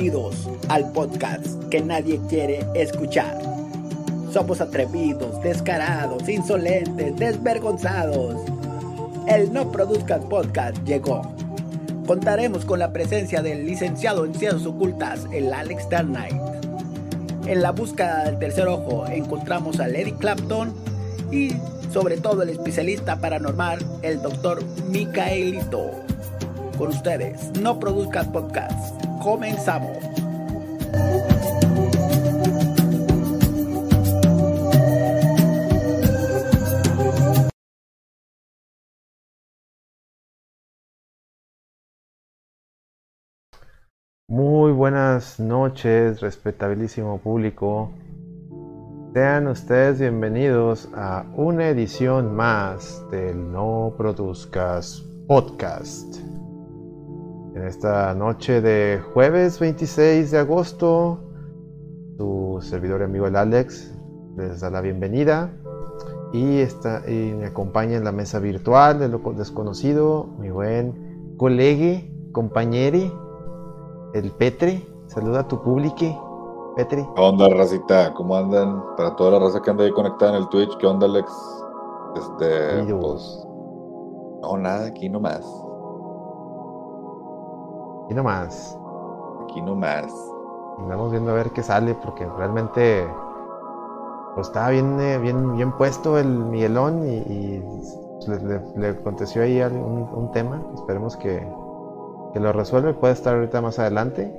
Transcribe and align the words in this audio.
Bienvenidos 0.00 0.48
al 0.70 0.92
podcast 0.92 1.62
que 1.68 1.82
nadie 1.82 2.18
quiere 2.26 2.64
escuchar. 2.74 3.38
Somos 4.32 4.62
atrevidos, 4.62 5.42
descarados, 5.42 6.26
insolentes, 6.26 7.14
desvergonzados. 7.16 8.36
El 9.26 9.52
No 9.52 9.70
Produzcas 9.70 10.24
Podcast 10.24 10.78
llegó. 10.86 11.20
Contaremos 12.06 12.64
con 12.64 12.78
la 12.78 12.94
presencia 12.94 13.42
del 13.42 13.66
licenciado 13.66 14.24
en 14.24 14.34
Ciencias 14.34 14.64
Ocultas, 14.64 15.26
el 15.32 15.52
Alex 15.52 15.88
Knight. 15.88 16.40
En 17.44 17.60
la 17.60 17.72
búsqueda 17.72 18.24
del 18.24 18.38
tercer 18.38 18.68
ojo 18.68 19.06
encontramos 19.06 19.80
a 19.80 19.86
Lady 19.86 20.12
Clapton 20.12 20.72
y 21.30 21.50
sobre 21.92 22.16
todo 22.16 22.42
el 22.42 22.48
especialista 22.48 23.20
paranormal, 23.20 23.84
el 24.00 24.22
doctor 24.22 24.64
Micaelito. 24.88 25.90
Con 26.78 26.88
ustedes, 26.88 27.50
No 27.60 27.78
Produzcas 27.78 28.28
Podcast. 28.28 29.09
Comenzamos. 29.20 29.98
Muy 44.26 44.72
buenas 44.72 45.38
noches, 45.38 46.20
respetabilísimo 46.20 47.18
público. 47.18 47.92
Sean 49.12 49.48
ustedes 49.48 49.98
bienvenidos 49.98 50.88
a 50.94 51.26
una 51.34 51.68
edición 51.68 52.34
más 52.34 53.04
del 53.10 53.52
No 53.52 53.92
Produzcas 53.98 55.04
Podcast. 55.26 56.29
En 57.54 57.66
esta 57.66 58.14
noche 58.14 58.60
de 58.60 59.02
jueves 59.12 59.58
26 59.58 60.30
de 60.30 60.38
agosto, 60.38 61.18
su 62.16 62.58
servidor 62.62 63.00
y 63.00 63.04
amigo 63.04 63.26
el 63.26 63.34
Alex 63.34 63.92
les 64.36 64.60
da 64.60 64.70
la 64.70 64.80
bienvenida 64.80 65.52
y, 66.32 66.58
está, 66.58 67.02
y 67.10 67.34
me 67.34 67.46
acompaña 67.46 67.96
en 67.96 68.04
la 68.04 68.12
mesa 68.12 68.38
virtual 68.38 69.00
de 69.00 69.08
lo 69.08 69.18
desconocido 69.32 70.28
mi 70.38 70.50
buen 70.50 71.34
colegue, 71.38 72.14
compañeri, 72.30 73.12
el 74.14 74.30
Petri. 74.30 74.86
Saluda 75.08 75.40
a 75.40 75.48
tu 75.48 75.60
público, 75.60 76.74
Petri. 76.76 77.04
¿Qué 77.16 77.20
onda, 77.20 77.48
racita? 77.48 78.14
¿Cómo 78.14 78.36
andan? 78.36 78.80
Para 78.96 79.16
toda 79.16 79.32
la 79.32 79.38
raza 79.40 79.60
que 79.60 79.70
anda 79.70 79.82
ahí 79.82 79.90
conectada 79.90 80.36
en 80.36 80.42
el 80.42 80.48
Twitch, 80.50 80.76
¿qué 80.78 80.86
onda, 80.86 81.06
Alex? 81.06 81.32
Este, 82.14 82.94
pues, 82.94 83.44
no, 84.40 84.56
nada, 84.56 84.86
aquí 84.86 85.08
nomás. 85.08 85.44
Aquí 88.10 88.16
nomás. 88.16 88.76
Aquí 89.44 89.62
nomás. 89.62 90.12
Andamos 90.78 91.12
viendo 91.12 91.30
a 91.30 91.34
ver 91.34 91.50
qué 91.50 91.62
sale, 91.62 91.94
porque 91.94 92.26
realmente 92.26 93.06
pues 94.34 94.48
estaba 94.48 94.70
bien, 94.70 94.98
eh, 94.98 95.18
bien, 95.18 95.54
bien 95.54 95.70
puesto 95.76 96.18
el 96.18 96.26
Miguelón 96.26 97.06
y, 97.06 97.18
y 97.18 97.64
le, 98.26 98.40
le, 98.40 98.60
le, 98.78 98.88
aconteció 98.98 99.42
ahí 99.42 99.62
un, 99.62 100.08
un 100.12 100.32
tema. 100.32 100.60
Esperemos 100.74 101.16
que, 101.16 101.46
que 102.32 102.40
lo 102.40 102.52
resuelve. 102.52 102.94
Puede 102.94 103.12
estar 103.12 103.36
ahorita 103.36 103.60
más 103.60 103.78
adelante. 103.78 104.34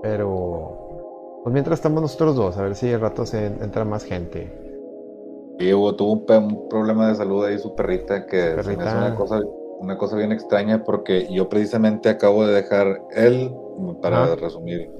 Pero 0.00 1.40
pues 1.42 1.52
mientras 1.52 1.78
estamos 1.78 2.00
nosotros 2.00 2.36
dos, 2.36 2.56
a 2.56 2.62
ver 2.62 2.74
si 2.74 2.88
de 2.88 2.96
rato 2.96 3.26
se 3.26 3.48
entra 3.48 3.84
más 3.84 4.02
gente. 4.04 4.50
Sí, 5.58 5.74
Hugo 5.74 5.94
tuvo 5.94 6.12
un, 6.12 6.42
un, 6.42 6.68
problema 6.70 7.08
de 7.08 7.16
salud 7.16 7.44
ahí 7.44 7.58
su 7.58 7.74
perrita 7.74 8.24
que 8.24 8.52
perrita. 8.56 8.88
es 8.88 8.94
una 8.94 9.14
cosa 9.14 9.42
una 9.78 9.98
cosa 9.98 10.16
bien 10.16 10.32
extraña 10.32 10.84
porque 10.84 11.28
yo 11.32 11.48
precisamente 11.48 12.08
acabo 12.08 12.46
de 12.46 12.54
dejar 12.54 13.02
él, 13.14 13.52
para 14.02 14.24
ah. 14.24 14.36
resumir, 14.36 14.90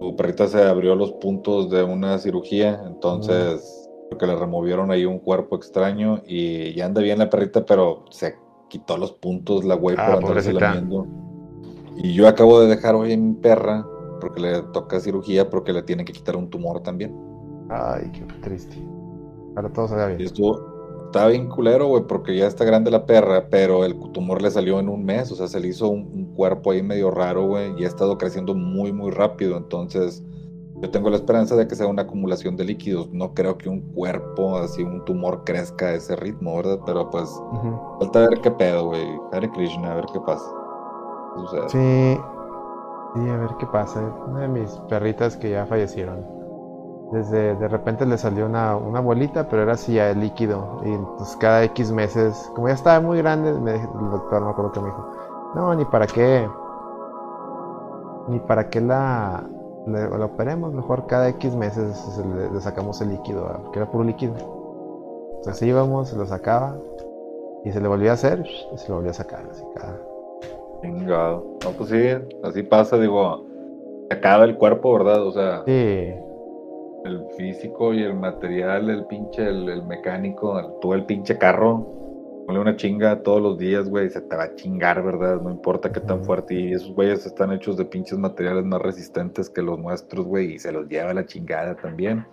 su 0.00 0.16
perrita 0.16 0.48
se 0.48 0.62
abrió 0.62 0.94
los 0.94 1.12
puntos 1.12 1.70
de 1.70 1.82
una 1.82 2.18
cirugía, 2.18 2.82
entonces 2.86 3.90
porque 4.10 4.26
le 4.26 4.36
removieron 4.36 4.90
ahí 4.90 5.06
un 5.06 5.18
cuerpo 5.18 5.56
extraño 5.56 6.22
y 6.26 6.74
ya 6.74 6.84
anda 6.84 7.00
bien 7.00 7.18
la 7.18 7.30
perrita, 7.30 7.64
pero 7.64 8.04
se 8.10 8.36
quitó 8.68 8.98
los 8.98 9.12
puntos 9.12 9.64
la 9.64 9.74
güey 9.74 9.96
ah, 9.98 10.06
por 10.06 10.24
andarse 10.24 10.52
lamiendo. 10.52 11.06
Y 11.96 12.14
yo 12.14 12.28
acabo 12.28 12.60
de 12.60 12.68
dejar 12.68 12.94
hoy 12.94 13.12
en 13.12 13.28
mi 13.28 13.34
perra 13.34 13.86
porque 14.20 14.40
le 14.40 14.62
toca 14.72 15.00
cirugía 15.00 15.48
porque 15.48 15.72
le 15.72 15.82
tienen 15.82 16.04
que 16.04 16.12
quitar 16.12 16.36
un 16.36 16.50
tumor 16.50 16.82
también. 16.82 17.14
Ay, 17.70 18.10
qué 18.12 18.24
triste. 18.40 18.76
Para 19.54 19.70
todos 19.70 19.90
se 19.90 20.06
bien. 20.06 20.20
Y 20.20 20.24
estuvo, 20.24 20.71
estaba 21.12 21.28
bien 21.28 21.46
culero, 21.46 21.88
güey, 21.88 22.04
porque 22.04 22.34
ya 22.34 22.46
está 22.46 22.64
grande 22.64 22.90
la 22.90 23.04
perra, 23.04 23.48
pero 23.50 23.84
el 23.84 23.94
tumor 24.12 24.40
le 24.40 24.50
salió 24.50 24.80
en 24.80 24.88
un 24.88 25.04
mes, 25.04 25.30
o 25.30 25.34
sea, 25.34 25.46
se 25.46 25.60
le 25.60 25.68
hizo 25.68 25.88
un, 25.88 26.10
un 26.10 26.34
cuerpo 26.34 26.70
ahí 26.70 26.82
medio 26.82 27.10
raro, 27.10 27.46
güey, 27.46 27.78
y 27.78 27.84
ha 27.84 27.88
estado 27.88 28.16
creciendo 28.16 28.54
muy, 28.54 28.94
muy 28.94 29.10
rápido, 29.10 29.58
entonces 29.58 30.24
yo 30.80 30.90
tengo 30.90 31.10
la 31.10 31.16
esperanza 31.16 31.54
de 31.54 31.68
que 31.68 31.76
sea 31.76 31.86
una 31.86 32.02
acumulación 32.02 32.56
de 32.56 32.64
líquidos, 32.64 33.10
no 33.12 33.34
creo 33.34 33.58
que 33.58 33.68
un 33.68 33.82
cuerpo, 33.92 34.56
así 34.56 34.82
un 34.82 35.04
tumor 35.04 35.44
crezca 35.44 35.88
a 35.88 35.94
ese 35.96 36.16
ritmo, 36.16 36.56
¿verdad? 36.56 36.78
Pero 36.86 37.10
pues, 37.10 37.28
uh 37.28 37.56
-huh. 37.56 37.98
falta 37.98 38.20
ver 38.20 38.40
qué 38.40 38.50
pedo, 38.50 38.86
güey, 38.86 39.06
Hare 39.32 39.50
Krishna, 39.50 39.92
a 39.92 39.96
ver 39.96 40.06
qué 40.14 40.20
pasa. 40.20 40.50
¿Qué 41.52 41.68
sí, 41.68 42.20
sí, 43.14 43.28
a 43.28 43.36
ver 43.36 43.50
qué 43.60 43.66
pasa, 43.66 44.00
una 44.28 44.40
de 44.40 44.48
mis 44.48 44.70
perritas 44.88 45.36
que 45.36 45.50
ya 45.50 45.66
fallecieron 45.66 46.41
desde 47.12 47.54
de 47.56 47.68
repente 47.68 48.06
le 48.06 48.16
salió 48.16 48.46
una, 48.46 48.74
una 48.74 49.00
bolita, 49.00 49.46
pero 49.48 49.62
era 49.62 49.72
así 49.72 49.94
ya 49.94 50.12
líquido. 50.14 50.80
Y 50.82 50.96
pues 51.18 51.36
cada 51.36 51.62
X 51.64 51.92
meses, 51.92 52.50
como 52.54 52.68
ya 52.68 52.74
estaba 52.74 53.00
muy 53.00 53.18
grande, 53.18 53.52
me, 53.52 53.74
el 53.74 54.10
doctor 54.10 54.42
me 54.42 54.50
acuerdo 54.50 54.72
que 54.72 54.80
me 54.80 54.86
dijo, 54.86 55.10
no, 55.54 55.74
ni 55.74 55.84
para 55.84 56.06
qué, 56.06 56.48
ni 58.28 58.40
para 58.40 58.70
qué 58.70 58.80
la, 58.80 59.44
la, 59.86 60.08
la 60.08 60.24
operemos, 60.24 60.72
mejor 60.72 61.06
cada 61.06 61.28
X 61.28 61.54
meses 61.54 62.18
le, 62.34 62.50
le, 62.50 62.60
sacamos 62.62 63.00
el 63.02 63.10
líquido, 63.10 63.46
porque 63.62 63.78
era 63.78 63.90
puro 63.90 64.04
líquido. 64.04 64.34
Entonces 65.36 65.62
íbamos, 65.62 66.08
se 66.08 66.16
lo 66.16 66.24
sacaba, 66.24 66.76
y 67.64 67.72
se 67.72 67.80
le 67.80 67.88
volvía 67.88 68.12
a 68.12 68.14
hacer, 68.14 68.42
y 68.72 68.78
se 68.78 68.88
lo 68.88 68.96
volvía 68.96 69.10
a 69.10 69.14
sacar, 69.14 69.44
así 69.50 69.64
cada... 69.74 70.00
No, 70.82 71.44
pues 71.76 71.90
sí, 71.90 72.08
así 72.42 72.62
pasa, 72.62 72.98
digo, 72.98 73.44
acaba 74.10 74.44
el 74.44 74.56
cuerpo, 74.56 74.94
¿verdad? 74.94 75.26
O 75.26 75.30
sea... 75.30 75.62
Sí 75.66 76.14
el 77.04 77.24
físico 77.36 77.92
y 77.92 78.02
el 78.02 78.14
material, 78.14 78.90
el 78.90 79.04
pinche, 79.06 79.46
el, 79.46 79.68
el 79.68 79.82
mecánico, 79.84 80.58
el, 80.58 80.66
todo 80.80 80.94
el 80.94 81.04
pinche 81.04 81.38
carro, 81.38 82.02
ponle 82.46 82.60
una 82.60 82.76
chinga 82.76 83.22
todos 83.22 83.40
los 83.40 83.58
días, 83.58 83.88
güey, 83.88 84.08
se 84.10 84.20
te 84.20 84.36
va 84.36 84.44
a 84.44 84.54
chingar, 84.54 85.02
¿verdad? 85.02 85.40
No 85.40 85.50
importa 85.50 85.92
qué 85.92 86.00
tan 86.00 86.24
fuerte. 86.24 86.54
Y 86.54 86.72
esos 86.72 86.94
güeyes 86.94 87.26
están 87.26 87.52
hechos 87.52 87.76
de 87.76 87.84
pinches 87.84 88.18
materiales 88.18 88.64
más 88.64 88.80
resistentes 88.82 89.48
que 89.50 89.62
los 89.62 89.78
nuestros, 89.78 90.26
güey, 90.26 90.54
y 90.54 90.58
se 90.58 90.72
los 90.72 90.88
lleva 90.88 91.14
la 91.14 91.26
chingada 91.26 91.76
también. 91.76 92.26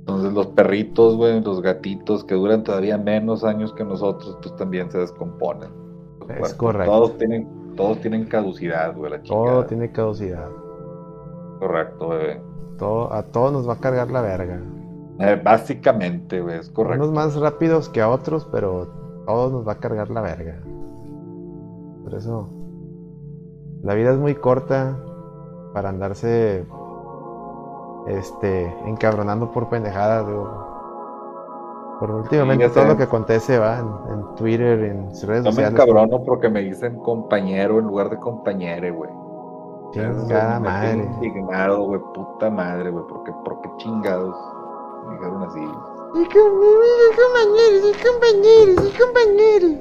Entonces 0.00 0.32
los 0.32 0.46
perritos, 0.48 1.16
güey, 1.16 1.40
los 1.42 1.60
gatitos 1.60 2.24
que 2.24 2.34
duran 2.34 2.62
todavía 2.62 2.96
menos 2.96 3.42
años 3.42 3.72
que 3.72 3.84
nosotros, 3.84 4.38
pues 4.40 4.54
también 4.56 4.90
se 4.90 4.98
descomponen. 4.98 5.70
Es 6.40 6.54
correcto. 6.54 6.92
Todos 6.92 7.18
tienen, 7.18 7.74
todos 7.74 8.00
tienen 8.00 8.24
caducidad, 8.24 8.96
güey, 8.96 9.10
la 9.10 9.22
chingada. 9.22 9.46
Todo 9.46 9.66
tiene 9.66 9.90
caducidad. 9.90 10.48
Correcto, 11.58 12.08
bebé. 12.08 12.55
Todo, 12.78 13.12
a 13.12 13.22
todos 13.22 13.52
nos 13.52 13.68
va 13.68 13.74
a 13.74 13.78
cargar 13.78 14.10
la 14.10 14.20
verga. 14.20 14.60
Eh, 15.18 15.40
básicamente, 15.42 16.40
güey, 16.40 16.58
es 16.58 16.68
correcto. 16.68 17.04
Unos 17.04 17.14
más 17.14 17.34
rápidos 17.36 17.88
que 17.88 18.02
a 18.02 18.08
otros, 18.08 18.46
pero 18.52 18.88
todos 19.26 19.52
nos 19.52 19.66
va 19.66 19.72
a 19.72 19.78
cargar 19.78 20.10
la 20.10 20.20
verga. 20.20 20.60
Por 22.04 22.14
eso, 22.14 22.48
la 23.82 23.94
vida 23.94 24.12
es 24.12 24.18
muy 24.18 24.34
corta 24.34 24.96
para 25.72 25.88
andarse 25.88 26.66
este, 28.06 28.74
encabronando 28.86 29.50
por 29.50 29.68
pendejadas, 29.68 30.26
digo. 30.26 30.66
Por 31.98 32.10
últimamente 32.10 32.68
sí, 32.68 32.74
todo 32.74 32.84
lo 32.84 32.96
que 32.96 33.04
acontece 33.04 33.58
va 33.58 33.78
en, 33.78 33.88
en 34.12 34.34
Twitter, 34.36 34.78
en 34.84 35.06
redes 35.06 35.44
no 35.44 35.50
sociales. 35.50 35.56
me 35.56 35.66
encabrono 35.68 36.22
porque 36.24 36.50
me 36.50 36.60
dicen 36.60 36.98
compañero 36.98 37.78
en 37.78 37.86
lugar 37.86 38.10
de 38.10 38.18
compañere, 38.18 38.90
güey. 38.90 39.10
Chingada 39.92 40.60
madre. 40.60 41.08
indignado, 41.22 41.82
güey, 41.84 42.00
puta 42.14 42.50
madre, 42.50 42.90
güey, 42.90 43.04
porque, 43.08 43.32
porque 43.44 43.68
chingados 43.78 44.36
me 45.06 45.14
dijeron 45.14 45.42
así. 45.44 45.60
Sí, 46.14 46.24
compañeros, 47.18 47.82
sí, 47.82 47.92
compañeros, 48.06 48.76
sí, 48.82 48.90
compañeros. 48.98 49.72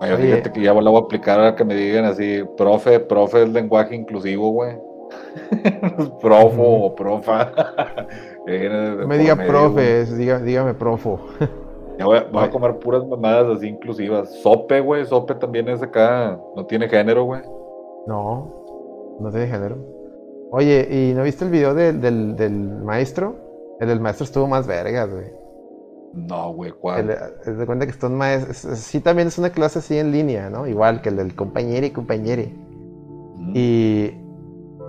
Oye, 0.02 0.16
fíjate 0.18 0.52
que 0.54 0.62
ya 0.62 0.74
la 0.74 0.90
voy 0.90 1.02
a 1.02 1.04
aplicar 1.04 1.40
a 1.42 1.56
que 1.56 1.66
me 1.66 1.76
digan 1.76 2.06
así, 2.06 2.44
profe, 2.58 3.00
profe 3.02 3.44
es 3.44 3.50
lenguaje 3.50 3.96
inclusivo, 3.96 4.52
güey. 4.52 4.78
Profo 6.22 6.64
o 6.64 6.96
profa. 6.96 7.52
me 9.08 9.18
diga 9.18 9.36
profe, 9.36 10.06
diga, 10.06 10.40
dígame 10.40 10.74
profo. 10.74 11.20
Ya 12.00 12.06
voy, 12.06 12.18
a, 12.18 12.24
voy 12.32 12.44
a, 12.46 12.50
comer 12.50 12.80
puras 12.80 13.06
mamadas 13.06 13.58
así 13.58 13.68
inclusivas. 13.68 14.34
Sope, 14.42 14.80
güey. 14.80 15.06
Sope 15.06 15.36
también 15.36 15.68
es 15.68 15.84
acá. 15.84 16.40
No 16.56 16.66
tiene 16.66 16.88
género, 16.88 17.26
güey. 17.26 17.42
No, 18.08 19.18
no 19.20 19.30
tiene 19.30 19.48
género. 19.48 19.78
Oye, 20.52 20.88
¿y 20.90 21.14
no 21.14 21.24
viste 21.24 21.44
el 21.44 21.52
video 21.52 21.74
de, 21.74 21.92
del, 21.92 22.38
del 22.38 22.54
maestro? 22.54 23.36
El 23.82 23.90
del 23.90 24.00
maestro 24.00 24.24
estuvo 24.24 24.48
más 24.48 24.66
vergas, 24.66 25.12
güey. 25.12 25.28
No, 26.14 26.54
güey, 26.54 26.72
¿cuál? 26.72 27.08
le- 27.08 27.14
haz 27.14 27.58
de 27.58 27.66
cuenta 27.66 27.86
que 27.86 27.92
están 27.92 28.16
maestros. 28.16 28.80
Sí, 28.80 29.02
también 29.02 29.28
es 29.28 29.38
una 29.38 29.50
clase 29.50 29.80
así 29.80 29.98
en 29.98 30.12
línea, 30.12 30.50
¿no? 30.50 30.68
Igual 30.68 31.02
que 31.02 31.10
el 31.10 31.18
del 31.18 31.36
compañero 31.36 31.86
y 31.86 31.92
compañere. 31.92 32.54
Mm. 33.36 33.54
Y 33.56 34.14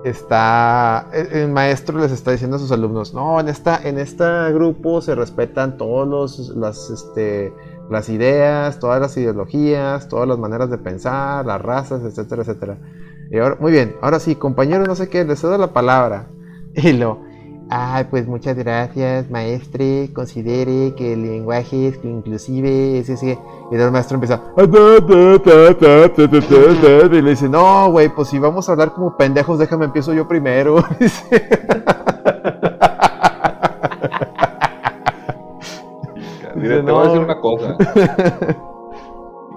está. 0.05 1.09
El, 1.13 1.49
maestro 1.51 1.99
les 1.99 2.13
está 2.13 2.33
diciendo 2.33 2.57
a 2.57 2.61
sus 2.61 2.73
alumnos: 2.73 3.15
No, 3.15 3.41
en 3.41 3.49
esta, 3.49 3.81
en 3.83 3.99
este 3.99 4.25
grupo 4.53 5.01
se 5.01 5.15
respetan 5.15 5.77
todos 5.77 6.51
las, 6.57 6.91
este, 6.91 7.53
las 7.91 8.09
ideas, 8.09 8.79
todas 8.79 9.01
las 9.01 9.17
ideologías, 9.17 10.09
todas 10.09 10.29
las 10.29 10.39
maneras 10.39 10.71
de 10.71 10.79
pensar, 10.79 11.45
las 11.47 11.61
razas, 11.61 12.03
etcétera, 12.03 12.43
etcétera. 12.43 12.79
Y 13.31 13.39
ahora, 13.39 13.57
muy 13.61 13.73
bien, 13.73 13.97
ahora 14.01 14.19
sí, 14.21 14.35
compañero, 14.35 14.85
no 14.85 14.97
sé 14.97 15.09
qué, 15.09 15.25
les 15.25 15.41
cedo 15.41 15.59
la 15.59 15.73
palabra. 15.73 16.27
Y 16.75 16.93
lo. 16.93 17.30
Ay, 17.73 18.05
pues 18.11 18.27
muchas 18.27 18.57
gracias, 18.57 19.31
maestre. 19.31 20.11
Considere 20.13 20.93
que 20.97 21.13
el 21.13 21.23
lenguaje 21.23 21.87
es 21.89 22.01
inclusive 22.03 22.99
es 22.99 23.09
ese. 23.09 23.39
Y 23.71 23.75
el 23.77 23.91
maestro 23.93 24.17
empieza. 24.17 24.43
"Ah, 24.57 24.65
Y 27.13 27.23
le 27.23 27.31
dice, 27.31 27.49
no, 27.49 27.91
güey, 27.93 28.09
pues 28.09 28.27
si 28.29 28.41
vamos 28.41 28.69
a 28.69 28.73
hablar 28.73 28.93
como 28.93 29.17
pendejos, 29.17 29.59
déjame 29.61 29.85
empiezo 29.85 30.13
yo 30.13 30.27
primero. 30.27 30.83
Dice, 30.99 31.49
Mira, 36.57 36.85
te 36.85 36.93
voy 36.93 37.01
a 37.01 37.05
decir 37.05 37.21
una 37.21 37.41
cosa. 37.41 37.77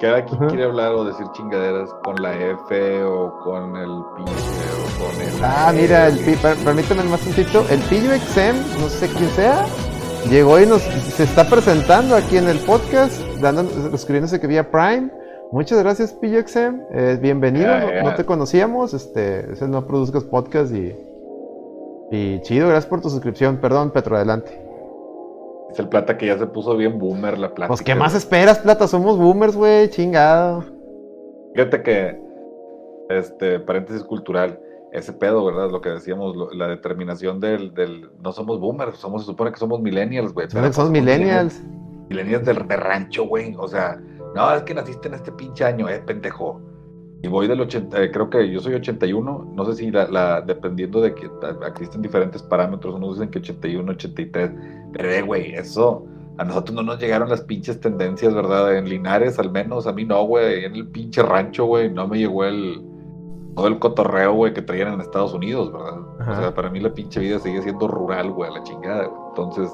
Cada 0.03 0.25
quien 0.25 0.35
Ajá. 0.41 0.47
quiere 0.50 0.63
hablar 0.65 0.91
o 0.91 1.05
decir 1.05 1.25
chingaderas 1.31 1.89
con 2.03 2.15
la 2.21 2.33
F 2.35 3.03
o 3.05 3.39
con 3.41 3.75
el 3.77 3.89
pinche 4.17 4.33
o 4.33 5.05
con 5.05 5.21
el. 5.21 5.44
ah, 5.44 5.71
mira, 5.73 6.07
el 6.07 6.19
pi- 6.19 6.35
per- 6.35 6.57
permíteme 6.57 7.03
más 7.03 7.25
un 7.25 7.33
tantito. 7.33 7.65
El 7.69 7.79
pillo 7.83 8.11
exem, 8.11 8.53
no 8.81 8.89
sé 8.89 9.07
quién 9.07 9.29
sea, 9.29 9.65
llegó 10.29 10.59
y 10.59 10.65
nos 10.65 10.81
se 10.81 11.23
está 11.23 11.45
presentando 11.50 12.15
aquí 12.17 12.35
en 12.38 12.50
el 12.50 12.59
podcast, 12.59 13.17
dando, 13.39 13.61
escribiéndose 13.95 14.41
que 14.41 14.47
vía 14.47 14.69
Prime. 14.69 15.09
Muchas 15.53 15.79
gracias, 15.79 16.11
Pillo 16.13 16.39
exem. 16.39 16.81
Eh, 16.91 17.17
bienvenido, 17.21 17.71
no, 18.03 18.13
te 18.15 18.25
conocíamos. 18.25 18.94
Este, 18.94 19.53
es 19.53 19.61
el 19.61 19.71
No 19.71 19.88
Produzcas 19.88 20.25
Podcast 20.25 20.73
y. 20.73 20.94
Y 22.11 22.41
chido, 22.41 22.67
gracias 22.67 22.88
por 22.88 22.99
tu 23.01 23.09
suscripción. 23.09 23.57
Perdón, 23.57 23.91
Petro, 23.91 24.17
adelante. 24.17 24.62
Es 25.73 25.79
el 25.79 25.89
plata 25.89 26.17
que 26.17 26.27
ya 26.27 26.37
se 26.37 26.45
puso 26.47 26.77
bien 26.77 26.99
boomer 26.99 27.37
la 27.37 27.53
plata. 27.53 27.67
Pues, 27.67 27.81
¿qué 27.81 27.95
más 27.95 28.13
esperas, 28.15 28.59
Plata? 28.59 28.87
Somos 28.87 29.17
boomers, 29.17 29.55
güey, 29.55 29.89
chingado. 29.89 30.63
Fíjate 31.55 31.81
que, 31.83 32.19
este, 33.09 33.59
paréntesis 33.59 34.03
cultural, 34.03 34.59
ese 34.91 35.13
pedo, 35.13 35.43
¿verdad? 35.45 35.71
Lo 35.71 35.81
que 35.81 35.89
decíamos, 35.89 36.35
lo- 36.35 36.51
la 36.51 36.67
determinación 36.67 37.39
del, 37.39 37.73
del, 37.73 38.09
no 38.21 38.31
somos 38.31 38.59
boomers, 38.59 38.97
somos, 38.97 39.23
se 39.23 39.25
supone 39.27 39.51
que 39.51 39.57
somos 39.57 39.81
millennials, 39.81 40.33
güey. 40.33 40.47
pero 40.51 40.71
Somos 40.71 40.91
millennials. 40.91 41.61
Millennials 42.09 42.45
del 42.45 42.67
de 42.67 42.75
rancho, 42.75 43.25
güey. 43.27 43.55
O 43.57 43.67
sea, 43.67 43.99
no, 44.35 44.53
es 44.53 44.61
que 44.63 44.73
naciste 44.75 45.07
en 45.07 45.15
este 45.15 45.31
pinche 45.31 45.65
año, 45.65 45.89
eh, 45.89 45.99
pendejo. 46.05 46.61
Y 47.23 47.29
voy 47.29 47.47
del 47.47 47.61
80, 47.61 48.03
eh, 48.03 48.11
creo 48.11 48.29
que 48.29 48.51
yo 48.51 48.59
soy 48.59 48.73
81, 48.73 49.53
no 49.55 49.65
sé 49.65 49.75
si 49.75 49.89
la, 49.89 50.07
la 50.09 50.41
dependiendo 50.41 50.99
de 50.99 51.15
que 51.15 51.29
existen 51.65 52.01
diferentes 52.01 52.43
parámetros, 52.43 52.95
unos 52.95 53.15
dicen 53.15 53.31
que 53.31 53.39
81, 53.39 53.93
83, 53.93 54.51
pero 54.91 55.09
eh, 55.09 55.21
güey, 55.21 55.53
eso, 55.53 56.05
a 56.37 56.43
nosotros 56.43 56.75
no 56.75 56.83
nos 56.83 56.99
llegaron 56.99 57.29
las 57.29 57.39
pinches 57.39 57.79
tendencias, 57.79 58.33
¿verdad? 58.33 58.75
En 58.75 58.89
Linares 58.89 59.39
al 59.39 59.51
menos, 59.51 59.87
a 59.87 59.93
mí 59.93 60.03
no, 60.03 60.21
güey, 60.25 60.65
en 60.65 60.75
el 60.75 60.85
pinche 60.87 61.23
rancho, 61.23 61.63
güey, 61.65 61.89
no 61.89 62.09
me 62.09 62.17
llegó 62.17 62.43
el, 62.43 62.83
todo 63.55 63.67
el 63.67 63.79
cotorreo, 63.79 64.33
güey, 64.33 64.53
que 64.53 64.61
traían 64.61 64.93
en 64.93 64.99
Estados 64.99 65.33
Unidos, 65.33 65.71
¿verdad? 65.71 65.99
Ajá. 66.19 66.31
O 66.31 66.35
sea, 66.35 66.53
para 66.53 66.69
mí 66.69 66.81
la 66.81 66.93
pinche 66.93 67.21
vida 67.21 67.39
sigue 67.39 67.61
siendo 67.61 67.87
rural, 67.87 68.31
güey, 68.31 68.51
a 68.51 68.55
la 68.55 68.63
chingada. 68.63 69.09
Entonces, 69.29 69.71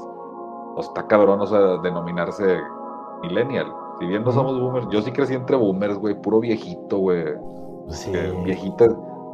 pues, 0.75 0.85
está 0.85 1.07
cabrón, 1.07 1.41
o 1.41 1.47
sea, 1.47 1.77
denominarse 1.81 2.59
millennial. 3.23 3.73
Si 3.99 4.05
bien 4.05 4.23
no 4.23 4.31
somos 4.31 4.59
boomers, 4.59 4.87
yo 4.89 5.01
sí 5.01 5.11
crecí 5.11 5.33
entre 5.33 5.55
boomers, 5.57 5.97
güey, 5.97 6.15
puro 6.15 6.39
viejito, 6.39 6.97
güey. 6.99 7.25
Sí. 7.89 8.11
que 8.11 8.31
Viejitas, 8.45 8.89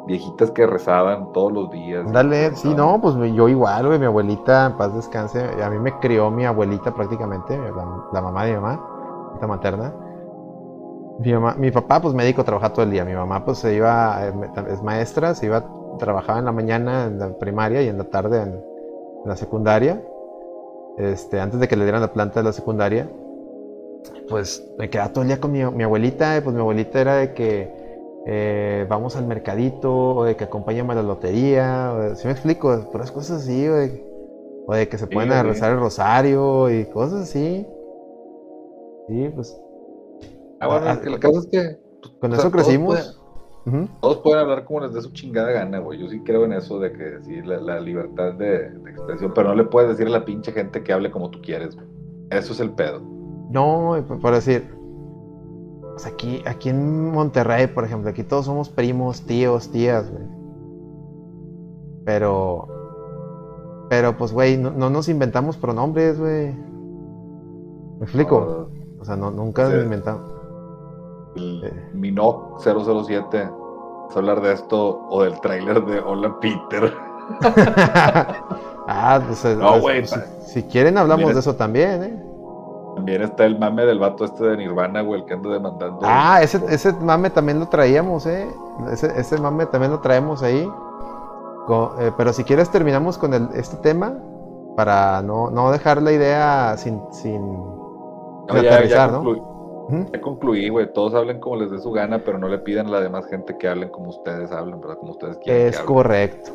viejitas 0.07 0.51
que 0.51 0.65
rezaban 0.65 1.31
todos 1.33 1.51
los 1.51 1.69
días. 1.71 2.09
Dale, 2.11 2.55
sí, 2.55 2.73
no, 2.73 2.99
pues 3.01 3.15
yo 3.33 3.47
igual, 3.49 3.87
güey, 3.87 3.99
mi 3.99 4.05
abuelita, 4.05 4.67
en 4.67 4.77
paz 4.77 4.93
descanse, 4.95 5.43
a 5.61 5.69
mí 5.69 5.77
me 5.77 5.99
crió 5.99 6.31
mi 6.31 6.45
abuelita 6.45 6.93
prácticamente, 6.93 7.57
la, 7.57 7.85
la 8.11 8.21
mamá 8.21 8.45
de 8.45 8.51
mi 8.53 8.61
mamá, 8.61 8.73
abuelita 8.73 9.47
materna. 9.47 9.93
Mi, 11.19 11.31
mamá, 11.33 11.55
mi 11.57 11.71
papá, 11.71 12.01
pues 12.01 12.13
médico, 12.13 12.43
trabaja 12.43 12.71
todo 12.73 12.83
el 12.83 12.91
día, 12.91 13.05
mi 13.05 13.13
mamá, 13.13 13.45
pues 13.45 13.59
se 13.59 13.73
iba, 13.75 14.25
eh, 14.25 14.33
me- 14.33 14.49
es 14.73 14.81
maestra, 14.83 15.33
se 15.35 15.45
iba, 15.45 15.63
trabajaba 15.99 16.39
en 16.39 16.45
la 16.45 16.51
mañana 16.51 17.05
en 17.05 17.19
la 17.19 17.29
primaria 17.29 17.81
y 17.81 17.87
en 17.87 17.97
la 17.97 18.03
tarde 18.05 18.41
en, 18.41 18.49
en 18.49 19.29
la 19.29 19.35
secundaria, 19.35 20.01
este, 20.97 21.39
antes 21.39 21.59
de 21.59 21.67
que 21.67 21.75
le 21.75 21.83
dieran 21.83 22.01
la 22.01 22.11
planta 22.13 22.39
de 22.41 22.43
la 22.45 22.51
secundaria, 22.53 23.09
pues 24.27 24.63
me 24.77 24.89
quedaba 24.89 25.11
todo 25.13 25.21
el 25.23 25.27
día 25.29 25.39
con 25.39 25.51
mi, 25.51 25.63
mi 25.65 25.83
abuelita, 25.83 26.37
y 26.37 26.41
pues 26.41 26.53
mi 26.55 26.61
abuelita 26.61 27.01
era 27.01 27.15
de 27.17 27.33
que 27.33 27.69
eh, 28.27 28.85
vamos 28.89 29.15
al 29.15 29.25
mercadito, 29.27 30.15
o 30.15 30.23
de 30.23 30.35
que 30.35 30.45
acompáñame 30.45 30.93
a 30.93 30.95
la 30.97 31.03
lotería, 31.03 31.93
o 31.93 31.99
de- 31.99 32.15
¿sí 32.15 32.27
me 32.27 32.33
explico? 32.33 32.89
Puras 32.91 33.11
cosas 33.11 33.43
así, 33.43 33.67
o 33.67 33.75
de, 33.75 34.05
o 34.67 34.73
de 34.73 34.87
que 34.87 34.97
se 34.97 35.07
pueden 35.07 35.29
rezar 35.45 35.71
el 35.73 35.79
rosario 35.79 36.69
y 36.71 36.85
cosas 36.85 37.23
así. 37.23 37.65
Sí, 39.07 39.29
pues 39.35 39.55
Ah, 40.59 40.67
bueno, 40.67 40.91
es 40.91 40.97
que 40.99 41.09
la 41.09 41.19
cosa 41.19 41.39
es 41.39 41.47
que. 41.47 41.77
con 42.19 42.33
eso 42.33 42.41
sea, 42.41 42.51
todos 42.51 42.51
crecimos. 42.51 42.95
pueden-. 43.65 43.87
Todos 44.01 44.17
pueden 44.19 44.39
hablar 44.39 44.63
como 44.65 44.81
les 44.81 44.93
dé 44.93 45.01
su 45.01 45.11
chingada 45.11 45.51
gana, 45.51 45.79
güey. 45.79 45.99
Yo 45.99 46.07
sí 46.09 46.21
creo 46.23 46.45
en 46.45 46.53
eso 46.53 46.79
de 46.79 46.91
que 46.93 47.21
sí, 47.23 47.41
la, 47.41 47.59
la 47.59 47.79
libertad 47.79 48.33
de, 48.33 48.69
de 48.69 48.91
expresión, 48.91 49.33
pero 49.33 49.49
no 49.49 49.55
le 49.55 49.63
puedes 49.65 49.89
decir 49.89 50.07
a 50.07 50.11
la 50.11 50.25
pinche 50.25 50.51
gente 50.51 50.83
que 50.83 50.93
hable 50.93 51.11
como 51.11 51.29
tú 51.31 51.41
quieres, 51.41 51.75
güey. 51.75 51.87
Eso 52.29 52.53
es 52.53 52.59
el 52.59 52.71
pedo. 52.71 53.01
No, 53.49 53.95
por 54.21 54.33
decir, 54.33 54.73
pues 55.91 56.05
aquí, 56.05 56.41
aquí 56.45 56.69
en 56.69 57.11
Monterrey, 57.11 57.67
por 57.67 57.83
ejemplo, 57.85 58.09
aquí 58.09 58.23
todos 58.23 58.45
somos 58.45 58.69
primos, 58.69 59.21
tíos, 59.21 59.69
tías, 59.71 60.11
güey. 60.11 60.23
Pero, 62.05 62.67
pero 63.89 64.17
pues, 64.17 64.31
güey, 64.33 64.57
no, 64.57 64.71
no 64.71 64.89
nos 64.89 65.09
inventamos 65.09 65.57
pronombres, 65.57 66.19
güey. 66.19 66.53
¿Me 67.99 68.03
explico? 68.03 68.69
O 68.99 69.05
sea, 69.05 69.15
no, 69.15 69.31
nunca 69.31 69.67
Sí. 69.67 69.73
nos 69.75 69.83
inventamos. 69.83 70.33
El 71.35 71.63
Eh. 71.63 71.89
Minoc 71.93 72.59
007 72.61 73.49
es 74.09 74.17
hablar 74.17 74.41
de 74.41 74.53
esto 74.53 75.01
o 75.09 75.23
del 75.23 75.39
tráiler 75.41 75.83
de 75.85 75.99
Hola 75.99 76.35
Peter. 76.39 76.93
ah, 78.87 79.21
pues, 79.25 79.57
No, 79.57 79.79
pues, 79.81 80.11
pues, 80.11 80.25
si, 80.45 80.61
si 80.61 80.63
quieren 80.67 80.97
hablamos 80.97 81.33
de 81.33 81.39
eso 81.39 81.55
también, 81.55 82.03
¿eh? 82.03 82.23
También 82.95 83.21
está 83.21 83.45
el 83.45 83.59
mame 83.59 83.85
del 83.85 83.99
vato 83.99 84.25
este 84.25 84.43
de 84.45 84.57
Nirvana, 84.57 85.01
güey, 85.01 85.21
el 85.21 85.25
que 85.27 85.33
anda 85.33 85.49
demandando. 85.51 85.99
Ah, 86.03 86.39
ese, 86.41 86.61
ese 86.69 86.93
mame 86.93 87.29
también 87.29 87.59
lo 87.59 87.67
traíamos, 87.67 88.25
¿eh? 88.25 88.47
Ese, 88.91 89.11
ese 89.19 89.37
mame 89.37 89.65
también 89.65 89.91
lo 89.91 89.99
traemos 89.99 90.41
ahí. 90.41 90.67
Eh, 91.99 92.11
pero 92.15 92.31
si 92.31 92.43
quieres 92.43 92.69
terminamos 92.69 93.17
con 93.17 93.33
el- 93.33 93.49
este 93.55 93.77
tema 93.77 94.13
para 94.75 95.21
no, 95.23 95.49
no 95.49 95.71
dejar 95.71 96.01
la 96.01 96.11
idea 96.11 96.75
sin, 96.77 97.01
sin, 97.11 97.41
No, 97.41 98.45
sin 98.49 98.55
ya, 98.57 98.61
ya 98.63 98.73
aterrizar, 98.75 99.11
¿no? 99.11 99.17
concluí, 99.23 99.39
Ujú. 99.39 100.05
ya 100.13 100.21
concluí, 100.21 100.69
güey. 100.69 100.93
Todos 100.93 101.15
hablen 101.15 101.39
como 101.39 101.55
les 101.57 101.71
dé 101.71 101.79
su 101.79 101.91
gana, 101.91 102.19
pero 102.19 102.37
no 102.37 102.47
le 102.47 102.59
pidan 102.59 102.87
a 102.87 102.91
la 102.91 103.01
demás 103.01 103.25
gente 103.27 103.57
que 103.57 103.67
hablen 103.67 103.89
como 103.89 104.09
ustedes 104.09 104.51
hablan, 104.51 104.79
¿verdad? 104.79 104.97
Como 104.99 105.13
ustedes 105.13 105.37
quieren. 105.39 105.67
Es 105.67 105.79
que 105.79 105.85
correcto. 105.85 106.51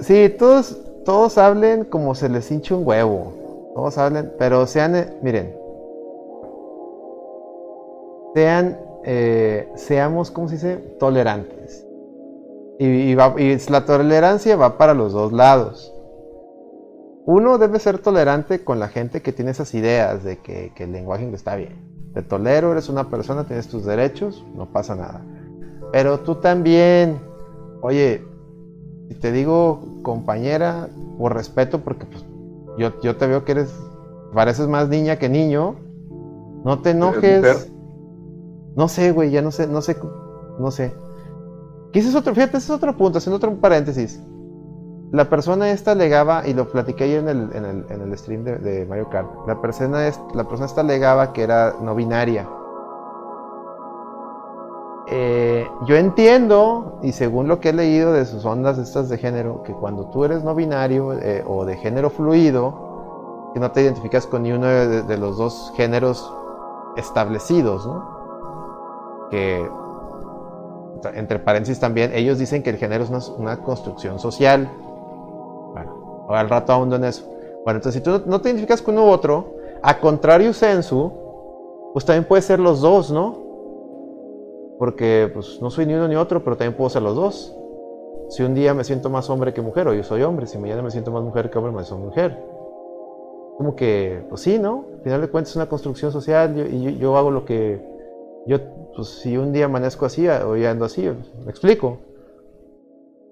Sí, 0.00 0.34
todos, 0.38 0.78
todos 1.04 1.36
hablen 1.36 1.84
como 1.84 2.14
se 2.14 2.28
les 2.30 2.50
hinche 2.50 2.74
un 2.74 2.86
huevo. 2.86 3.32
Todos 3.74 3.98
hablen, 3.98 4.32
pero 4.38 4.66
sean, 4.66 4.96
eh, 4.96 5.18
miren, 5.22 5.54
sean, 8.34 8.78
eh, 9.04 9.68
seamos, 9.76 10.30
¿cómo 10.30 10.48
se 10.48 10.54
dice? 10.56 10.76
Tolerantes. 10.98 11.86
Y, 12.78 12.86
y 12.86 13.14
va- 13.14 13.34
y 13.38 13.56
la 13.70 13.84
tolerancia 13.84 14.56
va 14.56 14.76
para 14.76 14.94
los 14.94 15.12
dos 15.12 15.32
lados. 15.32 15.92
Uno 17.26 17.56
debe 17.58 17.78
ser 17.78 17.98
tolerante 17.98 18.64
con 18.64 18.78
la 18.80 18.88
gente 18.88 19.22
que 19.22 19.32
tiene 19.32 19.52
esas 19.52 19.72
ideas 19.74 20.24
de 20.24 20.38
que, 20.38 20.72
que 20.74 20.84
el 20.84 20.92
lenguaje 20.92 21.30
está 21.32 21.56
bien. 21.56 21.76
Te 22.12 22.22
tolero, 22.22 22.72
eres 22.72 22.88
una 22.88 23.08
persona, 23.08 23.44
tienes 23.44 23.68
tus 23.68 23.84
derechos, 23.84 24.44
no 24.54 24.66
pasa 24.66 24.94
nada. 24.94 25.22
Pero 25.92 26.20
tú 26.20 26.34
también, 26.36 27.18
oye, 27.80 28.22
si 29.08 29.14
te 29.14 29.32
digo 29.32 29.80
compañera, 30.02 30.88
por 31.18 31.34
respeto, 31.34 31.80
porque 31.80 32.04
pues, 32.06 32.24
yo, 32.76 33.00
yo 33.00 33.16
te 33.16 33.26
veo 33.26 33.44
que 33.44 33.52
eres, 33.52 33.72
pareces 34.34 34.68
más 34.68 34.88
niña 34.88 35.16
que 35.16 35.28
niño, 35.28 35.76
no 36.64 36.82
te 36.82 36.90
enojes. 36.90 37.42
No 38.76 38.88
sé, 38.88 39.12
güey, 39.12 39.30
ya 39.30 39.42
no 39.42 39.50
sé, 39.50 39.66
no 39.66 39.80
sé, 39.82 39.96
no 40.58 40.70
sé. 40.70 40.94
Ese 41.92 42.08
es 42.08 42.14
otro, 42.14 42.34
fíjate, 42.34 42.56
ese 42.56 42.66
es 42.66 42.70
otro 42.70 42.96
punto, 42.96 43.18
haciendo 43.18 43.36
otro 43.36 43.54
paréntesis. 43.60 44.20
La 45.12 45.28
persona 45.30 45.70
esta 45.70 45.92
alegaba, 45.92 46.46
y 46.46 46.54
lo 46.54 46.68
platiqué 46.68 47.04
ayer 47.04 47.20
en 47.20 47.28
el, 47.28 47.50
en 47.54 47.64
el, 47.64 47.86
en 47.88 48.00
el 48.02 48.18
stream 48.18 48.42
de, 48.42 48.56
de 48.58 48.84
Mario 48.86 49.08
Kart, 49.10 49.28
la 49.46 49.60
persona, 49.60 50.08
es- 50.08 50.20
la 50.34 50.44
persona 50.44 50.66
esta 50.66 50.80
alegaba 50.80 51.32
que 51.32 51.42
era 51.44 51.74
no 51.80 51.94
binaria. 51.94 52.48
Eh, 55.06 55.68
yo 55.86 55.96
entiendo, 55.96 56.98
y 57.02 57.12
según 57.12 57.46
lo 57.46 57.60
que 57.60 57.68
he 57.68 57.72
leído 57.74 58.12
de 58.12 58.24
sus 58.24 58.44
ondas 58.44 58.78
estas 58.78 59.08
de 59.08 59.18
género, 59.18 59.62
que 59.62 59.72
cuando 59.74 60.06
tú 60.08 60.24
eres 60.24 60.42
no 60.42 60.54
binario 60.54 61.12
eh, 61.12 61.44
o 61.46 61.64
de 61.66 61.76
género 61.76 62.08
fluido, 62.10 63.50
que 63.52 63.60
no 63.60 63.70
te 63.70 63.82
identificas 63.82 64.26
con 64.26 64.42
ni 64.42 64.52
uno 64.52 64.66
de, 64.66 65.02
de 65.02 65.18
los 65.18 65.36
dos 65.36 65.72
géneros 65.76 66.32
establecidos, 66.96 67.86
¿no? 67.86 68.13
Entre 71.14 71.38
paréntesis 71.38 71.78
también, 71.78 72.12
ellos 72.14 72.38
dicen 72.38 72.62
que 72.62 72.70
el 72.70 72.76
género 72.76 73.04
es 73.04 73.28
una, 73.38 73.58
construcción 73.58 74.18
social. 74.18 74.70
Bueno, 75.72 76.26
al 76.30 76.48
rato 76.48 76.72
ahondo 76.72 76.96
en 76.96 77.04
eso. 77.04 77.30
Bueno, 77.64 77.78
entonces 77.78 77.94
si 77.94 78.00
tú 78.00 78.22
no 78.26 78.40
te 78.40 78.48
identificas 78.48 78.80
con 78.80 78.94
uno 78.94 79.06
u 79.06 79.10
otro, 79.10 79.54
a 79.82 79.98
contrario 79.98 80.52
sensu, 80.52 81.12
pues 81.92 82.04
también 82.04 82.24
puede 82.24 82.42
ser 82.42 82.58
los 82.58 82.80
dos, 82.80 83.10
¿no? 83.10 83.36
Porque 84.78 85.30
pues 85.32 85.60
no 85.60 85.70
soy 85.70 85.86
ni 85.86 85.94
uno 85.94 86.08
ni 86.08 86.16
otro, 86.16 86.42
pero 86.42 86.56
también 86.56 86.76
puedo 86.76 86.90
ser 86.90 87.02
los 87.02 87.14
dos. 87.14 87.54
Si 88.30 88.42
un 88.42 88.54
día 88.54 88.74
me 88.74 88.84
siento 88.84 89.10
más 89.10 89.28
hombre 89.30 89.52
que 89.52 89.60
mujer, 89.60 89.86
o 89.88 89.94
yo 89.94 90.02
soy 90.02 90.22
hombre, 90.22 90.46
si 90.46 90.58
mañana 90.58 90.82
me 90.82 90.90
siento 90.90 91.10
más 91.10 91.22
mujer 91.22 91.50
que 91.50 91.58
hombre, 91.58 91.72
me 91.72 91.84
soy 91.84 91.98
mujer. 91.98 92.36
Como 93.56 93.76
que, 93.76 94.24
pues 94.28 94.40
sí, 94.40 94.58
¿no? 94.58 94.86
Al 94.94 95.00
final 95.02 95.20
de 95.20 95.28
cuentas 95.28 95.50
es 95.50 95.56
una 95.56 95.68
construcción 95.68 96.10
social 96.10 96.68
y 96.72 96.96
yo, 96.96 97.16
hago 97.16 97.30
lo 97.30 97.44
que... 97.44 97.93
Yo, 98.46 98.58
pues 98.94 99.08
si 99.08 99.36
un 99.36 99.52
día 99.52 99.66
amanezco 99.66 100.06
así, 100.06 100.28
o 100.28 100.56
ya 100.56 100.70
ando 100.70 100.84
así, 100.84 101.10
me 101.44 101.50
explico. 101.50 101.98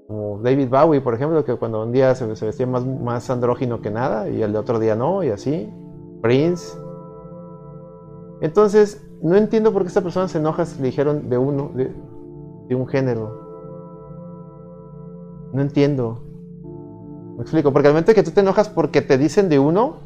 Como 0.07 0.40
David 0.42 0.69
Bowie, 0.69 1.00
por 1.00 1.14
ejemplo, 1.14 1.45
que 1.45 1.54
cuando 1.57 1.83
un 1.83 1.92
día 1.92 2.14
se, 2.14 2.26
vestía 2.26 2.66
más, 2.66 2.85
más 2.87 3.28
andrógino 3.31 3.81
que 3.81 3.90
nada 3.90 4.28
y 4.28 4.42
el 4.42 4.52
de 4.52 4.59
otro 4.59 4.78
día 4.78 4.97
no, 4.97 5.23
y 5.23 5.31
así. 5.31 5.73
Prince. 6.21 6.76
Entonces, 8.40 9.07
no 9.23 9.37
entiendo 9.37 9.73
por 9.73 9.83
qué 9.83 9.88
esta 9.88 10.00
persona 10.00 10.28
se 10.28 10.38
enoja 10.38 10.64
si 10.66 10.81
le 10.81 10.87
dijeron 10.87 11.28
de 11.28 11.38
uno, 11.38 11.71
de, 11.75 11.92
de 12.69 12.75
un 12.75 12.87
género. 12.87 13.42
No 15.52 15.61
entiendo. 15.61 16.23
Me 17.37 17.42
explico, 17.42 17.73
porque 17.73 17.88
al 17.88 17.95
momento 17.95 18.14
que 18.14 18.23
tú 18.23 18.31
te 18.31 18.40
enojas 18.40 18.69
porque 18.69 19.02
te 19.02 19.19
dicen 19.19 19.49
de 19.49 19.59
uno, 19.59 19.97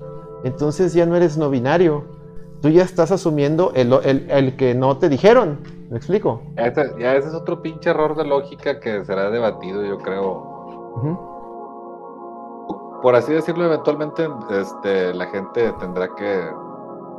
entonces 0.45 0.93
ya 0.93 1.07
no 1.07 1.17
eres 1.17 1.39
no 1.39 1.51
binario. 1.51 2.16
Tú 2.63 2.69
ya 2.69 2.83
estás 2.83 3.11
asumiendo 3.13 3.73
el, 3.75 3.93
el, 4.29 4.57
que 4.57 4.75
no 4.75 4.97
te 4.97 5.09
dijeron. 5.09 5.61
¿Me 5.91 5.99
explico? 5.99 6.43
Ya 6.57 6.67
ese, 6.67 7.29
es 7.29 7.35
otro 7.35 7.63
pinche 7.63 7.91
error 7.91 8.17
de 8.17 8.25
lógica 8.25 8.81
que 8.81 9.05
será 9.05 9.31
debatido, 9.31 9.85
yo 9.85 9.99
creo. 9.99 10.57
Por 13.03 13.15
así 13.15 13.33
decirlo, 13.33 13.67
eventualmente 13.67 14.29
este, 14.51 15.15
la 15.15 15.27
gente 15.27 15.73
tendrá 15.79 16.09
que 16.17 16.51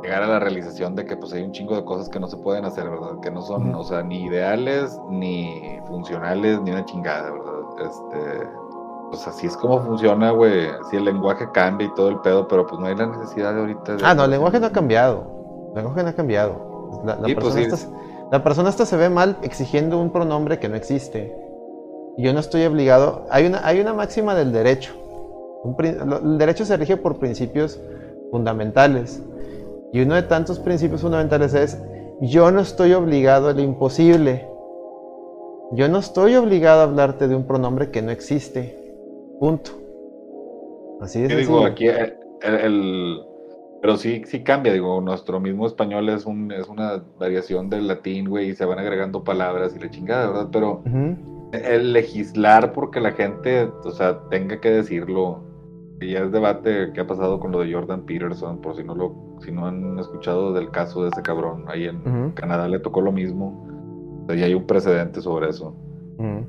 llegar 0.02 0.22
a 0.22 0.26
la 0.26 0.38
realización 0.38 0.94
de 0.94 1.04
que 1.04 1.16
pues 1.16 1.32
hay 1.32 1.42
un 1.42 1.52
chingo 1.52 1.76
de 1.76 1.84
cosas 1.84 2.08
que 2.08 2.20
no 2.20 2.26
se 2.28 2.36
pueden 2.36 2.64
hacer, 2.64 2.88
¿verdad? 2.88 3.20
Que 3.20 3.30
no 3.30 3.42
son, 3.42 3.74
o 3.74 3.84
sea, 3.84 4.02
ni 4.02 4.24
ideales, 4.26 4.98
ni 5.08 5.78
funcionales, 5.86 6.60
ni 6.60 6.72
una 6.72 6.84
chingada, 6.84 7.30
¿verdad? 7.30 7.62
Este, 7.80 8.48
pues 9.10 9.26
así 9.26 9.46
es 9.46 9.56
como 9.56 9.80
funciona, 9.80 10.30
güey. 10.30 10.68
Si 10.90 10.96
el 10.96 11.04
lenguaje 11.04 11.48
cambia 11.52 11.86
y 11.86 11.94
todo 11.94 12.08
el 12.08 12.20
pedo, 12.20 12.46
pero 12.48 12.66
pues 12.66 12.80
no 12.80 12.86
hay 12.86 12.96
la 12.96 13.06
necesidad 13.06 13.54
de 13.54 13.60
ahorita. 13.60 13.96
Ah, 14.02 14.14
no, 14.14 14.24
el 14.24 14.30
lenguaje 14.30 14.60
no 14.60 14.66
ha 14.66 14.72
cambiado. 14.72 15.68
El 15.70 15.76
lenguaje 15.76 16.02
no 16.02 16.08
ha 16.08 16.12
cambiado. 16.12 17.02
La, 17.04 17.16
pues 17.16 17.34
persona, 17.34 17.60
esta, 17.60 17.88
la 18.30 18.42
persona 18.42 18.68
esta 18.68 18.86
se 18.86 18.96
ve 18.96 19.08
mal 19.08 19.36
exigiendo 19.42 19.98
un 20.00 20.10
pronombre 20.10 20.58
que 20.58 20.68
no 20.68 20.76
existe. 20.76 21.36
Yo 22.16 22.32
no 22.32 22.40
estoy 22.40 22.64
obligado. 22.64 23.26
Hay 23.30 23.46
una, 23.46 23.66
hay 23.66 23.80
una 23.80 23.94
máxima 23.94 24.34
del 24.34 24.52
derecho. 24.52 24.92
el 25.78 26.38
derecho 26.38 26.64
se 26.64 26.76
rige 26.76 26.96
por 26.96 27.18
principios 27.18 27.80
fundamentales. 28.30 29.22
Y 29.92 30.00
uno 30.02 30.14
de 30.14 30.22
tantos 30.22 30.58
principios 30.58 31.00
fundamentales 31.00 31.54
es, 31.54 31.78
yo 32.20 32.50
no 32.50 32.60
estoy 32.60 32.92
obligado 32.92 33.48
a 33.48 33.52
lo 33.52 33.60
imposible. 33.60 34.48
Yo 35.72 35.88
no 35.88 35.98
estoy 35.98 36.34
obligado 36.34 36.80
a 36.80 36.84
hablarte 36.84 37.28
de 37.28 37.36
un 37.36 37.44
pronombre 37.44 37.90
que 37.90 38.02
no 38.02 38.10
existe. 38.10 38.77
Punto. 39.38 39.70
Así 41.00 41.22
es. 41.22 41.36
Digo, 41.36 41.64
aquí 41.64 41.86
el, 41.86 43.22
pero 43.80 43.96
sí, 43.96 44.22
sí 44.26 44.42
cambia, 44.42 44.72
digo, 44.72 45.00
nuestro 45.00 45.38
mismo 45.40 45.66
español 45.66 46.08
es 46.08 46.26
un, 46.26 46.50
es 46.50 46.68
una 46.68 47.02
variación 47.18 47.70
del 47.70 47.86
latín, 47.86 48.28
güey, 48.28 48.50
y 48.50 48.54
se 48.54 48.64
van 48.64 48.78
agregando 48.78 49.22
palabras 49.22 49.74
y 49.76 49.78
la 49.78 49.90
chingada, 49.90 50.28
¿verdad? 50.28 50.48
Pero 50.52 50.82
el 51.52 51.92
legislar 51.92 52.72
porque 52.72 53.00
la 53.00 53.12
gente, 53.12 53.70
o 53.84 53.90
sea, 53.92 54.20
tenga 54.30 54.60
que 54.60 54.70
decirlo, 54.70 55.44
y 56.00 56.12
ya 56.12 56.20
es 56.20 56.32
debate 56.32 56.92
que 56.92 57.00
ha 57.00 57.06
pasado 57.06 57.38
con 57.38 57.52
lo 57.52 57.60
de 57.60 57.72
Jordan 57.72 58.04
Peterson, 58.04 58.60
por 58.60 58.76
si 58.76 58.82
no 58.82 58.94
lo, 58.94 59.14
si 59.40 59.52
no 59.52 59.66
han 59.66 59.98
escuchado 59.98 60.52
del 60.52 60.70
caso 60.70 61.04
de 61.04 61.10
ese 61.10 61.22
cabrón, 61.22 61.64
ahí 61.68 61.84
en 61.84 62.32
Canadá 62.32 62.66
le 62.66 62.80
tocó 62.80 63.00
lo 63.00 63.12
mismo, 63.12 64.26
o 64.28 64.34
ya 64.34 64.46
hay 64.46 64.54
un 64.54 64.66
precedente 64.66 65.20
sobre 65.20 65.50
eso. 65.50 65.74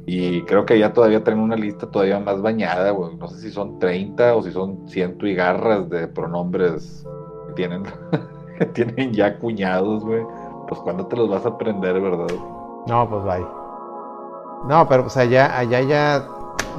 Y 0.08 0.42
creo 0.46 0.66
que 0.66 0.80
ya 0.80 0.94
todavía 0.94 1.24
tienen 1.24 1.44
una 1.44 1.56
lista 1.56 1.86
todavía 1.86 2.20
más 2.20 2.42
bañada, 2.42 2.90
güey. 2.90 3.16
No 3.18 3.28
sé 3.28 3.38
si 3.38 3.52
son 3.52 3.78
30 3.78 4.36
o 4.36 4.42
si 4.42 4.52
son 4.52 4.88
ciento 4.88 5.28
y 5.28 5.36
garras 5.36 5.90
de 5.90 6.08
pronombres 6.08 7.06
que 7.48 7.54
tienen, 7.54 7.84
que 8.58 8.66
tienen 8.66 9.14
ya 9.14 9.38
cuñados, 9.38 10.04
güey. 10.04 10.24
Pues 10.68 10.82
cuando 10.82 11.06
te 11.06 11.16
los 11.16 11.30
vas 11.30 11.46
a 11.46 11.50
aprender, 11.50 12.02
¿verdad? 12.02 12.28
No, 12.88 13.08
pues 13.10 13.24
bye. 13.24 13.46
No, 14.68 14.88
pero 14.90 15.04
pues 15.04 15.18
allá, 15.18 15.58
allá 15.58 15.82
ya, 15.82 16.28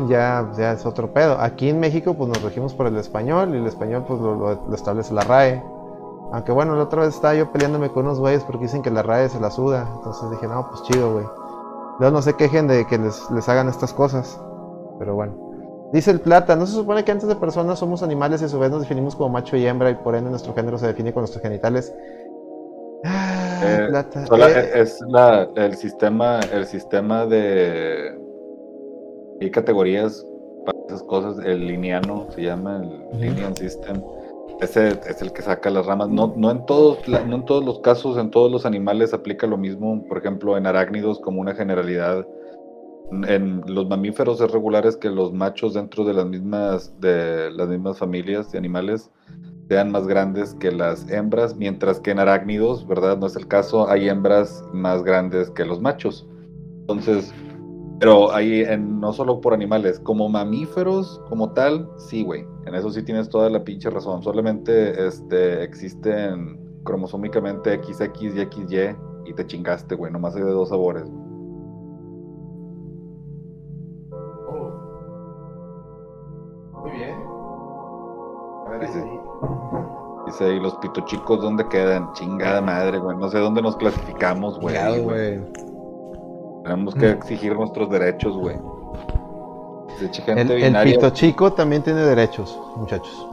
ya, 0.09 0.50
ya 0.56 0.73
es 0.73 0.85
otro 0.85 1.12
pedo. 1.12 1.38
Aquí 1.40 1.68
en 1.68 1.78
México, 1.78 2.14
pues 2.14 2.28
nos 2.28 2.42
regimos 2.42 2.75
por 2.75 2.88
el 2.88 2.97
español 2.97 3.54
y 3.54 3.59
el 3.59 3.66
español, 3.66 4.04
pues 4.06 4.20
lo, 4.20 4.35
lo 4.37 4.75
establece 4.75 5.14
la 5.14 5.23
RAE. 5.23 5.62
Aunque 6.32 6.52
bueno, 6.52 6.75
la 6.75 6.85
otra 6.85 7.02
vez 7.02 7.14
estaba 7.14 7.35
yo 7.35 7.50
peleándome 7.52 7.90
con 7.90 8.06
unos 8.06 8.18
güeyes 8.18 8.42
porque 8.44 8.64
dicen 8.64 8.82
que 8.82 8.90
la 8.90 9.02
RAE 9.02 9.28
se 9.28 9.40
la 9.40 9.50
suda. 9.50 9.88
Entonces 9.97 10.28
dije, 10.30 10.49
no, 10.49 10.68
pues 10.68 10.82
chido, 10.82 11.12
güey. 11.12 11.39
Luego 12.00 12.16
no 12.16 12.23
se 12.23 12.35
quejen 12.35 12.66
de 12.66 12.87
que 12.87 12.97
les, 12.97 13.49
hagan 13.49 13.69
estas 13.69 13.92
cosas. 13.92 14.40
Pero 14.99 15.14
bueno. 15.14 15.90
Dice 15.92 16.11
el 16.11 16.21
plata, 16.21 16.57
¿no 16.57 16.66
se 16.66 16.73
supone 16.73 17.04
que 17.04 17.12
antes 17.12 17.28
de 17.28 17.37
personas 17.37 17.78
somos 17.78 18.02
animales 18.02 18.40
y 18.40 18.47
a 18.47 18.49
su 18.49 18.59
vez 18.59 18.71
nos 18.71 18.80
definimos 18.80 19.14
como 19.16 19.28
macho 19.28 19.57
y 19.57 19.66
hembra 19.66 19.90
y 19.90 19.97
por 19.97 20.14
ende 20.14 20.30
nuestro 20.30 20.54
género 20.54 20.78
se 20.78 20.87
define 20.87 21.12
con 21.12 21.23
nuestros 21.23 21.42
genitales? 21.42 21.92
Ah, 23.04 23.61
eh, 23.62 23.87
plata. 23.90 24.25
Eh. 24.25 24.71
Es 24.75 24.99
el 25.57 25.76
sistema, 25.76 26.40
el 26.52 26.64
sistema 26.64 27.26
de 27.26 28.19
hay 29.40 29.50
categorías 29.50 30.25
para 30.64 30.78
esas 30.87 31.02
cosas, 31.02 31.45
el 31.45 31.66
lineano 31.66 32.28
se 32.30 32.42
llama, 32.42 32.83
el 33.12 33.21
lineal 33.21 33.57
system 33.57 34.00
es 34.61 34.76
el 35.23 35.33
que 35.33 35.43
saca 35.43 35.71
las 35.71 35.87
ramas. 35.87 36.09
No, 36.09 36.35
no, 36.37 36.50
en 36.50 36.67
todos, 36.67 37.07
no 37.09 37.37
en 37.37 37.45
todos 37.45 37.64
los 37.64 37.81
casos, 37.81 38.19
en 38.19 38.31
todos 38.31 38.50
los 38.50 38.67
animales 38.67 39.14
aplica 39.14 39.47
lo 39.47 39.57
mismo. 39.57 40.05
Por 40.07 40.19
ejemplo, 40.19 40.57
en 40.57 40.67
arácnidos 40.67 41.21
como 41.21 41.40
una 41.40 41.55
generalidad. 41.55 42.26
En 43.26 43.62
los 43.67 43.88
mamíferos 43.88 44.40
es 44.40 44.52
regular 44.52 44.87
es 44.87 44.97
que 44.97 45.11
los 45.11 45.33
machos 45.33 45.75
dentro 45.75 46.05
de 46.05 46.14
las 46.14 46.26
mismas, 46.26 46.93
de 47.00 47.50
las 47.50 47.69
mismas 47.69 47.99
familias 47.99 48.52
de 48.52 48.59
animales 48.59 49.11
sean 49.69 49.90
más 49.90 50.07
grandes 50.07 50.55
que 50.55 50.71
las 50.71 51.09
hembras, 51.11 51.57
mientras 51.57 51.99
que 51.99 52.12
en 52.12 52.21
arácnidos, 52.21 52.87
¿verdad? 52.87 53.19
No 53.19 53.26
es 53.26 53.37
el 53.37 53.49
caso, 53.49 53.88
hay 53.88 54.09
hembras 54.09 54.64
más 54.73 55.02
grandes 55.02 55.50
que 55.50 55.64
los 55.64 55.81
machos. 55.81 56.26
Entonces, 56.83 57.33
pero 58.00 58.33
ahí, 58.33 58.62
en, 58.62 58.99
no 58.99 59.12
solo 59.12 59.40
por 59.40 59.55
animales, 59.55 60.00
como 60.00 60.29
mamíferos, 60.29 61.21
como 61.29 61.52
tal, 61.52 61.88
sí, 61.99 62.23
güey. 62.23 62.47
En 62.67 62.75
eso 62.75 62.90
sí 62.90 63.02
tienes 63.02 63.29
toda 63.29 63.49
la 63.50 63.64
pinche 63.64 63.90
razón. 63.90 64.23
Solamente 64.23 65.07
este, 65.07 65.62
existen 65.62 66.59
cromosómicamente 66.85 67.83
XX 67.83 68.00
y 68.23 68.47
XY 68.47 68.97
y 69.26 69.35
te 69.35 69.47
chingaste, 69.47 69.95
güey. 69.95 70.12
Nomás 70.12 70.37
hay 70.37 70.43
de 70.43 70.50
dos 70.50 70.69
sabores. 70.69 71.05
Oh. 74.49 74.73
Muy 76.83 76.90
bien. 76.90 77.14
A 78.67 78.71
ver, 78.71 78.81
dice, 78.81 79.05
dice, 80.26 80.55
¿y 80.55 80.61
los 80.61 80.75
pitochicos 80.76 81.40
dónde 81.40 81.67
quedan? 81.69 82.12
Chingada 82.12 82.61
madre, 82.61 82.99
güey. 82.99 83.17
No 83.17 83.29
sé 83.29 83.38
dónde 83.38 83.62
nos 83.62 83.76
clasificamos, 83.76 84.59
güey. 84.61 85.02
güey. 85.02 85.40
Tenemos 86.64 86.95
que 86.95 87.11
exigir 87.11 87.57
nuestros 87.57 87.90
derechos, 87.90 88.37
güey. 88.37 88.57
El, 90.26 90.50
el, 90.50 90.85
pito 90.85 91.11
chico 91.11 91.52
también 91.52 91.83
tiene 91.83 92.00
derechos, 92.00 92.59
muchachos. 92.76 93.26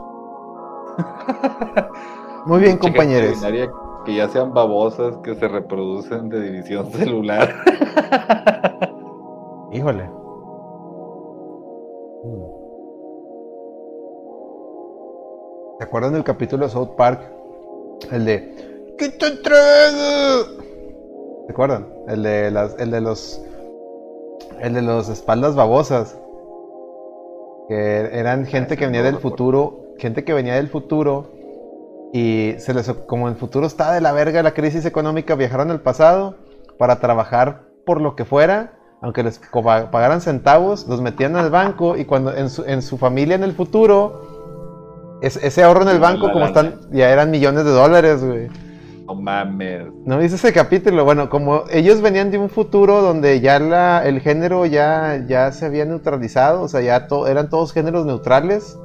Muy 2.45 2.61
bien, 2.61 2.77
compañeros. 2.79 3.39
Que 4.05 4.15
ya 4.15 4.29
sean 4.29 4.53
babosas 4.53 5.17
que 5.17 5.35
se 5.35 5.47
reproducen 5.47 6.29
de 6.29 6.41
división 6.41 6.91
celular. 6.91 7.53
Híjole. 9.71 10.09
¿Se 15.77 15.83
acuerdan 15.83 16.13
del 16.13 16.23
capítulo 16.23 16.65
de 16.65 16.71
South 16.71 16.95
Park? 16.97 17.21
El 18.11 18.25
de 18.25 18.95
¿Qué 18.97 19.09
te 19.09 19.27
entrego? 19.27 20.63
¿Se 21.45 21.51
acuerdan? 21.51 21.87
El 22.07 22.23
de 22.23 22.49
las, 22.49 22.79
el 22.79 22.89
de 22.89 23.01
los, 23.01 23.41
el 24.59 24.73
de 24.73 24.81
los 24.81 25.07
espaldas 25.09 25.55
babosas. 25.55 26.17
Que 27.67 28.09
eran 28.13 28.45
gente 28.45 28.77
que 28.77 28.85
venía 28.85 29.03
del 29.03 29.17
futuro, 29.17 29.93
gente 29.97 30.23
que 30.23 30.33
venía 30.33 30.55
del 30.55 30.69
futuro 30.69 31.31
y 32.13 32.55
se 32.59 32.73
les, 32.73 32.89
como 32.89 33.27
el 33.27 33.35
futuro 33.35 33.67
está 33.67 33.91
de 33.91 34.01
la 34.01 34.13
verga 34.13 34.41
la 34.41 34.53
crisis 34.53 34.85
económica, 34.85 35.35
viajaron 35.35 35.71
al 35.71 35.81
pasado 35.81 36.35
para 36.77 36.99
trabajar 36.99 37.63
por 37.85 37.99
lo 38.01 38.15
que 38.15 38.25
fuera, 38.25 38.73
aunque 39.01 39.23
les 39.23 39.39
pagaran 39.91 40.21
centavos, 40.21 40.87
los 40.87 41.01
metían 41.01 41.35
al 41.35 41.49
banco 41.49 41.97
y 41.97 42.05
cuando 42.05 42.35
en 42.35 42.49
su, 42.49 42.63
en 42.63 42.81
su 42.81 42.97
familia 42.97 43.35
en 43.35 43.43
el 43.43 43.53
futuro 43.53 44.37
ese 45.21 45.63
ahorro 45.63 45.81
en 45.81 45.89
el 45.89 45.99
banco, 45.99 46.31
como 46.31 46.45
están, 46.45 46.79
ya 46.91 47.09
eran 47.09 47.31
millones 47.31 47.65
de 47.65 47.71
dólares, 47.71 48.23
güey. 48.23 48.49
No 49.07 49.15
mames. 49.15 49.87
No 50.05 50.19
dice 50.19 50.35
ese 50.35 50.51
capítulo. 50.51 51.05
Bueno, 51.05 51.29
como 51.29 51.63
ellos 51.71 52.01
venían 52.01 52.29
de 52.29 52.37
un 52.37 52.49
futuro 52.49 53.01
donde 53.01 53.39
ya 53.39 53.57
la, 53.57 54.05
el 54.05 54.19
género 54.19 54.65
ya, 54.65 55.23
ya 55.25 55.53
se 55.53 55.65
había 55.65 55.85
neutralizado, 55.85 56.63
o 56.63 56.67
sea, 56.67 56.81
ya 56.81 57.07
eran 57.27 57.49
todos 57.49 57.71
géneros 57.71 58.05
neutrales. 58.05 58.77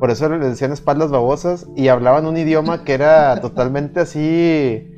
Por 0.00 0.10
eso 0.10 0.28
les 0.30 0.40
decían 0.40 0.72
espaldas 0.72 1.10
babosas 1.10 1.66
y 1.76 1.88
hablaban 1.88 2.26
un 2.26 2.38
idioma 2.38 2.82
que 2.82 2.94
era 2.94 3.40
totalmente 3.42 4.00
así. 4.00 4.96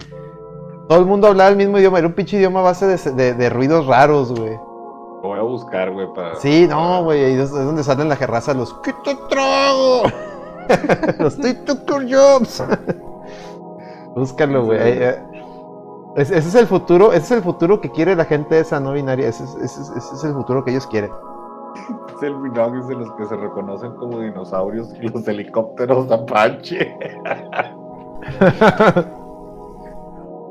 Todo 0.89 1.01
el 1.01 1.07
mundo 1.07 1.27
hablaba 1.27 1.51
el 1.51 1.57
mismo 1.57 1.79
idioma, 1.79 1.99
era 1.99 2.07
un 2.07 2.15
pinche 2.15 2.37
idioma 2.37 2.61
a 2.61 2.63
base 2.63 2.87
de, 2.87 3.35
de, 3.35 3.51
ruidos 3.51 3.87
raros, 3.87 4.33
güey. 4.39 4.53
Lo 4.53 5.29
voy 5.31 5.39
a 5.39 5.43
buscar, 5.43 5.91
güey, 5.91 6.07
para. 6.15 6.37
Sí, 6.37 6.67
no, 6.69 7.03
güey, 7.03 7.23
es 7.23 7.51
donde 7.51 7.83
salen 7.83 8.09
la 8.09 8.17
jerraza 8.17 8.55
los. 8.55 8.73
¿Qué 8.85 8.95
te 9.05 9.17
trago? 9.29 10.03
los 11.19 11.39
TikTok 11.39 12.05
Jobs. 12.09 12.63
Búscalo, 14.15 14.65
güey. 14.65 15.03
Ese, 16.17 16.39
es 16.39 16.55
el 16.55 16.67
futuro, 16.67 17.13
ese 17.13 17.25
es 17.25 17.31
el 17.33 17.43
futuro 17.43 17.81
que 17.81 17.91
quiere 17.91 18.15
la 18.15 18.25
gente 18.25 18.61
esa 18.61 18.79
no 18.79 18.93
binaria. 18.93 19.29
Ese, 19.29 19.45
es 19.45 20.25
el 20.25 20.33
futuro 20.33 20.65
que 20.65 20.71
ellos 20.71 20.87
quieren. 20.87 21.11
Es 22.17 22.23
el 22.23 22.37
binóculo 22.37 22.87
de 22.87 22.95
los 22.95 23.13
que 23.15 23.25
se 23.27 23.37
reconocen 23.37 23.93
como 23.97 24.21
dinosaurios 24.21 24.95
y 25.01 25.09
los 25.09 25.27
helicópteros 25.27 26.09
Apache. 26.11 26.97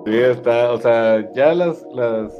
sí, 0.05 0.17
está, 0.17 0.73
o 0.73 0.77
sea, 0.77 1.31
ya 1.33 1.53
las, 1.53 1.81
las 1.93 2.33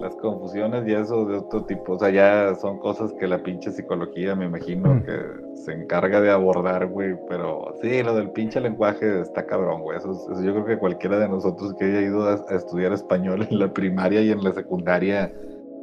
las 0.00 0.14
confusiones 0.16 0.86
y 0.86 0.92
eso 0.92 1.24
de 1.26 1.36
otro 1.38 1.64
tipo, 1.64 1.94
o 1.94 1.98
sea, 1.98 2.10
ya 2.10 2.54
son 2.54 2.78
cosas 2.78 3.12
que 3.14 3.26
la 3.26 3.42
pinche 3.42 3.70
psicología, 3.70 4.34
me 4.34 4.46
imagino, 4.46 5.02
que 5.04 5.18
se 5.56 5.72
encarga 5.72 6.20
de 6.20 6.30
abordar, 6.30 6.86
güey, 6.86 7.16
pero 7.28 7.74
sí, 7.82 8.02
lo 8.02 8.14
del 8.14 8.30
pinche 8.30 8.60
lenguaje 8.60 9.20
está 9.20 9.46
cabrón, 9.46 9.82
güey, 9.82 9.98
eso, 9.98 10.12
yo 10.42 10.52
creo 10.52 10.64
que 10.64 10.78
cualquiera 10.78 11.18
de 11.18 11.28
nosotros 11.28 11.74
que 11.78 11.86
haya 11.86 12.00
ido 12.00 12.28
a, 12.28 12.34
estudiar 12.50 12.92
español 12.92 13.46
en 13.50 13.58
la 13.58 13.72
primaria 13.72 14.20
y 14.22 14.30
en 14.30 14.42
la 14.42 14.52
secundaria... 14.52 15.32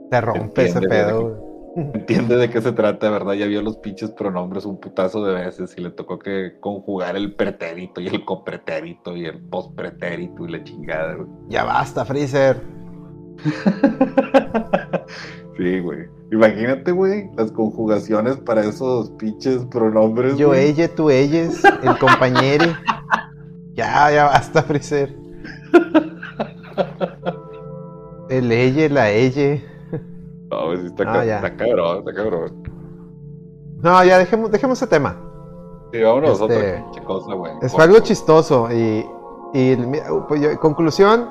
Te 0.09 0.21
rompe 0.21 0.65
ese 0.65 0.81
pedo, 0.81 1.55
Entiende 1.75 2.37
de 2.37 2.49
qué 2.49 2.61
se 2.61 2.71
trata, 2.71 3.09
¿verdad? 3.09 3.33
Ya 3.33 3.47
vio 3.47 3.61
los 3.61 3.77
pinches 3.77 4.11
pronombres 4.11 4.65
un 4.65 4.79
putazo 4.79 5.25
de 5.25 5.33
veces 5.33 5.75
y 5.77 5.81
le 5.81 5.91
tocó 5.91 6.19
que 6.19 6.53
conjugar 6.61 7.17
el 7.17 7.35
pretérito 7.35 7.99
y 7.99 8.07
el 8.07 8.23
copretérito 8.23 9.15
y 9.17 9.25
el 9.25 9.41
pospretérito 9.41 10.45
y 10.45 10.51
la 10.51 10.63
chingada, 10.63 11.15
güey. 11.15 11.27
Ya 11.49 11.65
basta, 11.65 12.05
Freezer. 12.05 12.84
sí, 15.57 15.79
güey. 15.79 16.07
Imagínate, 16.31 16.91
güey, 16.91 17.29
las 17.35 17.51
conjugaciones 17.51 18.37
para 18.37 18.65
esos 18.65 19.11
pinches 19.11 19.63
pronombres. 19.65 20.37
Yo, 20.37 20.53
ella, 20.53 20.93
tú, 20.93 21.09
ellas, 21.09 21.63
el 21.83 21.97
compañero. 21.97 22.65
ya, 23.73 24.11
ya 24.11 24.25
basta, 24.25 24.63
Freezer. 24.63 25.15
El 28.29 28.51
ella, 28.51 28.89
la 28.89 29.11
ella. 29.11 29.61
No, 30.49 30.65
pues 30.65 30.85
está, 30.85 31.23
está 31.23 31.55
cabrón, 31.55 31.99
está 31.99 32.13
cabrón. 32.13 32.63
No, 33.81 34.03
ya 34.03 34.17
dejemos, 34.17 34.51
dejemos 34.51 34.81
ese 34.81 34.87
tema. 34.87 35.21
Sí, 35.93 36.01
vámonos 36.01 36.41
este, 36.41 36.83
otra 36.83 37.03
cosa, 37.03 37.33
güey. 37.33 37.53
Es 37.61 37.77
algo 37.77 37.99
chistoso 37.99 38.67
y, 38.71 39.05
y 39.53 39.75
pues, 40.27 40.57
conclusión, 40.57 41.29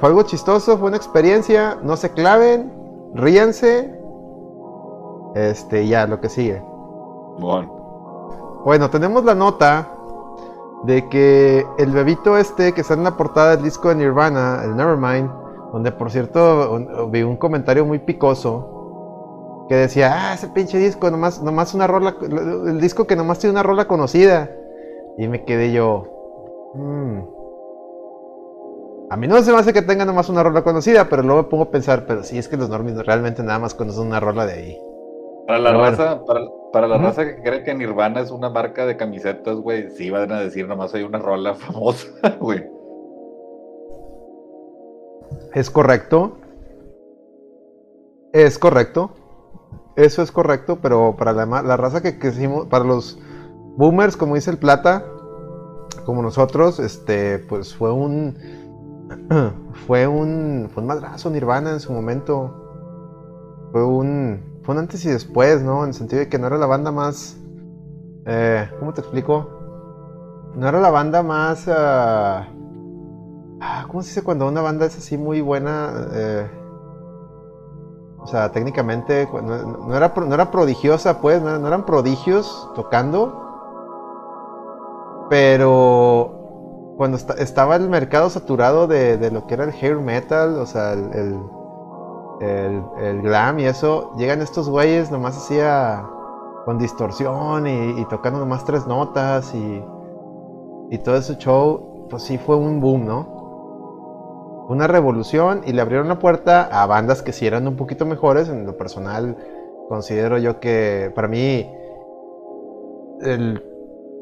fue 0.00 0.08
algo 0.08 0.22
chistoso, 0.22 0.78
fue 0.78 0.88
una 0.88 0.96
experiencia. 0.96 1.78
No 1.82 1.96
se 1.96 2.10
claven, 2.12 2.72
ríanse. 3.14 3.98
Este, 5.34 5.86
ya, 5.86 6.06
lo 6.06 6.20
que 6.20 6.28
sigue. 6.28 6.62
Bueno. 7.38 8.62
Bueno, 8.64 8.90
tenemos 8.90 9.24
la 9.24 9.34
nota 9.34 9.88
de 10.84 11.08
que 11.08 11.66
el 11.78 11.90
bebito 11.90 12.36
este 12.36 12.72
que 12.72 12.82
está 12.82 12.94
en 12.94 13.04
la 13.04 13.16
portada 13.16 13.56
del 13.56 13.64
disco 13.64 13.88
de 13.88 13.96
Nirvana, 13.96 14.62
el 14.64 14.76
Nevermind, 14.76 15.30
donde 15.72 15.92
por 15.92 16.10
cierto 16.10 17.08
vi 17.10 17.22
un 17.22 17.36
comentario 17.36 17.84
muy 17.84 17.98
picoso 17.98 19.66
que 19.68 19.74
decía, 19.74 20.14
ah, 20.14 20.34
ese 20.34 20.48
pinche 20.48 20.78
disco, 20.78 21.10
nomás, 21.10 21.42
nomás 21.42 21.74
una 21.74 21.86
rola, 21.86 22.16
el 22.20 22.80
disco 22.80 23.06
que 23.06 23.16
nomás 23.16 23.38
tiene 23.38 23.52
una 23.52 23.62
rola 23.62 23.86
conocida. 23.86 24.50
Y 25.18 25.28
me 25.28 25.44
quedé 25.44 25.72
yo, 25.72 26.72
mmm, 26.74 27.18
a 29.10 29.16
mí 29.16 29.26
no 29.26 29.40
se 29.42 29.52
me 29.52 29.58
hace 29.58 29.72
que 29.72 29.82
tenga 29.82 30.04
nomás 30.04 30.28
una 30.28 30.42
rola 30.42 30.62
conocida, 30.62 31.08
pero 31.08 31.22
luego 31.22 31.42
me 31.42 31.48
pongo 31.48 31.64
a 31.64 31.70
pensar, 31.70 32.04
pero 32.06 32.22
sí 32.22 32.36
es 32.36 32.46
que 32.48 32.58
los 32.58 32.68
normies 32.68 33.06
realmente 33.06 33.42
nada 33.42 33.58
más 33.58 33.74
conocen 33.74 34.08
una 34.08 34.20
rola 34.20 34.44
de 34.44 34.52
ahí. 34.52 34.78
Para 35.46 35.60
la 35.60 35.72
raza, 35.72 36.20
para, 36.72 36.86
la 36.86 36.98
raza 36.98 37.24
que 37.24 37.42
cree 37.42 37.64
que 37.64 37.74
Nirvana 37.74 38.20
es 38.20 38.30
una 38.30 38.50
marca 38.50 38.84
de 38.84 38.98
camisetas, 38.98 39.56
güey, 39.56 39.90
sí 39.90 40.10
van 40.10 40.30
a 40.30 40.40
decir 40.40 40.68
nomás 40.68 40.94
hay 40.94 41.04
una 41.04 41.18
rola 41.18 41.54
famosa, 41.54 42.08
güey. 42.38 42.66
Es 45.54 45.70
correcto. 45.70 46.36
Es 48.34 48.58
correcto. 48.58 49.12
Eso 49.96 50.20
es 50.20 50.30
correcto, 50.30 50.78
pero 50.82 51.16
para 51.18 51.32
la, 51.32 51.46
la 51.46 51.76
raza 51.78 52.02
que 52.02 52.28
hicimos, 52.28 52.66
para 52.66 52.84
los 52.84 53.18
boomers, 53.76 54.18
como 54.18 54.34
dice 54.34 54.50
el 54.50 54.58
Plata, 54.58 55.04
como 56.04 56.22
nosotros, 56.22 56.78
este, 56.78 57.38
pues 57.38 57.74
fue 57.74 57.90
un 57.90 58.36
fue 59.86 60.06
un 60.06 60.68
fue 60.72 60.82
un 60.82 60.86
madrazo 60.86 61.30
Nirvana 61.30 61.70
en 61.70 61.80
su 61.80 61.92
momento. 61.92 62.54
Fue 63.72 63.84
un 63.84 64.60
fue 64.62 64.74
un 64.74 64.80
antes 64.80 65.04
y 65.04 65.08
después, 65.08 65.62
¿no? 65.62 65.82
En 65.82 65.88
el 65.88 65.94
sentido 65.94 66.20
de 66.20 66.28
que 66.28 66.38
no 66.38 66.46
era 66.46 66.58
la 66.58 66.66
banda 66.66 66.90
más 66.92 67.36
eh, 68.26 68.68
¿cómo 68.78 68.92
te 68.92 69.00
explico? 69.00 69.48
No 70.54 70.68
era 70.68 70.80
la 70.80 70.90
banda 70.90 71.22
más 71.22 71.66
uh, 71.66 72.44
¿cómo 73.88 74.02
se 74.02 74.08
dice 74.10 74.22
cuando 74.22 74.46
una 74.46 74.60
banda 74.60 74.86
es 74.86 74.98
así 74.98 75.16
muy 75.16 75.40
buena? 75.40 76.08
Eh, 76.12 76.50
o 78.18 78.26
sea, 78.26 78.52
técnicamente 78.52 79.26
no, 79.32 79.96
era, 79.96 80.12
no 80.14 80.34
era 80.34 80.50
prodigiosa, 80.50 81.20
pues, 81.22 81.40
no 81.40 81.66
eran 81.66 81.86
prodigios 81.86 82.70
tocando. 82.74 83.46
Pero 85.30 86.37
cuando 86.98 87.16
estaba 87.16 87.76
el 87.76 87.88
mercado 87.88 88.28
saturado 88.28 88.88
de, 88.88 89.30
lo 89.30 89.46
que 89.46 89.54
era 89.54 89.62
el 89.62 89.70
hair 89.70 89.98
metal, 89.98 90.58
o 90.58 90.66
sea, 90.66 90.94
el, 90.94 91.38
el, 92.40 93.22
glam 93.22 93.60
y 93.60 93.66
eso, 93.66 94.16
llegan 94.16 94.42
estos 94.42 94.68
güeyes 94.68 95.08
nomás 95.12 95.36
hacía 95.36 96.04
con 96.64 96.76
distorsión 96.76 97.68
y, 97.68 98.04
tocando 98.06 98.40
nomás 98.40 98.64
tres 98.64 98.88
notas 98.88 99.54
y, 99.54 99.84
y 100.90 100.98
todo 100.98 101.14
ese 101.14 101.38
show, 101.38 102.08
pues 102.10 102.24
sí 102.24 102.36
fue 102.36 102.56
un 102.56 102.80
boom, 102.80 103.06
¿no? 103.06 104.66
Una 104.68 104.88
revolución 104.88 105.62
y 105.64 105.74
le 105.74 105.82
abrieron 105.82 106.08
la 106.08 106.18
puerta 106.18 106.64
a 106.64 106.84
bandas 106.86 107.22
que 107.22 107.32
sí 107.32 107.46
eran 107.46 107.68
un 107.68 107.76
poquito 107.76 108.06
mejores. 108.06 108.48
En 108.48 108.66
lo 108.66 108.76
personal, 108.76 109.36
considero 109.88 110.36
yo 110.36 110.58
que 110.58 111.12
para 111.14 111.28
mí, 111.28 111.70
el, 113.20 113.62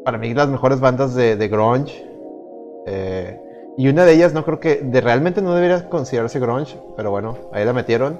para 0.05 0.19
mí 0.19 0.35
las 0.35 0.49
mejores 0.49 0.79
bandas 0.79 1.15
de, 1.15 1.37
de 1.37 1.49
grunge 1.49 2.06
eh, 2.87 3.40
y 3.77 3.88
una 3.88 4.05
de 4.05 4.14
ellas 4.14 4.33
no 4.33 4.44
creo 4.44 4.59
que, 4.59 4.77
de, 4.77 5.01
realmente 5.01 5.42
no 5.42 5.55
debería 5.55 5.88
considerarse 5.88 6.40
grunge, 6.40 6.79
pero 6.96 7.11
bueno, 7.11 7.37
ahí 7.53 7.64
la 7.64 7.72
metieron. 7.72 8.18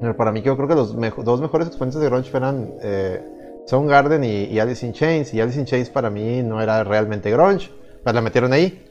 Pero 0.00 0.16
para 0.16 0.32
mí 0.32 0.40
yo 0.40 0.56
creo 0.56 0.66
que 0.66 0.74
los 0.74 0.96
dos 1.24 1.40
mejores 1.42 1.68
exponentes 1.68 2.00
de 2.00 2.08
grunge 2.08 2.34
eran 2.34 2.72
eh, 2.80 3.22
Soundgarden 3.66 4.24
y, 4.24 4.58
Alice 4.58 4.86
in 4.86 4.94
Chains. 4.94 5.34
Y 5.34 5.40
Alice 5.40 5.60
in 5.60 5.66
Chains 5.66 5.90
para 5.90 6.08
mí 6.08 6.42
no 6.42 6.62
era 6.62 6.82
realmente 6.84 7.30
grunge, 7.30 7.70
pero 8.02 8.14
la 8.14 8.22
metieron 8.22 8.54
ahí. 8.54 8.82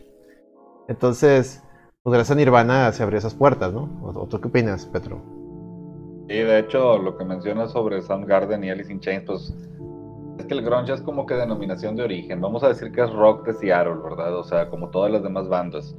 Entonces, 0.87 1.63
pues 2.03 2.13
gracias 2.13 2.31
a 2.31 2.35
Nirvana 2.35 2.91
se 2.91 3.01
abrió 3.01 3.17
esas 3.17 3.33
puertas, 3.33 3.73
¿no? 3.73 3.89
¿O, 4.03 4.27
tú 4.27 4.39
qué 4.39 4.49
opinas, 4.49 4.85
Petro? 4.85 5.21
Sí, 6.27 6.35
de 6.35 6.59
hecho, 6.59 6.99
lo 6.99 7.17
que 7.17 7.25
mencionas 7.25 7.71
sobre 7.71 8.03
Soundgarden 8.03 8.63
y 8.63 8.69
Alice 8.69 8.91
in 8.91 8.99
Chains, 8.99 9.23
pues 9.25 9.53
es 10.39 10.45
que 10.45 10.53
el 10.53 10.63
grunge 10.63 10.93
es 10.93 11.01
como 11.01 11.25
que 11.25 11.35
denominación 11.35 11.95
de 11.97 12.03
origen. 12.03 12.39
Vamos 12.39 12.63
a 12.63 12.69
decir 12.69 12.91
que 12.93 13.01
es 13.01 13.11
rock 13.11 13.45
de 13.45 13.53
Seattle, 13.53 13.97
¿verdad? 14.01 14.35
O 14.37 14.43
sea, 14.43 14.69
como 14.69 14.89
todas 14.89 15.11
las 15.11 15.21
demás 15.21 15.49
bandas. 15.49 15.95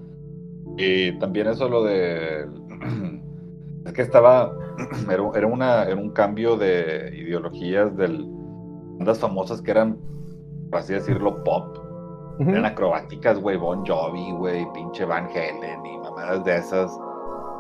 Y 0.78 1.12
también 1.18 1.46
eso 1.46 1.68
lo 1.68 1.84
de... 1.84 2.48
es 3.84 3.92
que 3.92 4.02
estaba... 4.02 4.56
era, 5.34 5.46
una, 5.46 5.84
era 5.84 5.96
un 5.96 6.10
cambio 6.10 6.56
de 6.56 7.12
ideologías 7.14 7.94
de 7.96 8.08
bandas 8.96 9.18
famosas 9.18 9.60
que 9.60 9.72
eran, 9.72 9.98
por 10.70 10.80
así 10.80 10.94
decirlo, 10.94 11.44
pop. 11.44 11.76
Eran 12.40 12.64
acrobáticas, 12.64 13.38
güey, 13.38 13.58
Bon 13.58 13.84
Jovi, 13.84 14.32
güey, 14.32 14.66
pinche 14.72 15.04
Van 15.04 15.26
Halen 15.26 15.84
y 15.84 15.98
mamadas 15.98 16.42
de 16.46 16.56
esas. 16.56 16.90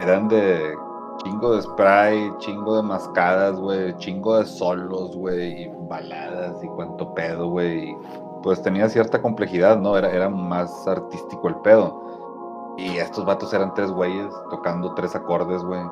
Eran 0.00 0.26
de 0.28 0.74
Chingo 1.22 1.54
de 1.54 1.62
spray, 1.62 2.32
chingo 2.38 2.76
de 2.76 2.82
mascadas, 2.82 3.58
güey, 3.58 3.94
chingo 3.98 4.38
de 4.38 4.46
solos, 4.46 5.16
güey, 5.16 5.70
baladas 5.88 6.62
y 6.62 6.66
cuánto 6.68 7.12
pedo, 7.14 7.48
güey. 7.48 7.94
Pues 8.42 8.62
tenía 8.62 8.88
cierta 8.88 9.20
complejidad, 9.20 9.78
¿no? 9.78 9.98
Era, 9.98 10.28
más 10.30 10.88
artístico 10.88 11.48
el 11.48 11.56
pedo. 11.56 12.74
Y 12.78 12.96
estos 12.96 13.26
vatos 13.26 13.52
eran 13.52 13.74
tres 13.74 13.90
güeyes 13.90 14.32
tocando 14.50 14.94
tres 14.94 15.14
acordes, 15.14 15.62
güey, 15.62 15.82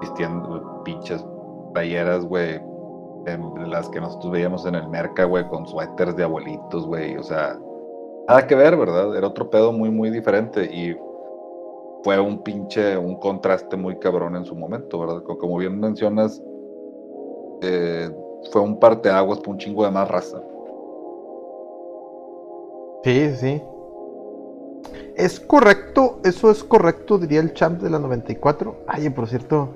vistiendo 0.00 0.82
pinches 0.84 1.24
playeras, 1.74 2.24
güey, 2.24 2.62
las 3.66 3.88
que 3.90 4.00
nosotros 4.00 4.32
veíamos 4.32 4.64
en 4.64 4.76
el 4.76 4.88
merca, 4.88 5.24
güey, 5.24 5.46
con 5.48 5.66
suéteres 5.66 6.16
de 6.16 6.24
abuelitos, 6.24 6.86
güey, 6.86 7.16
o 7.18 7.22
sea, 7.22 7.58
nada 8.28 8.46
que 8.46 8.54
ver, 8.54 8.76
¿verdad? 8.76 9.14
Era 9.14 9.26
otro 9.26 9.50
pedo 9.50 9.72
muy, 9.72 9.90
muy 9.90 10.10
diferente 10.10 10.64
y 10.64 10.96
fue 12.04 12.20
un 12.20 12.42
pinche, 12.42 12.98
un 12.98 13.16
contraste 13.18 13.78
muy 13.78 13.98
cabrón 13.98 14.36
en 14.36 14.44
su 14.44 14.54
momento, 14.54 15.00
¿verdad? 15.00 15.22
Como 15.22 15.56
bien 15.56 15.80
mencionas, 15.80 16.40
eh, 17.62 18.10
fue 18.52 18.60
un 18.60 18.78
parteaguas 18.78 19.38
para 19.38 19.52
un 19.52 19.58
chingo 19.58 19.84
de 19.84 19.90
más 19.90 20.06
raza. 20.06 20.38
Sí, 23.02 23.34
sí. 23.36 23.62
Es 25.16 25.40
correcto, 25.40 26.20
eso 26.24 26.50
es 26.50 26.62
correcto, 26.62 27.18
diría 27.18 27.40
el 27.40 27.54
champ 27.54 27.80
de 27.80 27.88
la 27.88 27.98
94. 27.98 28.84
Ay, 28.86 29.08
por 29.08 29.26
cierto, 29.26 29.70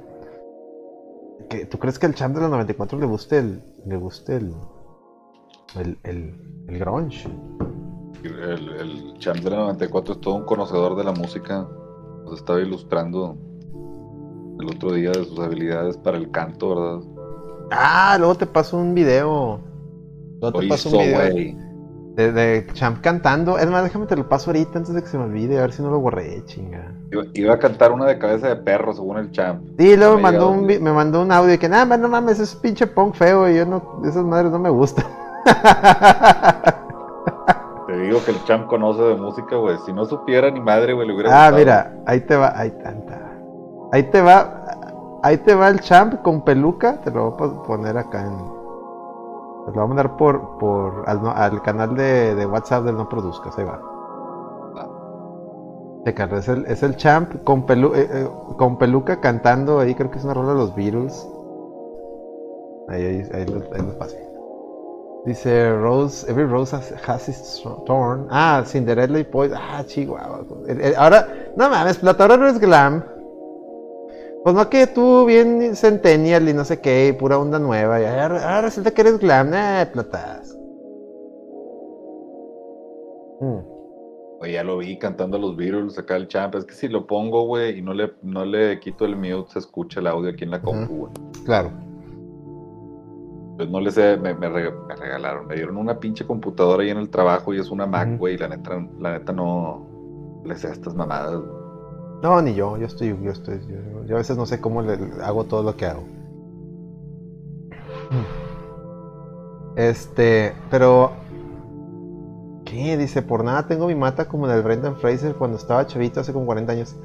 ¿tú 1.70 1.78
crees 1.78 1.98
que 1.98 2.06
al 2.06 2.14
champ 2.14 2.34
de 2.34 2.42
la 2.42 2.48
94 2.48 2.98
le 2.98 3.06
guste 3.06 3.38
el, 3.38 3.62
le 3.86 3.96
guste 3.96 4.36
el, 4.36 4.54
el, 5.76 5.98
el, 6.02 6.78
grunge? 6.78 7.26
El, 8.22 8.68
el 8.68 9.18
champ 9.18 9.38
de 9.38 9.50
la 9.50 9.56
94 9.58 10.14
es 10.14 10.20
todo 10.20 10.34
un 10.34 10.44
conocedor 10.44 10.94
de 10.94 11.04
la 11.04 11.12
música. 11.12 11.66
Nos 12.28 12.40
estaba 12.40 12.60
ilustrando 12.60 13.38
el 14.60 14.66
otro 14.68 14.92
día 14.92 15.12
de 15.12 15.24
sus 15.24 15.38
habilidades 15.38 15.96
para 15.96 16.18
el 16.18 16.30
canto, 16.30 16.74
¿verdad? 16.74 17.00
Ah, 17.70 18.16
luego 18.18 18.34
te 18.34 18.44
paso 18.44 18.76
un 18.76 18.94
video. 18.94 19.60
Luego 20.38 20.60
te 20.60 20.68
paso 20.68 20.90
un 20.90 20.98
video 20.98 21.56
de, 22.14 22.66
Champ 22.74 23.00
cantando. 23.00 23.56
Es 23.56 23.70
más, 23.70 23.82
déjame 23.82 24.04
te 24.04 24.14
lo 24.14 24.28
paso 24.28 24.50
ahorita 24.50 24.78
antes 24.78 24.92
de 24.92 25.00
que 25.00 25.08
se 25.08 25.16
me 25.16 25.24
olvide, 25.24 25.56
a 25.56 25.62
ver 25.62 25.72
si 25.72 25.80
no 25.80 25.90
lo 25.90 26.00
borré, 26.00 26.44
chinga. 26.44 26.92
Iba, 27.32 27.54
a 27.54 27.58
cantar 27.58 27.92
una 27.92 28.04
de 28.04 28.18
cabeza 28.18 28.48
de 28.48 28.56
perro, 28.56 28.92
según 28.92 29.16
el 29.16 29.30
Champ. 29.30 29.64
Sí, 29.78 29.96
luego 29.96 30.16
me, 30.16 30.22
mandó 30.22 30.50
un, 30.50 30.66
me 30.66 30.92
mandó 30.92 31.22
un 31.22 31.32
audio 31.32 31.52
de 31.52 31.58
que, 31.58 31.70
nada, 31.70 31.96
no 31.96 32.08
mames, 32.10 32.40
es 32.40 32.54
pinche 32.56 32.86
punk 32.86 33.14
feo 33.14 33.48
y 33.48 33.56
yo 33.56 33.64
no, 33.64 34.02
esas 34.04 34.24
madres 34.24 34.52
no 34.52 34.58
me 34.58 34.68
gustan. 34.68 35.06
Te 37.98 38.04
digo 38.04 38.20
que 38.24 38.30
el 38.30 38.44
Champ 38.44 38.68
conoce 38.68 39.02
de 39.02 39.16
música, 39.16 39.56
güey. 39.56 39.76
Si 39.84 39.92
no 39.92 40.04
supiera 40.04 40.52
ni 40.52 40.60
madre, 40.60 40.92
güey, 40.92 41.08
le 41.08 41.14
hubiera 41.14 41.46
Ah, 41.46 41.50
mira, 41.50 41.96
ahí 42.06 42.20
te 42.20 42.36
va, 42.36 42.52
ahí 42.56 42.70
tanta. 42.70 43.20
Ahí 43.90 44.04
te 44.04 44.22
va, 44.22 45.18
ahí 45.24 45.36
te 45.38 45.52
va 45.56 45.68
el 45.68 45.80
Champ 45.80 46.22
con 46.22 46.42
peluca, 46.42 47.00
te 47.00 47.10
lo 47.10 47.32
voy 47.32 47.48
a 47.48 47.62
poner 47.64 47.98
acá 47.98 48.24
en 48.24 48.36
lo 48.36 49.72
voy 49.72 49.82
a 49.82 49.86
mandar 49.86 50.16
por, 50.16 50.58
por 50.58 51.08
al, 51.08 51.60
canal 51.62 51.96
de, 51.96 52.46
WhatsApp 52.46 52.84
del 52.84 52.96
No 52.96 53.08
Produzcas, 53.08 53.58
ahí 53.58 53.64
va. 53.64 53.80
es 56.38 56.48
el, 56.48 56.66
es 56.66 56.84
el 56.84 56.96
champ 56.96 57.42
con, 57.42 57.66
pelu, 57.66 57.94
eh, 57.96 58.08
eh, 58.10 58.28
con 58.56 58.78
peluca 58.78 59.20
cantando 59.20 59.80
ahí, 59.80 59.96
creo 59.96 60.10
que 60.10 60.18
es 60.18 60.24
una 60.24 60.34
rola 60.34 60.52
de 60.52 60.58
los 60.58 60.74
Beatles. 60.76 61.28
Ahí, 62.88 63.04
ahí, 63.04 63.28
ahí, 63.34 63.46
los, 63.46 63.64
pasé. 63.96 64.27
Dice 65.28 65.74
Rose, 65.74 66.24
every 66.26 66.46
rose 66.46 66.72
has, 66.72 67.28
its 67.28 67.62
thorn. 67.86 68.26
Ah, 68.30 68.64
Cinderella 68.64 69.18
y 69.18 69.24
Poison. 69.24 69.58
Ah, 69.60 69.84
chihuahua. 69.84 70.46
Ahora, 70.96 71.28
no 71.54 71.68
mames, 71.68 72.02
ahora 72.02 72.38
no 72.38 72.48
es 72.48 72.58
glam. 72.58 73.04
Pues 74.42 74.56
no 74.56 74.70
que 74.70 74.86
tú 74.86 75.26
bien 75.26 75.76
centennial 75.76 76.48
y 76.48 76.54
no 76.54 76.64
sé 76.64 76.80
qué, 76.80 77.14
pura 77.18 77.38
onda 77.38 77.58
nueva. 77.58 78.00
Y 78.00 78.06
ahora, 78.06 78.62
resulta 78.62 78.90
que 78.92 79.02
eres 79.02 79.18
glam, 79.18 79.52
eh, 79.52 79.86
platas. 79.92 80.56
Hmm. 83.40 83.58
Oye, 84.40 84.52
ya 84.52 84.64
lo 84.64 84.78
vi 84.78 84.98
cantando 84.98 85.36
los 85.36 85.56
Beatles 85.56 85.98
acá 85.98 86.16
el 86.16 86.26
champ. 86.28 86.54
Es 86.54 86.64
que 86.64 86.72
si 86.72 86.88
lo 86.88 87.06
pongo, 87.06 87.42
güey, 87.42 87.80
y 87.80 87.82
no 87.82 87.92
le, 87.92 88.14
no 88.22 88.46
le 88.46 88.80
quito 88.80 89.04
el 89.04 89.14
mute, 89.14 89.50
se 89.52 89.58
escucha 89.58 90.00
el 90.00 90.06
audio 90.06 90.30
aquí 90.30 90.44
en 90.44 90.52
la 90.52 90.62
compu, 90.62 90.96
güey. 90.96 91.12
Claro. 91.44 91.70
Pues 93.58 93.68
no 93.70 93.80
le 93.80 93.90
sé, 93.90 94.16
me, 94.16 94.34
regalaron, 94.34 95.48
me 95.48 95.56
dieron 95.56 95.76
una 95.76 95.98
pinche 95.98 96.24
computadora 96.24 96.84
ahí 96.84 96.90
en 96.90 96.98
el 96.98 97.10
trabajo 97.10 97.52
y 97.52 97.58
es 97.58 97.70
una 97.70 97.86
Mac, 97.86 98.16
güey, 98.16 98.38
la 98.38 98.46
neta, 98.46 98.86
la 99.00 99.18
neta 99.18 99.32
no 99.32 99.84
le 100.44 100.54
sé 100.54 100.68
a 100.68 100.70
estas 100.70 100.94
mamadas. 100.94 101.42
No, 102.22 102.40
ni 102.40 102.54
yo, 102.54 102.76
yo 102.76 102.86
estoy, 102.86 103.08
yo 103.20 103.32
estoy, 103.32 103.60
yo, 104.06 104.14
a 104.14 104.18
veces 104.18 104.36
no 104.36 104.46
sé 104.46 104.60
cómo 104.60 104.80
le, 104.80 104.96
hago 105.24 105.42
todo 105.42 105.64
lo 105.64 105.76
que 105.76 105.86
hago. 105.86 106.04
Este, 109.74 110.54
pero 110.70 111.10
¿Qué? 112.64 112.96
Dice, 112.96 113.22
por 113.22 113.42
nada 113.42 113.66
tengo 113.66 113.88
mi 113.88 113.94
mata 113.94 114.28
como 114.28 114.46
en 114.46 114.52
el 114.52 114.62
Brendan 114.62 114.94
Fraser 114.96 115.34
cuando 115.34 115.56
estaba 115.56 115.86
chavito 115.86 116.20
hace 116.20 116.32
como 116.32 116.46
40 116.46 116.72
años. 116.72 116.96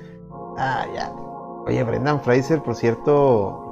Ah, 0.58 0.86
ya. 0.94 1.12
Oye, 1.66 1.82
Brendan 1.84 2.22
Fraser, 2.22 2.62
por 2.62 2.76
cierto, 2.76 3.62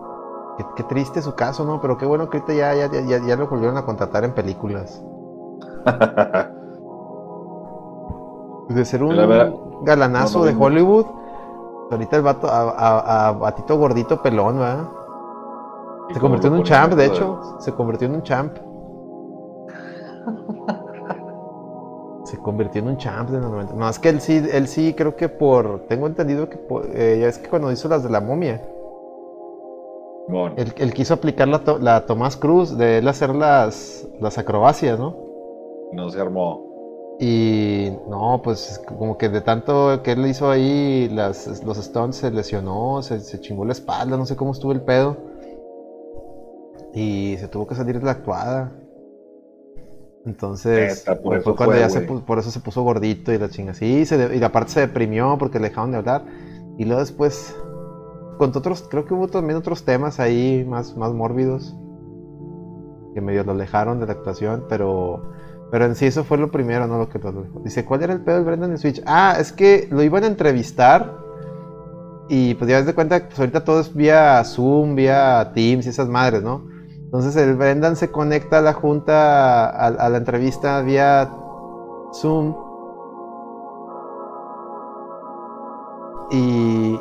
qué, 0.75 0.83
triste 0.83 1.21
su 1.21 1.35
caso, 1.35 1.65
¿no? 1.65 1.81
Pero 1.81 1.97
qué 1.97 2.05
bueno 2.05 2.29
que 2.29 2.37
ahorita 2.37 2.53
ya, 2.53 2.73
ya, 2.75 3.01
ya, 3.01 3.25
ya 3.25 3.35
lo 3.35 3.47
volvieron 3.47 3.77
a 3.77 3.85
contratar 3.85 4.23
en 4.23 4.33
películas. 4.33 5.03
de 8.69 8.85
ser 8.85 9.03
un 9.03 9.83
galanazo 9.83 10.45
de 10.45 10.55
Hollywood 10.57 11.05
Ahorita 11.91 12.15
el 12.15 12.21
vato, 12.21 12.47
a, 12.47 13.27
a, 13.27 13.31
Batito 13.33 13.77
gordito 13.77 14.21
pelón, 14.21 14.59
¿verdad? 14.59 14.87
Se 16.13 16.19
convirtió 16.21 16.49
en 16.49 16.55
un 16.55 16.63
champ, 16.63 16.93
de 16.93 17.05
hecho. 17.05 17.57
Se 17.59 17.73
convirtió 17.73 18.07
en 18.07 18.15
un 18.15 18.23
champ. 18.23 18.55
se 22.23 22.37
convirtió 22.37 22.81
en 22.81 22.87
un 22.87 22.97
champ 22.97 23.29
de 23.29 23.41
los 23.41 23.51
90. 23.51 23.73
No, 23.73 23.89
es 23.89 23.99
que 23.99 24.07
él 24.07 24.21
sí, 24.21 24.41
él 24.53 24.69
sí 24.69 24.93
creo 24.93 25.17
que 25.17 25.27
por. 25.27 25.81
Tengo 25.89 26.07
entendido 26.07 26.47
que 26.47 26.65
eh, 26.93 27.17
ya 27.19 27.27
es 27.27 27.37
que 27.37 27.49
cuando 27.49 27.69
hizo 27.73 27.89
las 27.89 28.03
de 28.03 28.09
la 28.09 28.21
momia. 28.21 28.61
Él, 30.57 30.93
quiso 30.93 31.13
aplicar 31.13 31.47
la, 31.47 31.61
la 31.79 32.05
Tomás 32.05 32.37
Cruz 32.37 32.77
de 32.77 32.99
él 32.99 33.07
hacer 33.07 33.35
las, 33.35 34.07
las 34.19 34.37
acrobacias, 34.37 34.97
¿no? 34.97 35.15
No 35.93 36.09
se 36.09 36.19
armó. 36.19 36.71
Y 37.19 37.91
no, 38.09 38.41
pues 38.43 38.81
como 38.87 39.15
que 39.17 39.29
de 39.29 39.41
tanto 39.41 40.01
que 40.01 40.13
él 40.13 40.25
hizo 40.25 40.49
ahí 40.49 41.07
las, 41.09 41.63
los 41.63 41.77
Stones 41.77 42.15
se 42.15 42.31
lesionó, 42.31 43.03
se, 43.03 43.39
chingó 43.39 43.63
la 43.63 43.73
espalda, 43.73 44.17
no 44.17 44.25
sé 44.25 44.35
cómo 44.35 44.53
estuvo 44.53 44.71
el 44.71 44.81
pedo. 44.81 45.17
Y 46.95 47.35
se 47.37 47.47
tuvo 47.47 47.67
que 47.67 47.75
salir 47.75 47.99
de 47.99 48.05
la 48.05 48.11
actuada. 48.11 48.71
Entonces, 50.25 51.05
por, 51.21 51.37
eso 51.37 51.55
cuando 51.55 51.77
ya 51.77 51.89
se, 51.89 52.01
por 52.01 52.39
eso 52.39 52.49
se 52.49 52.59
puso 52.59 52.81
gordito 52.81 53.31
y 53.31 53.37
la 53.37 53.49
chinga 53.49 53.71
así. 53.71 54.03
y 54.03 54.39
la 54.39 54.51
parte 54.51 54.71
se 54.71 54.79
deprimió 54.79 55.37
porque 55.37 55.59
le 55.59 55.69
dejaron 55.69 55.91
de 55.91 55.97
hablar. 55.97 56.25
Y 56.79 56.85
luego 56.85 57.01
después, 57.01 57.55
con 58.37 58.49
otros, 58.55 58.87
creo 58.89 59.05
que 59.05 59.13
hubo 59.13 59.27
también 59.27 59.57
otros 59.57 59.83
temas 59.83 60.19
ahí 60.19 60.65
más, 60.67 60.97
más 60.97 61.13
mórbidos 61.13 61.75
que 63.13 63.21
medio 63.21 63.43
lo 63.43 63.51
alejaron 63.51 63.99
de 63.99 64.07
la 64.07 64.13
actuación, 64.13 64.65
pero 64.69 65.31
pero 65.71 65.85
en 65.85 65.95
sí 65.95 66.05
eso 66.05 66.25
fue 66.25 66.37
lo 66.37 66.51
primero, 66.51 66.85
no 66.85 66.97
lo 66.97 67.07
que 67.07 67.17
todo 67.17 67.43
dijo. 67.43 67.61
Dice, 67.61 67.85
¿cuál 67.85 68.03
era 68.03 68.11
el 68.11 68.19
pedo 68.19 68.35
del 68.35 68.45
Brendan 68.45 68.71
en 68.71 68.77
Switch? 68.77 69.01
Ah, 69.05 69.37
es 69.39 69.53
que 69.53 69.87
lo 69.89 70.03
iban 70.03 70.25
a 70.25 70.27
entrevistar 70.27 71.17
y 72.27 72.55
pues 72.55 72.69
ya 72.69 72.77
ves 72.77 72.85
de 72.85 72.93
cuenta 72.93 73.21
que 73.21 73.27
pues, 73.27 73.39
ahorita 73.39 73.63
todo 73.63 73.79
es 73.79 73.93
vía 73.93 74.43
Zoom, 74.43 74.95
vía 74.95 75.51
Teams 75.55 75.85
y 75.85 75.89
esas 75.89 76.09
madres, 76.09 76.43
¿no? 76.43 76.65
Entonces 77.05 77.37
el 77.37 77.55
Brendan 77.55 77.95
se 77.95 78.11
conecta 78.11 78.59
a 78.59 78.61
la 78.61 78.73
junta, 78.73 79.69
a, 79.69 80.09
la 80.09 80.17
entrevista 80.17 80.81
vía 80.81 81.29
Zoom. 82.13 82.55
Y... 86.31 86.99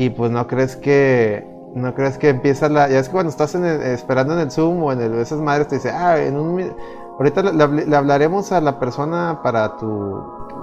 Y 0.00 0.08
pues 0.08 0.30
no 0.30 0.46
crees 0.46 0.76
que 0.76 1.46
¿No 1.74 1.94
crees 1.94 2.18
que 2.18 2.30
empieza 2.30 2.68
la.? 2.68 2.88
Ya 2.88 2.98
es 2.98 3.08
que 3.08 3.12
cuando 3.12 3.30
estás 3.30 3.54
esperando 3.54 4.34
en 4.34 4.40
el 4.40 4.50
Zoom 4.50 4.82
o 4.82 4.92
en 4.92 5.00
el, 5.00 5.14
esas 5.14 5.40
madres 5.40 5.68
te 5.68 5.76
dice, 5.76 5.90
ah, 5.90 6.18
en 6.18 6.36
un. 6.36 6.72
Ahorita 7.18 7.42
le, 7.42 7.96
hablaremos 7.96 8.50
a 8.50 8.60
la 8.60 8.78
persona 8.78 9.40
para 9.42 9.76
tu. 9.76 10.20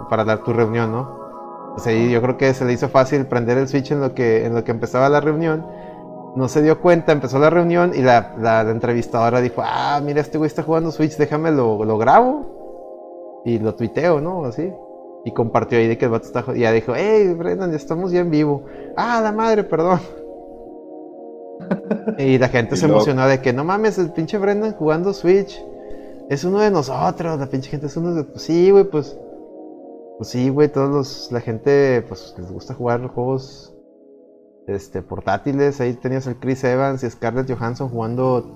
para 0.09 0.25
dar 0.25 0.39
tu 0.39 0.53
reunión, 0.53 0.91
¿no? 0.91 1.17
O 1.75 1.79
sea, 1.79 1.93
yo 1.93 2.21
creo 2.21 2.37
que 2.37 2.53
se 2.53 2.65
le 2.65 2.73
hizo 2.73 2.89
fácil 2.89 3.25
prender 3.27 3.57
el 3.57 3.67
switch 3.67 3.91
en 3.91 4.01
lo 4.01 4.13
que, 4.13 4.45
en 4.45 4.55
lo 4.55 4.63
que 4.63 4.71
empezaba 4.71 5.07
la 5.07 5.21
reunión. 5.21 5.65
No 6.35 6.49
se 6.49 6.61
dio 6.61 6.81
cuenta, 6.81 7.11
empezó 7.11 7.39
la 7.39 7.49
reunión 7.49 7.93
y 7.95 8.01
la, 8.01 8.33
la, 8.39 8.61
entrevistadora 8.61 9.39
dijo, 9.39 9.61
ah, 9.63 10.01
mira, 10.03 10.19
este 10.19 10.37
güey 10.37 10.47
está 10.47 10.63
jugando 10.63 10.91
Switch, 10.91 11.15
déjame 11.15 11.51
lo, 11.51 11.85
lo 11.85 11.97
grabo 11.97 13.41
y 13.45 13.59
lo 13.59 13.75
tuiteo, 13.75 14.19
¿no? 14.19 14.45
Así. 14.45 14.73
Y 15.27 15.33
compartió 15.33 15.77
ahí 15.77 15.89
de 15.89 15.97
que 15.97 16.05
el 16.05 16.11
vato 16.11 16.25
está. 16.25 16.45
Y 16.55 16.61
ya 16.61 16.71
dijo, 16.71 16.93
hey, 16.95 17.33
Brendan, 17.33 17.71
ya 17.71 17.75
estamos 17.75 18.13
ya 18.13 18.21
en 18.21 18.31
vivo. 18.31 18.63
Ah, 18.95 19.19
la 19.21 19.33
madre, 19.33 19.65
perdón. 19.65 19.99
Y 22.17 22.37
la 22.37 22.47
gente 22.47 22.77
se 22.77 22.85
emocionó 22.85 23.27
de 23.27 23.41
que 23.41 23.51
no 23.51 23.65
mames, 23.65 23.97
el 23.97 24.13
pinche 24.13 24.37
Brendan 24.37 24.73
jugando 24.73 25.13
Switch. 25.13 25.61
Es 26.29 26.45
uno 26.45 26.59
de 26.59 26.71
nosotros, 26.71 27.37
la 27.37 27.47
pinche 27.47 27.69
gente 27.69 27.87
es 27.87 27.97
uno 27.97 28.13
de. 28.13 28.23
Pues 28.23 28.43
sí, 28.43 28.71
güey, 28.71 28.85
pues. 28.85 29.19
Pues 30.17 30.29
sí, 30.29 30.47
güey, 30.47 30.69
todos 30.69 30.89
los. 30.89 31.31
La 31.33 31.41
gente, 31.41 32.05
pues 32.07 32.33
les 32.37 32.49
gusta 32.49 32.73
jugar 32.73 33.05
juegos. 33.07 33.75
Este, 34.67 35.01
portátiles. 35.01 35.81
Ahí 35.81 35.93
tenías 35.95 36.25
el 36.27 36.37
Chris 36.37 36.63
Evans 36.63 37.03
y 37.03 37.09
Scarlett 37.09 37.51
Johansson 37.51 37.89
jugando. 37.89 38.55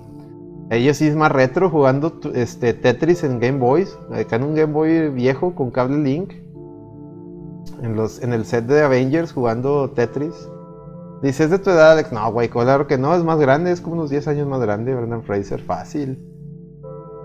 Ellos 0.70 0.96
sí 0.96 1.08
es 1.08 1.16
más 1.16 1.30
retro, 1.30 1.68
jugando 1.68 2.18
este, 2.34 2.72
Tetris 2.72 3.24
en 3.24 3.40
Game 3.40 3.58
Boys. 3.58 3.98
Acá 4.10 4.36
en 4.36 4.44
un 4.44 4.54
Game 4.54 4.72
Boy 4.72 5.10
viejo 5.10 5.54
con 5.54 5.70
cable 5.70 5.98
Link. 5.98 6.41
En, 7.82 7.96
los, 7.96 8.22
en 8.22 8.32
el 8.32 8.44
set 8.44 8.64
de 8.66 8.82
Avengers 8.82 9.32
jugando 9.32 9.90
Tetris. 9.90 10.48
Dice, 11.22 11.44
¿es 11.44 11.50
de 11.50 11.58
tu 11.58 11.70
edad, 11.70 11.92
Alex? 11.92 12.12
No, 12.12 12.32
güey, 12.32 12.48
claro 12.48 12.86
que 12.86 12.98
no, 12.98 13.14
es 13.14 13.22
más 13.22 13.38
grande, 13.38 13.70
es 13.70 13.80
como 13.80 13.96
unos 13.96 14.10
10 14.10 14.28
años 14.28 14.48
más 14.48 14.60
grande, 14.60 14.94
Brendan 14.94 15.22
Fraser, 15.22 15.60
fácil. 15.60 16.18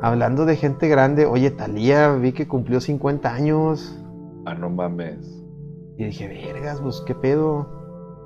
Hablando 0.01 0.45
de 0.45 0.55
gente 0.55 0.87
grande, 0.87 1.25
oye, 1.25 1.49
Talía, 1.49 2.13
vi 2.13 2.31
que 2.31 2.47
cumplió 2.47 2.79
50 2.79 3.33
años. 3.33 3.97
Ah, 4.45 4.53
no 4.53 4.69
mames. 4.69 5.43
Y 5.97 6.05
dije, 6.05 6.27
vergas, 6.27 6.79
pues, 6.81 7.01
¿qué 7.07 7.15
pedo? 7.15 7.67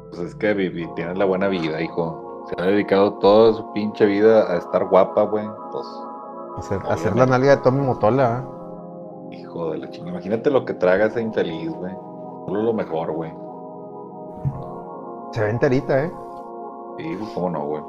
Pues 0.10 0.22
es 0.24 0.36
que 0.36 0.54
Vivi 0.54 0.88
tiene 0.96 1.16
la 1.16 1.24
buena 1.24 1.48
vida, 1.48 1.82
hijo. 1.82 2.46
Se 2.50 2.62
ha 2.62 2.66
dedicado 2.66 3.14
toda 3.20 3.54
su 3.54 3.72
pinche 3.72 4.06
vida 4.06 4.52
a 4.52 4.58
estar 4.58 4.90
guapa, 4.90 5.24
güey. 5.24 5.46
Pues, 5.72 5.88
Hacer, 6.58 6.80
hacer 6.90 7.16
la 7.16 7.26
nalga 7.26 7.56
de 7.56 7.62
Tommy 7.62 7.80
Motola. 7.80 8.44
¿eh? 8.44 8.62
hijo 9.32 9.72
de 9.72 9.78
la 9.80 9.90
chingada. 9.90 10.12
Imagínate 10.12 10.50
lo 10.50 10.66
que 10.66 10.74
traga 10.74 11.06
ese 11.06 11.22
infeliz, 11.22 11.72
güey. 11.72 11.94
Solo 12.48 12.64
lo 12.64 12.74
mejor, 12.74 13.12
güey. 13.12 13.32
Se 15.32 15.44
ve 15.44 15.50
enterita, 15.50 16.04
¿eh? 16.04 16.12
Sí, 16.98 17.18
cómo 17.34 17.50
no, 17.50 17.66
güey. 17.68 17.84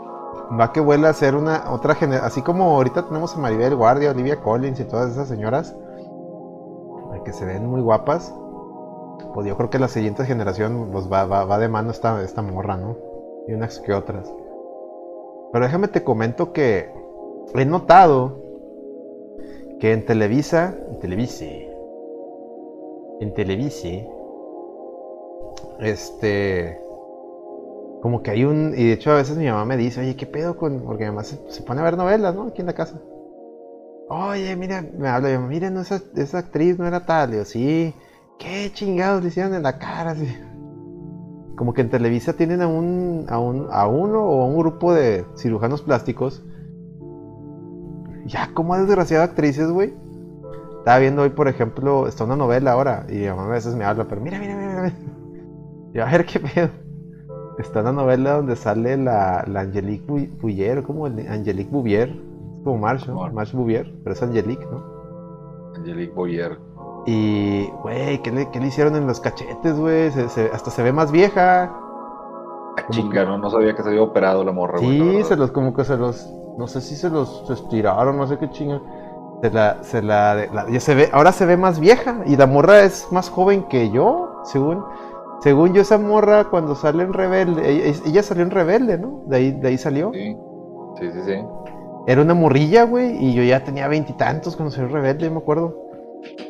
Va 0.58 0.72
que 0.72 0.80
vuela 0.80 1.08
a 1.08 1.14
ser 1.14 1.34
una 1.34 1.72
otra 1.72 1.94
generación. 1.94 2.26
Así 2.26 2.42
como 2.42 2.76
ahorita 2.76 3.06
tenemos 3.06 3.36
a 3.36 3.40
Maribel 3.40 3.76
Guardia, 3.76 4.10
Olivia 4.10 4.40
Collins 4.40 4.80
y 4.80 4.84
todas 4.84 5.10
esas 5.10 5.28
señoras 5.28 5.74
que 7.24 7.32
se 7.32 7.44
ven 7.44 7.66
muy 7.66 7.80
guapas. 7.80 8.34
Pues 9.34 9.46
yo 9.46 9.56
creo 9.56 9.70
que 9.70 9.78
la 9.78 9.88
siguiente 9.88 10.24
generación 10.24 10.90
pues 10.92 11.10
va, 11.10 11.24
va, 11.24 11.44
va 11.44 11.58
de 11.58 11.68
mano 11.68 11.90
esta, 11.90 12.22
esta 12.22 12.42
morra, 12.42 12.76
¿no? 12.76 12.96
Y 13.46 13.54
unas 13.54 13.78
que 13.78 13.92
otras. 13.92 14.32
Pero 15.52 15.64
déjame 15.64 15.88
te 15.88 16.02
comento 16.02 16.52
que 16.52 16.92
he 17.54 17.64
notado 17.64 18.40
que 19.78 19.92
en 19.92 20.04
Televisa, 20.04 20.74
en 20.90 20.98
Televise, 20.98 21.70
en 23.20 23.34
Televise, 23.34 24.10
este, 25.80 26.78
como 28.02 28.22
que 28.22 28.32
hay 28.32 28.44
un, 28.44 28.74
y 28.76 28.88
de 28.88 28.92
hecho 28.94 29.12
a 29.12 29.16
veces 29.16 29.36
mi 29.36 29.46
mamá 29.46 29.64
me 29.64 29.76
dice, 29.76 30.00
oye, 30.00 30.16
¿qué 30.16 30.26
pedo 30.26 30.56
con, 30.56 30.80
porque 30.80 31.04
mi 31.04 31.10
mamá 31.10 31.22
se, 31.22 31.36
pone 31.62 31.80
a 31.80 31.84
ver 31.84 31.96
novelas, 31.96 32.34
¿no? 32.34 32.48
Aquí 32.48 32.60
en 32.60 32.66
la 32.66 32.74
casa. 32.74 33.00
Oye, 34.08 34.56
mira, 34.56 34.84
me 34.98 35.08
habla, 35.08 35.38
mira, 35.38 35.70
no, 35.70 35.80
esa, 35.80 36.02
esa 36.16 36.38
actriz 36.38 36.78
no 36.78 36.86
era 36.86 37.06
tal, 37.06 37.32
yo, 37.32 37.44
sí, 37.44 37.94
¿qué 38.38 38.70
chingados 38.72 39.22
le 39.22 39.28
hicieron 39.28 39.54
en 39.54 39.62
la 39.62 39.78
cara? 39.78 40.10
Así. 40.10 40.26
Como 41.56 41.74
que 41.74 41.82
en 41.82 41.90
Televisa 41.90 42.32
tienen 42.32 42.60
a 42.60 42.66
un, 42.66 43.26
a 43.28 43.38
un, 43.38 43.68
a 43.70 43.86
uno 43.86 44.24
o 44.24 44.42
a 44.42 44.46
un 44.46 44.58
grupo 44.58 44.92
de 44.92 45.24
cirujanos 45.36 45.82
plásticos. 45.82 46.42
Ya, 48.26 48.50
como 48.52 48.76
desgraciada 48.76 49.24
actrices, 49.24 49.70
güey. 49.70 49.94
Estaba 50.78 50.98
viendo 50.98 51.22
hoy, 51.22 51.30
por 51.30 51.46
ejemplo, 51.46 52.08
está 52.08 52.24
una 52.24 52.34
novela 52.34 52.72
ahora, 52.72 53.06
y 53.08 53.18
mi 53.18 53.28
mamá 53.28 53.44
a 53.44 53.50
veces 53.50 53.76
me 53.76 53.84
habla, 53.84 54.08
pero 54.08 54.20
mira, 54.20 54.40
mira, 54.40 54.56
mira, 54.56 54.82
mira. 54.82 55.11
Y 55.94 55.98
a 56.00 56.04
ver 56.06 56.24
qué 56.26 56.40
pedo. 56.40 56.68
Está 57.58 57.80
una 57.80 57.92
novela 57.92 58.34
donde 58.36 58.56
sale 58.56 58.96
la, 58.96 59.44
la 59.46 59.60
Angelique 59.60 60.04
Bouvier, 60.40 60.82
como 60.82 61.06
el 61.06 61.26
Angelique 61.28 61.70
Bouvier. 61.70 62.08
Es 62.08 62.64
como 62.64 62.78
Marsh, 62.78 63.00
¿no? 63.06 63.14
Simón. 63.14 63.34
Marsh 63.34 63.52
Bouvier, 63.52 63.92
pero 64.02 64.14
es 64.14 64.22
Angelique, 64.22 64.66
¿no? 64.70 64.82
Angelique 65.76 66.12
Boyer. 66.14 66.58
Y, 67.06 67.66
güey, 67.82 68.22
¿qué 68.22 68.30
le, 68.30 68.48
qué 68.50 68.60
le 68.60 68.68
hicieron 68.68 68.94
en 68.96 69.06
los 69.06 69.20
cachetes, 69.20 69.76
güey? 69.78 70.10
Se- 70.12 70.28
se- 70.28 70.50
hasta 70.52 70.70
se 70.70 70.82
ve 70.82 70.92
más 70.92 71.10
vieja. 71.12 71.64
Ah, 72.78 72.84
chinga, 72.90 73.24
no, 73.24 73.38
no 73.38 73.50
sabía 73.50 73.74
que 73.74 73.82
se 73.82 73.88
había 73.88 74.02
operado 74.02 74.44
la 74.44 74.52
morra, 74.52 74.78
güey. 74.78 74.98
la 74.98 75.04
Sí, 75.22 75.24
se 75.24 75.36
los, 75.36 75.50
como 75.50 75.74
que 75.74 75.84
se 75.84 75.96
los, 75.96 76.32
no 76.58 76.66
sé 76.68 76.80
si 76.80 76.94
se 76.96 77.10
los 77.10 77.48
estiraron, 77.50 78.16
no 78.16 78.26
sé 78.26 78.38
qué 78.38 78.48
chinga. 78.50 78.80
Se 79.42 79.50
la, 79.50 79.82
se 79.82 80.00
la, 80.02 80.34
la- 80.52 80.70
ya 80.70 80.78
se 80.80 80.94
ve, 80.94 81.10
ahora 81.12 81.32
se 81.32 81.44
ve 81.44 81.56
más 81.56 81.80
vieja 81.80 82.22
y 82.26 82.36
la 82.36 82.46
morra 82.46 82.82
es 82.82 83.08
más 83.10 83.28
joven 83.28 83.64
que 83.64 83.90
yo, 83.90 84.40
según, 84.44 84.84
según 85.42 85.74
yo 85.74 85.82
esa 85.82 85.98
morra 85.98 86.44
cuando 86.44 86.74
sale 86.74 87.02
en 87.02 87.12
Rebelde, 87.12 87.68
ella, 87.68 87.98
ella 88.06 88.22
salió 88.22 88.44
en 88.44 88.50
Rebelde, 88.50 88.98
¿no? 88.98 89.22
De 89.26 89.36
ahí, 89.36 89.50
de 89.52 89.68
ahí 89.68 89.78
salió. 89.78 90.12
Sí, 90.12 90.36
sí, 90.98 91.10
sí. 91.12 91.20
sí. 91.26 91.34
Era 92.06 92.22
una 92.22 92.34
morrilla, 92.34 92.84
güey, 92.84 93.16
y 93.24 93.34
yo 93.34 93.42
ya 93.42 93.62
tenía 93.62 93.86
veintitantos 93.88 94.56
cuando 94.56 94.74
salió 94.74 94.88
Rebelde, 94.88 95.30
me 95.30 95.38
acuerdo. 95.38 95.82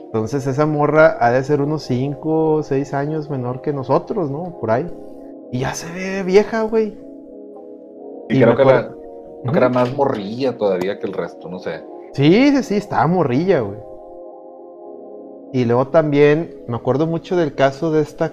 Entonces 0.05 0.47
esa 0.47 0.67
morra 0.67 1.17
ha 1.21 1.31
de 1.31 1.43
ser 1.45 1.63
unos 1.63 1.85
cinco 1.85 2.55
o 2.57 2.63
seis 2.63 2.93
años 2.93 3.31
menor 3.31 3.63
que 3.63 3.73
nosotros, 3.73 4.31
¿no? 4.31 4.59
Por 4.61 4.71
ahí. 4.71 4.87
Y 5.51 5.61
ya 5.61 5.75
se 5.75 5.91
ve 5.93 6.23
vieja, 6.23 6.63
güey. 6.63 6.99
Y, 8.29 8.37
Y 8.37 8.43
creo 8.43 8.57
que, 8.57 8.63
creo 8.63 9.53
que 9.53 9.59
era 9.59 9.69
más 9.69 9.95
morrilla 9.97 10.57
todavía 10.57 10.99
que 10.99 11.07
el 11.07 11.13
resto, 11.13 11.49
no 11.49 11.59
sé. 11.59 11.83
Sí, 12.13 12.51
sí, 12.55 12.63
sí, 12.63 12.77
estaba 12.77 13.07
morrilla, 13.07 13.61
güey. 13.61 13.79
Y 15.55 15.65
luego 15.67 15.89
también 15.89 16.55
me 16.67 16.77
acuerdo 16.77 17.07
mucho 17.07 17.37
del 17.37 17.55
caso 17.55 17.91
de 17.91 18.03
esta 18.03 18.33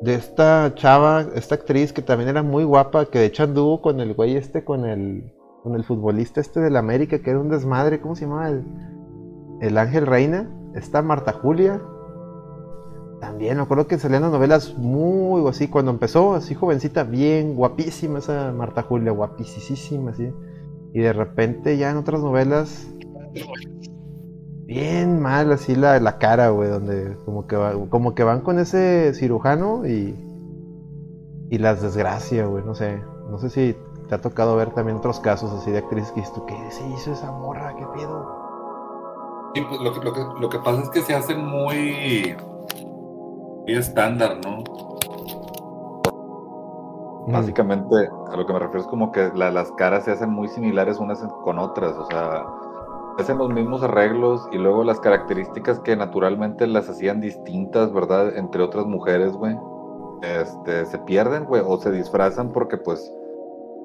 de 0.00 0.14
esta 0.14 0.72
chava, 0.74 1.26
esta 1.34 1.56
actriz 1.56 1.92
que 1.92 2.02
también 2.02 2.30
era 2.30 2.42
muy 2.42 2.64
guapa, 2.64 3.06
que 3.06 3.18
de 3.18 3.26
hecho 3.26 3.44
anduvo 3.44 3.82
con 3.82 4.00
el 4.00 4.14
güey 4.14 4.36
este, 4.36 4.64
con 4.64 4.84
el 4.84 5.32
con 5.62 5.74
el 5.74 5.84
futbolista 5.84 6.40
este 6.40 6.60
del 6.60 6.76
América, 6.76 7.18
que 7.18 7.30
era 7.30 7.40
un 7.40 7.50
desmadre, 7.50 8.00
¿cómo 8.00 8.14
se 8.14 8.24
llamaba? 8.24 8.48
El, 8.48 8.64
el 9.60 9.76
Ángel 9.76 10.06
Reina, 10.06 10.50
esta 10.74 11.02
Marta 11.02 11.32
Julia. 11.32 11.80
También 13.20 13.56
me 13.56 13.64
acuerdo 13.64 13.88
que 13.88 13.98
salían 13.98 14.22
las 14.22 14.30
novelas 14.30 14.78
muy 14.78 15.46
así, 15.48 15.68
cuando 15.68 15.90
empezó, 15.90 16.34
así 16.34 16.54
jovencita, 16.54 17.02
bien 17.02 17.56
guapísima 17.56 18.20
esa 18.20 18.52
Marta 18.52 18.82
Julia, 18.82 19.10
guapísima, 19.10 20.12
así. 20.12 20.32
Y 20.94 21.00
de 21.00 21.12
repente 21.12 21.76
ya 21.76 21.90
en 21.90 21.96
otras 21.96 22.22
novelas, 22.22 22.88
bien 24.68 25.18
mal 25.20 25.50
así 25.50 25.74
la, 25.74 25.98
la 25.98 26.18
cara, 26.18 26.50
güey, 26.50 26.68
donde 26.68 27.16
como 27.24 27.46
que, 27.46 27.56
va- 27.56 27.72
como 27.88 28.14
que 28.14 28.22
van 28.22 28.42
con 28.42 28.58
ese 28.58 29.14
cirujano 29.14 29.86
y, 29.86 30.14
y 31.50 31.58
las 31.58 31.80
desgracia, 31.82 32.44
güey, 32.46 32.62
no 32.64 32.74
sé. 32.74 33.02
No 33.30 33.38
sé 33.38 33.48
si 33.50 33.74
te 34.08 34.14
ha 34.14 34.20
tocado 34.20 34.56
ver 34.56 34.70
también 34.72 34.98
otros 34.98 35.20
casos 35.20 35.50
así 35.52 35.70
de 35.70 35.78
actrices 35.78 36.12
que 36.12 36.20
dices 36.20 36.34
tú, 36.34 36.44
¿qué 36.46 36.54
se 36.70 36.86
hizo 36.90 37.12
esa 37.12 37.32
morra? 37.32 37.74
¿Qué 37.76 37.86
pedo? 37.94 38.36
Sí, 39.54 39.62
pues 39.66 39.80
lo 39.80 39.92
que, 39.94 40.00
lo, 40.04 40.12
que, 40.12 40.20
lo 40.40 40.48
que 40.50 40.58
pasa 40.58 40.82
es 40.82 40.90
que 40.90 41.00
se 41.00 41.14
hacen 41.14 41.44
muy, 41.44 42.36
muy 43.66 43.74
estándar, 43.74 44.36
¿no? 44.44 44.58
Mm, 47.26 47.32
Básicamente, 47.32 47.94
a 48.30 48.36
lo 48.36 48.46
que 48.46 48.52
me 48.52 48.58
refiero 48.58 48.80
es 48.80 48.86
como 48.86 49.12
que 49.12 49.30
la- 49.34 49.50
las 49.50 49.72
caras 49.72 50.04
se 50.04 50.12
hacen 50.12 50.30
muy 50.30 50.48
similares 50.48 50.98
unas 50.98 51.20
con 51.42 51.58
otras, 51.58 51.96
o 51.96 52.04
sea, 52.06 52.44
hacen 53.18 53.38
los 53.38 53.50
mismos 53.50 53.82
arreglos 53.82 54.48
y 54.52 54.58
luego 54.58 54.84
las 54.84 55.00
características 55.00 55.80
que 55.80 55.96
naturalmente 55.96 56.66
las 56.66 56.88
hacían 56.88 57.20
distintas, 57.20 57.92
¿verdad? 57.92 58.36
Entre 58.36 58.62
otras 58.62 58.86
mujeres, 58.86 59.32
güey. 59.32 59.56
Este, 60.22 60.86
se 60.86 60.98
pierden, 61.00 61.44
güey, 61.44 61.62
o 61.64 61.76
se 61.78 61.90
disfrazan 61.90 62.52
porque 62.52 62.76
pues 62.76 63.12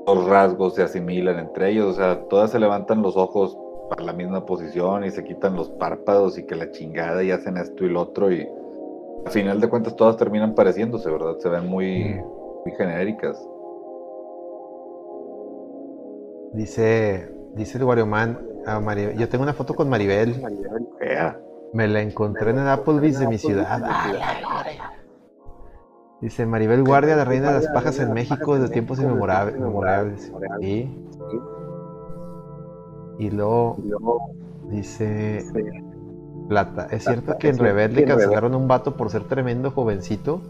los 0.08 0.26
rasgos 0.26 0.76
se 0.76 0.84
asimilan 0.84 1.40
entre 1.40 1.72
ellos, 1.72 1.86
o 1.86 1.94
sea, 1.94 2.24
todas 2.28 2.52
se 2.52 2.60
levantan 2.60 3.02
los 3.02 3.18
ojos 3.18 3.58
para 3.90 4.04
la 4.04 4.14
misma 4.14 4.46
posición 4.46 5.04
y 5.04 5.12
se 5.12 5.24
quitan 5.24 5.56
los 5.56 5.70
párpados 5.70 6.38
y 6.38 6.46
que 6.46 6.56
la 6.56 6.72
chingada 6.72 7.24
y 7.24 7.32
hacen 7.32 7.58
esto 7.58 7.86
y 7.86 7.90
lo 7.90 8.02
otro 8.02 8.32
y 8.32 8.48
al 9.26 9.32
final 9.32 9.62
de 9.62 9.70
cuentas 9.70 9.96
todas 9.96 10.18
terminan 10.18 10.56
pareciéndose, 10.56 11.10
¿verdad? 11.10 11.38
Se 11.40 11.50
ven 11.50 11.68
muy, 11.68 12.20
muy 12.66 12.76
genéricas. 12.78 13.48
Dice, 16.54 17.32
dice 17.56 17.78
el 17.78 17.86
Guarioman 17.86 18.53
a 18.66 18.80
Maribel. 18.80 19.18
Yo 19.18 19.30
tengo 19.30 19.44
una 19.44 19.54
foto 19.54 19.74
con 19.74 19.90
Maribel. 19.90 20.42
Fea. 21.00 21.40
Me 21.74 21.88
la 21.88 22.02
encontré 22.02 22.52
en 22.52 22.60
el 22.60 22.68
Applebee's 22.70 23.20
de 23.20 23.28
mi 23.28 23.38
ciudad. 23.38 23.82
Dice 26.22 26.46
Maribel 26.46 26.84
Guardia, 26.84 27.16
la 27.16 27.26
reina 27.26 27.48
de 27.48 27.56
las 27.56 27.68
pajas 27.68 28.00
en 28.00 28.14
México 28.14 28.58
desde 28.58 28.74
tiempos 28.74 29.00
inmemorables. 29.00 30.32
Sí. 30.62 30.90
Y 33.20 33.30
luego 33.30 33.78
dice 34.70 35.44
Plata. 36.48 36.88
¿Es 36.92 37.04
cierto 37.04 37.38
que 37.38 37.50
en 37.50 37.58
Rebelde 37.58 38.06
cancelaron 38.06 38.54
a 38.54 38.58
un 38.58 38.68
vato 38.68 38.96
por 38.96 39.10
ser 39.10 39.24
tremendo 39.26 39.72
jovencito? 39.72 40.42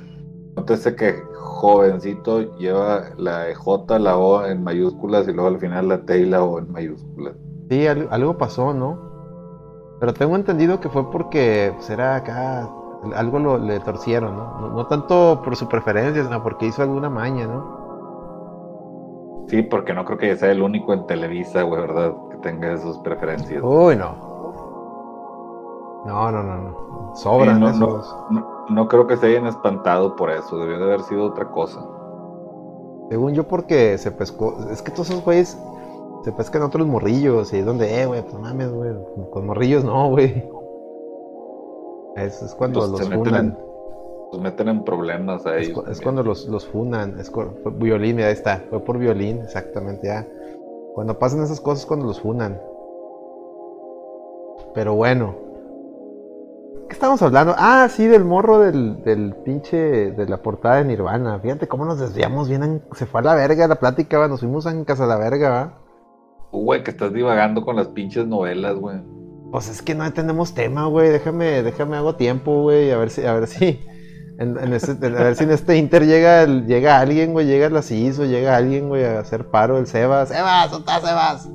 Nótese 0.64 0.96
que 0.96 1.22
jovencito 1.36 2.56
lleva 2.58 3.02
la 3.18 3.54
J, 3.54 4.00
la 4.00 4.18
O 4.18 4.46
en 4.46 4.64
mayúsculas 4.64 5.28
y 5.28 5.34
luego 5.34 5.50
al 5.50 5.60
final 5.60 5.90
la 5.90 6.06
T 6.06 6.20
y 6.20 6.26
la 6.26 6.42
O 6.42 6.58
en 6.58 6.72
mayúsculas. 6.72 7.34
Sí, 7.70 7.86
al- 7.86 8.08
algo 8.12 8.38
pasó, 8.38 8.74
¿no? 8.74 8.98
Pero 10.00 10.14
tengo 10.14 10.38
entendido 10.38 10.80
que 10.80 10.88
fue 10.88 11.12
porque 11.12 11.74
pues, 11.76 11.90
era 11.90 12.16
acá, 12.16 12.70
algo 13.14 13.40
lo, 13.40 13.58
le 13.58 13.82
torcieron, 13.82 14.38
¿no? 14.38 14.60
¿no? 14.62 14.70
no 14.70 14.88
tanto 14.88 15.42
por 15.44 15.58
su 15.58 15.68
preferencia, 15.68 16.24
sino 16.24 16.42
porque 16.42 16.68
hizo 16.68 16.82
alguna 16.82 17.10
maña, 17.10 17.46
¿no? 17.46 17.84
Sí, 19.50 19.64
porque 19.64 19.94
no 19.94 20.06
creo 20.06 20.18
que 20.18 20.38
sea 20.38 20.52
el 20.52 20.62
único 20.62 20.94
en 20.94 21.06
Televisa, 21.08 21.64
güey, 21.64 21.82
¿verdad? 21.82 22.14
Que 22.32 22.38
tenga 22.38 22.72
esas 22.72 22.98
preferencias. 23.00 23.62
Uy, 23.62 23.98
no. 23.98 24.16
No, 26.06 26.32
no, 26.32 26.42
no, 26.42 26.58
no. 26.58 27.16
Sobran 27.16 27.56
Sí, 27.56 27.62
no, 27.62 27.70
esos. 27.70 28.16
No, 28.30 28.53
no 28.70 28.88
creo 28.88 29.08
que 29.08 29.18
se 29.18 29.28
hayan 29.28 29.48
espantado 29.48 30.16
por 30.16 30.32
eso, 30.32 30.58
debió 30.58 30.78
de 30.78 30.84
haber 30.86 31.02
sido 31.02 31.26
otra 31.26 31.50
cosa. 31.52 31.86
Según 33.10 33.34
yo, 33.34 33.44
porque 33.44 33.98
se 33.98 34.12
pescó. 34.12 34.56
Es 34.72 34.82
que 34.82 34.92
todos 34.92 35.10
esos 35.10 35.24
güeyes 35.24 35.58
se 36.24 36.32
pescan 36.32 36.64
otros 36.64 36.88
morrillos. 36.88 37.54
Y 37.54 37.58
es 37.58 37.66
donde, 37.66 38.02
eh, 38.02 38.06
güey, 38.06 38.22
pues 38.22 38.34
no 38.34 38.40
mames, 38.40 38.72
güey. 38.72 38.92
Con 39.32 39.46
morrillos 39.46 39.84
no, 39.84 40.10
güey. 40.10 40.50
Es, 42.16 42.42
es 42.42 42.56
cuando 42.56 42.86
Entonces, 42.86 43.10
los 43.10 43.28
en, 43.34 43.58
Los 44.32 44.42
meten 44.42 44.68
en 44.70 44.84
problemas 44.84 45.46
a 45.46 45.58
Es, 45.58 45.70
cu- 45.70 45.84
cuando 46.02 46.24
los, 46.24 46.48
los 46.48 46.66
funan. 46.68 47.20
Es 47.20 47.32
violín, 47.78 48.20
ahí 48.20 48.32
está. 48.32 48.64
Fue 48.70 48.80
por 48.80 48.98
violín, 48.98 49.42
exactamente, 49.42 50.08
ya. 50.08 50.26
Cuando 50.96 51.20
pasan 51.20 51.44
esas 51.44 51.60
cosas, 51.60 51.82
es 51.82 51.86
cuando 51.86 52.06
los 52.06 52.22
funan. 52.22 52.60
Pero 54.74 54.96
bueno. 54.96 55.36
¿Qué 56.94 56.98
estamos 56.98 57.24
hablando? 57.24 57.56
Ah, 57.58 57.88
sí, 57.90 58.06
del 58.06 58.24
morro 58.24 58.60
del, 58.60 59.02
del 59.04 59.34
pinche. 59.44 60.12
de 60.12 60.28
la 60.28 60.44
portada 60.44 60.76
de 60.76 60.86
Nirvana. 60.86 61.40
Fíjate 61.40 61.68
cómo 61.68 61.86
nos 61.86 61.98
desviamos 62.00 62.50
bien. 62.50 62.62
en- 62.62 62.84
se 62.92 63.08
fue 63.08 63.22
a 63.22 63.24
la 63.24 63.34
verga 63.34 63.68
la 63.68 63.80
plática, 63.80 64.20
va. 64.20 64.28
Nos 64.28 64.42
fuimos 64.42 64.68
en 64.68 64.86
casa 64.86 65.04
de 65.04 65.10
la 65.10 65.18
verga, 65.18 65.50
va. 65.50 65.80
Güey, 66.52 66.84
que 66.84 66.92
estás 66.92 67.12
divagando 67.12 67.66
con 67.66 67.78
las 67.78 67.88
pinches 67.88 68.28
novelas, 68.28 68.76
güey. 68.76 69.02
Pues 69.52 69.70
es 69.70 69.82
que 69.82 69.96
no 69.96 70.14
tenemos 70.14 70.54
tema, 70.54 70.86
güey. 70.86 71.10
Déjame, 71.10 71.64
déjame 71.64 71.98
hago 71.98 72.16
tiempo, 72.16 72.62
güey. 72.62 72.92
A 72.92 72.98
ver 72.98 73.10
si, 73.10 73.26
a 73.26 73.34
ver 73.34 73.48
si. 73.48 73.84
En, 74.38 74.56
en 74.60 74.74
este- 74.74 74.92
a 75.08 75.10
ver 75.10 75.36
si 75.36 75.46
en 75.46 75.52
este 75.52 75.78
Inter 75.78 76.06
llega, 76.06 76.46
llega 76.46 77.00
alguien, 77.00 77.34
güey. 77.34 77.48
Llega 77.48 77.70
la 77.72 77.82
CISO, 77.82 78.26
llega 78.26 78.56
alguien, 78.56 78.88
güey, 78.90 79.04
a 79.04 79.20
hacer 79.20 79.48
paro 79.50 79.80
el 79.80 79.88
Sebas. 79.88 80.30
Sebas, 80.30 80.70
¿dónde 80.70 80.92
estás, 80.92 81.10
Sebas? 81.10 81.50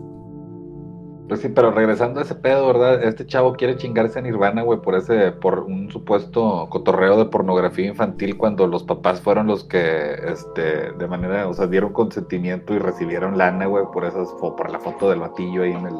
Pues 1.28 1.40
sí, 1.42 1.50
pero 1.50 1.70
regresando 1.72 2.20
a 2.20 2.22
ese 2.22 2.34
pedo, 2.34 2.66
¿verdad? 2.68 3.02
Este 3.02 3.26
chavo 3.26 3.52
quiere 3.52 3.76
chingarse 3.76 4.18
a 4.18 4.22
Nirvana, 4.22 4.62
güey, 4.62 4.80
por 4.80 4.94
ese, 4.94 5.30
por 5.32 5.60
un 5.60 5.90
supuesto 5.90 6.68
cotorreo 6.70 7.18
de 7.18 7.26
pornografía 7.26 7.86
infantil 7.86 8.38
cuando 8.38 8.66
los 8.66 8.82
papás 8.84 9.20
fueron 9.20 9.46
los 9.46 9.62
que, 9.64 10.14
este, 10.26 10.92
de 10.92 11.06
manera, 11.06 11.46
o 11.46 11.52
sea, 11.52 11.66
dieron 11.66 11.92
consentimiento 11.92 12.72
y 12.72 12.78
recibieron 12.78 13.36
lana, 13.36 13.66
güey, 13.66 13.84
por 13.92 14.06
esas, 14.06 14.28
por 14.40 14.70
la 14.70 14.78
foto 14.80 15.10
del 15.10 15.20
batillo 15.20 15.64
ahí 15.64 15.72
en 15.72 15.86
el, 15.86 15.94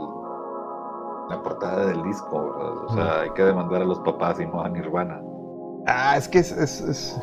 la 1.29 1.43
portada 1.43 1.85
del 1.85 2.03
disco, 2.05 2.55
¿verdad? 2.57 2.77
O 2.87 2.95
sea, 2.95 3.21
hay 3.21 3.31
que 3.31 3.45
demandar 3.45 3.83
a 3.83 3.85
los 3.85 3.99
papás 4.01 4.41
y 4.41 4.47
no 4.47 4.63
a 4.63 4.69
Nirvana. 4.71 5.21
Ah, 5.87 6.17
es 6.17 6.27
que 6.27 6.39
es, 6.39 6.53
es- 6.53 6.81
es- 6.81 7.21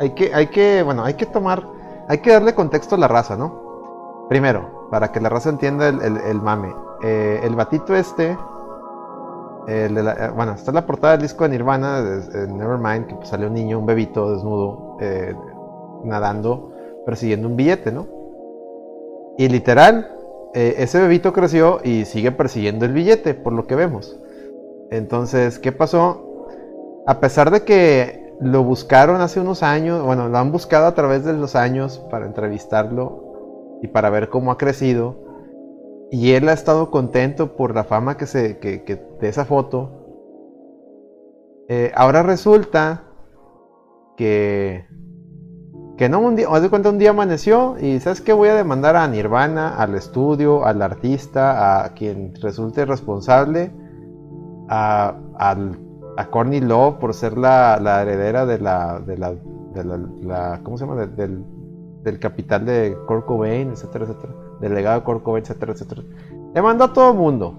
Hay 0.00 0.14
que, 0.14 0.34
hay 0.34 0.48
que, 0.48 0.82
bueno, 0.82 1.04
hay 1.04 1.14
que 1.14 1.26
tomar, 1.26 1.64
hay 2.08 2.18
que 2.18 2.32
darle 2.32 2.54
contexto 2.56 2.96
a 2.96 2.98
la 2.98 3.06
raza, 3.08 3.36
¿no? 3.36 4.26
Primero, 4.28 4.88
para 4.90 5.12
que 5.12 5.20
la 5.20 5.28
raza 5.28 5.50
entienda 5.50 5.88
el, 5.88 6.02
el- 6.02 6.16
el 6.18 6.42
mame. 6.42 6.74
Eh, 7.02 7.40
el 7.44 7.54
batito 7.54 7.94
este, 7.94 8.36
eh, 9.68 10.30
bueno, 10.34 10.52
está 10.52 10.72
la 10.72 10.86
portada 10.86 11.12
del 11.12 11.22
disco 11.22 11.44
de 11.44 11.50
Nirvana, 11.50 12.02
Nevermind, 12.48 13.06
que 13.06 13.14
pues, 13.14 13.28
sale 13.28 13.46
un 13.46 13.54
niño, 13.54 13.78
un 13.78 13.86
bebito 13.86 14.32
desnudo, 14.32 14.96
eh, 15.00 15.34
nadando, 16.04 16.72
persiguiendo 17.06 17.48
un 17.48 17.56
billete, 17.56 17.92
¿no? 17.92 18.06
Y 19.36 19.48
literal, 19.48 20.14
ese 20.54 21.00
bebito 21.00 21.32
creció 21.32 21.78
y 21.84 22.04
sigue 22.04 22.32
persiguiendo 22.32 22.84
el 22.84 22.92
billete, 22.92 23.34
por 23.34 23.52
lo 23.52 23.68
que 23.68 23.76
vemos. 23.76 24.18
Entonces, 24.90 25.60
¿qué 25.60 25.70
pasó? 25.70 26.46
A 27.06 27.20
pesar 27.20 27.52
de 27.52 27.62
que 27.62 28.34
lo 28.40 28.64
buscaron 28.64 29.20
hace 29.20 29.38
unos 29.38 29.62
años, 29.62 30.04
bueno, 30.04 30.28
lo 30.28 30.38
han 30.38 30.50
buscado 30.50 30.86
a 30.86 30.94
través 30.94 31.24
de 31.24 31.34
los 31.34 31.54
años 31.54 31.98
para 32.10 32.26
entrevistarlo 32.26 33.78
y 33.82 33.88
para 33.88 34.10
ver 34.10 34.28
cómo 34.28 34.50
ha 34.50 34.58
crecido. 34.58 35.27
Y 36.10 36.32
él 36.32 36.48
ha 36.48 36.52
estado 36.52 36.90
contento 36.90 37.54
por 37.56 37.74
la 37.74 37.84
fama 37.84 38.16
que 38.16 38.26
se, 38.26 38.58
que, 38.58 38.84
que- 38.84 38.96
de 39.20 39.28
esa 39.28 39.44
foto. 39.44 39.90
Eh, 41.68 41.92
ahora 41.94 42.22
resulta 42.22 43.04
que, 44.16 44.86
que 45.98 46.08
no, 46.08 46.20
un 46.20 46.34
día, 46.36 46.46
haz 46.50 46.62
de 46.62 46.70
cuenta, 46.70 46.88
un 46.88 46.98
día 46.98 47.10
amaneció 47.10 47.76
y 47.78 48.00
¿sabes 48.00 48.22
qué? 48.22 48.32
Voy 48.32 48.48
a 48.48 48.54
demandar 48.54 48.96
a 48.96 49.06
Nirvana, 49.06 49.76
al 49.76 49.94
estudio, 49.94 50.64
al 50.64 50.80
artista, 50.80 51.84
a 51.84 51.92
quien 51.94 52.34
resulte 52.40 52.86
responsable, 52.86 53.70
a, 54.68 55.14
al 55.38 55.78
a 56.16 56.26
Courtney 56.30 56.60
Love 56.60 56.96
por 56.98 57.14
ser 57.14 57.38
la, 57.38 57.78
la 57.80 58.02
heredera 58.02 58.44
de 58.44 58.58
la, 58.58 58.98
de 58.98 59.16
la, 59.18 59.34
de 59.74 59.84
la, 60.24 60.60
¿cómo 60.64 60.76
se 60.78 60.84
llama? 60.86 61.00
De- 61.06 61.06
del, 61.14 61.44
del 62.02 62.18
capital 62.18 62.64
de 62.64 62.96
Kurt 63.06 63.24
Cobain, 63.26 63.70
etcétera, 63.70 64.04
etcétera, 64.06 64.32
del 64.60 64.74
legado 64.74 65.00
de 65.00 65.22
Cobain, 65.22 65.42
etcétera, 65.42 65.72
etcétera. 65.72 66.02
Le 66.54 66.62
mandó 66.62 66.84
a 66.84 66.92
todo 66.92 67.14
mundo. 67.14 67.54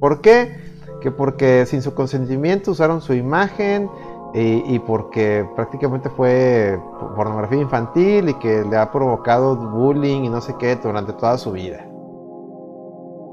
¿Por 0.00 0.20
qué? 0.20 0.56
Que 1.00 1.10
porque 1.10 1.64
sin 1.66 1.82
su 1.82 1.94
consentimiento 1.94 2.72
usaron 2.72 3.00
su 3.00 3.14
imagen 3.14 3.88
y, 4.34 4.74
y 4.74 4.78
porque 4.78 5.48
prácticamente 5.54 6.08
fue 6.10 6.80
pornografía 7.16 7.60
infantil 7.60 8.28
y 8.30 8.34
que 8.34 8.64
le 8.64 8.76
ha 8.76 8.90
provocado 8.90 9.56
bullying 9.56 10.22
y 10.22 10.28
no 10.28 10.40
sé 10.40 10.56
qué 10.58 10.76
durante 10.76 11.12
toda 11.12 11.38
su 11.38 11.52
vida. 11.52 11.86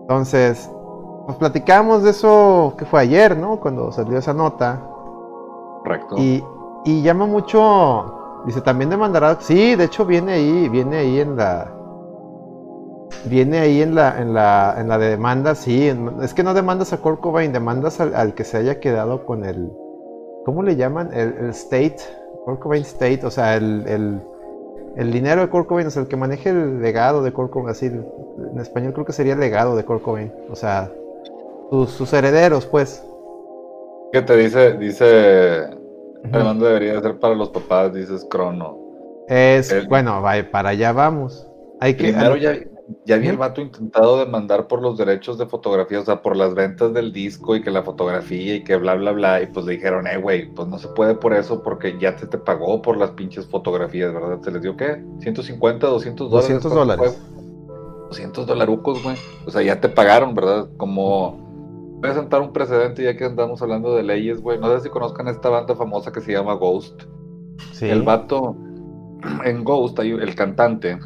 Entonces, 0.01 0.69
pues 1.25 1.37
platicamos 1.37 2.01
de 2.01 2.09
eso 2.09 2.73
que 2.75 2.85
fue 2.85 3.01
ayer, 3.01 3.37
¿no? 3.37 3.59
Cuando 3.59 3.91
salió 3.91 4.17
esa 4.17 4.33
nota. 4.33 4.83
Correcto. 5.83 6.15
Y, 6.17 6.43
y 6.85 7.03
llama 7.03 7.27
mucho. 7.27 8.41
Dice, 8.47 8.61
también 8.61 8.89
demandará. 8.89 9.37
Sí, 9.39 9.75
de 9.75 9.83
hecho 9.83 10.05
viene 10.05 10.33
ahí, 10.33 10.67
viene 10.69 10.97
ahí 10.97 11.19
en 11.19 11.35
la. 11.35 11.71
Viene 13.25 13.59
ahí 13.59 13.81
en 13.81 13.95
la, 13.95 14.21
en 14.21 14.33
la, 14.33 14.75
en 14.77 14.87
la 14.87 14.97
de 14.97 15.09
demanda, 15.09 15.55
sí. 15.55 15.89
en- 15.89 16.21
Es 16.23 16.33
que 16.33 16.43
no 16.43 16.53
demandas 16.53 16.93
a 16.93 16.97
Kurt 16.97 17.19
Cobain, 17.19 17.51
demandas 17.51 17.99
al, 17.99 18.15
al 18.15 18.33
que 18.33 18.43
se 18.43 18.57
haya 18.57 18.79
quedado 18.79 19.25
con 19.25 19.43
el. 19.45 19.71
¿Cómo 20.45 20.63
le 20.63 20.75
llaman? 20.75 21.09
El, 21.13 21.33
el 21.39 21.49
state. 21.49 21.97
Kurt 22.45 22.59
Cobain 22.61 22.81
State, 22.83 23.25
o 23.25 23.29
sea, 23.29 23.55
el, 23.57 23.83
el, 23.87 24.21
el 24.95 25.11
dinero 25.11 25.41
de 25.41 25.49
Kurt 25.49 25.67
Cobain, 25.67 25.87
o 25.87 25.91
sea, 25.91 26.01
el 26.03 26.07
que 26.07 26.15
maneje 26.15 26.49
el 26.49 26.81
legado 26.81 27.21
de 27.21 27.31
Kurt 27.33 27.51
Cobain, 27.51 27.69
así, 27.69 27.87
en 27.87 28.59
español 28.59 28.93
creo 28.93 29.05
que 29.05 29.13
sería 29.13 29.33
el 29.33 29.39
legado 29.39 29.75
de 29.75 29.83
Kurt 29.83 30.01
Cobain, 30.01 30.31
o 30.49 30.55
sea, 30.55 30.89
sus, 31.69 31.91
sus 31.91 32.11
herederos, 32.13 32.65
pues. 32.65 33.03
¿Qué 34.11 34.21
te 34.23 34.35
dice? 34.37 34.73
Dice, 34.77 35.67
además 36.31 36.59
debería 36.59 36.99
ser 37.01 37.19
para 37.19 37.35
los 37.35 37.49
papás, 37.49 37.93
dices 37.93 38.25
Crono. 38.27 38.77
Es, 39.27 39.71
El- 39.71 39.87
bueno, 39.87 40.21
vaya, 40.21 40.49
para 40.49 40.69
allá 40.69 40.91
vamos. 40.93 41.45
Hay 41.79 41.93
que, 41.95 42.05
Primero 42.05 42.35
ya, 42.37 42.53
ya 43.05 43.15
había 43.15 43.31
el 43.31 43.37
vato 43.37 43.61
intentado 43.61 44.17
demandar 44.17 44.67
por 44.67 44.81
los 44.81 44.97
derechos 44.97 45.37
de 45.37 45.45
fotografía, 45.45 45.99
o 45.99 46.05
sea, 46.05 46.21
por 46.21 46.35
las 46.35 46.55
ventas 46.55 46.93
del 46.93 47.11
disco 47.13 47.55
y 47.55 47.61
que 47.61 47.71
la 47.71 47.83
fotografía 47.83 48.55
y 48.55 48.63
que 48.63 48.75
bla, 48.77 48.95
bla, 48.95 49.11
bla. 49.11 49.41
Y 49.41 49.47
pues 49.47 49.65
le 49.65 49.73
dijeron, 49.73 50.07
eh, 50.07 50.17
güey, 50.17 50.51
pues 50.53 50.67
no 50.67 50.77
se 50.79 50.87
puede 50.89 51.15
por 51.15 51.33
eso 51.33 51.61
porque 51.61 51.97
ya 51.99 52.17
se 52.17 52.27
te 52.27 52.37
pagó 52.37 52.81
por 52.81 52.97
las 52.97 53.11
pinches 53.11 53.47
fotografías, 53.47 54.13
¿verdad? 54.13 54.39
¿Se 54.41 54.51
les 54.51 54.61
dio 54.61 54.75
qué? 54.75 55.03
¿150, 55.19 55.79
200 55.79 56.29
dólares? 56.29 56.61
200 56.61 56.73
¿Cuánto 56.73 56.79
dólares. 56.79 57.21
fue? 57.35 58.07
200 58.09 58.47
dolarucos, 58.47 59.03
güey. 59.03 59.15
O 59.45 59.51
sea, 59.51 59.61
ya 59.61 59.79
te 59.79 59.89
pagaron, 59.89 60.33
¿verdad? 60.33 60.69
Como... 60.77 61.47
Voy 62.01 62.09
a 62.09 62.13
sentar 62.13 62.41
un 62.41 62.53
precedente 62.53 63.03
ya 63.03 63.17
que 63.17 63.25
andamos 63.25 63.61
hablando 63.61 63.93
de 63.93 64.03
leyes, 64.03 64.41
güey. 64.41 64.57
No 64.57 64.73
sé 64.73 64.83
si 64.83 64.89
conozcan 64.89 65.27
esta 65.27 65.49
banda 65.49 65.75
famosa 65.75 66.11
que 66.11 66.21
se 66.21 66.31
llama 66.31 66.53
Ghost. 66.53 67.03
sí. 67.73 67.89
El 67.89 68.03
vato 68.03 68.55
en 69.43 69.63
Ghost, 69.65 69.99
hay 69.99 70.11
el 70.11 70.33
cantante, 70.33 70.97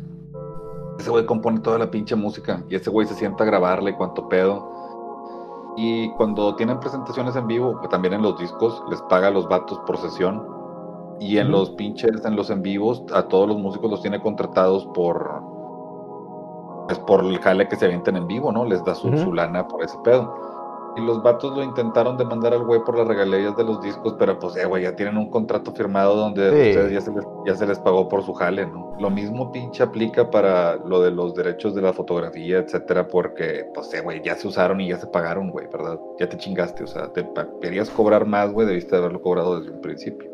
ese 1.03 1.11
güey 1.11 1.25
compone 1.25 1.59
toda 1.59 1.77
la 1.77 1.91
pinche 1.91 2.15
música 2.15 2.63
y 2.69 2.75
ese 2.75 2.89
güey 2.89 3.05
se 3.05 3.13
sienta 3.13 3.43
a 3.43 3.47
grabarle 3.47 3.91
y 3.91 3.93
cuanto 3.93 4.29
pedo. 4.29 4.71
Y 5.75 6.09
cuando 6.11 6.55
tienen 6.55 6.79
presentaciones 6.79 7.35
en 7.35 7.45
vivo, 7.45 7.77
pues 7.77 7.89
también 7.89 8.13
en 8.13 8.21
los 8.21 8.39
discos, 8.39 8.81
les 8.89 9.01
paga 9.03 9.27
a 9.27 9.31
los 9.31 9.49
vatos 9.49 9.79
por 9.85 9.97
sesión. 9.97 10.47
Y 11.19 11.39
en 11.39 11.51
los 11.51 11.71
pinches, 11.71 12.23
en 12.23 12.35
los 12.37 12.49
en 12.49 12.61
vivos, 12.61 13.03
a 13.13 13.23
todos 13.23 13.49
los 13.49 13.57
músicos 13.57 13.91
los 13.91 14.01
tiene 14.01 14.21
contratados 14.21 14.85
por. 14.93 15.41
Pues 16.87 16.99
por 16.99 17.25
el 17.25 17.37
jale 17.39 17.67
que 17.67 17.75
se 17.75 17.85
avienten 17.85 18.15
en 18.15 18.27
vivo, 18.27 18.51
¿no? 18.51 18.65
Les 18.65 18.83
da 18.85 18.95
su, 18.95 19.15
su 19.17 19.33
lana 19.33 19.67
por 19.67 19.83
ese 19.83 19.97
pedo. 20.03 20.52
Y 20.95 21.01
los 21.01 21.23
vatos 21.23 21.55
lo 21.55 21.63
intentaron 21.63 22.17
demandar 22.17 22.53
al 22.53 22.63
güey 22.65 22.79
por 22.83 22.97
las 22.97 23.07
regalías 23.07 23.57
de 23.57 23.63
los 23.63 23.81
discos, 23.81 24.15
pero 24.19 24.37
pues, 24.37 24.55
eh, 24.57 24.65
güey, 24.65 24.83
ya 24.83 24.95
tienen 24.95 25.17
un 25.17 25.29
contrato 25.31 25.71
firmado 25.71 26.15
donde 26.15 26.49
Sí. 26.51 26.69
ustedes 26.77 26.91
ya 26.91 27.01
se, 27.01 27.11
les, 27.11 27.25
ya 27.47 27.55
se 27.55 27.65
les 27.65 27.79
pagó 27.79 28.07
por 28.07 28.21
su 28.23 28.33
jale, 28.33 28.67
¿no? 28.67 28.95
Lo 28.99 29.09
mismo 29.09 29.51
pinche 29.51 29.81
aplica 29.81 30.29
para 30.29 30.75
lo 30.75 31.01
de 31.01 31.09
los 31.09 31.33
derechos 31.33 31.73
de 31.73 31.81
la 31.81 31.93
fotografía, 31.93 32.59
etcétera, 32.59 33.07
porque, 33.07 33.65
pues, 33.73 33.91
eh, 33.93 34.01
güey, 34.01 34.21
ya 34.23 34.35
se 34.35 34.47
usaron 34.47 34.81
y 34.81 34.89
ya 34.89 34.97
se 34.97 35.07
pagaron, 35.07 35.49
güey, 35.49 35.65
¿verdad? 35.67 35.99
Ya 36.19 36.29
te 36.29 36.37
chingaste, 36.37 36.83
o 36.83 36.87
sea, 36.87 37.11
te 37.11 37.27
querías 37.59 37.89
cobrar 37.89 38.25
más, 38.27 38.53
güey, 38.53 38.67
debiste 38.67 38.95
haberlo 38.95 39.19
cobrado 39.21 39.59
desde 39.59 39.71
un 39.73 39.81
principio. 39.81 40.29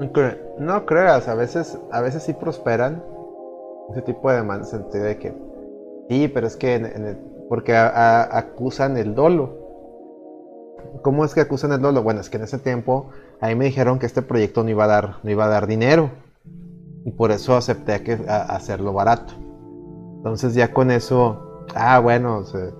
No 0.00 0.12
cre- 0.12 0.38
No 0.58 0.84
creas, 0.86 1.28
a 1.28 1.34
veces, 1.34 1.78
a 1.92 2.00
veces 2.00 2.22
sí 2.24 2.32
prosperan 2.32 3.02
ese 3.90 4.02
tipo 4.02 4.30
de 4.30 4.36
demandas 4.38 4.72
en 4.72 4.80
sentido 4.80 5.04
de 5.04 5.18
que 5.18 5.34
sí, 6.08 6.28
pero 6.28 6.46
es 6.46 6.56
que 6.56 6.74
en- 6.74 6.86
en 6.86 7.06
el- 7.06 7.31
porque 7.52 7.76
a- 7.76 7.86
a- 8.22 8.38
acusan 8.38 8.96
el 8.96 9.14
dolo. 9.14 9.50
¿Cómo 11.02 11.22
es 11.22 11.34
que 11.34 11.42
acusan 11.42 11.70
el 11.72 11.82
dolo? 11.82 12.02
Bueno, 12.02 12.22
es 12.22 12.30
que 12.30 12.38
en 12.38 12.44
ese 12.44 12.56
tiempo 12.56 13.10
a 13.42 13.48
mí 13.48 13.54
me 13.56 13.66
dijeron 13.66 13.98
que 13.98 14.06
este 14.06 14.22
proyecto 14.22 14.64
no 14.64 14.70
iba 14.70 14.84
a 14.84 14.86
dar, 14.86 15.16
no 15.22 15.30
iba 15.30 15.44
a 15.44 15.48
dar 15.48 15.66
dinero 15.66 16.08
y 17.04 17.10
por 17.10 17.30
eso 17.30 17.54
acepté 17.54 18.02
que, 18.02 18.14
a- 18.26 18.56
hacerlo 18.56 18.94
barato. 18.94 19.34
Entonces 20.16 20.54
ya 20.54 20.72
con 20.72 20.90
eso, 20.90 21.66
ah, 21.74 21.98
bueno, 22.00 22.38
o 22.38 22.44
sea, 22.46 22.70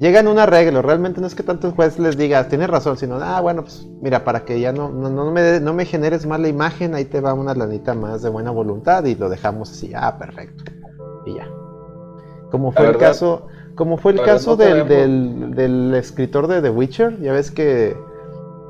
llegan 0.00 0.26
a 0.26 0.30
un 0.30 0.38
arreglo. 0.38 0.80
Realmente 0.80 1.20
no 1.20 1.26
es 1.26 1.34
que 1.34 1.42
tanto 1.42 1.66
el 1.66 1.74
juez 1.74 1.98
les 1.98 2.16
diga, 2.16 2.48
tienes 2.48 2.70
razón, 2.70 2.96
sino, 2.96 3.16
ah, 3.16 3.42
bueno, 3.42 3.60
pues 3.60 3.86
mira, 4.00 4.24
para 4.24 4.46
que 4.46 4.58
ya 4.58 4.72
no, 4.72 4.88
no, 4.88 5.10
no 5.10 5.30
me, 5.30 5.60
no 5.60 5.74
me 5.74 5.84
generes 5.84 6.24
mala 6.24 6.48
imagen, 6.48 6.94
ahí 6.94 7.04
te 7.04 7.20
va 7.20 7.34
una 7.34 7.52
lanita 7.54 7.92
más 7.92 8.22
de 8.22 8.30
buena 8.30 8.52
voluntad 8.52 9.04
y 9.04 9.16
lo 9.16 9.28
dejamos 9.28 9.70
así, 9.70 9.92
ah, 9.94 10.16
perfecto. 10.18 10.64
Y 11.26 11.34
ya. 11.34 11.46
Como 12.50 12.72
fue 12.72 12.86
el 12.86 12.96
caso, 12.96 13.48
como 13.78 13.96
fue 13.96 14.12
el 14.12 14.22
caso 14.22 14.50
no 14.50 14.56
del, 14.56 14.88
del, 14.88 15.54
del 15.54 15.94
escritor 15.94 16.48
de 16.48 16.60
The 16.60 16.70
Witcher, 16.70 17.20
ya 17.20 17.32
ves 17.32 17.52
que 17.52 17.96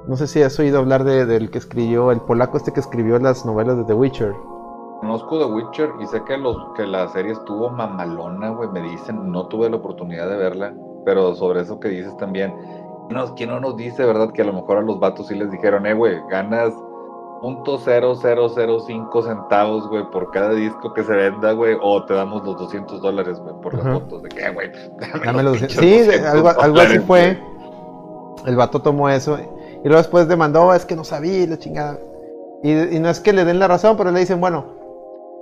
No 0.06 0.16
sé 0.16 0.26
si 0.26 0.42
has 0.42 0.58
oído 0.58 0.78
hablar 0.78 1.02
de, 1.02 1.24
del 1.24 1.50
que 1.50 1.56
escribió, 1.58 2.12
el 2.12 2.20
polaco 2.20 2.58
este 2.58 2.72
que 2.72 2.80
escribió 2.80 3.18
las 3.18 3.44
novelas 3.46 3.78
de 3.78 3.84
The 3.84 3.94
Witcher. 3.94 4.34
Conozco 5.00 5.38
The 5.38 5.46
Witcher 5.46 5.90
y 6.00 6.06
sé 6.06 6.22
que, 6.24 6.36
los, 6.36 6.56
que 6.76 6.86
la 6.86 7.08
serie 7.08 7.32
estuvo 7.32 7.70
mamalona, 7.70 8.50
güey. 8.50 8.68
Me 8.68 8.82
dicen, 8.82 9.32
no 9.32 9.46
tuve 9.46 9.70
la 9.70 9.76
oportunidad 9.76 10.28
de 10.28 10.36
verla, 10.36 10.74
pero 11.04 11.34
sobre 11.34 11.62
eso 11.62 11.80
que 11.80 11.88
dices 11.88 12.16
también. 12.18 12.54
No, 13.08 13.34
¿Quién 13.34 13.50
no 13.50 13.60
nos 13.60 13.76
dice, 13.76 14.04
verdad? 14.04 14.32
Que 14.32 14.42
a 14.42 14.44
lo 14.44 14.52
mejor 14.52 14.76
a 14.76 14.82
los 14.82 15.00
vatos 15.00 15.28
sí 15.28 15.34
les 15.34 15.50
dijeron, 15.50 15.86
eh, 15.86 15.94
güey, 15.94 16.20
ganas 16.28 16.74
.0005 17.40 19.24
centavos, 19.24 19.88
güey, 19.88 20.10
por 20.10 20.30
cada 20.30 20.52
disco 20.54 20.92
que 20.92 21.02
se 21.04 21.12
venda, 21.12 21.52
güey, 21.52 21.76
o 21.80 22.04
te 22.04 22.14
damos 22.14 22.44
los 22.44 22.58
200 22.58 23.00
dólares, 23.00 23.38
güey, 23.38 23.54
por 23.60 23.74
las 23.74 23.84
fotos. 23.84 24.22
¿De 24.22 24.28
qué, 24.28 24.50
güey? 24.50 24.70
Dame 25.24 25.42
los 25.42 25.58
Sí, 25.58 26.02
algo, 26.26 26.48
algo 26.48 26.80
así 26.80 26.98
fue. 27.00 27.38
El 28.46 28.56
vato 28.56 28.80
tomó 28.80 29.08
eso 29.08 29.38
y 29.38 29.88
luego 29.88 29.98
después 29.98 30.28
demandó, 30.28 30.74
es 30.74 30.84
que 30.84 30.96
no 30.96 31.04
sabía, 31.04 31.46
la 31.46 31.58
chingada. 31.58 31.98
Y, 32.62 32.72
y, 32.72 32.98
no 32.98 33.08
es 33.08 33.20
que 33.20 33.32
le 33.32 33.44
den 33.44 33.58
la 33.58 33.68
razón, 33.68 33.96
pero 33.96 34.10
le 34.10 34.20
dicen, 34.20 34.40
bueno, 34.40 34.78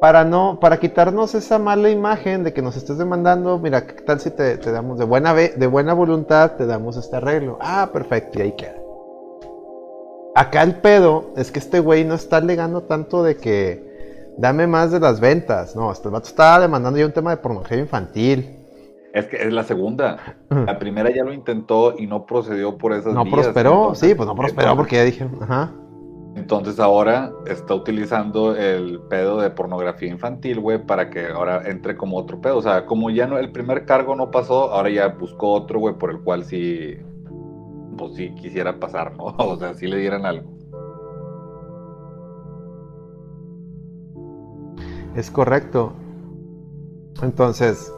para 0.00 0.24
no, 0.24 0.58
para 0.60 0.78
quitarnos 0.78 1.34
esa 1.34 1.58
mala 1.58 1.88
imagen 1.88 2.44
de 2.44 2.52
que 2.52 2.60
nos 2.60 2.76
estés 2.76 2.98
demandando, 2.98 3.58
mira, 3.58 3.86
¿qué 3.86 3.94
tal 4.02 4.20
si 4.20 4.30
te, 4.30 4.58
te 4.58 4.70
damos 4.70 4.98
de 4.98 5.06
buena, 5.06 5.32
de 5.32 5.66
buena 5.66 5.94
voluntad, 5.94 6.52
te 6.52 6.66
damos 6.66 6.96
este 6.96 7.16
arreglo? 7.16 7.56
Ah, 7.60 7.88
perfecto, 7.92 8.38
y 8.38 8.42
ahí 8.42 8.52
queda. 8.52 8.75
Acá 10.36 10.62
el 10.62 10.74
pedo 10.74 11.32
es 11.38 11.50
que 11.50 11.58
este 11.58 11.80
güey 11.80 12.04
no 12.04 12.14
está 12.14 12.36
alegando 12.36 12.82
tanto 12.82 13.22
de 13.22 13.38
que 13.38 14.34
dame 14.36 14.66
más 14.66 14.92
de 14.92 15.00
las 15.00 15.18
ventas. 15.18 15.74
No, 15.74 15.90
este 15.90 16.10
vato 16.10 16.26
está 16.26 16.60
demandando 16.60 16.98
ya 16.98 17.06
un 17.06 17.12
tema 17.12 17.30
de 17.30 17.38
pornografía 17.38 17.78
infantil. 17.78 18.54
Es 19.14 19.28
que 19.28 19.36
es 19.36 19.50
la 19.50 19.64
segunda. 19.64 20.36
La 20.50 20.78
primera 20.78 21.08
ya 21.08 21.24
lo 21.24 21.32
intentó 21.32 21.94
y 21.98 22.06
no 22.06 22.26
procedió 22.26 22.76
por 22.76 22.92
esas 22.92 23.14
No 23.14 23.24
prosperó, 23.24 23.94
sí, 23.94 24.14
pues 24.14 24.26
no 24.26 24.36
prosperó 24.36 24.76
porque 24.76 24.96
ya 24.96 25.04
dijeron, 25.04 25.38
ajá. 25.40 25.72
Entonces 26.34 26.78
ahora 26.80 27.32
está 27.46 27.74
utilizando 27.74 28.54
el 28.54 29.00
pedo 29.08 29.40
de 29.40 29.48
pornografía 29.48 30.10
infantil, 30.10 30.60
güey, 30.60 30.84
para 30.84 31.08
que 31.08 31.28
ahora 31.28 31.62
entre 31.64 31.96
como 31.96 32.18
otro 32.18 32.42
pedo. 32.42 32.58
O 32.58 32.62
sea, 32.62 32.84
como 32.84 33.08
ya 33.08 33.26
no, 33.26 33.38
el 33.38 33.52
primer 33.52 33.86
cargo 33.86 34.14
no 34.14 34.30
pasó, 34.30 34.70
ahora 34.70 34.90
ya 34.90 35.08
buscó 35.08 35.54
otro, 35.54 35.78
güey, 35.78 35.94
por 35.94 36.10
el 36.10 36.20
cual 36.20 36.44
sí, 36.44 36.98
pues 37.96 38.14
sí 38.14 38.34
quisiera 38.34 38.78
pasar, 38.78 39.16
¿no? 39.16 39.24
O 39.38 39.56
sea, 39.56 39.74
si 39.74 39.86
le 39.86 39.98
dieran 39.98 40.26
algo. 40.26 40.50
Es 45.14 45.30
correcto. 45.30 45.92
Entonces, 47.22 47.92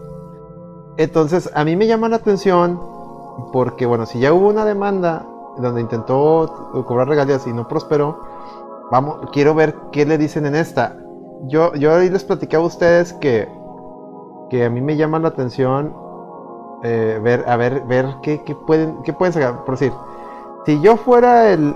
entonces 0.97 1.51
a 1.55 1.65
mí 1.65 1.75
me 1.75 1.87
llama 1.87 2.09
la 2.09 2.17
atención 2.17 2.81
porque, 3.53 3.87
bueno, 3.87 4.07
si 4.07 4.21
ya 4.21 4.33
hubo 4.33 4.49
una 4.49 4.65
demanda 4.65 5.27
donde 5.59 5.81
intentó 5.81 6.85
cobrar 6.87 7.09
regalías 7.09 7.47
y 7.47 7.53
no 7.53 7.67
prosperó, 7.67 8.21
vamos, 8.91 9.19
quiero 9.33 9.55
ver 9.55 9.75
qué 9.91 10.07
le 10.07 10.19
dicen 10.19 10.47
en 10.47 10.55
esta. 10.55 10.97
Yo, 11.45 11.75
yo 11.75 11.95
ahí 11.95 12.09
les 12.09 12.25
platicaba 12.25 12.65
a 12.65 12.69
ustedes 12.69 13.13
que, 13.15 13.49
que 14.51 14.65
a 14.65 14.71
mí 14.71 14.81
me 14.81 14.97
llama 14.97 15.19
la 15.19 15.29
atención 15.29 16.08
eh, 16.83 17.19
ver, 17.23 17.45
a 17.47 17.57
ver, 17.57 17.83
ver 17.83 18.07
qué, 18.23 18.41
pueden, 18.67 19.03
qué 19.03 19.13
pueden 19.13 19.33
sacar. 19.33 19.65
Por 19.65 19.79
decir, 19.79 19.93
si 20.65 20.81
yo 20.81 20.97
fuera 20.97 21.53
el, 21.53 21.75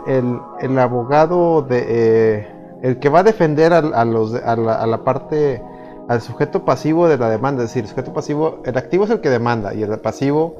el, 0.60 0.78
abogado 0.78 1.62
de 1.62 1.84
eh, 1.88 2.46
el 2.82 2.98
que 2.98 3.08
va 3.08 3.20
a 3.20 3.22
defender 3.22 3.72
a, 3.72 4.04
los, 4.04 4.34
a, 4.34 4.56
la, 4.56 4.74
a, 4.74 4.86
la, 4.86 5.04
parte, 5.04 5.62
al 6.08 6.20
sujeto 6.20 6.64
pasivo 6.64 7.08
de 7.08 7.18
la 7.18 7.30
demanda, 7.30 7.62
es 7.62 7.70
decir, 7.70 7.84
el 7.84 7.88
sujeto 7.88 8.12
pasivo, 8.12 8.58
el 8.64 8.76
activo 8.76 9.04
es 9.04 9.10
el 9.10 9.20
que 9.20 9.30
demanda 9.30 9.74
y 9.74 9.82
el 9.82 9.98
pasivo 9.98 10.56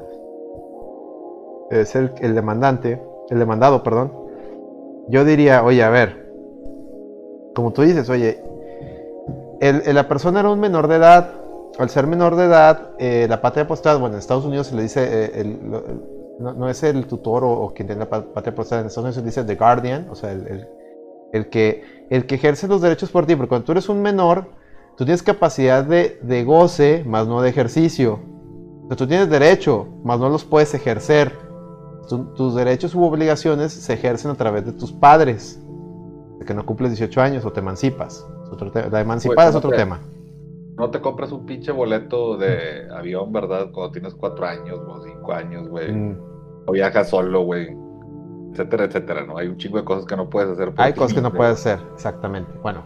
es 1.69 1.95
el, 1.95 2.13
el 2.19 2.35
demandante, 2.35 3.01
el 3.29 3.39
demandado, 3.39 3.83
perdón. 3.83 4.11
Yo 5.09 5.25
diría, 5.25 5.63
oye, 5.63 5.83
a 5.83 5.89
ver, 5.89 6.31
como 7.55 7.71
tú 7.71 7.83
dices, 7.83 8.09
oye, 8.09 8.41
la 9.61 10.07
persona 10.07 10.41
era 10.41 10.49
un 10.49 10.59
menor 10.59 10.87
de 10.87 10.95
edad, 10.95 11.42
al 11.79 11.89
ser 11.89 12.07
menor 12.07 12.35
de 12.35 12.45
edad, 12.45 12.91
eh, 12.99 13.25
la 13.29 13.41
patria 13.41 13.67
potestad, 13.67 13.99
bueno, 13.99 14.15
en 14.15 14.19
Estados 14.19 14.45
Unidos 14.45 14.67
se 14.67 14.75
le 14.75 14.83
dice, 14.83 15.31
eh, 15.33 15.59
no, 16.39 16.69
es 16.69 16.83
el 16.83 17.07
tutor 17.07 17.43
o, 17.43 17.73
quien 17.73 17.87
tiene 17.87 18.01
la 18.01 18.09
patria 18.09 18.53
potestad, 18.53 18.81
en 18.81 18.87
Estados 18.87 19.05
Unidos 19.05 19.15
se 19.15 19.21
le 19.21 19.27
dice 19.27 19.43
the 19.43 19.55
guardian, 19.55 20.07
o 20.09 20.15
sea, 20.15 20.31
el, 20.31 21.49
que, 21.49 22.07
el 22.09 22.25
que 22.25 22.35
ejerce 22.35 22.67
los 22.67 22.81
derechos 22.81 23.09
por 23.09 23.25
ti, 23.25 23.35
porque 23.35 23.49
cuando 23.49 23.65
tú 23.65 23.71
eres 23.71 23.89
un 23.89 24.01
menor, 24.01 24.49
tú 24.97 25.05
tienes 25.05 25.23
capacidad 25.23 25.83
de, 25.83 26.19
de 26.21 26.43
goce, 26.43 27.03
más 27.05 27.27
no 27.27 27.41
de 27.41 27.49
ejercicio. 27.49 28.19
O 28.83 28.87
sea, 28.87 28.97
tú 28.97 29.07
tienes 29.07 29.29
derecho, 29.29 29.87
más 30.03 30.19
no 30.19 30.29
los 30.29 30.43
puedes 30.43 30.73
ejercer. 30.75 31.31
tus 32.07 32.53
derechos 32.53 32.93
u 32.93 33.03
obligaciones 33.03 33.73
se 33.73 33.93
ejercen 33.93 34.29
a 34.29 34.35
través 34.35 34.65
de 34.65 34.73
tus 34.73 34.91
padres, 34.91 35.59
de 36.37 36.45
que 36.45 36.53
no 36.53 36.65
cumples 36.65 36.91
18 36.91 37.21
años 37.21 37.45
o 37.45 37.51
te 37.51 37.61
emancipas. 37.61 38.27
la 38.91 39.01
emancipada 39.01 39.49
es 39.49 39.55
otro 39.55 39.71
tema 39.71 39.99
no 40.77 40.89
te 40.89 41.01
compras 41.01 41.31
un 41.31 41.45
pinche 41.45 41.71
boleto 41.71 42.37
de 42.37 42.87
avión, 42.91 43.31
¿verdad? 43.31 43.69
Cuando 43.71 43.91
tienes 43.91 44.15
cuatro 44.15 44.45
años 44.45 44.79
o 44.87 45.01
cinco 45.03 45.33
años, 45.33 45.67
güey. 45.69 45.91
Mm. 45.91 46.19
O 46.65 46.71
viajas 46.71 47.09
solo, 47.09 47.43
güey. 47.43 47.75
Etcétera, 48.51 48.85
etcétera, 48.85 49.25
¿no? 49.25 49.37
Hay 49.37 49.47
un 49.47 49.57
chingo 49.57 49.77
de 49.77 49.83
cosas 49.83 50.05
que 50.05 50.15
no 50.15 50.29
puedes 50.29 50.49
hacer. 50.51 50.73
Hay 50.77 50.93
cosas 50.93 51.13
que 51.13 51.21
no 51.21 51.31
puedes 51.31 51.53
hacer, 51.53 51.79
exactamente. 51.93 52.51
Bueno, 52.61 52.83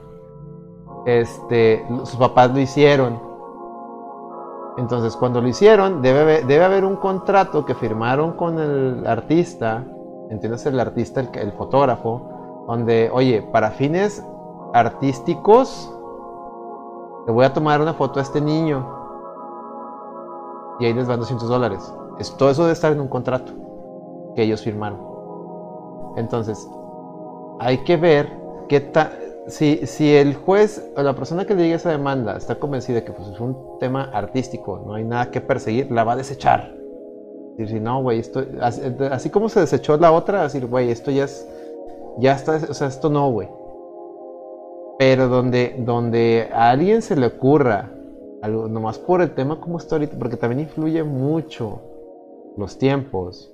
este, 1.06 1.86
sus 2.04 2.18
papás 2.18 2.54
lo 2.54 2.60
hicieron. 2.60 3.22
Entonces, 4.78 5.16
cuando 5.16 5.42
lo 5.42 5.48
hicieron, 5.48 6.02
debe, 6.02 6.44
debe 6.44 6.64
haber 6.64 6.86
un 6.86 6.98
contrato 6.98 7.66
que 7.66 7.74
firmaron 7.74 8.34
con 8.34 8.60
el 8.60 9.08
artista, 9.08 9.86
¿entiendes? 10.30 10.66
El 10.66 10.80
artista, 10.80 11.22
el, 11.22 11.30
el 11.34 11.52
fotógrafo, 11.54 12.66
donde, 12.68 13.10
oye, 13.12 13.42
para 13.52 13.72
fines 13.72 14.24
artísticos, 14.74 15.97
le 17.28 17.34
voy 17.34 17.46
a 17.46 17.54
tomar 17.54 17.82
una 17.82 17.94
foto 17.94 18.20
a 18.20 18.24
este 18.24 18.40
niño. 18.40 18.88
Y 20.80 20.86
ahí 20.86 20.94
les 20.94 21.08
van 21.08 21.20
200 21.20 21.48
dólares. 21.50 21.94
todo 22.38 22.50
eso 22.50 22.64
debe 22.64 22.74
estar 22.74 22.94
en 22.94 23.02
un 23.02 23.10
contrato 23.10 23.52
que 24.34 24.44
ellos 24.44 24.62
firmaron. 24.62 25.00
Entonces, 26.16 26.68
hay 27.60 27.80
que 27.80 27.98
ver 27.98 28.32
qué 28.70 28.92
si, 29.48 29.86
si 29.88 30.16
el 30.16 30.36
juez 30.36 30.90
o 30.96 31.04
la 31.04 31.16
persona 31.16 31.46
que 31.46 31.54
le 31.54 31.64
diga 31.64 31.76
esa 31.76 31.90
demanda 31.90 32.38
está 32.38 32.56
convencida 32.56 33.04
que 33.04 33.12
pues, 33.12 33.28
es 33.30 33.40
un 33.40 33.78
tema 33.80 34.04
artístico, 34.14 34.84
no 34.86 34.94
hay 34.94 35.04
nada 35.04 35.32
que 35.32 35.42
perseguir, 35.42 35.92
la 35.92 36.04
va 36.04 36.14
a 36.14 36.18
desechar. 36.18 36.76
Decir, 37.58 37.82
no, 37.82 38.04
güey, 38.04 38.20
esto, 38.20 38.44
así, 38.62 39.30
como 39.32 39.50
se 39.50 39.62
desechó 39.62 39.98
la 39.98 40.12
otra, 40.12 40.44
decir, 40.44 40.68
güey, 40.68 40.92
esto 40.92 41.12
ya 41.12 41.24
es, 41.24 41.48
ya 42.20 42.34
está, 42.34 42.60
o 42.70 42.74
sea, 42.74 42.88
esto 42.88 43.10
no, 43.10 43.32
güey. 43.32 43.50
Pero 44.98 45.28
donde, 45.28 45.76
donde 45.80 46.50
a 46.52 46.72
alguien 46.72 47.02
se 47.02 47.16
le 47.16 47.28
ocurra, 47.28 47.92
algo, 48.42 48.68
nomás 48.68 48.98
por 48.98 49.22
el 49.22 49.32
tema 49.32 49.60
como 49.60 49.78
está 49.78 49.96
ahorita, 49.96 50.18
porque 50.18 50.38
también 50.38 50.62
influye 50.62 51.04
mucho 51.04 51.82
los 52.58 52.78
tiempos, 52.78 53.54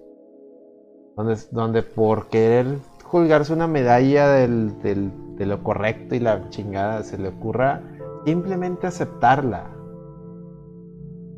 donde, 1.15 1.37
donde 1.51 1.83
por 1.83 2.27
querer 2.27 2.65
colgarse 3.09 3.53
una 3.53 3.67
medalla 3.67 4.29
del, 4.29 4.81
del, 4.81 5.11
de 5.35 5.45
lo 5.45 5.63
correcto 5.63 6.15
y 6.15 6.19
la 6.19 6.49
chingada 6.49 7.03
se 7.03 7.17
le 7.17 7.27
ocurra 7.27 7.81
simplemente 8.25 8.87
aceptarla, 8.87 9.69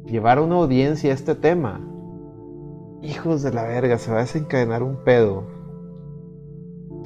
llevar 0.05 0.37
a 0.37 0.41
una 0.43 0.55
audiencia 0.55 1.11
a 1.11 1.15
este 1.15 1.35
tema. 1.35 1.81
Hijos 3.01 3.43
de 3.43 3.51
la 3.51 3.63
verga, 3.63 3.97
se 3.97 4.11
va 4.11 4.17
a 4.17 4.21
desencadenar 4.21 4.83
un 4.83 5.03
pedo. 5.03 5.54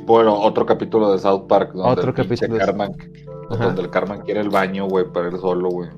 Bueno, 0.09 0.33
otro 0.33 0.65
capítulo 0.65 1.11
de 1.11 1.19
South 1.19 1.45
Park 1.47 1.71
donde 1.71 1.91
otro 1.91 2.09
el 2.09 2.15
capítulo 2.15 2.57
Carman, 2.57 2.95
donde 3.47 3.79
el 3.79 3.91
Carman 3.91 4.21
quiere 4.21 4.39
el 4.39 4.49
baño, 4.49 4.87
güey, 4.87 5.05
para 5.05 5.27
él 5.27 5.37
solo, 5.37 5.69
güey. 5.69 5.89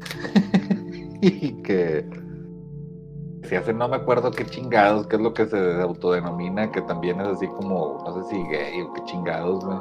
y 1.22 1.62
que 1.62 2.04
se 3.44 3.56
hace, 3.56 3.72
no 3.72 3.86
me 3.86 3.94
acuerdo 3.94 4.32
qué 4.32 4.44
chingados, 4.44 5.06
qué 5.06 5.14
es 5.14 5.22
lo 5.22 5.32
que 5.32 5.46
se 5.46 5.80
autodenomina, 5.80 6.72
que 6.72 6.82
también 6.82 7.20
es 7.20 7.28
así 7.28 7.46
como, 7.46 8.02
no 8.04 8.14
sé 8.14 8.28
si 8.28 8.42
gay 8.48 8.80
o 8.82 8.92
qué 8.92 9.04
chingados, 9.04 9.64
güey. 9.64 9.78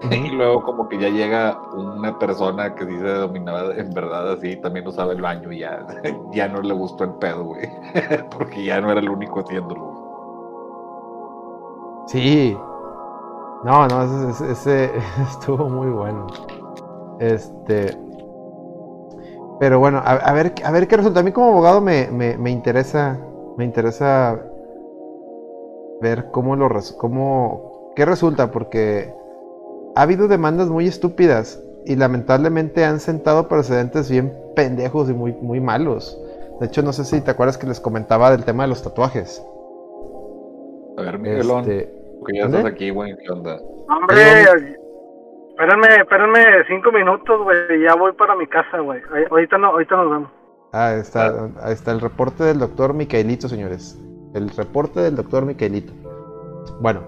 Y 0.26 0.30
luego 0.30 0.62
como 0.62 0.88
que 0.88 0.98
ya 0.98 1.10
llega 1.10 1.60
una 1.74 2.18
persona 2.18 2.74
que 2.74 2.86
dice 2.86 3.06
dominaba 3.06 3.74
en 3.74 3.90
verdad 3.90 4.32
así, 4.32 4.56
también 4.56 4.86
usaba 4.86 5.12
el 5.12 5.20
baño 5.20 5.52
y 5.52 5.58
ya, 5.58 5.86
ya 6.32 6.48
no 6.48 6.62
le 6.62 6.72
gustó 6.72 7.04
el 7.04 7.12
pedo, 7.16 7.44
güey. 7.44 7.68
Porque 8.30 8.64
ya 8.64 8.80
no 8.80 8.90
era 8.90 9.00
el 9.00 9.10
único 9.10 9.40
haciéndolo. 9.40 9.91
Sí. 12.06 12.56
No, 13.64 13.86
no, 13.86 14.24
ese, 14.50 14.90
estuvo 15.30 15.68
muy 15.68 15.88
bueno. 15.88 16.26
Este. 17.20 17.96
Pero 19.60 19.78
bueno, 19.78 20.02
a, 20.04 20.32
ver, 20.32 20.54
a 20.64 20.72
ver 20.72 20.88
qué 20.88 20.96
resulta. 20.96 21.20
A 21.20 21.22
mí 21.22 21.30
como 21.30 21.48
abogado 21.48 21.80
me, 21.80 22.08
me, 22.10 22.50
interesa. 22.50 23.18
Me 23.56 23.64
interesa 23.64 24.40
ver 26.00 26.30
cómo 26.32 26.56
lo 26.56 26.68
cómo. 26.98 27.92
qué 27.94 28.04
resulta, 28.04 28.50
porque 28.50 29.14
ha 29.94 30.02
habido 30.02 30.26
demandas 30.26 30.68
muy 30.68 30.88
estúpidas. 30.88 31.62
Y 31.84 31.96
lamentablemente 31.96 32.84
han 32.84 33.00
sentado 33.00 33.48
precedentes 33.48 34.10
bien 34.10 34.36
pendejos 34.54 35.10
y 35.10 35.14
muy, 35.14 35.32
muy 35.34 35.60
malos. 35.60 36.18
De 36.60 36.66
hecho, 36.66 36.82
no 36.82 36.92
sé 36.92 37.04
si 37.04 37.20
te 37.20 37.30
acuerdas 37.30 37.58
que 37.58 37.66
les 37.66 37.80
comentaba 37.80 38.30
del 38.30 38.44
tema 38.44 38.64
de 38.64 38.68
los 38.68 38.82
tatuajes. 38.82 39.44
A 40.98 41.02
ver, 41.02 41.18
Miguelón. 41.18 41.60
Este, 41.60 41.92
Que 42.26 42.36
ya 42.38 42.42
¿Dónde? 42.44 42.58
estás 42.58 42.72
aquí, 42.72 42.90
güey. 42.90 43.14
¿Qué 43.16 43.32
onda? 43.32 43.58
Hombre, 43.88 44.42
espérenme, 45.50 45.86
espérenme 46.00 46.40
cinco 46.68 46.92
minutos, 46.92 47.42
güey. 47.42 47.82
Ya 47.82 47.94
voy 47.94 48.12
para 48.12 48.36
mi 48.36 48.46
casa, 48.46 48.78
güey. 48.80 49.00
Ahorita, 49.30 49.58
no, 49.58 49.68
ahorita 49.68 49.96
nos 49.96 50.10
vemos. 50.10 50.30
Ah, 50.72 50.94
está, 50.94 51.50
ahí 51.62 51.72
está 51.74 51.92
el 51.92 52.00
reporte 52.00 52.44
del 52.44 52.58
doctor 52.58 52.94
Micaelito, 52.94 53.48
señores. 53.48 53.98
El 54.34 54.48
reporte 54.50 55.00
del 55.00 55.16
doctor 55.16 55.44
Micaelito. 55.44 55.92
Bueno. 56.80 57.02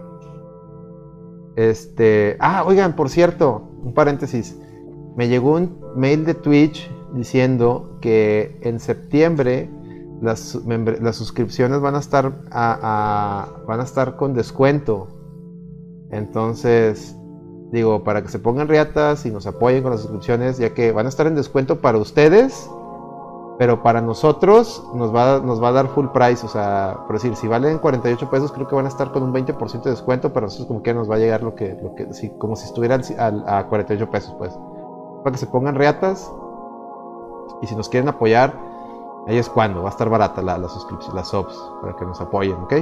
Este. 1.57 2.37
Ah, 2.41 2.65
oigan, 2.67 2.97
por 2.97 3.09
cierto, 3.09 3.71
un 3.83 3.95
paréntesis. 3.95 4.61
Me 5.17 5.29
llegó 5.29 5.53
un 5.55 5.81
mail 5.97 6.25
de 6.25 6.35
Twitch 6.35 6.91
diciendo 7.13 7.99
que 8.03 8.59
en 8.63 8.81
septiembre 8.81 9.71
las, 10.25 10.55
las 10.65 11.17
suscripciones 11.17 11.81
van 11.81 11.95
a 11.95 11.99
estar 11.99 12.33
a- 12.51 12.79
a- 12.83 13.67
van 13.67 13.81
a 13.81 13.85
estar 13.85 14.17
con 14.17 14.35
descuento. 14.35 15.09
Entonces, 16.11 17.17
digo, 17.73 18.05
para 18.05 18.23
que 18.23 18.29
se 18.29 18.39
pongan 18.39 18.69
riatas 18.69 19.27
y 19.27 19.31
nos 19.31 19.47
apoyen 19.47 19.83
con 19.83 19.93
las 19.93 20.01
suscripciones, 20.03 20.59
ya 20.59 20.75
que 20.75 20.93
van 20.93 21.07
a 21.07 21.09
estar 21.09 21.27
en 21.27 21.35
descuento 21.35 21.81
para 21.81 21.99
ustedes, 21.99 22.71
pero 23.59 23.83
para 23.83 24.01
nosotros 24.01 24.85
nos 24.95 25.15
va, 25.15 25.37
a- 25.37 25.41
nos 25.41 25.63
va 25.63 25.69
a 25.69 25.73
dar 25.73 25.89
full 25.89 26.07
price. 26.09 26.45
O 26.45 26.49
sea, 26.49 26.99
por 27.07 27.17
decir, 27.17 27.37
si 27.37 27.47
valen 27.49 27.79
48 27.79 28.29
pesos, 28.31 28.53
creo 28.53 28.67
que 28.69 28.75
van 28.75 28.87
a 28.87 28.89
estar 28.89 29.13
con 29.13 29.23
un 29.23 29.33
20% 29.33 29.85
de 29.85 29.91
descuento, 29.91 30.33
pero 30.33 30.45
a 30.45 30.49
nosotros 30.49 30.67
como 30.69 30.83
que 30.83 30.95
nos 30.95 31.11
va 31.11 31.17
a 31.17 31.19
llegar 31.19 31.43
lo 31.43 31.55
que, 31.55 31.77
lo 31.83 31.95
que 31.95 32.09
como 32.39 32.57
si 32.57 32.67
estuvieran 32.67 33.03
al- 33.19 33.45
a 33.49 33.67
48 33.69 34.11
pesos, 34.11 34.35
pues. 34.39 34.53
Para 35.23 35.33
que 35.33 35.39
se 35.39 35.47
pongan 35.47 35.75
riatas. 35.75 36.31
Y 37.63 37.67
si 37.67 37.75
nos 37.77 37.89
quieren 37.89 38.09
apoyar, 38.09 38.53
ahí 39.27 39.39
es 39.39 39.49
cuando 39.49 39.83
va 39.83 39.89
a 39.89 39.93
estar 39.93 40.09
barata 40.09 40.43
la, 40.43 40.59
la 40.59 40.69
suscripción, 40.69 41.15
las 41.17 41.29
subs, 41.29 41.57
para 41.81 41.97
que 41.97 42.05
nos 42.05 42.21
apoyen, 42.21 42.57
¿ok? 42.57 42.75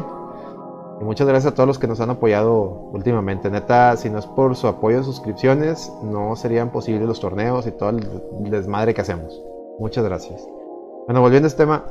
Y 1.00 1.04
muchas 1.04 1.26
gracias 1.26 1.52
a 1.52 1.54
todos 1.54 1.66
los 1.66 1.78
que 1.78 1.88
nos 1.88 2.00
han 2.00 2.10
apoyado 2.10 2.88
últimamente. 2.92 3.50
Neta, 3.50 3.96
si 3.96 4.08
no 4.08 4.18
es 4.18 4.26
por 4.26 4.54
su 4.54 4.68
apoyo 4.68 4.98
de 4.98 5.04
suscripciones, 5.04 5.92
no 6.02 6.36
serían 6.36 6.70
posibles 6.70 7.08
los 7.08 7.18
torneos 7.18 7.66
y 7.66 7.72
todo 7.72 7.90
el 7.90 8.06
desmadre 8.50 8.94
que 8.94 9.00
hacemos. 9.00 9.42
Muchas 9.78 10.04
gracias. 10.04 10.46
Bueno, 11.06 11.20
volviendo 11.20 11.46
a 11.46 11.48
este 11.48 11.64
tema, 11.64 11.84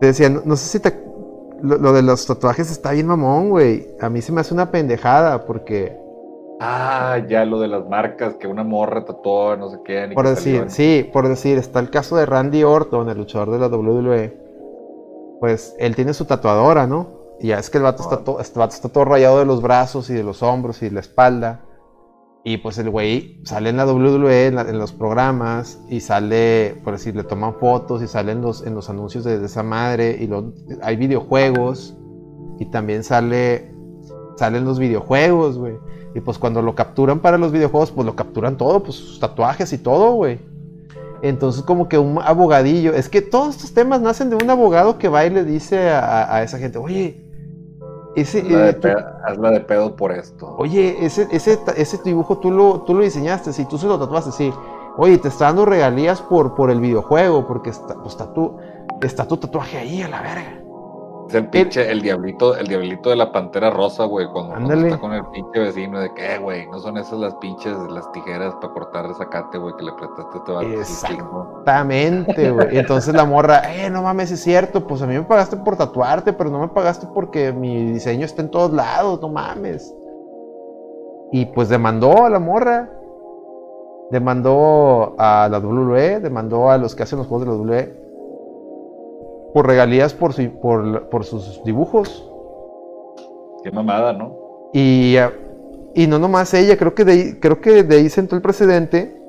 te 0.00 0.08
decía, 0.08 0.28
no, 0.28 0.42
no 0.44 0.56
sé 0.56 0.66
si 0.66 0.80
te. 0.80 1.06
Lo, 1.62 1.78
lo 1.78 1.92
de 1.92 2.02
los 2.02 2.26
tatuajes 2.26 2.70
está 2.70 2.90
bien 2.90 3.06
mamón, 3.06 3.50
güey. 3.50 3.94
A 4.00 4.10
mí 4.10 4.20
se 4.20 4.32
me 4.32 4.40
hace 4.40 4.52
una 4.52 4.70
pendejada 4.70 5.46
porque, 5.46 5.98
Ah, 6.58 7.18
ya 7.28 7.44
lo 7.44 7.60
de 7.60 7.68
las 7.68 7.86
marcas, 7.88 8.36
que 8.36 8.46
una 8.48 8.64
morra 8.64 9.04
tatuó, 9.04 9.56
no 9.56 9.68
sé 9.70 9.78
qué. 9.84 10.06
ni 10.08 10.14
por 10.14 10.26
decir, 10.26 10.56
salió 10.56 10.70
sí, 10.70 11.10
por 11.12 11.28
decir, 11.28 11.58
está 11.58 11.80
el 11.80 11.90
caso 11.90 12.16
de 12.16 12.24
Randy 12.24 12.64
Orton, 12.64 13.08
el 13.10 13.18
luchador 13.18 13.50
de 13.50 13.58
la 13.58 13.68
WWE. 13.68 14.40
Pues 15.40 15.74
él 15.78 15.94
tiene 15.94 16.14
su 16.14 16.24
tatuadora, 16.24 16.86
¿no? 16.86 17.08
Y 17.40 17.48
ya 17.48 17.58
es 17.58 17.68
que 17.68 17.76
el 17.76 17.84
vato, 17.84 18.02
está, 18.02 18.24
todo, 18.24 18.40
este 18.40 18.58
vato 18.58 18.74
está 18.74 18.88
todo 18.88 19.04
rayado 19.04 19.38
de 19.38 19.44
los 19.44 19.60
brazos 19.60 20.08
y 20.08 20.14
de 20.14 20.22
los 20.22 20.42
hombros 20.42 20.80
y 20.82 20.86
de 20.86 20.92
la 20.92 21.00
espalda. 21.00 21.60
Y 22.42 22.58
pues 22.58 22.78
el 22.78 22.88
güey 22.88 23.42
sale 23.44 23.68
en 23.70 23.76
la 23.76 23.84
WWE, 23.86 24.46
en, 24.46 24.54
la- 24.54 24.62
en 24.62 24.78
los 24.78 24.92
programas, 24.92 25.78
y 25.90 26.00
sale, 26.00 26.80
por 26.84 26.92
decir, 26.94 27.14
le 27.14 27.24
toman 27.24 27.54
fotos 27.56 28.02
y 28.02 28.06
sale 28.06 28.32
en 28.32 28.40
los, 28.40 28.64
en 28.64 28.74
los 28.74 28.88
anuncios 28.88 29.24
de, 29.24 29.38
de 29.40 29.46
esa 29.46 29.62
madre. 29.62 30.16
Y 30.18 30.26
lo- 30.26 30.54
hay 30.80 30.96
videojuegos, 30.96 31.98
y 32.58 32.66
también 32.70 33.02
sale, 33.04 33.74
salen 34.36 34.64
los 34.64 34.78
videojuegos, 34.78 35.58
güey. 35.58 35.74
Y 36.16 36.20
pues 36.22 36.38
cuando 36.38 36.62
lo 36.62 36.74
capturan 36.74 37.18
para 37.20 37.36
los 37.36 37.52
videojuegos, 37.52 37.90
pues 37.90 38.06
lo 38.06 38.16
capturan 38.16 38.56
todo, 38.56 38.82
pues 38.82 38.96
sus 38.96 39.20
tatuajes 39.20 39.70
y 39.74 39.78
todo, 39.78 40.12
güey. 40.12 40.40
Entonces 41.20 41.62
como 41.62 41.90
que 41.90 41.98
un 41.98 42.18
abogadillo, 42.22 42.94
es 42.94 43.10
que 43.10 43.20
todos 43.20 43.56
estos 43.56 43.74
temas 43.74 44.00
nacen 44.00 44.30
de 44.30 44.36
un 44.36 44.48
abogado 44.48 44.96
que 44.96 45.08
va 45.10 45.26
y 45.26 45.30
le 45.30 45.44
dice 45.44 45.90
a, 45.90 46.34
a 46.34 46.42
esa 46.42 46.56
gente, 46.56 46.78
oye, 46.78 47.22
ese, 48.14 48.40
Hazla 48.40 48.58
de, 48.62 48.70
eh, 48.70 48.72
tú- 48.72 48.80
pe- 48.80 48.96
hazla 49.26 49.50
de 49.50 49.60
pedo 49.60 49.94
por 49.94 50.10
esto. 50.10 50.54
oye, 50.56 51.04
ese, 51.04 51.28
ese, 51.32 51.58
ese 51.76 51.98
dibujo 52.02 52.38
tú 52.38 52.50
lo, 52.50 52.80
tú 52.80 52.94
lo 52.94 53.02
diseñaste, 53.02 53.52
sí, 53.52 53.66
tú 53.66 53.76
se 53.76 53.86
lo 53.86 53.98
tatuaste, 53.98 54.32
sí. 54.32 54.50
Oye, 54.96 55.18
te 55.18 55.28
está 55.28 55.44
dando 55.46 55.66
regalías 55.66 56.22
por, 56.22 56.54
por 56.54 56.70
el 56.70 56.80
videojuego, 56.80 57.46
porque 57.46 57.68
está, 57.68 57.94
pues, 57.96 58.12
está, 58.12 58.32
tu, 58.32 58.56
está 59.02 59.28
tu 59.28 59.36
tatuaje 59.36 59.76
ahí 59.76 60.00
a 60.00 60.08
la 60.08 60.22
verga. 60.22 60.55
Es 61.28 61.34
el 61.34 61.48
pinche, 61.50 61.90
el 61.90 62.02
diablito, 62.02 62.56
el 62.56 62.68
diablito 62.68 63.10
de 63.10 63.16
la 63.16 63.32
pantera 63.32 63.70
rosa, 63.70 64.04
güey, 64.04 64.28
cuando, 64.28 64.54
Ándale. 64.54 64.86
está 64.88 65.00
con 65.00 65.12
el 65.12 65.24
pinche 65.26 65.58
vecino 65.58 65.98
de 65.98 66.14
que, 66.14 66.34
"Eh, 66.34 66.38
güey, 66.38 66.66
no 66.68 66.78
son 66.78 66.98
esas 66.98 67.18
las 67.18 67.34
pinches, 67.36 67.76
las 67.90 68.10
tijeras 68.12 68.54
para 68.60 68.72
cortar 68.72 69.06
el 69.06 69.14
zacate, 69.16 69.58
güey, 69.58 69.74
que 69.76 69.84
le 69.84 69.92
prestaste 69.94 70.36
a 70.36 70.40
este 70.40 70.52
vato. 70.52 70.68
Exactamente, 70.80 72.50
güey. 72.52 72.76
Y 72.76 72.78
entonces 72.78 73.12
la 73.12 73.24
morra, 73.24 73.62
eh, 73.74 73.90
no 73.90 74.02
mames, 74.02 74.30
es 74.30 74.40
cierto, 74.40 74.86
pues 74.86 75.02
a 75.02 75.06
mí 75.08 75.14
me 75.14 75.22
pagaste 75.22 75.56
por 75.56 75.76
tatuarte, 75.76 76.32
pero 76.32 76.48
no 76.48 76.60
me 76.60 76.68
pagaste 76.68 77.08
porque 77.12 77.52
mi 77.52 77.92
diseño 77.92 78.24
está 78.24 78.42
en 78.42 78.50
todos 78.50 78.72
lados, 78.72 79.20
no 79.20 79.28
mames. 79.28 79.92
Y 81.32 81.46
pues 81.46 81.68
demandó 81.68 82.24
a 82.24 82.30
la 82.30 82.38
morra. 82.38 82.88
Demandó 84.12 85.16
a 85.18 85.48
la 85.50 85.58
WWE, 85.58 86.20
demandó 86.20 86.70
a 86.70 86.78
los 86.78 86.94
que 86.94 87.02
hacen 87.02 87.18
los 87.18 87.26
juegos 87.26 87.44
de 87.44 87.52
la 87.52 87.58
WWE 87.58 88.05
por 89.54 89.66
regalías 89.66 90.14
por, 90.14 90.32
su- 90.32 90.50
por, 90.60 91.08
por 91.08 91.24
sus 91.24 91.62
dibujos. 91.64 92.28
Qué 93.62 93.70
mamada, 93.70 94.12
¿no? 94.12 94.36
Y, 94.72 95.16
ah, 95.16 95.32
y 95.94 96.06
no 96.06 96.18
nomás 96.18 96.52
ella, 96.54 96.76
creo 96.76 96.94
que, 96.94 97.04
de 97.04 97.12
ahí, 97.12 97.38
creo 97.40 97.60
que 97.60 97.82
de 97.82 97.96
ahí 97.96 98.08
sentó 98.10 98.36
el 98.36 98.42
precedente. 98.42 99.20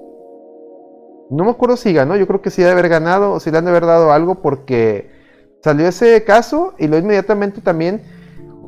No 1.29 1.43
me 1.43 1.51
acuerdo 1.51 1.75
si 1.77 1.93
ganó, 1.93 2.15
yo 2.15 2.27
creo 2.27 2.41
que 2.41 2.49
sí 2.49 2.61
debe 2.61 2.73
haber 2.73 2.89
ganado 2.89 3.33
o 3.33 3.39
si 3.39 3.51
le 3.51 3.57
han 3.57 3.65
de 3.65 3.71
haber 3.71 3.85
dado 3.85 4.11
algo 4.11 4.35
porque 4.35 5.09
salió 5.61 5.87
ese 5.87 6.23
caso 6.23 6.73
y 6.77 6.87
luego 6.87 7.03
inmediatamente 7.03 7.61
también 7.61 8.01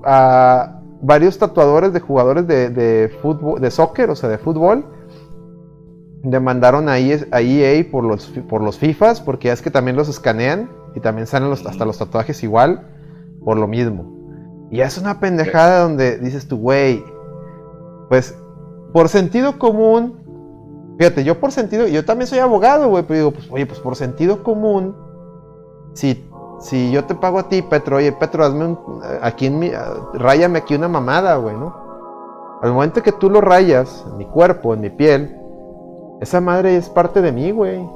a 0.03 0.81
varios 1.01 1.37
tatuadores 1.37 1.93
de 1.93 1.99
jugadores 2.01 2.47
de, 2.47 2.69
de 2.69 3.09
fútbol, 3.21 3.61
de 3.61 3.71
soccer, 3.71 4.09
o 4.09 4.15
sea, 4.15 4.27
de 4.27 4.37
fútbol, 4.37 4.85
demandaron 6.23 6.89
a 6.89 6.97
EA, 6.99 7.19
a 7.31 7.39
EA 7.41 7.85
por 7.89 8.03
los, 8.03 8.27
por 8.49 8.61
los 8.61 8.77
FIFAs 8.77 9.21
porque 9.21 9.47
ya 9.47 9.53
es 9.53 9.61
que 9.61 9.71
también 9.71 9.95
los 9.95 10.09
escanean 10.09 10.69
y 10.99 11.01
también 11.01 11.25
salen 11.27 11.49
los- 11.49 11.65
hasta 11.65 11.85
los 11.85 11.97
tatuajes 11.97 12.43
igual 12.43 12.85
por 13.43 13.57
lo 13.57 13.67
mismo. 13.67 14.67
Y 14.69 14.81
es 14.81 14.97
una 14.97 15.19
pendejada 15.19 15.83
donde 15.83 16.17
dices 16.19 16.47
tú, 16.47 16.57
güey, 16.57 17.03
pues 18.09 18.37
por 18.93 19.07
sentido 19.09 19.57
común, 19.57 20.19
fíjate, 20.99 21.23
yo 21.23 21.39
por 21.39 21.51
sentido, 21.51 21.87
yo 21.87 22.03
también 22.05 22.27
soy 22.27 22.39
abogado, 22.39 22.89
güey, 22.89 23.03
pero 23.07 23.17
digo, 23.17 23.31
pues 23.31 23.47
oye, 23.49 23.65
pues 23.65 23.79
por 23.79 23.95
sentido 23.95 24.43
común, 24.43 24.95
si, 25.93 26.27
si 26.59 26.91
yo 26.91 27.05
te 27.05 27.15
pago 27.15 27.39
a 27.39 27.49
ti, 27.49 27.61
Petro, 27.61 27.97
oye, 27.97 28.11
Petro, 28.11 28.43
hazme 28.43 28.65
un, 28.65 28.79
aquí 29.21 29.47
en 29.47 29.57
mi, 29.59 29.71
ráyame 30.13 30.59
aquí 30.59 30.75
una 30.75 30.87
mamada, 30.87 31.35
güey, 31.37 31.55
¿no? 31.55 31.73
Al 32.61 32.73
momento 32.73 33.01
que 33.01 33.13
tú 33.13 33.29
lo 33.29 33.39
rayas, 33.41 34.05
en 34.11 34.17
mi 34.17 34.25
cuerpo, 34.25 34.73
en 34.73 34.81
mi 34.81 34.89
piel, 34.89 35.35
esa 36.19 36.41
madre 36.41 36.75
es 36.75 36.89
parte 36.89 37.21
de 37.21 37.31
mí, 37.31 37.51
güey. 37.51 37.87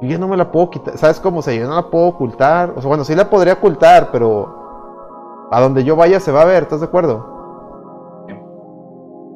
Y 0.00 0.08
yo 0.08 0.18
no 0.18 0.28
me 0.28 0.36
la 0.36 0.50
puedo 0.50 0.70
quitar, 0.70 0.96
¿sabes 0.96 1.18
cómo? 1.18 1.40
O 1.40 1.42
sea, 1.42 1.54
yo 1.54 1.66
no 1.66 1.74
la 1.74 1.90
puedo 1.90 2.06
ocultar. 2.06 2.72
O 2.76 2.80
sea, 2.80 2.88
bueno, 2.88 3.04
sí 3.04 3.14
la 3.14 3.28
podría 3.28 3.54
ocultar, 3.54 4.10
pero 4.12 5.48
a 5.50 5.60
donde 5.60 5.84
yo 5.84 5.96
vaya 5.96 6.20
se 6.20 6.32
va 6.32 6.42
a 6.42 6.46
ver, 6.46 6.64
¿estás 6.64 6.80
de 6.80 6.86
acuerdo? 6.86 7.36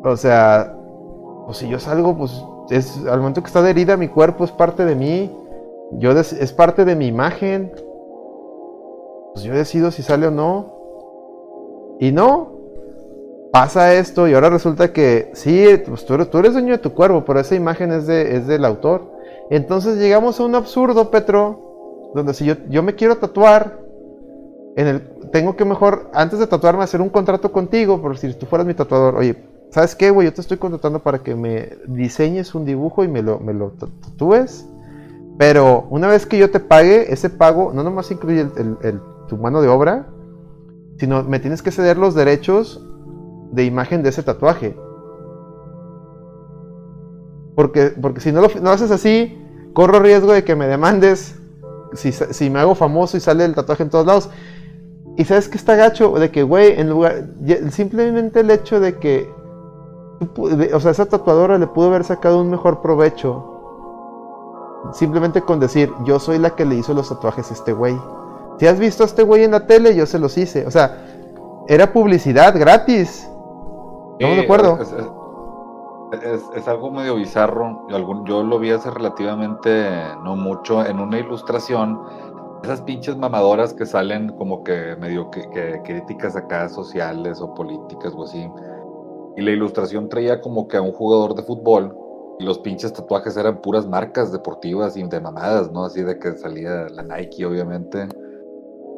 O 0.04 0.16
sea, 0.16 0.76
pues 1.46 1.58
si 1.58 1.68
yo 1.68 1.78
salgo, 1.78 2.16
pues 2.16 2.44
es 2.70 3.04
al 3.06 3.18
momento 3.18 3.42
que 3.42 3.48
está 3.48 3.68
herida 3.68 3.96
mi 3.96 4.08
cuerpo 4.08 4.44
es 4.44 4.52
parte 4.52 4.84
de 4.84 4.94
mí. 4.94 5.30
Yo 5.92 6.12
es 6.12 6.52
parte 6.52 6.84
de 6.84 6.96
mi 6.96 7.06
imagen. 7.06 7.72
Pues 9.34 9.44
yo 9.44 9.54
decido 9.54 9.90
si 9.90 10.02
sale 10.02 10.28
o 10.28 10.30
no. 10.30 10.72
Y 12.00 12.10
no, 12.12 12.52
pasa 13.52 13.94
esto 13.94 14.26
y 14.26 14.34
ahora 14.34 14.48
resulta 14.48 14.92
que 14.92 15.30
sí, 15.34 15.66
pues 15.86 16.04
tú 16.06 16.14
eres, 16.14 16.30
tú 16.30 16.38
eres 16.38 16.54
dueño 16.54 16.72
de 16.72 16.78
tu 16.78 16.94
cuerpo, 16.94 17.22
pero 17.24 17.38
esa 17.38 17.54
imagen 17.54 17.92
es, 17.92 18.06
de, 18.06 18.36
es 18.36 18.46
del 18.46 18.64
autor. 18.64 19.11
Entonces 19.52 19.98
llegamos 19.98 20.40
a 20.40 20.44
un 20.44 20.54
absurdo, 20.54 21.10
Petro, 21.10 22.10
donde 22.14 22.32
si 22.32 22.46
yo, 22.46 22.54
yo 22.70 22.82
me 22.82 22.94
quiero 22.94 23.18
tatuar, 23.18 23.80
en 24.76 24.86
el, 24.86 25.02
tengo 25.30 25.56
que 25.56 25.66
mejor, 25.66 26.08
antes 26.14 26.38
de 26.38 26.46
tatuarme, 26.46 26.82
hacer 26.84 27.02
un 27.02 27.10
contrato 27.10 27.52
contigo, 27.52 28.00
por 28.00 28.16
si 28.16 28.32
tú 28.32 28.46
fueras 28.46 28.66
mi 28.66 28.72
tatuador, 28.72 29.14
oye, 29.14 29.44
¿sabes 29.68 29.94
qué, 29.94 30.10
güey? 30.10 30.26
Yo 30.26 30.32
te 30.32 30.40
estoy 30.40 30.56
contratando 30.56 31.00
para 31.00 31.18
que 31.18 31.34
me 31.34 31.68
diseñes 31.86 32.54
un 32.54 32.64
dibujo 32.64 33.04
y 33.04 33.08
me 33.08 33.20
lo, 33.20 33.40
me 33.40 33.52
lo 33.52 33.72
ta- 33.72 33.88
tatúes. 34.00 34.66
Pero 35.36 35.86
una 35.90 36.08
vez 36.08 36.24
que 36.24 36.38
yo 36.38 36.50
te 36.50 36.58
pague, 36.58 37.12
ese 37.12 37.28
pago 37.28 37.72
no 37.74 37.82
nomás 37.82 38.10
incluye 38.10 38.46
tu 39.28 39.36
mano 39.36 39.60
de 39.60 39.68
obra, 39.68 40.06
sino 40.96 41.24
me 41.24 41.40
tienes 41.40 41.60
que 41.60 41.72
ceder 41.72 41.98
los 41.98 42.14
derechos 42.14 42.82
de 43.50 43.66
imagen 43.66 44.02
de 44.02 44.08
ese 44.08 44.22
tatuaje. 44.22 44.74
Porque, 47.54 47.92
porque 48.00 48.20
si 48.20 48.32
no 48.32 48.40
lo, 48.40 48.48
no 48.62 48.70
haces 48.70 48.90
así, 48.90 49.38
corro 49.72 50.00
riesgo 50.00 50.32
de 50.32 50.44
que 50.44 50.56
me 50.56 50.66
demandes 50.66 51.36
si, 51.94 52.12
si 52.12 52.50
me 52.50 52.60
hago 52.60 52.74
famoso 52.74 53.16
y 53.16 53.20
sale 53.20 53.44
el 53.44 53.54
tatuaje 53.54 53.82
en 53.82 53.90
todos 53.90 54.06
lados. 54.06 54.30
Y 55.16 55.24
sabes 55.24 55.48
que 55.48 55.58
está 55.58 55.76
gacho 55.76 56.12
de 56.12 56.30
que, 56.30 56.42
güey, 56.42 56.80
en 56.80 56.88
lugar. 56.88 57.26
Simplemente 57.70 58.40
el 58.40 58.50
hecho 58.50 58.80
de 58.80 58.98
que. 58.98 59.30
O 60.72 60.80
sea, 60.80 60.92
esa 60.92 61.06
tatuadora 61.06 61.58
le 61.58 61.66
pudo 61.66 61.88
haber 61.88 62.04
sacado 62.04 62.40
un 62.40 62.50
mejor 62.50 62.80
provecho. 62.80 63.48
Simplemente 64.92 65.42
con 65.42 65.60
decir, 65.60 65.92
yo 66.04 66.18
soy 66.18 66.38
la 66.38 66.50
que 66.50 66.64
le 66.64 66.76
hizo 66.76 66.94
los 66.94 67.08
tatuajes 67.08 67.50
a 67.50 67.54
este 67.54 67.72
güey. 67.72 67.96
Si 68.58 68.66
has 68.66 68.78
visto 68.78 69.02
a 69.02 69.06
este 69.06 69.22
güey 69.22 69.44
en 69.44 69.52
la 69.52 69.66
tele, 69.66 69.94
yo 69.94 70.06
se 70.06 70.18
los 70.18 70.36
hice. 70.38 70.66
O 70.66 70.70
sea, 70.70 71.04
era 71.68 71.92
publicidad 71.92 72.58
gratis. 72.58 73.28
¿Estamos 74.18 74.36
de 74.36 74.42
acuerdo? 74.42 75.21
Es- 76.12 76.50
es 76.54 76.68
algo 76.68 76.90
medio 76.90 77.16
bizarro. 77.16 77.86
Yo, 77.88 77.96
algún- 77.96 78.24
yo 78.26 78.42
lo 78.42 78.58
vi 78.58 78.70
hace 78.70 78.90
relativamente 78.90 79.88
no 80.22 80.36
mucho 80.36 80.84
en 80.84 81.00
una 81.00 81.18
ilustración. 81.18 81.98
Esas 82.62 82.82
pinches 82.82 83.16
mamadoras 83.16 83.74
que 83.74 83.86
salen 83.86 84.28
como 84.36 84.62
que 84.62 84.96
medio 85.00 85.30
que, 85.30 85.48
que 85.50 85.80
críticas 85.84 86.36
acá 86.36 86.68
sociales 86.68 87.40
o 87.40 87.54
políticas 87.54 88.14
o 88.16 88.24
así. 88.24 88.48
Y 89.36 89.40
la 89.42 89.50
ilustración 89.50 90.08
traía 90.08 90.40
como 90.40 90.68
que 90.68 90.76
a 90.76 90.82
un 90.82 90.92
jugador 90.92 91.34
de 91.34 91.42
fútbol 91.42 91.96
y 92.38 92.44
los 92.44 92.58
pinches 92.58 92.92
tatuajes 92.92 93.36
eran 93.36 93.60
puras 93.60 93.86
marcas 93.86 94.30
deportivas 94.32 94.96
y 94.96 95.02
de 95.02 95.20
mamadas, 95.20 95.72
¿no? 95.72 95.84
Así 95.84 96.02
de 96.02 96.18
que 96.18 96.32
salía 96.32 96.86
la 96.88 97.02
Nike, 97.02 97.46
obviamente, 97.46 98.08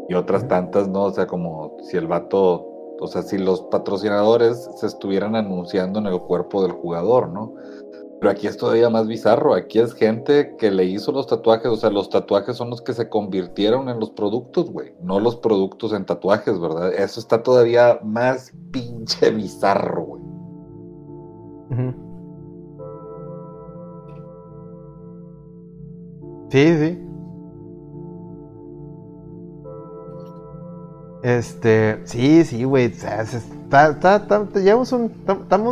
y 0.08 0.14
otras 0.14 0.46
tantas, 0.48 0.88
¿no? 0.88 1.04
O 1.04 1.10
sea, 1.10 1.26
como 1.26 1.76
si 1.82 1.96
el 1.96 2.06
vato, 2.06 2.66
o 3.05 3.07
sea, 3.07 3.22
si 3.22 3.38
los 3.38 3.62
patrocinadores 3.62 4.68
se 4.76 4.86
estuvieran 4.86 5.36
anunciando 5.36 5.98
en 6.00 6.07
el 6.07 6.18
cuerpo 6.18 6.62
del 6.62 6.72
jugador, 6.72 7.28
¿no? 7.28 7.55
Pero 8.20 8.30
aquí 8.30 8.46
es 8.46 8.57
todavía 8.57 8.88
más 8.88 9.07
bizarro, 9.07 9.55
aquí 9.55 9.78
es 9.78 9.92
gente 9.92 10.57
que 10.57 10.70
le 10.70 10.84
hizo 10.84 11.12
los 11.12 11.26
tatuajes, 11.26 11.66
o 11.66 11.76
sea, 11.76 11.90
los 11.90 12.09
tatuajes 12.09 12.57
son 12.57 12.70
los 12.70 12.80
que 12.80 12.94
se 12.94 13.09
convirtieron 13.09 13.88
en 13.88 14.00
los 14.00 14.11
productos, 14.12 14.70
güey, 14.70 14.94
no 15.02 15.20
los 15.20 15.36
productos 15.36 15.92
en 15.92 16.07
tatuajes, 16.07 16.59
¿verdad? 16.59 16.92
Eso 16.94 17.20
está 17.20 17.42
todavía 17.42 18.00
más 18.02 18.52
pinche 18.70 19.30
bizarro, 19.30 20.05
güey. 20.05 20.22
Ujú. 21.70 22.05
Sí, 26.50 26.78
sí. 26.78 27.03
Este, 31.25 32.01
sí, 32.05 32.45
sí, 32.45 32.62
güey. 32.64 32.85
estamos 32.85 33.33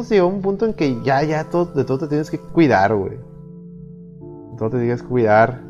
llegando 0.08 0.22
a 0.22 0.26
un 0.34 0.40
punto 0.40 0.64
en 0.64 0.72
que 0.72 1.02
ya, 1.02 1.22
ya, 1.24 1.44
de 1.44 1.84
todo 1.84 1.98
te 1.98 2.06
tienes 2.06 2.30
que 2.30 2.38
cuidar, 2.38 2.94
güey. 2.94 3.18
Todo 4.56 4.70
te 4.70 4.78
tienes 4.78 5.02
que 5.02 5.08
cuidar. 5.08 5.60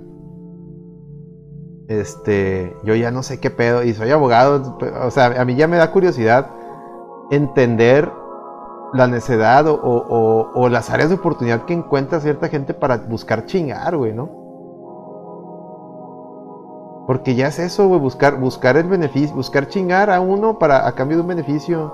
Este, 1.88 2.76
yo 2.84 2.94
ya 2.94 3.10
no 3.10 3.24
sé 3.24 3.40
qué 3.40 3.50
pedo, 3.50 3.82
y 3.82 3.92
soy 3.92 4.12
abogado, 4.12 4.78
o 5.04 5.10
sea, 5.10 5.40
a 5.40 5.44
mí 5.44 5.56
ya 5.56 5.66
me 5.66 5.78
da 5.78 5.90
curiosidad 5.90 6.46
entender 7.32 8.08
la 8.94 9.08
necedad 9.08 9.66
o- 9.66 9.76
o 10.54 10.68
las 10.68 10.90
áreas 10.90 11.08
de 11.08 11.16
oportunidad 11.16 11.64
que 11.64 11.74
encuentra 11.74 12.20
cierta 12.20 12.48
gente 12.48 12.72
para 12.72 12.98
buscar 12.98 13.46
chingar, 13.46 13.96
güey, 13.96 14.14
¿no? 14.14 14.41
Porque 17.06 17.34
ya 17.34 17.48
es 17.48 17.58
eso, 17.58 17.88
güey, 17.88 18.00
buscar, 18.00 18.38
buscar 18.38 18.76
el 18.76 18.86
beneficio, 18.86 19.34
buscar 19.34 19.68
chingar 19.68 20.08
a 20.10 20.20
uno 20.20 20.58
para 20.58 20.86
a 20.86 20.92
cambio 20.92 21.16
de 21.16 21.22
un 21.22 21.28
beneficio. 21.28 21.92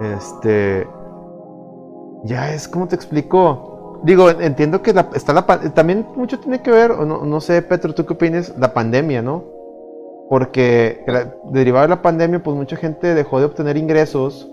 Este. 0.00 0.88
Ya 2.24 2.52
es, 2.52 2.68
¿cómo 2.68 2.88
te 2.88 2.94
explico? 2.94 4.00
Digo, 4.02 4.30
entiendo 4.30 4.82
que 4.82 4.90
está 5.14 5.44
también 5.74 6.06
mucho 6.14 6.38
tiene 6.38 6.62
que 6.62 6.70
ver, 6.70 6.96
no, 6.98 7.24
no 7.24 7.40
sé, 7.40 7.62
Petro, 7.62 7.94
¿tú 7.94 8.06
qué 8.06 8.12
opinas? 8.12 8.54
La 8.58 8.72
pandemia, 8.72 9.22
¿no? 9.22 9.42
Porque 10.28 11.02
la- 11.06 11.34
derivado 11.50 11.82
de 11.82 11.88
la 11.88 12.02
pandemia, 12.02 12.42
pues 12.42 12.56
mucha 12.56 12.76
gente 12.76 13.14
dejó 13.14 13.40
de 13.40 13.46
obtener 13.46 13.76
ingresos 13.76 14.48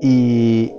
y, 0.00 0.72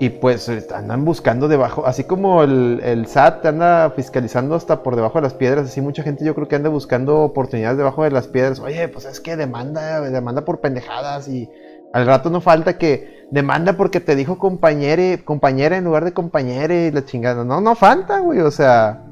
y 0.00 0.08
pues 0.08 0.48
eh, 0.48 0.66
andan 0.74 1.04
buscando 1.04 1.46
debajo, 1.46 1.86
así 1.86 2.04
como 2.04 2.42
el, 2.42 2.80
el 2.82 3.06
SAT 3.06 3.44
anda 3.44 3.90
fiscalizando 3.90 4.54
hasta 4.54 4.82
por 4.82 4.96
debajo 4.96 5.18
de 5.18 5.22
las 5.24 5.34
piedras, 5.34 5.66
así 5.66 5.82
mucha 5.82 6.02
gente 6.02 6.24
yo 6.24 6.34
creo 6.34 6.48
que 6.48 6.56
anda 6.56 6.70
buscando 6.70 7.18
oportunidades 7.18 7.76
debajo 7.76 8.02
de 8.02 8.10
las 8.10 8.26
piedras. 8.26 8.60
Oye, 8.60 8.88
pues 8.88 9.04
es 9.04 9.20
que 9.20 9.36
demanda, 9.36 10.00
demanda 10.00 10.46
por 10.46 10.62
pendejadas 10.62 11.28
y 11.28 11.50
al 11.92 12.06
rato 12.06 12.30
no 12.30 12.40
falta 12.40 12.78
que 12.78 13.26
demanda 13.30 13.74
porque 13.74 14.00
te 14.00 14.16
dijo 14.16 14.38
compañere, 14.38 15.22
compañera 15.22 15.76
en 15.76 15.84
lugar 15.84 16.06
de 16.06 16.14
compañere 16.14 16.86
y 16.86 16.92
la 16.92 17.04
chingada. 17.04 17.44
No, 17.44 17.60
no 17.60 17.74
falta, 17.74 18.20
güey, 18.20 18.40
o 18.40 18.50
sea... 18.50 19.04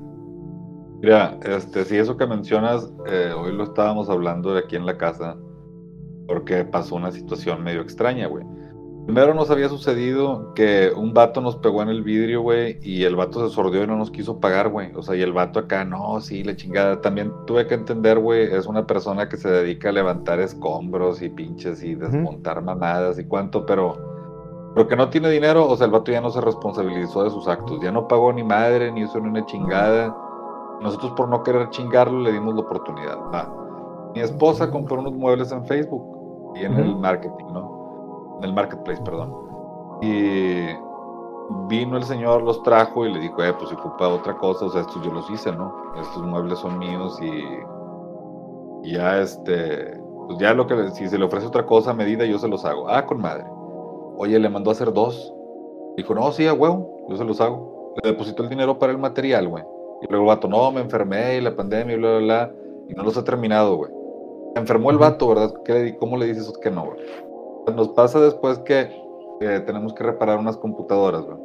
Mira, 1.03 1.37
este, 1.43 1.85
sí, 1.85 1.99
eso 1.99 2.17
que 2.17 2.27
mencionas, 2.27 2.91
eh, 3.07 3.31
hoy 3.37 3.53
lo 3.53 3.65
estábamos 3.65 4.09
hablando 4.09 4.55
de 4.55 4.61
aquí 4.61 4.77
en 4.77 4.87
la 4.87 4.97
casa, 4.97 5.37
porque 6.27 6.65
pasó 6.65 6.97
una 6.97 7.13
situación 7.13 7.63
medio 7.63 7.83
extraña, 7.83 8.27
güey. 8.27 8.47
Primero 9.09 9.33
nos 9.33 9.51
había 9.51 9.71
sucedido 9.71 10.53
que 10.53 10.93
un 10.95 11.15
vato 11.15 11.41
nos 11.41 11.57
pegó 11.57 11.81
en 11.81 11.89
el 11.89 12.03
vidrio, 12.03 12.43
güey, 12.43 12.79
y 12.83 13.05
el 13.05 13.17
vato 13.17 13.49
se 13.49 13.55
sordió 13.55 13.83
y 13.83 13.87
no 13.87 13.97
nos 13.97 14.11
quiso 14.11 14.39
pagar, 14.39 14.69
güey. 14.69 14.93
O 14.95 15.03
sea, 15.03 15.17
y 15.17 15.23
el 15.23 15.33
vato 15.33 15.61
acá, 15.61 15.83
no, 15.83 16.21
sí, 16.21 16.45
la 16.45 16.55
chingada. 16.55 17.01
También 17.01 17.33
tuve 17.47 17.67
que 17.67 17.75
entender, 17.75 18.19
güey, 18.19 18.55
es 18.55 18.67
una 18.67 18.87
persona 18.87 19.27
que 19.27 19.39
se 19.39 19.49
dedica 19.49 19.89
a 19.89 19.93
levantar 19.93 20.41
escombros 20.41 21.23
y 21.23 21.31
pinches 21.31 21.83
y 21.83 21.95
desmontar 21.95 22.61
mamadas 22.61 23.19
y 23.19 23.25
cuánto, 23.25 23.65
pero, 23.65 23.97
pero 24.75 24.87
que 24.87 24.95
no 24.95 25.09
tiene 25.09 25.31
dinero, 25.31 25.67
o 25.67 25.75
sea, 25.75 25.87
el 25.87 25.93
vato 25.93 26.13
ya 26.13 26.21
no 26.21 26.29
se 26.29 26.43
responsabilizó 26.43 27.25
de 27.25 27.31
sus 27.31 27.49
actos. 27.49 27.81
Ya 27.81 27.91
no 27.91 28.09
pagó 28.09 28.31
ni 28.35 28.45
madre, 28.45 28.93
ni 28.93 29.05
hizo 29.05 29.19
ni 29.21 29.31
una 29.31 29.47
chingada. 29.47 30.15
Nosotros 30.83 31.13
por 31.13 31.31
no 31.31 31.43
querer 31.43 31.71
chingarlo 31.71 32.21
le 32.21 32.33
dimos 32.33 32.55
la 32.55 32.61
oportunidad. 32.61 33.17
Va. 33.33 33.51
Mi 34.15 34.21
esposa 34.21 34.71
compró 34.71 35.01
unos 35.01 35.15
muebles 35.15 35.51
en 35.51 35.65
Facebook 35.65 36.55
y 36.57 36.67
en 36.67 36.75
el 36.75 36.95
marketing, 36.95 37.47
¿no? 37.55 37.78
En 38.39 38.45
el 38.45 38.53
marketplace, 38.53 39.03
perdón. 39.03 39.35
Y 40.01 40.67
vino 41.69 41.97
el 41.97 42.05
señor, 42.05 42.43
los 42.43 42.63
trajo 42.63 43.07
y 43.07 43.13
le 43.13 43.21
dijo, 43.21 43.43
eh, 43.43 43.53
pues 43.53 43.71
si 43.71 43.75
ocupa 43.75 44.09
otra 44.09 44.37
cosa, 44.37 44.67
o 44.67 44.71
sea, 44.71 44.83
estos 44.83 45.03
yo 45.03 45.13
los 45.13 45.29
hice, 45.31 45.53
¿no? 45.53 45.75
Estos 46.01 46.23
muebles 46.23 46.59
son 46.59 46.79
míos 46.79 47.19
y, 47.21 48.89
y 48.89 48.93
ya 48.95 49.21
este, 49.21 49.99
pues 50.27 50.39
ya 50.39 50.55
lo 50.55 50.67
que, 50.67 50.91
si 50.91 51.09
se 51.09 51.19
le 51.19 51.25
ofrece 51.25 51.47
otra 51.47 51.65
cosa 51.65 51.91
a 51.91 51.95
medida, 51.95 52.25
yo 52.27 52.39
se 52.39 52.49
los 52.49 52.65
hago. 52.65 52.89
Ah, 52.89 53.07
con 53.07 53.21
madre. 53.21 53.45
Oye, 54.17 54.39
le 54.39 54.49
mandó 54.49 54.71
a 54.71 54.75
hacer 54.75 54.93
dos. 54.93 55.35
Dijo, 55.97 56.15
no, 56.15 56.31
sí, 56.33 56.47
a 56.47 56.53
huevo, 56.53 57.07
yo 57.09 57.17
se 57.17 57.25
los 57.25 57.41
hago. 57.41 57.95
Le 58.03 58.11
depositó 58.11 58.43
el 58.43 58.49
dinero 58.49 58.79
para 58.79 58.93
el 58.93 58.99
material, 58.99 59.49
güey. 59.49 59.65
Y 60.03 60.07
luego 60.09 60.25
el 60.25 60.29
vato, 60.29 60.47
no, 60.47 60.71
me 60.71 60.81
enfermé 60.81 61.37
y 61.37 61.41
la 61.41 61.57
pandemia 61.57 61.95
y 61.97 61.99
bla, 61.99 62.11
bla, 62.11 62.19
bla. 62.19 62.53
Y 62.89 62.95
no 62.95 63.03
los 63.03 63.17
ha 63.17 63.25
terminado, 63.25 63.77
güey. 63.77 63.91
Se 64.55 64.61
enfermó 64.61 64.91
el 64.91 64.99
vato, 64.99 65.29
¿verdad? 65.29 65.53
¿Qué 65.65 65.73
le 65.73 65.97
¿Cómo 65.97 66.17
le 66.17 66.27
dices 66.27 66.53
que 66.63 66.71
no, 66.71 66.85
güey? 66.85 66.99
Nos 67.75 67.89
pasa 67.89 68.21
después 68.21 68.59
que 68.61 68.91
eh, 69.41 69.63
tenemos 69.67 69.93
que 69.95 70.05
reparar 70.05 70.39
unas 70.39 70.57
computadoras, 70.57 71.23
güey. 71.25 71.39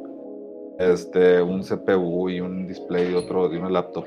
Este, 0.78 1.40
un 1.40 1.62
CPU 1.62 2.28
y 2.28 2.40
un 2.40 2.66
display 2.66 3.12
y 3.12 3.14
otro 3.14 3.48
de 3.48 3.58
una 3.58 3.70
laptop. 3.70 4.04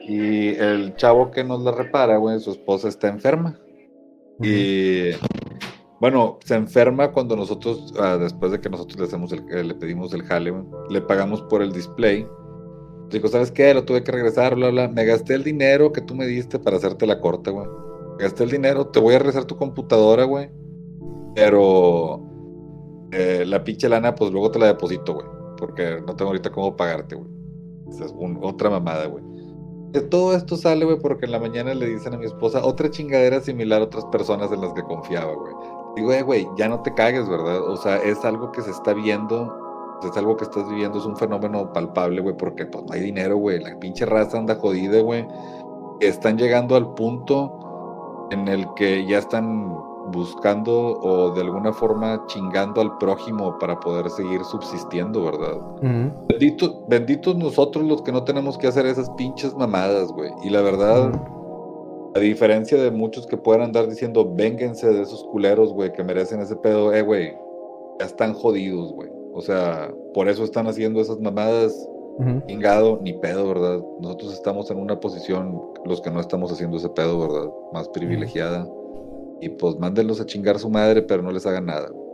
Y 0.00 0.50
el 0.56 0.94
chavo 0.96 1.30
que 1.30 1.42
nos 1.42 1.62
la 1.62 1.72
repara, 1.72 2.16
güey, 2.16 2.38
su 2.38 2.52
esposa 2.52 2.88
está 2.88 3.08
enferma. 3.08 3.58
Y 4.40 5.10
bueno, 5.98 6.38
se 6.44 6.54
enferma 6.54 7.10
cuando 7.10 7.36
nosotros, 7.36 7.92
ah, 7.98 8.16
después 8.18 8.52
de 8.52 8.60
que 8.60 8.68
nosotros 8.68 8.98
le, 8.98 9.06
hacemos 9.06 9.32
el, 9.32 9.40
eh, 9.50 9.64
le 9.64 9.74
pedimos 9.74 10.12
el 10.12 10.22
jale, 10.22 10.50
güey, 10.50 10.64
le 10.90 11.00
pagamos 11.00 11.42
por 11.42 11.62
el 11.62 11.72
display. 11.72 12.26
Dijo, 13.10 13.28
¿sabes 13.28 13.50
qué? 13.50 13.72
Lo 13.72 13.84
tuve 13.84 14.04
que 14.04 14.12
regresar, 14.12 14.54
bla, 14.54 14.70
bla. 14.70 14.88
Me 14.88 15.04
gasté 15.04 15.34
el 15.34 15.44
dinero 15.44 15.92
que 15.92 16.00
tú 16.00 16.14
me 16.14 16.26
diste 16.26 16.58
para 16.58 16.76
hacerte 16.76 17.06
la 17.06 17.20
corta, 17.20 17.50
güey. 17.50 17.66
Gasté 18.18 18.44
el 18.44 18.50
dinero, 18.50 18.86
te 18.88 19.00
voy 19.00 19.14
a 19.14 19.18
regresar 19.18 19.44
tu 19.44 19.56
computadora, 19.56 20.24
güey. 20.24 20.50
Pero 21.36 22.20
eh, 23.12 23.44
la 23.46 23.62
pinche 23.62 23.88
lana, 23.88 24.14
pues 24.14 24.32
luego 24.32 24.50
te 24.50 24.58
la 24.58 24.66
deposito, 24.66 25.14
güey. 25.14 25.26
Porque 25.58 26.00
no 26.06 26.16
tengo 26.16 26.30
ahorita 26.30 26.50
cómo 26.50 26.74
pagarte, 26.76 27.14
güey. 27.14 27.30
Es 27.90 28.12
un- 28.18 28.40
otra 28.42 28.70
mamada, 28.70 29.06
güey. 29.06 29.22
Todo 30.10 30.34
esto 30.34 30.56
sale, 30.56 30.84
güey, 30.84 30.98
porque 30.98 31.26
en 31.26 31.32
la 31.32 31.38
mañana 31.38 31.72
le 31.74 31.86
dicen 31.86 32.12
a 32.14 32.18
mi 32.18 32.26
esposa 32.26 32.64
otra 32.64 32.90
chingadera 32.90 33.40
similar 33.40 33.80
a 33.80 33.84
otras 33.84 34.04
personas 34.06 34.50
en 34.50 34.60
las 34.60 34.72
que 34.74 34.82
confiaba, 34.82 35.32
güey. 35.34 35.52
Digo, 35.94 36.12
eh, 36.12 36.22
güey, 36.22 36.46
ya 36.58 36.68
no 36.68 36.80
te 36.82 36.92
cagues, 36.92 37.28
¿verdad? 37.28 37.62
O 37.70 37.76
sea, 37.76 37.96
es 37.98 38.22
algo 38.24 38.50
que 38.52 38.60
se 38.62 38.70
está 38.70 38.92
viendo, 38.92 39.54
es 40.02 40.14
algo 40.16 40.36
que 40.36 40.44
estás 40.44 40.68
viviendo, 40.68 40.98
es 40.98 41.06
un 41.06 41.16
fenómeno 41.16 41.72
palpable, 41.72 42.20
güey, 42.20 42.36
porque 42.36 42.66
pues 42.66 42.84
no 42.84 42.92
hay 42.92 43.00
dinero, 43.00 43.36
güey. 43.36 43.60
La 43.62 43.78
pinche 43.78 44.04
raza 44.04 44.38
anda 44.38 44.56
jodida, 44.56 45.00
güey. 45.00 45.26
Están 46.00 46.36
llegando 46.36 46.76
al 46.76 46.92
punto 46.94 48.28
en 48.32 48.48
el 48.48 48.66
que 48.74 49.06
ya 49.06 49.18
están 49.18 49.74
buscando 50.12 50.72
o 51.00 51.30
de 51.32 51.40
alguna 51.42 51.72
forma 51.72 52.24
chingando 52.26 52.80
al 52.80 52.96
prójimo 52.98 53.58
para 53.58 53.78
poder 53.80 54.08
seguir 54.10 54.44
subsistiendo, 54.44 55.24
¿verdad? 55.24 55.58
Bendito- 56.28 56.84
benditos 56.88 57.36
nosotros 57.36 57.84
los 57.84 58.02
que 58.02 58.12
no 58.12 58.24
tenemos 58.24 58.56
que 58.58 58.66
hacer 58.68 58.86
esas 58.86 59.10
pinches 59.10 59.54
mamadas, 59.54 60.10
güey. 60.12 60.30
Y 60.44 60.50
la 60.50 60.62
verdad, 60.62 61.12
a 62.14 62.18
diferencia 62.18 62.80
de 62.82 62.90
muchos 62.90 63.26
que 63.26 63.36
puedan 63.36 63.62
andar 63.62 63.88
diciendo, 63.88 64.26
vénganse 64.34 64.88
de 64.92 65.02
esos 65.02 65.22
culeros, 65.24 65.72
güey, 65.72 65.92
que 65.92 66.02
merecen 66.02 66.40
ese 66.40 66.56
pedo, 66.56 66.92
eh, 66.94 67.02
güey, 67.02 67.32
ya 68.00 68.06
están 68.06 68.32
jodidos, 68.34 68.92
güey. 68.92 69.10
O 69.34 69.40
sea, 69.42 69.92
por 70.14 70.28
eso 70.28 70.44
están 70.44 70.66
haciendo 70.66 71.00
esas 71.00 71.20
mamadas, 71.20 71.88
chingado, 72.46 72.98
ni 73.02 73.12
pedo, 73.12 73.46
¿verdad? 73.46 73.82
Nosotros 74.00 74.32
estamos 74.32 74.70
en 74.70 74.78
una 74.78 74.98
posición, 74.98 75.60
los 75.84 76.00
que 76.00 76.10
no 76.10 76.20
estamos 76.20 76.50
haciendo 76.50 76.78
ese 76.78 76.88
pedo, 76.88 77.20
¿verdad? 77.20 77.50
Más 77.74 77.86
privilegiada. 77.90 78.66
Y 79.40 79.50
pues 79.50 79.78
mándenlos 79.78 80.20
a 80.20 80.26
chingar 80.26 80.58
su 80.58 80.70
madre, 80.70 81.02
pero 81.02 81.22
no 81.22 81.30
les 81.30 81.46
hagan 81.46 81.66
nada. 81.66 81.88
güey. 81.90 82.06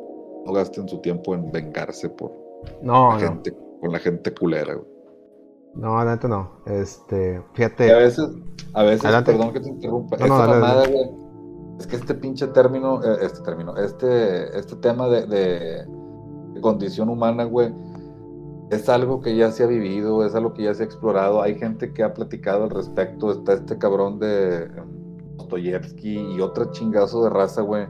No 0.44 0.52
gasten 0.52 0.88
su 0.88 0.98
tiempo 1.00 1.34
en 1.34 1.50
vengarse 1.52 2.08
por 2.10 2.32
No, 2.82 3.10
la 3.10 3.14
no. 3.14 3.20
gente, 3.20 3.54
con 3.80 3.92
la 3.92 3.98
gente 4.00 4.34
culera, 4.34 4.74
güey. 4.74 4.86
No, 5.74 5.96
adelante 5.98 6.28
no. 6.28 6.50
Este, 6.66 7.34
Y 7.34 7.36
a 7.36 7.42
fíjate. 7.54 7.94
veces, 7.94 8.28
a 8.74 8.82
veces, 8.82 9.04
Adelante. 9.04 9.32
perdón 9.32 9.52
que 9.52 9.60
te 9.60 9.68
interrumpa, 9.68 10.16
No, 10.18 10.26
no, 10.26 10.34
esta 10.34 10.46
dale, 10.46 10.60
mamada, 10.60 10.80
dale. 10.82 10.92
güey, 10.92 11.10
es 11.78 11.86
que 11.86 11.96
este 11.96 12.14
pinche 12.14 12.46
término, 12.48 13.02
eh, 13.02 13.18
este 13.22 13.40
término, 13.42 13.76
este, 13.76 14.58
este 14.58 14.76
tema 14.76 15.08
de, 15.08 15.26
de- 15.26 15.86
de 16.54 16.60
condición 16.60 17.08
humana, 17.08 17.44
güey, 17.44 17.72
es 18.70 18.88
algo 18.88 19.20
que 19.20 19.34
ya 19.36 19.50
se 19.50 19.64
ha 19.64 19.66
vivido, 19.66 20.26
es 20.26 20.34
algo 20.34 20.52
que 20.54 20.64
ya 20.64 20.74
se 20.74 20.82
ha 20.82 20.86
explorado, 20.86 21.40
hay 21.40 21.54
gente 21.58 21.92
que 21.94 22.02
ha 22.02 22.12
platicado 22.12 22.64
al 22.64 22.70
respecto, 22.70 23.30
está 23.30 23.54
este 23.54 23.78
cabrón 23.78 24.18
de 24.18 24.68
Dostoyevsky 25.37 26.35
y 26.35 26.41
otro 26.41 26.66
chingazo 26.72 27.24
de 27.24 27.30
raza, 27.30 27.62
güey, 27.62 27.87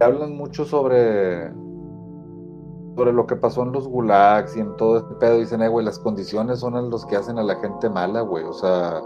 hablan 0.00 0.36
mucho 0.36 0.64
sobre 0.64 1.52
sobre 2.96 3.12
lo 3.12 3.28
que 3.28 3.36
pasó 3.36 3.62
en 3.62 3.70
los 3.70 3.86
gulags 3.86 4.56
y 4.56 4.60
en 4.60 4.76
todo 4.76 4.96
este 4.96 5.14
pedo, 5.14 5.36
dicen, 5.38 5.62
eh, 5.62 5.68
güey, 5.68 5.84
las 5.86 6.00
condiciones 6.00 6.58
son 6.58 6.90
los 6.90 7.06
que 7.06 7.14
hacen 7.14 7.38
a 7.38 7.44
la 7.44 7.54
gente 7.54 7.88
mala, 7.88 8.22
güey. 8.22 8.42
O 8.42 8.52
sea, 8.52 9.00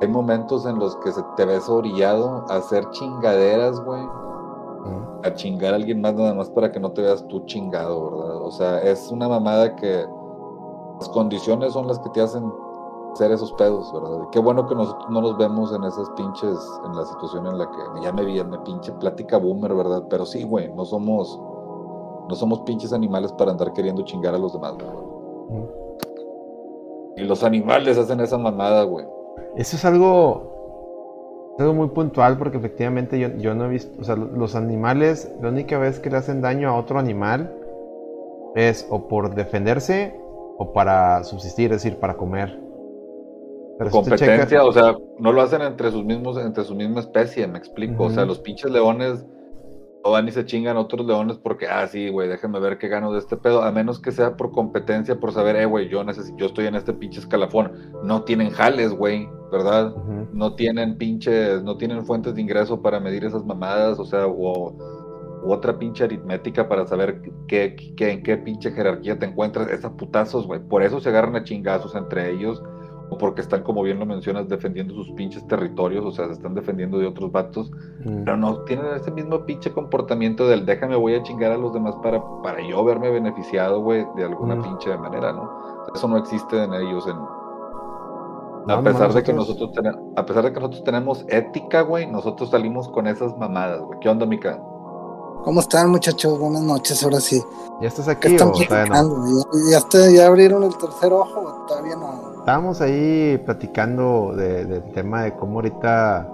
hay 0.00 0.06
momentos 0.06 0.64
en 0.64 0.78
los 0.78 0.94
que 0.98 1.10
se 1.10 1.24
te 1.36 1.44
ves 1.44 1.68
orillado 1.68 2.44
a 2.48 2.58
hacer 2.58 2.88
chingaderas, 2.90 3.80
güey. 3.80 4.00
Mm, 4.02 5.20
A 5.24 5.34
chingar 5.34 5.72
a 5.72 5.76
alguien 5.76 6.00
más 6.00 6.14
nada 6.14 6.34
más 6.34 6.48
para 6.50 6.70
que 6.70 6.78
no 6.78 6.92
te 6.92 7.02
veas 7.02 7.26
tú 7.26 7.44
chingado, 7.46 8.10
¿verdad? 8.12 8.36
O 8.42 8.50
sea, 8.52 8.78
es 8.82 9.10
una 9.10 9.28
mamada 9.28 9.74
que 9.74 10.06
las 11.00 11.08
condiciones 11.08 11.72
son 11.72 11.88
las 11.88 11.98
que 11.98 12.10
te 12.10 12.20
hacen 12.20 12.44
hacer 13.16 13.32
esos 13.32 13.52
pedos, 13.54 13.90
¿verdad? 13.92 14.24
Y 14.24 14.30
qué 14.30 14.38
bueno 14.38 14.66
que 14.66 14.74
nosotros 14.74 15.08
no 15.10 15.22
nos 15.22 15.38
vemos 15.38 15.74
en 15.74 15.84
esas 15.84 16.08
pinches, 16.10 16.58
en 16.84 16.94
la 16.94 17.04
situación 17.04 17.46
en 17.46 17.58
la 17.58 17.66
que 17.70 18.02
ya 18.02 18.12
me 18.12 18.24
vi, 18.24 18.42
me 18.44 18.58
pinche 18.58 18.92
plática 18.92 19.38
boomer, 19.38 19.74
¿verdad? 19.74 20.04
Pero 20.08 20.26
sí, 20.26 20.44
güey, 20.44 20.72
no 20.74 20.84
somos, 20.84 21.40
no 22.28 22.34
somos 22.34 22.60
pinches 22.60 22.92
animales 22.92 23.32
para 23.32 23.52
andar 23.52 23.72
queriendo 23.72 24.02
chingar 24.02 24.34
a 24.34 24.38
los 24.38 24.52
demás, 24.52 24.76
¿verdad? 24.76 24.94
mm. 25.48 25.86
Y 27.16 27.24
los 27.24 27.42
animales 27.42 27.96
hacen 27.96 28.20
esa 28.20 28.36
mamada, 28.36 28.82
güey. 28.84 29.06
Eso 29.56 29.76
es 29.76 29.84
algo, 29.86 31.54
es 31.54 31.60
algo 31.60 31.72
muy 31.72 31.88
puntual 31.88 32.36
porque 32.36 32.58
efectivamente 32.58 33.18
yo, 33.18 33.28
yo 33.38 33.54
no 33.54 33.64
he 33.64 33.68
visto, 33.68 33.98
o 33.98 34.04
sea, 34.04 34.16
los 34.16 34.54
animales, 34.54 35.34
la 35.40 35.48
única 35.48 35.78
vez 35.78 35.98
que 35.98 36.10
le 36.10 36.18
hacen 36.18 36.42
daño 36.42 36.68
a 36.68 36.78
otro 36.78 36.98
animal 36.98 37.56
es 38.54 38.86
o 38.90 39.08
por 39.08 39.34
defenderse 39.34 40.20
o 40.58 40.74
para 40.74 41.24
subsistir, 41.24 41.72
es 41.72 41.82
decir, 41.82 41.98
para 41.98 42.18
comer. 42.18 42.65
Pero 43.78 43.90
competencia, 43.90 44.64
o 44.64 44.72
sea, 44.72 44.96
no 45.18 45.32
lo 45.32 45.42
hacen 45.42 45.62
entre 45.62 45.90
sus 45.90 46.04
mismos, 46.04 46.38
entre 46.38 46.64
su 46.64 46.74
misma 46.74 47.00
especie, 47.00 47.46
me 47.46 47.58
explico. 47.58 48.04
O 48.04 48.10
sea, 48.10 48.24
los 48.24 48.38
pinches 48.38 48.70
leones 48.70 49.24
no 50.04 50.12
van 50.12 50.28
y 50.28 50.30
se 50.32 50.44
chingan 50.46 50.76
otros 50.76 51.04
leones 51.06 51.36
porque, 51.36 51.66
ah, 51.66 51.86
sí, 51.86 52.08
güey, 52.08 52.28
déjame 52.28 52.60
ver 52.60 52.78
qué 52.78 52.88
gano 52.88 53.12
de 53.12 53.18
este 53.18 53.36
pedo, 53.36 53.62
a 53.62 53.72
menos 53.72 53.98
que 54.00 54.12
sea 54.12 54.36
por 54.36 54.50
competencia, 54.52 55.18
por 55.18 55.32
saber, 55.32 55.56
eh, 55.56 55.66
güey, 55.66 55.88
yo 55.88 56.04
necesito, 56.04 56.36
yo 56.38 56.46
estoy 56.46 56.66
en 56.66 56.76
este 56.76 56.92
pinche 56.92 57.18
escalafón. 57.20 57.72
No 58.04 58.22
tienen 58.22 58.50
jales, 58.50 58.92
güey, 58.92 59.28
¿verdad? 59.52 59.94
No 60.32 60.54
tienen 60.54 60.96
pinches, 60.96 61.62
no 61.62 61.76
tienen 61.76 62.04
fuentes 62.06 62.34
de 62.34 62.40
ingreso 62.40 62.80
para 62.80 63.00
medir 63.00 63.24
esas 63.24 63.44
mamadas, 63.44 63.98
o 63.98 64.04
sea, 64.04 64.26
o, 64.26 64.72
u 65.44 65.52
otra 65.52 65.78
pinche 65.78 66.04
aritmética 66.04 66.68
para 66.68 66.86
saber 66.86 67.20
qué, 67.46 67.76
qué- 67.96 68.10
en 68.10 68.22
qué 68.22 68.36
pinche 68.36 68.70
jerarquía 68.70 69.18
te 69.18 69.26
encuentras, 69.26 69.68
esas 69.68 69.92
putazos, 69.92 70.46
güey. 70.46 70.60
Por 70.60 70.82
eso 70.82 70.98
se 71.00 71.08
agarran 71.10 71.36
a 71.36 71.44
chingazos 71.44 71.94
entre 71.94 72.30
ellos, 72.30 72.62
porque 73.18 73.40
están, 73.40 73.62
como 73.62 73.82
bien 73.82 73.98
lo 73.98 74.06
mencionas, 74.06 74.48
defendiendo 74.48 74.92
sus 74.94 75.10
pinches 75.12 75.46
territorios, 75.46 76.04
o 76.04 76.10
sea, 76.12 76.26
se 76.26 76.32
están 76.32 76.54
defendiendo 76.54 76.98
de 76.98 77.06
otros 77.06 77.30
vatos, 77.32 77.70
Mm. 78.04 78.24
pero 78.24 78.36
no 78.36 78.58
tienen 78.64 78.86
ese 78.94 79.10
mismo 79.10 79.44
pinche 79.46 79.72
comportamiento 79.72 80.46
del 80.48 80.66
déjame 80.66 80.96
voy 80.96 81.14
a 81.14 81.22
chingar 81.22 81.52
a 81.52 81.56
los 81.56 81.72
demás 81.72 81.94
para, 82.02 82.22
para 82.42 82.60
yo 82.68 82.84
verme 82.84 83.10
beneficiado, 83.10 83.80
güey, 83.82 84.06
de 84.16 84.24
alguna 84.24 84.56
Mm. 84.56 84.62
pinche 84.62 84.96
manera, 84.98 85.32
¿no? 85.32 85.50
Eso 85.94 86.08
no 86.08 86.16
existe 86.16 86.62
en 86.62 86.74
ellos, 86.74 87.06
en, 87.06 87.16
No, 88.66 88.74
a 88.74 88.82
pesar 88.82 89.12
de 89.12 89.22
que 89.22 89.32
nosotros- 89.32 89.70
tenemos, 89.72 90.00
a 90.16 90.26
pesar 90.26 90.42
de 90.44 90.52
que 90.52 90.58
nosotros 90.58 90.82
tenemos 90.82 91.24
ética, 91.28 91.82
güey, 91.82 92.10
nosotros 92.10 92.50
salimos 92.50 92.88
con 92.88 93.06
esas 93.06 93.38
mamadas, 93.38 93.80
güey. 93.82 94.00
¿Qué 94.00 94.08
onda, 94.08 94.26
Mica? 94.26 94.60
¿Cómo 95.44 95.60
están, 95.60 95.88
muchachos? 95.90 96.36
Buenas 96.40 96.62
noches, 96.62 97.04
ahora 97.04 97.20
sí. 97.20 97.40
¿Ya 97.80 97.86
estás 97.86 98.06
¿Qué 98.06 98.10
aquí 98.12 98.32
están 98.34 98.48
o 98.48 98.52
todavía 98.52 98.86
no? 98.86 99.14
platicando? 99.14 99.70
¿Ya, 99.70 99.78
ya, 99.88 100.10
ya 100.10 100.26
abrieron 100.26 100.64
el 100.64 100.76
tercer 100.76 101.12
ojo? 101.12 101.40
o 101.40 101.66
Todavía 101.68 101.94
no. 101.94 102.35
Estábamos 102.46 102.80
ahí 102.80 103.42
platicando 103.44 104.32
de- 104.36 104.66
del 104.66 104.84
tema 104.92 105.24
de 105.24 105.32
cómo 105.32 105.54
ahorita, 105.56 106.28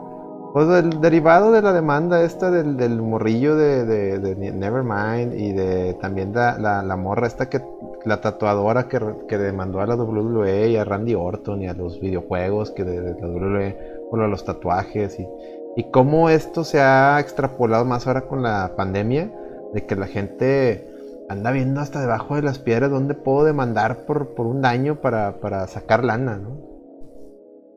pues 0.52 0.68
del 0.68 1.00
derivado 1.00 1.52
de 1.52 1.62
la 1.62 1.72
demanda 1.72 2.22
esta 2.22 2.50
del, 2.50 2.76
del 2.76 3.00
morrillo 3.00 3.56
de, 3.56 4.52
Nevermind 4.54 5.32
y 5.32 5.52
de 5.54 5.94
también 5.94 6.34
la, 6.34 6.82
la, 6.82 6.96
morra 6.96 7.26
esta 7.26 7.48
que, 7.48 7.62
la 8.04 8.20
tatuadora 8.20 8.88
que, 8.88 9.00
que 9.26 9.38
demandó 9.38 9.80
a 9.80 9.86
la 9.86 9.96
WWE 9.96 10.68
y 10.68 10.76
a 10.76 10.84
Randy 10.84 11.14
Orton 11.14 11.62
y 11.62 11.68
a 11.68 11.72
los 11.72 11.98
videojuegos 11.98 12.72
que 12.72 12.84
de, 12.84 13.00
la 13.00 13.26
WWE 13.26 13.76
lo 14.12 14.22
de 14.24 14.28
los 14.28 14.44
tatuajes 14.44 15.18
y, 15.18 15.26
y 15.76 15.84
cómo 15.84 16.28
esto 16.28 16.62
se 16.62 16.82
ha 16.82 17.18
extrapolado 17.20 17.86
más 17.86 18.06
ahora 18.06 18.26
con 18.28 18.42
la 18.42 18.72
pandemia, 18.76 19.30
de 19.72 19.86
que 19.86 19.96
la 19.96 20.08
gente 20.08 20.91
anda 21.32 21.50
viendo 21.50 21.80
hasta 21.80 22.00
debajo 22.00 22.36
de 22.36 22.42
las 22.42 22.58
piedras 22.58 22.90
dónde 22.90 23.14
puedo 23.14 23.44
demandar 23.44 24.06
por, 24.06 24.34
por 24.34 24.46
un 24.46 24.62
daño 24.62 25.00
para, 25.00 25.40
para 25.40 25.66
sacar 25.66 26.04
lana, 26.04 26.36
¿no? 26.36 26.72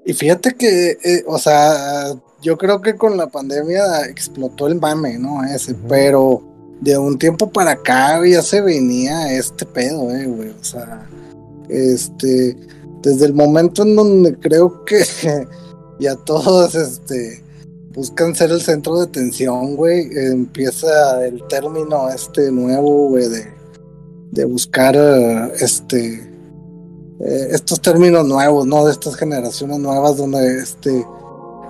Y 0.05 0.13
fíjate 0.13 0.53
que, 0.53 0.97
eh, 1.03 1.23
o 1.25 1.39
sea, 1.39 2.13
yo 2.41 2.57
creo 2.57 2.81
que 2.81 2.95
con 2.95 3.17
la 3.17 3.27
pandemia 3.27 4.05
explotó 4.07 4.67
el 4.67 4.79
mame, 4.79 5.17
¿no? 5.17 5.43
Ese, 5.43 5.73
pero 5.89 6.43
de 6.81 6.97
un 6.97 7.17
tiempo 7.17 7.49
para 7.49 7.71
acá 7.71 8.21
ya 8.25 8.43
se 8.43 8.61
venía 8.61 9.33
este 9.33 9.65
pedo, 9.65 10.11
eh, 10.11 10.27
güey. 10.27 10.49
O 10.49 10.63
sea, 10.63 11.07
este, 11.69 12.55
desde 13.01 13.25
el 13.25 13.33
momento 13.33 13.81
en 13.81 13.95
donde 13.95 14.37
creo 14.37 14.85
que 14.85 15.03
ya 15.99 16.15
todos, 16.17 16.75
este, 16.75 17.43
buscan 17.95 18.35
ser 18.35 18.51
el 18.51 18.61
centro 18.61 18.97
de 18.97 19.03
atención, 19.05 19.75
güey, 19.75 20.09
empieza 20.15 21.25
el 21.25 21.41
término 21.47 22.09
este 22.09 22.51
nuevo, 22.51 23.07
güey, 23.09 23.27
de, 23.29 23.53
de 24.31 24.45
buscar, 24.45 24.95
eh, 24.95 25.51
este, 25.61 26.15
eh, 27.21 27.47
estos 27.51 27.79
términos 27.81 28.25
nuevos, 28.27 28.65
¿no? 28.67 28.85
De 28.85 28.91
estas 28.91 29.15
generaciones 29.15 29.79
nuevas 29.79 30.17
donde 30.17 30.59
este 30.59 31.05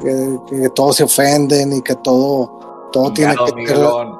que, 0.01 0.37
que 0.49 0.69
todos 0.69 0.95
se 0.97 1.03
ofenden 1.03 1.73
y 1.73 1.81
que 1.81 1.95
todo 1.95 2.89
todo 2.91 3.13
tiene 3.13 3.33
que 3.35 3.53
Miguelón. 3.55 4.17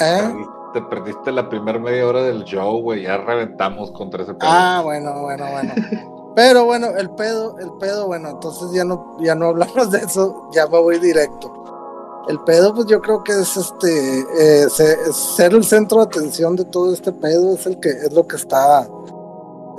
¿Eh? 0.00 0.20
Perdiste- 0.22 0.72
Te 0.74 0.82
perdiste 0.82 1.32
la 1.32 1.48
primera 1.48 1.78
media 1.78 2.06
hora 2.06 2.22
del 2.22 2.44
show, 2.44 2.80
güey. 2.82 3.02
Ya 3.02 3.16
reventamos 3.16 3.90
contra 3.90 4.22
ese 4.22 4.34
pedo. 4.34 4.48
Ah, 4.50 4.80
bueno, 4.84 5.22
bueno, 5.22 5.44
bueno. 5.50 5.72
Pero 6.38 6.66
bueno, 6.66 6.86
el 6.96 7.10
pedo, 7.10 7.58
el 7.58 7.72
pedo, 7.80 8.06
bueno, 8.06 8.28
entonces 8.28 8.70
ya 8.72 8.84
no, 8.84 9.16
ya 9.20 9.34
no 9.34 9.46
hablamos 9.48 9.90
de 9.90 9.98
eso, 9.98 10.48
ya 10.52 10.68
me 10.68 10.78
voy 10.78 11.00
directo. 11.00 11.52
El 12.28 12.38
pedo, 12.44 12.72
pues 12.76 12.86
yo 12.86 13.00
creo 13.00 13.24
que 13.24 13.32
es 13.32 13.56
este 13.56 14.20
eh, 14.38 14.68
se- 14.70 15.12
ser 15.12 15.52
el 15.52 15.64
centro 15.64 15.96
de 15.98 16.04
atención 16.04 16.54
de 16.54 16.64
todo 16.66 16.92
este 16.92 17.10
pedo, 17.10 17.54
es 17.54 17.66
el 17.66 17.80
que, 17.80 17.88
es 17.88 18.12
lo 18.12 18.24
que 18.24 18.36
está, 18.36 18.86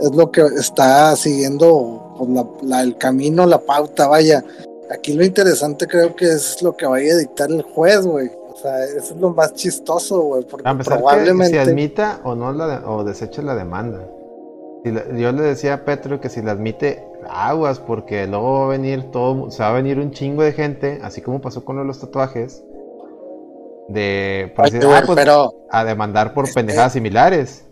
es 0.01 0.13
lo 0.13 0.29
que 0.29 0.41
está 0.57 1.15
siguiendo 1.15 2.13
pues, 2.17 2.29
la- 2.31 2.47
la- 2.63 2.81
el 2.81 2.97
camino, 2.97 3.45
la 3.45 3.59
pauta, 3.59 4.09
vaya. 4.09 4.43
Aquí 4.91 5.13
lo 5.13 5.23
interesante 5.23 5.87
creo 5.87 6.13
que 6.13 6.25
es 6.25 6.61
lo 6.61 6.75
que 6.75 6.85
vaya 6.87 7.13
a 7.13 7.17
dictar 7.19 7.49
el 7.51 7.61
juez, 7.61 8.05
güey. 8.05 8.29
O 8.51 8.57
sea, 8.61 8.83
eso 8.83 9.13
es 9.13 9.21
lo 9.21 9.29
más 9.29 9.53
chistoso, 9.53 10.19
güey, 10.23 10.43
porque 10.43 10.67
A 10.67 10.75
pesar 10.77 10.97
que 10.97 10.99
probablemente. 11.03 11.53
se 11.53 11.59
admita 11.61 12.19
o 12.25 12.35
no 12.35 12.51
la 12.51 12.67
de- 12.67 12.85
o 12.85 13.05
deseche 13.05 13.41
la 13.43 13.55
demanda. 13.55 13.99
Yo 14.83 15.31
le 15.33 15.41
decía 15.43 15.73
a 15.73 15.85
Petro 15.85 16.21
que 16.21 16.29
si 16.29 16.41
la 16.41 16.51
admite, 16.51 17.03
aguas, 17.29 17.79
porque 17.79 18.25
luego 18.27 18.59
va 18.59 18.65
a 18.65 18.69
venir 18.69 19.11
todo, 19.11 19.51
se 19.51 19.61
va 19.61 19.69
a 19.69 19.73
venir 19.73 19.99
un 19.99 20.11
chingo 20.11 20.41
de 20.41 20.53
gente, 20.53 20.99
así 21.03 21.21
como 21.21 21.41
pasó 21.41 21.65
con 21.65 21.85
los 21.85 21.99
tatuajes, 21.99 22.63
de 23.89 24.53
por 24.55 24.65
decir, 24.65 24.85
güey, 24.85 24.97
ah, 24.97 25.03
pues, 25.05 25.15
pero 25.17 25.53
a 25.69 25.83
demandar 25.83 26.33
por 26.33 26.45
que- 26.45 26.53
pendejadas 26.53 26.93
similares. 26.93 27.65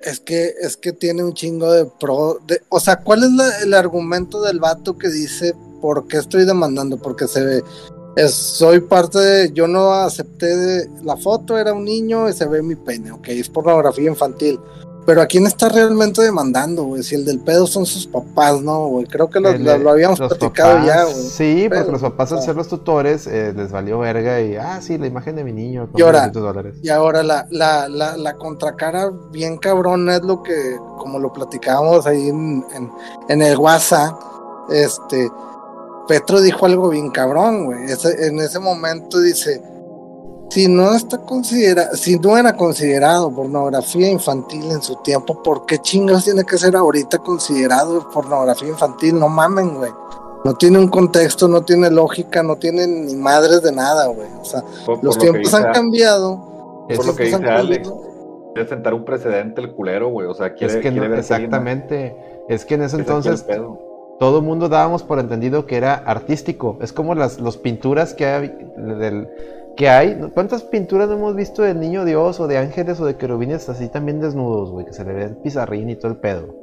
Es 0.00 0.18
que, 0.18 0.54
es 0.60 0.76
que 0.76 0.92
tiene 0.92 1.22
un 1.22 1.32
chingo 1.32 1.70
de 1.70 1.86
pro. 2.00 2.38
De, 2.46 2.60
o 2.70 2.80
sea, 2.80 2.96
¿cuál 2.96 3.22
es 3.22 3.30
la- 3.30 3.58
el 3.60 3.72
argumento 3.74 4.42
del 4.42 4.58
vato 4.58 4.98
que 4.98 5.08
dice 5.08 5.54
por 5.80 6.08
qué 6.08 6.16
estoy 6.16 6.44
demandando? 6.44 6.96
Porque 6.98 7.28
se 7.28 7.44
ve. 7.44 7.62
Es, 8.16 8.32
soy 8.34 8.80
parte 8.80 9.18
de. 9.20 9.52
Yo 9.52 9.68
no 9.68 9.92
acepté 9.92 10.56
de. 10.56 10.90
La 11.04 11.16
foto 11.16 11.56
era 11.56 11.72
un 11.72 11.84
niño 11.84 12.28
y 12.28 12.32
se 12.32 12.46
ve 12.46 12.62
mi 12.62 12.74
pene, 12.74 13.12
ok, 13.12 13.28
es 13.28 13.48
pornografía 13.48 14.08
infantil. 14.10 14.58
Pero 15.04 15.20
¿a 15.20 15.26
quién 15.26 15.46
está 15.46 15.68
realmente 15.68 16.22
demandando, 16.22 16.84
güey? 16.84 17.02
Si 17.02 17.16
el 17.16 17.24
del 17.24 17.40
pedo 17.40 17.66
son 17.66 17.84
sus 17.86 18.06
papás, 18.06 18.62
¿no, 18.62 18.86
güey? 18.86 19.06
Creo 19.06 19.28
que 19.28 19.40
lo, 19.40 19.48
El- 19.50 19.64
lo- 19.64 19.76
lo 19.78 19.90
habíamos 19.90 20.18
platicado 20.20 20.74
papás, 20.74 20.86
ya, 20.86 21.02
güey. 21.04 21.14
Sí, 21.14 21.68
porque 21.68 21.90
los 21.90 22.00
papás 22.02 22.32
al 22.32 22.42
ser 22.42 22.54
los 22.54 22.68
tutores 22.68 23.26
eh, 23.26 23.52
les 23.56 23.72
valió 23.72 23.98
verga 23.98 24.40
y, 24.40 24.54
ah, 24.56 24.80
sí, 24.80 24.98
la 24.98 25.08
imagen 25.08 25.34
de 25.34 25.42
mi 25.44 25.52
niño. 25.52 25.88
con 25.90 25.98
Y 25.98 26.02
ahora- 26.04 26.18
200 26.28 26.42
dólares. 26.42 26.74
Y 26.82 26.88
ahora 26.90 27.22
la, 27.24 27.46
la, 27.50 27.88
la, 27.88 28.16
la 28.16 28.34
contracara 28.34 29.10
bien 29.32 29.58
cabrona 29.58 30.16
es 30.16 30.22
lo 30.22 30.42
que, 30.42 30.76
como 30.98 31.18
lo 31.18 31.32
platicábamos 31.32 32.06
ahí 32.06 32.28
en, 32.28 32.64
en, 32.74 32.90
en 33.28 33.42
el 33.42 33.56
WhatsApp, 33.58 34.14
este, 34.70 35.28
Petro 36.06 36.40
dijo 36.40 36.66
algo 36.66 36.88
bien 36.90 37.10
cabrón, 37.10 37.64
güey. 37.64 37.78
En 38.20 38.38
ese 38.38 38.58
momento 38.60 39.20
dice, 39.20 39.62
si 40.52 40.68
no 40.68 40.94
está 40.94 41.16
considera, 41.16 41.94
si 41.94 42.18
no 42.18 42.36
era 42.36 42.54
considerado 42.54 43.30
pornografía 43.30 44.10
infantil 44.10 44.70
en 44.70 44.82
su 44.82 44.96
tiempo, 44.96 45.42
¿por 45.42 45.64
qué 45.64 45.78
chingados 45.78 46.24
tiene 46.24 46.44
que 46.44 46.58
ser 46.58 46.76
ahorita 46.76 47.20
considerado 47.20 48.10
pornografía 48.10 48.68
infantil? 48.68 49.18
No 49.18 49.30
mamen, 49.30 49.76
güey. 49.76 49.90
No 50.44 50.54
tiene 50.54 50.78
un 50.78 50.88
contexto, 50.88 51.48
no 51.48 51.62
tiene 51.62 51.90
lógica, 51.90 52.42
no 52.42 52.56
tiene 52.56 52.86
ni 52.86 53.14
madres 53.14 53.62
de 53.62 53.72
nada, 53.72 54.08
güey. 54.08 54.28
O 54.38 54.44
sea, 54.44 54.62
Por- 54.84 54.96
por 54.96 55.04
los 55.04 55.16
tiempos 55.16 55.40
dice 55.40 55.56
han 55.56 55.72
cambiado. 55.72 56.84
Por 56.86 56.96
los 56.98 57.06
lo 57.06 57.16
que 57.16 57.24
dice 57.24 57.36
Alex, 57.36 57.90
quiere 58.52 58.68
sentar 58.68 58.92
un 58.92 59.06
precedente 59.06 59.62
el 59.62 59.72
culero, 59.72 60.10
güey. 60.10 60.28
O 60.28 60.34
sea, 60.34 60.52
quiere, 60.52 60.74
es 60.74 60.80
que 60.80 60.90
no, 60.90 60.96
quiere 60.96 61.08
ver 61.08 61.20
exactamente. 61.20 62.14
Es 62.50 62.66
que 62.66 62.74
en 62.74 62.82
ese 62.82 62.96
entonces 62.96 63.46
todo 64.18 64.38
el 64.38 64.44
mundo 64.44 64.68
dábamos 64.68 65.02
por 65.02 65.18
entendido 65.18 65.64
que 65.64 65.78
era 65.78 65.94
artístico. 65.94 66.76
Es 66.82 66.92
como 66.92 67.14
las 67.14 67.40
los 67.40 67.56
pinturas 67.56 68.12
que 68.12 68.26
hay, 68.26 68.54
del, 68.76 69.28
que 69.76 69.88
hay. 69.88 70.18
¿Cuántas 70.34 70.62
pinturas 70.62 71.08
no 71.08 71.16
hemos 71.16 71.34
visto 71.34 71.62
del 71.62 71.80
niño 71.80 72.04
Dios 72.04 72.40
o 72.40 72.46
de 72.46 72.58
ángeles 72.58 73.00
o 73.00 73.06
de 73.06 73.16
querubines 73.16 73.68
así 73.68 73.88
también 73.88 74.20
desnudos, 74.20 74.70
güey? 74.70 74.86
Que 74.86 74.92
se 74.92 75.04
le 75.04 75.12
ve 75.12 75.24
el 75.24 75.36
pizarrín 75.36 75.90
y 75.90 75.96
todo 75.96 76.12
el 76.12 76.18
pedo. 76.18 76.54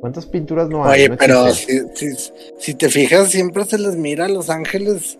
¿Cuántas 0.00 0.26
pinturas 0.26 0.68
no 0.68 0.84
hay? 0.84 1.02
Oye, 1.02 1.08
No 1.10 1.16
pero 1.16 1.50
si, 1.52 1.80
si, 1.94 2.32
si 2.58 2.74
te 2.74 2.88
fijas, 2.88 3.28
siempre 3.30 3.64
se 3.64 3.78
les 3.78 3.96
mira 3.96 4.24
a 4.24 4.28
los 4.28 4.50
ángeles 4.50 5.18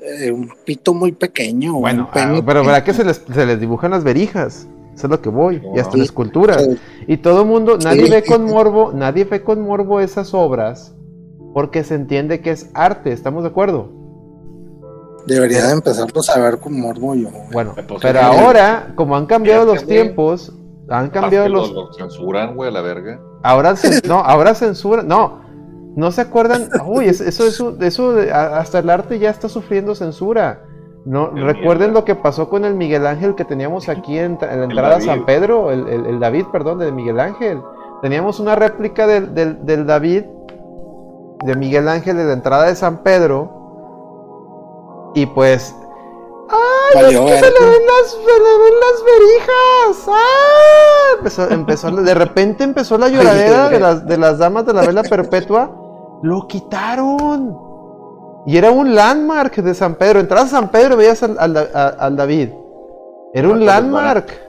eh, 0.00 0.32
un 0.32 0.50
pito 0.64 0.94
muy 0.94 1.12
pequeño. 1.12 1.74
Bueno, 1.74 2.08
ah, 2.12 2.42
pero 2.44 2.64
¿verdad 2.64 2.82
que 2.82 2.94
se 2.94 3.04
les, 3.04 3.22
se 3.32 3.46
les 3.46 3.60
dibujan 3.60 3.90
las 3.90 4.04
verijas? 4.04 4.66
Eso 4.94 5.06
es 5.06 5.10
lo 5.10 5.20
que 5.20 5.28
voy. 5.28 5.62
Y 5.74 5.78
hasta 5.78 5.98
esculturas. 5.98 6.62
Sí. 6.64 6.78
Y 7.08 7.16
todo 7.18 7.42
el 7.42 7.48
mundo, 7.48 7.78
nadie 7.78 8.06
Sí, 8.06 8.10
ve 8.10 8.24
con 8.24 8.44
morbo, 8.44 8.92
nadie 8.92 9.24
ve 9.24 9.42
con 9.42 9.60
morbo 9.60 10.00
esas 10.00 10.34
obras 10.34 10.94
porque 11.52 11.84
se 11.84 11.94
entiende 11.94 12.40
que 12.40 12.50
es 12.50 12.70
arte, 12.74 13.12
¿estamos 13.12 13.42
de 13.42 13.50
acuerdo? 13.50 13.92
Debería 15.26 15.66
de 15.66 15.72
empezarlos 15.72 16.28
a 16.30 16.38
ver 16.40 16.58
con 16.58 16.78
morbo 16.80 17.14
yo. 17.14 17.28
güey. 17.30 17.42
Bueno, 17.52 17.74
pero 18.00 18.20
ahora, 18.20 18.92
como 18.94 19.16
han 19.16 19.26
cambiado 19.26 19.64
los 19.64 19.84
tiempos, 19.86 20.52
han 20.88 21.10
cambiado 21.10 21.48
los... 21.48 21.70
Lo, 21.72 21.86
lo 21.86 21.92
censuran, 21.92 22.54
güey, 22.56 22.70
a 22.70 22.72
la 22.72 22.80
verga. 22.82 23.20
Ahora, 23.42 23.74
no, 24.08 24.18
ahora 24.20 24.54
censura, 24.54 25.02
no, 25.02 25.40
no 25.96 26.10
se 26.12 26.20
acuerdan, 26.22 26.68
uy, 26.86 27.06
es- 27.06 27.20
eso, 27.20 27.46
eso, 27.46 27.76
eso, 27.80 28.14
hasta 28.32 28.78
el 28.80 28.90
arte 28.90 29.18
ya 29.18 29.30
está 29.30 29.48
sufriendo 29.48 29.94
censura. 29.94 30.64
No, 31.04 31.30
recuerden 31.30 31.88
mierda. 31.90 32.00
lo 32.00 32.04
que 32.04 32.14
pasó 32.14 32.48
con 32.48 32.64
el 32.64 32.74
Miguel 32.74 33.06
Ángel 33.08 33.34
que 33.34 33.44
teníamos 33.44 33.88
aquí 33.88 34.18
en, 34.18 34.38
en 34.40 34.58
la 34.60 34.64
entrada 34.64 34.96
a. 34.96 35.00
San 35.00 35.24
Pedro, 35.26 35.70
el, 35.72 35.88
el- 35.88 36.06
el 36.06 36.20
David, 36.20 36.44
perdón, 36.52 36.78
de 36.78 36.92
Miguel 36.92 37.18
Ángel. 37.18 37.60
Teníamos 38.02 38.38
una 38.40 38.54
réplica 38.54 39.06
del, 39.08 39.34
del- 39.34 39.64
del 39.66 39.84
David, 39.86 40.24
de 41.44 41.56
Miguel 41.56 41.88
Ángel, 41.88 42.16
de 42.16 42.24
la 42.24 42.32
entrada 42.34 42.66
de 42.66 42.74
San 42.76 43.02
Pedro. 43.02 43.61
Y 45.14 45.26
pues, 45.26 45.74
¡ay! 46.48 47.02
Valió 47.02 47.26
es 47.28 47.32
que 47.34 47.38
se 47.38 47.50
le 47.52 47.60
ven 47.70 47.82
las, 47.86 48.10
se 48.10 48.18
le 48.18 48.58
ven 48.58 48.80
las 48.80 49.04
verijas! 49.04 50.08
¡Ah! 50.08 51.14
Empezó, 51.18 51.50
empezó, 51.50 51.90
de 51.90 52.14
repente 52.14 52.64
empezó 52.64 52.98
la 52.98 53.08
lloradera 53.08 53.68
de 53.70 53.80
las, 53.80 54.06
de 54.06 54.16
las 54.18 54.38
damas 54.38 54.64
de 54.66 54.72
la 54.72 54.82
vela 54.82 55.02
perpetua. 55.02 55.70
¡Lo 56.22 56.46
quitaron! 56.46 57.58
Y 58.46 58.56
era 58.56 58.70
un 58.70 58.94
landmark 58.94 59.54
de 59.56 59.74
San 59.74 59.94
Pedro. 59.96 60.18
Entrabas 60.20 60.52
a 60.52 60.56
San 60.58 60.68
Pedro 60.70 60.94
y 60.94 60.98
veías 60.98 61.22
al, 61.22 61.36
al- 61.38 62.16
David. 62.16 62.50
Era 63.34 63.48
un 63.48 63.54
Rato 63.54 63.58
les 63.60 63.66
van 63.66 63.76
a- 63.76 63.80
landmark. 63.80 64.40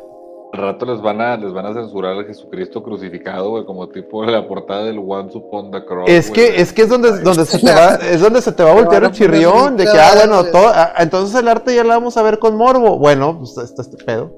Al 0.54 0.60
rato 0.60 0.86
les 0.86 1.02
van 1.02 1.20
a, 1.20 1.36
les 1.36 1.52
van 1.52 1.66
a 1.66 1.74
censurar 1.74 2.16
a 2.20 2.24
Jesucristo 2.26 2.84
crucificado, 2.84 3.50
güey, 3.50 3.66
como 3.66 3.90
tipo 3.90 4.24
la 4.24 4.48
portada 4.48 4.84
del 4.84 5.00
Once 5.00 5.36
Upon 5.36 5.72
the 5.72 5.84
Cross. 5.84 6.08
Es 6.08 6.30
güey. 6.30 6.52
que, 6.52 6.62
es 6.62 6.72
que 6.72 6.84
es 6.84 6.90
donde, 6.90 7.22
donde 7.22 7.44
se 7.48 7.58
te 7.58 7.74
va, 7.74 7.96
es 7.96 8.22
donde 8.22 8.40
se 8.40 8.52
te 8.52 8.62
va 8.62 8.70
a 8.70 8.76
Te 8.76 8.82
voltear 8.82 9.04
el 9.04 9.12
chirrión 9.12 9.76
de 9.78 9.86
que, 9.86 9.98
ah, 9.98 10.12
bueno, 10.16 10.44
todo, 10.46 10.68
ah, 10.68 10.94
entonces 11.00 11.42
el 11.42 11.48
arte 11.48 11.74
ya 11.74 11.82
lo 11.84 11.90
vamos 11.90 12.18
a 12.18 12.22
ver 12.22 12.38
con 12.38 12.56
morbo. 12.56 13.00
Bueno, 13.00 13.40
pues 13.40 13.58
está 13.58 13.82
este 13.82 13.98
pedo. 13.98 14.32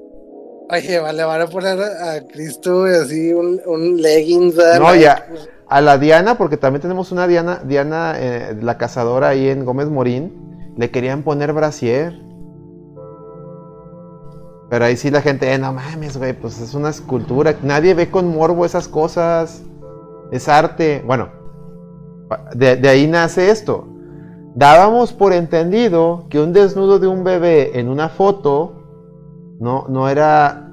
Oye, 0.70 0.98
vale, 0.98 1.22
van 1.22 1.42
a 1.42 1.46
poner 1.48 1.78
a 1.78 2.26
Cristo 2.26 2.80
güey, 2.80 2.94
así 2.94 3.34
un, 3.34 3.60
un 3.66 4.00
leggings. 4.00 4.56
No, 4.78 4.94
ya. 4.94 5.22
A 5.68 5.82
la 5.82 5.98
Diana, 5.98 6.38
porque 6.38 6.56
también 6.56 6.80
tenemos 6.80 7.12
una 7.12 7.26
Diana, 7.26 7.60
Diana, 7.62 8.14
eh, 8.16 8.56
la 8.62 8.78
cazadora 8.78 9.28
ahí 9.28 9.50
en 9.50 9.66
Gómez 9.66 9.90
Morín, 9.90 10.72
le 10.78 10.90
querían 10.90 11.24
poner 11.24 11.52
brasier. 11.52 12.25
Pero 14.68 14.84
ahí 14.84 14.96
sí 14.96 15.10
la 15.10 15.22
gente, 15.22 15.52
eh, 15.52 15.58
no 15.58 15.72
mames, 15.72 16.16
güey, 16.16 16.32
pues 16.32 16.60
es 16.60 16.74
una 16.74 16.90
escultura. 16.90 17.54
Nadie 17.62 17.94
ve 17.94 18.10
con 18.10 18.34
morbo 18.34 18.64
esas 18.64 18.88
cosas. 18.88 19.62
Es 20.32 20.48
arte. 20.48 21.02
Bueno, 21.06 21.28
de, 22.54 22.76
de 22.76 22.88
ahí 22.88 23.06
nace 23.06 23.50
esto. 23.50 23.88
Dábamos 24.54 25.12
por 25.12 25.32
entendido 25.32 26.26
que 26.30 26.40
un 26.40 26.52
desnudo 26.52 26.98
de 26.98 27.06
un 27.06 27.22
bebé 27.22 27.78
en 27.78 27.88
una 27.88 28.08
foto 28.08 28.72
no, 29.60 29.86
no 29.88 30.08
era 30.08 30.66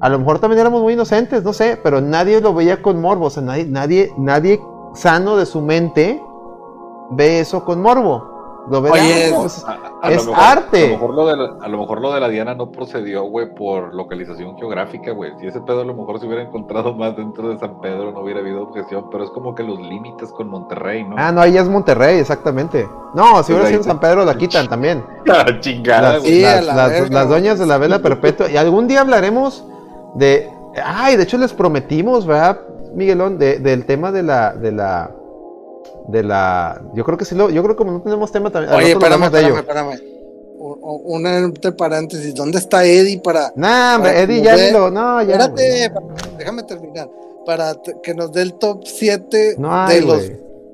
a 0.00 0.08
lo 0.08 0.18
mejor 0.18 0.38
también 0.38 0.60
éramos 0.60 0.80
muy 0.82 0.92
inocentes, 0.92 1.42
no 1.42 1.52
sé, 1.52 1.78
pero 1.82 2.00
nadie 2.00 2.40
lo 2.40 2.54
veía 2.54 2.82
con 2.82 3.00
morbo, 3.00 3.26
o 3.26 3.30
sea, 3.30 3.42
nadie, 3.42 3.66
nadie, 3.66 4.12
nadie 4.16 4.60
sano 4.94 5.36
de 5.36 5.44
su 5.44 5.60
mente 5.60 6.22
ve 7.10 7.40
eso 7.40 7.64
con 7.64 7.82
morbo. 7.82 8.66
Lo 8.70 8.80
ve 8.80 8.90
Oye, 8.90 9.32
pues, 9.34 9.64
a- 10.02 10.10
es 10.12 10.24
lo 10.26 10.32
mejor- 10.32 10.44
arte. 10.46 10.84
A 10.84 10.86
lo, 10.86 10.92
mejor 10.94 11.14
lo 11.14 11.26
de 11.26 11.36
la, 11.36 11.56
a 11.62 11.68
lo 11.68 11.78
mejor 11.78 12.00
lo 12.00 12.12
de 12.12 12.20
la 12.20 12.28
Diana 12.28 12.54
no 12.54 12.70
procedió, 12.70 13.24
güey, 13.24 13.54
por 13.54 13.94
localización 13.94 14.56
geográfica, 14.56 15.12
güey. 15.12 15.32
Si 15.40 15.46
ese 15.46 15.60
pedo 15.60 15.80
a 15.80 15.84
lo 15.84 15.94
mejor 15.94 16.20
se 16.20 16.26
hubiera 16.26 16.42
encontrado 16.42 16.94
más 16.94 17.16
dentro 17.16 17.48
de 17.48 17.58
San 17.58 17.80
Pedro, 17.80 18.12
no 18.12 18.20
hubiera 18.20 18.40
habido 18.40 18.62
objeción, 18.62 19.06
pero 19.10 19.24
es 19.24 19.30
como 19.30 19.54
que 19.54 19.62
los 19.62 19.78
límites 19.80 20.30
con 20.32 20.48
Monterrey, 20.48 21.04
¿no? 21.04 21.16
ah, 21.18 21.32
no, 21.32 21.40
ahí 21.40 21.56
es 21.56 21.68
Monterrey, 21.68 22.18
exactamente. 22.18 22.88
No, 23.14 23.24
si 23.24 23.32
Pues 23.32 23.48
hubiera 23.50 23.66
sido 23.68 23.78
en 23.80 23.84
San 23.84 24.00
Pedro 24.00 24.24
la 24.24 24.36
quitan 24.36 24.68
también. 24.68 25.04
La 25.24 25.60
chingada, 25.60 26.12
Las, 26.14 26.20
güey. 26.22 26.32
Sí, 26.34 26.42
las- 26.42 26.66
la 26.66 26.74
las- 26.74 26.90
verga, 26.90 27.08
las 27.14 27.28
doñas 27.28 27.58
de 27.58 27.66
la 27.66 27.78
vela 27.78 27.98
perpetua. 28.00 28.50
Y 28.50 28.56
algún 28.56 28.86
día 28.88 29.00
hablaremos 29.00 29.64
de. 30.14 30.50
Ay, 30.84 31.16
de 31.16 31.22
hecho 31.24 31.38
les 31.38 31.52
prometimos, 31.52 32.26
¿verdad, 32.26 32.60
Miguelón? 32.94 33.38
De- 33.38 33.58
del 33.58 33.84
tema 33.86 34.12
de 34.12 34.22
la. 34.22 34.52
De 34.52 34.72
la 34.72 35.10
de 36.08 36.22
la 36.22 36.82
yo 36.94 37.04
creo 37.04 37.16
que 37.18 37.24
sí 37.24 37.34
lo 37.34 37.50
yo 37.50 37.62
creo 37.62 37.74
que 37.76 37.78
como 37.78 37.92
no 37.92 38.02
tenemos 38.02 38.32
tema 38.32 38.50
también 38.50 38.74
Oye, 38.74 38.92
espérame, 38.92 39.24
espérame, 39.24 39.56
espérame. 39.58 40.00
Un- 40.58 40.78
un- 40.82 41.26
Una 41.26 41.72
paréntesis, 41.76 42.34
¿dónde 42.34 42.58
está 42.58 42.84
Eddie 42.84 43.20
para... 43.20 43.52
Nah, 43.54 43.96
hombre, 43.96 44.22
Eddie 44.22 44.42
ya 44.42 44.56
dé- 44.56 44.72
lo. 44.72 44.90
No, 44.90 45.22
ya. 45.22 45.34
Espérate, 45.36 45.88
güey, 45.90 46.36
déjame 46.38 46.62
terminar. 46.64 47.08
Para 47.46 47.74
que 48.02 48.12
nos 48.14 48.32
dé 48.32 48.42
el 48.42 48.54
top 48.54 48.82
7 48.84 49.54
No 49.58 49.72
hay, 49.72 50.00
de 50.00 50.06
los 50.06 50.22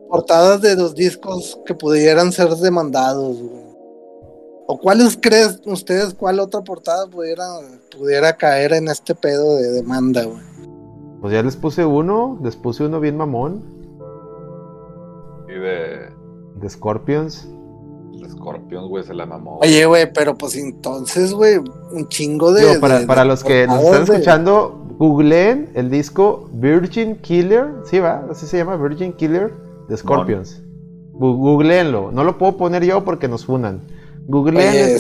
portadas 0.08 0.62
de 0.62 0.74
los 0.76 0.94
discos 0.94 1.60
que 1.66 1.74
pudieran 1.74 2.32
ser 2.32 2.48
demandados, 2.56 3.36
güey. 3.42 3.64
¿O 4.66 4.78
cuáles 4.78 5.18
creen 5.20 5.50
ustedes, 5.66 6.14
cuál 6.14 6.40
otra 6.40 6.62
portada 6.62 7.06
pudiera, 7.06 7.44
pudiera 7.98 8.34
caer 8.34 8.72
en 8.72 8.88
este 8.88 9.14
pedo 9.14 9.56
de 9.56 9.70
demanda, 9.70 10.24
güey? 10.24 10.40
Pues 11.20 11.32
ya 11.34 11.42
les 11.42 11.56
puse 11.56 11.84
uno, 11.84 12.38
les 12.42 12.56
puse 12.56 12.84
uno 12.84 13.00
bien 13.00 13.16
mamón, 13.18 13.62
Y 15.54 15.58
de, 15.60 16.08
de 16.56 16.70
Scorpions. 16.70 17.48
de 18.20 18.28
Scorpions, 18.30 18.88
güey, 18.88 19.04
se 19.04 19.14
la 19.14 19.26
mamó. 19.26 19.58
Oye, 19.62 19.84
güey, 19.86 20.12
pero 20.12 20.36
pues 20.36 20.56
entonces, 20.56 21.32
güey, 21.32 21.58
un 21.92 22.08
chingo 22.08 22.52
de... 22.52 22.66
Digo, 22.68 22.80
para, 22.80 23.00
de- 23.00 23.06
para 23.06 23.22
de 23.22 23.28
los 23.28 23.44
que 23.44 23.66
nos 23.66 23.82
están 23.82 24.02
escuchando, 24.02 24.86
googleen 24.98 25.70
el 25.74 25.90
disco 25.90 26.48
Virgin 26.52 27.16
Killer, 27.16 27.66
¿sí 27.84 27.98
va? 28.00 28.24
Así 28.30 28.46
se 28.46 28.56
llama, 28.56 28.76
Virgin 28.76 29.12
Killer 29.12 29.52
de 29.88 29.96
Scorpions. 29.96 30.62
Gu- 31.12 31.36
Googleenlo, 31.36 32.10
no 32.12 32.24
lo 32.24 32.38
puedo 32.38 32.56
poner 32.56 32.84
yo 32.84 33.04
porque 33.04 33.28
nos 33.28 33.44
funan. 33.44 33.82
Googleen 34.26 34.98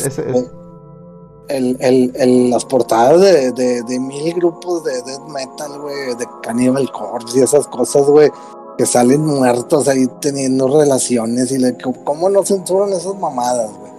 el, 1.48 1.76
el, 1.80 2.12
el- 2.14 2.50
las 2.50 2.64
portadas 2.64 3.20
de, 3.20 3.52
de, 3.52 3.82
de 3.82 4.00
mil 4.00 4.34
grupos 4.34 4.84
de 4.84 4.92
death 5.02 5.28
metal, 5.28 5.80
güey, 5.80 6.14
de 6.18 6.26
Cannibal 6.42 6.90
Corpse 6.92 7.38
y 7.38 7.42
esas 7.42 7.66
cosas, 7.68 8.06
güey, 8.06 8.30
que 8.76 8.86
salen 8.86 9.24
muertos 9.24 9.88
ahí 9.88 10.06
teniendo 10.20 10.66
relaciones 10.68 11.50
y 11.52 11.58
le, 11.58 11.76
¿cómo 12.04 12.28
no 12.28 12.42
censuran 12.44 12.90
esas 12.90 13.14
mamadas, 13.18 13.70
güey? 13.78 13.92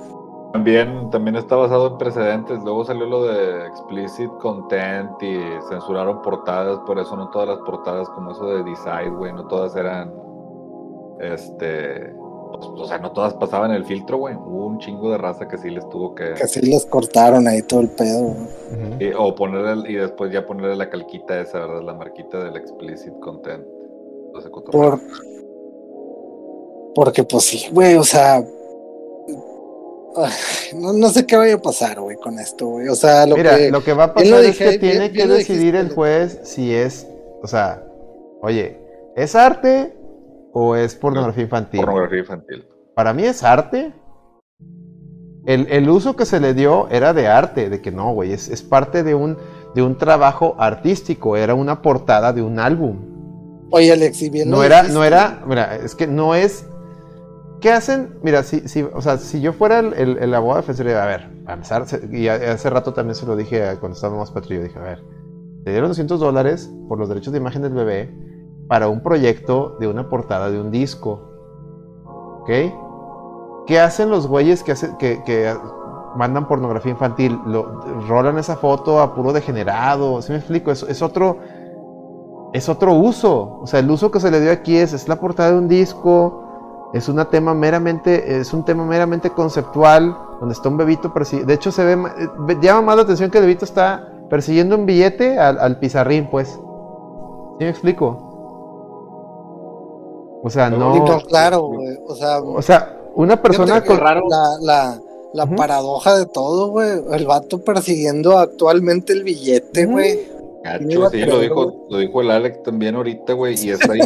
También, 0.54 1.10
también 1.10 1.36
está 1.36 1.56
basado 1.58 1.88
en 1.88 1.98
precedentes. 1.98 2.64
Luego 2.64 2.86
salió 2.86 3.06
lo 3.06 3.24
de 3.24 3.68
explicit 3.68 4.30
content 4.42 5.12
y 5.22 5.38
censuraron 5.70 6.22
portadas, 6.22 6.80
por 6.88 6.98
eso 6.98 7.16
no 7.18 7.30
todas 7.30 7.50
las 7.50 7.58
portadas 7.60 8.08
como 8.10 8.32
eso 8.32 8.46
de 8.48 8.64
Decide, 8.64 9.10
güey, 9.10 9.34
no 9.34 9.46
todas 9.48 9.76
eran, 9.76 10.14
este, 11.20 12.14
pues, 12.54 12.66
o 12.74 12.86
sea, 12.86 13.00
no 13.00 13.12
todas 13.12 13.34
pasaban 13.34 13.72
el 13.72 13.84
filtro, 13.86 14.18
güey. 14.18 14.36
Hubo 14.36 14.68
un 14.68 14.80
chingo 14.80 15.12
de 15.12 15.18
raza 15.18 15.48
que 15.48 15.58
sí 15.58 15.70
les 15.70 15.88
tuvo 15.90 16.16
que, 16.16 16.34
Que 16.36 16.44
así 16.44 16.62
les 16.62 16.86
cortaron 16.86 17.48
ahí 17.48 17.62
todo 17.62 17.82
el 17.82 17.90
pedo, 17.90 18.20
güey. 18.24 19.10
Y- 19.10 19.14
o 19.14 19.36
poner 19.36 19.66
el- 19.66 19.90
y 19.90 19.96
después 19.96 20.32
ya 20.32 20.46
ponerle 20.46 20.76
la 20.78 20.90
calquita 20.90 21.40
esa, 21.40 21.60
¿verdad? 21.60 21.82
La 21.84 21.94
marquita 21.94 22.42
del 22.44 22.56
explicit 22.56 23.14
content. 23.20 23.66
Por, 24.72 25.00
porque 26.94 27.24
pues 27.24 27.44
sí, 27.46 27.66
güey, 27.72 27.96
o 27.96 28.04
sea... 28.04 28.44
No, 30.74 30.94
no 30.94 31.10
sé 31.10 31.26
qué 31.26 31.36
vaya 31.36 31.56
a 31.56 31.62
pasar, 31.62 32.00
güey, 32.00 32.16
con 32.16 32.40
esto, 32.40 32.68
güey. 32.68 32.88
O 32.88 32.96
sea, 32.96 33.26
lo 33.26 33.36
Mira, 33.36 33.58
que... 33.58 33.70
lo 33.70 33.84
que 33.84 33.94
va 33.94 34.06
a 34.06 34.08
lo 34.08 34.14
pasar 34.14 34.44
es 34.46 34.58
que 34.58 34.68
bien- 34.70 34.80
tiene 34.80 35.10
bien 35.10 35.14
que 35.14 35.34
decidir 35.34 35.74
dijiste, 35.74 35.80
el 35.80 35.94
juez 35.94 36.40
si 36.44 36.74
es, 36.74 37.06
o 37.44 37.48
sea, 37.48 37.84
oye, 38.42 38.80
¿es 39.18 39.36
arte 39.36 39.94
o 40.54 40.76
es 40.76 40.96
pornografía 40.96 41.44
infantil? 41.44 41.82
Pornografía 41.82 42.20
infantil. 42.20 42.66
Para 42.96 43.14
mí 43.14 43.24
es 43.24 43.44
arte. 43.44 43.94
El, 45.46 45.68
el 45.70 45.90
uso 45.90 46.16
que 46.16 46.26
se 46.26 46.40
le 46.40 46.54
dio 46.54 46.88
era 46.90 47.14
de 47.14 47.28
arte, 47.28 47.70
de 47.70 47.82
que 47.82 47.92
no, 47.92 48.14
güey, 48.14 48.32
es, 48.32 48.48
es 48.50 48.64
parte 48.64 49.04
de 49.04 49.16
un, 49.16 49.38
de 49.76 49.84
un 49.84 49.98
trabajo 49.98 50.56
artístico, 50.58 51.36
era 51.36 51.54
una 51.56 51.82
portada 51.82 52.32
de 52.32 52.42
un 52.42 52.58
álbum. 52.58 53.14
Oye, 53.72 53.91
Alex, 53.91 54.22
y 54.22 54.30
bien 54.30 54.49
No 54.49 54.63
era, 54.63 54.84
no 54.84 55.03
era, 55.03 55.43
mira, 55.47 55.76
es 55.76 55.95
que 55.95 56.07
no 56.07 56.36
es. 56.36 56.66
¿Qué 57.61 57.72
hacen? 57.72 58.20
Mira, 58.22 58.43
si, 58.43 58.68
si, 58.68 58.84
o 58.84 59.01
sea, 59.01 59.18
si 59.18 59.41
yo 59.41 59.53
fuera 59.53 59.80
el, 59.80 59.93
el, 59.93 60.18
el 60.18 60.34
abogado 60.34 60.61
defensor, 60.61 60.88
a 60.89 61.05
ver, 61.05 61.30
a 61.47 61.53
empezar, 61.53 61.86
y 62.11 62.28
hace 62.28 62.70
rato 62.70 62.93
también 62.93 63.16
se 63.16 63.26
lo 63.26 63.36
dije 63.36 63.78
cuando 63.80 63.95
estábamos 63.95 64.32
patrillo, 64.32 64.63
dije, 64.63 64.78
a 64.78 64.84
ver, 64.84 65.03
te 65.63 65.72
dieron 65.72 65.89
200 65.89 66.20
dólares 66.20 66.72
por 66.88 66.99
los 66.99 67.09
derechos 67.09 67.34
de 67.34 67.39
imagen 67.39 67.63
del 67.63 67.74
bebé 67.74 68.13
para 68.68 68.88
un 68.88 69.01
proyecto 69.01 69.78
de 69.80 69.88
una 69.88 70.09
portada 70.09 70.51
de 70.51 70.59
un 70.59 70.72
disco. 70.72 71.32
¿Ok? 72.41 72.49
¿Qué 73.66 73.80
hacen 73.80 74.09
los 74.11 74.28
güeyes 74.28 74.61
que, 74.61 74.74
hacen, 74.74 74.95
que, 74.97 75.24
que 75.24 75.51
mandan 76.16 76.47
pornografía 76.47 76.91
infantil? 76.91 77.39
Lo, 77.47 77.82
rolan 78.07 78.38
esa 78.38 78.57
foto 78.57 78.99
a 78.99 79.16
puro 79.16 79.34
degenerado. 79.34 80.22
¿Sí 80.22 80.32
me 80.32 80.38
explico? 80.38 80.72
Es, 80.72 80.84
es 80.84 81.01
otro 81.01 81.39
es 82.56 82.70
otro 82.70 82.93
uso. 82.93 83.60
O 83.62 83.68
sea, 83.68 83.80
el 83.82 83.89
uso 83.91 84.10
que 84.12 84.20
se 84.20 84.32
le 84.32 84.39
dio 84.39 84.51
aquí 84.51 84.78
es, 84.78 84.93
es 84.93 85.08
la 85.08 85.18
portada 85.18 85.51
de 85.51 85.58
un 85.58 85.68
disco, 85.68 86.89
es 86.93 87.10
una 87.10 87.30
tema 87.30 87.53
meramente, 87.53 88.39
es 88.39 88.53
un 88.53 88.64
tema 88.64 88.86
meramente 88.86 89.30
conceptual, 89.32 90.18
donde 90.39 90.53
está 90.53 90.70
un 90.70 90.78
bebito 90.78 91.14
persiguiendo. 91.14 91.47
De 91.49 91.56
hecho, 91.56 91.72
se 91.72 91.84
ve, 91.84 91.93
eh, 91.93 92.28
ve- 92.39 92.58
llama 92.62 92.82
más 92.82 92.95
la 92.95 93.01
atención 93.03 93.30
que 93.30 93.39
el 93.39 93.43
bebito 93.45 93.66
está 93.66 94.08
persiguiendo 94.30 94.76
un 94.76 94.86
billete 94.86 95.38
al, 95.38 95.60
al 95.60 95.80
pizarrín, 95.80 96.30
pues. 96.30 96.47
¿Sí 96.49 97.64
me 97.64 97.70
explico? 97.70 98.32
O 100.43 100.49
sea, 100.49 100.70
no. 100.70 101.20
claro, 101.28 101.62
güey. 101.64 101.97
O 102.08 102.16
sea, 102.16 102.39
O 102.39 102.62
sea, 102.62 102.97
una 103.16 103.41
persona 103.41 103.84
con. 103.84 103.97
raro. 103.97 104.24
la, 104.30 104.58
la, 104.62 104.99
la 105.34 105.45
paradoja 105.56 106.16
de 106.18 106.26
todo, 106.28 106.70
güey. 106.70 106.89
El 107.12 107.26
vato 107.26 107.64
persiguiendo 107.64 108.38
actualmente 108.38 109.14
el 109.14 109.24
billete, 109.24 109.86
güey. 109.86 110.35
A 110.66 110.78
sí, 110.80 110.86
creer, 110.88 111.30
lo 111.30 111.39
dijo, 111.39 111.88
lo 111.89 111.97
dijo 111.99 112.22
el 112.22 112.32
Alex 112.32 112.63
también 112.63 112.95
ahorita, 112.95 113.34
güey, 113.34 113.55
y 113.61 113.70
está 113.72 113.93
ahí, 113.93 114.01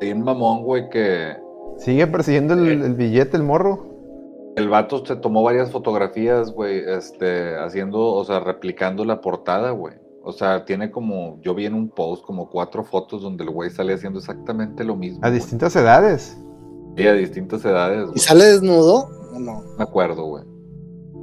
bien 0.00 0.22
mamón, 0.22 0.62
güey, 0.64 0.88
que 0.90 1.36
Sigue 1.78 2.06
persiguiendo 2.06 2.54
el, 2.54 2.82
el 2.82 2.94
billete, 2.94 3.36
el 3.36 3.42
morro. 3.42 3.86
el 4.56 4.68
vato 4.68 5.04
se 5.04 5.16
tomó 5.16 5.42
varias 5.42 5.70
fotografías, 5.72 6.52
güey, 6.52 6.82
este, 6.86 7.56
haciendo, 7.56 8.00
o 8.12 8.24
sea, 8.24 8.40
replicando 8.40 9.04
la 9.04 9.20
portada, 9.20 9.70
güey. 9.72 9.94
O 10.22 10.32
sea, 10.32 10.64
tiene 10.64 10.90
como, 10.90 11.38
yo 11.42 11.54
vi 11.54 11.66
en 11.66 11.74
un 11.74 11.90
post 11.90 12.24
como 12.24 12.48
cuatro 12.48 12.84
fotos 12.84 13.20
donde 13.22 13.44
el 13.44 13.50
güey 13.50 13.70
sale 13.70 13.92
haciendo 13.92 14.20
exactamente 14.20 14.82
lo 14.84 14.96
mismo. 14.96 15.18
A 15.22 15.28
güey. 15.28 15.40
distintas 15.40 15.74
edades. 15.76 16.38
Sí, 16.96 17.06
a 17.06 17.12
distintas 17.12 17.64
edades, 17.64 18.02
¿Y 18.04 18.06
güey. 18.06 18.18
sale 18.18 18.44
desnudo? 18.44 19.08
¿O? 19.34 19.38
No 19.40 19.62
me 19.76 19.82
acuerdo, 19.82 20.24
güey. 20.26 20.44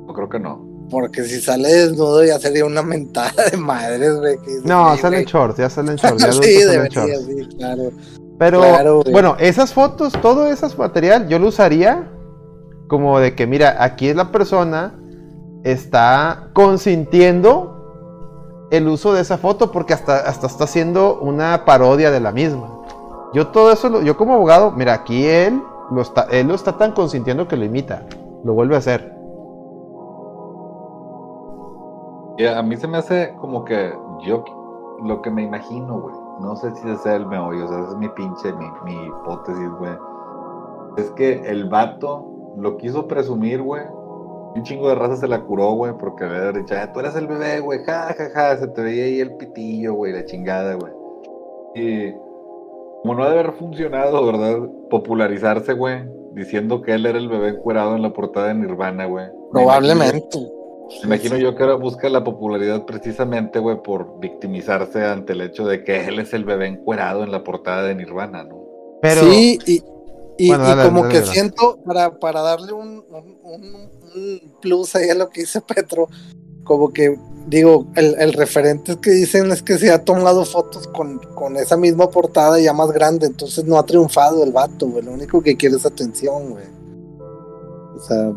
No 0.05 0.13
creo 0.13 0.27
que 0.29 0.39
no. 0.39 0.67
Porque 0.91 1.23
si 1.23 1.39
sale 1.41 1.69
desnudo 1.73 2.23
ya 2.23 2.37
sería 2.37 2.65
una 2.65 2.83
mentada 2.83 3.45
de 3.49 3.57
madres, 3.57 4.15
güey. 4.17 4.35
No, 4.65 4.95
salen 4.97 5.21
güey. 5.21 5.25
shorts, 5.25 5.57
ya 5.57 5.69
salen 5.69 5.95
shorts. 5.95 6.23
Ya 6.23 6.31
sí, 6.33 6.63
debería, 6.63 7.05
shorts. 7.05 7.25
sí, 7.25 7.47
claro. 7.57 7.91
Pero 8.37 8.59
Claro, 8.59 9.03
bueno, 9.11 9.35
esas 9.39 9.73
fotos, 9.73 10.13
todo 10.21 10.51
ese 10.51 10.67
material, 10.77 11.27
yo 11.29 11.39
lo 11.39 11.47
usaría 11.47 12.11
como 12.87 13.19
de 13.19 13.33
que, 13.35 13.47
mira, 13.47 13.83
aquí 13.83 14.09
es 14.09 14.15
la 14.15 14.31
persona 14.31 14.93
está 15.63 16.49
consintiendo 16.53 18.67
el 18.71 18.87
uso 18.87 19.13
de 19.13 19.21
esa 19.21 19.37
foto 19.37 19.71
porque 19.71 19.93
hasta, 19.93 20.17
hasta 20.17 20.47
está 20.47 20.63
haciendo 20.63 21.19
una 21.19 21.65
parodia 21.65 22.09
de 22.09 22.19
la 22.19 22.31
misma. 22.31 22.69
Yo 23.33 23.47
todo 23.47 23.71
eso, 23.71 23.89
lo- 23.89 24.01
yo 24.01 24.17
como 24.17 24.33
abogado, 24.33 24.71
mira, 24.71 24.93
aquí 24.93 25.25
él 25.25 25.61
lo 25.91 26.01
está, 26.01 26.27
él 26.31 26.47
lo 26.47 26.55
está 26.55 26.77
tan 26.77 26.93
consintiendo 26.93 27.47
que 27.47 27.57
lo 27.57 27.65
imita, 27.65 28.07
lo 28.43 28.53
vuelve 28.53 28.75
a 28.75 28.79
hacer. 28.79 29.13
A 32.45 32.61
mí 32.63 32.77
se 32.77 32.87
me 32.87 32.97
hace 32.97 33.33
como 33.39 33.65
que 33.65 33.93
yo 34.25 34.43
lo 35.03 35.21
que 35.21 35.31
me 35.31 35.43
imagino, 35.43 35.99
güey. 35.99 36.15
No 36.39 36.55
sé 36.55 36.71
si 36.75 36.87
ese 36.89 36.97
sea 37.03 37.15
el 37.15 37.25
meollo, 37.27 37.65
o 37.65 37.67
sea, 37.67 37.79
es 37.89 37.95
mi 37.97 38.09
pinche, 38.09 38.51
mi, 38.53 38.65
mi 38.83 39.07
hipótesis, 39.07 39.69
güey. 39.79 39.93
Es 40.97 41.11
que 41.11 41.41
el 41.49 41.69
vato 41.69 42.53
lo 42.57 42.77
quiso 42.77 43.07
presumir, 43.07 43.61
güey. 43.61 43.83
Un 44.55 44.63
chingo 44.63 44.89
de 44.89 44.95
raza 44.95 45.15
se 45.15 45.27
la 45.27 45.41
curó, 45.41 45.71
güey, 45.73 45.93
porque 45.97 46.25
había 46.25 46.51
dicho, 46.51 46.75
"Ah, 46.77 46.91
tú 46.91 46.99
eres 46.99 47.15
el 47.15 47.27
bebé, 47.27 47.59
güey, 47.61 47.83
ja, 47.85 48.13
ja, 48.17 48.29
ja, 48.33 48.57
se 48.57 48.67
te 48.67 48.81
veía 48.81 49.05
ahí 49.05 49.19
el 49.19 49.35
pitillo, 49.37 49.93
güey, 49.93 50.11
la 50.11 50.25
chingada, 50.25 50.75
güey. 50.75 50.91
Y 51.75 52.11
como 53.01 53.15
no 53.15 53.23
ha 53.23 53.29
de 53.29 53.39
haber 53.39 53.53
funcionado, 53.53 54.25
¿verdad? 54.25 54.57
Popularizarse, 54.89 55.73
güey, 55.73 56.03
diciendo 56.33 56.81
que 56.81 56.93
él 56.93 57.05
era 57.05 57.17
el 57.17 57.29
bebé 57.29 57.49
encuerado 57.49 57.95
en 57.95 58.01
la 58.01 58.11
portada 58.11 58.47
de 58.47 58.55
Nirvana, 58.55 59.05
güey. 59.05 59.27
Probablemente. 59.51 60.37
Me 60.99 61.15
imagino 61.15 61.37
yo 61.37 61.55
que 61.55 61.63
ahora 61.63 61.75
busca 61.75 62.09
la 62.09 62.23
popularidad 62.23 62.85
precisamente, 62.85 63.59
güey, 63.59 63.81
por 63.81 64.19
victimizarse 64.19 65.03
ante 65.05 65.33
el 65.33 65.41
hecho 65.41 65.65
de 65.65 65.83
que 65.83 66.05
él 66.07 66.19
es 66.19 66.33
el 66.33 66.45
bebé 66.45 66.67
encuerado 66.67 67.23
en 67.23 67.31
la 67.31 67.43
portada 67.43 67.83
de 67.83 67.95
Nirvana, 67.95 68.43
¿no? 68.43 68.61
Pero 69.01 69.21
Sí, 69.23 69.57
y, 69.65 69.83
y, 70.37 70.47
Bueno, 70.49 70.63
y 70.69 70.83
como 70.85 71.01
dale, 71.03 71.13
que 71.13 71.19
dale. 71.21 71.31
siento, 71.31 71.79
para, 71.85 72.19
para 72.19 72.41
darle 72.41 72.73
un, 72.73 73.03
un, 73.09 73.89
plus 74.61 74.95
ahí 74.95 75.09
a 75.09 75.15
lo 75.15 75.29
que 75.29 75.41
dice 75.41 75.61
Petro, 75.61 76.07
como 76.63 76.91
que, 76.91 77.17
digo, 77.47 77.87
el, 77.95 78.15
el 78.19 78.33
referente 78.33 78.97
que 78.97 79.11
dicen 79.11 79.51
es 79.51 79.63
que 79.63 79.77
se 79.77 79.91
ha 79.91 80.03
tomado 80.03 80.45
fotos 80.45 80.87
con, 80.87 81.17
con 81.33 81.57
esa 81.57 81.77
misma 81.77 82.09
portada 82.09 82.59
ya 82.59 82.73
más 82.73 82.91
grande, 82.91 83.27
entonces 83.27 83.65
no 83.65 83.77
ha 83.77 83.85
triunfado 83.85 84.43
el 84.43 84.51
vato, 84.51 84.87
güey, 84.87 85.03
lo 85.03 85.13
único 85.13 85.41
que 85.41 85.57
quiere 85.57 85.77
es 85.77 85.85
atención, 85.85 86.51
güey. 86.51 86.65
O 87.95 87.99
sea, 87.99 88.31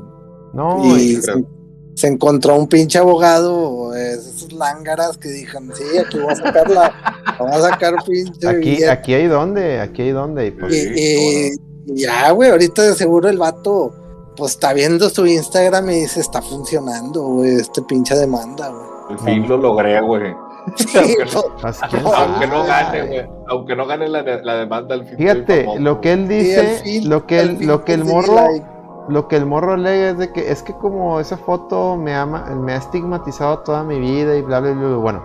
no, 0.52 0.96
y 0.96 1.20
creo. 1.20 1.53
Se, 1.95 2.07
encontró 2.09 2.57
un 2.57 2.66
pinche 2.68 2.99
abogado, 2.99 3.95
eh, 3.95 4.12
esos 4.14 4.53
lángaras 4.53 5.16
que 5.16 5.28
dijeron, 5.28 5.70
sí, 5.74 5.99
aquí 5.99 6.18
voy 6.18 6.32
a 6.32 6.36
sacar 6.36 6.70
la, 6.70 6.92
voy 7.38 7.51
a 7.53 7.61
sacar 7.61 7.95
pinche 8.07 8.49
aquí, 8.49 8.59
billete". 8.61 8.90
aquí 8.90 9.14
hay 9.14 9.26
donde, 9.26 9.80
aquí 9.80 10.03
hay 10.03 10.11
donde. 10.11 10.47
y 10.47 10.51
pues, 10.51 10.72
Y, 10.72 10.76
Sí, 10.76 10.92
y- 10.97 11.92
y 11.92 12.01
ya, 12.03 12.30
güey, 12.30 12.51
ahorita 12.51 12.82
de 12.82 12.95
seguro 12.95 13.28
el 13.28 13.38
vato, 13.38 13.92
pues 14.36 14.53
está 14.53 14.72
viendo 14.72 15.09
su 15.11 15.26
Instagram 15.26 15.90
y 15.90 16.01
dice, 16.01 16.20
está 16.20 16.40
funcionando, 16.42 17.22
güey, 17.22 17.57
este 17.57 17.82
pinche 17.82 18.14
demanda, 18.16 18.68
güey. 18.70 18.84
Al 19.11 19.18
fin 19.18 19.47
lo 19.49 19.57
logré, 19.59 20.01
güey. 20.01 20.34
Sí, 20.76 20.86
Aunque 20.99 21.24
no- 21.26 21.42
pues, 21.61 21.78
pues, 21.90 22.05
Aunque 22.16 22.47
no 22.47 22.64
gane, 22.64 23.07
güey. 23.07 23.26
Aunque 23.49 23.76
no 23.76 23.86
gane 23.86 24.09
la, 24.09 24.22
la 24.22 24.55
demanda 24.57 24.95
al 24.95 25.07
fin. 25.07 25.18
Fíjate, 25.18 25.64
famoso, 25.64 25.80
lo 25.80 26.01
que 26.01 26.12
él 26.14 26.26
dice, 26.26 26.80
fin- 26.82 27.09
lo 27.09 27.26
que 27.26 27.40
el, 27.40 27.66
lo 27.66 27.84
que 27.84 27.92
el 27.92 28.05
morro, 28.07 28.34
like. 28.34 28.66
Lo 29.09 29.28
que 29.28 29.36
el 29.36 29.46
morro 29.46 29.72
alega 29.72 30.11
es 30.11 30.18
de 30.18 30.32
que 30.32 30.50
es 30.50 30.62
que 30.62 30.72
como 30.74 31.20
esa 31.20 31.36
foto 31.36 31.96
me 31.96 32.14
ama, 32.14 32.46
me 32.57 32.72
ha 32.72 32.76
estigmatizado 32.76 33.59
toda 33.61 33.82
mi 33.84 33.98
vida 33.98 34.36
y 34.36 34.42
bla 34.42 34.61
bla 34.61 34.72
bla. 34.72 34.88
bla. 34.88 34.96
Bueno, 34.96 35.22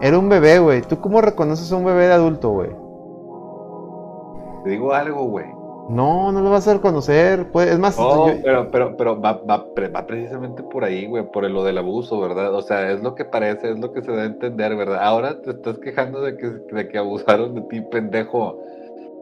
era 0.00 0.18
un 0.18 0.28
bebé, 0.28 0.58
güey. 0.58 0.82
¿Tú 0.82 1.00
cómo 1.00 1.20
reconoces 1.20 1.70
a 1.72 1.76
un 1.76 1.84
bebé 1.84 2.06
de 2.06 2.12
adulto, 2.12 2.50
güey? 2.50 2.70
Te 4.64 4.70
digo 4.70 4.92
algo, 4.92 5.24
güey. 5.24 5.46
No, 5.88 6.30
no 6.32 6.42
lo 6.42 6.50
vas 6.50 6.68
a 6.68 6.74
reconocer. 6.74 7.50
Pues, 7.50 7.70
es 7.70 7.78
más, 7.78 7.98
No, 7.98 8.28
yo- 8.28 8.42
pero, 8.44 8.70
pero, 8.70 8.96
pero 8.96 9.20
va, 9.20 9.40
va, 9.48 9.64
va 9.94 10.06
precisamente 10.06 10.62
por 10.62 10.84
ahí, 10.84 11.06
güey, 11.06 11.30
por 11.32 11.48
lo 11.48 11.64
del 11.64 11.78
abuso, 11.78 12.20
¿verdad? 12.20 12.54
O 12.54 12.60
sea, 12.60 12.90
es 12.92 13.02
lo 13.02 13.14
que 13.14 13.24
parece, 13.24 13.70
es 13.70 13.78
lo 13.78 13.92
que 13.92 14.02
se 14.02 14.12
da 14.12 14.22
a 14.22 14.26
entender, 14.26 14.76
¿verdad? 14.76 14.98
Ahora 15.02 15.40
te 15.40 15.50
estás 15.50 15.78
quejando 15.78 16.20
de 16.20 16.36
que, 16.36 16.46
de 16.46 16.88
que 16.88 16.98
abusaron 16.98 17.54
de 17.54 17.62
ti, 17.62 17.80
pendejo. 17.80 18.58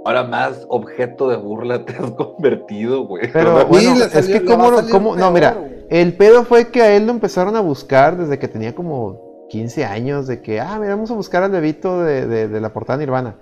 Ahora 0.07 0.23
más 0.25 0.65
objeto 0.69 1.29
de 1.29 1.37
burla 1.37 1.85
te 1.85 1.95
has 1.95 2.11
convertido, 2.13 3.07
güey. 3.07 3.31
Pero 3.33 3.59
es 4.05 4.27
que 4.29 4.45
cómo, 4.45 4.71
cómo- 4.91 5.11
no, 5.17 5.21
peor, 5.23 5.33
mira, 5.33 5.53
güey. 5.55 5.73
el 5.91 6.17
pedo 6.17 6.45
fue 6.45 6.69
que 6.69 6.81
a 6.83 6.95
él 6.95 7.07
lo 7.07 7.13
empezaron 7.13 7.57
a 7.57 7.61
buscar 7.61 8.17
desde 8.17 8.39
que 8.39 8.47
tenía 8.47 8.75
como 8.75 9.47
15 9.49 9.85
años, 9.85 10.27
de 10.29 10.43
que, 10.43 10.61
ah, 10.61 10.79
mira, 10.81 10.95
vamos 10.95 11.11
a 11.11 11.15
buscar 11.15 11.43
al 11.43 11.51
bebito 11.51 12.03
de, 12.05 12.27
de- 12.27 12.49
de 12.49 12.61
la 12.61 12.73
portada 12.73 12.99
Nirvana. 12.99 13.37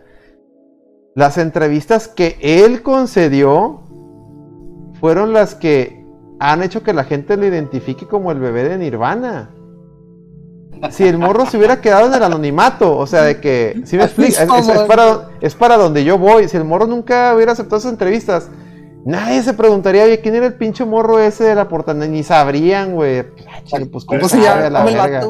Las 1.14 1.38
entrevistas 1.38 2.08
que 2.08 2.36
él 2.40 2.82
concedió 2.82 3.82
fueron 5.00 5.32
las 5.32 5.54
que 5.54 6.04
han 6.40 6.62
hecho 6.62 6.82
que 6.82 6.92
la 6.92 7.04
gente 7.04 7.36
lo 7.36 7.46
identifique 7.46 8.06
como 8.06 8.32
el 8.32 8.38
bebé 8.40 8.64
de 8.68 8.78
Nirvana. 8.78 9.53
Si 10.90 11.06
el 11.06 11.18
morro 11.18 11.46
se 11.46 11.56
hubiera 11.58 11.80
quedado 11.80 12.06
en 12.06 12.14
el 12.14 12.22
anonimato, 12.22 12.96
o 12.96 13.06
sea, 13.06 13.22
de 13.22 13.40
que, 13.40 13.82
si 13.84 13.96
me 13.96 14.04
explica, 14.04 14.42
es, 14.42 14.50
es- 14.50 14.68
es 14.68 14.82
para, 14.82 15.28
es 15.40 15.54
para 15.54 15.76
donde 15.76 16.04
yo 16.04 16.18
voy. 16.18 16.48
Si 16.48 16.56
el 16.56 16.64
morro 16.64 16.86
nunca 16.86 17.34
hubiera 17.34 17.52
aceptado 17.52 17.78
esas 17.78 17.92
entrevistas, 17.92 18.50
nadie 19.04 19.42
se 19.42 19.54
preguntaría, 19.54 20.04
oye, 20.04 20.20
¿quién 20.20 20.34
era 20.34 20.46
el 20.46 20.54
pinche 20.54 20.84
morro 20.84 21.18
ese 21.18 21.44
de 21.44 21.54
la 21.54 21.68
portada? 21.68 22.06
Ni 22.06 22.22
sabrían, 22.22 22.94
güey. 22.94 23.24
Pues, 23.90 24.04
¿Cómo 24.04 24.20
¿cómo 24.20 24.28
se 24.28 24.42
sabe 24.42 24.66
a 24.66 24.70
la 24.70 24.78
llama 24.84 24.90
el 24.90 24.96
verga? 25.10 25.26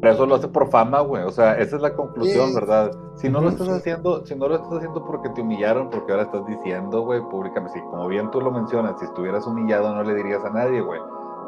Pero 0.00 0.14
eso 0.14 0.26
lo 0.26 0.34
hace 0.34 0.48
por 0.48 0.68
fama, 0.68 1.00
güey. 1.00 1.22
O 1.22 1.30
sea, 1.30 1.52
esa 1.58 1.76
es 1.76 1.82
la 1.82 1.94
conclusión, 1.94 2.48
Sí. 2.48 2.54
¿verdad? 2.56 2.90
Si 3.14 3.28
no 3.28 3.40
lo 3.40 3.50
estás 3.50 3.68
haciendo, 3.68 4.26
si 4.26 4.34
no 4.34 4.48
lo 4.48 4.56
estás 4.56 4.72
haciendo 4.72 5.04
porque 5.04 5.28
te 5.28 5.42
humillaron, 5.42 5.90
porque 5.90 6.10
ahora 6.10 6.24
estás 6.24 6.44
diciendo, 6.44 7.02
güey, 7.02 7.20
públicamente, 7.30 7.78
sí, 7.78 7.84
como 7.88 8.08
bien 8.08 8.28
tú 8.32 8.40
lo 8.40 8.50
mencionas, 8.50 8.94
si 8.98 9.04
estuvieras 9.04 9.46
humillado 9.46 9.94
no 9.94 10.02
le 10.02 10.14
dirías 10.16 10.44
a 10.44 10.50
nadie, 10.50 10.80
güey. 10.80 10.98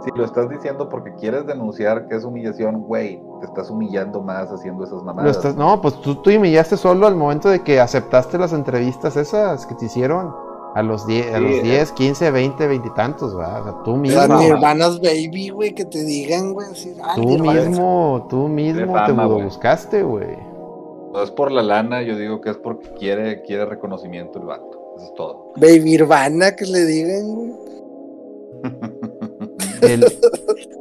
Si 0.02 0.10
lo 0.14 0.24
estás 0.24 0.48
diciendo 0.50 0.88
porque 0.88 1.14
quieres 1.14 1.46
denunciar 1.46 2.08
que 2.08 2.16
es 2.16 2.24
humillación, 2.24 2.82
güey, 2.82 3.22
te 3.40 3.46
estás 3.46 3.70
humillando 3.70 4.20
más 4.22 4.50
haciendo 4.50 4.84
esas 4.84 5.02
mamadas. 5.02 5.36
estás- 5.36 5.56
no, 5.56 5.80
pues 5.80 6.00
tú, 6.00 6.16
tú 6.16 6.30
humillaste 6.30 6.76
solo 6.76 7.06
al 7.06 7.16
momento 7.16 7.48
de 7.48 7.62
que 7.62 7.80
aceptaste 7.80 8.36
las 8.38 8.52
entrevistas 8.52 9.16
esas 9.16 9.64
que 9.66 9.74
te 9.74 9.86
hicieron. 9.86 10.34
A 10.74 10.82
los 10.82 11.06
10, 11.06 11.32
a 11.32 11.38
los 11.38 11.52
eh. 11.52 11.62
10, 11.62 11.92
15, 11.92 12.30
20, 12.32 12.66
20 12.66 12.88
y 12.88 12.94
tantos, 12.94 13.38
¿va? 13.38 13.60
O 13.60 13.62
sea, 13.64 13.82
tú 13.84 13.96
mismo. 13.96 14.18
Las. 14.26 14.40
Nirvanas 14.40 15.00
Baby, 15.00 15.50
güey, 15.50 15.72
que 15.72 15.84
te 15.84 16.02
digan, 16.02 16.52
güey. 16.52 16.66
ah, 17.00 17.12
Tú 17.14 17.38
mismo, 17.38 18.26
tú 18.28 18.48
mismo 18.48 18.92
fama, 18.92 19.06
te 19.06 19.28
lo 19.28 19.40
buscaste, 19.44 20.02
güey. 20.02 20.36
No 21.12 21.22
es 21.22 21.30
por 21.30 21.52
la 21.52 21.62
lana, 21.62 22.02
yo 22.02 22.16
digo 22.18 22.40
que 22.40 22.50
es 22.50 22.56
porque 22.56 22.90
quiere, 22.98 23.42
quiere 23.42 23.66
reconocimiento 23.66 24.40
el 24.40 24.46
vato. 24.46 24.94
Eso 24.96 25.04
es 25.06 25.14
todo. 25.14 25.52
Baby 25.56 25.80
Nirvana, 25.84 26.56
que 26.56 26.66
le 26.66 26.84
digan, 26.84 27.34
güey. 27.36 27.52
El- 29.88 30.04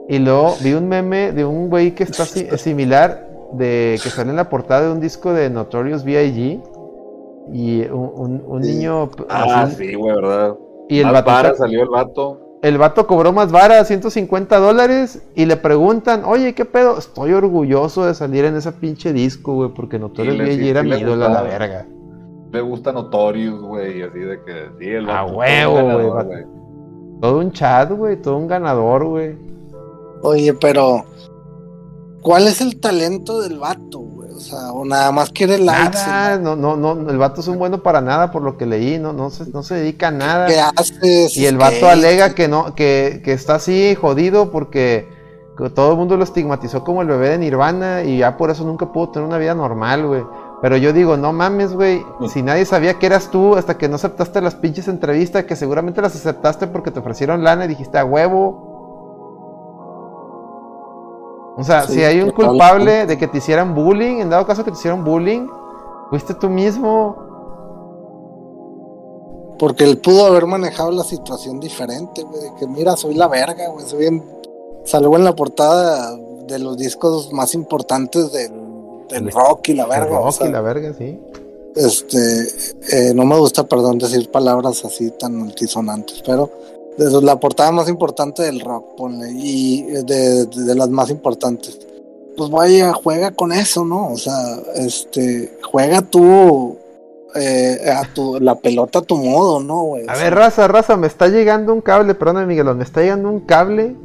y 0.09 0.19
luego 0.19 0.55
vi 0.63 0.73
un 0.73 0.87
meme 0.87 1.31
de 1.31 1.45
un 1.45 1.69
güey 1.69 1.91
que 1.95 2.03
está 2.03 2.25
si- 2.25 2.47
similar, 2.57 3.29
de 3.53 3.99
que 4.01 4.09
sale 4.09 4.29
en 4.31 4.35
la 4.35 4.49
portada 4.49 4.83
de 4.87 4.91
un 4.91 4.99
disco 4.99 5.33
de 5.33 5.49
Notorious 5.49 6.03
B.I.G. 6.03 6.61
Y 7.53 7.81
un, 7.87 8.11
un- 8.15 8.43
un 8.47 8.63
Sí. 8.63 8.71
niño. 8.75 9.09
Ah, 9.29 9.63
así- 9.63 9.75
sí, 9.75 9.95
güey, 9.95 10.15
¿verdad? 10.15 10.55
Y 10.89 10.99
el 10.99 11.11
vato, 11.11 11.25
vara 11.31 11.55
salió 11.55 11.83
el 11.83 11.89
vato. 11.89 12.39
el 12.61 12.77
vato 12.77 13.05
cobró 13.07 13.31
más 13.33 13.51
vara, 13.51 13.83
150 13.83 14.57
dólares. 14.59 15.21
Y 15.35 15.45
le 15.45 15.57
preguntan, 15.57 16.23
oye, 16.25 16.53
¿qué 16.55 16.63
pedo? 16.65 16.97
Estoy 16.97 17.33
orgulloso 17.33 18.05
de 18.05 18.13
salir 18.13 18.45
en 18.45 18.55
ese 18.55 18.71
pinche 18.71 19.11
disco, 19.13 19.53
güey, 19.55 19.69
porque 19.73 19.99
Notorious 19.99 20.37
B.I.G. 20.37 20.59
sí, 20.63 20.69
era 20.69 20.83
mi 20.83 20.95
ídolo 20.95 21.25
a 21.25 21.29
la 21.29 21.41
verga. 21.41 21.85
Le 22.51 22.61
gusta 22.61 22.91
Notorious, 22.93 23.59
güey, 23.61 23.99
y 23.99 24.01
así 24.03 24.19
de 24.19 24.39
que 24.45 24.53
sí, 24.79 24.87
el 24.89 25.09
A 25.09 25.25
huevo, 25.25 25.81
güey. 25.81 26.45
Todo 27.23 27.39
un 27.39 27.53
chat, 27.53 27.89
güey, 27.89 28.21
todo 28.21 28.35
un 28.35 28.49
ganador, 28.49 29.05
güey. 29.05 29.37
Oye, 30.23 30.53
pero. 30.55 31.05
¿Cuál 32.21 32.49
es 32.49 32.59
el 32.59 32.81
talento 32.81 33.39
del 33.41 33.59
vato, 33.59 33.99
güey? 33.99 34.29
O 34.31 34.39
sea, 34.41 34.73
o 34.73 34.83
nada 34.83 35.09
más 35.13 35.29
quiere 35.29 35.57
likes. 35.57 35.99
Nada, 36.05 36.37
no, 36.37 36.57
no, 36.57 36.75
no, 36.75 37.09
el 37.09 37.17
vato 37.17 37.39
es 37.39 37.47
un 37.47 37.57
bueno 37.57 37.81
para 37.81 38.01
nada 38.01 38.29
por 38.33 38.41
lo 38.41 38.57
que 38.57 38.65
leí, 38.65 38.99
no, 38.99 39.13
no, 39.13 39.29
se, 39.29 39.49
no 39.51 39.63
se 39.63 39.75
dedica 39.75 40.09
a 40.09 40.11
nada. 40.11 40.47
¿Qué 40.47 40.59
haces? 40.59 41.37
Y 41.37 41.45
el 41.45 41.57
vato 41.57 41.87
alega 41.87 42.35
que 42.35 42.49
no, 42.49 42.75
que, 42.75 43.21
que 43.23 43.31
está 43.31 43.55
así 43.55 43.95
jodido 43.95 44.51
porque 44.51 45.07
que 45.57 45.69
todo 45.69 45.91
el 45.91 45.97
mundo 45.97 46.17
lo 46.17 46.25
estigmatizó 46.25 46.83
como 46.83 47.03
el 47.03 47.07
bebé 47.07 47.29
de 47.29 47.37
Nirvana 47.37 48.03
y 48.03 48.17
ya 48.17 48.35
por 48.35 48.49
eso 48.49 48.65
nunca 48.65 48.91
pudo 48.91 49.11
tener 49.11 49.29
una 49.29 49.37
vida 49.37 49.55
normal, 49.55 50.05
güey. 50.05 50.23
Pero 50.63 50.77
yo 50.77 50.93
digo, 50.93 51.17
no 51.17 51.33
mames, 51.33 51.73
güey, 51.73 52.05
si 52.29 52.41
nadie 52.41 52.63
sabía 52.63 52.97
que 52.97 53.07
eras 53.07 53.29
tú 53.29 53.57
hasta 53.57 53.77
que 53.77 53.89
no 53.89 53.97
aceptaste 53.97 54.39
las 54.39 54.55
pinches 54.55 54.87
entrevistas, 54.87 55.43
que 55.43 55.57
seguramente 55.57 56.01
las 56.01 56.15
aceptaste 56.15 56.67
porque 56.67 56.89
te 56.89 57.01
ofrecieron 57.01 57.43
lana 57.43 57.65
y 57.65 57.67
dijiste 57.67 57.97
a 57.97 58.05
huevo. 58.05 58.71
O 61.57 61.63
sea, 61.65 61.85
Sí, 61.85 61.95
si 61.95 62.03
hay 62.05 62.21
un 62.21 62.31
culpable 62.31 63.05
de 63.05 63.17
que 63.17 63.27
te 63.27 63.39
hicieran 63.39 63.75
bullying, 63.75 64.21
en 64.21 64.29
dado 64.29 64.45
caso 64.45 64.63
que 64.63 64.71
te 64.71 64.77
hicieran 64.77 65.03
bullying, 65.03 65.49
fuiste 66.09 66.33
tú 66.33 66.47
mismo. 66.49 67.17
Porque 69.59 69.83
él 69.83 69.97
pudo 69.97 70.27
haber 70.27 70.45
manejado 70.45 70.91
la 70.91 71.03
situación 71.03 71.59
diferente, 71.59 72.23
güey. 72.23 72.41
De 72.41 72.55
que 72.57 72.67
mira, 72.67 72.95
soy 72.95 73.15
la 73.15 73.27
verga, 73.27 73.67
güey. 73.67 73.85
Soy 73.85 74.05
en... 74.05 74.23
Salgo 74.85 75.17
en 75.17 75.25
la 75.25 75.35
portada 75.35 76.15
de 76.47 76.57
los 76.59 76.77
discos 76.77 77.33
más 77.33 77.53
importantes 77.53 78.31
del 78.31 78.62
El- 79.17 79.31
rock 79.31 79.69
y 79.69 79.73
la 79.75 79.83
El 79.83 79.89
verga. 79.89 80.19
o 80.19 80.23
rock 80.25 80.31
sea, 80.33 80.47
y 80.47 80.51
la 80.51 80.61
verga, 80.61 80.93
sí. 80.97 81.19
este, 81.75 82.47
eh, 82.91 83.13
no 83.13 83.25
me 83.25 83.37
gusta, 83.37 83.63
perdón, 83.67 83.97
decir 83.97 84.29
palabras 84.31 84.83
así 84.85 85.11
tan 85.11 85.41
altisonantes, 85.41 86.21
pero 86.25 86.49
de 86.97 87.21
la 87.23 87.39
portada 87.39 87.71
más 87.71 87.89
importante 87.89 88.43
del 88.43 88.59
rock, 88.59 88.95
ponle, 88.95 89.31
y 89.31 89.81
de, 89.83 90.03
de- 90.03 90.63
de 90.65 90.75
las 90.75 90.89
más 90.89 91.09
importantes. 91.09 91.79
Pues 92.37 92.49
vaya, 92.49 92.93
juega 92.93 93.31
con 93.31 93.51
eso, 93.51 93.85
¿no? 93.85 94.11
O 94.11 94.17
sea, 94.17 94.57
este, 94.75 95.57
juega 95.71 96.01
tú 96.01 96.77
eh, 97.35 97.79
a 97.91 98.03
tu, 98.13 98.39
la 98.39 98.55
pelota 98.55 98.99
a 98.99 99.01
tu 99.01 99.15
modo, 99.17 99.59
¿no, 99.59 99.83
güey? 99.85 100.05
O 100.05 100.09
A 100.11 100.15
sea, 100.15 100.23
ver, 100.25 100.35
raza, 100.35 100.67
raza, 100.67 100.97
me 100.97 101.07
está 101.07 101.27
llegando 101.29 101.73
un 101.73 101.81
cable, 101.81 102.13
perdóname 102.15 102.45
Miguelón, 102.47 102.77
me 102.77 102.83
está 102.83 103.01
llegando 103.01 103.29
un 103.29 103.39
cable 103.41 103.95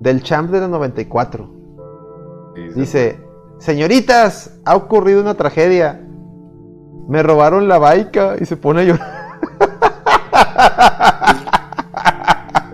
del 0.00 0.22
champ 0.22 0.50
de 0.52 0.60
la 0.60 0.68
94. 0.68 1.50
Sí, 2.54 2.62
sí. 2.74 2.80
Dice, 2.80 3.18
señoritas, 3.58 4.58
ha 4.64 4.76
ocurrido 4.76 5.20
una 5.20 5.34
tragedia. 5.34 6.00
Me 7.08 7.22
robaron 7.22 7.68
la 7.68 7.78
baica 7.78 8.36
y 8.40 8.44
se 8.44 8.56
pone 8.56 8.82
a 8.82 8.84
llorar. 8.84 9.28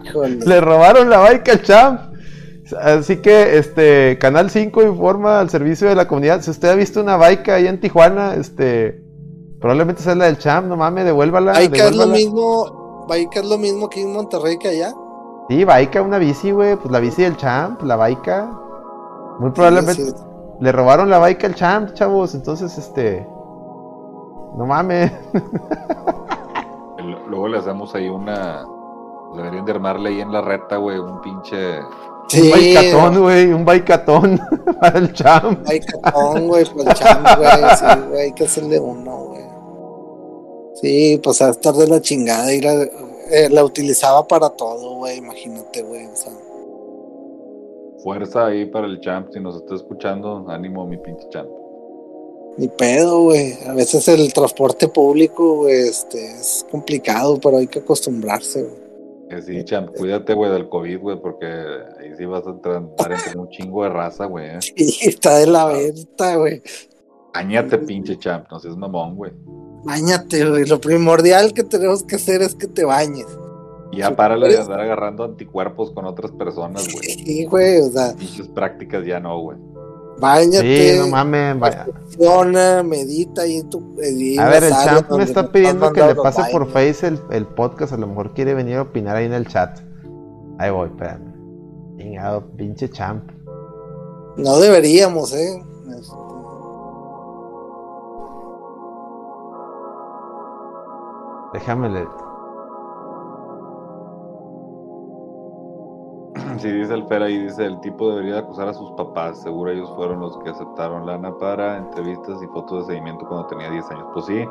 híjole. 0.05 0.39
Le 0.45 0.61
robaron 0.61 1.09
la 1.09 1.18
baica 1.18 1.53
al 1.53 1.62
champ. 1.62 2.01
Así 2.80 3.18
que, 3.18 3.59
este, 3.59 4.18
Canal 4.18 4.51
5 4.51 4.82
informa 4.82 5.41
al 5.41 5.51
servicio 5.51 5.89
de 5.89 5.95
la 5.95 6.09
comunidad. 6.09 6.41
Si 6.43 6.51
usted 6.51 6.68
ha 6.68 6.74
visto 6.74 7.01
una 7.01 7.16
baica 7.16 7.55
ahí 7.55 7.66
en 7.66 7.78
Tijuana, 7.78 8.35
este, 8.35 9.03
probablemente 9.61 10.03
sea 10.03 10.14
la 10.14 10.24
del 10.24 10.39
champ, 10.39 10.66
no 10.66 10.76
mames, 10.76 11.05
devuélvala. 11.05 11.53
Baica 11.53 11.89
es 11.89 11.97
lo 11.97 12.07
mismo, 12.07 13.07
Baica 13.07 13.41
es 13.41 13.47
lo 13.47 13.59
mismo 13.59 13.89
que 13.89 14.03
en 14.03 14.12
Monterrey 14.12 14.59
que 14.59 14.68
allá. 14.68 14.95
Sí, 15.49 15.64
baica, 15.64 16.01
una 16.01 16.18
bici, 16.18 16.53
güey, 16.53 16.76
pues 16.76 16.91
la 16.91 17.01
bici 17.01 17.22
del 17.22 17.37
champ, 17.37 17.82
la 17.82 17.97
baica. 17.97 18.51
Muy 19.39 19.51
probablemente 19.51 20.05
Sí, 20.05 20.11
sí. 20.11 20.34
Le 20.61 20.72
robaron 20.72 21.11
la 21.11 21.18
baica 21.18 21.46
al 21.46 21.55
champ, 21.55 21.92
chavos, 21.94 22.34
entonces, 22.34 22.76
este, 22.78 23.26
no 24.57 24.64
mames. 24.66 25.12
Luego 27.28 27.48
le 27.48 27.59
hacemos 27.59 27.94
ahí 27.94 28.09
una. 28.09 28.64
Deberían 29.36 29.64
de 29.64 29.72
armarle 29.72 30.11
ahí 30.11 30.20
en 30.20 30.32
la 30.32 30.40
reta, 30.40 30.76
güey, 30.76 30.98
un 30.98 31.20
pinche. 31.20 31.80
Un 31.80 31.86
Sí, 32.28 32.50
baicatón, 32.50 33.20
güey, 33.22 33.52
un 33.52 33.64
baicatón 33.64 34.40
para 34.80 34.98
el 34.98 35.12
champ. 35.12 35.66
Baicatón, 35.66 36.48
güey, 36.48 36.64
pues 36.64 36.86
el 36.86 36.94
champ, 36.94 37.26
güey, 37.36 37.48
sí, 37.78 37.84
güey, 38.09 38.20
hay 38.22 38.32
que 38.32 38.44
hacerle 38.44 38.78
uno, 38.80 39.16
güey. 39.26 39.44
Sí, 40.74 41.20
pues 41.22 41.42
a 41.42 41.50
estar 41.50 41.74
de 41.74 41.86
la 41.86 42.00
chingada, 42.00 42.52
ir 42.52 42.66
a- 42.66 42.82
eh, 43.30 43.48
la 43.50 43.64
utilizaba 43.64 44.26
para 44.26 44.50
todo, 44.50 44.96
güey, 44.96 45.18
imagínate, 45.18 45.82
güey, 45.82 46.07
o 46.07 46.16
sea. 46.16 46.32
Fuerza 48.05 48.46
ahí 48.46 48.66
para 48.66 48.86
el 48.86 49.00
champ. 49.00 49.30
Si 49.32 49.40
nos 49.40 49.57
está 49.57 49.76
escuchando, 49.76 50.44
ánimo, 50.48 50.86
mi 50.86 50.98
pinche 50.98 51.26
champ. 51.30 51.48
Ni 52.59 52.68
pedo, 52.68 53.22
güey. 53.22 53.55
A 53.66 53.72
veces 53.72 54.07
el 54.09 54.30
transporte 54.32 54.88
público, 54.88 55.57
güey, 55.57 55.88
este, 55.88 56.22
es 56.22 56.66
complicado, 56.70 57.40
pero 57.40 57.57
hay 57.57 57.66
que 57.66 57.78
acostumbrarse, 57.78 58.62
güey. 58.62 58.84
Que 59.30 59.40
sí, 59.40 59.64
champ, 59.64 59.96
cuídate, 59.96 60.34
güey, 60.34 60.52
del 60.52 60.68
COVID, 60.68 61.00
güey, 61.00 61.20
porque 61.20 61.46
ahí 61.46 62.12
sí 62.18 62.26
vas 62.26 62.46
a 62.46 62.50
entrar 62.50 62.82
entre 63.11 63.40
un 63.40 63.48
chingo 63.48 63.82
de 63.84 63.88
raza, 63.88 64.26
güey. 64.26 64.48
¿eh? 64.48 64.59
Y 64.76 65.09
está 65.09 65.38
de 65.38 65.46
la 65.46 65.64
venta, 65.64 66.36
güey. 66.36 66.62
Bañate, 67.32 67.78
pinche 67.78 68.18
champ, 68.18 68.46
no 68.50 68.61
seas 68.61 68.76
mamón, 68.76 69.16
güey. 69.16 69.32
Báñate, 69.85 70.48
güey. 70.48 70.66
Lo 70.66 70.78
primordial 70.78 71.55
que 71.55 71.64
tenemos 71.64 72.05
que 72.05 72.16
hacer 72.16 72.43
es 72.43 72.55
que 72.55 72.66
te 72.66 72.85
bañes. 72.85 73.26
Y 73.95 73.99
ya 73.99 74.16
párale 74.16 74.49
de 74.49 74.59
andar 74.59 74.81
agarrando 74.81 75.25
anticuerpos 75.25 75.93
con 75.93 76.05
otras 76.05 76.33
personas, 76.33 76.87
güey. 76.93 77.05
Sí, 77.05 77.45
güey, 77.45 77.81
o 77.81 77.91
sea, 77.91 78.15
Pinches 78.16 78.49
prácticas 78.49 79.05
ya 79.07 79.21
no, 79.21 79.41
güey. 79.41 79.59
báñate. 80.19 80.93
Sí, 80.95 80.99
no 80.99 81.09
mames, 81.09 81.59
vaya. 81.59 81.87
medita 82.83 83.43
ahí 83.43 83.59
en 83.59 83.71
tu. 83.71 83.79
A 84.39 84.49
ver, 84.49 84.65
el 84.65 84.73
champ 84.73 85.11
me 85.12 85.25
está 85.25 85.51
pidiendo 85.51 85.93
que 85.93 86.03
le 86.03 86.15
pase 86.15 86.43
por. 86.51 86.66
Face 86.71 87.07
el, 87.07 87.21
el 87.31 87.47
podcast, 87.47 87.93
a 87.93 87.97
lo 87.97 88.07
mejor 88.07 88.35
quiere 88.35 88.55
venir 88.55 88.77
a 88.79 88.83
opinar 88.83 89.16
ahí 89.16 89.27
en 89.27 89.33
el 89.35 89.47
chat. 89.47 89.79
Ahí 90.59 90.71
voy, 90.71 90.89
espérame. 90.89 91.33
Chingado, 91.99 92.45
pinche 92.57 92.89
champ. 92.91 93.31
No 94.37 94.59
deberíamos, 94.59 95.33
¿eh? 95.33 95.62
Este, 95.97 96.12
Déjame 101.53 101.89
leer. 101.89 102.09
Sí, 106.59 106.70
dice 106.70 106.94
el 106.94 107.06
Fer 107.06 107.22
ahí, 107.22 107.39
dice, 107.39 107.64
el 107.64 107.81
tipo 107.81 108.10
debería 108.10 108.39
acusar 108.39 108.68
a 108.68 108.74
sus 108.74 108.90
papás, 108.93 109.40
seguro 109.43 109.70
ellos 109.70 109.90
fueron 109.97 110.20
los 110.20 110.36
que 110.39 110.51
aceptaron 110.51 111.06
lana 111.06 111.36
para 111.39 111.78
entrevistas 111.78 112.43
y 112.43 112.47
fotos 112.48 112.86
de 112.86 112.94
seguimiento 112.94 113.26
cuando 113.26 113.47
tenía 113.48 113.70
10 113.70 113.90
años. 113.90 114.06
Pues 114.12 114.26
sí, 114.26 114.35
de 114.35 114.47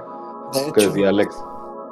que 0.74 0.82
hecho, 0.82 0.90
decía 0.90 1.10
Alex, 1.10 1.44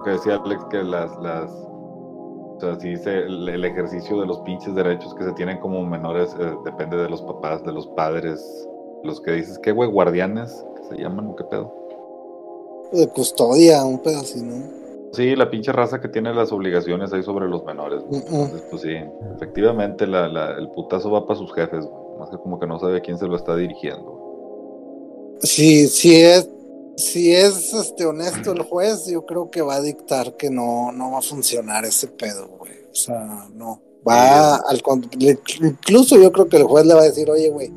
que 0.03 0.09
decía 0.11 0.35
Alex 0.43 0.65
que 0.65 0.83
las, 0.83 1.17
las, 1.17 1.51
o 1.51 2.57
sea, 2.59 2.79
sí 2.79 2.89
dice 2.89 3.19
el, 3.19 3.47
el 3.49 3.65
ejercicio 3.65 4.19
de 4.19 4.25
los 4.27 4.39
pinches 4.41 4.75
derechos 4.75 5.13
que 5.15 5.23
se 5.23 5.33
tienen 5.33 5.59
como 5.59 5.83
menores 5.85 6.35
eh, 6.39 6.53
depende 6.65 6.97
de 6.97 7.09
los 7.09 7.21
papás, 7.21 7.63
de 7.63 7.71
los 7.71 7.88
padres, 7.88 8.67
los 9.03 9.19
que 9.21 9.31
dices, 9.31 9.57
¿qué 9.59 9.71
güey? 9.71 9.89
Guardianes, 9.89 10.65
que 10.75 10.95
se 10.95 11.01
llaman 11.01 11.27
o 11.27 11.35
qué 11.35 11.43
pedo. 11.45 11.73
de 12.91 13.07
custodia, 13.07 13.83
un 13.83 13.99
pedacito, 13.99 14.45
¿no? 14.45 14.80
Sí, 15.13 15.35
la 15.35 15.49
pinche 15.49 15.71
raza 15.73 15.99
que 15.99 16.07
tiene 16.07 16.33
las 16.33 16.51
obligaciones 16.51 17.11
ahí 17.11 17.21
sobre 17.23 17.47
los 17.49 17.63
menores. 17.65 18.01
güey. 18.07 18.21
Entonces, 18.21 18.63
pues 18.69 18.81
sí, 18.81 18.93
efectivamente 19.35 20.07
la, 20.07 20.27
la- 20.29 20.51
el 20.57 20.69
putazo 20.69 21.11
va 21.11 21.25
para 21.25 21.38
sus 21.39 21.53
jefes, 21.53 21.85
güey. 21.85 22.01
Más 22.19 22.29
que 22.29 22.38
como 22.38 22.59
que 22.59 22.67
no 22.67 22.79
sabe 22.79 22.97
a 22.97 23.01
quién 23.01 23.17
se 23.17 23.27
lo 23.27 23.35
está 23.35 23.55
dirigiendo. 23.55 25.38
Si, 25.41 25.88
si 25.88 26.15
es, 26.21 26.47
si 26.97 27.33
es 27.33 27.73
este, 27.73 28.05
honesto 28.05 28.51
el 28.53 28.61
juez, 28.61 29.07
yo 29.07 29.25
creo 29.25 29.49
que 29.49 29.61
va 29.61 29.75
a 29.75 29.81
dictar 29.81 30.38
que 30.38 30.49
no, 30.49 30.91
no 30.91 31.11
va 31.11 31.19
a 31.19 31.23
funcionar 31.23 31.83
ese 31.83 32.07
pedo, 32.07 32.47
güey. 32.59 32.73
O 32.91 32.95
sea, 32.95 33.47
no. 33.53 33.81
Va 34.07 34.55
al 34.55 34.81
incluso 35.19 36.17
yo 36.19 36.31
creo 36.31 36.47
que 36.47 36.57
el 36.57 36.63
juez 36.63 36.85
le 36.85 36.93
va 36.93 37.01
a 37.01 37.05
decir, 37.05 37.29
oye, 37.29 37.49
güey, 37.49 37.71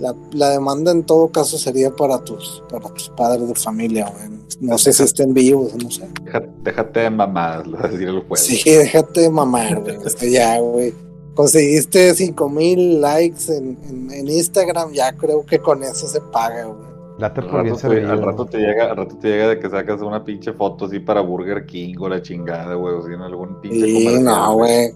La, 0.00 0.14
la 0.32 0.50
demanda 0.50 0.90
en 0.92 1.04
todo 1.04 1.28
caso 1.28 1.58
sería 1.58 1.90
para 1.90 2.18
tus, 2.24 2.62
para 2.70 2.88
tus 2.88 3.10
padres 3.10 3.46
de 3.48 3.54
familia, 3.54 4.10
güey. 4.10 4.40
No 4.60 4.76
sé 4.78 4.92
si 4.92 5.02
estén 5.02 5.32
vivos, 5.34 5.74
no 5.82 5.90
sé. 5.90 6.08
Deja- 6.24 6.42
Déjate 6.62 7.00
de 7.00 7.10
va 7.10 7.84
a 7.84 7.88
decir 7.88 8.08
el 8.08 8.20
juez. 8.22 8.40
Sí, 8.40 8.62
déjate 8.70 9.20
de 9.22 9.30
mamar, 9.30 9.80
güey. 9.82 9.96
O 9.96 10.08
sea, 10.08 10.28
ya, 10.28 10.58
güey. 10.60 10.94
Conseguiste 11.34 12.14
5000 12.14 13.00
likes 13.00 13.56
en, 13.56 13.78
en, 13.88 14.10
en 14.10 14.28
Instagram, 14.28 14.92
ya 14.92 15.12
creo 15.16 15.44
que 15.46 15.58
con 15.58 15.82
eso 15.82 16.06
se 16.06 16.20
paga, 16.20 16.64
güey. 16.64 16.90
Date 17.18 17.40
Al 17.40 17.46
por 17.50 17.62
bien 17.62 17.74
rato, 17.74 17.76
te, 17.76 17.94
servido. 17.94 18.12
al 18.12 18.22
rato 18.22 18.46
te 18.46 18.58
llega, 18.58 18.90
al 18.90 18.96
rato 18.96 19.16
te 19.16 19.28
llega 19.28 19.48
de 19.48 19.58
que 19.58 19.70
sacas 19.70 20.00
una 20.00 20.24
pinche 20.24 20.52
foto 20.54 20.86
así 20.86 21.00
para 21.00 21.20
Burger 21.20 21.66
King 21.66 21.94
o 22.00 22.08
la 22.08 22.20
chingada, 22.22 22.74
güey, 22.74 22.94
o 22.94 23.06
si 23.06 23.12
en 23.12 23.20
algún 23.20 23.60
pinche 23.60 23.76
Sí, 23.86 23.92
comercial, 23.92 24.24
no, 24.24 24.54
güey. 24.54 24.92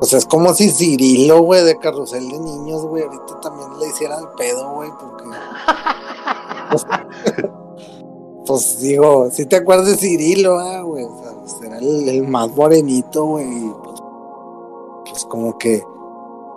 O 0.00 0.04
sea, 0.04 0.18
es 0.18 0.26
como 0.26 0.52
si 0.52 0.70
Cirilo, 0.70 1.40
güey, 1.42 1.64
de 1.64 1.78
Carrusel 1.78 2.28
de 2.28 2.38
Niños, 2.38 2.84
güey, 2.84 3.02
ahorita 3.04 3.40
también 3.40 3.78
le 3.78 3.88
hiciera 3.88 4.18
el 4.18 4.28
pedo, 4.36 4.74
güey, 4.74 4.90
porque... 4.90 5.24
pues, 6.70 6.86
pues, 8.46 8.80
digo, 8.80 9.30
si 9.30 9.46
te 9.46 9.56
acuerdas 9.56 9.86
de 9.86 9.96
Cirilo, 9.96 10.58
ah, 10.58 10.82
güey, 10.82 11.04
o 11.04 11.18
sea, 11.22 11.32
pues, 11.40 11.62
era 11.62 11.78
el, 11.78 12.08
el 12.08 12.28
más 12.28 12.54
morenito, 12.54 13.24
güey, 13.24 13.72
pues, 13.82 14.00
pues 15.08 15.24
como 15.24 15.56
que, 15.56 15.82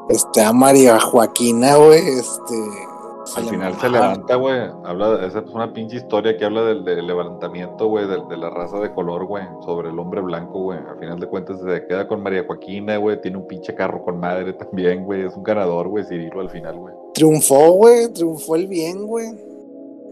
este, 0.10 0.44
a 0.44 0.52
María 0.52 0.99
Joaquina, 0.99 1.76
güey, 1.78 2.06
este... 2.07 2.89
Al 3.38 3.45
final 3.45 3.80
se 3.80 3.89
levanta, 3.89 4.35
güey. 4.35 4.60
Habla, 4.85 5.26
esa 5.26 5.39
es 5.39 5.49
una 5.51 5.72
pinche 5.73 5.97
historia 5.97 6.35
que 6.38 6.45
habla 6.45 6.64
del, 6.64 6.84
del 6.84 7.06
levantamiento, 7.07 7.88
güey, 7.88 8.07
de, 8.07 8.18
de 8.30 8.38
la 8.38 8.49
raza 8.49 8.80
de 8.80 8.93
color, 8.93 9.26
güey, 9.26 9.43
sobre 9.65 9.89
el 9.89 9.99
hombre 9.99 10.22
blanco, 10.22 10.64
güey. 10.64 10.80
Al 10.80 10.97
final 10.99 11.19
de 11.19 11.27
cuentas 11.27 11.60
se 11.61 11.85
queda 11.88 12.07
con 12.07 12.22
María 12.23 12.43
Joaquina, 12.45 12.97
güey. 12.97 13.22
Tiene 13.22 13.38
un 13.38 13.47
pinche 13.47 13.76
carro 13.76 14.03
con 14.03 14.19
madre 14.19 14.53
también, 14.53 15.03
güey. 15.06 15.26
Es 15.26 15.35
un 15.35 15.43
ganador, 15.43 15.88
güey, 15.89 16.03
Cirilo 16.06 16.41
al 16.41 16.49
final, 16.49 16.77
güey. 16.77 16.93
triunfó, 17.14 17.72
güey, 17.73 18.07
triunfó 18.10 18.56
el 18.56 18.68
bien, 18.68 19.06
güey. 19.06 19.27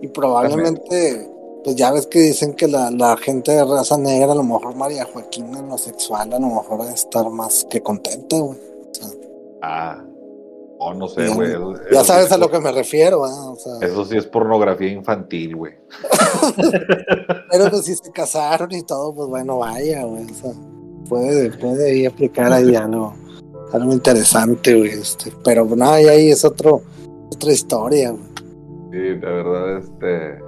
Y 0.02 0.08
probablemente, 0.10 1.28
pues 1.64 1.76
ya 1.76 1.92
ves 1.92 2.06
que 2.08 2.20
dicen 2.20 2.54
que 2.54 2.68
la, 2.68 2.92
la 2.92 3.18
gente 3.18 3.52
de 3.52 3.66
raza 3.66 3.98
negra, 3.98 4.32
a 4.32 4.36
lo 4.36 4.44
mejor 4.44 4.76
María 4.76 5.06
Joaquina 5.12 5.60
en 5.60 5.70
lo 5.70 5.78
sexual, 5.78 6.32
a 6.34 6.40
lo 6.40 6.48
mejor 6.48 6.80
va 6.82 6.86
a 6.86 6.94
estar 6.94 7.28
más 7.30 7.66
que 7.70 7.82
contenta, 7.82 8.38
güey. 8.38 8.58
O 8.58 8.94
sea, 8.94 9.08
Ah, 9.64 10.04
oh, 10.80 10.94
no 10.94 11.08
sé, 11.08 11.28
Ya- 11.28 11.34
güey. 11.36 11.52
ya 11.92 12.02
sí 12.02 12.08
sabes 12.08 12.26
es 12.28 12.32
a 12.32 12.38
lo 12.38 12.50
que 12.50 12.60
me 12.60 12.72
refiero. 12.72 13.22
O 13.22 13.56
sea, 13.56 13.74
Eso 13.88 14.06
sí 14.06 14.18
es 14.18 14.26
pornografía 14.28 14.90
infantil, 14.92 15.56
güey. 15.56 15.74
pero 17.52 17.70
pues 17.70 17.86
si 17.86 17.96
se 17.96 18.12
casaron 18.12 18.72
y 18.72 18.84
todo, 18.84 19.14
pues 19.14 19.28
bueno, 19.30 19.60
vaya, 19.60 20.04
güey. 20.04 20.24
O 20.26 20.34
sea, 20.34 20.52
puede, 21.10 21.52
puede 21.58 21.92
ahí 21.92 22.06
aplicar 22.06 22.52
ahí 22.52 22.76
algo, 22.76 23.14
algo 23.74 23.94
interesante, 23.94 24.76
güey. 24.78 24.92
Este, 24.92 25.32
pero 25.44 25.66
nada, 25.76 26.02
y 26.02 26.06
ahí 26.08 26.30
es 26.32 26.44
otro, 26.46 26.82
otra 27.34 27.52
historia, 27.52 28.12
güey. 28.12 28.24
Sí, 28.92 29.20
la 29.22 29.30
verdad, 29.30 29.78
este. 29.78 30.40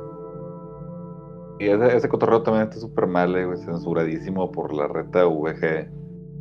Y 1.61 1.67
ese, 1.69 1.97
ese 1.97 2.07
cotorreo 2.07 2.41
también 2.41 2.67
está 2.69 2.79
súper 2.79 3.05
mal, 3.07 3.35
eh, 3.35 3.45
güey, 3.45 3.57
censuradísimo 3.59 4.49
por 4.51 4.73
la 4.73 4.87
reta 4.87 5.25
VG, 5.25 5.89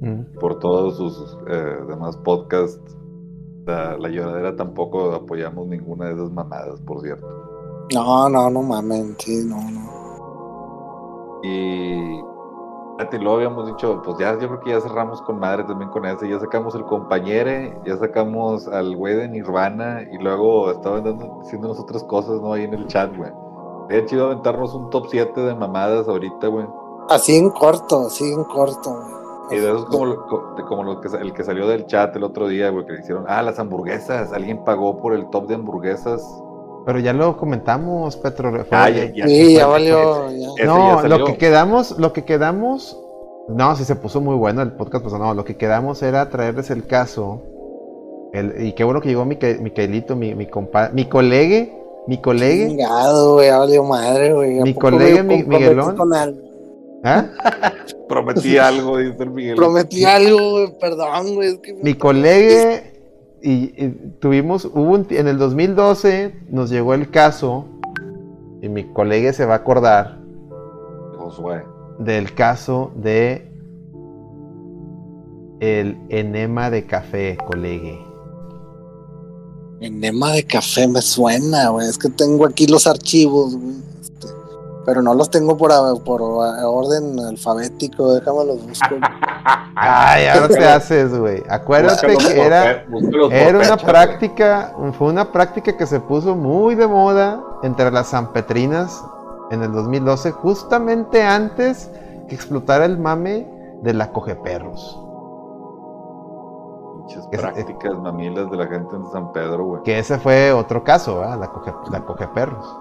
Mm. 0.00 0.38
por 0.38 0.60
todos 0.60 0.96
sus 0.96 1.36
eh, 1.50 1.76
demás 1.88 2.16
podcasts. 2.18 2.80
La, 3.68 3.98
la 3.98 4.08
lloradera 4.08 4.56
tampoco 4.56 5.12
apoyamos 5.12 5.66
ninguna 5.66 6.06
de 6.06 6.14
esas 6.14 6.30
mamadas, 6.30 6.80
por 6.80 7.02
cierto. 7.02 7.26
No, 7.92 8.26
no, 8.30 8.48
no 8.48 8.62
mamen, 8.62 9.14
sí, 9.18 9.44
no, 9.44 9.56
no. 9.56 11.40
Y. 11.42 12.18
fíjate, 12.96 13.18
luego 13.18 13.36
habíamos 13.36 13.66
dicho, 13.66 14.00
pues 14.02 14.16
ya, 14.18 14.38
yo 14.38 14.48
creo 14.48 14.60
que 14.60 14.70
ya 14.70 14.80
cerramos 14.80 15.20
con 15.20 15.38
madre 15.38 15.64
también 15.64 15.90
con 15.90 16.06
ese. 16.06 16.30
Ya 16.30 16.40
sacamos 16.40 16.74
el 16.74 16.84
compañere, 16.84 17.78
ya 17.84 17.98
sacamos 17.98 18.66
al 18.68 18.96
güey 18.96 19.16
de 19.16 19.28
Nirvana 19.28 20.00
y 20.12 20.16
luego 20.16 20.70
estaban 20.70 21.04
dando, 21.04 21.40
diciéndonos 21.42 21.78
otras 21.78 22.02
cosas, 22.04 22.40
¿no? 22.40 22.54
Ahí 22.54 22.64
en 22.64 22.72
el 22.72 22.86
chat, 22.86 23.14
güey. 23.14 23.30
Sería 23.88 24.06
chido 24.06 24.26
aventarnos 24.28 24.74
un 24.74 24.88
top 24.88 25.08
7 25.10 25.40
de 25.42 25.54
mamadas 25.54 26.08
ahorita, 26.08 26.46
güey. 26.46 26.64
Así 27.10 27.36
en 27.36 27.50
corto, 27.50 28.06
así 28.06 28.32
en 28.32 28.44
corto, 28.44 28.90
güey. 28.90 29.17
Y 29.50 29.56
de 29.56 29.68
esos 29.68 29.86
como, 29.86 30.06
lo- 30.06 30.26
co- 30.26 30.54
de 30.56 30.62
como 30.64 30.82
lo 30.84 31.00
que, 31.00 31.08
el 31.16 31.32
que 31.32 31.44
salió 31.44 31.66
del 31.68 31.86
chat 31.86 32.14
el 32.16 32.24
otro 32.24 32.48
día, 32.48 32.70
güey, 32.70 32.84
que 32.86 32.92
le 32.92 33.00
hicieron, 33.00 33.24
ah, 33.28 33.42
las 33.42 33.58
hamburguesas, 33.58 34.32
alguien 34.32 34.64
pagó 34.64 34.98
por 34.98 35.14
el 35.14 35.28
top 35.30 35.48
de 35.48 35.54
hamburguesas. 35.54 36.22
Pero 36.86 36.98
ya 37.00 37.12
lo 37.12 37.36
comentamos, 37.36 38.16
Petro. 38.16 38.64
Ah, 38.70 38.88
ya, 38.90 39.04
ya. 39.12 39.26
Sí, 39.26 39.54
ya 39.54 39.66
valió. 39.66 40.30
ya. 40.30 40.36
ese 40.48 40.56
ya 40.58 40.64
No, 40.66 41.00
salió. 41.00 41.18
lo 41.18 41.24
que 41.24 41.36
quedamos, 41.36 41.98
lo 41.98 42.12
que 42.12 42.24
quedamos, 42.24 42.98
no, 43.48 43.74
sí 43.76 43.84
se 43.84 43.96
puso 43.96 44.20
muy 44.20 44.34
bueno 44.36 44.62
el 44.62 44.72
podcast, 44.72 45.04
pues 45.04 45.18
no, 45.18 45.34
lo 45.34 45.44
que 45.44 45.56
quedamos 45.56 46.02
era 46.02 46.28
traerles 46.30 46.70
el 46.70 46.86
caso, 46.86 47.42
el, 48.32 48.66
y 48.66 48.72
qué 48.72 48.84
bueno 48.84 49.00
que 49.00 49.08
llegó 49.08 49.24
Mica- 49.24 49.56
Micaelito, 49.60 50.16
mi, 50.16 50.34
mi 50.34 50.46
compa, 50.46 50.90
mi 50.92 51.06
colegue, 51.06 51.74
mi 52.06 52.18
colegue, 52.22 52.68
Chingado, 52.68 53.34
güey, 53.34 53.48
ya 53.48 53.58
valió 53.58 53.84
madre, 53.84 54.32
güey. 54.32 54.60
¿A 54.60 54.64
Mi 54.64 54.74
me 54.74 55.22
mi- 55.22 55.42
Miguelón. 55.44 55.96
¿ah? 57.04 57.24
Prometí 58.08 58.58
algo, 58.58 58.98
dice 58.98 59.22
el 59.22 59.30
Miguel. 59.30 59.56
Prometí 59.56 60.04
algo, 60.04 60.50
güey, 60.52 60.78
perdón, 60.78 61.34
güey. 61.34 61.48
es 61.48 61.58
que 61.58 61.74
me- 61.74 61.82
mi 61.82 61.94
colegue, 61.94 63.00
y, 63.42 63.52
y 63.84 64.14
tuvimos, 64.20 64.64
hubo 64.64 64.92
un, 64.94 65.06
en 65.10 65.28
el 65.28 65.38
2012 65.38 66.34
nos 66.50 66.70
llegó 66.70 66.94
el 66.94 67.10
caso, 67.10 67.66
y 68.62 68.68
mi 68.68 68.84
colegue 68.92 69.32
se 69.32 69.44
va 69.44 69.54
a 69.54 69.58
acordar 69.58 70.18
Josué. 71.16 71.62
del 72.00 72.34
caso 72.34 72.90
de 72.96 73.52
el 75.60 75.98
enema 76.08 76.70
de 76.70 76.86
café, 76.86 77.36
colegue. 77.46 77.98
Enema 79.80 80.32
de 80.32 80.44
café 80.44 80.88
me 80.88 81.00
suena, 81.02 81.68
güey. 81.70 81.88
Es 81.88 81.98
que 81.98 82.08
tengo 82.08 82.44
aquí 82.46 82.66
los 82.66 82.86
archivos, 82.86 83.56
güey. 83.56 83.76
Pero 84.88 85.02
no 85.02 85.12
los 85.12 85.28
tengo 85.28 85.54
por, 85.54 85.70
por 86.02 86.22
orden 86.22 87.20
alfabético. 87.20 88.14
Déjame 88.14 88.46
los 88.46 88.66
busco. 88.66 88.94
Ay, 89.74 90.28
ahora 90.28 90.48
te 90.48 90.66
haces, 90.66 91.14
güey. 91.14 91.42
Acuérdate 91.50 92.16
que 92.16 92.40
era, 92.40 92.84
era 93.30 93.58
una 93.58 93.76
práctica, 93.76 94.72
fue 94.96 95.08
una 95.08 95.30
práctica 95.30 95.76
que 95.76 95.84
se 95.84 96.00
puso 96.00 96.34
muy 96.34 96.74
de 96.74 96.86
moda 96.86 97.38
entre 97.62 97.90
las 97.90 98.06
sanpetrinas 98.06 99.04
en 99.50 99.62
el 99.62 99.72
2012, 99.72 100.30
justamente 100.32 101.22
antes 101.22 101.90
que 102.26 102.34
explotara 102.34 102.86
el 102.86 102.98
mame 102.98 103.46
de 103.82 103.92
la 103.92 104.10
cogeperros. 104.10 104.98
Pinches 106.96 107.28
Es- 107.30 107.40
prácticas 107.42 107.92
mamilas 107.98 108.50
de 108.50 108.56
la 108.56 108.66
gente 108.66 108.96
en 108.96 109.06
San 109.12 109.32
Pedro, 109.32 109.66
güey. 109.66 109.82
Que 109.82 109.98
ese 109.98 110.18
fue 110.18 110.50
otro 110.50 110.82
caso, 110.82 111.18
¿verdad? 111.18 111.40
La, 111.40 111.48
coge, 111.48 111.74
la 111.92 112.00
cogeperros. 112.06 112.74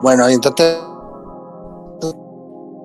Bueno, 0.00 0.26
entonces 0.26 0.80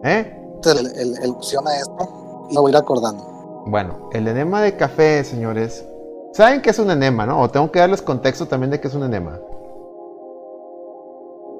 ¿Eh? 0.06 0.42
el, 0.66 0.88
el, 1.00 1.24
el 1.24 1.30
opción 1.32 1.68
a 1.68 1.76
esto 1.78 2.48
y 2.50 2.56
lo 2.56 2.62
voy 2.62 2.70
a 2.70 2.74
ir 2.74 2.78
acordando. 2.78 3.64
Bueno, 3.68 4.10
el 4.14 4.28
enema 4.28 4.62
de 4.62 4.76
café, 4.78 5.24
señores. 5.24 5.86
¿Saben 6.34 6.62
qué 6.62 6.70
es 6.72 6.80
un 6.80 6.92
enema, 6.92 7.26
no? 7.26 7.40
O 7.42 7.50
tengo 7.50 7.72
que 7.72 7.80
darles 7.80 8.02
contexto 8.02 8.48
también 8.48 8.72
de 8.72 8.80
qué 8.80 8.88
es 8.88 8.94
un 8.96 9.04
enema. 9.04 9.40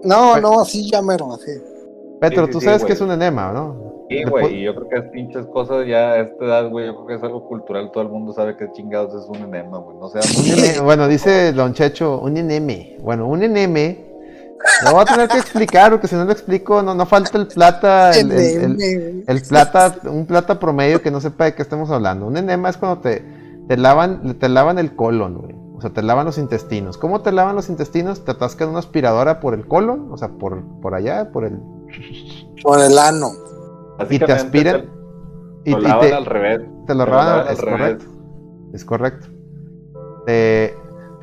No, 0.04 0.40
no, 0.40 0.60
así 0.62 0.90
ya 0.92 1.02
mero, 1.02 1.34
así. 1.34 1.52
Petro, 2.20 2.46
sí, 2.46 2.52
tú 2.52 2.60
sí, 2.60 2.66
sabes 2.66 2.82
güey. 2.82 2.88
qué 2.88 2.94
es 2.94 3.02
un 3.02 3.12
enema, 3.12 3.52
¿no? 3.52 4.06
Sí, 4.10 4.18
Después- 4.18 4.44
güey, 4.44 4.60
y 4.60 4.64
yo 4.64 4.76
creo 4.76 4.88
que 4.90 4.96
es 4.98 5.12
pinches 5.12 5.46
cosas 5.48 5.88
ya 5.88 6.12
a 6.12 6.20
esta 6.20 6.46
edad, 6.46 6.70
güey, 6.70 6.86
yo 6.86 6.96
creo 6.96 7.08
que 7.08 7.16
es 7.16 7.24
algo 7.24 7.48
cultural, 7.48 7.90
todo 7.92 8.04
el 8.04 8.10
mundo 8.10 8.34
sabe 8.34 8.56
que 8.56 8.72
chingados 8.72 9.14
es 9.16 9.28
un 9.28 9.38
enema, 9.48 9.80
güey, 9.80 9.98
no 9.98 10.10
ene- 10.10 10.84
bueno, 10.84 11.08
dice 11.08 11.52
Don 11.54 11.74
Checho, 11.74 12.20
un 12.20 12.38
eneme. 12.38 12.98
Bueno, 13.02 13.28
un 13.28 13.42
eneme. 13.44 14.14
Lo 14.84 14.92
voy 14.94 15.02
a 15.02 15.06
tener 15.06 15.28
que 15.30 15.38
explicar, 15.38 15.92
porque 15.92 16.08
si 16.08 16.16
no 16.16 16.26
lo 16.26 16.32
explico, 16.32 16.82
no, 16.82 16.94
no 16.96 17.06
falta 17.06 17.38
el 17.38 17.48
plata, 17.48 18.12
el, 18.12 18.32
el- 18.32 19.24
el- 19.28 19.42
plata, 19.44 19.96
un 20.06 20.26
plata 20.26 20.60
promedio 20.60 21.02
que 21.02 21.12
no 21.12 21.22
sepa 21.22 21.46
de 21.46 21.56
qué 21.56 21.62
estamos 21.62 21.90
hablando. 21.92 22.26
Un 22.28 22.38
enema 22.38 22.70
es 22.70 22.78
cuando 22.78 23.00
te, 23.02 23.24
te 23.68 23.78
lavan, 23.78 24.38
te 24.40 24.50
lavan 24.50 24.80
el 24.80 24.96
colon, 24.96 25.38
güey. 25.38 25.56
O 25.78 25.82
sea, 25.82 25.90
te 25.92 26.02
lavan 26.02 26.26
los 26.26 26.38
intestinos. 26.38 26.98
¿Cómo 26.98 27.22
te 27.22 27.32
lavan 27.32 27.56
los 27.56 27.70
intestinos? 27.70 28.24
Te 28.24 28.32
atascan 28.32 28.70
una 28.70 28.80
aspiradora 28.80 29.40
por 29.40 29.54
el 29.54 29.68
colon, 29.68 30.08
o 30.12 30.18
sea, 30.18 30.30
por, 30.30 30.64
por 30.82 30.96
allá, 30.96 31.32
por 31.32 31.44
el. 31.46 31.60
Por 32.64 32.80
el 32.80 32.98
ano. 32.98 33.32
Y 34.10 34.20
te 34.20 34.32
aspiran. 34.32 34.86
Y 35.66 35.72
Y, 35.72 35.74
lo 35.74 35.80
y 35.80 35.84
lavan 35.84 36.00
te, 36.02 36.14
al 36.14 36.26
revés. 36.26 36.62
te 36.88 36.96
lo 36.96 37.06
te 37.06 37.12
lo 37.12 37.18
lavan 37.18 37.40
al 37.48 37.54
es 37.54 37.60
revés. 37.60 37.78
correcto. 37.80 38.06
Es 38.74 38.86
correcto. 38.86 39.28
Te, 40.26 40.76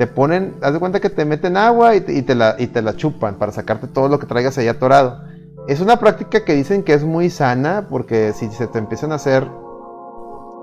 te 0.02 0.08
ponen, 0.08 0.56
haz 0.62 0.72
de 0.72 0.80
cuenta 0.80 0.98
que 0.98 1.10
te 1.10 1.24
meten 1.24 1.56
agua 1.56 1.94
y 1.94 2.00
te, 2.00 2.12
y 2.12 2.22
te 2.22 2.34
la, 2.34 2.56
y 2.58 2.66
te 2.66 2.82
la 2.82 2.96
chupan 2.96 3.36
para 3.36 3.52
sacarte 3.52 3.86
todo 3.86 4.08
lo 4.08 4.18
que 4.18 4.26
traigas 4.26 4.58
ahí 4.58 4.66
atorado. 4.66 5.20
Es 5.68 5.80
una 5.80 6.00
práctica 6.00 6.44
que 6.44 6.54
dicen 6.54 6.82
que 6.82 6.92
es 6.92 7.04
muy 7.04 7.30
sana 7.30 7.86
porque 7.88 8.32
si 8.32 8.50
se 8.50 8.66
te 8.66 8.80
empiezan 8.80 9.12
a 9.12 9.14
hacer, 9.14 9.48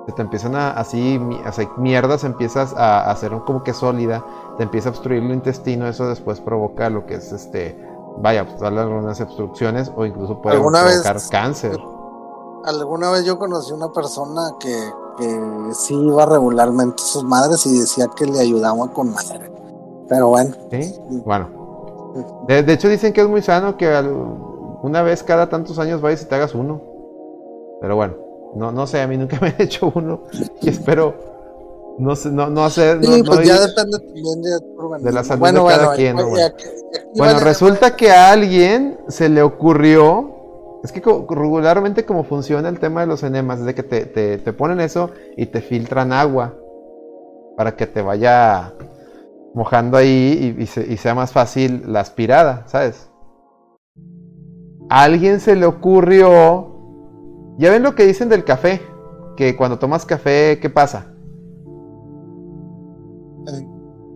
se 0.07 0.11
te 0.11 0.21
empiezan 0.21 0.57
a 0.57 0.71
así, 0.71 1.21
así 1.45 1.69
mierdas, 1.77 2.25
empiezas 2.25 2.73
a, 2.73 2.99
a 3.07 3.11
hacer 3.11 3.31
como 3.45 3.63
que 3.63 3.73
sólida, 3.73 4.25
te 4.57 4.63
empieza 4.63 4.89
a 4.89 4.91
obstruir 4.91 5.23
el 5.23 5.31
intestino, 5.31 5.87
eso 5.87 6.09
después 6.09 6.41
provoca 6.41 6.89
lo 6.89 7.05
que 7.05 7.15
es 7.15 7.31
este, 7.31 7.79
vaya, 8.17 8.45
pues 8.45 8.59
darle 8.59 8.81
algunas 8.81 9.21
obstrucciones 9.21 9.89
o 9.95 10.05
incluso 10.05 10.41
puede 10.41 10.57
¿Alguna 10.57 10.83
vez- 10.83 11.01
provocar 11.01 11.21
cáncer. 11.31 11.79
Alguna 12.65 13.11
vez 13.11 13.25
yo 13.25 13.39
conocí 13.39 13.71
una 13.71 13.91
persona 13.91 14.41
que, 14.59 14.75
que 15.17 15.39
sí 15.73 15.95
iba 15.95 16.25
regularmente 16.25 17.01
a 17.01 17.05
sus 17.05 17.23
madres 17.23 17.65
y 17.65 17.79
decía 17.79 18.07
que 18.15 18.25
le 18.25 18.39
ayudaba 18.39 18.91
con 18.93 19.11
madre. 19.13 19.51
Pero 20.07 20.29
bueno. 20.29 20.55
¿Sí? 20.71 20.95
Bueno. 21.25 21.49
De, 22.47 22.63
de 22.63 22.73
hecho 22.73 22.89
dicen 22.89 23.13
que 23.13 23.21
es 23.21 23.27
muy 23.29 23.41
sano 23.41 23.77
que 23.77 23.87
al- 23.87 24.13
una 24.81 25.01
vez 25.03 25.23
cada 25.23 25.49
tantos 25.49 25.77
años 25.79 26.01
vayas 26.01 26.21
y 26.21 26.25
te 26.25 26.35
hagas 26.35 26.53
uno. 26.55 26.81
Pero 27.81 27.95
bueno, 27.95 28.15
no, 28.55 28.71
no 28.71 28.87
sé, 28.87 29.01
a 29.01 29.07
mí 29.07 29.17
nunca 29.17 29.37
me 29.41 29.55
he 29.57 29.63
hecho 29.63 29.91
uno. 29.95 30.21
Y 30.61 30.69
espero 30.69 31.27
no 31.97 32.15
sé, 32.15 32.29
no, 32.29 32.49
no 32.49 32.63
hacer. 32.63 32.97
No, 33.01 33.13
Sí, 33.13 33.21
no 33.21 33.31
pues 33.33 33.47
ya 33.47 33.59
depende 33.59 33.99
también 33.99 34.41
de 34.41 34.49
de 35.01 35.11
la 35.11 35.21
salud 35.23 35.39
bueno, 35.41 35.63
de 35.65 35.69
cada 35.69 35.85
bueno, 35.87 35.95
quien, 35.97 36.17
ya- 36.17 36.23
¿no, 36.23 36.29
ya 36.29 36.49
güey? 36.49 36.55
que- 36.57 36.63
ya 36.93 36.99
que 37.01 37.07
Bueno, 37.17 37.33
vale- 37.33 37.43
resulta 37.45 37.95
que 37.95 38.11
a 38.11 38.31
alguien 38.31 38.99
se 39.09 39.27
le 39.29 39.41
ocurrió. 39.43 40.35
Es 40.83 40.91
que 40.93 41.01
regularmente 41.01 42.05
como 42.05 42.23
funciona 42.23 42.69
el 42.69 42.79
tema 42.79 43.01
de 43.01 43.07
los 43.07 43.23
enemas 43.23 43.59
es 43.59 43.65
de 43.65 43.75
que 43.75 43.83
te, 43.83 44.05
te- 44.05 44.37
te 44.37 44.53
ponen 44.53 44.79
eso 44.79 45.11
y 45.35 45.47
te 45.47 45.61
filtran 45.61 46.13
agua 46.13 46.55
para 47.57 47.75
que 47.75 47.85
te 47.85 48.01
vaya 48.01 48.73
mojando 49.53 49.97
ahí 49.97 50.55
y, 50.57 50.63
y 50.63 50.65
se- 50.67 50.87
y 50.91 50.95
sea 50.97 51.13
más 51.15 51.33
fácil 51.33 51.83
la 51.91 51.99
aspirada, 51.99 52.63
¿sabes? 52.67 53.09
A 54.89 55.03
alguien 55.03 55.39
se 55.41 55.55
le 55.55 55.65
ocurrió. 55.65 56.75
Ya 57.57 57.69
ven 57.71 57.83
lo 57.83 57.93
que 57.93 58.05
dicen 58.05 58.29
del 58.29 58.45
café, 58.45 58.81
que 59.35 59.57
cuando 59.57 59.77
tomas 59.79 60.05
café, 60.05 60.59
¿qué 60.61 60.69
pasa? 60.69 61.07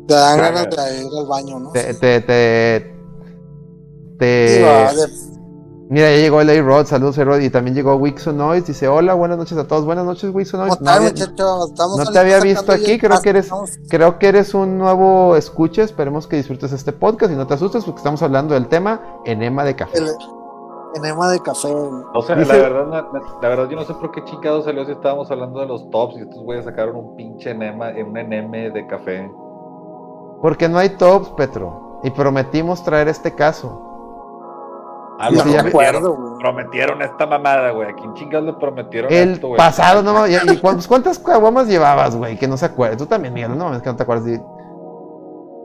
Te 0.08 0.14
dan 0.14 0.38
ganas 0.38 0.70
de 0.70 1.02
ir 1.02 1.08
al 1.18 1.28
baño, 1.28 1.60
¿no? 1.60 1.72
Te, 1.72 1.94
te, 1.94 2.22
te, 2.22 2.96
te- 4.18 4.56
Digo, 4.58 4.68
de- 5.02 5.33
Mira, 5.94 6.10
ya 6.10 6.18
llegó 6.18 6.42
el 6.42 6.50
A-Rod, 6.50 6.88
saludos 6.88 7.20
A-Rod, 7.20 7.40
y 7.42 7.52
también 7.52 7.76
llegó 7.76 7.94
Wixon 7.98 8.36
Noise, 8.36 8.66
dice, 8.66 8.88
hola, 8.88 9.14
buenas 9.14 9.38
noches 9.38 9.56
a 9.60 9.68
todos, 9.68 9.86
buenas 9.86 10.04
noches 10.06 10.34
Wixon 10.34 10.60
¿Cómo 10.62 10.70
Noise. 10.72 10.84
Estamos 11.70 11.98
no 11.98 12.06
te 12.12 12.18
había 12.18 12.40
visto 12.40 12.72
aquí, 12.72 12.98
creo 12.98 13.22
que 13.22 13.30
eres- 13.30 13.52
Creo 13.90 14.18
que 14.18 14.28
eres 14.28 14.56
un 14.56 14.80
nuevo 14.80 15.36
escucha, 15.36 15.84
esperemos 15.84 16.26
que 16.26 16.38
disfrutes 16.38 16.72
este 16.72 16.94
podcast 16.94 17.32
y 17.32 17.36
no 17.36 17.46
te 17.46 17.54
asustes 17.54 17.86
porque 17.86 18.00
estamos 18.00 18.24
hablando 18.24 18.56
del 18.56 18.70
tema 18.70 19.20
enema 19.26 19.64
de 19.64 19.76
café. 19.76 20.00
El 20.00 20.08
enema 20.96 21.30
de 21.30 21.40
café. 21.42 21.68
O 21.72 22.22
sea, 22.24 22.38
Dice- 22.38 22.54
la 22.54 22.70
verdad, 22.70 22.88
la, 23.14 23.22
la 23.44 23.50
verdad, 23.50 23.70
yo 23.70 23.76
no 23.76 23.84
sé 23.86 23.94
por 23.94 24.10
qué 24.12 24.24
chingados 24.24 24.66
salió 24.66 24.86
si 24.86 24.94
estábamos 24.94 25.30
hablando 25.30 25.60
de 25.60 25.68
los 25.68 25.88
tops 25.92 26.16
y 26.18 26.22
estos 26.22 26.42
güeyes 26.44 26.66
sacaron 26.66 26.96
un 26.96 27.16
pinche 27.16 27.52
enema, 27.52 27.90
un 28.04 28.18
eneme 28.18 28.72
de 28.72 28.88
café. 28.88 29.32
Porque 30.42 30.68
no 30.68 30.80
hay 30.80 30.90
tops, 30.98 31.30
Petro, 31.38 32.00
y 32.04 32.10
prometimos 32.10 32.84
traer 32.84 33.10
este 33.10 33.36
caso. 33.36 33.92
Ah, 35.20 35.30
lo 35.30 35.42
sí, 35.42 35.52
ya 35.52 35.64
me 35.64 35.72
prometieron, 35.72 35.96
acuerdo, 36.04 36.16
güey. 36.16 36.40
prometieron 36.40 37.02
esta 37.02 37.26
mamada, 37.26 37.72
güey. 37.72 37.90
¿A 37.90 37.94
quién 37.96 38.14
chingados 38.16 38.46
le 38.48 38.54
prometieron 38.54 39.12
El 39.14 39.34
esto, 39.34 39.48
güey? 39.50 39.58
pasado, 39.58 40.02
no 40.04 40.28
y- 40.28 40.36
y 40.36 40.58
cuántas, 40.58 40.88
¿cuántas 40.88 41.20
caguamas 41.20 41.68
llevabas, 41.68 42.16
güey? 42.16 42.38
Que 42.38 42.48
no 42.48 42.58
se 42.58 42.66
acuerda. 42.66 42.98
Tú 42.98 43.06
también, 43.06 43.34
Miguel, 43.34 43.56
no 43.58 43.66
mames, 43.66 43.82
que 43.82 43.90
no 43.90 43.96
te 43.96 44.04
acuerdas. 44.04 44.26
de- 44.26 44.42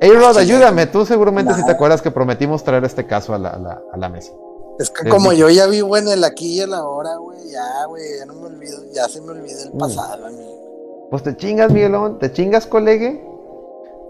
A-Rod, 0.01 0.35
Sí, 0.35 0.39
ayúdame, 0.41 0.87
tú 0.87 1.05
seguramente 1.05 1.55
si 1.55 1.65
te 1.65 1.73
acuerdas 1.73 2.01
que 2.03 2.11
prometimos 2.13 2.63
traer 2.63 2.85
este 2.85 3.05
caso 3.07 3.35
a 3.35 3.39
la, 3.39 3.49
a 3.51 3.59
la- 3.59 3.83
a 3.93 3.97
la 3.97 4.09
mesa. 4.09 4.33
Es 4.79 4.91
que 4.91 5.09
Es 5.09 5.13
como 5.13 5.33
yo 5.33 5.51
ya 5.51 5.67
vivo 5.67 5.97
en 5.97 6.07
el 6.07 6.23
aquí 6.23 6.59
y 6.59 6.61
el 6.61 6.73
ahora, 6.73 7.17
güey, 7.17 7.39
ya, 7.51 7.85
güey, 7.89 8.03
ya 8.21 8.27
no 8.27 8.35
me 8.35 8.47
olvido, 8.47 8.79
ya 8.93 9.09
se 9.09 9.21
me 9.21 9.33
olvida 9.33 9.61
el 9.65 9.75
Mm. 9.75 9.79
pasado, 9.79 10.27
amigo. 10.27 11.09
Pues 11.11 11.25
te 11.25 11.37
chingas, 11.37 11.73
Miguelón, 11.73 12.21
te 12.21 12.31
chingas, 12.33 12.65
colegue, 12.67 13.27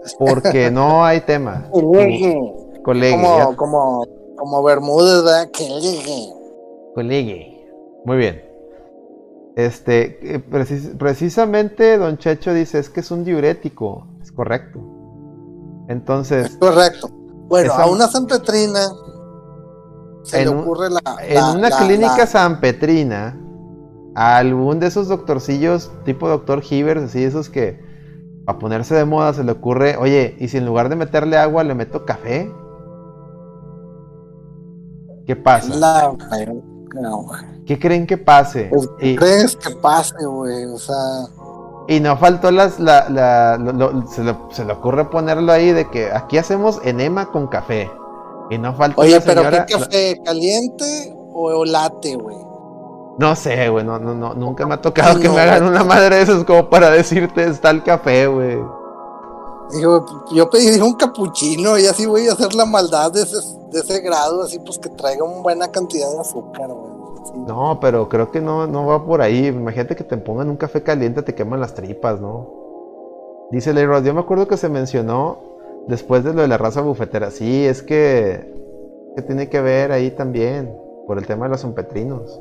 porque 0.19 0.69
no 0.69 1.03
hay 1.03 1.21
tema. 1.21 1.65
Colegue, 1.71 3.11
Como, 3.11 3.37
ya- 3.37 3.55
como, 3.55 4.05
como 4.39 4.63
Bermúdez, 4.63 5.23
¿verdad? 5.23 5.51
Que 5.51 5.65
llegue. 5.67 6.33
colegue. 6.95 7.69
Muy 8.05 8.17
bien. 8.17 8.41
Este, 9.55 10.35
eh, 10.35 10.39
precis- 10.39 10.91
precisamente 10.97 11.97
Don 11.97 12.17
Checho 12.17 12.53
dice, 12.53 12.79
es 12.79 12.89
que 12.89 13.01
es 13.01 13.11
un 13.11 13.23
diurético. 13.23 14.07
Es 14.21 14.31
correcto. 14.31 14.79
Entonces, 15.89 16.55
Correcto. 16.59 17.09
Bueno, 17.47 17.73
Esa- 17.73 17.83
a 17.83 17.87
una 17.89 18.07
sanpetrina 18.07 18.79
se 20.23 20.41
En 20.41 20.49
le 20.49 20.55
ocurre 20.61 20.89
la. 20.89 21.01
en 21.23 21.57
una 21.57 21.69
la- 21.69 21.77
clínica 21.77 22.17
la- 22.19 22.27
sanpetrina, 22.27 23.39
a 24.15 24.37
algún 24.37 24.79
de 24.79 24.87
esos 24.87 25.07
doctorcillos, 25.07 25.91
tipo 26.05 26.27
doctor 26.29 26.61
Hivers, 26.69 27.03
así 27.03 27.23
esos 27.23 27.49
que 27.49 27.79
a 28.45 28.59
ponerse 28.59 28.95
de 28.95 29.05
moda 29.05 29.33
se 29.33 29.43
le 29.43 29.51
ocurre, 29.51 29.95
oye, 29.97 30.35
¿y 30.39 30.47
si 30.47 30.57
en 30.57 30.65
lugar 30.65 30.89
de 30.89 30.95
meterle 30.95 31.37
agua 31.37 31.63
le 31.63 31.73
meto 31.75 32.05
café? 32.05 32.51
¿Qué 35.29 35.35
pasa? 35.35 35.75
la- 35.75 36.11
no, 36.99 37.17
güey. 37.21 37.39
¿Qué 37.67 37.77
creen 37.77 38.07
que 38.07 38.17
pase? 38.17 38.65
Pues, 38.71 38.89
¿qué 38.97 39.09
Y, 39.09 39.15
crees 39.15 39.55
que 39.55 39.69
pase, 39.75 40.25
güey? 40.25 40.65
O 40.65 40.77
sea, 40.79 40.95
y 41.87 41.99
no 41.99 42.17
faltó 42.17 42.49
las, 42.49 42.79
la, 42.79 43.07
la- 43.09 43.57
lo- 43.57 43.71
lo- 43.73 44.07
se, 44.07 44.23
le, 44.23 44.35
se 44.49 44.65
le 44.65 44.73
ocurre 44.73 45.05
ponerlo 45.11 45.51
ahí 45.51 45.71
de 45.71 45.87
que 45.91 46.11
aquí 46.11 46.39
hacemos 46.39 46.81
enema 46.83 47.31
con 47.31 47.45
café. 47.45 47.91
Y 48.49 48.57
no 48.57 48.73
faltó 48.73 49.01
oye, 49.01 49.19
la 49.19 49.21
pero 49.21 49.41
señora- 49.43 49.65
¿qué 49.67 49.73
café? 49.75 50.21
¿Caliente 50.25 51.15
o 51.31 51.63
latte, 51.63 52.15
güey? 52.15 52.37
No 53.19 53.35
sé, 53.35 53.69
güey, 53.69 53.85
no, 53.85 53.99
no, 53.99 54.15
no, 54.15 54.33
nunca 54.33 54.65
me 54.65 54.73
ha 54.73 54.81
tocado 54.81 55.13
No, 55.13 55.19
que 55.19 55.29
me 55.29 55.39
hagan 55.41 55.63
una 55.63 55.83
madre 55.83 56.15
de 56.15 56.21
esas 56.23 56.43
como 56.43 56.71
para 56.71 56.89
decirte 56.89 57.43
está 57.45 57.69
el 57.69 57.83
café, 57.83 58.25
güey. 58.25 58.57
Digo, 59.71 60.05
yo 60.33 60.49
pedí 60.49 60.79
un 60.81 60.93
capuchino 60.95 61.77
y 61.77 61.85
así 61.85 62.05
voy 62.05 62.27
a 62.27 62.33
hacer 62.33 62.53
la 62.55 62.65
maldad 62.65 63.11
de 63.11 63.21
ese, 63.21 63.37
de 63.71 63.79
ese 63.79 64.01
grado, 64.01 64.43
así 64.43 64.59
pues 64.59 64.79
que 64.79 64.89
traiga 64.89 65.23
una 65.23 65.41
buena 65.41 65.67
cantidad 65.71 66.11
de 66.11 66.19
azúcar, 66.19 66.69
güey. 66.69 66.89
No, 67.47 67.79
pero 67.79 68.09
creo 68.09 68.31
que 68.31 68.41
no, 68.41 68.65
no 68.65 68.85
va 68.87 69.05
por 69.05 69.21
ahí. 69.21 69.47
Imagínate 69.47 69.95
que 69.95 70.03
te 70.03 70.17
pongan 70.17 70.49
un 70.49 70.57
café 70.57 70.81
caliente, 70.81 71.21
te 71.21 71.35
queman 71.35 71.59
las 71.59 71.75
tripas, 71.75 72.19
¿no? 72.19 73.47
Dice 73.51 73.73
Leroy, 73.73 74.03
yo 74.03 74.13
me 74.13 74.21
acuerdo 74.21 74.47
que 74.47 74.57
se 74.57 74.69
mencionó 74.69 75.37
después 75.87 76.23
de 76.23 76.33
lo 76.33 76.41
de 76.41 76.47
la 76.47 76.57
raza 76.57 76.81
bufetera. 76.81 77.29
Sí, 77.29 77.65
es 77.65 77.83
que, 77.83 78.53
que 79.15 79.21
tiene 79.21 79.49
que 79.49 79.61
ver 79.61 79.91
ahí 79.91 80.11
también, 80.11 80.75
por 81.05 81.17
el 81.19 81.27
tema 81.27 81.45
de 81.45 81.51
los 81.51 81.61
zompetrinos. 81.61 82.39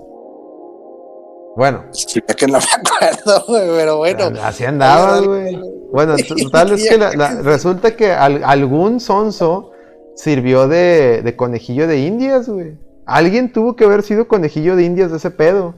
Bueno, 1.56 1.84
Sí, 1.90 2.20
es 2.26 2.36
que 2.36 2.46
no 2.46 2.58
me 2.58 2.64
acuerdo, 3.18 3.44
güey, 3.48 3.68
pero 3.68 3.96
bueno. 3.98 4.30
así 4.42 4.64
andaba, 4.64 5.20
güey. 5.20 5.77
Bueno, 5.92 6.14
total 6.42 6.72
es 6.72 6.88
que 6.88 6.98
la- 6.98 7.12
la- 7.14 7.42
resulta 7.42 7.96
que 7.96 8.12
al- 8.12 8.44
algún 8.44 9.00
sonso 9.00 9.70
sirvió 10.14 10.68
de, 10.68 11.22
de 11.22 11.36
conejillo 11.36 11.86
de 11.86 12.00
indias, 12.06 12.48
güey. 12.48 12.76
Alguien 13.06 13.52
tuvo 13.52 13.74
que 13.76 13.84
haber 13.84 14.02
sido 14.02 14.28
conejillo 14.28 14.76
de 14.76 14.84
indias 14.84 15.10
de 15.10 15.16
ese 15.16 15.30
pedo. 15.30 15.74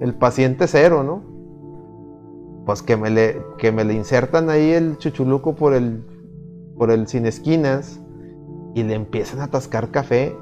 El 0.00 0.14
paciente 0.14 0.66
cero, 0.68 1.02
¿no? 1.02 1.22
Pues 2.66 2.82
que 2.82 2.96
me 2.96 3.10
le, 3.10 3.42
que 3.56 3.72
me 3.72 3.84
le 3.84 3.94
insertan 3.94 4.50
ahí 4.50 4.70
el 4.72 4.98
chuchuluco 4.98 5.56
por 5.56 5.74
el, 5.74 6.04
por 6.76 6.90
el 6.90 7.08
sin 7.08 7.26
esquinas 7.26 7.98
y 8.74 8.82
le 8.84 8.94
empiezan 8.94 9.40
a 9.40 9.44
atascar 9.44 9.90
café. 9.90 10.36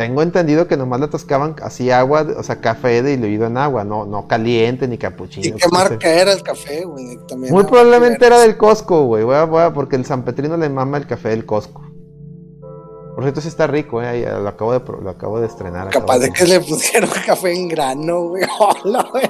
Tengo 0.00 0.22
entendido 0.22 0.66
que 0.66 0.78
nomás 0.78 0.98
le 0.98 1.04
atascaban 1.04 1.56
así 1.62 1.90
agua, 1.90 2.26
o 2.34 2.42
sea, 2.42 2.58
café 2.58 3.02
diluido 3.02 3.46
en 3.46 3.58
agua, 3.58 3.84
no, 3.84 4.06
no 4.06 4.26
caliente 4.26 4.88
ni 4.88 4.96
capuchino. 4.96 5.48
¿Y 5.48 5.52
qué 5.52 5.68
no 5.70 5.78
sé. 5.78 5.90
marca 5.90 6.08
era 6.08 6.32
el 6.32 6.42
café, 6.42 6.86
güey? 6.86 7.18
También 7.28 7.52
Muy 7.52 7.64
probablemente 7.64 8.24
era 8.24 8.40
del 8.40 8.56
Costco, 8.56 9.04
güey. 9.04 9.26
Porque 9.74 9.96
el 9.96 10.06
San 10.06 10.24
Petrino 10.24 10.56
le 10.56 10.70
mama 10.70 10.96
el 10.96 11.06
café 11.06 11.28
del 11.28 11.44
Costco. 11.44 11.82
Por 13.14 13.24
cierto, 13.24 13.42
sí 13.42 13.48
está 13.48 13.66
rico, 13.66 14.00
eh. 14.00 14.26
Lo 14.40 14.48
acabo 14.48 14.72
de, 14.72 14.80
lo 15.02 15.10
acabo 15.10 15.38
de 15.38 15.48
estrenar. 15.48 15.90
Capaz 15.90 16.20
de 16.20 16.30
que 16.30 16.46
le 16.46 16.60
pusieron 16.60 17.10
café 17.26 17.52
en 17.52 17.68
grano, 17.68 18.28
güey. 18.28 18.44
Hola, 18.58 19.06
güey. 19.12 19.28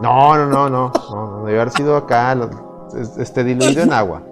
No, 0.00 0.38
no, 0.38 0.46
no, 0.46 0.70
no. 0.70 0.92
No, 1.10 1.44
debe 1.44 1.60
haber 1.60 1.72
sido 1.74 1.98
acá, 1.98 2.34
este, 3.18 3.44
diluido 3.44 3.82
en 3.82 3.92
agua. 3.92 4.22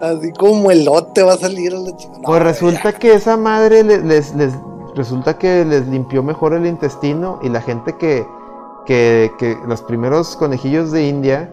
Así 0.00 0.32
como 0.32 0.70
elote 0.70 1.22
va 1.22 1.34
a 1.34 1.36
salir 1.36 1.74
a 1.74 1.78
la 1.78 1.94
chica. 1.96 2.14
No, 2.18 2.22
Pues 2.24 2.42
resulta 2.42 2.92
que 2.92 3.14
esa 3.14 3.36
madre 3.36 3.82
le- 3.84 4.02
les, 4.02 4.34
les- 4.34 4.54
resulta 4.94 5.36
que 5.38 5.64
les 5.64 5.86
limpió 5.88 6.22
mejor 6.22 6.54
el 6.54 6.66
intestino 6.66 7.38
y 7.42 7.48
la 7.50 7.60
gente 7.60 7.96
que, 7.98 8.26
que, 8.86 9.30
que 9.38 9.56
los 9.66 9.82
primeros 9.82 10.36
conejillos 10.36 10.90
de 10.90 11.06
India, 11.06 11.52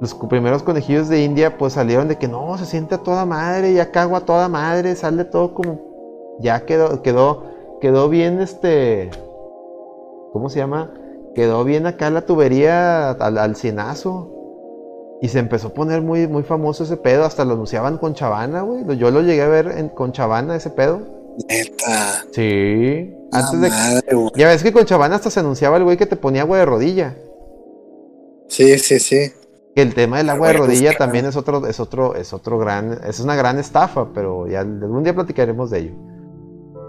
los 0.00 0.14
primeros 0.14 0.62
conejillos 0.62 1.08
de 1.08 1.24
India 1.24 1.56
pues 1.56 1.72
salieron 1.72 2.08
de 2.08 2.16
que 2.18 2.28
no, 2.28 2.58
se 2.58 2.66
siente 2.66 2.96
a 2.96 2.98
toda 2.98 3.24
madre, 3.24 3.72
ya 3.72 3.90
cago 3.90 4.16
a 4.16 4.20
toda 4.20 4.48
madre, 4.48 4.94
sale 4.96 5.24
todo 5.24 5.54
como, 5.54 5.78
ya 6.40 6.66
quedó, 6.66 7.00
quedó, 7.02 7.44
quedó 7.80 8.08
bien 8.10 8.40
este, 8.40 9.10
¿cómo 10.32 10.50
se 10.50 10.58
llama? 10.58 10.90
Quedó 11.34 11.64
bien 11.64 11.86
acá 11.86 12.10
la 12.10 12.26
tubería 12.26 13.10
al, 13.12 13.38
al 13.38 13.56
cienazo. 13.56 14.30
Y 15.24 15.28
se 15.28 15.38
empezó 15.38 15.68
a 15.68 15.72
poner 15.72 16.02
muy, 16.02 16.28
muy 16.28 16.42
famoso 16.42 16.84
ese 16.84 16.98
pedo. 16.98 17.24
Hasta 17.24 17.46
lo 17.46 17.54
anunciaban 17.54 17.96
con 17.96 18.12
Chavana, 18.12 18.60
güey. 18.60 18.84
Yo 18.98 19.10
lo 19.10 19.22
llegué 19.22 19.40
a 19.40 19.48
ver 19.48 19.68
en- 19.68 19.88
con 19.88 20.12
Chavana 20.12 20.54
ese 20.54 20.68
pedo. 20.68 21.00
Neta. 21.48 22.24
Sí. 22.30 23.10
la 23.32 23.38
Antes 23.38 23.60
de 23.62 23.70
madre, 23.70 24.14
güey. 24.14 24.30
Ya 24.36 24.48
ves 24.48 24.62
que 24.62 24.70
con 24.70 24.84
Chavana 24.84 25.14
hasta 25.16 25.30
se 25.30 25.40
anunciaba 25.40 25.78
el 25.78 25.84
güey 25.84 25.96
que 25.96 26.04
te 26.04 26.16
ponía 26.16 26.42
agua 26.42 26.58
de 26.58 26.66
rodilla. 26.66 27.16
Sí, 28.48 28.78
sí, 28.78 28.98
sí. 29.00 29.32
Que 29.74 29.80
el 29.80 29.94
tema 29.94 30.18
del 30.18 30.28
agua 30.28 30.48
de 30.48 30.58
rodilla 30.58 30.92
también 30.98 31.24
es 31.24 31.36
otro, 31.36 31.66
es 31.66 31.80
otro, 31.80 32.16
es 32.16 32.34
otro 32.34 32.58
gran, 32.58 33.00
es 33.06 33.18
una 33.18 33.34
gran 33.34 33.58
estafa, 33.58 34.12
pero 34.12 34.46
ya 34.46 34.60
algún 34.60 35.04
día 35.04 35.14
platicaremos 35.14 35.70
de 35.70 35.78
ello. 35.78 35.94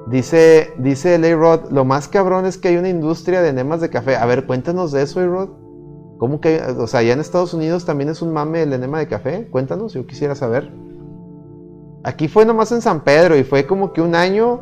Dice, 0.07 0.71
dice 0.77 1.15
el 1.15 1.23
A-Rod, 1.23 1.71
lo 1.71 1.85
más 1.85 2.09
cabrón 2.09 2.45
es 2.45 2.57
que 2.57 2.67
hay 2.67 2.75
una 2.75 2.89
industria 2.89 3.41
de 3.41 3.47
enemas 3.51 3.79
de 3.79 3.89
café. 3.89 4.17
A 4.17 4.25
ver, 4.25 4.45
cuéntanos 4.45 4.91
de 4.91 5.03
eso, 5.03 5.21
A-Rod. 5.21 5.63
¿Cómo 6.17 6.39
que, 6.39 6.61
o 6.61 6.87
sea, 6.87 7.01
allá 7.01 7.13
en 7.13 7.19
Estados 7.19 7.53
Unidos 7.53 7.85
también 7.85 8.09
es 8.09 8.21
un 8.21 8.31
mame 8.31 8.63
el 8.63 8.73
enema 8.73 8.99
de 8.99 9.07
café? 9.07 9.47
Cuéntanos, 9.49 9.93
yo 9.93 10.05
quisiera 10.07 10.33
saber. 10.35 10.71
Aquí 12.03 12.27
fue 12.27 12.45
nomás 12.45 12.71
en 12.71 12.81
San 12.81 13.01
Pedro 13.01 13.35
y 13.35 13.43
fue 13.43 13.65
como 13.65 13.91
que 13.91 14.01
un 14.01 14.15
año 14.15 14.61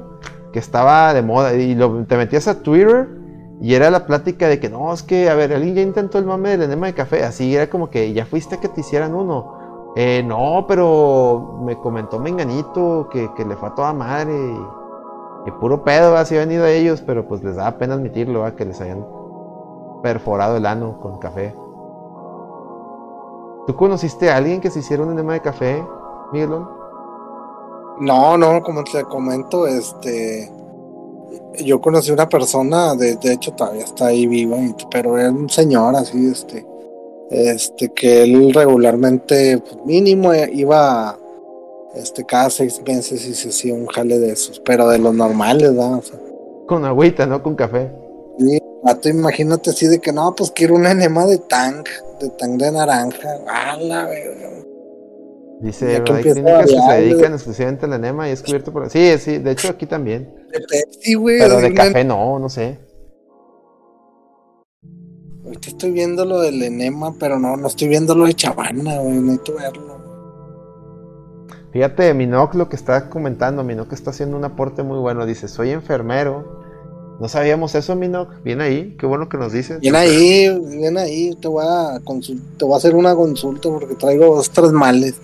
que 0.51 0.59
estaba 0.59 1.13
de 1.13 1.21
moda 1.21 1.53
y 1.53 1.75
lo, 1.75 2.05
te 2.05 2.15
metías 2.15 2.47
a 2.47 2.61
Twitter 2.61 3.09
y 3.61 3.75
era 3.75 3.89
la 3.89 4.05
plática 4.05 4.47
de 4.47 4.59
que 4.59 4.69
no, 4.69 4.93
es 4.93 5.03
que, 5.03 5.29
a 5.29 5.35
ver, 5.35 5.53
alguien 5.53 5.75
ya 5.75 5.81
intentó 5.81 6.17
el 6.17 6.25
mame 6.25 6.49
del 6.49 6.63
enema 6.63 6.87
de 6.87 6.93
café, 6.93 7.23
así 7.23 7.55
era 7.55 7.69
como 7.69 7.89
que 7.89 8.13
ya 8.13 8.25
fuiste 8.25 8.55
a 8.55 8.59
que 8.59 8.69
te 8.69 8.81
hicieran 8.81 9.13
uno. 9.13 9.93
Eh, 9.95 10.23
no, 10.25 10.65
pero 10.67 11.59
me 11.63 11.77
comentó 11.77 12.19
Menganito 12.19 13.09
que, 13.11 13.29
que 13.35 13.45
le 13.45 13.55
fue 13.55 13.69
a 13.69 13.75
toda 13.75 13.93
madre 13.93 14.33
y, 15.45 15.51
puro 15.59 15.83
pedo, 15.83 16.17
así 16.17 16.35
han 16.35 16.47
venido 16.47 16.65
a 16.65 16.71
ellos, 16.71 17.01
pero 17.05 17.27
pues 17.27 17.43
les 17.43 17.55
da 17.55 17.77
pena 17.77 17.93
admitirlo, 17.93 18.43
que 18.55 18.65
les 18.65 18.81
hayan 18.81 19.05
perforado 20.03 20.57
el 20.57 20.67
ano 20.67 20.99
con 21.01 21.17
café. 21.17 21.55
¿Tú 23.65 23.75
conociste 23.75 24.29
a 24.29 24.37
alguien 24.37 24.59
que 24.59 24.69
se 24.69 24.79
hiciera 24.79 25.01
un 25.01 25.13
enema 25.13 25.33
de 25.33 25.41
café, 25.41 25.83
Miguelón? 26.33 26.69
No, 28.01 28.37
no, 28.37 28.61
como 28.61 28.83
te 28.83 29.03
comento, 29.05 29.65
este. 29.65 30.51
Yo 31.63 31.79
conocí 31.79 32.11
una 32.11 32.27
persona, 32.27 32.93
de, 32.95 33.15
de 33.15 33.33
hecho 33.33 33.53
todavía 33.53 33.85
está 33.85 34.07
ahí 34.07 34.27
viva, 34.27 34.57
pero 34.91 35.17
era 35.17 35.31
un 35.31 35.49
señor 35.49 35.95
así, 35.95 36.27
este. 36.27 36.65
Este, 37.29 37.91
que 37.93 38.23
él 38.23 38.53
regularmente, 38.53 39.59
pues, 39.59 39.77
mínimo, 39.85 40.33
eh, 40.33 40.49
iba 40.53 41.17
este, 41.95 42.25
cada 42.25 42.49
seis 42.49 42.81
meses 42.85 43.25
y 43.25 43.33
se 43.33 43.49
hacía 43.49 43.73
un 43.73 43.87
jale 43.87 44.19
de 44.19 44.33
esos, 44.33 44.59
pero 44.59 44.89
de 44.89 44.99
los 44.99 45.15
normales, 45.15 45.73
¿verdad? 45.73 45.95
O 45.95 46.01
sea, 46.01 46.19
Con 46.67 46.83
agüita, 46.85 47.25
no 47.25 47.41
con 47.41 47.55
café. 47.55 48.02
Sí, 48.83 48.93
vato, 48.95 49.09
imagínate 49.09 49.69
así 49.69 49.87
de 49.87 49.99
que 49.99 50.11
no, 50.11 50.35
pues 50.35 50.51
quiero 50.51 50.75
un 50.75 50.85
enema 50.85 51.25
de 51.25 51.37
tang, 51.37 51.83
de 52.19 52.29
tang 52.37 52.57
de 52.57 52.71
naranja, 52.71 53.29
a 53.47 53.77
la 53.77 54.05
verga. 54.05 54.49
Dice, 55.61 55.95
"Hay 55.95 56.01
clínicas 56.01 56.65
que 56.65 56.81
se 56.81 56.93
dedican 56.93 57.33
exclusivamente 57.33 57.85
al 57.85 57.93
enema 57.93 58.27
y 58.27 58.33
es 58.33 58.41
cubierto 58.41 58.73
por... 58.73 58.89
Sí, 58.89 59.17
sí, 59.17 59.37
de 59.37 59.51
hecho 59.51 59.69
aquí 59.69 59.85
también. 59.85 60.33
De 60.51 60.59
Pepsi, 60.59 61.13
güey. 61.13 61.39
Pero 61.39 61.59
de 61.59 61.73
café 61.73 62.03
no, 62.03 62.37
no 62.37 62.49
sé. 62.49 62.79
Ahorita 65.45 65.69
estoy 65.69 65.91
viendo 65.91 66.25
lo 66.25 66.41
del 66.41 66.61
enema, 66.63 67.15
pero 67.17 67.39
no, 67.39 67.55
no 67.55 67.67
estoy 67.67 67.87
viendo 67.87 68.13
lo 68.13 68.25
de 68.25 68.33
Chavana, 68.33 68.99
güey. 68.99 69.19
Necesito 69.19 69.55
verlo. 69.55 70.03
Fíjate, 71.71 72.13
Minoc 72.13 72.53
lo 72.55 72.69
que 72.69 72.75
está 72.75 73.09
comentando, 73.09 73.63
Minoc 73.63 73.91
está 73.93 74.11
haciendo 74.11 74.37
un 74.37 74.43
aporte 74.43 74.83
muy 74.83 74.99
bueno. 74.99 75.25
Dice, 75.25 75.47
soy 75.47 75.71
enfermero. 75.71 76.62
No 77.19 77.27
sabíamos 77.27 77.75
eso, 77.75 77.95
Minoc. 77.95 78.41
Bien 78.43 78.59
ahí, 78.61 78.95
qué 78.97 79.05
bueno 79.05 79.29
que 79.29 79.37
nos 79.37 79.53
dices. 79.53 79.79
Bien 79.79 79.95
ahí, 79.95 80.49
bien 80.77 80.97
ahí. 80.97 81.35
Te 81.39 81.47
voy 81.47 81.63
a 81.67 81.99
te 82.57 82.65
voy 82.65 82.73
a 82.73 82.77
hacer 82.77 82.95
una 82.95 83.15
consulta 83.15 83.69
porque 83.69 83.95
traigo 83.95 84.35
dos, 84.35 84.49
tres 84.49 84.71
males. 84.71 85.21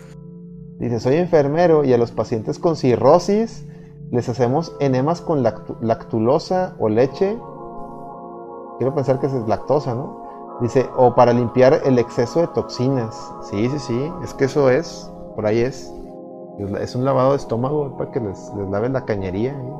Dice, 0.79 0.99
soy 0.99 1.15
enfermero 1.15 1.83
y 1.83 1.91
a 1.91 1.97
los 1.97 2.11
pacientes 2.11 2.57
con 2.59 2.75
cirrosis 2.77 3.65
les 4.11 4.29
hacemos 4.29 4.73
enemas 4.79 5.19
con 5.21 5.43
lactu- 5.43 5.77
lactulosa 5.81 6.75
o 6.79 6.87
leche. 6.89 7.37
Quiero 8.77 8.95
pensar 8.95 9.19
que 9.19 9.27
es 9.27 9.33
lactosa, 9.47 9.93
¿no? 9.93 10.57
Dice, 10.61 10.87
o 10.95 11.15
para 11.15 11.33
limpiar 11.33 11.81
el 11.85 11.99
exceso 11.99 12.41
de 12.41 12.47
toxinas. 12.47 13.15
Sí, 13.49 13.67
sí, 13.69 13.79
sí, 13.79 14.11
es 14.23 14.33
que 14.33 14.45
eso 14.45 14.69
es, 14.69 15.09
por 15.35 15.45
ahí 15.45 15.59
es. 15.59 15.91
Es 16.81 16.95
un 16.95 17.03
lavado 17.05 17.31
de 17.31 17.37
estómago 17.37 17.97
para 17.97 18.11
que 18.11 18.19
les, 18.19 18.37
les 18.57 18.69
lave 18.69 18.89
la 18.89 19.05
cañería. 19.05 19.51
¿eh? 19.51 19.73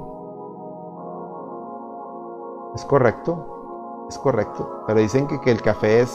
Es 2.75 2.85
correcto, 2.85 4.05
es 4.09 4.17
correcto. 4.17 4.83
Pero 4.87 4.99
dicen 4.99 5.27
que, 5.27 5.39
que 5.41 5.51
el 5.51 5.61
café 5.61 6.01
es 6.01 6.11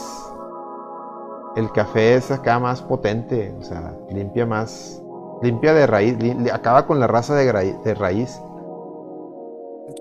el 1.55 1.71
café 1.71 2.15
es 2.15 2.31
acá 2.31 2.59
más 2.59 2.81
potente, 2.81 3.55
o 3.57 3.63
sea, 3.63 3.97
limpia 4.09 4.45
más, 4.45 5.01
limpia 5.41 5.73
de 5.73 5.87
raíz, 5.87 6.17
li- 6.21 6.49
acaba 6.49 6.85
con 6.85 6.99
la 6.99 7.07
raza 7.07 7.33
de, 7.33 7.49
gra- 7.49 7.81
de 7.81 7.93
raíz. 7.95 8.37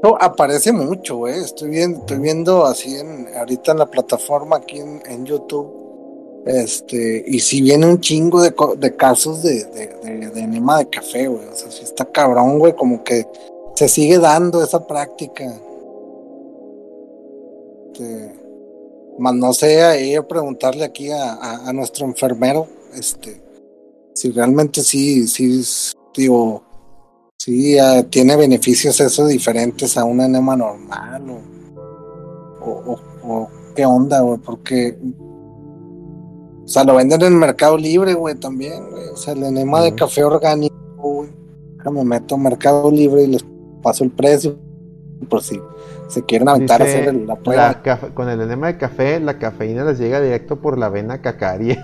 No, 0.03 0.17
aparece 0.21 0.73
mucho, 0.73 1.19
güey. 1.19 1.39
Estoy 1.39 1.71
viendo, 1.71 2.01
estoy 2.01 2.19
viendo 2.19 2.65
así 2.65 2.97
en, 2.99 3.29
ahorita 3.39 3.71
en 3.73 3.79
la 3.79 3.87
plataforma 3.87 4.57
aquí 4.57 4.81
en, 4.81 5.01
en 5.07 5.25
YouTube. 5.25 6.43
Este, 6.47 7.23
y 7.27 7.39
si 7.39 7.63
viene 7.63 7.87
un 7.87 8.01
chingo 8.01 8.43
de, 8.43 8.53
de 8.77 8.97
casos 8.97 9.43
de, 9.45 9.65
de, 9.67 9.87
de- 10.03 10.31
de 10.31 10.41
enema 10.41 10.79
de 10.79 10.89
café, 10.89 11.29
güey. 11.29 11.47
O 11.47 11.55
sea, 11.55 11.71
si 11.71 11.85
está 11.85 12.05
cabrón, 12.05 12.59
güey, 12.59 12.75
como 12.75 13.05
que 13.05 13.29
se 13.77 13.89
sigue 13.89 14.19
dando 14.19 14.61
esa 14.63 14.85
práctica. 14.87 15.45
Este, 17.95 18.35
más 19.19 19.35
no 19.35 19.53
sé, 19.53 19.83
a 20.17 20.27
preguntarle 20.27 20.85
aquí 20.85 21.11
a, 21.11 21.35
a- 21.35 21.69
a 21.69 21.73
nuestro 21.73 22.07
enfermero, 22.07 22.67
este, 22.95 23.41
si 24.15 24.31
realmente 24.33 24.83
sí, 24.83 25.27
sí, 25.29 25.63
digo, 26.17 26.63
Sí, 27.37 27.77
tiene 28.09 28.37
beneficios 28.37 28.99
eso 29.01 29.27
diferentes 29.27 29.99
a 29.99 30.05
un 30.05 30.21
enema 30.23 30.57
normal 30.57 31.29
o, 31.29 31.41
o, 32.65 32.99
qué 33.77 33.85
onda, 33.85 34.21
güey, 34.21 34.39
porque 34.39 34.97
o 36.65 36.67
sea, 36.67 36.85
lo 36.85 36.95
venden 36.95 37.21
en 37.21 37.33
el 37.35 37.39
Mercado 37.39 37.77
Libre, 37.77 38.15
güey, 38.15 38.37
también, 38.37 38.89
güey, 38.91 39.09
o 39.09 39.17
sea, 39.17 39.35
el 39.35 39.43
enema 39.43 39.83
de 39.83 39.95
café 39.95 40.25
orgánico, 40.25 40.75
güey, 40.97 41.29
me 41.91 42.03
meto 42.05 42.37
a 42.37 42.39
Mercado 42.39 42.91
Libre 42.91 43.25
y 43.25 43.27
les 43.27 43.45
paso 43.83 44.05
el 44.05 44.11
precio 44.11 44.57
por 45.29 45.43
si 45.43 45.61
se 46.09 46.23
quieren 46.25 46.49
aventar 46.49 46.81
a 46.83 46.85
hacer 46.85 47.09
el- 47.09 47.27
la 47.27 47.37
prueba. 47.37 47.77
la 47.85 47.99
con 48.15 48.29
el 48.29 48.41
enema 48.41 48.67
de 48.69 48.79
café, 48.79 49.21
la 49.21 49.39
cafeína 49.39 49.85
les 49.85 49.99
llega 49.99 50.21
directo 50.21 50.57
por 50.57 50.79
la 50.79 50.89
vena 50.89 51.21
cacaria. 51.23 51.83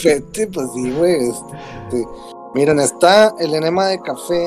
Fete, 0.00 0.46
pues 0.52 0.66
sí, 0.74 0.92
güey. 0.92 1.28
este, 1.28 2.06
miren, 2.54 2.80
está 2.80 3.32
el 3.38 3.54
enema 3.54 3.86
de 3.86 4.00
café, 4.00 4.46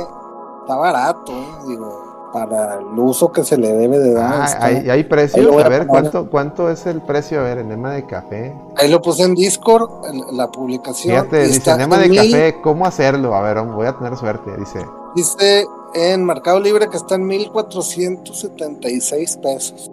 está 0.61 0.75
barato, 0.75 1.31
eh, 1.31 1.47
digo, 1.67 2.29
para 2.33 2.75
el 2.75 2.99
uso 2.99 3.31
que 3.31 3.43
se 3.43 3.57
le 3.57 3.71
debe 3.73 3.97
de 3.99 4.13
dar. 4.13 4.41
Ah, 4.41 4.45
está- 4.45 4.65
hay, 4.65 4.89
hay 4.89 5.03
precios, 5.03 5.45
a 5.55 5.65
a 5.65 5.69
ver. 5.69 5.87
¿cuánto, 5.87 6.29
¿cuánto 6.29 6.69
es 6.69 6.85
el 6.85 7.01
precio? 7.01 7.39
A 7.39 7.43
ver, 7.43 7.59
enema 7.59 7.91
de 7.93 8.05
café. 8.05 8.55
Ahí 8.77 8.89
lo 8.89 9.01
puse 9.01 9.23
en 9.23 9.35
Discord, 9.35 9.89
en 10.05 10.37
la 10.37 10.47
publicación. 10.51 11.15
Fíjate, 11.15 11.47
dice 11.47 11.71
enema 11.71 11.95
en 11.97 12.01
de 12.03 12.09
mil- 12.09 12.31
café, 12.31 12.61
¿cómo 12.61 12.85
hacerlo? 12.85 13.33
A 13.35 13.41
ver, 13.41 13.61
voy 13.63 13.87
a 13.87 13.97
tener 13.97 14.15
suerte, 14.17 14.51
dice. 14.57 14.85
Dice 15.15 15.65
en 15.94 16.26
Mercado 16.26 16.60
Libre 16.60 16.90
que 16.90 16.98
está 16.98 17.16
en 17.16 17.26
1476 17.26 19.38
pesos. 19.38 19.91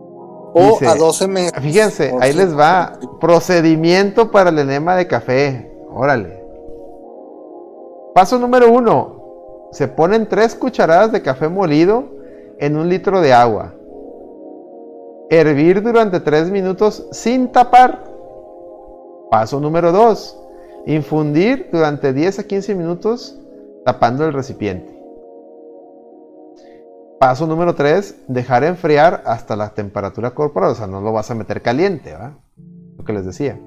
O 0.54 0.72
Dice, 0.72 0.86
a 0.86 0.94
12 0.94 1.28
meses. 1.28 1.52
Fíjense, 1.60 2.14
ahí 2.20 2.32
les 2.32 2.58
va. 2.58 2.94
150. 2.94 3.20
Procedimiento 3.20 4.30
para 4.30 4.50
el 4.50 4.58
enema 4.58 4.96
de 4.96 5.06
café. 5.06 5.70
Órale. 5.90 6.42
Paso 8.14 8.38
número 8.38 8.72
uno. 8.72 9.68
Se 9.72 9.88
ponen 9.88 10.28
tres 10.28 10.54
cucharadas 10.54 11.12
de 11.12 11.20
café 11.20 11.48
molido 11.48 12.04
en 12.58 12.76
un 12.76 12.88
litro 12.88 13.20
de 13.20 13.34
agua. 13.34 13.74
Hervir 15.28 15.82
durante 15.82 16.20
tres 16.20 16.50
minutos 16.50 17.06
sin 17.12 17.52
tapar. 17.52 18.04
Paso 19.30 19.60
número 19.60 19.92
dos. 19.92 20.38
Infundir 20.86 21.68
durante 21.72 22.12
10 22.12 22.38
a 22.38 22.42
15 22.44 22.74
minutos 22.76 23.36
tapando 23.84 24.24
el 24.24 24.32
recipiente. 24.32 24.95
Paso 27.18 27.46
número 27.46 27.74
3, 27.74 28.24
dejar 28.28 28.62
enfriar 28.64 29.22
hasta 29.24 29.56
la 29.56 29.70
temperatura 29.70 30.32
corporal, 30.32 30.72
o 30.72 30.74
sea, 30.74 30.86
no 30.86 31.00
lo 31.00 31.12
vas 31.12 31.30
a 31.30 31.34
meter 31.34 31.62
caliente, 31.62 32.12
¿va? 32.12 32.38
Lo 32.98 33.04
que 33.04 33.14
les 33.14 33.24
decía. 33.24 33.58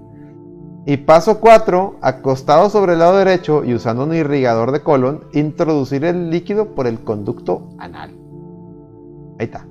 Y 0.85 0.97
paso 0.97 1.39
4, 1.39 1.97
acostado 2.01 2.69
sobre 2.69 2.93
el 2.93 2.99
lado 2.99 3.17
derecho 3.17 3.63
y 3.63 3.73
usando 3.73 4.03
un 4.03 4.13
irrigador 4.13 4.71
de 4.71 4.81
colon, 4.81 5.25
introducir 5.33 6.05
el 6.05 6.29
líquido 6.29 6.75
por 6.75 6.85
el 6.85 7.03
conducto 7.03 7.69
anal. 7.79 8.11
Ahí 9.39 9.45
está. 9.45 9.67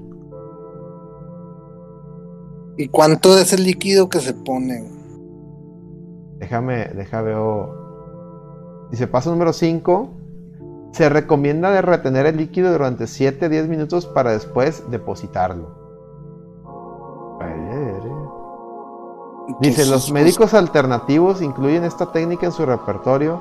¿Y 2.77 2.89
cuánto 2.89 3.39
es 3.39 3.53
el 3.53 3.65
líquido 3.65 4.09
que 4.09 4.21
se 4.21 4.35
pone? 4.35 4.89
Déjame, 6.39 6.85
déjame 6.95 7.29
veo. 7.29 8.89
Dice 8.91 9.07
paso 9.07 9.31
número 9.31 9.53
5. 9.53 10.18
Se 10.99 11.09
recomienda 11.09 11.70
de 11.70 11.81
retener 11.81 12.27
el 12.27 12.39
líquido 12.39 12.73
durante 12.73 13.07
7 13.07 13.47
a 13.47 13.49
10 13.49 13.69
minutos 13.69 14.05
para 14.05 14.33
después 14.33 14.83
depositarlo. 14.91 15.69
Dice, 19.61 19.87
los 19.87 20.11
médicos 20.11 20.55
alternativos 20.55 21.41
incluyen 21.41 21.85
esta 21.85 22.11
técnica 22.11 22.47
en 22.47 22.53
su 22.53 22.66
repertorio 22.66 23.41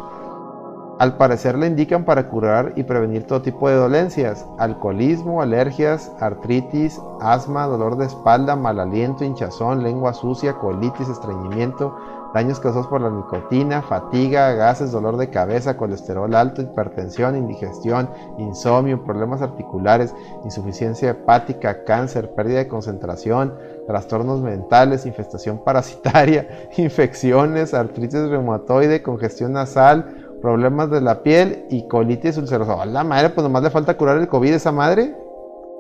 Al 1.00 1.18
parecer 1.18 1.58
la 1.58 1.66
indican 1.66 2.06
para 2.06 2.30
curar 2.30 2.74
y 2.76 2.84
prevenir 2.84 3.26
todo 3.26 3.42
tipo 3.42 3.68
de 3.70 3.76
dolencias, 3.76 4.46
alcoholismo, 4.60 5.42
alergias, 5.42 6.12
artritis, 6.20 7.02
asma, 7.20 7.66
dolor 7.66 7.98
de 7.98 8.06
espalda, 8.06 8.56
mal 8.56 8.80
aliento, 8.80 9.24
hinchazón, 9.24 9.82
lengua 9.82 10.14
sucia, 10.14 10.60
colitis, 10.60 11.10
estreñimiento, 11.10 11.98
daños 12.38 12.60
causados 12.60 12.86
por 12.86 13.02
la 13.02 13.10
nicotina, 13.10 13.82
fatiga, 13.82 14.54
gases, 14.54 14.92
dolor 14.92 15.18
de 15.18 15.32
cabeza, 15.32 15.76
colesterol 15.76 16.36
alto, 16.36 16.62
hipertensión, 16.62 17.36
indigestión, 17.36 18.12
insomnio, 18.38 19.04
problemas 19.04 19.42
articulares, 19.42 20.14
insuficiencia 20.44 21.10
hepática, 21.10 21.84
cáncer, 21.84 22.36
pérdida 22.36 22.60
de 22.60 22.68
concentración, 22.68 23.56
trastornos 23.88 24.42
mentales, 24.42 25.08
infestación 25.08 25.58
parasitaria, 25.66 26.70
infecciones, 26.78 27.74
artritis 27.74 28.30
reumatoide, 28.30 29.02
congestión 29.02 29.54
nasal, 29.54 30.38
problemas 30.40 30.92
de 30.92 31.02
la 31.02 31.24
piel 31.24 31.66
y 31.72 31.88
colitis 31.88 32.38
ulcerosa. 32.38 32.86
la 32.86 33.04
madre, 33.04 33.32
pues 33.32 33.44
nomás 33.44 33.64
le 33.64 33.72
falta 33.72 33.98
curar 33.98 34.20
el 34.20 34.28
COVID 34.28 34.54
a 34.54 34.58
esa 34.58 34.72
madre. 34.72 35.16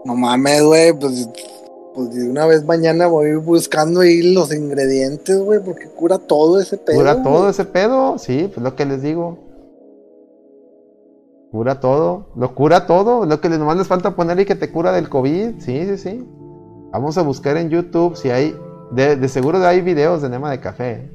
No 0.06 0.16
mames, 0.16 0.64
güey, 0.64 0.92
pues, 0.94 1.30
pues 1.98 2.14
de 2.14 2.30
una 2.30 2.45
vez 2.45 2.64
mañana 2.64 3.07
voy 3.07 3.36
buscando 3.38 4.02
ahí 4.02 4.32
los 4.32 4.53
ingredientes, 4.53 5.40
güey, 5.40 5.60
porque 5.60 5.88
cura 5.88 6.19
todo 6.19 6.60
ese 6.60 6.78
pedo. 6.78 6.95
Cura 6.95 7.24
todo 7.24 7.49
ese 7.49 7.65
pedo, 7.65 8.19
sí, 8.19 8.52
pues 8.53 8.64
lo 8.64 8.76
que 8.76 8.86
les 8.86 9.02
digo. 9.02 9.40
Cura 11.52 11.80
todo, 11.80 12.28
lo 12.36 12.53
cura 12.53 12.86
todo, 12.86 13.26
lo 13.26 13.41
que 13.41 13.49
nomás 13.49 13.78
les 13.78 13.88
falta 13.88 14.15
poner 14.15 14.40
y 14.40 14.45
que 14.45 14.53
te 14.53 14.72
cura 14.72 14.91
del 14.91 15.10
COVID, 15.10 15.60
sí, 15.60 15.86
sí, 15.88 15.98
sí. 15.98 16.30
Vamos 16.91 17.18
a 17.18 17.24
buscar 17.24 17.57
en 17.57 17.72
YouTube 17.72 18.15
si 18.15 18.30
hay, 18.30 18.56
de, 18.91 19.15
de 19.15 19.28
seguro 19.28 19.57
hay 19.65 19.82
videos 19.82 20.22
de 20.22 20.28
enema 20.28 20.52
de 20.52 20.60
café. 20.60 21.11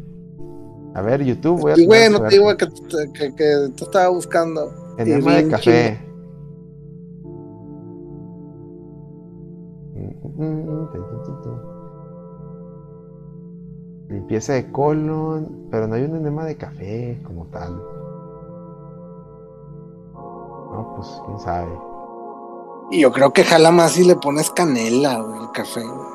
A 0.97 1.01
ver, 1.01 1.23
YouTube, 1.23 1.61
voy 1.61 1.73
a 1.73 1.79
Y 1.79 1.87
güey, 1.87 2.11
no 2.11 2.23
te 2.23 2.29
digo 2.31 2.57
que, 2.57 2.67
que, 3.15 3.35
que 3.37 3.69
tú 3.77 3.85
estaba 3.85 4.09
buscando. 4.09 4.75
Enema 4.99 5.37
de 5.37 5.49
café. 5.49 6.12
Limpieza 14.33 14.55
de 14.55 14.73
colon, 14.73 15.69
pero 15.71 15.87
no 15.87 15.95
hay 15.95 16.05
un 16.05 16.17
enema 16.17 16.47
de 16.47 16.57
café 16.57 17.21
como 17.27 17.45
tal. 17.49 17.77
No, 20.15 20.95
pues 20.97 21.07
quién 21.27 21.39
sabe. 21.39 21.69
Y 22.93 23.01
yo 23.03 23.13
creo 23.13 23.31
que 23.35 23.45
jala 23.45 23.71
más 23.71 23.93
si 23.93 24.05
le 24.05 24.17
pones 24.17 24.49
canela, 24.49 25.17
al 25.17 25.53
café. 25.53 25.83
güey. 25.83 26.09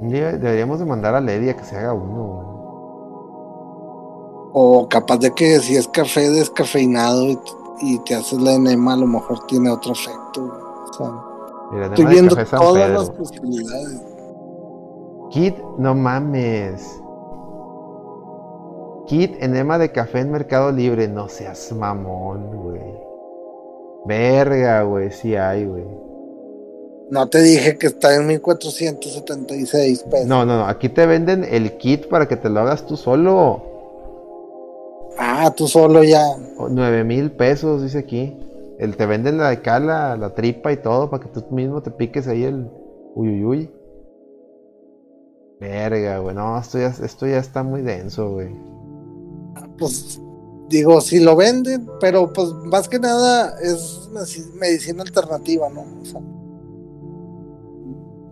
Un 0.00 0.08
día 0.08 0.32
deberíamos 0.32 0.80
de 0.80 0.86
mandar 0.86 1.14
a 1.14 1.20
Lady 1.20 1.50
a 1.50 1.56
que 1.56 1.62
se 1.62 1.76
haga 1.76 1.92
uno. 1.92 2.48
O 4.54 4.88
capaz 4.90 5.18
de 5.18 5.32
que 5.32 5.60
si 5.60 5.76
es 5.76 5.86
café 5.86 6.30
descafeinado 6.30 7.26
y, 7.26 7.38
y 7.82 7.98
te 8.00 8.16
haces 8.16 8.40
la 8.40 8.54
enema, 8.54 8.94
a 8.94 8.96
lo 8.96 9.06
mejor 9.06 9.46
tiene 9.46 9.70
otro 9.70 9.92
efecto. 9.92 10.52
O 10.90 10.92
sea, 10.94 11.84
estoy 11.84 12.06
viendo 12.06 12.34
todas 12.34 12.90
las 12.90 13.10
posibilidades. 13.10 14.07
Kit, 15.30 15.56
no 15.78 15.94
mames. 15.94 17.00
Kit, 19.06 19.36
enema 19.40 19.78
de 19.78 19.90
café 19.92 20.20
en 20.20 20.30
Mercado 20.30 20.70
Libre. 20.72 21.08
No 21.08 21.28
seas 21.28 21.72
mamón, 21.72 22.50
güey. 22.62 22.80
Verga, 24.06 24.82
güey, 24.82 25.10
sí 25.10 25.34
hay, 25.36 25.66
güey. 25.66 25.84
No 27.10 27.26
te 27.28 27.40
dije 27.42 27.78
que 27.78 27.86
está 27.86 28.14
en 28.16 28.26
1476 28.26 30.02
pesos. 30.04 30.26
No, 30.26 30.44
no, 30.44 30.58
no. 30.58 30.66
Aquí 30.66 30.88
te 30.90 31.06
venden 31.06 31.44
el 31.44 31.78
kit 31.78 32.06
para 32.08 32.28
que 32.28 32.36
te 32.36 32.50
lo 32.50 32.60
hagas 32.60 32.84
tú 32.86 32.96
solo. 32.96 33.62
Ah, 35.18 35.52
tú 35.56 35.66
solo 35.66 36.04
ya. 36.04 36.22
O- 36.58 36.68
Nueve 36.68 37.04
mil 37.04 37.32
pesos, 37.32 37.82
dice 37.82 37.98
aquí. 37.98 38.36
El, 38.78 38.96
te 38.96 39.06
venden 39.06 39.38
la 39.38 39.48
de 39.48 39.54
acá, 39.56 39.80
la, 39.80 40.16
la 40.16 40.34
tripa 40.34 40.70
y 40.70 40.76
todo, 40.76 41.10
para 41.10 41.22
que 41.24 41.28
tú 41.30 41.44
mismo 41.50 41.82
te 41.82 41.90
piques 41.90 42.28
ahí 42.28 42.44
el 42.44 42.70
uyuyuy. 43.14 43.70
Verga, 45.60 46.18
güey. 46.18 46.34
No, 46.34 46.58
esto 46.58 46.78
ya, 46.78 46.88
esto 46.88 47.26
ya 47.26 47.38
está 47.38 47.62
muy 47.62 47.82
denso, 47.82 48.30
güey. 48.30 48.54
Pues 49.78 50.20
digo, 50.68 51.00
si 51.00 51.20
lo 51.20 51.34
venden, 51.36 51.88
pero 52.00 52.32
pues 52.32 52.48
más 52.64 52.88
que 52.88 52.98
nada 52.98 53.54
es 53.60 54.08
medici- 54.12 54.52
medicina 54.54 55.02
alternativa, 55.02 55.68
¿no? 55.70 55.82
O 56.00 56.04
sea, 56.04 56.20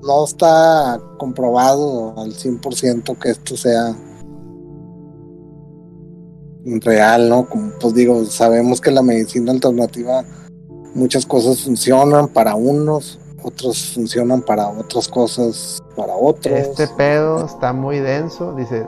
no 0.02 0.24
está 0.24 1.00
comprobado 1.18 2.14
al 2.18 2.32
100% 2.34 3.18
que 3.18 3.30
esto 3.30 3.56
sea 3.56 3.96
real, 6.82 7.28
¿no? 7.28 7.48
Como 7.48 7.72
pues 7.80 7.94
digo, 7.94 8.24
sabemos 8.24 8.80
que 8.80 8.90
la 8.90 9.02
medicina 9.02 9.52
alternativa 9.52 10.24
muchas 10.94 11.26
cosas 11.26 11.62
funcionan 11.62 12.28
para 12.28 12.54
unos, 12.54 13.18
otros 13.46 13.92
funcionan 13.94 14.42
para 14.42 14.68
otras 14.68 15.06
cosas 15.08 15.82
para 15.96 16.14
otros. 16.14 16.52
Este 16.52 16.88
pedo 16.88 17.44
está 17.44 17.72
muy 17.72 18.00
denso, 18.00 18.52
dice. 18.54 18.86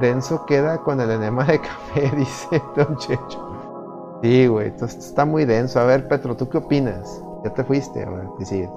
Denso 0.00 0.44
queda 0.44 0.78
con 0.82 1.00
el 1.00 1.10
enema 1.10 1.44
de 1.44 1.60
café, 1.60 2.10
dice 2.16 2.62
Don 2.76 2.96
Checho. 2.96 3.46
Sí, 4.22 4.46
güey, 4.46 4.68
entonces 4.68 5.06
está 5.06 5.24
muy 5.24 5.44
denso. 5.44 5.78
A 5.78 5.84
ver, 5.84 6.08
Petro, 6.08 6.36
¿tú 6.36 6.48
qué 6.48 6.58
opinas? 6.58 7.22
Ya 7.44 7.54
te 7.54 7.62
fuiste, 7.62 8.04
ahora 8.04 8.28
te 8.38 8.44
sigues. 8.44 8.70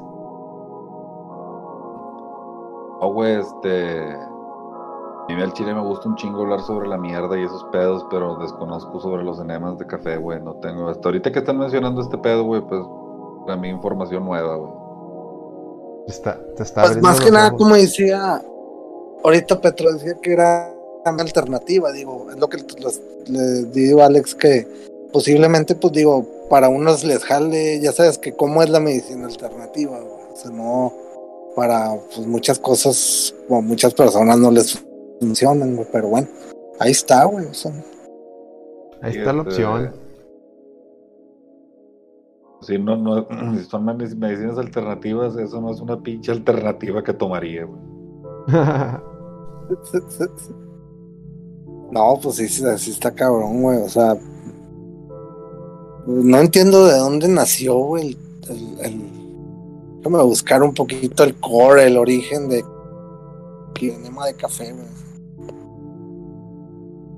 No, 3.02 3.14
güey, 3.14 3.40
este. 3.40 4.14
A 4.14 5.32
mí 5.32 5.42
al 5.42 5.54
chile 5.54 5.74
me 5.74 5.82
gusta 5.82 6.10
un 6.10 6.16
chingo 6.16 6.42
hablar 6.42 6.62
sobre 6.62 6.88
la 6.88 6.98
mierda 6.98 7.38
y 7.38 7.44
esos 7.44 7.64
pedos, 7.66 8.06
pero 8.10 8.36
desconozco 8.38 9.00
sobre 9.00 9.24
los 9.24 9.40
enemas 9.40 9.78
de 9.78 9.86
café, 9.86 10.18
güey. 10.18 10.42
No 10.42 10.56
tengo. 10.56 10.88
Hasta 10.90 11.08
ahorita 11.08 11.32
que 11.32 11.40
están 11.40 11.58
mencionando 11.58 12.02
este 12.02 12.18
pedo, 12.18 12.44
güey, 12.44 12.62
pues. 12.62 12.82
Mí, 13.58 13.70
información 13.70 14.26
nueva, 14.26 14.56
güey. 14.56 14.72
Está, 16.08 16.40
te 16.56 16.64
está 16.64 16.82
Pues 16.84 17.02
más 17.02 17.20
que 17.22 17.32
nada, 17.32 17.48
ojos. 17.50 17.60
como 17.60 17.76
decía, 17.76 18.42
ahorita 19.24 19.62
Petro 19.62 19.94
decía 19.94 20.16
que 20.22 20.34
era 20.34 20.74
una 21.06 21.24
alternativa, 21.24 21.92
digo, 21.92 22.28
es 22.32 22.38
lo 22.38 22.48
que 22.50 22.58
les- 22.58 23.02
le 23.28 23.64
digo 23.66 24.02
a 24.02 24.06
Alex 24.08 24.36
que 24.36 24.68
posiblemente, 25.14 25.76
pues 25.76 25.94
digo, 25.94 26.26
para 26.50 26.70
unos 26.70 27.04
les 27.04 27.24
jale, 27.24 27.80
ya 27.80 27.92
sabes 27.92 28.18
que 28.18 28.34
cómo 28.34 28.64
es 28.64 28.70
la 28.70 28.80
medicina 28.80 29.26
alternativa, 29.28 30.00
güey, 30.00 30.34
o 30.34 30.36
sea, 30.36 30.52
no, 30.52 30.94
para 31.56 31.96
pues, 32.16 32.26
muchas 32.28 32.58
cosas, 32.60 33.34
o 33.48 33.62
muchas 33.62 33.94
personas 33.94 34.38
no 34.40 34.50
les 34.52 34.84
funcionan, 35.20 35.76
güey, 35.76 35.88
pero 35.92 36.10
bueno, 36.10 36.28
ahí 36.80 36.92
está, 36.92 37.26
güey, 37.26 37.46
o 37.46 37.54
sea, 37.54 37.72
Ahí 39.02 39.18
está 39.18 39.32
la 39.32 39.44
este, 39.44 39.54
opción. 39.64 39.94
Si 42.61 42.77
no, 42.77 42.95
no, 42.98 43.26
si 43.57 43.64
son 43.65 43.86
medic- 43.86 44.15
medicinas 44.18 44.57
alternativas, 44.57 45.36
eso 45.38 45.61
no 45.61 45.72
es 45.72 45.80
una 45.81 45.99
pinche 46.02 46.31
alternativa 46.31 47.03
que 47.03 47.14
tomaría, 47.14 47.65
güey. 47.65 47.80
No, 51.91 52.19
pues 52.22 52.36
sí, 52.36 52.48
sí, 52.48 52.91
está 52.91 53.11
cabrón, 53.14 53.61
güey. 53.61 53.81
O 53.81 53.90
sea, 53.90 54.15
no 56.06 56.38
entiendo 56.38 56.86
de 56.86 56.98
dónde 56.98 57.27
nació, 57.27 57.76
güey, 57.77 58.18
el, 58.49 58.56
el, 58.56 58.80
el- 58.86 59.19
Déjame 59.99 60.23
buscar 60.23 60.64
un 60.64 60.73
poquito 60.73 61.23
el 61.26 61.36
core, 61.41 61.86
el 61.86 61.98
origen 61.98 62.48
de 62.48 62.64
el 63.81 63.90
enema 63.91 64.26
de 64.27 64.34
café, 64.34 64.72
güey. 64.73 64.88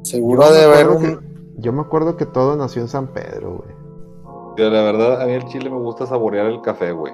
Seguro 0.03 0.51
de 0.51 0.63
haber 0.63 0.89
un... 0.89 1.19
yo 1.57 1.71
me 1.73 1.81
acuerdo 1.81 2.17
que 2.17 2.25
todo 2.25 2.55
nació 2.55 2.81
en 2.81 2.87
San 2.87 3.07
Pedro, 3.07 3.57
güey. 3.57 3.80
Pero 4.55 4.69
la 4.69 4.81
verdad, 4.83 5.21
a 5.21 5.25
mí 5.25 5.33
el 5.33 5.45
chile 5.45 5.69
me 5.69 5.77
gusta 5.77 6.05
saborear 6.05 6.47
el 6.47 6.61
café, 6.61 6.91
güey. 6.91 7.13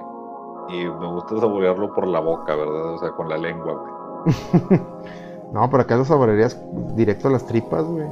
Y 0.68 0.84
me 0.84 1.06
gusta 1.12 1.38
saborearlo 1.38 1.92
por 1.94 2.06
la 2.06 2.20
boca, 2.20 2.54
¿verdad? 2.54 2.94
O 2.94 2.98
sea, 2.98 3.10
con 3.10 3.28
la 3.28 3.38
lengua, 3.38 3.74
güey. 3.74 4.80
No, 5.52 5.68
pero 5.70 5.82
acá 5.82 5.96
lo 5.96 6.04
saborearías 6.04 6.60
directo 6.94 7.28
a 7.28 7.30
las 7.30 7.46
tripas, 7.46 7.84
güey. 7.84 8.06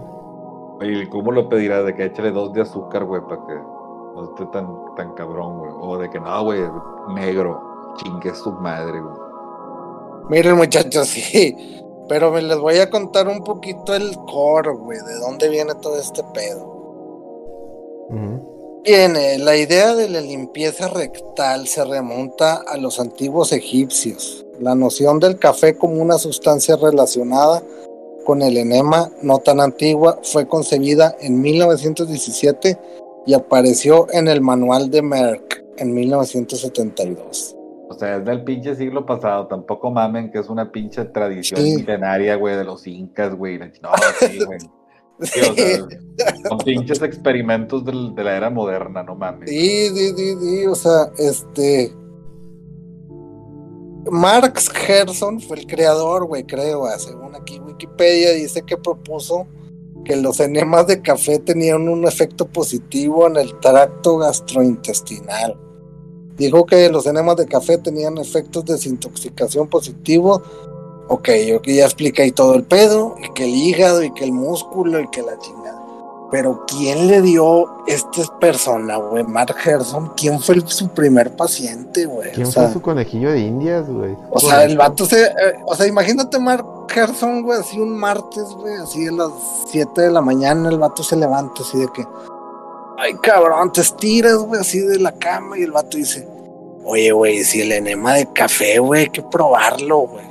¿Y 0.80 1.06
cómo 1.08 1.32
lo 1.32 1.48
pedirás? 1.48 1.84
De 1.84 1.94
que 1.94 2.06
échale 2.06 2.30
dos 2.30 2.52
de 2.52 2.62
azúcar, 2.62 3.04
güey, 3.04 3.20
para 3.22 3.44
que 3.46 3.54
no 3.54 4.24
esté 4.24 4.46
tan, 4.46 4.68
tan 4.96 5.12
cabrón, 5.12 5.58
güey. 5.58 5.70
O 5.78 5.98
de 5.98 6.08
que 6.08 6.18
no, 6.18 6.44
güey, 6.44 6.62
negro. 7.14 7.60
Chingue 7.96 8.34
su 8.34 8.52
madre, 8.52 9.00
güey. 9.00 9.14
Miren, 10.30 10.56
muchachos, 10.56 11.08
sí. 11.08 11.82
Pero 12.08 12.30
me 12.30 12.40
les 12.40 12.58
voy 12.58 12.78
a 12.78 12.88
contar 12.88 13.28
un 13.28 13.42
poquito 13.42 13.94
el 13.94 14.16
core, 14.30 14.70
güey, 14.70 14.98
de 14.98 15.18
dónde 15.18 15.48
viene 15.48 15.74
todo 15.74 15.96
este 15.98 16.22
pedo. 16.32 16.74
La 18.86 19.56
idea 19.56 19.96
de 19.96 20.08
la 20.08 20.20
limpieza 20.20 20.86
rectal 20.86 21.66
se 21.66 21.84
remonta 21.84 22.62
a 22.68 22.76
los 22.76 23.00
antiguos 23.00 23.52
egipcios. 23.52 24.46
La 24.60 24.76
noción 24.76 25.18
del 25.18 25.38
café 25.40 25.76
como 25.76 26.00
una 26.00 26.18
sustancia 26.18 26.76
relacionada 26.76 27.64
con 28.24 28.42
el 28.42 28.56
enema 28.56 29.10
no 29.22 29.38
tan 29.38 29.60
antigua 29.60 30.20
fue 30.22 30.46
concebida 30.46 31.16
en 31.20 31.40
1917 31.40 32.78
y 33.26 33.34
apareció 33.34 34.06
en 34.12 34.28
el 34.28 34.40
manual 34.40 34.88
de 34.88 35.02
Merck 35.02 35.64
en 35.78 35.92
1972. 35.92 37.56
O 37.88 37.94
sea, 37.98 38.16
es 38.18 38.24
del 38.24 38.44
pinche 38.44 38.76
siglo 38.76 39.04
pasado. 39.04 39.48
Tampoco 39.48 39.90
mamen 39.90 40.30
que 40.30 40.38
es 40.38 40.48
una 40.48 40.70
pinche 40.70 41.04
tradición 41.06 41.60
Sí. 41.60 41.76
milenaria, 41.76 42.36
güey, 42.36 42.56
de 42.56 42.64
los 42.64 42.86
incas, 42.86 43.34
güey. 43.34 43.58
No, 43.58 43.90
sí, 44.20 44.38
güey. 44.44 44.58
Sí, 45.22 45.40
o 45.40 45.54
sea, 45.54 46.36
son 46.48 46.58
pinches 46.58 47.02
experimentos 47.02 47.84
del- 47.84 48.14
de 48.14 48.24
la 48.24 48.36
era 48.36 48.50
moderna, 48.50 49.02
no 49.02 49.14
mames. 49.14 49.48
Sí, 49.48 49.88
sí, 49.94 50.12
sí, 50.16 50.34
sí, 50.40 50.66
o 50.66 50.74
sea, 50.74 51.10
este. 51.18 51.92
Marx 54.10 54.68
Gerson 54.70 55.40
fue 55.40 55.58
el 55.58 55.66
creador, 55.66 56.26
güey, 56.26 56.44
creo, 56.44 56.86
ah, 56.86 56.98
según 56.98 57.34
aquí 57.34 57.58
Wikipedia 57.58 58.32
dice 58.32 58.62
que 58.62 58.76
propuso 58.76 59.46
que 60.04 60.14
los 60.14 60.38
enemas 60.38 60.86
de 60.86 61.02
café 61.02 61.40
tenían 61.40 61.88
un 61.88 62.06
efecto 62.06 62.46
positivo 62.46 63.26
en 63.26 63.36
el 63.36 63.58
tracto 63.58 64.18
gastrointestinal. 64.18 65.58
Dijo 66.36 66.66
que 66.66 66.88
los 66.90 67.06
enemas 67.06 67.36
de 67.36 67.46
café 67.46 67.78
tenían 67.78 68.16
efectos 68.18 68.64
de 68.66 68.74
desintoxicación 68.74 69.66
positivos. 69.68 70.42
Ok, 71.08 71.28
yo 71.46 71.62
que 71.62 71.74
ya 71.76 71.84
expliqué 71.84 72.22
ahí 72.22 72.32
todo 72.32 72.54
el 72.54 72.64
pedo, 72.64 73.14
y 73.22 73.28
que 73.32 73.44
el 73.44 73.50
hígado, 73.50 74.02
y 74.02 74.12
que 74.12 74.24
el 74.24 74.32
músculo, 74.32 75.00
y 75.00 75.08
que 75.08 75.22
la 75.22 75.38
chingada. 75.38 75.80
Pero 76.32 76.64
¿quién 76.66 77.06
le 77.06 77.22
dio 77.22 77.84
esta 77.86 78.22
persona, 78.40 78.96
güey? 78.96 79.22
Mark 79.22 79.54
Gerson, 79.56 80.12
¿quién 80.16 80.40
fue 80.40 80.56
el- 80.56 80.66
su 80.66 80.88
primer 80.88 81.36
paciente, 81.36 82.04
güey? 82.06 82.32
¿Quién 82.32 82.48
o 82.48 82.50
sea, 82.50 82.64
fue 82.64 82.72
su 82.72 82.82
conejillo 82.82 83.30
de 83.30 83.38
indias, 83.38 83.88
güey? 83.88 84.16
o 84.30 84.40
sea, 84.40 84.64
el 84.64 84.76
vato 84.76 85.06
se. 85.06 85.22
eh, 85.26 85.30
o 85.64 85.76
sea, 85.76 85.86
imagínate 85.86 86.36
Mark 86.40 86.66
Gerson, 86.88 87.42
güey, 87.44 87.60
así 87.60 87.78
un 87.78 87.96
martes, 87.96 88.42
güey, 88.56 88.74
así 88.74 89.06
a 89.06 89.12
las 89.12 89.30
7 89.70 90.02
de 90.02 90.10
la 90.10 90.20
mañana, 90.20 90.68
el 90.68 90.78
vato 90.78 91.04
se 91.04 91.14
levanta 91.14 91.62
así 91.62 91.78
de 91.78 91.86
que. 91.94 92.04
Ay, 92.98 93.14
cabrón, 93.22 93.72
te 93.72 93.82
estiras, 93.82 94.38
güey, 94.38 94.60
así 94.60 94.80
de 94.80 94.98
la 94.98 95.12
cama, 95.12 95.56
y 95.56 95.62
el 95.62 95.70
vato 95.70 95.96
dice: 95.96 96.26
Oye, 96.84 97.12
güey, 97.12 97.44
si 97.44 97.60
el 97.60 97.70
enema 97.70 98.14
de 98.14 98.26
café, 98.32 98.80
güey, 98.80 99.02
hay 99.02 99.10
que 99.10 99.22
probarlo, 99.22 99.98
güey. 100.08 100.24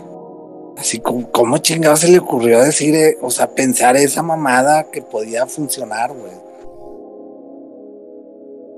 Así 0.77 0.99
como, 0.99 1.31
¿cómo 1.31 1.57
chingado 1.59 1.95
se 1.95 2.09
le 2.09 2.19
ocurrió 2.19 2.61
decir, 2.61 2.95
eh, 2.95 3.17
o 3.21 3.31
sea, 3.31 3.49
pensar 3.49 3.95
esa 3.95 4.21
mamada 4.21 4.91
que 4.91 5.01
podía 5.01 5.45
funcionar, 5.45 6.11
güey? 6.11 6.33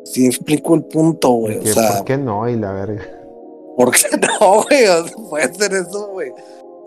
Sí 0.05 0.25
explico 0.25 0.75
el 0.75 0.83
punto, 0.83 1.29
güey. 1.31 1.57
O 1.57 1.65
sea, 1.65 1.97
¿Por 1.97 2.05
qué 2.05 2.17
no? 2.17 2.47
Y 2.47 2.55
la 2.55 2.71
verga. 2.71 3.03
¿Por 3.75 3.91
qué 3.91 4.17
no, 4.39 4.63
güey? 4.63 4.85
O 4.87 5.07
sea, 5.07 5.17
puede 5.29 5.53
ser 5.53 5.73
eso, 5.73 6.07
güey. 6.09 6.31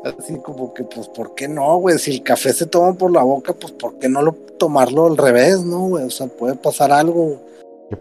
Así 0.05 0.39
como 0.39 0.73
que, 0.73 0.85
pues, 0.85 1.09
¿por 1.09 1.35
qué 1.35 1.47
no, 1.49 1.77
güey? 1.77 1.99
Si 1.99 2.12
el 2.12 2.23
café 2.23 2.53
se 2.53 2.66
toma 2.66 2.95
por 2.95 3.12
la 3.12 3.23
boca, 3.23 3.53
pues, 3.53 3.73
¿por 3.73 3.99
qué 3.99 4.09
no 4.09 4.23
lo 4.23 4.32
tomarlo 4.59 5.07
al 5.07 5.16
revés, 5.16 5.62
no, 5.62 5.89
güey? 5.89 6.05
O 6.05 6.11
sea, 6.11 6.28
puede 6.28 6.55
pasar 6.55 6.93
algo. 6.93 7.37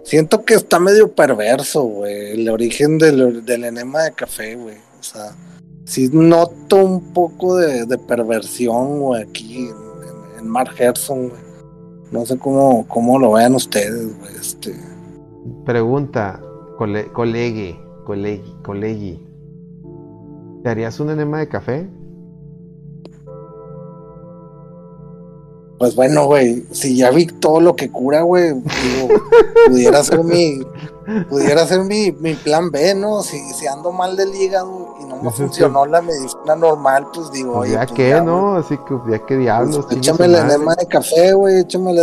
Siento 0.04 0.46
que 0.46 0.54
está 0.54 0.80
medio 0.80 1.12
perverso, 1.12 1.84
güey, 1.84 2.34
el 2.34 2.48
origen 2.50 3.00
del, 3.00 3.44
del 3.44 3.64
enema 3.66 4.04
de 4.04 4.12
café, 4.14 4.56
güey. 4.56 4.78
O 5.00 5.04
sea, 5.04 5.36
sí 5.90 6.08
noto 6.14 6.76
un 6.76 7.02
poco 7.14 7.58
de, 7.58 7.86
de 7.86 7.98
perversión, 7.98 9.00
güey, 9.00 9.24
aquí 9.24 9.70
en, 9.70 10.40
en, 10.40 10.48
Mark 10.48 10.72
Gerson, 10.76 11.30
güey. 11.30 11.42
No 12.12 12.26
sé 12.26 12.38
cómo, 12.38 12.88
cómo 12.88 13.18
lo 13.18 13.34
vean 13.34 13.56
ustedes, 13.56 14.18
güey. 14.20 14.36
Este. 14.40 14.76
Pregunta, 15.66 16.40
cole, 16.78 17.12
colegue, 17.12 17.80
colegui, 18.06 18.56
colegui. 18.64 19.28
¿Te 20.64 20.70
harías 20.70 21.00
un 21.00 21.10
enema 21.10 21.40
de 21.40 21.50
café? 21.50 21.90
Pues 25.80 25.96
bueno, 25.96 26.26
güey, 26.26 26.66
si 26.72 26.98
ya 26.98 27.10
vi 27.10 27.26
todo 27.26 27.62
lo 27.62 27.76
que 27.76 27.90
cura, 27.90 28.22
güey, 28.22 28.54
digo, 28.54 29.08
pudiera 29.68 30.04
ser 30.04 30.24
mi, 30.24 30.60
pudiera 31.30 31.66
ser 31.66 31.86
mi, 31.86 32.12
mi 32.12 32.36
plan 32.36 32.70
B, 32.70 32.94
¿no? 32.96 33.24
Si, 33.24 33.40
si 33.54 33.66
ando 33.66 33.92
mal 33.92 34.18
del 34.18 34.36
hígado 34.36 34.89
y 35.00 35.06
no 35.06 35.16
me 35.18 35.24
Pues 35.24 35.34
es 35.36 35.40
que- 35.40 35.46
funcionó 35.48 35.86
la 35.86 36.02
medicina 36.02 36.56
normal, 36.56 37.08
pues 37.14 37.32
digo, 37.32 37.54
Pues 37.54 37.70
oye, 37.70 37.74
ya 37.74 37.80
pues 37.86 37.92
que, 37.94 38.10
ya, 38.10 38.22
¿no? 38.22 38.56
Así 38.56 38.78
que 38.78 39.12
ya 39.12 39.20
que 39.26 39.38
diablos. 39.38 39.78
Pues, 39.86 39.88
chingue 39.90 40.04
su 40.04 40.12
échame 40.14 40.26
el 40.26 40.32
madre. 40.42 40.56
enema 40.56 40.76
de 40.76 40.86
café, 40.88 41.34
güey, 41.34 41.60
échamele 41.60 42.02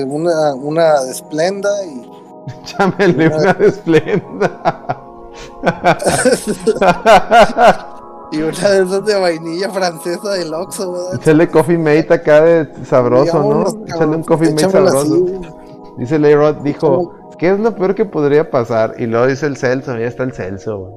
eh, 0.00 0.04
una, 0.04 0.54
una 0.54 1.00
de 1.02 1.10
esplenda 1.10 1.68
y 1.84 2.10
Échamele 2.64 3.26
Una- 3.28 3.36
una 3.38 3.54
desplenda. 3.54 4.60
Y 8.32 8.40
una 8.40 8.70
de 8.70 8.82
esas 8.84 9.04
de 9.04 9.14
vainilla 9.20 9.68
francesa 9.68 10.30
del 10.32 10.54
Oxxo, 10.54 10.90
¿verdad? 10.90 11.14
Échale 11.16 11.50
coffee 11.50 11.76
mate 11.76 12.14
acá 12.14 12.40
de 12.40 12.86
sabroso, 12.86 13.42
¿no? 13.42 13.84
Échale 13.86 14.16
un 14.16 14.22
coffee 14.22 14.48
mate 14.52 14.70
sabroso. 14.70 15.00
así. 15.02 15.40
Dice 15.98 16.18
Leyrod, 16.18 16.54
dijo, 16.62 17.12
¿qué 17.36 17.50
es 17.52 17.60
lo 17.60 17.74
peor 17.74 17.94
que 17.94 18.06
podría 18.06 18.50
pasar? 18.50 18.94
Y 18.96 19.04
luego 19.04 19.26
dice 19.26 19.44
el 19.44 19.58
Celso, 19.58 19.98
ya 19.98 20.06
está 20.06 20.22
el 20.22 20.32
Celso, 20.32 20.78
güey. 20.78 20.92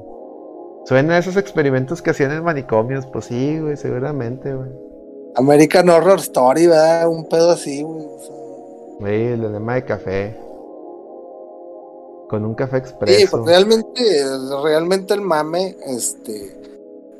Suena 0.86 1.14
a 1.14 1.18
esos 1.18 1.36
experimentos 1.36 2.00
que 2.00 2.10
hacían 2.10 2.30
en 2.32 2.44
manicomios. 2.44 3.06
Pues 3.06 3.26
sí, 3.26 3.58
güey, 3.58 3.76
seguramente, 3.76 4.54
güey. 4.54 4.70
American 5.34 5.88
Horror 5.90 6.18
Story, 6.20 6.66
¿verdad? 6.68 7.08
Un 7.08 7.28
pedo 7.28 7.50
así, 7.50 7.82
güey. 7.82 8.06
Sí, 9.00 9.04
el 9.32 9.44
enema 9.44 9.74
de 9.74 9.84
café. 9.84 10.36
Con 12.28 12.44
un 12.44 12.54
café 12.54 12.78
Sí, 12.78 12.82
expreso. 12.82 13.30
pues 13.30 13.44
realmente, 13.46 14.02
realmente 14.64 15.14
el 15.14 15.20
mame, 15.20 15.76
este, 15.86 16.56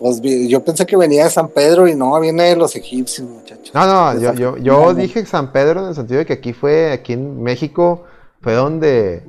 pues 0.01 0.21
yo 0.21 0.65
pensé 0.65 0.85
que 0.85 0.97
venía 0.97 1.25
de 1.25 1.31
San 1.31 1.49
Pedro 1.49 1.87
y 1.87 1.95
no, 1.95 2.19
viene 2.21 2.45
de 2.45 2.57
los 2.57 2.75
egipcios, 2.75 3.29
muchachos. 3.29 3.73
No, 3.73 3.87
no, 3.87 4.21
yo, 4.21 4.33
yo, 4.35 4.57
yo 4.57 4.95
dije 4.95 5.25
San 5.27 5.53
Pedro 5.53 5.83
en 5.83 5.89
el 5.91 5.95
sentido 5.95 6.19
de 6.19 6.27
que 6.27 6.33
aquí 6.33 6.53
fue, 6.53 6.91
aquí 6.93 7.13
en 7.13 7.41
México, 7.41 8.03
fue 8.41 8.55
donde 8.55 9.23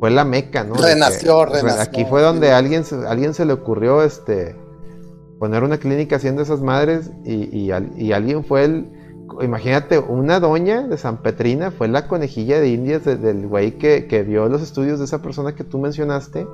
fue 0.00 0.10
la 0.10 0.24
meca, 0.24 0.64
¿no? 0.64 0.74
Que- 0.74 0.82
Renació, 0.82 1.44
re- 1.44 1.60
renació, 1.60 1.82
Aquí 1.82 2.04
fue 2.06 2.22
donde 2.22 2.50
alguien, 2.52 2.84
se- 2.84 3.06
alguien 3.06 3.32
se 3.34 3.44
le 3.44 3.52
ocurrió 3.52 4.02
este 4.02 4.56
poner 5.38 5.62
una 5.62 5.78
clínica 5.78 6.16
haciendo 6.16 6.42
esas 6.42 6.60
madres 6.60 7.10
y, 7.24 7.56
y, 7.56 7.70
al- 7.70 7.92
y 7.96 8.12
alguien 8.12 8.42
fue 8.44 8.64
el, 8.64 8.90
imagínate, 9.42 9.98
una 9.98 10.40
doña 10.40 10.86
de 10.88 10.98
San 10.98 11.22
Petrina 11.22 11.70
fue 11.70 11.86
la 11.88 12.08
conejilla 12.08 12.60
de 12.60 12.68
indias 12.70 13.04
de- 13.04 13.16
del 13.16 13.46
güey 13.46 13.78
que, 13.78 14.06
que 14.06 14.22
vio 14.22 14.48
los 14.48 14.60
estudios 14.62 14.98
de 14.98 15.04
esa 15.04 15.22
persona 15.22 15.54
que 15.54 15.64
tú 15.64 15.78
mencionaste. 15.78 16.46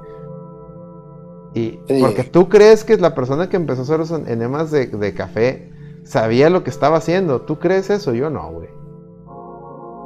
Y 1.55 1.81
Sí. 1.89 1.99
porque 2.01 2.23
tú 2.25 2.49
crees 2.49 2.85
que 2.85 2.97
la 2.99 3.15
persona 3.15 3.49
que 3.49 3.57
empezó 3.57 3.81
a 3.81 3.85
hacer 3.85 3.99
los 3.99 4.11
enemas 4.11 4.71
de, 4.71 4.87
de 4.89 5.15
café 5.15 5.73
sabía 6.05 6.51
lo 6.51 6.63
que 6.65 6.71
estaba 6.71 6.99
haciendo. 6.99 7.41
¿Tú 7.43 7.59
crees 7.59 7.89
eso? 7.91 8.13
Yo 8.13 8.29
no, 8.29 8.51
güey. 8.53 8.69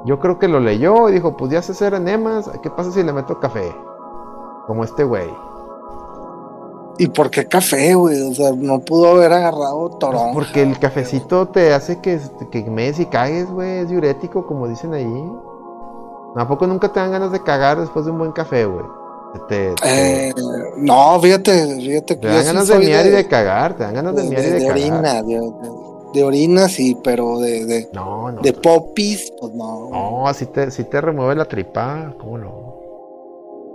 Yo 0.05 0.19
creo 0.19 0.39
que 0.39 0.49
lo 0.49 0.61
leyó 0.61 1.09
y 1.09 1.13
dijo, 1.13 1.37
pues 1.37 1.53
ya 1.53 1.61
sé 1.63 1.73
hacer 1.73 1.95
enemas, 1.95 2.51
¿qué 2.63 2.71
pasa 2.71 2.91
si 2.91 3.03
le 3.03 3.13
meto 3.13 3.39
café? 3.39 3.71
Como 4.67 4.85
este 4.85 5.05
güey. 5.05 5.29
¿Y 6.99 7.09
por 7.09 7.31
qué 7.31 7.47
café, 7.47 7.95
güey? 7.95 8.21
O 8.31 8.35
sea, 8.35 8.53
no 8.55 8.79
pudo 8.81 9.09
haber 9.13 9.33
agarrado 9.33 9.89
torón. 9.99 10.33
Pues 10.33 10.47
porque 10.47 10.63
el 10.63 10.79
cafecito 10.79 11.49
te 11.49 11.73
hace 11.73 12.01
que, 12.01 12.21
que 12.51 12.63
mees 12.65 12.99
y 13.01 13.07
cagues, 13.07 13.51
güey. 13.51 13.79
Es 13.81 13.89
diurético, 13.89 14.47
como 14.47 14.69
dicen 14.69 14.93
allí. 14.93 15.25
¿A 16.37 16.47
poco 16.47 16.67
nunca 16.67 16.93
te 16.93 17.01
dan 17.01 17.11
ganas 17.11 17.33
de 17.33 17.43
cagar 17.43 17.81
después 17.81 18.05
de 18.05 18.11
un 18.13 18.19
buen 18.19 18.33
café, 18.33 18.65
güey? 18.67 18.85
Te, 19.49 19.75
te- 19.75 20.29
Eh, 20.29 20.35
no, 20.77 21.19
fíjate, 21.21 21.77
fíjate 21.77 22.15
que 22.17 22.21
te 22.21 22.29
dan 22.29 22.41
sí 22.41 22.47
ganas 22.47 22.69
de 22.69 22.79
miar 22.81 23.07
y 23.07 23.11
de 23.11 23.27
cagar. 23.29 23.75
Te 23.77 23.83
dan 23.85 23.95
ganas 23.95 24.15
de, 24.17 24.23
de, 24.23 24.29
miar 24.29 24.43
y 24.43 24.45
de- 24.45 24.51
de, 24.53 24.59
de 24.61 24.67
cagar. 24.67 24.77
orina, 24.77 25.23
de, 25.23 25.35
de- 25.41 25.90
de 26.15 26.23
orina 26.24 26.69
sí, 26.69 26.97
pero 27.03 27.39
de, 27.39 27.65
de, 27.66 27.89
No, 27.93 28.32
no. 28.32 28.41
de 28.43 28.53
popis, 28.53 29.32
pues 29.41 29.53
no. 29.55 29.91
No, 29.91 30.28
así 30.28 30.47
te, 30.47 30.70
sí 30.70 30.85
te 30.85 31.01
remueve 31.01 31.35
la 31.35 31.45
tripa. 31.47 32.15
¿Cómo 32.19 32.39
no? 32.39 32.70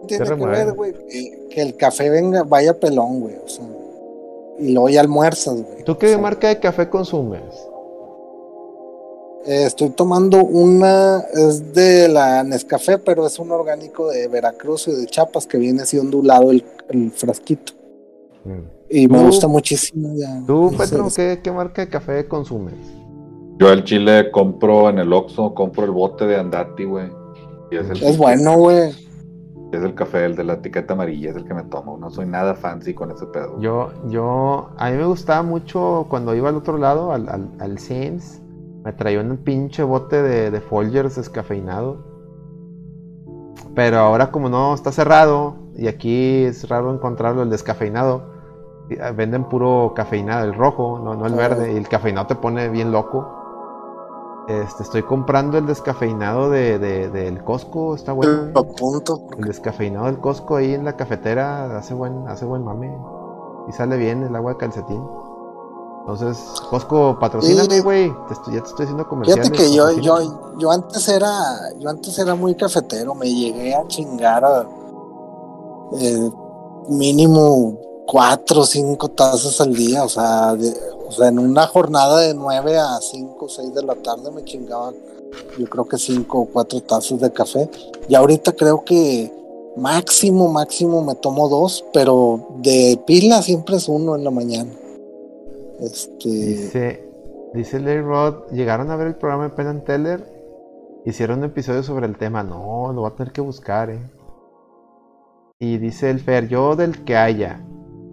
Tiene 0.07 0.25
que 0.25 0.45
ver, 0.45 0.73
güey, 0.73 0.93
que, 0.93 1.47
que 1.49 1.61
el 1.61 1.75
café 1.77 2.09
venga, 2.09 2.43
vaya 2.43 2.79
pelón, 2.79 3.21
güey, 3.21 3.35
o 3.43 3.47
sea, 3.47 3.65
y 4.59 4.71
luego 4.71 4.89
ya 4.89 5.01
almuerzas, 5.01 5.55
güey. 5.61 5.83
¿Tú 5.83 5.93
O 5.93 5.97
qué 5.97 6.09
sea, 6.09 6.17
marca 6.19 6.47
de 6.47 6.59
café 6.59 6.87
consumes? 6.89 7.41
eh, 9.47 9.63
estoy 9.65 9.89
tomando 9.89 10.43
una, 10.43 11.23
es 11.33 11.73
de 11.73 12.07
la 12.07 12.43
Nescafé, 12.43 12.97
pero 12.97 13.25
es 13.27 13.37
un 13.39 13.51
orgánico 13.51 14.09
de 14.09 14.27
Veracruz 14.27 14.87
y 14.87 14.91
de 14.95 15.05
Chiapas 15.05 15.45
que 15.47 15.57
viene 15.57 15.83
así 15.83 15.97
ondulado 15.99 16.51
el, 16.51 16.63
el 16.89 17.11
frasquito. 17.11 17.73
Mm. 18.43 18.74
Y 18.89 19.07
me 19.07 19.23
gusta 19.23 19.47
muchísimo 19.47 20.13
ya. 20.15 20.43
¿Tú, 20.45 20.73
Petro, 20.77 21.07
qué, 21.15 21.39
qué 21.43 21.51
marca 21.51 21.81
de 21.81 21.89
café 21.89 22.27
consumes? 22.27 22.75
Yo 23.57 23.71
el 23.71 23.83
chile 23.83 24.31
compro 24.31 24.89
en 24.89 24.99
el 24.99 25.11
Oxxo, 25.13 25.53
compro 25.53 25.85
el 25.85 25.91
bote 25.91 26.25
de 26.27 26.37
Andati, 26.37 26.83
güey. 26.83 27.09
Es 27.71 27.89
el, 27.89 28.03
Es 28.03 28.17
bueno, 28.17 28.57
güey. 28.57 28.89
Es 29.71 29.81
el 29.81 29.95
café, 29.95 30.25
el 30.25 30.35
de 30.35 30.43
la 30.43 30.53
etiqueta 30.53 30.93
amarilla, 30.93 31.31
es 31.31 31.35
el 31.35 31.45
que 31.45 31.53
me 31.53 31.63
tomo. 31.63 31.97
No 31.97 32.09
soy 32.09 32.25
nada 32.25 32.53
fancy 32.53 32.93
con 32.93 33.11
ese 33.11 33.25
pedo. 33.27 33.59
Yo, 33.59 33.91
yo, 34.09 34.69
a 34.77 34.91
mí 34.91 34.97
me 34.97 35.05
gustaba 35.05 35.41
mucho 35.41 36.05
cuando 36.09 36.35
iba 36.35 36.49
al 36.49 36.55
otro 36.55 36.77
lado, 36.77 37.11
al, 37.11 37.27
al, 37.29 37.49
al 37.59 37.79
Sam's, 37.79 38.41
me 38.83 38.93
traía 38.93 39.19
un 39.19 39.37
pinche 39.37 39.83
bote 39.83 40.21
de, 40.21 40.51
de 40.51 40.61
Folgers 40.61 41.15
descafeinado. 41.15 42.05
Pero 43.73 43.97
ahora 43.97 44.31
como 44.31 44.49
no 44.49 44.73
está 44.73 44.91
cerrado, 44.91 45.55
y 45.77 45.87
aquí 45.87 46.43
es 46.43 46.69
raro 46.69 46.93
encontrarlo, 46.93 47.41
el 47.41 47.49
descafeinado, 47.49 48.34
venden 49.15 49.45
puro 49.49 49.93
cafeinado, 49.95 50.45
el 50.45 50.53
rojo, 50.53 50.99
no, 50.99 51.15
no 51.15 51.25
el 51.25 51.33
Ah. 51.33 51.37
verde, 51.37 51.73
y 51.73 51.77
el 51.77 51.87
cafeinado 51.87 52.27
te 52.27 52.35
pone 52.35 52.69
bien 52.69 52.91
loco. 52.91 53.25
Este, 54.47 54.83
estoy 54.83 55.01
comprando 55.01 55.57
el 55.57 55.65
descafeinado 55.65 56.51
de, 56.51 56.77
de- 56.77 57.09
del 57.09 57.43
Costco, 57.43 57.95
está 57.95 58.11
bueno. 58.13 58.51
Lo 58.53 58.59
apunto. 58.59 59.21
El 59.39 59.45
descafeinado 59.45 60.05
del 60.05 60.19
Costco 60.19 60.55
ahí 60.57 60.73
en 60.75 60.85
la 60.85 60.95
cafetera 60.95 61.77
hace 61.77 61.95
buen, 61.95 62.27
hace 62.27 62.45
buen 62.45 62.63
mame. 62.63 62.95
Y 63.67 63.71
sale 63.71 63.97
bien 63.97 64.21
el 64.21 64.35
agua 64.35 64.51
de 64.51 64.57
calcetín. 64.57 65.01
Entonces, 66.01 66.37
Costco, 66.69 67.17
patrocíname, 67.19 67.81
güey. 67.81 68.13
Te 68.27 68.33
estoy- 68.33 68.53
ya 68.53 68.61
te 68.61 68.67
estoy 68.67 68.83
haciendo 68.83 69.07
comerciales. 69.07 69.49
Fíjate 69.49 69.63
que 69.67 69.75
yo, 69.75 69.89
yo, 69.93 70.57
yo 70.59 70.69
antes 70.71 71.09
era, 71.09 71.31
yo 71.79 71.89
antes 71.89 72.19
era 72.19 72.35
muy 72.35 72.53
cafetero, 72.53 73.15
me 73.15 73.25
llegué 73.27 73.73
a 73.73 73.87
chingar 73.87 74.45
a 74.45 74.67
eh, 75.99 76.31
mínimo 76.89 77.79
cuatro 78.07 78.61
o 78.61 78.65
cinco 78.65 79.09
tazas 79.09 79.59
al 79.61 79.73
día, 79.73 80.03
o 80.03 80.09
sea, 80.09 80.55
de- 80.55 80.73
o 81.07 81.11
sea, 81.11 81.27
en 81.29 81.39
una 81.39 81.67
jornada 81.67 82.19
de 82.21 82.33
nueve 82.33 82.77
a 82.77 82.99
cinco 83.01 83.45
o 83.45 83.49
seis 83.49 83.73
de 83.73 83.83
la 83.83 83.95
tarde 83.95 84.31
me 84.31 84.43
chingaba, 84.43 84.91
yo 85.57 85.65
creo 85.67 85.85
que 85.85 85.97
cinco 85.97 86.39
o 86.41 86.45
cuatro 86.45 86.81
tazas 86.81 87.19
de 87.19 87.31
café. 87.31 87.69
Y 88.07 88.15
ahorita 88.15 88.53
creo 88.53 88.83
que 88.83 89.31
máximo, 89.75 90.47
máximo 90.51 91.03
me 91.03 91.15
tomo 91.15 91.49
dos, 91.49 91.83
pero 91.93 92.47
de 92.59 92.99
pila 93.05 93.41
siempre 93.41 93.75
es 93.77 93.87
uno 93.89 94.15
en 94.15 94.23
la 94.23 94.31
mañana. 94.31 94.71
Este, 95.79 96.29
Dice, 96.29 97.09
dice 97.53 97.79
Larry 97.79 98.01
Rod, 98.01 98.35
llegaron 98.51 98.89
a 98.91 98.95
ver 98.95 99.07
el 99.07 99.15
programa 99.15 99.43
de 99.43 99.49
Penn 99.49 99.67
and 99.67 99.83
Teller, 99.83 101.01
hicieron 101.05 101.39
un 101.39 101.45
episodio 101.45 101.83
sobre 101.83 102.05
el 102.07 102.17
tema. 102.17 102.43
No, 102.43 102.93
lo 102.93 103.01
voy 103.01 103.11
a 103.11 103.15
tener 103.15 103.33
que 103.33 103.41
buscar, 103.41 103.89
eh. 103.89 103.99
Y 105.59 105.77
dice 105.77 106.09
el 106.09 106.19
Fer, 106.19 106.47
yo 106.47 106.75
del 106.75 107.03
que 107.03 107.15
haya. 107.17 107.65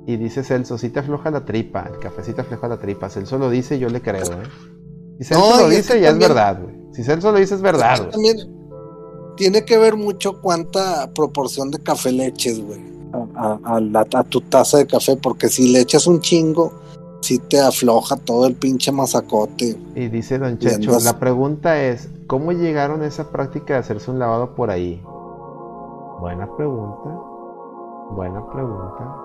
Y 0.06 0.16
dice 0.16 0.42
Celso, 0.42 0.78
si 0.78 0.90
te 0.90 1.00
afloja 1.00 1.30
la 1.30 1.44
tripa, 1.44 1.88
el 1.92 1.98
cafecito 2.00 2.42
afloja 2.42 2.66
la 2.68 2.78
tripa. 2.78 3.08
Celso 3.08 3.38
lo 3.38 3.48
dice, 3.50 3.78
yo 3.78 3.88
le 3.88 4.00
creo, 4.02 4.24
eh. 4.24 4.42
Si 5.18 5.24
Celso 5.24 5.50
No, 5.50 5.62
lo 5.62 5.68
dice, 5.68 6.00
ya 6.00 6.08
también- 6.10 6.30
es 6.30 6.36
verdad, 6.36 6.60
güey. 6.62 6.74
Si 6.92 7.04
Celso 7.04 7.30
lo 7.32 7.38
dice, 7.38 7.54
es 7.54 7.62
verdad. 7.62 8.08
También 8.10 8.36
tiene 9.36 9.64
que 9.64 9.78
ver 9.78 9.96
mucho 9.96 10.40
cuánta 10.40 11.12
proporción 11.14 11.70
de 11.70 11.78
café 11.78 12.10
le 12.12 12.26
eches, 12.26 12.60
güey, 12.64 12.80
a, 13.12 13.58
a- 13.64 13.76
a 13.76 13.80
la- 13.80 14.06
a 14.12 14.24
tu 14.24 14.40
taza 14.40 14.78
de 14.78 14.86
café, 14.86 15.16
porque 15.16 15.48
si 15.48 15.72
le 15.72 15.80
echas 15.80 16.06
un 16.08 16.20
chingo, 16.20 16.72
sí 17.20 17.38
te 17.38 17.60
afloja 17.60 18.16
todo 18.16 18.46
el 18.48 18.56
pinche 18.56 18.90
mazacote. 18.90 19.78
Y 19.94 20.08
dice 20.08 20.38
Don 20.38 20.58
Checho, 20.58 20.90
andas- 20.90 21.04
la 21.04 21.18
pregunta 21.20 21.80
es, 21.80 22.08
¿cómo 22.26 22.50
llegaron 22.52 23.02
a 23.02 23.06
esa 23.06 23.30
práctica 23.30 23.74
de 23.74 23.80
hacerse 23.80 24.10
un 24.10 24.18
lavado 24.18 24.54
por 24.56 24.70
ahí? 24.70 25.00
Buena 26.20 26.48
pregunta, 26.56 27.10
buena 28.10 28.44
pregunta. 28.52 29.16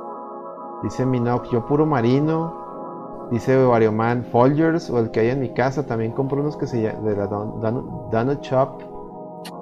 Dice 0.84 1.06
Minoc, 1.06 1.46
yo 1.52 1.66
puro 1.66 1.86
marino. 1.86 3.28
Dice 3.32 3.62
Varioman, 3.66 4.24
Folgers 4.32 4.90
o 4.90 5.00
el 5.00 5.12
que 5.12 5.20
hay 5.20 5.30
en 5.32 5.42
mi 5.42 5.50
casa, 5.54 5.86
también 5.86 6.14
compro 6.14 6.40
unos 6.40 6.56
que 6.56 6.66
se 6.66 6.82
llaman 6.82 7.04
de 7.06 7.16
la 7.16 7.28
Don- 7.28 7.60
Don- 7.60 8.10
Donut 8.10 8.42
Shop. 8.42 8.82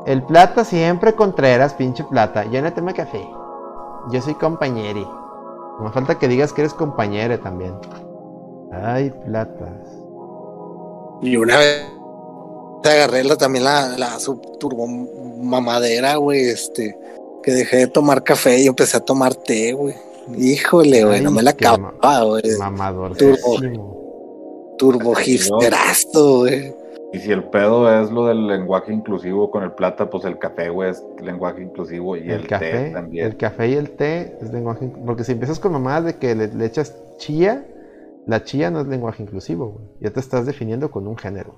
El 0.05 0.21
plata 0.23 0.63
siempre 0.63 1.15
Contreras, 1.15 1.73
pinche 1.73 2.03
plata. 2.03 2.45
Yo 2.45 2.61
no 2.61 2.71
tomo 2.73 2.93
café. 2.93 3.27
Yo 4.11 4.21
soy 4.21 4.35
compañeri. 4.35 5.05
No 5.79 5.91
falta 5.91 6.19
que 6.19 6.27
digas 6.27 6.53
que 6.53 6.61
eres 6.61 6.73
compañere 6.75 7.37
también. 7.39 7.73
Ay, 8.71 9.11
platas. 9.25 9.81
Y 11.21 11.35
una 11.35 11.57
vez 11.57 11.87
te 12.83 12.89
agarré 12.89 13.23
la, 13.23 13.35
también 13.35 13.63
la, 13.63 13.97
la 13.97 14.19
sub- 14.19 14.59
turbo 14.59 14.85
mamadera, 14.87 16.17
güey, 16.17 16.49
este, 16.49 16.97
que 17.41 17.51
dejé 17.51 17.77
de 17.77 17.87
tomar 17.87 18.23
café 18.23 18.59
y 18.61 18.67
empecé 18.67 18.97
a 18.97 18.99
tomar 18.99 19.33
té, 19.33 19.73
güey. 19.73 19.95
Híjole, 20.37 21.05
güey, 21.05 21.21
no 21.21 21.31
me 21.31 21.43
la 21.43 21.51
acababa, 21.51 22.23
güey. 22.23 22.43
Mamadorcísimo. 22.57 24.75
Turbo 24.77 25.13
hipsterazo, 25.15 26.39
güey. 26.39 26.73
Y 27.13 27.19
si 27.19 27.31
el 27.31 27.43
pedo 27.45 27.89
es 28.01 28.11
lo 28.11 28.25
del 28.27 28.47
lenguaje 28.47 28.91
inclusivo 28.91 29.49
con 29.49 29.63
el 29.63 29.71
plata, 29.71 30.09
pues 30.09 30.25
el 30.25 30.37
café, 30.37 30.69
güey, 30.69 30.89
es 30.89 31.01
lenguaje 31.23 31.61
inclusivo 31.61 32.17
y 32.17 32.23
el, 32.23 32.31
El, 32.31 32.41
té 32.41 32.47
café, 32.47 32.89
también. 32.93 33.25
el 33.27 33.37
café 33.37 33.69
y 33.69 33.73
el 33.75 33.91
té 33.91 34.37
es 34.41 34.51
lenguaje. 34.51 34.91
Porque 35.05 35.23
si 35.23 35.31
empiezas 35.31 35.59
con 35.59 35.71
mamadas 35.71 36.05
de 36.05 36.15
que 36.17 36.35
le, 36.35 36.47
le 36.47 36.65
echas 36.65 36.93
chía, 37.17 37.65
la 38.27 38.43
chía 38.43 38.69
no 38.69 38.81
es 38.81 38.87
lenguaje 38.87 39.23
inclusivo, 39.23 39.67
güey. 39.69 39.85
Ya 40.01 40.09
te 40.11 40.19
estás 40.19 40.45
definiendo 40.45 40.91
con 40.91 41.07
un 41.07 41.17
género. 41.17 41.55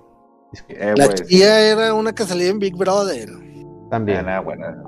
Eh, 0.70 0.94
La 0.96 1.08
sí. 1.08 1.24
chía 1.26 1.72
era 1.72 1.94
una 1.94 2.14
que 2.14 2.24
salía 2.24 2.50
en 2.50 2.60
Big 2.60 2.76
Brother. 2.76 3.30
También. 3.90 4.24
Buena, 4.24 4.40
buena. 4.42 4.84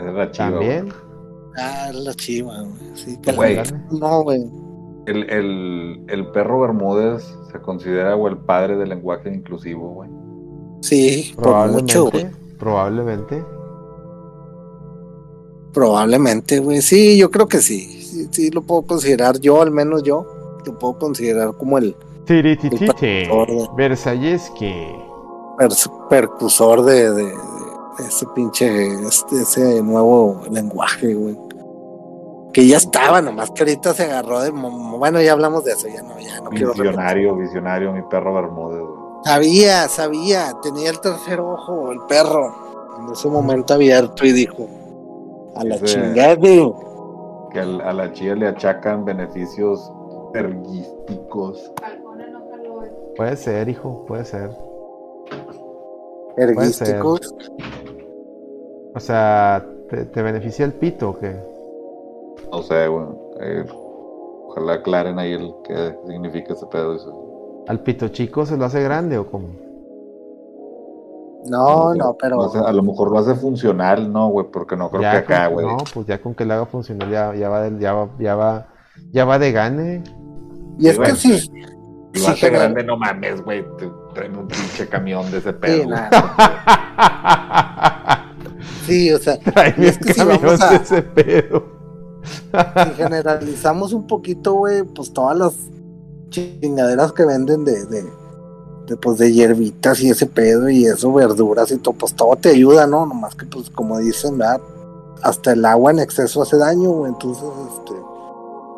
Esa 0.00 0.08
es 0.10 0.14
la 0.16 0.30
chiva, 0.30 0.50
También. 0.50 0.88
Ah, 1.60 1.90
la 1.92 2.14
chiva, 2.14 2.60
güey. 2.60 2.96
Sí, 2.96 3.18
Güey. 3.34 3.58
No, 3.90 4.22
güey. 4.22 4.44
El, 5.06 5.28
el, 5.30 6.04
el 6.08 6.26
perro 6.32 6.60
Bermúdez 6.60 7.24
se 7.50 7.58
considera, 7.60 8.14
güey, 8.14 8.34
el 8.34 8.38
padre 8.40 8.76
del 8.76 8.90
lenguaje 8.90 9.32
inclusivo, 9.34 9.88
güey. 9.94 10.10
Sí, 10.82 11.34
por 11.36 11.68
mucho, 11.72 12.10
güey. 12.10 12.26
Probablemente. 12.58 13.42
Probablemente. 15.72 16.58
Güey. 16.60 16.82
Sí, 16.82 17.16
yo 17.18 17.30
creo 17.30 17.46
que 17.46 17.58
sí. 17.58 18.02
sí. 18.02 18.28
sí 18.30 18.50
lo 18.50 18.62
puedo 18.62 18.82
considerar 18.82 19.38
yo, 19.40 19.62
al 19.62 19.70
menos 19.70 20.02
yo. 20.02 20.26
Lo 20.66 20.78
puedo 20.78 20.98
considerar 20.98 21.52
como 21.56 21.78
el 21.78 21.94
Tirititite. 22.26 23.28
Versalleski. 23.76 24.74
per- 25.58 25.70
percusor 26.10 26.84
de, 26.84 27.10
de- 27.12 27.22
de 27.24 28.04
ese 28.06 28.26
pinche, 28.34 28.86
este, 29.06 29.40
ese 29.42 29.82
nuevo 29.82 30.42
lenguaje, 30.50 31.14
güey. 31.14 31.36
Que 32.58 32.66
ya 32.66 32.78
estaba, 32.78 33.22
nomás 33.22 33.52
que 33.52 33.62
ahorita 33.62 33.94
se 33.94 34.02
agarró 34.02 34.40
de... 34.40 34.50
Bueno, 34.50 35.22
ya 35.22 35.30
hablamos 35.30 35.62
de 35.62 35.70
eso, 35.74 35.86
ya 35.86 36.02
no, 36.02 36.18
ya 36.18 36.40
no 36.40 36.50
quiero 36.50 36.72
repetir. 36.72 36.86
Visionario, 36.88 37.36
visionario, 37.36 37.92
mi 37.92 38.02
perro 38.02 38.34
Bermúdez, 38.34 38.80
güey. 38.80 38.98
Sabía, 39.22 39.86
sabía, 39.86 40.52
tenía 40.60 40.90
el 40.90 40.98
tercer 40.98 41.38
ojo, 41.38 41.92
el 41.92 42.00
perro, 42.08 42.52
en 42.98 43.12
ese 43.12 43.28
momento 43.28 43.74
abierto 43.74 44.26
y 44.26 44.32
dijo, 44.32 44.66
a 45.54 45.62
la 45.62 45.78
chingada, 45.78 46.34
güey. 46.34 46.74
Que 47.52 47.60
al- 47.60 47.80
a 47.80 47.92
la 47.92 48.12
chía 48.12 48.34
le 48.34 48.48
achacan 48.48 49.04
beneficios 49.04 49.92
erguísticos. 50.34 51.70
Puede 53.16 53.36
ser, 53.36 53.68
hijo, 53.68 54.04
puede 54.04 54.24
ser. 54.24 54.50
erguísticos. 56.36 57.20
O 58.96 58.98
sea, 58.98 59.64
¿te, 59.88 60.06
te 60.06 60.22
beneficia 60.22 60.64
el 60.64 60.72
pito 60.72 61.10
o 61.10 61.18
qué? 61.20 61.47
No 62.52 62.62
sé, 62.62 62.88
güey. 62.88 63.06
Eh, 63.40 63.64
ojalá 64.46 64.74
aclaren 64.74 65.18
ahí 65.18 65.32
el 65.32 65.52
qué 65.66 65.96
significa 66.06 66.52
ese 66.54 66.66
pedo. 66.66 66.94
Eso. 66.96 67.64
¿Al 67.68 67.80
pito 67.80 68.08
chico 68.08 68.46
se 68.46 68.56
lo 68.56 68.64
hace 68.64 68.82
grande 68.82 69.18
o 69.18 69.30
cómo? 69.30 69.48
No, 71.46 71.94
no, 71.94 72.16
pero... 72.20 72.36
lo 72.36 72.44
hace- 72.46 72.58
a 72.58 72.72
lo 72.72 72.82
mejor 72.82 73.10
lo 73.12 73.18
hace 73.18 73.34
funcional, 73.34 74.12
no, 74.12 74.28
güey, 74.28 74.46
porque 74.50 74.76
no 74.76 74.90
creo 74.90 75.02
Ya 75.02 75.12
que 75.12 75.18
acá, 75.34 75.46
güey. 75.48 75.66
No, 75.66 75.76
pues 75.94 76.06
ya 76.06 76.20
con 76.20 76.34
que 76.34 76.44
le 76.44 76.54
haga 76.54 76.66
funcionar 76.66 77.08
ya, 77.10 77.34
ya 77.34 77.48
va 77.48 77.62
de, 77.62 77.78
ya 77.80 77.92
va, 77.92 78.08
ya 78.18 78.34
va, 78.34 78.66
ya 79.12 79.24
va 79.24 79.38
de 79.38 79.52
gane. 79.52 80.02
y 80.78 80.88
es 80.88 80.98
que 80.98 81.12
sí, 81.14 81.50
Lo 82.14 82.20
sí 82.20 82.26
hace 82.26 82.50
grande, 82.50 82.82
no 82.82 82.96
mames, 82.96 83.42
güey. 83.44 83.64
Traen 84.14 84.36
un 84.36 84.48
pinche 84.48 84.88
camión 84.88 85.30
de 85.30 85.38
ese 85.38 85.50
Sí, 85.52 85.56
pedo. 85.60 85.88
nada. 85.90 86.10
Sí, 88.84 89.12
o 89.12 89.18
sea, 89.18 89.38
Tráeme 89.38 89.84
Y 89.84 89.88
es 89.88 89.98
que 89.98 90.14
si 90.14 90.24
vamos 90.24 90.60
a- 90.62 90.70
de 90.70 90.76
ese 90.76 91.02
pedo. 91.02 91.77
Si 92.24 92.94
generalizamos 92.96 93.92
un 93.92 94.06
poquito, 94.06 94.54
güey, 94.54 94.82
pues 94.82 95.12
todas 95.12 95.36
las 95.36 95.52
chingaderas 96.30 97.12
que 97.12 97.24
venden 97.24 97.64
de, 97.64 97.84
de, 97.86 98.04
de, 98.86 98.96
pues 98.96 99.18
de 99.18 99.32
hierbitas 99.32 100.00
y 100.00 100.10
ese 100.10 100.26
pedo 100.26 100.68
y 100.68 100.84
eso, 100.86 101.12
verduras 101.12 101.70
y 101.70 101.78
todo, 101.78 101.94
pues 101.94 102.14
todo 102.14 102.36
te 102.36 102.50
ayuda, 102.50 102.86
¿no? 102.86 103.06
Nomás 103.06 103.34
que, 103.34 103.46
pues, 103.46 103.70
como 103.70 103.98
dicen, 103.98 104.36
¿verdad? 104.38 104.60
Hasta 105.22 105.52
el 105.52 105.64
agua 105.64 105.90
en 105.90 105.98
exceso 106.00 106.42
hace 106.42 106.56
daño, 106.58 106.90
güey, 106.90 107.12
entonces, 107.12 107.44
este, 107.44 107.92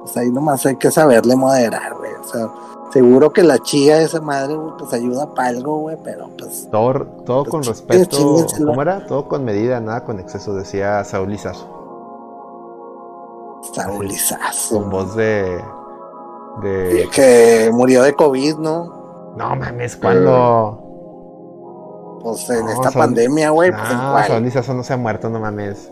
pues 0.02 0.16
ahí 0.16 0.30
nomás 0.30 0.64
hay 0.66 0.76
que 0.76 0.90
saberle 0.90 1.36
moderar, 1.36 1.94
güey, 1.94 2.12
o 2.12 2.24
sea, 2.28 2.50
seguro 2.92 3.32
que 3.32 3.42
la 3.42 3.58
chía 3.58 4.00
esa 4.00 4.20
madre, 4.20 4.54
güey, 4.56 4.72
pues 4.78 4.92
ayuda 4.92 5.34
para 5.34 5.48
algo, 5.50 5.78
güey, 5.78 5.96
pero 6.02 6.30
pues, 6.38 6.68
Todo, 6.70 7.04
todo 7.26 7.44
con 7.44 7.60
Pues, 7.60 7.68
respeto. 7.68 8.16
chíngenselo. 8.16 8.66
¿Cómo 8.68 8.82
era? 8.82 9.06
Todo 9.06 9.28
con 9.28 9.44
medida, 9.44 9.80
nada 9.80 10.04
con 10.04 10.18
exceso, 10.18 10.54
decía 10.54 11.04
Saúl 11.04 11.30
Lizazo. 11.30 11.79
Está 13.62 13.88
bulizazo. 13.90 14.80
Con 14.80 14.90
voz 14.90 15.14
de. 15.16 15.60
de. 16.62 17.08
Que 17.14 17.70
murió 17.72 18.02
de 18.02 18.14
COVID, 18.14 18.56
¿no? 18.56 19.32
No 19.36 19.56
mames, 19.56 19.96
cuando. 19.96 20.86
Pues 22.22 22.48
en 22.50 22.66
No, 22.66 22.72
esta 22.72 22.90
son- 22.90 23.00
pandemia, 23.00 23.50
güey, 23.50 23.70
pues 23.72 23.90
en 23.90 23.96
No, 23.96 24.12
cuál? 24.12 24.26
Saúl 24.26 24.42
Lizazo 24.42 24.74
no 24.74 24.82
se 24.82 24.92
ha 24.92 24.96
muerto, 24.98 25.30
no 25.30 25.40
mames. 25.40 25.90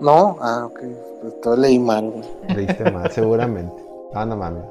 No, 0.00 0.36
ah, 0.40 0.66
ok. 0.66 0.80
Pues 1.20 1.40
todo 1.40 1.56
leí 1.56 1.78
mal, 1.78 2.10
güey. 2.10 2.56
Leíste 2.56 2.90
mal, 2.90 3.10
seguramente. 3.12 3.74
Ah, 4.14 4.24
no 4.24 4.36
mames. 4.36 4.64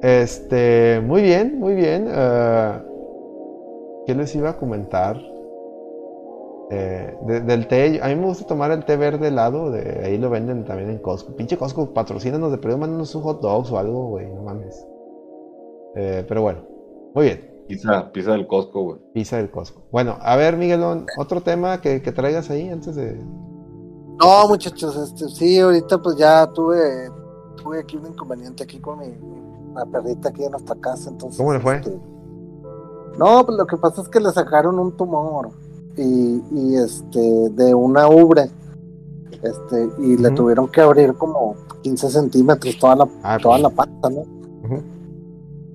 Este, 0.00 1.02
muy 1.04 1.22
bien, 1.22 1.58
muy 1.58 1.74
bien. 1.74 2.06
eh, 2.10 2.82
¿Qué 4.06 4.14
les 4.14 4.34
iba 4.34 4.50
a 4.50 4.56
comentar? 4.56 5.18
Eh, 6.70 7.16
de- 7.26 7.40
del 7.40 7.66
té, 7.66 7.98
a 8.02 8.08
mí 8.08 8.14
me 8.16 8.26
gusta 8.26 8.46
tomar 8.46 8.70
el 8.72 8.84
té 8.84 8.96
verde 8.96 9.28
helado, 9.28 9.70
de 9.70 10.04
ahí 10.04 10.18
lo 10.18 10.28
venden 10.28 10.64
también 10.66 10.90
en 10.90 10.98
Costco. 10.98 11.34
Pinche 11.34 11.56
Costco, 11.56 11.94
patrocínanos 11.94 12.50
de 12.50 12.58
perdido, 12.58 12.78
mándanos 12.78 13.14
un 13.14 13.22
hot 13.22 13.40
dogs 13.40 13.70
o 13.72 13.78
algo, 13.78 14.08
güey, 14.08 14.26
no 14.30 14.42
mames. 14.42 14.86
Eh, 15.96 16.24
pero 16.28 16.42
bueno, 16.42 16.60
muy 17.14 17.24
bien, 17.24 17.54
Pisa, 17.66 18.10
pisa 18.12 18.32
del 18.32 18.46
Costco, 18.46 18.82
güey. 18.82 18.98
pizza 19.14 19.38
del 19.38 19.50
Costco. 19.50 19.82
Bueno, 19.90 20.16
a 20.20 20.36
ver, 20.36 20.56
Miguelón, 20.58 21.06
otro 21.18 21.40
tema 21.40 21.80
que, 21.80 22.02
que 22.02 22.12
traigas 22.12 22.50
ahí 22.50 22.68
antes 22.68 22.96
de... 22.96 23.14
No, 24.20 24.48
muchachos, 24.48 24.96
este, 24.96 25.28
sí, 25.28 25.58
ahorita 25.60 25.98
pues 26.02 26.16
ya 26.16 26.46
tuve, 26.52 27.08
tuve 27.62 27.80
aquí 27.80 27.96
un 27.96 28.06
inconveniente 28.08 28.64
aquí 28.64 28.78
con 28.80 28.98
mi, 28.98 29.06
mi 29.08 29.38
la 29.74 29.86
perrita 29.86 30.30
aquí 30.30 30.44
en 30.44 30.50
nuestra 30.50 30.74
casa. 30.76 31.08
Entonces, 31.10 31.38
¿Cómo 31.38 31.52
le 31.52 31.60
fue? 31.60 31.76
este, 31.76 31.98
no, 33.18 33.44
pues 33.46 33.56
lo 33.56 33.66
que 33.66 33.76
pasa 33.76 34.02
es 34.02 34.08
que 34.08 34.18
le 34.20 34.30
sacaron 34.32 34.78
un 34.78 34.96
tumor 34.96 35.50
y, 35.98 36.42
y 36.52 36.76
este 36.76 37.20
de 37.50 37.74
una 37.74 38.08
ubre. 38.08 38.50
Este, 39.42 39.88
y 40.00 40.16
le 40.16 40.30
tuvieron 40.32 40.68
que 40.68 40.80
abrir 40.80 41.14
como 41.14 41.54
15 41.82 42.10
centímetros 42.10 42.76
toda 42.78 42.96
la, 42.96 43.08
Ah, 43.22 43.38
toda 43.40 43.54
pues. 43.54 43.62
la 43.62 43.70
pata, 43.70 44.10
¿no? 44.10 44.22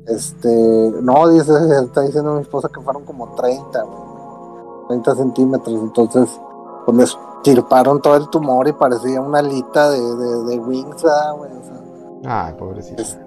Este, 0.06 0.92
no, 1.02 1.30
dice, 1.30 1.54
está 1.82 2.02
diciendo 2.02 2.34
mi 2.36 2.42
esposa 2.42 2.68
que 2.74 2.82
fueron 2.82 3.06
como 3.06 3.34
30, 3.36 3.84
güey, 3.84 4.88
30 4.90 5.16
centímetros. 5.16 5.82
Entonces, 5.82 6.30
pues 6.86 6.98
me 6.98 7.04
estirparon 7.04 8.02
todo 8.02 8.18
el 8.18 8.30
tumor 8.30 8.68
y 8.68 8.74
parecía 8.74 9.22
una 9.22 9.40
alita 9.40 9.90
de, 9.92 10.02
de, 10.02 10.44
de 10.44 10.60
wings, 10.60 11.04
¿verdad, 11.04 11.38
güey? 11.38 11.52
O 11.52 11.64
sea, 11.64 12.48
Ay, 12.48 12.54
pobrecito. 12.56 13.02
este, 13.02 13.22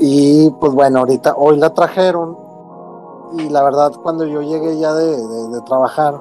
y 0.00 0.50
pues 0.60 0.72
bueno, 0.72 1.00
ahorita, 1.00 1.34
hoy 1.36 1.58
la 1.58 1.72
trajeron. 1.72 2.36
Y 3.32 3.48
la 3.50 3.62
verdad, 3.62 3.92
cuando 4.02 4.24
yo 4.24 4.40
llegué 4.42 4.78
ya 4.78 4.94
de, 4.94 5.16
de- 5.16 5.60
trabajar, 5.62 6.14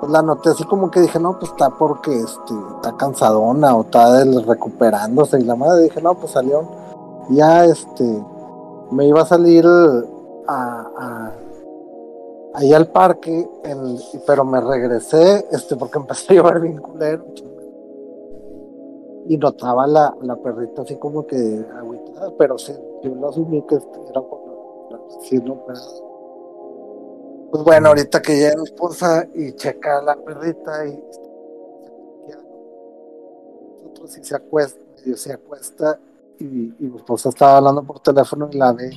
pues 0.00 0.10
la 0.10 0.22
noté 0.22 0.50
así 0.50 0.64
como 0.64 0.90
que 0.90 1.00
dije, 1.00 1.18
no, 1.20 1.38
pues 1.38 1.50
está 1.52 1.70
porque 1.70 2.12
este, 2.12 2.54
está 2.76 2.96
cansadona 2.96 3.76
o 3.76 3.82
está 3.82 4.24
recuperándose. 4.24 5.40
Y 5.40 5.44
la 5.44 5.54
madre 5.56 5.84
dije, 5.84 6.02
no, 6.02 6.14
pues 6.14 6.32
salió. 6.32 6.62
Ya 7.30 7.64
este, 7.64 8.04
me 8.90 9.06
iba 9.06 9.22
a 9.22 9.26
salir 9.26 9.64
a, 9.66 10.90
a- 10.98 11.32
al 12.72 12.86
parque, 12.88 13.48
pero 14.26 14.44
me 14.44 14.60
regresé 14.60 15.46
este, 15.50 15.76
porque 15.76 15.98
empezó 16.00 16.32
a 16.32 16.34
llover 16.36 16.60
bien 16.60 16.78
culero. 16.78 17.24
Y 19.26 19.38
notaba 19.38 19.86
la, 19.86 20.14
la 20.20 20.36
perrita 20.36 20.82
así 20.82 20.96
como 20.96 21.26
que 21.26 21.64
agüitada, 21.78 22.30
pero 22.36 22.58
sí, 22.58 22.74
yo 23.02 23.14
lo 23.14 23.30
asumí 23.30 23.62
que 23.62 23.76
este, 23.76 24.00
era 24.10 24.20
por 24.20 24.40
la- 24.90 25.00
pero- 25.66 26.03
Pues 27.54 27.62
bueno, 27.62 27.90
ahorita 27.90 28.20
que 28.20 28.36
llega 28.36 28.56
mi 28.56 28.64
esposa 28.64 29.28
y 29.32 29.52
checa 29.52 29.98
a 29.98 30.02
la 30.02 30.16
perrita 30.16 30.88
y 30.88 31.00
nosotros 33.84 34.10
sí 34.10 34.24
se 34.24 34.34
acuesta, 34.34 34.80
medio 34.96 35.16
se 35.16 35.32
acuesta 35.34 36.00
y, 36.40 36.46
y 36.46 36.76
mi 36.80 36.96
esposa 36.96 37.28
estaba 37.28 37.58
hablando 37.58 37.84
por 37.84 38.00
teléfono 38.00 38.48
y 38.50 38.56
la 38.56 38.72
ve 38.72 38.90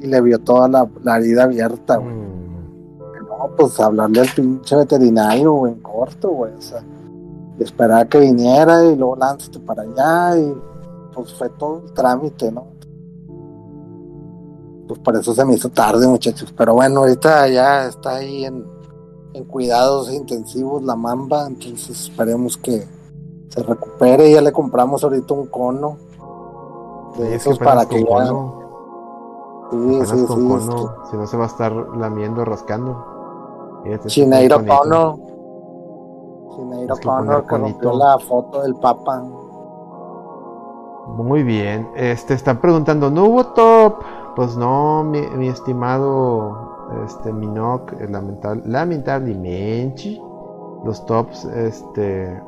y 0.00 0.06
le 0.06 0.20
vio 0.22 0.38
toda 0.38 0.66
la, 0.66 0.88
la 1.02 1.18
herida 1.18 1.44
abierta, 1.44 1.98
güey. 1.98 2.14
Mm, 2.14 2.98
No, 3.28 3.50
pues 3.54 3.78
hablarle 3.78 4.22
al 4.22 4.28
pinche 4.34 4.76
veterinario, 4.76 5.52
güey, 5.52 5.74
en 5.74 5.82
corto, 5.82 6.30
güey. 6.30 6.54
O 6.54 6.62
sea, 6.62 6.82
y 7.58 7.64
esperar 7.64 8.08
que 8.08 8.18
viniera 8.18 8.82
y 8.82 8.96
luego 8.96 9.16
lánzate 9.16 9.58
para 9.60 9.82
allá 9.82 10.38
y 10.38 10.54
pues 11.12 11.34
fue 11.34 11.50
todo 11.50 11.82
un 11.84 11.92
trámite, 11.92 12.50
¿no? 12.50 12.64
Pues 14.86 15.00
por 15.00 15.16
eso 15.16 15.34
se 15.34 15.44
me 15.44 15.54
hizo 15.54 15.70
tarde, 15.70 16.06
muchachos. 16.06 16.52
Pero 16.56 16.74
bueno, 16.74 17.00
ahorita 17.00 17.48
ya 17.48 17.86
está 17.86 18.16
ahí 18.16 18.44
en, 18.44 18.64
en 19.32 19.44
cuidados 19.44 20.12
intensivos 20.12 20.82
la 20.82 20.94
mamba, 20.96 21.46
entonces 21.46 21.90
esperemos 21.90 22.56
que 22.56 22.86
se 23.48 23.62
recupere. 23.62 24.30
Ya 24.30 24.40
le 24.40 24.52
compramos 24.52 25.02
ahorita 25.04 25.34
un 25.34 25.46
cono 25.46 25.96
de 27.16 27.34
es 27.34 27.44
que 27.44 27.50
esos 27.50 27.58
para 27.58 27.86
que 27.86 28.04
cono, 28.04 28.62
Sí, 29.70 30.00
sí, 30.04 30.18
sí. 30.18 30.26
cono, 30.26 30.94
si 31.10 31.16
no 31.16 31.26
se 31.26 31.36
va 31.36 31.44
a 31.44 31.48
estar 31.48 31.72
lamiendo, 31.72 32.44
rascando. 32.44 33.14
Chineiro. 34.06 34.64
Cono. 34.66 35.18
Chineiro 36.54 36.94
Es 36.94 37.00
que 37.00 37.06
Cono 37.06 37.46
que 37.46 37.56
rompió 37.58 37.92
la 37.94 38.18
foto 38.18 38.62
del 38.62 38.74
Papa. 38.76 39.22
Muy 41.06 41.42
bien. 41.42 41.88
Este, 41.94 42.34
están 42.34 42.60
preguntando, 42.60 43.10
¿no 43.10 43.24
hubo 43.24 43.46
top? 43.48 44.02
Pues 44.36 44.56
no, 44.56 45.04
mi, 45.04 45.20
mi 45.36 45.48
estimado 45.48 46.96
este, 47.06 47.32
Minoc, 47.32 47.92
eh, 47.92 48.08
lamentab- 48.08 48.64
lamentablemente, 48.64 50.20
los 50.84 51.06
tops, 51.06 51.44
este, 51.44 52.40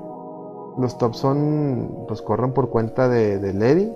los 0.79 0.99
tops 0.99 1.19
son, 1.19 2.05
pues 2.09 2.23
corren 2.23 2.53
por 2.53 2.71
cuenta 2.71 3.09
de, 3.09 3.39
de 3.39 3.55
Lady. 3.55 3.93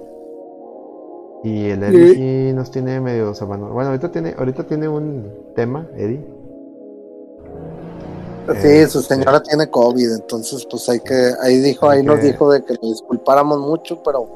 Y 1.43 1.71
el 1.71 1.83
Eddie 1.83 2.15
sí 2.15 2.53
nos 2.55 2.71
tiene 2.71 3.01
medio 3.01 3.33
abandonados. 3.41 3.73
Bueno, 3.73 3.91
ahorita 3.91 4.11
tiene, 4.13 4.35
ahorita 4.39 4.65
tiene 4.65 4.89
un 4.89 5.27
tema, 5.55 5.89
Eddie. 5.97 6.25
Sí, 8.61 8.87
su 8.91 8.99
Este. 8.99 9.15
señora 9.15 9.43
tiene 9.43 9.71
COVID, 9.71 10.13
entonces 10.17 10.67
pues 10.69 10.89
hay 10.89 11.01
que, 11.01 11.31
ahí 11.41 11.59
dijo, 11.61 11.89
ahí 11.89 12.03
nos 12.03 12.21
dijo 12.21 12.51
de 12.51 12.65
que 12.65 12.75
nos 12.75 12.91
disculpáramos 12.93 13.61
mucho, 13.61 14.03
pero 14.03 14.27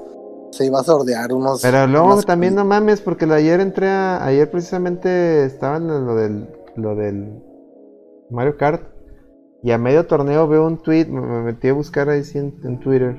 se 0.56 0.66
iba 0.66 0.80
a 0.80 0.84
sordear 0.84 1.32
unos. 1.32 1.62
Pero 1.62 1.86
luego 1.86 2.22
también 2.22 2.54
no 2.54 2.64
mames, 2.64 3.00
porque 3.00 3.24
ayer 3.26 3.60
entré 3.60 3.88
a, 3.88 4.24
ayer 4.24 4.50
precisamente 4.50 5.44
estaba 5.44 5.76
en 5.76 5.88
lo 5.88 6.14
del, 6.14 6.48
lo 6.76 6.94
del 6.94 7.42
Mario 8.30 8.56
Kart 8.56 8.82
y 9.62 9.70
a 9.70 9.78
medio 9.78 10.06
torneo 10.06 10.46
veo 10.46 10.66
un 10.66 10.78
tweet, 10.78 11.06
me, 11.06 11.20
me 11.20 11.42
metí 11.42 11.68
a 11.68 11.72
buscar 11.72 12.08
ahí 12.08 12.22
sí 12.22 12.38
en, 12.38 12.54
en 12.64 12.78
Twitter, 12.80 13.16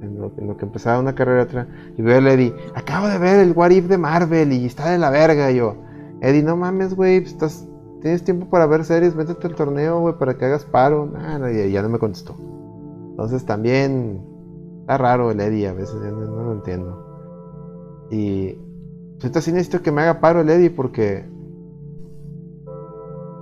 en 0.00 0.18
lo, 0.18 0.32
en 0.38 0.48
lo 0.48 0.56
que 0.56 0.64
empezaba 0.64 0.98
una 0.98 1.14
carrera 1.14 1.42
otra, 1.42 1.68
y 1.96 2.02
veo 2.02 2.18
a 2.18 2.32
Eddie, 2.32 2.54
acabo 2.74 3.06
de 3.08 3.18
ver 3.18 3.40
el 3.40 3.52
What 3.52 3.70
If 3.70 3.86
de 3.86 3.98
Marvel 3.98 4.52
y 4.52 4.64
está 4.64 4.90
de 4.90 4.98
la 4.98 5.10
verga, 5.10 5.50
y 5.50 5.56
yo, 5.56 5.76
Eddie, 6.22 6.42
no 6.42 6.56
mames, 6.56 6.94
güey, 6.94 7.20
pues, 7.20 7.32
estás, 7.32 7.68
tienes 8.00 8.24
tiempo 8.24 8.48
para 8.48 8.66
ver 8.66 8.84
series, 8.84 9.14
métete 9.14 9.46
al 9.46 9.54
torneo, 9.54 10.00
güey, 10.00 10.14
para 10.18 10.38
que 10.38 10.46
hagas 10.46 10.64
paro, 10.64 11.04
nada, 11.04 11.52
y 11.52 11.70
ya 11.70 11.82
no 11.82 11.90
me 11.90 11.98
contestó. 11.98 12.34
Entonces 13.10 13.44
también 13.44 14.24
está 14.88 14.96
raro 14.96 15.30
el 15.30 15.38
Eddie 15.40 15.68
a 15.68 15.74
veces, 15.74 15.96
no, 16.00 16.10
lo 16.44 16.52
entiendo. 16.52 18.08
Y 18.10 18.52
pues, 18.54 19.24
ahorita 19.24 19.40
sí 19.42 19.52
necesito 19.52 19.82
que 19.82 19.92
me 19.92 20.00
haga 20.00 20.18
paro 20.20 20.40
el 20.40 20.48
Eddie 20.48 20.70
porque. 20.70 21.28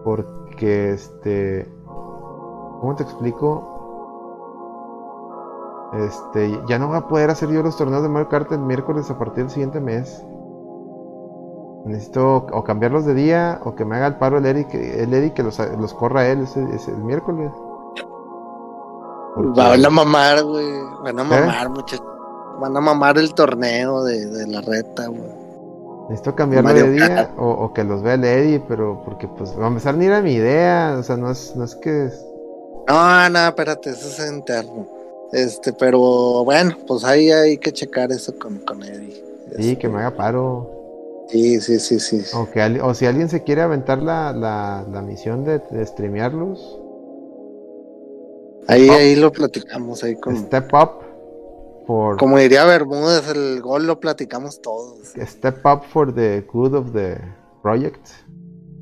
Porque 0.04 0.90
este. 0.90 1.68
¿Cómo 1.84 2.96
te 2.96 3.04
explico? 3.04 3.72
Este. 5.94 6.60
Ya 6.68 6.80
no 6.80 6.88
voy 6.88 6.96
a 6.96 7.06
poder 7.06 7.30
hacer 7.30 7.48
yo 7.50 7.62
los 7.62 7.76
torneos 7.76 8.02
de 8.02 8.08
Mario 8.08 8.28
Kart 8.28 8.50
el 8.50 8.58
miércoles 8.60 9.08
a 9.10 9.16
partir 9.18 9.44
del 9.44 9.50
siguiente 9.50 9.78
mes. 9.80 10.24
Necesito 11.84 12.46
o 12.52 12.64
cambiarlos 12.64 13.04
de 13.06 13.14
día 13.14 13.60
o 13.64 13.76
que 13.76 13.84
me 13.84 13.94
haga 13.94 14.08
el 14.08 14.16
paro 14.16 14.38
el 14.38 14.66
que, 14.66 15.04
el 15.04 15.14
Eddie 15.14 15.32
que 15.32 15.44
los, 15.44 15.60
los 15.78 15.94
corra 15.94 16.26
él 16.26 16.40
ese, 16.40 16.60
ese- 16.74 16.90
el 16.90 17.04
miércoles. 17.04 17.52
Van 19.36 19.84
a 19.84 19.90
mamar, 19.90 20.42
güey. 20.42 20.66
Van 21.04 21.18
a 21.18 21.22
¿Eh? 21.22 21.24
mamar, 21.24 21.68
muchachos. 21.70 22.06
Van 22.60 22.76
a 22.76 22.80
mamar 22.80 23.18
el 23.18 23.34
torneo 23.34 24.02
de, 24.04 24.26
de 24.26 24.46
la 24.46 24.60
reta, 24.62 25.06
güey. 25.08 25.30
Necesito 26.08 26.34
cambiarlo 26.36 26.68
Mario 26.68 26.84
de 26.86 26.92
día 26.92 27.30
o, 27.36 27.48
o 27.50 27.72
que 27.74 27.82
los 27.84 28.02
vea 28.02 28.14
el 28.14 28.24
Eddie, 28.24 28.60
pero 28.68 29.02
porque 29.04 29.26
pues 29.28 29.50
a 29.60 29.66
empezar 29.66 29.96
ni 29.96 30.06
era 30.06 30.22
mi 30.22 30.34
idea, 30.34 30.96
o 30.98 31.02
sea, 31.02 31.16
no 31.16 31.30
es, 31.32 31.54
no 31.56 31.64
es 31.64 31.74
que 31.74 32.08
No, 32.88 33.28
no, 33.28 33.48
espérate, 33.48 33.90
eso 33.90 34.08
es 34.08 34.32
interno. 34.32 34.86
Este, 35.32 35.72
pero 35.72 36.44
bueno, 36.44 36.76
pues 36.86 37.02
ahí 37.04 37.30
hay 37.32 37.58
que 37.58 37.72
checar 37.72 38.12
eso 38.12 38.32
con, 38.38 38.58
con 38.60 38.82
Eddie. 38.84 39.14
sí, 39.56 39.72
Este, 39.72 39.78
que 39.78 39.88
me 39.88 39.98
haga 39.98 40.12
paro. 40.16 40.70
Sí, 41.28 41.60
sí, 41.60 41.80
sí, 41.80 41.98
sí. 41.98 42.22
O, 42.36 42.48
que 42.48 42.80
o 42.80 42.94
si 42.94 43.04
alguien 43.06 43.28
se 43.28 43.42
quiere 43.42 43.62
aventar 43.62 44.00
la, 44.00 44.32
la, 44.32 44.84
la 44.88 45.02
misión 45.02 45.42
de, 45.44 45.58
de 45.58 45.84
streamearlos, 45.84 46.78
Ahí, 48.68 48.88
ahí 48.88 49.16
lo 49.16 49.30
platicamos, 49.32 50.02
ahí 50.02 50.16
con... 50.16 50.36
step 50.36 50.72
up 50.74 51.04
for 51.86 52.16
Como 52.16 52.38
diría 52.38 52.64
Bermúdez, 52.64 53.28
el 53.28 53.60
gol 53.60 53.86
lo 53.86 54.00
platicamos 54.00 54.60
todos. 54.60 55.14
step 55.16 55.64
up 55.64 55.84
for 55.84 56.12
the 56.12 56.44
good 56.52 56.74
of 56.74 56.92
the 56.92 57.18
project. 57.62 58.08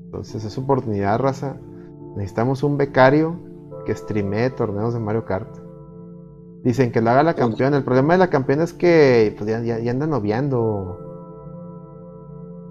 Entonces 0.07 0.45
es 0.45 0.57
oportunidad, 0.57 1.19
raza. 1.19 1.57
Necesitamos 2.17 2.63
un 2.63 2.77
becario 2.77 3.41
que 3.85 3.95
streamee 3.95 4.51
torneos 4.51 4.95
de 4.95 5.01
Mario 5.01 5.25
Kart. 5.25 5.49
Dicen 6.63 6.93
que 6.93 7.03
lo 7.03 7.11
haga 7.11 7.23
la 7.23 7.35
campeona. 7.35 7.77
El 7.77 7.85
problema 7.85 8.15
de 8.15 8.19
la 8.19 8.31
campeona 8.31 8.65
es 8.65 8.73
que 8.73 9.35
pues, 9.37 9.51
ya, 9.51 9.61
ya, 9.61 9.79
ya 9.81 9.91
anda 9.91 10.07
noviando. 10.07 11.01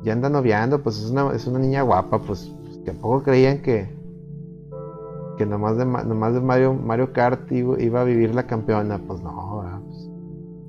Ya 0.03 0.13
anda 0.13 0.29
noviando, 0.29 0.81
pues 0.81 0.97
es 0.97 1.11
una, 1.11 1.33
es 1.33 1.45
una 1.45 1.59
niña 1.59 1.81
guapa, 1.83 2.19
pues, 2.19 2.51
pues, 2.63 2.83
tampoco 2.83 3.23
creían 3.23 3.61
que 3.61 3.95
que 5.37 5.45
nomás 5.45 5.77
de, 5.77 5.85
nomás 5.85 6.33
de 6.33 6.41
Mario, 6.41 6.73
Mario 6.73 7.11
Kart 7.13 7.51
iba, 7.51 8.01
a 8.01 8.03
vivir 8.03 8.33
la 8.35 8.45
campeona. 8.47 8.99
Pues 9.05 9.21
no, 9.21 9.59
¿verdad? 9.61 9.79
Pues, 9.87 10.09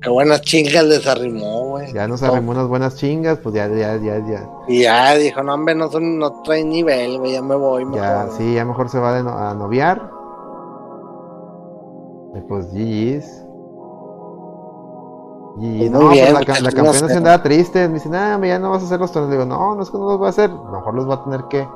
Qué 0.02 0.10
buenas 0.10 0.42
chingas 0.42 0.84
les 0.84 1.06
arrimó, 1.06 1.68
güey. 1.70 1.90
ya 1.94 2.06
nos 2.06 2.22
arrimó 2.22 2.50
unas 2.52 2.68
buenas 2.68 2.96
chingas, 2.96 3.38
pues 3.38 3.54
ya, 3.54 3.68
ya, 3.68 3.96
ya, 3.96 4.18
ya, 4.18 4.50
Y 4.68 4.82
ya 4.82 5.14
dijo, 5.14 5.42
no, 5.42 5.54
hombre, 5.54 5.74
no, 5.74 5.90
son, 5.90 6.18
no 6.18 6.42
trae 6.42 6.62
nivel, 6.62 7.18
güey, 7.18 7.32
ya 7.32 7.40
me 7.42 7.54
voy. 7.54 7.84
Ya, 7.94 8.24
mejor". 8.24 8.36
sí, 8.36 8.54
ya 8.54 8.64
mejor 8.66 8.90
se 8.90 8.98
va 8.98 9.14
de 9.14 9.22
no- 9.22 9.30
a 9.38 9.54
noviar. 9.54 10.10
Y 12.34 12.40
pues 12.42 12.66
GG's. 12.72 13.46
GG. 15.56 15.78
Pues 15.78 15.90
No, 15.90 16.00
muy 16.02 16.14
bien, 16.14 16.34
pues 16.34 16.48
la, 16.48 16.54
la 16.54 16.70
no 16.70 16.76
campeona 16.76 17.08
se 17.08 17.16
andaba 17.16 17.42
triste. 17.42 17.88
Me 17.88 17.94
dice, 17.94 18.08
nah, 18.08 18.38
ya 18.44 18.58
no 18.58 18.70
vas 18.72 18.82
a 18.82 18.86
hacer 18.86 19.00
los 19.00 19.12
torneos. 19.12 19.30
Le 19.30 19.36
digo, 19.44 19.46
no, 19.48 19.74
no 19.74 19.82
es 19.82 19.90
que 19.90 19.96
no 19.98 20.04
los 20.06 20.18
voy 20.18 20.26
a 20.26 20.30
hacer. 20.30 20.50
A 20.50 20.54
lo 20.54 20.72
mejor 20.72 20.94
los 20.94 21.06
voy 21.06 21.16
a 21.16 21.24
tener 21.24 21.44
que. 21.48 21.66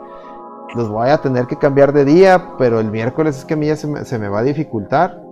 Los 0.74 0.88
voy 0.88 1.08
a 1.08 1.18
tener 1.18 1.46
que 1.46 1.56
cambiar 1.56 1.92
de 1.92 2.04
día. 2.04 2.54
Pero 2.58 2.80
el 2.80 2.90
miércoles 2.90 3.38
es 3.38 3.44
que 3.44 3.54
a 3.54 3.56
mí 3.56 3.66
ya 3.66 3.76
se 3.76 3.86
me, 3.86 4.04
se 4.04 4.18
me 4.18 4.28
va 4.28 4.40
a 4.40 4.42
dificultar. 4.42 5.22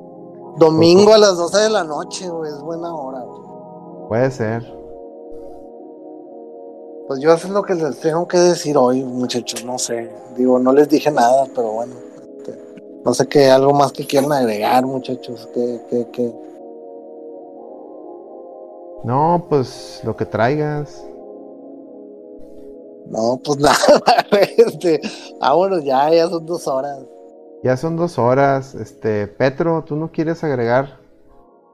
Domingo 0.59 1.13
a 1.13 1.19
las 1.19 1.37
12 1.37 1.59
de 1.59 1.71
la 1.71 1.85
noche, 1.85 2.29
güey, 2.29 2.51
es 2.51 2.61
buena 2.61 2.95
hora, 2.95 3.21
güey. 3.21 4.09
Puede 4.09 4.31
ser. 4.31 4.77
Pues 7.07 7.21
yo 7.21 7.33
eso 7.33 7.47
es 7.47 7.53
lo 7.53 7.63
que 7.63 7.75
les 7.75 8.01
tengo 8.01 8.27
que 8.27 8.39
decir 8.39 8.77
hoy, 8.77 9.05
muchachos, 9.05 9.65
no 9.65 9.79
sé. 9.79 10.11
Digo, 10.37 10.59
no 10.59 10.73
les 10.73 10.89
dije 10.89 11.11
nada, 11.11 11.47
pero 11.55 11.73
bueno. 11.73 11.95
este, 12.39 12.59
no 13.05 13.15
sé 13.15 13.29
qué, 13.29 13.51
algo 13.51 13.73
más 13.73 13.93
que 13.93 14.07
quieran 14.07 14.33
agregar, 14.33 14.85
muchachos. 14.87 15.49
Que, 15.55 15.81
que, 15.89 16.11
que. 16.11 16.35
No, 19.05 19.45
pues 19.49 20.01
lo 20.05 20.17
que 20.17 20.27
traigas. 20.27 21.05
No, 23.11 23.41
pues 23.45 23.59
nada, 23.61 24.03
este. 24.57 25.01
Vámonos 25.41 25.85
ya, 25.85 26.11
ya 26.11 26.29
son 26.29 26.47
dos 26.47 26.67
horas. 26.67 27.05
Ya 27.63 27.77
son 27.77 27.97
dos 27.97 28.19
horas. 28.19 28.75
Este, 28.75 29.27
Petro, 29.27 29.85
¿tú 29.85 29.97
no 29.97 30.11
quieres 30.11 30.45
agregar 30.45 31.07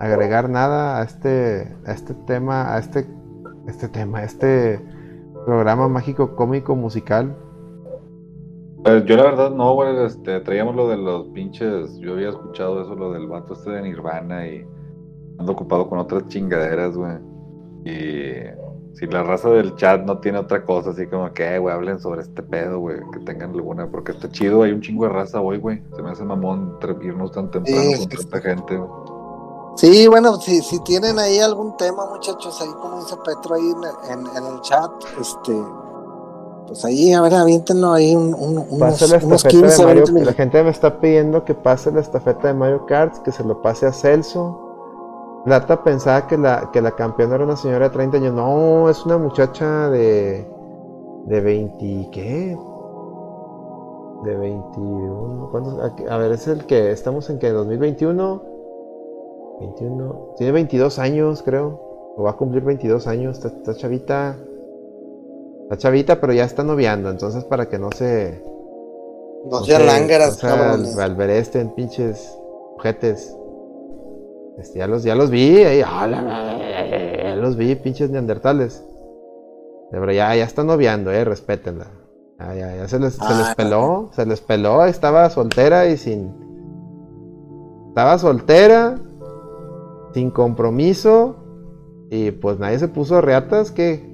agregar 0.03 0.51
nada 0.51 1.01
a 1.01 1.05
este 1.05 1.77
a 1.87 1.93
este 1.93 2.15
tema, 2.27 2.75
a 2.75 2.79
este 2.79 3.07
este 3.69 3.89
tema, 3.89 4.19
a 4.19 4.25
este 4.25 4.85
programa 5.47 5.89
mágico 5.89 6.35
cómico 6.35 6.75
musical? 6.75 7.37
Pues 8.83 9.05
yo 9.05 9.17
la 9.17 9.23
verdad 9.23 9.51
no, 9.53 9.75
güey, 9.75 10.05
este, 10.05 10.41
traíamos 10.41 10.75
lo 10.75 10.89
de 10.89 10.97
los 10.97 11.29
pinches, 11.29 11.97
yo 11.99 12.15
había 12.15 12.31
escuchado 12.31 12.83
eso, 12.83 12.97
lo 12.97 13.13
del 13.13 13.29
vato 13.29 13.53
este 13.53 13.71
de 13.71 13.83
Nirvana 13.83 14.49
y 14.49 14.67
ando 15.39 15.53
ocupado 15.53 15.89
con 15.89 16.01
otras 16.01 16.27
chingaderas, 16.27 16.97
güey. 16.97 17.19
Y 17.85 18.43
si 18.95 19.07
la 19.07 19.23
raza 19.23 19.49
del 19.51 19.75
chat 19.77 20.03
no 20.03 20.19
tiene 20.19 20.39
otra 20.39 20.65
cosa, 20.65 20.91
así 20.91 21.07
como 21.07 21.33
que, 21.33 21.55
eh, 21.55 21.59
güey, 21.59 21.75
hablen 21.75 21.99
sobre 22.01 22.23
este 22.23 22.43
pedo, 22.43 22.79
güey, 22.79 22.99
que 23.13 23.21
tengan 23.21 23.51
alguna, 23.53 23.91
porque 23.91 24.13
está 24.13 24.29
chido, 24.31 24.63
hay 24.63 24.73
un 24.73 24.81
chingo 24.81 25.05
de 25.05 25.11
raza 25.11 25.41
hoy, 25.41 25.59
güey. 25.59 25.83
Se 25.97 26.03
me 26.03 26.11
hace 26.11 26.25
mamón 26.25 26.79
irnos 27.01 27.33
tan 27.33 27.51
temprano 27.51 27.81
Sí, 27.81 27.99
con 27.99 28.11
sí, 28.11 28.17
tanta 28.29 28.41
gente, 28.41 28.77
güey. 28.77 28.91
Sí, 29.77 30.07
bueno, 30.07 30.37
si, 30.37 30.61
si 30.61 30.79
tienen 30.81 31.19
ahí 31.19 31.39
algún 31.39 31.77
tema, 31.79 32.05
muchachos, 32.07 32.61
ahí 32.61 32.69
como 32.81 32.99
dice 32.99 33.17
Petro 33.25 33.55
ahí 33.55 33.71
en, 33.71 34.19
en- 34.21 34.37
en 34.37 34.47
el 34.55 34.61
chat, 34.61 34.91
este, 35.19 35.57
pues 36.67 36.85
ahí, 36.85 37.13
a 37.15 37.23
ver, 37.23 37.35
aviéntenlo 37.35 37.93
ahí 37.93 38.15
un, 38.15 38.35
un- 38.35 38.59
unos, 38.69 38.79
Pase 38.79 39.09
la 39.09 39.25
unos 39.25 39.45
estafeta 39.45 39.49
15, 39.49 39.77
de 39.81 39.87
Mario 39.87 40.05
20 40.05 40.25
La 40.27 40.33
gente 40.35 40.63
me 40.63 40.71
está 40.71 41.01
pidiendo 41.01 41.45
que 41.45 41.55
pase 41.55 41.91
la 41.91 42.01
estafeta 42.01 42.49
de 42.49 42.55
Mario 42.55 42.85
Kart, 42.87 43.17
que 43.23 43.33
se 43.33 43.43
lo 43.45 43.63
pase 43.63 43.87
a 43.87 43.93
Celso. 43.93 44.62
Lata 45.45 45.83
pensaba 45.83 46.27
que 46.29 46.39
la, 46.39 46.71
que 46.73 46.81
la 46.81 46.93
campeona 46.93 47.35
era 47.35 47.45
una 47.45 47.57
señora 47.57 47.89
de 47.89 47.95
30 47.95 48.17
años. 48.19 48.35
No, 48.35 48.89
es 48.89 49.05
una 49.05 49.19
muchacha 49.19 49.91
de. 49.91 50.47
de 51.27 51.41
20. 51.41 52.09
¿qué? 52.13 52.57
De 54.25 54.37
21. 54.37 55.49
¿Cuántos? 55.51 55.79
A, 56.09 56.17
ver, 56.17 56.33
es 56.33 56.47
el 56.47 56.65
que. 56.67 56.93
Estamos 56.93 57.29
en 57.29 57.39
que 57.41 57.51
2021. 57.51 58.43
21. 59.61 60.35
Tiene 60.37 60.53
22 60.53 60.99
años, 61.01 61.43
creo. 61.43 61.81
O 62.17 62.23
va 62.23 62.31
a 62.31 62.37
cumplir 62.37 62.63
22 62.63 63.07
años. 63.09 63.37
Está, 63.39 63.49
está 63.49 63.75
chavita. 63.75 64.37
Está 65.65 65.77
chavita, 65.77 66.21
pero 66.21 66.33
ya 66.33 66.45
está 66.45 66.63
noviando. 66.63 67.11
Entonces, 67.11 67.45
para 67.45 67.69
que 67.69 67.81
no 67.81 67.91
se. 67.91 68.45
No 69.51 69.59
sean 69.65 69.81
se- 69.81 69.87
lángaras, 69.89 70.41
no 70.41 70.49
sea 70.51 70.73
al, 70.75 71.01
al 71.01 71.17
ver 71.17 71.31
este 71.31 71.59
en 71.61 71.75
pinches 71.75 72.39
ojetes. 72.77 73.37
Este, 74.59 74.79
ya 74.79 74.87
los, 74.87 75.03
ya 75.03 75.15
los 75.15 75.31
vi, 75.31 75.59
ahí, 75.65 75.83
¡ah, 75.85 76.09
ya 77.23 77.37
los 77.37 77.57
vi, 77.57 77.75
pinches 77.75 78.11
neandertales. 78.11 78.85
Pero 79.91 80.11
ya, 80.13 80.35
ya 80.35 80.45
están 80.45 80.67
noviando, 80.67 81.11
eh, 81.11 81.25
respétenla. 81.25 81.87
Ya, 82.39 82.55
ya, 82.55 82.77
ya 82.77 82.89
se 82.89 82.99
les, 82.99 83.15
se 83.15 83.35
les 83.35 83.47
Ah. 83.49 83.55
peló, 83.57 84.11
se 84.13 84.27
les 84.27 84.41
peló, 84.41 84.85
estaba 84.85 85.29
soltera 85.31 85.87
y 85.89 85.97
sin. 85.97 86.33
Estaba 87.89 88.19
soltera, 88.19 88.99
sin 90.15 90.31
compromiso, 90.31 91.37
y 92.11 92.31
pues 92.31 92.59
nadie 92.59 92.79
se 92.79 92.89
puso 92.89 93.21
reatas, 93.21 93.71
¿qué? 93.71 94.11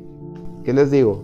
¿Qué 0.65 0.73
les 0.73 0.90
digo? 0.90 1.23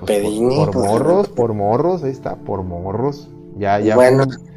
Pues, 0.00 0.24
por, 0.26 0.70
por 0.70 0.74
morros, 0.84 1.28
por 1.28 1.54
morros, 1.54 2.04
ahí 2.04 2.10
está, 2.10 2.36
por 2.36 2.62
morros. 2.62 3.28
Ya, 3.56 3.80
ya, 3.80 3.94
Bueno. 3.96 4.24
fue, 4.24 4.49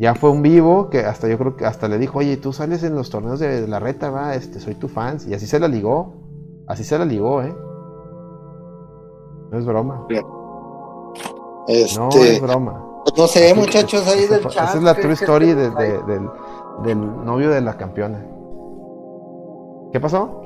ya 0.00 0.14
fue 0.14 0.30
un 0.30 0.40
vivo 0.42 0.88
que 0.88 1.00
hasta 1.04 1.28
yo 1.28 1.36
creo 1.38 1.56
que 1.56 1.66
hasta 1.66 1.86
le 1.86 1.98
dijo, 1.98 2.18
oye, 2.20 2.36
tú 2.38 2.52
sales 2.54 2.82
en 2.82 2.94
los 2.94 3.10
torneos 3.10 3.38
de, 3.38 3.68
la 3.68 3.78
reta, 3.78 4.10
va, 4.10 4.34
este, 4.34 4.58
soy 4.58 4.74
tu 4.74 4.88
fan. 4.88 5.18
Y 5.28 5.34
así 5.34 5.46
se 5.46 5.60
la 5.60 5.68
ligó. 5.68 6.14
Así 6.66 6.84
se 6.84 6.98
la 6.98 7.04
ligó, 7.04 7.42
eh. 7.42 7.54
No 9.50 9.58
es 9.58 9.66
broma. 9.66 10.06
Este, 11.68 11.98
No 12.00 12.08
es 12.08 12.40
broma. 12.40 12.82
pues 13.04 13.18
no 13.18 13.26
sé, 13.26 13.54
muchachos 13.54 14.06
ahí 14.08 14.26
del 14.26 14.40
fue- 14.40 14.50
chat. 14.52 14.68
esa 14.70 14.78
es 14.78 14.84
la 14.84 14.94
¿qué- 14.94 15.02
true 15.02 15.12
story 15.14 15.52
de- 15.52 15.70
del, 15.70 16.28
del 16.82 17.24
novio 17.24 17.50
de 17.50 17.60
la 17.60 17.76
campeona. 17.76 18.24
¿Qué 19.92 20.00
pasó? 20.00 20.36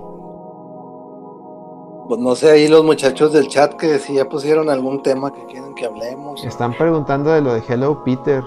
Pues 2.08 2.20
no 2.20 2.34
sé, 2.34 2.50
ahí 2.50 2.68
los 2.68 2.84
muchachos 2.84 3.32
del 3.32 3.48
chat 3.48 3.74
que 3.74 3.98
si 3.98 4.14
ya 4.14 4.28
pusieron 4.28 4.68
algún 4.68 5.02
tema 5.02 5.32
que 5.32 5.44
quieren 5.46 5.74
que 5.74 5.86
hablemos. 5.86 6.44
Están 6.44 6.72
preguntando 6.76 7.30
de 7.30 7.40
lo 7.40 7.54
de 7.54 7.62
Hello 7.68 8.02
Peter. 8.04 8.42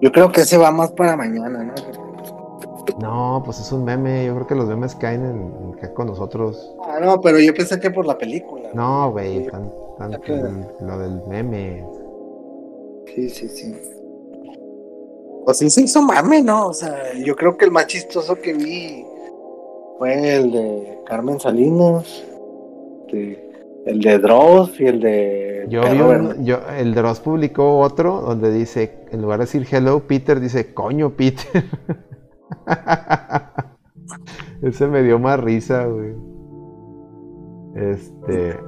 Yo 0.00 0.12
creo 0.12 0.30
que 0.30 0.42
ese 0.42 0.56
va 0.58 0.70
más 0.70 0.92
para 0.92 1.16
mañana, 1.16 1.64
¿no? 1.64 1.74
No, 3.00 3.42
pues 3.44 3.60
es 3.60 3.70
un 3.72 3.84
meme. 3.84 4.26
Yo 4.26 4.34
creo 4.34 4.46
que 4.46 4.54
los 4.54 4.66
memes 4.68 4.94
caen 4.94 5.24
en, 5.24 5.74
acá 5.74 5.92
con 5.94 6.06
nosotros. 6.08 6.74
Ah, 6.86 6.98
no, 7.00 7.20
pero 7.20 7.38
yo 7.38 7.54
pensé 7.54 7.78
que 7.78 7.90
por 7.90 8.06
la 8.06 8.16
película. 8.16 8.70
No, 8.74 9.12
güey, 9.12 9.46
tan, 9.46 9.70
tan- 9.98 10.20
que- 10.20 10.32
lo 10.80 10.98
del 10.98 11.22
meme. 11.28 11.84
Sí, 13.14 13.28
sí, 13.30 13.48
sí. 13.48 13.76
Pues 15.44 15.58
sí 15.58 15.70
se 15.70 15.82
hizo 15.82 16.02
mame, 16.02 16.42
¿no? 16.42 16.68
O 16.68 16.72
sea, 16.74 17.14
yo 17.24 17.34
creo 17.36 17.56
que 17.56 17.64
el 17.66 17.70
más 17.70 17.86
chistoso 17.86 18.36
que 18.40 18.52
vi 18.52 19.04
fue 19.98 20.36
el 20.36 20.50
de 20.52 20.98
Carmen 21.06 21.38
Salinas, 21.40 22.24
de- 23.12 23.47
el 23.88 24.00
de 24.00 24.18
Dross 24.18 24.78
y 24.80 24.86
el 24.86 25.00
de... 25.00 25.66
Yo 25.68 25.80
un, 25.82 26.44
yo, 26.44 26.58
el 26.76 26.94
Dross 26.94 27.20
publicó 27.20 27.78
otro 27.78 28.20
donde 28.20 28.52
dice, 28.52 29.06
en 29.10 29.22
lugar 29.22 29.38
de 29.38 29.46
decir 29.46 29.66
hello 29.70 30.00
Peter, 30.06 30.40
dice 30.40 30.74
coño 30.74 31.10
Peter. 31.10 31.64
Ese 34.62 34.86
me 34.88 35.02
dio 35.02 35.18
más 35.18 35.40
risa, 35.40 35.84
güey. 35.86 36.14
Este, 37.76 38.58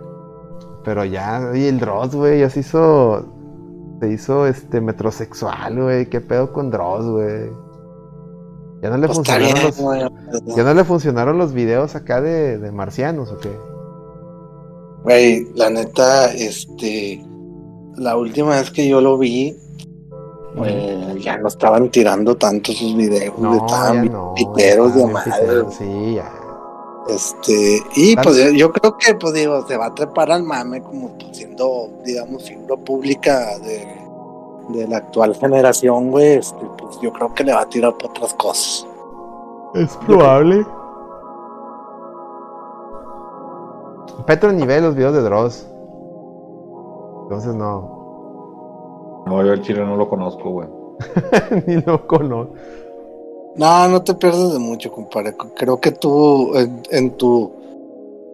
pero 0.84 1.05
ya, 1.05 1.51
y 1.55 1.66
el 1.66 1.80
Dross, 1.80 2.14
güey, 2.14 2.40
ya 2.40 2.51
se 2.51 2.60
hizo, 2.60 3.98
se 4.01 4.10
hizo 4.10 4.47
este 4.47 4.80
metrosexual, 4.80 5.82
güey. 5.82 6.06
¿Qué 6.06 6.20
pedo 6.20 6.52
con 6.52 6.70
Dross, 6.70 7.06
güey? 7.06 7.51
Ya 8.82 8.88
no 8.88 8.97
le 8.97 9.06
Pues 9.06 9.18
funcionaron 9.18 9.55
bien, 9.55 10.10
los, 10.32 10.56
ya 10.56 10.62
no 10.64 10.74
le 10.74 10.84
funcionaron 10.84 11.38
los 11.38 11.52
videos 11.52 11.94
acá 11.97 12.22
de, 12.22 12.59
de 12.59 12.72
marcianos, 12.72 13.30
¿o 13.32 13.38
qué? 13.38 13.51
Güey, 15.05 15.48
la 15.55 15.70
neta, 15.70 16.32
este, 16.32 17.24
la 17.97 18.16
última 18.16 18.51
vez 18.56 18.70
que 18.70 18.86
yo 18.86 19.01
lo 19.01 19.16
vi, 19.16 19.56
eh, 20.64 21.16
ya 21.20 21.39
no 21.39 21.48
estaban 21.48 21.90
tirando 21.90 22.36
tanto 22.36 22.72
sus 22.72 22.97
videos, 22.97 23.39
No, 23.39 23.66
estaban 23.66 24.10
no. 24.10 24.35
piteros 24.35 24.94
de 24.94 25.06
madre. 25.06 25.64
Sí, 25.78 26.14
ya. 26.16 26.31
Este, 27.09 27.82
y 27.97 28.14
pues 28.16 28.36
yo, 28.36 28.51
yo 28.51 28.72
creo 28.72 28.97
que, 28.97 29.14
pues 29.14 29.32
digo, 29.32 29.66
se 29.66 29.77
va 29.77 29.86
a 29.86 29.94
trepar 29.94 30.31
al 30.31 30.43
mame 30.43 30.82
como 30.82 31.16
pues, 31.18 31.36
siendo, 31.36 31.90
digamos, 32.05 32.43
figura 32.44 32.77
pública 32.77 33.59
de, 33.59 33.86
de 34.68 34.86
la 34.86 34.98
actual 34.98 35.35
generación, 35.35 36.10
güey. 36.10 36.35
Este, 36.35 36.60
pues 36.78 36.98
yo 37.01 37.12
creo 37.12 37.32
que 37.35 37.43
le 37.44 37.52
va 37.52 37.62
a 37.62 37.68
tirar 37.68 37.97
por 37.97 38.10
otras 38.10 38.35
cosas. 38.35 38.86
Es 39.74 39.97
probable. 40.06 40.64
Petro 44.26 44.52
ni 44.52 44.66
ve 44.66 44.80
los 44.80 44.94
videos 44.94 45.14
de 45.14 45.22
Dross. 45.22 45.66
Entonces 47.24 47.55
no. 47.55 49.22
No, 49.26 49.44
yo 49.44 49.52
el 49.52 49.62
chile 49.62 49.84
no 49.84 49.97
lo 49.97 50.09
conozco, 50.09 50.51
güey. 50.51 50.68
ni 51.66 51.76
lo 51.82 52.06
conozco. 52.06 52.55
No, 53.56 53.88
no 53.88 54.02
te 54.02 54.14
pierdas 54.14 54.52
de 54.52 54.59
mucho, 54.59 54.90
compadre. 54.92 55.34
Creo 55.56 55.80
que 55.80 55.90
tú, 55.92 56.55
en, 56.56 56.82
en 56.90 57.10
tu, 57.12 57.51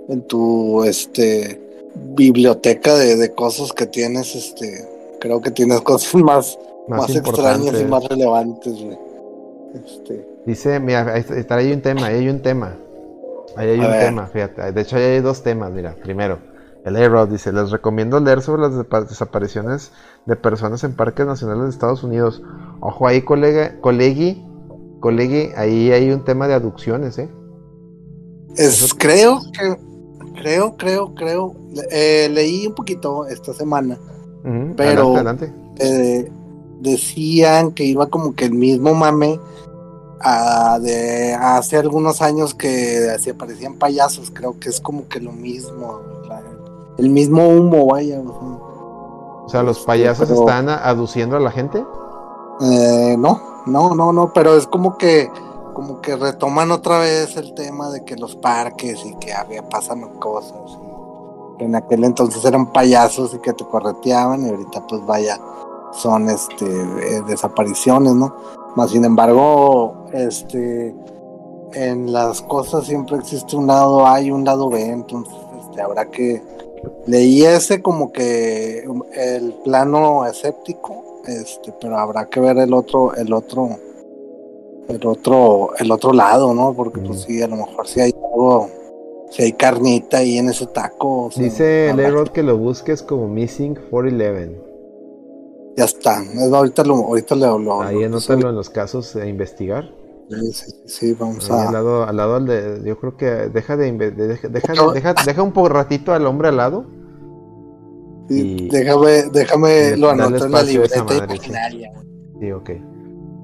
en 0.09 0.23
tu, 0.23 0.85
este, 0.85 1.61
biblioteca 1.95 2.95
de, 2.95 3.17
de 3.17 3.33
cosas 3.35 3.73
que 3.73 3.87
tienes, 3.87 4.35
este, 4.37 4.87
creo 5.21 5.41
que 5.41 5.51
tienes 5.51 5.81
cosas 5.83 6.15
más, 6.23 6.59
Más, 6.87 7.01
más, 7.01 7.17
extrañas 7.17 7.81
y 7.81 7.85
más 7.85 8.05
relevantes, 8.05 8.75
güey. 8.83 8.99
Este, 9.75 10.27
Dice, 10.47 10.79
mira, 10.81 11.13
ahí 11.13 11.21
está, 11.21 11.37
está- 11.37 11.57
ahí 11.57 11.67
hay 11.69 11.73
un 11.73 11.83
tema, 11.83 12.07
ahí 12.07 12.17
hay 12.17 12.29
un 12.29 12.41
tema. 12.41 12.77
Ahí 13.57 13.71
hay 13.71 13.81
A 13.81 13.87
un 13.87 13.91
ver. 13.93 14.05
tema, 14.07 14.27
fíjate. 14.27 14.73
De 14.73 14.81
hecho, 14.81 14.97
ahí 14.97 15.03
hay 15.03 15.21
dos 15.21 15.43
temas, 15.43 15.73
mira. 15.73 15.97
Primero, 16.03 16.39
el 16.85 16.97
A-Rod 16.97 17.29
dice, 17.29 17.53
les 17.53 17.71
recomiendo 17.71 18.21
leer 18.21 18.43
sobre 18.43 18.63
las 18.63 19.09
desapariciones 19.09 19.93
de 20.27 20.37
personas 20.37 20.85
en 20.85 20.95
parques 20.95 21.27
nacionales 21.27 21.65
de 21.65 21.71
Estados 21.71 22.05
Unidos. 22.05 22.43
Ojo 22.81 23.07
ahí, 23.09 23.23
colega, 23.23 23.81
colegi, 23.81 24.45
colegi, 25.01 25.51
ahí 25.57 25.91
hay 25.93 26.11
un 26.11 26.25
tema 26.25 26.47
de 26.49 26.55
aducciones, 26.55 27.19
¿eh? 27.19 27.29
Es, 28.57 28.95
creo 28.95 29.41
que, 29.53 29.77
creo, 30.41 30.77
creo, 30.77 31.15
creo, 31.15 31.55
eh, 31.91 32.29
leí 32.33 32.67
un 32.67 32.75
poquito 32.75 33.27
esta 33.27 33.53
semana, 33.53 33.99
Pero- 34.77 35.15
Adelante, 35.17 35.47
adelante. 35.47 35.53
eh, 35.79 36.31
decían 36.81 37.73
que 37.73 37.85
iba 37.85 38.07
como 38.07 38.35
que 38.35 38.45
el 38.47 38.53
mismo 38.53 38.95
mame 38.95 39.41
a 40.21 40.79
de 40.81 41.35
hace 41.35 41.77
algunos 41.77 42.23
años 42.23 42.55
que 42.55 43.17
se 43.19 43.31
aparecían 43.31 43.75
payasos, 43.75 44.31
creo 44.33 44.59
que 44.59 44.69
es 44.69 44.81
como 44.81 45.09
que 45.09 45.21
lo 45.21 45.33
mismo, 45.33 46.01
la- 46.29 46.43
el 46.99 47.11
mismo 47.11 47.47
humo, 47.49 47.87
vaya. 47.87 48.21
o 48.21 48.23
sea. 48.25 48.67
O 49.45 49.49
sea, 49.49 49.63
los 49.63 49.81
payasos 49.81 50.29
pero- 50.29 50.41
están 50.41 50.69
aduciendo 50.69 51.37
a 51.37 51.41
la 51.41 51.51
gente. 51.51 51.85
Eh, 52.61 53.17
no, 53.19 53.41
no, 53.67 53.95
no, 53.95 54.13
no, 54.13 54.33
pero 54.33 54.57
es 54.57 54.67
como 54.67 54.97
que 54.99 55.31
como 55.75 56.01
que 56.01 56.17
retoman 56.17 56.71
otra 56.71 57.01
vez 57.01 57.37
el 57.37 57.53
tema 57.53 57.91
de 57.91 58.03
que 58.03 58.17
los 58.17 58.35
parques 58.35 59.05
y 59.05 59.15
que 59.17 59.35
había 59.35 59.69
pasan 59.69 60.01
cosas. 60.19 60.79
y 61.59 61.65
en 61.65 61.75
aquel 61.75 62.05
entonces 62.05 62.43
eran 62.47 62.73
payasos 62.73 63.35
y 63.35 63.39
que 63.41 63.53
te 63.53 63.65
correteaban 63.67 64.47
y 64.47 64.49
ahorita 64.51 64.87
pues 64.87 65.05
vaya 65.05 65.39
son 65.93 66.31
este 66.31 66.65
eh, 66.67 67.23
desapariciones, 67.29 68.15
¿no? 68.15 68.35
Más 68.75 68.91
sin 68.91 69.05
embargo, 69.05 70.06
este 70.13 70.95
en 71.73 72.13
las 72.13 72.43
cosas 72.43 72.87
siempre 72.87 73.17
existe 73.17 73.57
un 73.57 73.67
lado 73.67 74.07
A 74.07 74.21
y 74.21 74.31
un 74.31 74.45
lado 74.45 74.71
B, 74.71 74.83
entonces 74.83 75.35
este, 75.61 75.83
habrá 75.83 76.11
que 76.11 76.43
leí 77.07 77.45
ese 77.45 77.83
como 77.83 78.13
que 78.13 78.85
um, 78.87 79.03
el 79.15 79.53
plano 79.65 80.27
escéptico 80.27 81.21
este 81.27 81.73
pero 81.81 81.99
habrá 81.99 82.27
que 82.27 82.41
ver 82.41 82.59
el 82.59 82.73
otro 82.73 83.15
el 83.15 83.33
otro 83.33 83.79
el 84.89 85.07
otro 85.07 85.71
el 85.79 85.91
otro 85.91 86.13
lado 86.13 86.55
no 86.55 86.73
porque 86.73 87.01
pues 87.01 87.23
sí 87.23 87.43
a 87.43 87.49
lo 87.49 87.57
mejor 87.57 87.89
si 87.89 88.01
hay 88.01 88.15
algo 88.15 88.69
si 89.31 89.43
hay 89.43 89.53
carnita 89.53 90.19
ahí 90.19 90.39
en 90.39 90.51
ese 90.51 90.67
taco 90.67 91.25
o 91.25 91.31
sea, 91.31 91.43
Dice 91.43 91.93
que 92.33 92.43
lo 92.43 92.57
busques 92.57 93.03
como 93.03 93.27
Missing 93.29 93.77
411. 93.91 94.76
Ya 95.77 95.85
está 95.85 96.23
Es- 96.23 96.53
ahorita 96.53 96.85
lo 96.85 96.95
ahorita 96.97 97.35
lo, 97.35 97.59
lo- 97.59 97.83
Ahí 97.83 98.01
lo- 98.01 98.07
anótalo 98.07 98.51
en 98.51 98.57
los 98.57 98.71
casos 98.71 99.15
a 99.17 99.27
investigar. 99.27 99.91
sí, 100.31 100.53
sí, 100.53 100.73
sí, 100.87 101.13
vamos 101.15 101.51
Ahí 101.51 101.61
al 101.61 101.69
a 101.69 101.73
lado, 101.73 102.03
al 102.05 102.17
lado 102.17 102.35
al 102.37 102.47
de, 102.47 102.83
yo 102.85 102.99
creo 102.99 103.17
que 103.17 103.27
deja 103.27 103.77
de, 103.77 103.93
deja, 103.93 104.49
deja, 104.49 104.93
deja, 104.93 105.15
deja 105.25 105.43
un 105.43 105.53
poco 105.53 105.69
ratito 105.69 106.13
al 106.13 106.27
hombre 106.27 106.49
al 106.49 106.57
lado. 106.57 106.85
sí, 108.29 108.57
y- 108.59 108.69
déjame 108.71 109.23
déjame 109.33 109.91
y 109.95 109.97
lo 110.01 110.11
anoto 110.11 110.47
en 110.47 110.53
la 110.53 110.63
libreta 110.63 111.05
madre, 111.05 111.25
imaginaria. 111.27 111.93
Sí, 112.41 112.53
ok. 112.53 112.71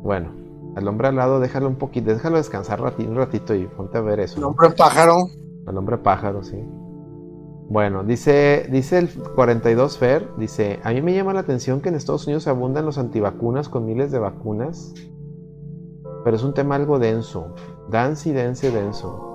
Bueno, 0.02 0.32
al 0.74 0.88
hombre 0.88 1.08
al 1.08 1.16
lado 1.16 1.38
déjalo 1.38 1.68
un 1.68 1.76
poquito, 1.76 2.12
déjalo 2.12 2.38
descansar 2.38 2.80
un 2.80 3.14
ratito 3.16 3.54
y 3.54 3.66
ponte 3.66 3.98
a 3.98 4.00
ver 4.00 4.20
eso. 4.20 4.36
el 4.36 4.40
¿no? 4.42 4.48
hombre 4.48 4.70
pájaro 4.70 5.28
Al 5.66 5.78
hombre 5.78 5.98
pájaro, 5.98 6.42
sí. 6.42 6.56
Bueno, 7.72 8.04
dice, 8.04 8.68
dice 8.70 8.98
el 8.98 9.08
42 9.34 9.96
Fer, 9.96 10.28
dice, 10.36 10.78
a 10.84 10.90
mí 10.90 11.00
me 11.00 11.14
llama 11.14 11.32
la 11.32 11.40
atención 11.40 11.80
que 11.80 11.88
en 11.88 11.94
Estados 11.94 12.26
Unidos 12.26 12.46
abundan 12.46 12.84
los 12.84 12.98
antivacunas 12.98 13.70
con 13.70 13.86
miles 13.86 14.12
de 14.12 14.18
vacunas, 14.18 14.92
pero 16.22 16.36
es 16.36 16.42
un 16.42 16.52
tema 16.52 16.74
algo 16.74 16.98
denso, 16.98 17.54
dense 17.88 18.28
y 18.28 18.32
dense 18.32 18.70
denso. 18.70 19.30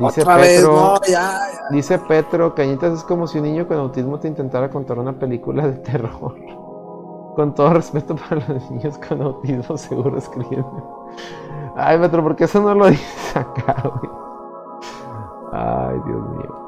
Dice 0.00 0.22
otra 0.22 0.38
vez 0.38 0.56
Petro, 0.56 0.72
no 0.74 1.00
ya, 1.02 1.10
ya. 1.12 1.38
dice 1.70 2.00
Petro, 2.00 2.56
Cañitas 2.56 2.92
es 2.98 3.04
como 3.04 3.28
si 3.28 3.38
un 3.38 3.44
niño 3.44 3.68
con 3.68 3.76
autismo 3.76 4.18
te 4.18 4.26
intentara 4.26 4.70
contar 4.70 4.98
una 4.98 5.12
película 5.12 5.68
de 5.68 5.74
terror. 5.74 6.34
Con 7.36 7.54
todo 7.54 7.74
respeto 7.74 8.16
para 8.16 8.46
los 8.46 8.70
niños 8.72 8.98
con 8.98 9.22
autismo, 9.22 9.78
seguro 9.78 10.18
escriben. 10.18 10.66
Ay, 11.76 11.96
Petro, 11.98 12.24
¿por 12.24 12.34
qué 12.34 12.44
eso 12.44 12.60
no 12.60 12.74
lo 12.74 12.86
dices 12.90 13.36
acá, 13.36 13.88
güey? 13.88 14.22
Ay, 15.52 15.98
Dios 16.06 16.30
mío. 16.30 16.62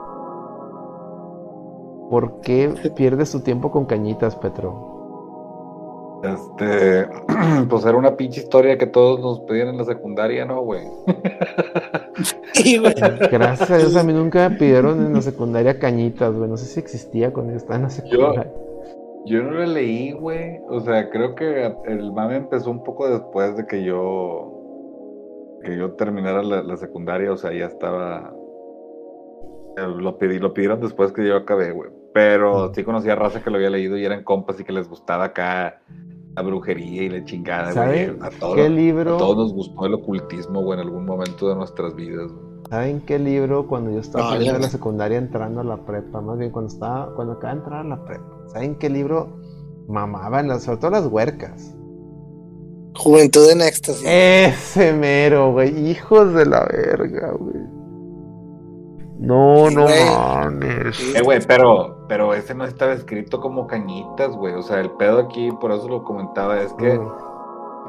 ¿Por 2.10 2.40
qué 2.42 2.74
pierdes 2.94 3.32
tu 3.32 3.40
tiempo 3.40 3.70
con 3.70 3.86
cañitas, 3.86 4.36
Petro? 4.36 4.92
Este, 6.22 7.08
pues 7.68 7.84
era 7.84 7.96
una 7.96 8.16
pinche 8.16 8.40
historia 8.40 8.78
que 8.78 8.86
todos 8.86 9.20
nos 9.20 9.40
pedían 9.40 9.68
en 9.68 9.78
la 9.78 9.84
secundaria, 9.84 10.44
¿no, 10.44 10.62
güey? 10.62 10.84
Sí, 12.52 12.78
güey. 12.78 12.94
Gracias 12.94 13.70
a 13.72 13.76
Dios 13.76 13.96
a 13.96 14.04
mí 14.04 14.12
nunca 14.12 14.48
me 14.48 14.56
pidieron 14.56 15.04
en 15.04 15.12
la 15.12 15.20
secundaria 15.20 15.80
cañitas, 15.80 16.32
güey. 16.34 16.48
No 16.48 16.56
sé 16.56 16.66
si 16.66 16.78
existía 16.78 17.32
cuando 17.32 17.50
yo 17.50 17.56
estaba 17.56 17.76
en 17.76 17.82
la 17.82 17.90
secundaria. 17.90 18.52
Yo 19.26 19.42
no 19.42 19.50
la 19.50 19.66
leí, 19.66 20.12
güey. 20.12 20.60
O 20.68 20.80
sea, 20.80 21.10
creo 21.10 21.34
que 21.34 21.74
el 21.86 22.12
mame 22.12 22.36
empezó 22.36 22.70
un 22.70 22.84
poco 22.84 23.08
después 23.08 23.56
de 23.56 23.66
que 23.66 23.82
yo 23.82 24.52
que 25.64 25.76
yo 25.76 25.94
terminara 25.94 26.42
la, 26.42 26.62
la 26.62 26.76
secundaria, 26.76 27.32
o 27.32 27.36
sea, 27.36 27.52
ya 27.52 27.66
estaba 27.66 28.32
lo 29.76 30.18
pedí, 30.18 30.38
lo 30.38 30.54
pidieron 30.54 30.80
después 30.80 31.12
que 31.12 31.26
yo 31.26 31.36
acabé, 31.36 31.72
güey. 31.72 31.90
Pero 32.12 32.72
sí 32.74 32.84
conocía 32.84 33.14
raza 33.16 33.42
que 33.42 33.50
lo 33.50 33.56
había 33.56 33.70
leído 33.70 33.96
y 33.96 34.04
eran 34.04 34.22
compas 34.22 34.58
y 34.60 34.64
que 34.64 34.72
les 34.72 34.88
gustaba 34.88 35.24
acá 35.24 35.80
la 36.36 36.42
brujería 36.42 37.02
y 37.02 37.08
la 37.08 37.24
chingada, 37.24 37.72
güey. 37.72 38.06
¿Saben 38.06 38.22
A 38.22 38.30
todos, 38.30 38.54
qué 38.56 38.66
a 38.66 38.68
libro? 38.68 39.16
todos 39.16 39.36
nos 39.36 39.52
gustó 39.52 39.86
el 39.86 39.94
ocultismo, 39.94 40.62
güey, 40.62 40.78
en 40.80 40.86
algún 40.86 41.04
momento 41.04 41.48
de 41.48 41.56
nuestras 41.56 41.94
vidas. 41.96 42.30
güey. 42.32 42.54
¿Saben 42.70 43.00
qué 43.02 43.18
libro 43.18 43.66
cuando 43.66 43.90
yo 43.90 43.98
estaba 44.00 44.24
No, 44.24 44.30
saliendo 44.30 44.58
de 44.58 44.64
la 44.64 44.70
secundaria 44.70 45.18
entrando 45.18 45.60
a 45.60 45.64
la 45.64 45.76
prepa? 45.76 46.20
Más 46.20 46.38
bien 46.38 46.50
cuando 46.50 46.72
estaba, 46.72 47.14
cuando 47.14 47.34
acaba 47.34 47.52
de 47.54 47.58
entrar 47.60 47.80
a 47.80 47.88
la 47.88 48.04
prepa. 48.04 48.24
¿Saben 48.48 48.76
qué 48.76 48.88
libro 48.88 49.38
mamaban? 49.88 50.48
Las, 50.48 50.62
sobre 50.64 50.78
todo 50.78 50.90
las 50.92 51.06
huercas. 51.06 51.74
Juventud 52.96 53.50
en 53.50 53.60
éxtasis. 53.60 54.04
Ese 54.06 54.92
mero, 54.92 55.52
güey. 55.52 55.90
Hijos 55.90 56.32
de 56.32 56.46
la 56.46 56.64
verga, 56.64 57.32
güey. 57.32 57.56
No, 59.18 59.68
Sí, 59.68 59.74
no 59.76 59.82
güey. 59.84 60.04
mames. 60.04 61.14
Eh, 61.14 61.22
güey, 61.22 61.40
pero, 61.46 62.04
pero 62.08 62.34
ese 62.34 62.54
no 62.54 62.64
estaba 62.64 62.92
escrito 62.92 63.40
como 63.40 63.66
cañitas, 63.66 64.34
güey. 64.36 64.54
O 64.54 64.62
sea, 64.62 64.80
el 64.80 64.90
pedo 64.92 65.18
aquí, 65.20 65.50
por 65.60 65.70
eso 65.72 65.88
lo 65.88 66.02
comentaba, 66.04 66.60
es 66.60 66.72
que 66.74 66.98
Mm. 66.98 67.08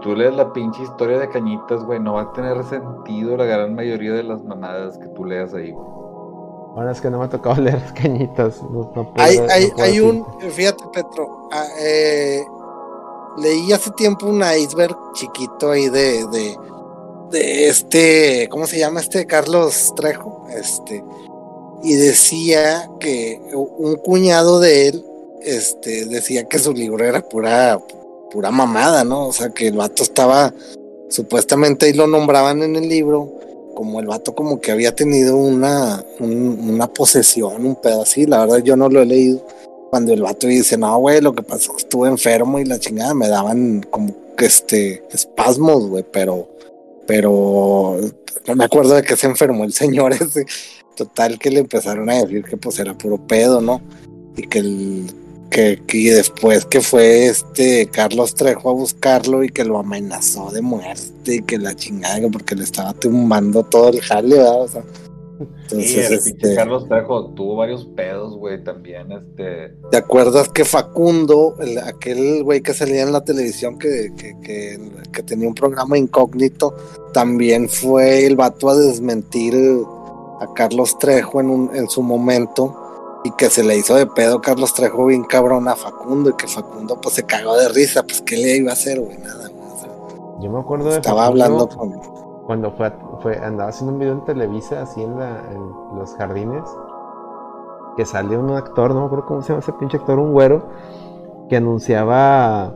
tú 0.02 0.16
lees 0.16 0.36
la 0.36 0.54
pinche 0.54 0.84
historia 0.84 1.18
de 1.20 1.30
cañitas, 1.30 1.84
güey, 1.84 2.00
no 2.00 2.14
va 2.14 2.22
a 2.24 2.34
tener 2.34 2.64
sentido 2.66 3.38
la 3.38 3.46
gran 3.46 3.74
mayoría 3.76 4.14
de 4.14 4.24
las 4.24 4.44
mamadas 4.44 4.98
que 5.00 5.08
tú 5.10 5.26
leas 5.26 5.54
ahí, 5.54 5.72
güey. 5.72 5.88
Ahora 6.78 6.92
es 6.92 7.00
que 7.02 7.10
no 7.10 7.20
me 7.20 7.26
ha 7.26 7.30
tocado 7.30 7.56
leer 7.62 7.82
las 7.82 7.94
cañitas. 7.94 8.62
No, 8.64 8.92
no 8.96 9.14
puedo- 9.14 9.14
Hay, 9.18 9.38
no 9.40 9.46
hay, 9.50 9.72
hay 9.82 10.00
un, 10.02 10.26
fíjate 10.52 10.84
Petro, 10.94 11.48
ah, 11.52 11.66
eh, 11.82 12.44
leí 13.38 13.72
hace 13.74 13.92
tiempo 13.92 14.28
un 14.28 14.42
iceberg 14.44 14.96
chiquito 15.14 15.72
ahí 15.72 15.90
de, 15.90 16.26
de, 16.28 16.58
de 17.32 17.68
este, 17.68 18.48
¿cómo 18.50 18.68
se 18.68 18.80
llama 18.80 19.02
este? 19.02 19.26
Carlos 19.26 19.94
Trejo, 19.96 20.48
este, 20.58 21.04
y 21.84 21.94
decía 21.96 22.90
que 23.00 23.40
un 23.54 23.96
cuñado 23.98 24.60
de 24.60 24.88
él, 24.88 25.06
este, 25.42 26.06
decía 26.06 26.46
que 26.46 26.60
su 26.60 26.74
libro 26.74 27.06
era 27.06 27.22
pura, 27.28 27.80
pura 28.32 28.52
mamada, 28.52 29.04
¿no? 29.04 29.28
O 29.28 29.34
sea, 29.34 29.50
que 29.50 29.68
el 29.68 29.78
vato 29.78 30.04
estaba, 30.04 30.54
supuestamente 31.10 31.86
ahí 31.86 31.94
lo 31.94 32.08
nombraban 32.08 32.64
en 32.64 32.76
el 32.76 32.88
libro, 32.90 33.32
como 33.76 34.00
el 34.00 34.08
vato 34.08 34.34
como 34.34 34.62
que 34.62 34.72
había 34.72 34.96
tenido 34.96 35.36
una, 35.36 36.04
un- 36.20 36.70
una 36.70 36.88
posesión, 36.88 37.66
un 37.66 37.76
pedo 37.76 38.04
así, 38.04 38.26
la 38.26 38.40
verdad 38.40 38.58
yo 38.64 38.76
no 38.78 38.90
lo 38.90 39.02
he 39.02 39.06
leído. 39.06 39.46
Cuando 39.90 40.14
el 40.14 40.22
vato 40.24 40.48
dice, 40.48 40.78
no, 40.78 40.98
güey, 41.00 41.22
lo 41.22 41.34
que 41.34 41.44
pasa 41.44 41.64
es 41.64 41.70
que 41.70 41.78
estuve 41.78 42.10
enfermo 42.10 42.60
y 42.60 42.66
la 42.66 42.80
chingada 42.80 43.14
me 43.14 43.28
daban 43.30 43.86
como 43.90 44.14
que 44.36 44.46
este 44.46 45.04
espasmos, 45.14 45.88
güey, 45.88 46.04
pero, 46.12 46.48
pero 47.08 47.98
no 48.48 48.56
me 48.56 48.66
acuerdo 48.66 48.96
de 48.96 49.04
que 49.04 49.16
se 49.16 49.28
enfermó 49.28 49.64
el 49.64 49.74
señor 49.74 50.14
ese. 50.20 50.46
Total 50.96 51.38
que 51.38 51.52
le 51.52 51.60
empezaron 51.60 52.10
a 52.10 52.16
decir 52.16 52.44
que 52.44 52.56
pues 52.56 52.80
era 52.80 52.98
puro 52.98 53.18
pedo, 53.18 53.60
¿no? 53.60 53.82
Y 54.38 54.44
que 54.44 54.60
el, 54.60 55.08
que, 55.50 55.82
que 55.86 56.14
después 56.14 56.66
que 56.66 56.82
fue 56.82 57.28
este 57.28 57.88
Carlos 57.88 58.36
Trejo 58.36 58.70
a 58.70 58.74
buscarlo 58.74 59.44
y 59.44 59.50
que 59.50 59.66
lo 59.66 59.78
amenazó 59.78 60.52
de 60.52 60.62
muerte 60.62 61.36
y 61.36 61.42
que 61.42 61.58
la 61.58 61.76
chingada 61.76 62.20
que 62.20 62.30
porque 62.30 62.56
le 62.56 62.64
estaba 62.64 62.94
tumbando 62.94 63.64
todo 63.64 63.90
el 63.90 64.02
jale, 64.02 64.38
¿verdad? 64.38 64.62
O 64.62 64.68
sea, 64.68 64.84
El 65.72 65.80
este, 65.80 66.56
Carlos 66.56 66.88
Trejo 66.88 67.32
tuvo 67.32 67.56
varios 67.58 67.86
pedos, 67.96 68.38
güey, 68.38 68.64
también, 68.64 69.12
este... 69.12 69.76
¿te 69.92 69.98
acuerdas 69.98 70.50
que 70.50 70.64
Facundo, 70.64 71.56
el- 71.60 71.78
aquel 71.80 72.44
güey 72.44 72.62
que 72.62 72.74
salía 72.74 73.04
en 73.04 73.12
la 73.12 73.24
televisión 73.24 73.78
que, 73.78 74.12
que, 74.18 74.40
que, 74.42 74.80
que 75.12 75.24
tenía 75.24 75.48
un 75.48 75.56
programa 75.56 75.98
incógnito, 75.98 76.74
también 77.14 77.68
fue 77.70 78.26
el 78.26 78.36
vato 78.36 78.70
a 78.70 78.76
desmentir 78.76 79.54
a 80.42 80.54
Carlos 80.54 80.98
Trejo 81.00 81.40
en, 81.42 81.50
un, 81.50 81.76
en 81.76 81.90
su 81.90 82.02
momento 82.02 82.82
y 83.24 83.32
que 83.32 83.50
se 83.50 83.64
le 83.64 83.78
hizo 83.78 83.96
de 83.96 84.06
pedo 84.06 84.40
Carlos 84.42 84.74
Trejo 84.74 85.06
bien 85.08 85.24
cabrón 85.24 85.68
a 85.68 85.76
Facundo 85.76 86.30
y 86.30 86.34
que 86.36 86.48
Facundo 86.48 87.00
pues 87.02 87.16
se 87.16 87.24
cagó 87.24 87.58
de 87.58 87.70
risa, 87.70 88.04
pues 88.04 88.22
qué 88.22 88.38
le 88.38 88.58
iba 88.58 88.70
a 88.72 88.74
hacer, 88.74 89.00
güey, 89.02 89.18
nada, 89.18 89.48
sea, 89.48 89.90
Yo 90.42 90.52
me 90.52 90.60
acuerdo 90.60 90.90
de 90.92 90.98
estaba 90.98 91.24
Facundo 91.26 91.44
hablando 91.46 91.70
con... 91.70 92.15
cuando 92.46 92.72
fue, 92.72 92.92
fue 93.22 93.38
andaba 93.38 93.70
haciendo 93.70 93.94
un 93.94 94.00
video 94.00 94.14
en 94.14 94.26
Televisa 94.26 94.82
así 94.84 95.02
en, 95.02 95.18
la, 95.18 95.42
en 95.52 95.98
los 95.98 96.16
jardines 96.16 96.64
que 97.96 98.06
salió 98.06 98.40
un 98.40 98.52
actor, 98.52 98.94
no 98.94 99.02
me 99.02 99.06
acuerdo 99.06 99.26
cómo 99.26 99.42
se 99.42 99.50
llama 99.50 99.60
ese 99.60 99.74
pinche 99.74 99.98
actor, 99.98 100.20
un 100.20 100.34
güero 100.34 100.70
que 101.50 101.58
anunciaba 101.58 102.74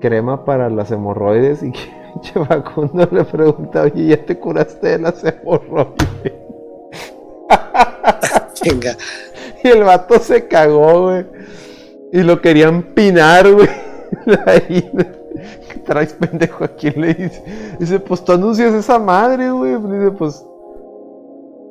crema 0.00 0.44
para 0.44 0.70
las 0.70 0.90
hemorroides 0.90 1.62
y 1.62 1.72
que 1.72 1.80
pinche 2.14 2.44
Facundo 2.44 3.08
le 3.10 3.24
pregunta, 3.24 3.82
oye, 3.82 4.06
¿ya 4.06 4.24
te 4.24 4.38
curaste 4.38 4.88
de 4.88 4.98
las 4.98 5.22
hemorroides? 5.24 6.32
Venga, 8.64 8.96
Y 9.64 9.68
el 9.68 9.82
vato 9.82 10.18
se 10.20 10.46
cagó, 10.46 11.02
güey. 11.02 11.26
Y 12.12 12.22
lo 12.22 12.40
querían 12.40 12.82
pinar, 12.94 13.50
güey. 13.52 13.68
Traes, 15.84 16.12
pendejo? 16.20 16.64
¿A 16.64 16.68
quién 16.68 17.00
le 17.00 17.14
dice? 17.14 17.42
Dice, 17.78 18.00
pues 18.00 18.24
tú 18.24 18.32
anuncias 18.32 18.72
esa 18.74 18.98
madre, 18.98 19.50
güey. 19.50 19.76
Dice, 19.76 20.10
pues. 20.12 20.44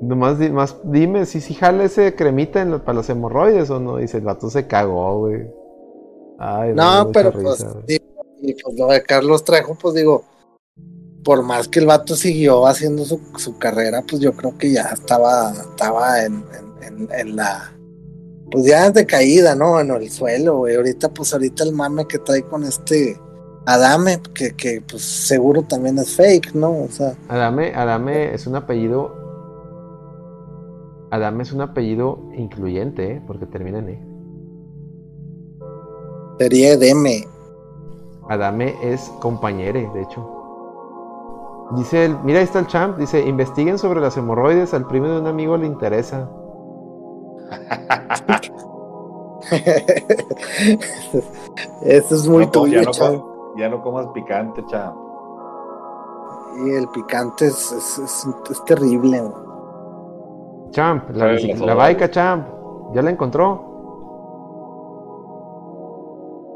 Nomás 0.02 0.40
di- 0.40 0.50
más 0.50 0.76
dime 0.84 1.28
si 1.28 1.42
si 1.42 1.54
jala 1.54 1.84
ese 1.84 2.16
cremita 2.16 2.60
en 2.60 2.80
para 2.80 2.96
los 2.96 3.10
hemorroides 3.10 3.70
o 3.70 3.80
no. 3.80 3.98
Dice, 3.98 4.18
el 4.18 4.24
vato 4.24 4.50
se 4.50 4.66
cagó, 4.66 5.20
güey. 5.20 5.48
Ay, 6.40 6.74
No, 6.74 7.12
pero 7.14 7.30
risa, 7.30 7.72
pues, 7.86 8.02
y 8.44 8.54
pues 8.56 8.76
lo 8.76 8.88
de 8.88 9.04
Carlos 9.04 9.44
Trejo, 9.44 9.76
pues 9.76 9.94
digo, 9.94 10.24
por 11.24 11.44
más 11.44 11.68
que 11.68 11.78
el 11.80 11.86
vato 11.86 12.16
siguió 12.16 12.66
haciendo 12.66 13.06
su, 13.06 13.20
su 13.38 13.60
carrera, 13.60 14.04
pues 14.10 14.20
yo 14.24 14.34
creo 14.34 14.58
que 14.58 14.72
ya 14.72 14.90
estaba, 14.92 15.52
estaba 15.52 16.24
en, 16.24 16.44
en, 16.82 16.84
en- 16.84 17.10
en 17.14 17.36
la, 17.36 17.72
pues 18.50 18.66
ya 18.66 18.90
de 18.90 19.06
caída, 19.06 19.54
¿no? 19.54 19.80
En 19.80 19.92
el 19.92 20.10
suelo, 20.10 20.58
güey. 20.58 20.78
Ahorita, 20.78 21.10
pues 21.10 21.32
ahorita 21.32 21.64
el 21.64 21.74
mame 21.74 22.08
que 22.08 22.18
trae 22.18 22.42
con 22.42 22.64
este 22.64 23.20
Adame, 23.66 24.20
que, 24.34 24.56
que 24.56 24.82
pues 24.82 25.04
seguro 25.04 25.62
también 25.64 25.98
es 26.00 26.16
fake, 26.16 26.56
¿no? 26.56 26.84
O 26.84 26.88
sea, 26.90 27.14
Adame, 27.30 27.74
Adame 27.76 28.34
es 28.34 28.48
un 28.48 28.56
apellido. 28.56 29.16
Adame 31.12 31.44
es 31.44 31.52
un 31.52 31.62
apellido 31.62 32.20
incluyente, 32.36 33.14
¿eh? 33.14 33.22
porque 33.28 33.46
termina 33.46 33.80
en 33.80 33.90
E. 33.90 34.02
sería 36.40 36.74
Edeme. 36.74 37.28
Adame 38.30 38.76
es 38.82 39.12
compañere, 39.20 39.90
de 39.94 40.02
hecho. 40.02 40.26
Dice 41.76 42.06
el, 42.06 42.18
mira 42.24 42.40
ahí 42.40 42.46
está 42.46 42.60
el 42.60 42.68
champ, 42.68 42.98
dice, 42.98 43.20
investiguen 43.22 43.78
sobre 43.78 44.02
las 44.02 44.18
hemorroides, 44.18 44.74
al 44.74 44.88
primo 44.88 45.08
de 45.08 45.20
un 45.20 45.28
amigo 45.28 45.56
le 45.58 45.68
interesa. 45.68 46.30
Eso 51.84 52.16
es 52.16 52.28
muy 52.28 52.46
ya, 52.46 52.52
tuyo, 52.52 52.82
no, 52.84 52.92
chavo. 52.92 53.31
Ya 53.58 53.70
no 53.70 53.82
comas 53.82 54.08
picante, 54.14 54.64
cham. 54.68 54.94
Y 56.66 56.72
el 56.72 56.88
picante 56.90 57.48
es, 57.48 57.72
es, 57.72 58.00
es- 58.00 58.28
es 58.50 58.66
terrible. 58.66 59.24
Champ, 60.72 61.10
la, 61.12 61.34
las 61.34 61.44
la 61.60 61.64
horas. 61.66 61.78
baica 61.78 62.10
champ, 62.12 62.48
ya 62.94 63.02
la 63.02 63.12
encontró. 63.12 63.70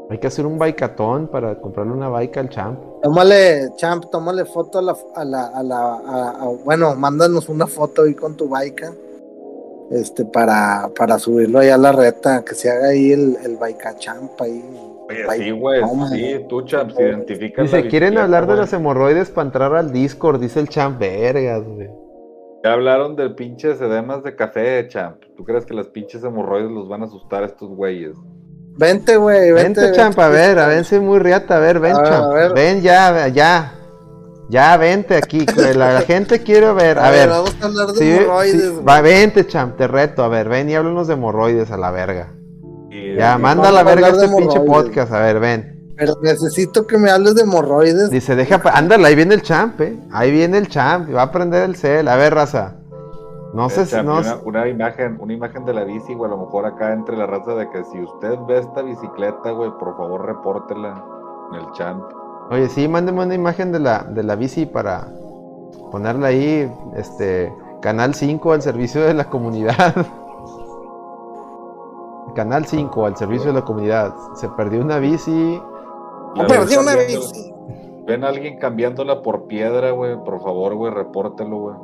Hay 0.08 0.18
que 0.18 0.28
hacer 0.28 0.46
un 0.46 0.56
baicatón 0.58 1.26
para 1.28 1.60
comprarle 1.60 1.92
una 1.92 2.08
baica 2.08 2.40
al 2.40 2.48
champ. 2.48 2.78
Tómale, 3.02 3.72
champ, 3.76 4.04
tómale 4.10 4.44
foto 4.44 4.78
a 4.78 4.82
la, 4.82 4.96
a 5.14 5.24
la, 5.24 5.46
a 5.48 5.62
la, 5.62 5.78
a- 5.94 6.30
a- 6.42 6.48
bueno, 6.64 6.94
mándanos 6.94 7.48
una 7.48 7.66
foto 7.66 8.02
ahí 8.02 8.14
con 8.14 8.36
tu 8.36 8.48
baica, 8.48 8.92
este, 9.90 10.24
para, 10.24 10.90
para 10.96 11.18
subirlo 11.18 11.58
ahí 11.58 11.70
a 11.70 11.76
la 11.76 11.90
reta, 11.92 12.44
que 12.44 12.54
se 12.54 12.70
haga 12.70 12.88
ahí 12.88 13.10
el, 13.12 13.36
el 13.44 13.56
baica 13.56 13.96
champ 13.96 14.40
ahí. 14.40 14.95
Oye, 15.08 15.24
sí, 15.44 15.50
güey. 15.52 15.82
Sí, 16.10 16.40
tú, 16.48 16.62
cham, 16.62 16.90
se 16.90 17.02
identifica. 17.02 17.62
Dice, 17.62 17.86
¿quieren 17.88 18.18
hablar 18.18 18.46
de 18.46 18.56
las 18.56 18.72
hemorroides 18.72 19.30
para 19.30 19.46
entrar 19.46 19.74
al 19.74 19.92
Discord? 19.92 20.40
Dice 20.40 20.60
el 20.60 20.68
champ, 20.68 20.98
vergas, 20.98 21.62
güey. 21.64 21.88
Ya 22.64 22.72
hablaron 22.72 23.14
de 23.14 23.30
pinches 23.30 23.80
edemas 23.80 24.24
de 24.24 24.34
café, 24.34 24.86
champ. 24.88 25.22
¿Tú 25.36 25.44
crees 25.44 25.64
que 25.64 25.74
las 25.74 25.86
pinches 25.88 26.24
hemorroides 26.24 26.70
los 26.70 26.88
van 26.88 27.02
a 27.02 27.04
asustar 27.04 27.44
a 27.44 27.46
estos 27.46 27.68
güeyes? 27.68 28.16
Vente, 28.78 29.16
güey, 29.16 29.52
vente. 29.52 29.80
Vente, 29.80 29.96
champ, 29.96 30.18
a 30.18 30.28
ver, 30.28 30.58
a 30.58 30.66
ver, 30.66 30.84
soy 30.84 30.98
muy 31.00 31.18
riata, 31.20 31.56
a 31.56 31.60
ver, 31.60 31.78
ven, 31.78 31.94
A 31.94 32.00
ver, 32.00 32.08
champ. 32.10 32.24
a 32.24 32.34
ver. 32.34 32.52
Ven 32.54 32.82
ya, 32.82 33.28
ya. 33.28 33.72
Ya, 34.48 34.76
vente 34.76 35.16
aquí, 35.16 35.44
que 35.46 35.74
la, 35.74 35.92
la 35.94 36.00
gente 36.02 36.42
quiere 36.42 36.72
ver, 36.72 36.98
a, 36.98 37.10
ver. 37.10 37.28
Vamos 37.28 37.56
a 37.60 37.66
hablar 37.66 37.86
de 37.88 37.94
Sí, 37.94 38.10
hemorroides, 38.10 38.62
sí, 38.62 38.68
güey. 38.70 38.84
va, 38.84 39.00
vente, 39.00 39.46
champ, 39.46 39.76
te 39.76 39.86
reto, 39.88 40.22
a 40.24 40.28
ver, 40.28 40.48
ven 40.48 40.68
y 40.68 40.74
háblanos 40.74 41.06
de 41.08 41.14
hemorroides 41.14 41.70
a 41.70 41.76
la 41.76 41.90
verga. 41.90 42.32
Ya, 43.16 43.38
manda 43.38 43.68
a 43.68 43.72
la 43.72 43.82
verga 43.82 44.08
este 44.08 44.28
pinche 44.28 44.60
podcast, 44.60 45.12
a 45.12 45.20
ver, 45.20 45.40
ven. 45.40 45.94
Pero 45.96 46.14
necesito 46.22 46.86
que 46.86 46.98
me 46.98 47.10
hables 47.10 47.34
de 47.34 47.42
hemorroides. 47.42 48.10
Dice, 48.10 48.36
deja, 48.36 48.60
ándale, 48.74 49.06
ahí 49.06 49.14
viene 49.14 49.34
el 49.34 49.42
champ, 49.42 49.80
eh. 49.80 49.98
Ahí 50.12 50.30
viene 50.30 50.58
el 50.58 50.68
champ, 50.68 51.08
va 51.14 51.22
a 51.22 51.32
prender 51.32 51.62
el 51.64 51.76
cel. 51.76 52.06
A 52.08 52.16
ver, 52.16 52.34
raza. 52.34 52.74
No 53.54 53.70
sé 53.70 53.86
si, 53.86 53.96
no 53.96 54.18
una, 54.18 54.22
sé- 54.22 54.36
una 54.44 54.68
imagen, 54.68 55.16
una 55.18 55.32
imagen 55.32 55.64
de 55.64 55.72
la 55.72 55.84
bici, 55.84 56.12
güey, 56.14 56.30
a 56.30 56.34
lo 56.34 56.44
mejor 56.44 56.66
acá 56.66 56.92
entre 56.92 57.16
la 57.16 57.24
raza 57.26 57.54
de 57.54 57.70
que 57.70 57.82
si 57.84 57.98
usted 58.02 58.34
ve 58.46 58.58
esta 58.58 58.82
bicicleta, 58.82 59.50
güey, 59.52 59.70
por 59.78 59.96
favor 59.96 60.26
repórtela 60.26 61.02
en 61.52 61.60
el 61.60 61.72
champ. 61.72 62.02
Oye, 62.50 62.68
sí, 62.68 62.86
mándeme 62.86 63.22
una 63.24 63.34
imagen 63.34 63.72
de 63.72 63.78
la, 63.78 64.00
de 64.10 64.22
la 64.22 64.36
bici 64.36 64.66
para 64.66 65.08
ponerla 65.90 66.26
ahí, 66.28 66.70
este, 66.96 67.50
Canal 67.80 68.14
5 68.14 68.52
al 68.52 68.60
servicio 68.60 69.00
de 69.02 69.14
la 69.14 69.24
comunidad. 69.30 69.94
Canal 72.36 72.66
5 72.66 73.06
al 73.06 73.16
servicio 73.16 73.48
de 73.48 73.54
la 73.54 73.64
comunidad. 73.64 74.14
Se 74.36 74.48
perdió 74.50 74.80
una 74.80 74.98
bici. 74.98 75.60
Ven 76.36 76.78
una 76.78 76.94
bici. 76.96 77.52
Ven 78.06 78.22
a 78.22 78.28
alguien 78.28 78.58
cambiándola 78.58 79.22
por 79.22 79.46
piedra, 79.48 79.90
güey, 79.90 80.16
por 80.22 80.40
favor, 80.42 80.74
güey, 80.74 80.92
repórtelo, 80.92 81.58
güey. 81.58 81.76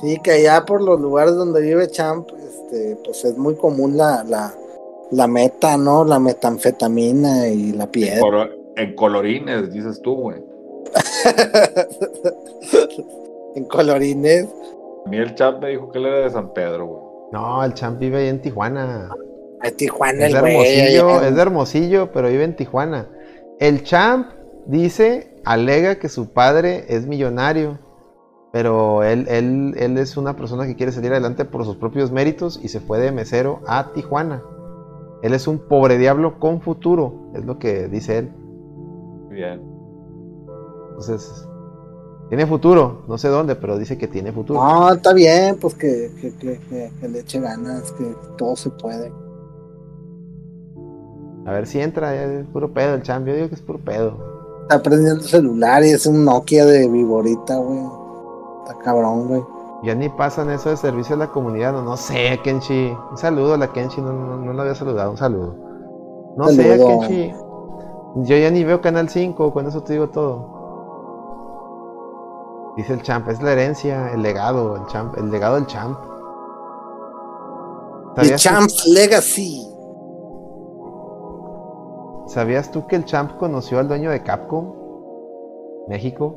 Sí, 0.00 0.18
que 0.22 0.32
allá 0.32 0.64
por 0.66 0.82
los 0.82 1.00
lugares 1.00 1.34
donde 1.36 1.62
vive 1.62 1.88
Champ, 1.88 2.28
este, 2.36 2.98
pues 3.04 3.24
es 3.24 3.38
muy 3.38 3.54
común 3.56 3.96
la, 3.96 4.22
la, 4.24 4.52
la 5.10 5.26
meta, 5.26 5.76
¿no? 5.78 6.04
La 6.04 6.18
metanfetamina 6.18 7.48
y 7.48 7.72
la 7.72 7.86
piedra. 7.86 8.20
Colo- 8.20 8.48
en 8.76 8.94
colorines, 8.94 9.72
dices 9.72 10.02
tú, 10.02 10.14
güey. 10.16 10.44
en 13.54 13.64
colorines. 13.64 14.48
A 15.06 15.08
mí 15.08 15.16
el 15.16 15.34
champ 15.34 15.62
me 15.62 15.70
dijo 15.70 15.90
que 15.90 15.98
él 15.98 16.06
era 16.06 16.18
de 16.18 16.30
San 16.30 16.52
Pedro, 16.52 16.86
güey. 16.86 17.02
No, 17.32 17.64
el 17.64 17.74
champ 17.74 17.98
vive 17.98 18.18
ahí 18.18 18.28
en 18.28 18.40
Tijuana. 18.40 19.10
A 19.62 19.70
Tijuana, 19.70 20.26
Es 20.26 20.28
el 20.28 20.32
de 20.34 20.40
güey. 20.40 20.54
Hermosillo, 20.56 21.08
allá. 21.18 21.28
es 21.28 21.34
de 21.34 21.42
Hermosillo, 21.42 22.12
pero 22.12 22.28
vive 22.28 22.44
en 22.44 22.56
Tijuana. 22.56 23.08
El 23.58 23.82
champ 23.82 24.28
dice, 24.66 25.36
alega 25.44 25.96
que 25.98 26.08
su 26.08 26.32
padre 26.32 26.84
es 26.88 27.06
millonario, 27.06 27.78
pero 28.52 29.02
él, 29.02 29.26
él, 29.28 29.74
él 29.78 29.98
es 29.98 30.16
una 30.16 30.36
persona 30.36 30.66
que 30.66 30.76
quiere 30.76 30.92
salir 30.92 31.10
adelante 31.12 31.44
por 31.44 31.64
sus 31.64 31.76
propios 31.76 32.12
méritos 32.12 32.58
y 32.62 32.68
se 32.68 32.80
fue 32.80 32.98
de 33.00 33.10
mesero 33.12 33.60
a 33.66 33.92
Tijuana. 33.92 34.42
Él 35.22 35.34
es 35.34 35.48
un 35.48 35.58
pobre 35.58 35.98
diablo 35.98 36.38
con 36.38 36.60
futuro, 36.60 37.32
es 37.34 37.44
lo 37.44 37.58
que 37.58 37.88
dice 37.88 38.18
él. 38.18 38.32
Bien. 39.30 39.60
Entonces, 40.90 41.46
tiene 42.28 42.46
futuro, 42.46 43.02
no 43.08 43.18
sé 43.18 43.28
dónde, 43.28 43.54
pero 43.56 43.78
dice 43.78 43.98
que 43.98 44.06
tiene 44.06 44.32
futuro. 44.32 44.62
No, 44.62 44.92
está 44.92 45.12
bien, 45.12 45.56
pues 45.60 45.74
que, 45.74 46.10
que, 46.20 46.34
que, 46.36 46.58
que- 46.68 46.90
que 47.00 47.08
le 47.08 47.20
eche 47.20 47.40
ganas, 47.40 47.90
que 47.92 48.14
todo 48.36 48.54
se 48.56 48.70
puede. 48.70 49.12
A 51.48 51.52
ver 51.52 51.66
si 51.66 51.80
entra, 51.80 52.14
es 52.14 52.46
puro 52.48 52.68
pedo 52.72 52.94
el 52.94 53.02
champ, 53.02 53.26
yo 53.26 53.34
digo 53.34 53.48
que 53.48 53.54
es 53.54 53.62
puro 53.62 53.78
pedo. 53.78 54.12
Está 54.62 54.82
prendiendo 54.82 55.22
el 55.22 55.26
celular 55.28 55.82
y 55.82 55.90
es 55.90 56.04
un 56.06 56.24
Nokia 56.24 56.66
de 56.66 56.86
Viborita, 56.88 57.56
güey. 57.56 57.80
Está 58.66 58.78
cabrón, 58.84 59.28
güey. 59.28 59.42
Ya 59.82 59.94
ni 59.94 60.08
pasan 60.10 60.50
eso 60.50 60.68
de 60.70 60.76
servicio 60.76 61.14
a 61.14 61.18
la 61.18 61.28
comunidad, 61.28 61.72
no, 61.72 61.82
no 61.82 61.96
sé, 61.96 62.38
Kenshi. 62.44 62.94
Un 63.10 63.16
saludo 63.16 63.54
a 63.54 63.56
la 63.58 63.72
Kenshi, 63.72 64.00
no, 64.02 64.12
no, 64.12 64.36
no 64.36 64.52
la 64.52 64.62
había 64.62 64.74
saludado, 64.74 65.10
un 65.12 65.16
saludo. 65.16 65.54
No 66.36 66.48
sé. 66.48 66.76
Kenshi. 66.78 67.32
Yo 68.16 68.36
ya 68.36 68.50
ni 68.50 68.64
veo 68.64 68.80
Canal 68.80 69.08
5, 69.08 69.52
con 69.52 69.66
eso 69.66 69.82
te 69.82 69.94
digo 69.94 70.08
todo. 70.10 70.58
Dice 72.76 72.92
el 72.92 73.02
champ, 73.02 73.26
es 73.28 73.40
la 73.42 73.52
herencia, 73.52 74.12
el 74.12 74.22
legado, 74.22 74.76
el 74.76 74.86
champ, 74.86 75.16
el 75.16 75.30
legado 75.30 75.54
del 75.54 75.66
champ. 75.66 75.98
The 78.16 78.22
¿Sabías, 78.24 78.42
tú- 78.42 78.48
Champ's 78.48 78.86
Legacy. 78.88 79.67
¿Sabías 82.28 82.70
tú 82.70 82.86
que 82.86 82.96
el 82.96 83.04
champ 83.04 83.36
conoció 83.38 83.78
al 83.78 83.88
dueño 83.88 84.10
de 84.10 84.22
Capcom? 84.22 84.74
México. 85.88 86.36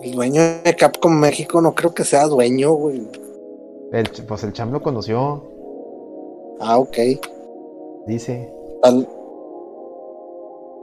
El 0.00 0.12
dueño 0.12 0.40
de 0.64 0.74
Capcom 0.76 1.12
México 1.12 1.60
no 1.60 1.74
creo 1.74 1.92
que 1.94 2.04
sea 2.04 2.26
dueño, 2.26 2.72
güey. 2.72 3.06
El, 3.92 4.08
pues 4.26 4.44
el 4.44 4.52
champ 4.52 4.72
lo 4.72 4.82
conoció, 4.82 5.42
Ah, 6.60 6.78
ok. 6.78 6.96
dice. 8.06 8.52
Tal- 8.82 9.08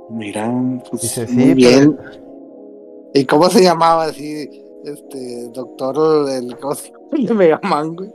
Mira, 0.09 0.51
pues 0.89 1.01
Dice, 1.01 1.25
sí, 1.27 1.35
muy 1.35 1.45
pero- 1.55 1.55
bien. 1.55 1.99
¿Y 3.15 3.25
cómo 3.25 3.49
se 3.49 3.61
llamaba 3.63 4.05
así? 4.05 4.63
Este, 4.83 5.47
doctor, 5.49 6.29
el, 6.29 6.57
¿cómo 6.59 6.75
se 6.75 6.91
me 7.33 7.47
llaman, 7.49 7.95
güey? 7.95 8.13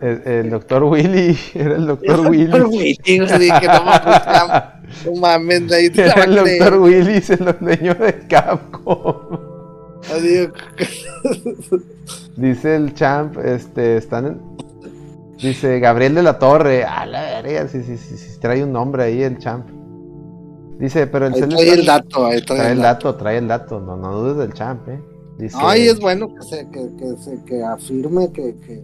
El, 0.00 0.22
el 0.26 0.50
doctor 0.50 0.82
Willy, 0.84 1.36
era 1.54 1.76
el 1.76 1.86
doctor 1.86 2.20
Willy. 2.28 2.60
Güey, 2.60 2.94
tío, 2.96 3.26
sí, 3.28 3.48
que 3.60 3.66
no 3.66 3.84
gusta. 3.84 4.80
No 5.04 5.12
mames, 5.20 5.70
ahí 5.72 5.90
te 5.90 6.06
la 6.06 6.12
Era 6.14 6.24
el 6.24 6.34
doctor 6.58 6.78
Willy, 6.80 7.12
es 7.18 7.30
el 7.30 7.56
dueño 7.60 7.94
de 7.94 8.18
Capcom. 8.28 9.38
Adiós. 10.12 10.50
Dice 12.36 12.76
el 12.76 12.94
champ, 12.94 13.36
este, 13.44 13.96
están 13.98 14.26
en- 14.26 14.40
Dice 15.38 15.78
Gabriel 15.80 16.14
de 16.14 16.22
la 16.22 16.38
Torre. 16.38 16.84
A 16.84 17.06
la 17.06 17.42
verga, 17.42 17.66
sí, 17.68 17.82
sí, 17.82 17.96
sí, 17.96 18.16
sí, 18.16 18.38
trae 18.40 18.62
un 18.64 18.72
nombre 18.72 19.04
ahí 19.04 19.22
el 19.22 19.38
champ. 19.38 19.66
Dice, 20.78 21.06
pero 21.06 21.26
el 21.26 21.34
Ahí 21.34 21.40
trae 21.42 21.62
está- 21.62 21.74
el 21.74 21.86
dato, 21.86 22.26
ahí 22.26 22.42
trae, 22.42 22.58
Trae 22.58 22.72
el 22.72 22.76
el 22.78 22.82
dato. 22.82 23.08
dato, 23.08 23.18
trae 23.18 23.38
el 23.38 23.48
dato. 23.48 23.80
No, 23.80 23.96
no 23.96 24.12
dudes 24.18 24.36
del 24.38 24.52
champ, 24.54 24.88
eh. 24.88 25.00
Dice, 25.38 25.56
Ay, 25.60 25.88
es 25.88 25.98
bueno 26.00 26.28
que 26.34 26.42
se, 26.42 26.68
que, 26.70 26.88
que 26.98 27.16
se, 27.22 27.42
que 27.44 27.62
afirme 27.62 28.30
que, 28.32 28.56
que 28.60 28.82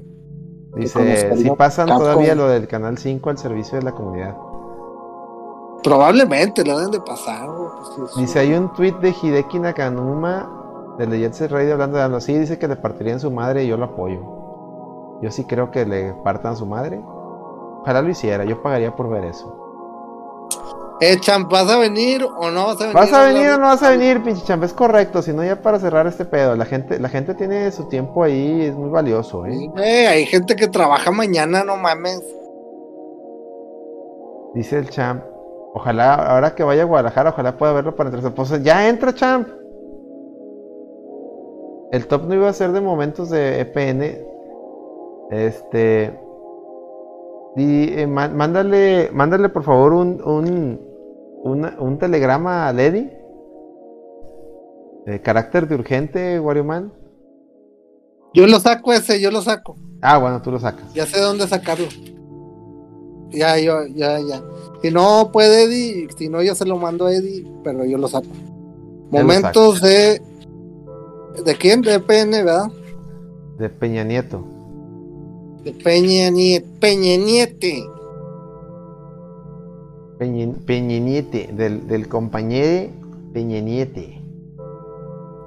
dice 0.77 1.37
si 1.37 1.51
pasan 1.51 1.89
Capcom. 1.89 2.05
todavía 2.05 2.35
lo 2.35 2.49
del 2.49 2.69
canal 2.69 2.99
5 2.99 3.31
al 3.31 3.39
servicio 3.39 3.79
de 3.79 3.85
la 3.85 3.93
comunidad. 3.93 4.37
Probablemente 5.83 6.65
lo 6.65 6.79
deben 6.79 6.91
de 6.91 7.01
pasar, 7.01 7.49
pues, 7.49 7.89
sí, 7.95 8.03
sí. 8.15 8.21
Dice, 8.21 8.39
hay 8.41 8.55
un 8.55 8.73
tweet 8.73 8.95
de 9.01 9.15
Hideki 9.23 9.59
Nakanuma 9.59 10.95
de 10.99 11.07
Legends 11.07 11.51
Radio 11.51 11.75
hablando 11.75 11.99
de 11.99 12.05
algo 12.05 12.17
así. 12.17 12.37
Dice 12.37 12.59
que 12.59 12.67
le 12.67 12.77
partirían 12.77 13.21
su 13.21 13.31
madre 13.31 13.65
y 13.65 13.69
yo 13.69 13.77
lo 13.77 13.85
apoyo. 13.87 14.21
Yo 15.23 15.31
sí 15.31 15.45
creo 15.45 15.71
que 15.71 15.87
le 15.87 16.13
partan 16.25 16.57
su 16.57 16.67
madre. 16.67 17.01
Ojalá 17.83 18.03
lo 18.03 18.09
hiciera, 18.09 18.45
yo 18.45 18.63
pagaría 18.63 18.97
por 18.97 19.09
ver 19.09 19.25
eso. 19.25 19.66
Eh, 21.01 21.19
champ, 21.21 21.51
¿vas 21.51 21.69
a 21.71 21.79
venir 21.79 22.25
o 22.25 22.51
no 22.51 22.67
vas 22.67 22.77
a 22.77 22.87
venir? 22.87 22.95
¿Vas 22.95 23.13
a 23.13 23.27
venir 23.27 23.49
o 23.51 23.59
no 23.59 23.67
vas 23.67 23.83
a 23.83 23.91
venir, 23.91 24.23
pinche 24.23 24.45
champ? 24.45 24.63
Es 24.65 24.73
correcto, 24.73 25.21
si 25.21 25.33
no 25.33 25.45
ya 25.45 25.61
para 25.61 25.79
cerrar 25.79 26.07
este 26.07 26.25
pedo. 26.25 26.57
La 26.57 26.65
gente, 26.65 26.99
la 26.99 27.09
gente 27.09 27.35
tiene 27.35 27.71
su 27.71 27.85
tiempo 27.89 28.23
ahí, 28.25 28.63
es 28.63 28.75
muy 28.75 28.89
valioso, 28.89 29.45
¿eh? 29.47 30.07
hay 30.09 30.25
gente 30.27 30.57
que 30.57 30.69
trabaja 30.69 31.11
mañana, 31.11 31.65
no 31.65 31.77
mames. 31.77 32.23
Dice 34.55 34.79
el 34.79 34.89
champ. 34.89 35.23
Ojalá, 35.75 36.15
ahora 36.15 36.55
que 36.55 36.63
vaya 36.65 36.83
a 36.83 36.87
Guadalajara, 36.87 37.31
ojalá 37.31 37.59
pueda 37.59 37.75
verlo 37.75 37.95
para 37.95 38.09
entrar. 38.09 38.33
Pues 38.35 38.63
ya 38.63 38.89
entra, 38.89 39.13
champ. 39.15 39.47
El 41.93 42.07
top 42.07 42.25
no 42.25 42.35
iba 42.35 42.49
a 42.49 42.53
ser 42.55 42.73
de 42.73 42.81
momentos 42.81 43.29
de 43.29 43.61
EPN. 43.61 44.27
Este. 45.31 46.19
Y 47.57 48.01
eh, 48.01 48.07
má- 48.07 48.29
mándale, 48.31 49.11
mándale 49.13 49.49
por 49.51 49.63
favor 49.65 49.93
un, 49.93 50.23
un, 50.23 50.81
una- 51.47 51.77
un 51.79 51.99
telegrama 51.99 52.69
a 52.69 52.73
Lady. 52.73 53.09
De 55.07 55.21
carácter 55.23 55.69
de 55.69 55.77
urgente, 55.77 56.41
Wario 56.41 56.65
Man. 56.65 56.93
Yo 58.35 58.47
lo 58.47 58.59
saco 58.61 58.93
ese, 58.93 59.21
yo 59.21 59.31
lo 59.31 59.41
saco. 59.41 59.77
Ah, 60.03 60.19
bueno, 60.19 60.43
tú 60.43 60.51
lo 60.51 60.59
sacas. 60.59 60.93
Ya 60.95 61.07
sé 61.07 61.21
dónde 61.21 61.47
sacarlo. 61.47 61.87
Ya, 63.31 63.59
yo, 63.59 63.87
ya, 63.87 64.19
ya. 64.21 64.43
Si 64.83 64.91
no 64.91 65.31
puede 65.33 65.65
Eddie, 65.65 66.09
si 66.17 66.29
no 66.29 66.43
yo 66.43 66.55
se 66.55 66.65
lo 66.67 66.77
mando 66.77 67.07
a 67.07 67.13
Eddie, 67.15 67.47
pero 67.65 67.85
yo 67.85 67.99
lo 67.99 68.09
saco. 68.09 68.27
Lo 69.13 69.19
Momentos 69.19 69.81
de. 69.81 70.21
¿De 71.45 71.55
quién? 71.57 71.83
De 71.83 71.99
PN, 72.01 72.43
¿verdad? 72.45 72.67
De 73.59 73.69
Peña 73.69 74.05
Nieto. 74.05 74.45
De 75.65 75.73
Peña. 75.73 76.31
Peña 76.81 77.17
Niete. 77.25 77.85
Peña, 80.19 80.53
Peña 80.67 80.99
Niete. 80.99 81.51
Del, 81.53 81.87
del 81.89 82.09
compañero 82.09 82.91
Peña 83.33 83.61
Niete. 83.61 84.23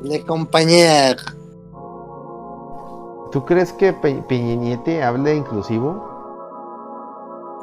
Le 0.01 0.21
compañero. 0.25 1.19
¿Tú 3.31 3.45
crees 3.45 3.71
que 3.73 3.93
Pe 3.93 4.23
Peña 4.27 4.55
Niete 4.55 5.03
hable 5.03 5.35
inclusivo? 5.35 6.07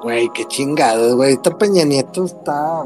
Güey, 0.02 0.28
qué 0.34 0.44
chingado, 0.46 1.16
güey. 1.16 1.32
Esta 1.32 1.50
Peña 1.56 1.84
Nieto 1.84 2.24
está 2.24 2.82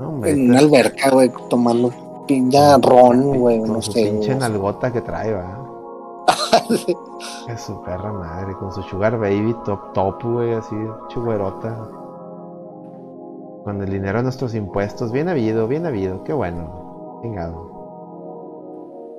hombre, 0.00 0.30
en 0.30 0.50
una 0.50 0.60
está- 0.60 0.66
alberca, 0.66 1.10
güey, 1.10 1.30
tomando 1.50 1.90
pinga 2.26 2.78
ron, 2.78 3.38
güey, 3.38 3.58
con 3.60 3.74
no 3.74 3.82
su 3.82 3.92
sé. 3.92 4.04
pinche 4.04 4.34
nalgota 4.34 4.90
que 4.92 5.00
trae, 5.02 5.32
va. 5.34 5.60
Es 7.48 7.60
su 7.62 7.82
perra 7.82 8.12
madre, 8.12 8.54
con 8.54 8.72
su 8.72 8.82
sugar 8.82 9.18
baby 9.18 9.54
top 9.66 9.92
top, 9.92 10.22
güey, 10.22 10.54
así, 10.54 10.74
chugüerota. 11.08 11.86
Con 13.64 13.80
el 13.82 13.90
dinero 13.90 14.18
de 14.18 14.24
nuestros 14.24 14.54
impuestos, 14.54 15.10
bien 15.10 15.28
habido, 15.28 15.66
bien 15.66 15.86
habido, 15.86 16.22
qué 16.24 16.32
bueno. 16.32 17.20
Chingado. 17.22 17.72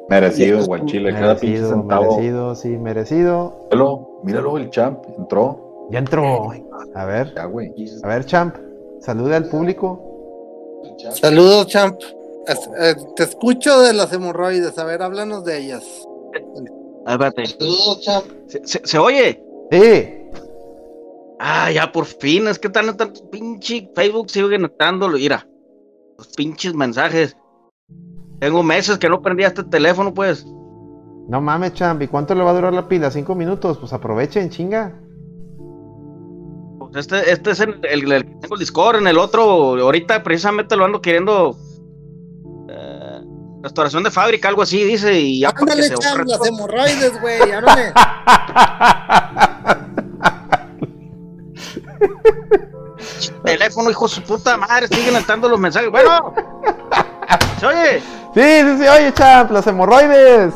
Merecido, 0.07 0.63
güey, 0.65 0.85
Chile, 0.85 1.11
cada 1.13 1.33
pinche 1.35 1.47
Merecido, 1.61 1.69
centavo. 1.81 2.11
merecido, 2.11 2.55
sí, 2.55 2.69
merecido. 2.77 3.53
Míralo, 3.71 4.19
míralo, 4.23 4.57
el 4.57 4.69
champ 4.69 5.03
entró. 5.17 5.87
Ya 5.89 5.99
entró. 5.99 6.51
A 6.93 7.05
ver, 7.05 7.33
Ya, 7.35 7.45
güey. 7.45 7.73
a 8.03 8.07
ver, 8.07 8.25
champ, 8.25 8.55
saluda 8.99 9.37
al 9.37 9.45
público. 9.49 9.99
Saludos, 11.11 11.67
champ. 11.67 11.99
Es- 12.47 12.69
eh, 12.79 12.95
te 13.15 13.23
escucho 13.23 13.81
de 13.81 13.93
las 13.93 14.13
hemorroides. 14.13 14.77
A 14.77 14.83
ver, 14.83 15.01
háblanos 15.01 15.43
de 15.43 15.57
ellas. 15.57 15.83
Espérate. 17.07 17.47
Saludos, 17.47 18.01
champ. 18.01 18.25
¿Se, 18.47 18.65
se, 18.67 18.85
se 18.85 18.99
oye? 18.99 19.43
Sí, 19.71 20.24
Ah, 21.39 21.71
ya 21.71 21.91
por 21.91 22.05
fin. 22.05 22.47
Es 22.47 22.59
que 22.59 22.69
tan, 22.69 22.95
tan 22.97 23.13
pinche 23.31 23.89
Facebook 23.95 24.29
sigue 24.29 24.57
notándolo. 24.57 25.17
Mira, 25.17 25.47
los 26.17 26.27
pinches 26.29 26.73
mensajes. 26.73 27.35
Tengo 28.39 28.63
meses 28.63 28.97
que 28.97 29.09
no 29.09 29.21
prendía 29.21 29.47
este 29.47 29.63
teléfono, 29.63 30.13
pues. 30.13 30.45
no 31.27 31.41
mames, 31.41 31.73
champ, 31.73 32.01
¿y 32.01 32.07
cuánto 32.07 32.35
le 32.35 32.43
va 32.43 32.51
a 32.51 32.53
durar 32.53 32.73
la 32.73 32.87
pila? 32.87 33.09
¿Cinco 33.11 33.33
minutos? 33.35 33.77
Pues 33.79 33.91
aprovechen, 33.93 34.49
chinga. 34.49 34.93
Pues 36.79 36.95
este, 36.97 37.31
este 37.31 37.51
es 37.51 37.59
el, 37.61 37.79
el- 37.83 38.11
el 38.11 38.25
que 38.25 38.35
tengo 38.41 38.55
el 38.55 38.59
Discord. 38.59 38.97
En 38.97 39.07
el 39.07 39.17
otro, 39.17 39.41
ahorita 39.43 40.21
precisamente 40.23 40.75
lo 40.75 40.85
ando 40.85 41.01
queriendo. 41.01 41.55
eh, 42.69 43.21
restauración 43.63 44.03
de 44.03 44.11
fábrica, 44.11 44.47
algo 44.49 44.61
así, 44.61 44.83
dice. 44.83 45.19
Y 45.19 45.39
ya 45.39 45.49
porque 45.51 45.71
Ándale, 45.73 45.83
se 45.89 45.95
champ, 45.95 46.17
borra 46.19 46.25
las 46.37 46.47
hemorroides, 46.47 47.21
güey. 47.21 47.39
Teléfono, 53.43 53.89
hijo 53.89 54.07
de 54.07 54.13
su 54.13 54.21
puta 54.23 54.57
madre. 54.57 54.87
Siguen 54.87 55.13
notando 55.13 55.47
los 55.49 55.59
mensajes. 55.59 55.89
Bueno, 55.91 56.33
se 57.59 57.65
oye. 57.65 57.99
Sí, 58.33 58.41
sí, 58.41 58.77
sí, 58.83 58.87
oye, 58.87 59.13
champ, 59.13 59.51
las 59.51 59.65
hemorroides. 59.67 60.53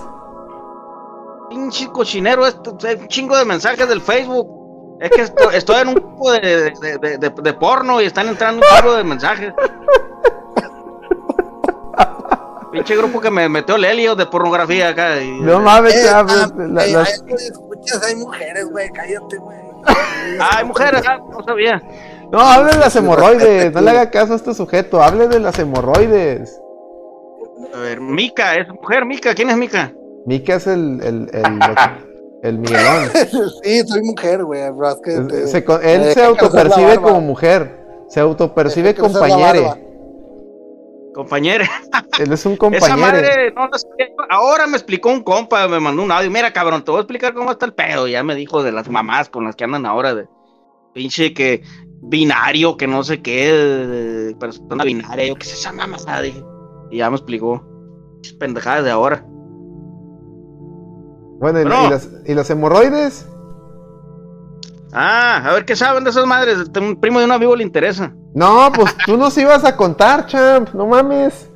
pinche 1.49 1.87
cochinero, 1.91 2.45
esto, 2.45 2.71
un 2.71 3.07
chingo 3.07 3.35
de 3.37 3.45
mensajes 3.45 3.87
del 3.89 4.01
Facebook. 4.01 4.97
Es 5.01 5.09
que 5.11 5.21
esto- 5.21 5.49
estoy 5.51 5.77
en 5.81 5.87
un 5.89 5.93
grupo 5.95 6.31
de, 6.33 6.39
de, 6.71 6.97
de- 6.99 7.17
de- 7.17 7.29
de 7.29 7.53
porno 7.53 8.01
y 8.01 8.05
están 8.05 8.27
entrando 8.27 8.61
un 8.61 8.77
chingo 8.77 8.93
de 8.95 9.03
mensajes. 9.03 9.53
Pinche 12.71 12.95
grupo 12.95 13.19
que 13.19 13.31
me 13.31 13.49
metió 13.49 13.77
Lelio 13.77 14.15
de 14.15 14.25
pornografía 14.27 14.89
acá. 14.89 15.19
y- 15.21 15.39
No 15.41 15.59
mames, 15.59 15.95
Eh, 15.95 16.05
champ. 16.05 16.29
champ, 16.29 16.53
la- 16.57 16.85
eh, 16.85 16.95
ahí 16.97 17.03
escuchas, 17.47 18.03
hay 18.05 18.15
mujeres, 18.15 18.69
güey. 18.69 18.89
Cállate, 18.91 19.37
güey. 19.37 19.57
Ay, 20.39 20.65
mujeres, 20.65 21.01
ah, 21.07 21.17
no 21.29 21.43
sabía. 21.43 21.81
No, 22.31 22.39
hable 22.39 22.73
de 22.73 22.77
las 22.79 22.95
hemorroides. 22.95 23.73
No 23.73 23.81
le 23.81 23.89
haga 23.91 24.09
caso 24.09 24.33
a 24.33 24.35
este 24.35 24.53
sujeto. 24.53 25.01
Hable 25.01 25.27
de 25.27 25.39
las 25.39 25.57
hemorroides. 25.59 26.61
A 27.73 27.79
ver, 27.79 27.99
Mica, 27.99 28.55
es 28.55 28.67
mujer, 28.69 29.05
Mica, 29.05 29.33
¿quién 29.35 29.49
es 29.49 29.57
Mica? 29.57 29.93
Mika 30.25 30.55
es 30.55 30.67
el, 30.67 31.01
el, 31.03 31.29
el, 31.33 31.59
el 32.43 32.59
Miguelón. 32.59 33.09
Sí, 33.63 33.81
soy 33.87 34.01
mujer, 34.01 34.43
güey. 34.43 34.61
es 34.61 35.51
que 35.63 35.93
él 35.93 36.13
se 36.13 36.23
autopercibe 36.23 36.97
como 36.97 37.21
mujer. 37.21 37.79
Se 38.07 38.19
autopercibe 38.19 38.93
Deja 38.93 39.77
Compañera. 41.13 41.67
Él 42.19 42.31
es 42.31 42.45
un 42.45 42.53
Esa 42.53 42.59
compañero. 42.59 42.97
madre, 42.97 43.51
no, 43.55 43.67
no 43.67 43.77
sé, 43.77 43.87
ahora 44.29 44.67
me 44.67 44.77
explicó 44.77 45.09
un 45.09 45.23
compa, 45.23 45.67
me 45.67 45.79
mandó 45.79 46.03
un 46.03 46.11
audio. 46.11 46.29
Mira, 46.29 46.53
cabrón, 46.53 46.83
te 46.83 46.91
voy 46.91 46.99
a 46.99 47.01
explicar 47.01 47.33
cómo 47.33 47.51
está 47.51 47.65
el 47.65 47.73
pedo. 47.73 48.07
Ya 48.07 48.23
me 48.23 48.35
dijo 48.35 48.61
de 48.63 48.71
las 48.71 48.89
mamás 48.89 49.29
con 49.29 49.43
las 49.43 49.55
que 49.55 49.63
andan 49.63 49.85
ahora, 49.85 50.13
de 50.15 50.27
pinche 50.93 51.33
que 51.33 51.63
binario, 52.01 52.77
que 52.77 52.87
no 52.87 53.03
sé 53.03 53.21
qué, 53.21 53.51
de 53.51 54.35
persona 54.35 54.83
binaria, 54.83 55.27
yo 55.27 55.35
qué 55.35 55.45
sé 55.45 55.55
esa 55.55 55.71
mamada, 55.73 56.21
dije. 56.21 56.43
Y 56.91 56.97
ya 56.97 57.09
me 57.09 57.15
explicó. 57.17 57.63
Pinches 58.15 58.33
Pendejadas 58.33 58.83
de 58.83 58.91
ahora. 58.91 59.25
Bueno, 61.39 61.61
¿y, 61.61 61.63
Bueno. 61.63 61.87
y 61.87 61.89
las, 61.89 62.09
¿y 62.25 62.33
las 62.33 62.49
hemorroides? 62.49 63.27
Ah, 64.91 65.43
a 65.45 65.53
ver 65.53 65.65
qué 65.65 65.75
saben 65.75 66.03
de 66.03 66.09
esas 66.09 66.25
madres. 66.25 66.57
Un 66.79 66.95
primo 66.99 67.19
de 67.19 67.25
un 67.25 67.31
amigo 67.31 67.55
le 67.55 67.63
interesa. 67.63 68.11
No, 68.33 68.71
pues 68.73 68.95
tú 69.05 69.17
nos 69.17 69.37
ibas 69.37 69.63
a 69.63 69.75
contar, 69.75 70.25
champ. 70.27 70.69
No 70.73 70.87
mames. 70.87 71.49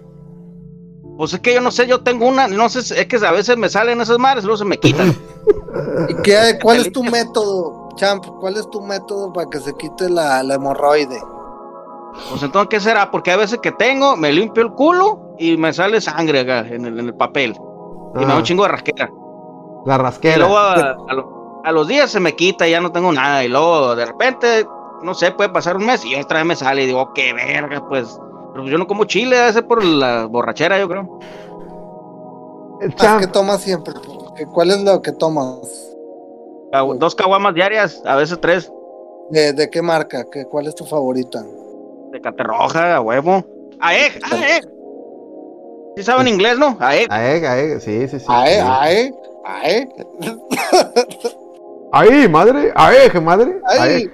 Pues 1.17 1.33
es 1.33 1.39
que 1.39 1.53
yo 1.53 1.61
no 1.61 1.69
sé, 1.71 1.85
yo 1.87 2.01
tengo 2.01 2.27
una, 2.27 2.47
no 2.47 2.69
sé, 2.69 2.79
es 2.79 3.05
que 3.07 3.17
a 3.25 3.31
veces 3.31 3.55
me 3.57 3.69
salen 3.69 4.01
esas 4.01 4.17
madres 4.17 4.43
y 4.43 4.47
luego 4.47 4.57
se 4.57 4.65
me 4.65 4.77
quitan. 4.77 5.15
¿Y 6.09 6.15
qué, 6.23 6.57
cuál 6.61 6.77
es 6.77 6.91
tu 6.91 7.03
método, 7.03 7.89
champ? 7.97 8.25
¿Cuál 8.39 8.57
es 8.57 8.67
tu 8.71 8.81
método 8.81 9.31
para 9.31 9.47
que 9.49 9.59
se 9.59 9.73
quite 9.75 10.09
la, 10.09 10.41
la 10.43 10.55
hemorroide? 10.55 11.19
Pues 12.29 12.41
entonces, 12.43 12.67
¿qué 12.69 12.79
será? 12.79 13.09
Porque 13.11 13.31
a 13.31 13.37
veces 13.37 13.59
que 13.61 13.71
tengo, 13.71 14.15
me 14.15 14.31
limpio 14.31 14.63
el 14.63 14.71
culo 14.73 15.35
y 15.39 15.57
me 15.57 15.71
sale 15.73 16.01
sangre 16.01 16.39
acá 16.41 16.59
en 16.67 16.85
el, 16.85 16.99
en 16.99 17.05
el 17.07 17.15
papel. 17.15 17.55
Y 18.15 18.19
me 18.19 18.25
da 18.25 18.33
Ah, 18.33 18.37
un 18.37 18.43
chingo 18.43 18.63
de 18.63 18.69
rasquera. 18.69 19.09
la 19.85 19.95
Y 19.95 19.97
rasquera. 19.97 20.37
luego 20.37 20.57
a, 20.57 20.73
a 21.09 21.13
lo- 21.13 21.42
a 21.63 21.71
los 21.71 21.87
días 21.87 22.11
se 22.11 22.19
me 22.19 22.35
quita 22.35 22.67
y 22.67 22.71
ya 22.71 22.81
no 22.81 22.91
tengo 22.91 23.11
nada. 23.11 23.43
Y 23.43 23.47
luego 23.47 23.95
de 23.95 24.05
repente, 24.05 24.65
no 25.01 25.13
sé, 25.13 25.31
puede 25.31 25.49
pasar 25.49 25.77
un 25.77 25.85
mes 25.85 26.03
y 26.05 26.15
otra 26.15 26.39
vez 26.39 26.47
me 26.47 26.55
sale 26.55 26.83
y 26.83 26.87
digo, 26.87 27.13
qué 27.13 27.33
verga, 27.33 27.87
pues. 27.87 28.19
Pero 28.53 28.65
yo 28.67 28.77
no 28.77 28.85
como 28.87 29.05
chile, 29.05 29.35
debe 29.37 29.53
ser 29.53 29.65
por 29.67 29.83
la 29.83 30.25
borrachera, 30.25 30.77
yo 30.79 30.87
creo. 30.87 31.19
¿Qué 33.19 33.27
tomas 33.27 33.61
siempre? 33.61 33.93
¿Qué- 34.35 34.45
¿Cuál 34.45 34.71
es 34.71 34.81
lo 34.83 35.01
que 35.01 35.11
tomas? 35.13 35.57
Dos 36.97 37.15
caguamas 37.15 37.53
diarias, 37.53 38.01
a 38.05 38.15
veces 38.15 38.39
tres. 38.41 38.71
¿De, 39.29 39.53
de 39.53 39.69
qué 39.69 39.81
marca? 39.81 40.25
¿Qué, 40.31 40.45
¿Cuál 40.45 40.67
es 40.67 40.75
tu 40.75 40.85
favorita? 40.85 41.43
De 42.11 42.19
caterroja, 42.19 42.95
a 42.95 43.01
huevo. 43.01 43.43
¡Aeg! 43.79 44.19
¡Aeg! 44.31 44.67
¿Sí 45.95 46.03
saben 46.03 46.27
inglés, 46.27 46.57
no? 46.57 46.75
¡Aeg! 46.79 47.07
Aeg, 47.11 47.45
aeg, 47.45 47.79
sí, 47.79 48.07
sí, 48.07 48.19
sí. 48.19 48.25
¿Ae? 48.27 49.07
sí. 49.09 49.13
¿Ae? 49.45 49.89
Ahí, 51.93 52.27
madre. 52.27 52.71
Aeg, 52.75 53.21
madre. 53.21 53.61
¡Ay! 53.67 53.79
Aeg. 53.79 54.13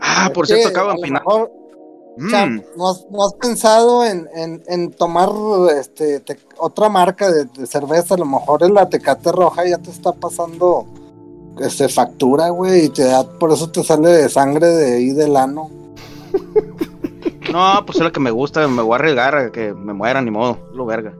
Ah, 0.00 0.30
por 0.34 0.44
Es 0.44 0.50
cierto, 0.50 0.68
acabo 0.68 1.00
de 1.00 1.10
mejor- 1.10 1.50
Mm. 2.16 2.60
¿no 2.76 2.90
has, 2.90 3.04
no 3.10 3.24
has 3.26 3.34
pensado 3.34 4.04
en, 4.04 4.28
en, 4.36 4.62
en 4.68 4.92
tomar 4.92 5.30
este 5.76 6.20
te- 6.20 6.38
otra 6.58 6.88
marca 6.88 7.28
de, 7.28 7.46
de 7.46 7.66
cerveza? 7.66 8.14
A 8.14 8.18
lo 8.18 8.24
mejor 8.24 8.62
en 8.62 8.72
la 8.72 8.88
Tecate 8.88 9.32
Roja 9.32 9.66
ya 9.66 9.78
te 9.78 9.90
está 9.90 10.12
pasando 10.12 10.86
este, 11.58 11.88
factura, 11.88 12.50
güey, 12.50 12.84
y 12.84 12.88
te 12.90 13.02
da, 13.04 13.24
por 13.28 13.50
eso 13.50 13.68
te 13.72 13.82
sale 13.82 14.10
de 14.10 14.28
sangre 14.28 14.68
de 14.68 14.92
ahí 14.96 15.10
del 15.10 15.36
ano. 15.36 15.70
No, 17.52 17.84
pues 17.86 17.98
es 17.98 18.04
lo 18.04 18.10
que 18.10 18.18
me 18.20 18.30
gusta, 18.32 18.66
me 18.66 18.82
voy 18.82 18.92
a 18.94 18.96
arriesgar 18.96 19.36
a 19.36 19.52
que 19.52 19.72
me 19.74 19.92
muera, 19.92 20.20
ni 20.20 20.30
modo, 20.30 20.58
lo 20.72 20.86
verga. 20.86 21.14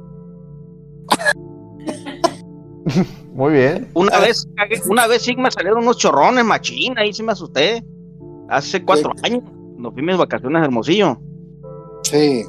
Muy 3.34 3.52
bien. 3.52 3.90
Una 3.94 4.18
vez, 4.20 4.46
una 4.88 5.06
vez 5.08 5.22
sí 5.22 5.34
me 5.36 5.50
salieron 5.50 5.82
unos 5.82 5.98
chorrones 5.98 6.44
machina, 6.44 7.02
ahí 7.02 7.12
sí 7.12 7.22
me 7.22 7.32
asusté. 7.32 7.84
Hace 8.48 8.84
cuatro 8.84 9.10
años, 9.24 9.42
no 9.76 9.90
fui 9.90 10.02
mis 10.02 10.16
vacaciones 10.16 10.62
a 10.62 10.64
Hermosillo, 10.66 11.18
Sí. 12.02 12.44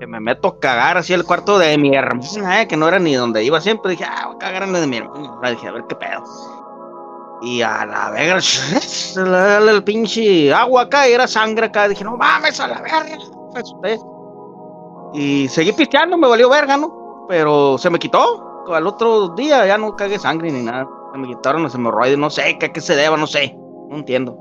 que 0.00 0.06
me 0.06 0.20
meto 0.20 0.48
a 0.48 0.58
cagar 0.58 0.96
así 0.96 1.12
el 1.12 1.24
cuarto 1.24 1.58
de 1.58 1.76
mi 1.76 1.94
hermana, 1.94 2.62
eh, 2.62 2.66
que 2.66 2.76
no 2.76 2.88
era 2.88 2.98
ni 2.98 3.14
donde 3.14 3.44
iba 3.44 3.60
siempre. 3.60 3.90
Dije, 3.90 4.04
ah, 4.04 4.26
voy 4.28 4.36
a 4.36 4.38
cagar 4.38 4.62
en 4.62 4.74
el 4.74 4.80
de 4.80 4.86
mi 4.86 4.96
hermana. 4.96 5.50
Dije, 5.50 5.68
a 5.68 5.72
ver 5.72 5.84
qué 5.88 5.96
pedo. 5.96 6.22
Y 7.42 7.60
a 7.60 7.84
la 7.84 8.10
verga, 8.10 8.38
el, 9.62 9.68
el 9.68 9.84
pinche 9.84 10.52
agua 10.54 10.82
acá, 10.82 11.08
y 11.08 11.12
era 11.12 11.26
sangre 11.28 11.66
acá. 11.66 11.88
Dije, 11.88 12.04
no 12.04 12.16
mames, 12.16 12.58
a 12.58 12.68
la 12.68 12.80
verga. 12.80 13.04
Me 13.52 13.60
asusté. 13.60 13.98
Y 15.12 15.46
seguí 15.48 15.72
pisteando, 15.72 16.16
me 16.16 16.26
valió 16.28 16.48
verga, 16.48 16.76
¿no? 16.76 17.26
Pero 17.28 17.76
se 17.76 17.90
me 17.90 17.98
quitó. 17.98 18.48
Al 18.68 18.86
otro 18.86 19.28
día 19.30 19.66
ya 19.66 19.78
no 19.78 19.96
cagué 19.96 20.18
sangre 20.18 20.50
ni 20.52 20.62
nada. 20.62 20.88
Se 21.12 21.18
me 21.18 21.28
quitaron 21.28 21.62
los 21.62 21.74
hemorroides, 21.74 22.18
no 22.18 22.30
sé 22.30 22.56
qué, 22.58 22.66
a 22.66 22.72
qué 22.72 22.80
se 22.80 22.94
deba, 22.94 23.16
no 23.16 23.26
sé. 23.26 23.56
No 23.88 23.96
entiendo. 23.96 24.38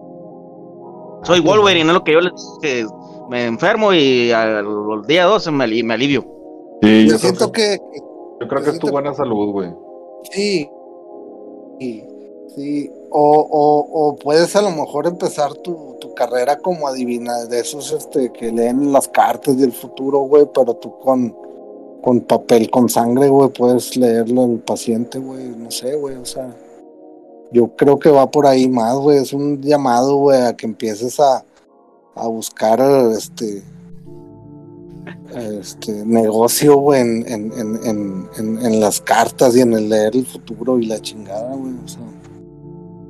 Soy 1.24 1.40
Wolverine, 1.40 1.88
es 1.90 1.94
lo 1.94 2.04
que 2.04 2.14
yo 2.14 2.22
les 2.22 2.32
que 2.62 2.86
me 3.30 3.46
enfermo 3.46 3.94
y 3.94 4.32
al, 4.32 4.58
al 4.66 5.02
día 5.08 5.26
12 5.26 5.52
me, 5.52 5.64
ali- 5.66 5.84
me 5.84 5.94
alivio. 5.94 6.26
Sí, 6.82 7.06
Yo 7.06 7.12
yo, 7.14 7.18
siento 7.20 7.52
creo 7.52 7.78
que, 7.78 7.80
que, 7.92 8.00
yo 8.42 8.48
creo 8.48 8.64
que 8.64 8.70
es 8.72 8.80
tu 8.80 8.90
buena 8.90 9.14
salud, 9.14 9.52
güey. 9.52 9.70
Sí, 10.32 10.70
sí, 11.80 12.04
sí. 12.56 12.92
O, 13.12 13.48
o, 13.52 14.08
o 14.10 14.16
puedes 14.16 14.56
a 14.56 14.62
lo 14.62 14.72
mejor 14.72 15.06
empezar 15.06 15.54
tu, 15.56 15.98
tu 16.00 16.14
carrera 16.14 16.58
como 16.60 16.88
adivina 16.88 17.44
de 17.46 17.60
esos 17.60 17.92
este, 17.92 18.32
que 18.32 18.52
leen 18.52 18.92
las 18.92 19.08
cartas 19.10 19.58
del 19.58 19.74
futuro, 19.74 20.20
güey, 20.20 20.48
pero 20.54 20.74
tú 20.76 20.98
con, 21.00 21.36
con 22.02 22.22
papel, 22.22 22.70
con 22.70 22.90
sangre, 22.90 23.30
güey, 23.30 23.50
puedes 23.50 23.96
leerlo 23.96 24.44
al 24.44 24.60
paciente, 24.60 25.20
güey, 25.20 25.50
no 25.50 25.70
sé, 25.72 25.96
güey, 25.96 26.16
o 26.16 26.26
sea, 26.26 26.56
yo 27.52 27.76
creo 27.76 28.00
que 28.00 28.10
va 28.10 28.30
por 28.30 28.48
ahí 28.48 28.68
más, 28.68 28.96
güey, 28.96 29.20
es 29.20 29.34
un 29.34 29.62
llamado, 29.62 30.16
güey, 30.16 30.42
a 30.42 30.56
que 30.56 30.66
empieces 30.66 31.20
a, 31.20 31.44
a 32.16 32.28
buscar, 32.28 32.80
este, 33.16 33.64
este 35.36 36.06
negocio, 36.06 36.78
güey, 36.78 37.02
en, 37.02 37.28
en, 37.28 37.52
en, 37.86 38.28
en, 38.38 38.80
las 38.80 39.02
cartas 39.02 39.56
y 39.56 39.62
en 39.62 39.74
el 39.74 39.90
leer 39.90 40.16
el 40.16 40.26
futuro 40.26 40.80
y 40.80 40.86
la 40.86 41.00
chingada, 41.00 41.56
güey. 41.56 41.74
O 41.84 41.88
sea, 41.88 42.02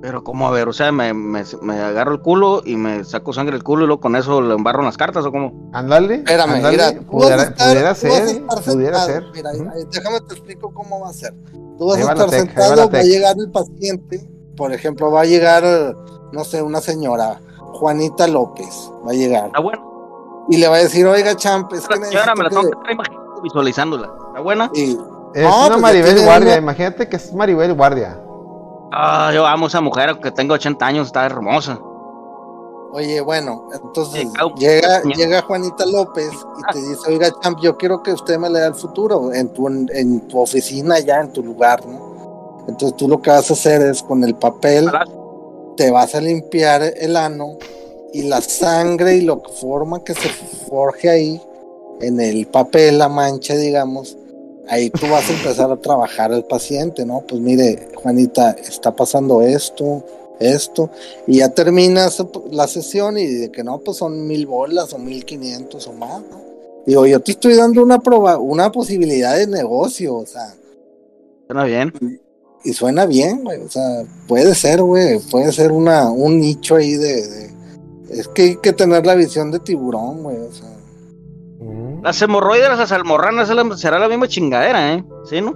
Pero 0.02 0.24
cómo, 0.24 0.48
a 0.48 0.52
ver, 0.52 0.68
o 0.68 0.74
sea, 0.74 0.92
me, 0.92 1.14
me, 1.14 1.44
me 1.62 1.80
agarro 1.80 2.14
el 2.14 2.22
culo 2.22 2.64
y 2.66 2.76
me 2.76 3.04
saco 3.04 3.34
sangre 3.34 3.54
del 3.54 3.64
culo 3.64 3.84
y 3.84 3.88
luego 3.88 4.02
con 4.02 4.16
eso 4.16 4.42
le 4.42 4.56
embarro 4.56 4.80
en 4.80 4.86
las 4.88 4.98
cartas 4.98 5.24
o 5.26 5.32
cómo. 5.32 5.70
Ándale. 5.74 6.16
espérame, 6.16 6.50
ándale, 6.56 6.72
mira, 6.72 7.02
pudiera, 7.08 7.44
estar, 7.44 7.68
pudiera 7.68 7.96
ser, 7.96 8.44
pudiera 8.66 9.00
ser. 9.06 9.24
Mira, 9.34 9.50
ahí- 9.52 9.86
déjame 9.92 10.22
te 10.22 10.34
explico 10.34 10.74
cómo 10.74 11.02
va 11.02 11.10
a 11.10 11.14
ser. 11.14 11.34
Tú 11.78 11.86
vas 11.88 11.98
Ahí 11.98 12.04
a 12.08 12.12
estar 12.12 12.30
sentado, 12.32 12.90
va 12.90 12.98
a 13.00 13.04
llegar 13.04 13.36
el 13.38 13.52
paciente, 13.52 14.28
por 14.58 14.74
ejemplo, 14.74 15.12
va 15.12 15.22
a 15.22 15.26
llegar, 15.26 15.64
no 16.32 16.44
sé, 16.46 16.62
una 16.64 16.82
señora, 16.82 17.40
Juanita 17.74 18.28
López, 18.28 18.92
va 19.08 19.12
a 19.12 19.14
llegar 19.14 19.46
Está 19.48 19.60
buena. 19.60 19.82
y 20.50 20.58
le 20.58 20.68
va 20.68 20.76
a 20.78 20.80
decir, 20.80 21.06
oiga, 21.06 21.36
champ, 21.36 21.72
es 21.74 21.88
que 21.88 21.94
señora 22.06 22.34
me 22.36 22.44
la 22.46 22.50
tengo 22.50 22.64
que... 22.64 22.70
estar 22.70 22.92
imaginando, 22.92 23.42
visualizándola. 23.44 24.12
¿Está 24.30 24.40
buena? 24.42 24.72
y- 24.74 24.98
Es 25.34 25.44
No, 25.44 25.60
una 25.62 25.68
pues 25.70 25.82
Maribel 25.82 26.24
Guardia. 26.26 26.48
una- 26.54 26.58
Imagínate 26.58 27.08
que 27.08 27.16
es 27.16 27.34
Maribel 27.34 27.74
Guardia. 27.74 28.20
Ah, 28.92 29.32
yo 29.34 29.46
amo 29.46 29.66
a 29.66 29.70
esa 29.70 29.82
mujer, 29.82 30.10
aunque 30.10 30.32
tenga 30.32 30.56
80 30.56 30.86
años, 30.86 31.08
está 31.08 31.26
hermosa. 31.26 31.80
Oye, 32.94 33.22
bueno, 33.22 33.70
entonces 33.74 34.28
llega, 34.58 35.02
llega 35.04 35.42
Juanita 35.44 35.86
López 35.86 36.30
y 36.60 36.74
te 36.74 36.80
dice, 36.80 37.02
oiga, 37.08 37.30
champ, 37.42 37.58
yo 37.62 37.78
quiero 37.78 38.04
que 38.04 38.12
usted 38.12 38.38
me 38.38 38.50
lea 38.50 38.68
el 38.68 38.76
futuro 38.76 39.34
en 39.34 39.48
tu, 39.54 39.68
en 39.70 40.28
tu 40.28 40.40
oficina, 40.40 41.00
ya 41.00 41.22
en 41.22 41.32
tu 41.32 41.42
lugar, 41.42 41.86
¿no? 41.86 42.64
Entonces 42.68 42.98
tú 42.98 43.08
lo 43.08 43.22
que 43.22 43.30
vas 43.30 43.50
a 43.50 43.54
hacer 43.54 43.82
es 43.82 44.04
con 44.04 44.26
el 44.26 44.36
papel, 44.36 44.92
te 45.78 45.90
vas 45.90 46.14
a 46.16 46.20
limpiar 46.20 46.84
el 46.84 47.16
ano 47.16 47.58
y 48.12 48.24
la 48.24 48.42
sangre 48.42 49.16
y 49.16 49.22
lo 49.22 49.42
que 49.42 49.54
forma 49.54 50.04
que 50.04 50.14
se 50.14 50.28
forje 50.68 51.10
ahí 51.10 51.42
en 52.02 52.20
el 52.20 52.46
papel, 52.48 52.98
la 52.98 53.08
mancha, 53.08 53.56
digamos, 53.56 54.18
ahí 54.72 54.90
tú 54.90 55.06
vas 55.12 55.30
a 55.30 55.34
empezar 55.34 55.72
a 55.72 55.78
trabajar 55.78 56.34
al 56.34 56.46
paciente, 56.46 57.06
¿no? 57.06 57.22
Pues 57.28 57.40
mire, 57.42 57.90
Juanita, 57.96 58.52
está 58.52 58.96
pasando 58.96 59.42
esto, 59.42 60.04
esto, 60.40 60.90
y 61.28 61.38
ya 61.38 61.50
terminas 61.50 62.24
la 62.50 62.68
sesión 62.68 63.18
y 63.20 63.28
de 63.28 63.52
que 63.52 63.64
no, 63.64 63.80
pues 63.80 63.98
son 63.98 64.26
mil 64.26 64.48
bolas 64.48 64.92
o 64.94 64.98
mil 64.98 65.24
quinientos 65.26 65.88
o 65.88 65.94
más, 65.94 66.22
¿no? 66.32 66.42
Digo, 66.86 67.06
yo 67.06 67.20
te 67.20 67.34
estoy 67.34 67.54
dando 67.54 67.84
una 67.84 68.00
proba 68.00 68.40
una 68.40 68.72
posibilidad 68.72 69.38
de 69.38 69.46
negocio, 69.46 70.16
o 70.16 70.26
sea, 70.26 70.56
Suena 71.46 71.66
bien. 71.66 71.94
y 72.64 72.74
suena 72.74 73.06
bien, 73.06 73.44
güey, 73.44 73.62
o 73.62 73.70
sea, 73.70 74.04
puede 74.28 74.56
ser, 74.56 74.82
güey, 74.82 75.20
puede 75.20 75.52
ser 75.52 75.72
una, 75.72 76.10
un 76.10 76.40
nicho 76.40 76.76
ahí 76.76 76.94
de, 76.96 77.28
de- 77.28 77.52
es 78.10 78.28
que 78.30 78.42
hay 78.42 78.56
que 78.58 78.74
tener 78.74 79.06
la 79.06 79.16
visión 79.16 79.52
de 79.52 79.60
tiburón, 79.60 80.24
güey, 80.24 80.38
o 80.38 80.52
sea, 80.52 80.70
Mm. 81.60 81.91
Las 82.04 82.22
hemorroides, 82.22 82.78
las 82.78 82.92
almorranas, 82.92 83.52
será 83.80 84.00
la 84.00 84.08
misma 84.08 84.28
chingadera, 84.28 84.94
¿eh? 84.94 85.06
¿Sí, 85.26 85.40
no? 85.42 85.56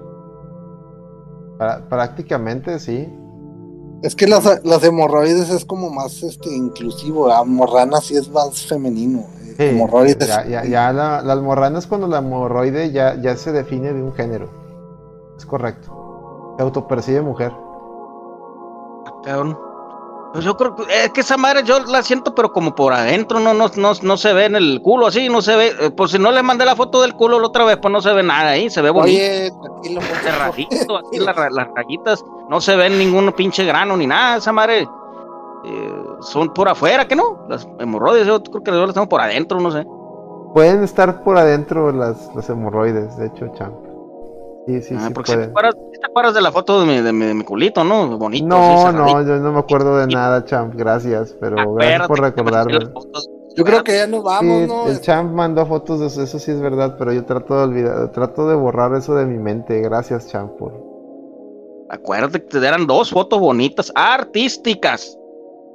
Prácticamente 1.89 2.79
sí. 2.79 3.07
es 4.03 4.15
que 4.15 4.27
las, 4.27 4.63
las 4.63 4.83
hemorroides 4.83 5.49
es 5.49 5.65
como 5.65 5.89
más, 5.89 6.21
este, 6.21 6.53
inclusivo, 6.53 7.29
la 7.29 7.43
morrana 7.43 8.01
sí 8.01 8.15
es 8.15 8.29
más 8.29 8.67
femenino, 8.67 9.19
eh, 9.19 9.55
Sí, 9.57 9.63
hemorroides, 9.63 10.27
Ya, 10.27 10.45
ya, 10.45 10.65
ya 10.65 10.93
la, 10.93 11.21
la 11.21 11.33
almorrana 11.33 11.79
es 11.79 11.87
cuando 11.87 12.07
la 12.07 12.19
hemorroide 12.19 12.91
ya, 12.91 13.19
ya 13.19 13.35
se 13.37 13.51
define 13.51 13.93
de 13.93 14.03
un 14.03 14.13
género. 14.13 14.49
Es 15.37 15.45
correcto. 15.45 16.53
Se 16.57 16.63
autopercibe 16.63 17.21
mujer. 17.21 17.51
Cabrón. 19.23 19.57
Pues 20.35 20.43
yo 20.43 20.57
creo 20.57 20.75
que 20.75 20.83
es 21.05 21.11
que 21.11 21.21
esa 21.21 21.37
madre 21.37 21.63
yo 21.63 21.79
la 21.79 22.03
siento, 22.03 22.35
pero 22.35 22.51
como 22.51 22.75
por 22.75 22.91
adentro, 22.91 23.39
no, 23.39 23.53
no, 23.53 23.69
no, 23.77 23.91
no 24.01 24.17
se 24.17 24.33
ve 24.33 24.45
en 24.45 24.57
el 24.57 24.81
culo 24.81 25.07
así, 25.07 25.29
no 25.29 25.41
se 25.41 25.55
ve. 25.55 25.67
eh, 25.79 25.91
Pues 25.95 26.11
si 26.11 26.19
no 26.19 26.29
le 26.31 26.43
mandé 26.43 26.65
la 26.65 26.75
foto 26.75 27.01
del 27.01 27.13
culo 27.13 27.39
la 27.39 27.47
otra 27.47 27.63
vez, 27.63 27.77
pues 27.81 27.89
no 27.89 28.01
se 28.01 28.11
ve 28.11 28.21
nada 28.21 28.49
ahí, 28.49 28.69
se 28.69 28.81
ve 28.81 28.89
bonito. 28.89 29.15
Oye, 29.17 29.49
tranquilo, 29.63 30.01
cerradito, 30.21 30.97
así 31.07 31.19
las, 31.19 31.35
ra- 31.37 31.49
las 31.49 31.67
rayitas, 31.73 32.21
no 32.49 32.59
se 32.59 32.75
ven 32.75 32.97
ningún 32.99 33.31
pinche 33.31 33.63
grano 33.63 33.95
ni 33.95 34.07
nada, 34.07 34.35
esa 34.35 34.51
madre 34.51 34.81
eh, 35.63 35.93
son 36.19 36.53
por 36.53 36.67
afuera, 36.67 37.07
¿que 37.07 37.15
no? 37.15 37.45
Las 37.47 37.65
hemorroides, 37.79 38.27
yo 38.27 38.43
creo 38.43 38.61
que 38.61 38.71
las 38.71 38.93
tengo 38.93 39.07
por 39.07 39.21
adentro, 39.21 39.61
no 39.61 39.71
sé. 39.71 39.85
Pueden 40.53 40.83
estar 40.83 41.23
por 41.23 41.37
adentro 41.37 41.93
las, 41.93 42.29
las 42.35 42.49
hemorroides, 42.49 43.15
de 43.17 43.27
hecho, 43.27 43.47
champ. 43.57 43.73
Sí, 44.65 44.81
sí, 44.81 44.95
Ah, 44.97 45.07
sí 45.07 45.13
porque 45.13 45.31
si 45.33 45.37
te, 45.37 45.43
acuerdas, 45.43 45.75
sí 45.93 45.99
te 45.99 46.05
acuerdas 46.07 46.33
de 46.33 46.41
la 46.41 46.51
foto 46.51 46.79
de 46.81 46.87
mi, 46.87 46.99
de 47.01 47.13
mi, 47.13 47.25
de 47.25 47.33
mi 47.35 47.43
culito, 47.43 47.83
¿no? 47.83 48.17
Bonito. 48.17 48.45
No, 48.47 48.87
así, 48.87 48.95
no, 48.97 49.21
yo 49.21 49.35
no 49.37 49.51
me 49.51 49.59
acuerdo 49.59 49.97
de 49.97 50.07
nada, 50.07 50.43
champ. 50.45 50.73
Gracias, 50.75 51.35
pero 51.39 51.73
gracias 51.75 52.07
por 52.07 52.19
recordarme. 52.21 52.79
Yo 53.55 53.63
creo 53.63 53.83
que 53.83 53.95
ya 53.95 54.07
nos 54.07 54.23
vamos, 54.23 54.61
Sí, 54.63 54.67
¿no? 54.67 54.87
el 54.87 54.99
champ 55.01 55.31
mandó 55.33 55.65
fotos 55.65 55.99
de 56.01 56.07
eso, 56.07 56.21
eso 56.23 56.39
sí 56.39 56.51
es 56.51 56.59
verdad, 56.59 56.95
pero 56.97 57.13
yo 57.13 57.23
trato 57.25 57.55
de 57.57 57.63
olvidar, 57.63 58.11
trato 58.11 58.49
de 58.49 58.55
borrar 58.55 58.93
eso 58.95 59.15
de 59.15 59.25
mi 59.25 59.37
mente. 59.37 59.79
Gracias, 59.81 60.27
champ, 60.29 60.51
por... 60.57 60.73
Acuérdate 61.89 62.41
que 62.43 62.59
te 62.59 62.67
eran 62.67 62.87
dos 62.87 63.11
fotos 63.11 63.39
bonitas, 63.39 63.91
artísticas. 63.95 65.17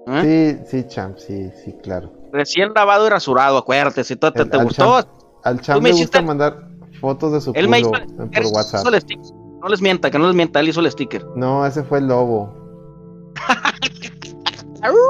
¿eh? 0.08 0.58
Sí, 0.66 0.82
sí, 0.82 0.88
champ, 0.88 1.16
sí, 1.18 1.50
sí, 1.64 1.72
claro. 1.82 2.10
Recién 2.32 2.72
lavado 2.74 3.06
y 3.06 3.10
rasurado, 3.10 3.56
acuérdate. 3.58 4.04
Si 4.04 4.16
tú 4.16 4.30
te, 4.32 4.42
El- 4.42 4.50
te 4.50 4.56
al 4.58 4.64
gustó, 4.64 4.98
champ- 5.00 5.06
Al 5.44 5.60
champ 5.60 5.80
me 5.82 5.88
le 5.90 5.94
hiciste- 5.94 6.18
gusta 6.18 6.22
mandar 6.26 6.69
fotos 7.00 7.32
de 7.32 7.40
su 7.40 7.52
él 7.54 7.68
me 7.68 7.82
culo 7.82 7.98
hizo, 7.98 8.04
eh, 8.04 8.28
él 8.32 8.42
por 8.44 8.52
WhatsApp. 8.52 8.80
hizo 8.82 8.94
el 8.94 9.00
sticker. 9.00 9.26
No 9.62 9.68
les 9.68 9.82
mienta, 9.82 10.10
que 10.10 10.18
no 10.18 10.26
les 10.26 10.34
mienta, 10.36 10.60
él 10.60 10.68
hizo 10.68 10.80
el 10.80 10.90
sticker. 10.90 11.26
No, 11.36 11.66
ese 11.66 11.82
fue 11.82 11.98
el 11.98 12.06
lobo. 12.08 12.54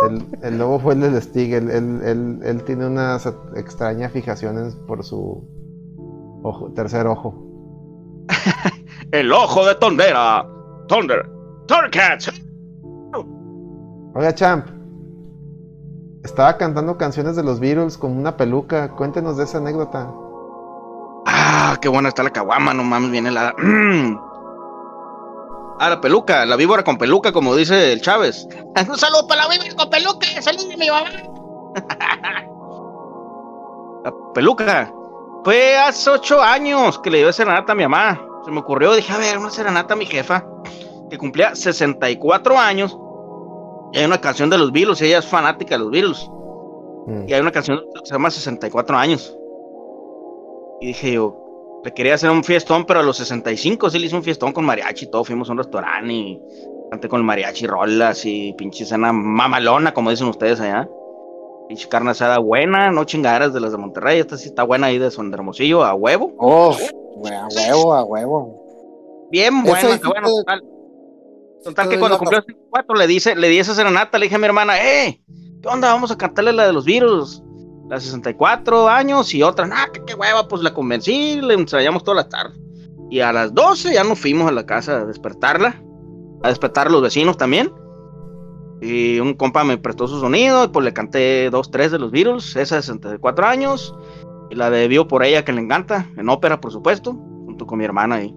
El, 0.09 0.27
el 0.43 0.59
lobo 0.59 0.81
fue 0.81 0.95
el 0.95 1.01
del 1.01 1.23
stick. 1.23 1.53
Él, 1.53 1.71
él, 1.71 2.01
él- 2.05 2.41
él 2.43 2.65
tiene 2.65 2.87
unas 2.87 3.27
extrañas 3.55 4.11
fijaciones 4.13 4.75
por 4.89 5.05
su 5.05 5.45
ojo, 6.43 6.73
tercer 6.73 7.07
ojo. 7.07 7.47
El 9.13 9.33
ojo 9.33 9.67
de 9.67 9.75
Tondera. 9.77 10.47
Thunder. 10.89 11.29
Thundercats. 11.67 12.31
Oiga, 14.15 14.35
champ. 14.35 14.67
Estaba 16.23 16.57
cantando 16.59 16.97
canciones 16.97 17.35
de 17.37 17.43
los 17.43 17.59
Beatles 17.61 17.97
con 17.99 18.13
una 18.17 18.37
peluca. 18.37 18.91
Cuéntenos 18.95 19.37
de 19.37 19.45
esa 19.45 19.59
anécdota. 19.59 20.13
Ah, 21.27 21.77
qué 21.81 21.89
buena 21.89 22.09
está 22.09 22.23
la 22.23 22.31
caguama, 22.31 22.75
no 22.75 22.85
mames, 22.85 23.11
viene 23.11 23.31
la. 23.31 23.55
Ah, 25.83 25.89
la 25.89 25.99
peluca, 25.99 26.45
la 26.45 26.57
víbora 26.57 26.85
con 26.85 26.99
peluca, 26.99 27.33
como 27.33 27.57
dice 27.57 27.95
el 27.95 28.03
Chávez. 28.03 28.47
Un 28.87 28.99
saludo 28.99 29.27
para 29.27 29.45
la 29.45 29.49
víbora 29.49 29.75
con 29.75 29.89
peluca, 29.89 30.27
saludos 30.43 30.69
de 30.69 30.77
mi 30.77 30.91
mamá. 30.91 31.09
la 34.05 34.13
peluca. 34.35 34.93
Fue 35.43 35.79
hace 35.79 36.11
ocho 36.11 36.43
años 36.43 36.99
que 36.99 37.11
le 37.11 37.17
dio 37.19 37.33
serenata 37.33 37.73
a 37.73 37.75
mi 37.75 37.85
mamá. 37.85 38.21
Se 38.45 38.51
me 38.51 38.61
ocurrió, 38.61 38.95
dije, 38.95 39.11
a 39.11 39.17
ver, 39.17 39.39
una 39.39 39.49
serenata 39.49 39.95
a 39.95 39.97
mi 39.97 40.05
jefa, 40.05 40.45
que 41.09 41.17
cumplía 41.17 41.55
64 41.55 42.59
años. 42.59 42.99
Y 43.95 44.01
hay 44.01 44.05
una 44.05 44.21
canción 44.21 44.51
de 44.51 44.59
los 44.59 44.73
Beatles, 44.73 45.01
y 45.01 45.07
ella 45.07 45.21
es 45.21 45.27
fanática 45.27 45.77
de 45.77 45.79
los 45.79 45.91
Beatles. 45.91 46.29
Mm. 47.07 47.27
Y 47.27 47.33
hay 47.33 47.41
una 47.41 47.53
canción 47.53 47.81
que 47.95 48.05
se 48.05 48.13
llama 48.13 48.31
64 48.31 48.99
años. 48.99 49.35
Y 50.81 50.89
dije 50.89 51.13
yo, 51.13 51.81
le 51.85 51.93
quería 51.93 52.15
hacer 52.15 52.31
un 52.31 52.43
fiestón, 52.45 52.85
pero 52.87 53.01
a 53.01 53.03
los 53.03 53.17
65 53.19 53.91
sí 53.91 53.99
le 53.99 54.07
hice 54.07 54.17
un 54.17 54.23
fiestón 54.23 54.53
con 54.53 54.65
mariachi 54.65 55.07
y 55.07 55.11
todo. 55.11 55.25
Fuimos 55.25 55.49
a 55.49 55.53
un 55.53 55.59
restaurante 55.59 56.13
y 56.13 56.41
canté 56.91 57.09
con 57.09 57.21
el 57.21 57.27
mariachi 57.27 57.67
rolas 57.67 58.25
y 58.25 58.53
pinche 58.55 58.85
cena 58.85 59.13
mamalona, 59.13 59.93
como 59.95 60.11
dicen 60.11 60.29
ustedes 60.29 60.61
allá. 60.61 60.89
Pinche 61.69 61.89
carne 61.89 62.11
asada 62.11 62.39
buena, 62.39 62.91
no 62.91 63.05
chingaderas 63.05 63.53
de 63.53 63.61
las 63.61 63.73
de 63.73 63.79
Monterrey. 63.79 64.19
Esta 64.19 64.37
sí 64.37 64.49
está 64.49 64.65
buena 64.65 64.89
ahí 64.89 64.99
de 64.99 65.11
Son 65.11 65.31
de 65.31 65.37
Hermosillo, 65.37 65.85
a 65.85 65.95
huevo. 65.95 66.33
Güey, 67.17 67.35
a 67.35 67.47
huevo, 67.47 67.95
a 67.95 68.05
huevo. 68.05 69.29
Bien 69.31 69.63
buena, 69.63 69.79
hiciste- 69.91 70.09
bueno, 70.09 70.29
total. 70.29 70.65
Total 71.63 71.89
que 71.91 71.99
cuando 71.99 72.19
cumplió 72.19 72.41
64 72.41 72.95
le 72.97 73.07
dice, 73.07 73.37
le 73.37 73.49
di 73.49 73.59
esa 73.59 73.75
serenata, 73.75 74.19
le 74.19 74.25
dije 74.27 74.37
a 74.37 74.39
mi 74.39 74.47
hermana, 74.47 74.79
eh, 74.83 75.23
¿qué 75.63 75.69
onda? 75.69 75.93
Vamos 75.93 76.11
a 76.11 76.17
cantarle 76.17 76.53
la 76.55 76.67
de 76.67 76.73
los 76.73 76.87
virus. 76.87 77.43
La 77.91 77.97
de 77.97 78.03
64 78.03 78.89
años 78.89 79.35
y 79.35 79.43
otra, 79.43 79.67
nah, 79.67 79.89
que 79.93 80.05
qué 80.05 80.15
hueva, 80.15 80.47
pues 80.47 80.63
la 80.63 80.73
convencí, 80.73 81.41
le 81.41 81.55
ensayamos 81.55 82.05
toda 82.05 82.19
la 82.19 82.29
tarde. 82.29 82.55
Y 83.11 83.19
a 83.19 83.33
las 83.33 83.53
12 83.53 83.93
ya 83.93 84.05
nos 84.05 84.21
fuimos 84.21 84.49
a 84.49 84.53
la 84.53 84.65
casa 84.65 84.99
a 84.99 85.05
despertarla, 85.05 85.83
a 86.45 86.49
despertar 86.49 86.87
a 86.87 86.91
los 86.91 87.03
vecinos 87.03 87.37
también. 87.37 87.73
Y 88.81 89.19
un 89.19 89.35
compa 89.35 89.65
me 89.65 89.77
prestó 89.77 90.07
su 90.07 90.21
sonido 90.21 90.67
y 90.67 90.69
pues 90.69 90.85
le 90.85 90.93
canté 90.93 91.51
dos, 91.51 91.73
tres 91.73 91.91
de 91.91 91.99
los 91.99 92.13
Beatles, 92.13 92.55
esa 92.55 92.77
de 92.77 92.83
64 92.83 93.45
años, 93.45 93.93
y 94.51 94.55
la 94.55 94.71
de 94.71 95.05
por 95.07 95.25
ella 95.25 95.45
que 95.45 95.53
le 95.53 95.61
encanta, 95.61 96.07
en 96.17 96.29
ópera 96.29 96.61
por 96.61 96.71
supuesto, 96.71 97.15
junto 97.45 97.67
con 97.67 97.81
mi 97.81 97.85
hermana 97.85 98.15
ahí. 98.17 98.33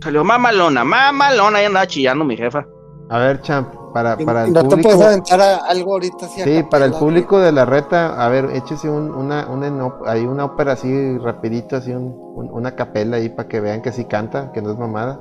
Salió 0.00 0.24
mamalona, 0.24 0.82
mamalona, 0.82 1.60
y 1.60 1.66
andaba 1.66 1.86
chillando 1.86 2.24
mi 2.24 2.38
jefa. 2.38 2.66
A 3.10 3.18
ver, 3.18 3.42
champ, 3.42 3.68
para, 3.96 4.14
para 4.18 4.44
el 4.44 4.52
¿No 4.52 4.60
te 4.60 4.68
público. 4.68 4.88
puedes 4.90 5.06
aventar 5.06 5.40
a- 5.40 5.56
algo 5.68 5.92
ahorita 5.94 6.26
así 6.26 6.42
Sí, 6.42 6.62
para 6.70 6.84
el 6.84 6.92
público 6.92 7.38
de 7.38 7.50
la 7.50 7.64
reta, 7.64 8.22
a 8.22 8.28
ver, 8.28 8.50
échese 8.52 8.90
un, 8.90 9.10
una, 9.14 9.48
una, 9.48 9.94
hay 10.04 10.26
una 10.26 10.44
ópera 10.44 10.72
así 10.72 11.16
rapidito, 11.16 11.76
así 11.76 11.92
un, 11.92 12.14
un- 12.34 12.50
una 12.52 12.74
capela 12.76 13.16
ahí 13.16 13.30
para 13.30 13.48
que 13.48 13.58
vean 13.60 13.80
que 13.80 13.92
sí 13.92 14.04
canta, 14.04 14.52
que 14.52 14.60
no 14.60 14.70
es 14.72 14.78
mamada. 14.78 15.18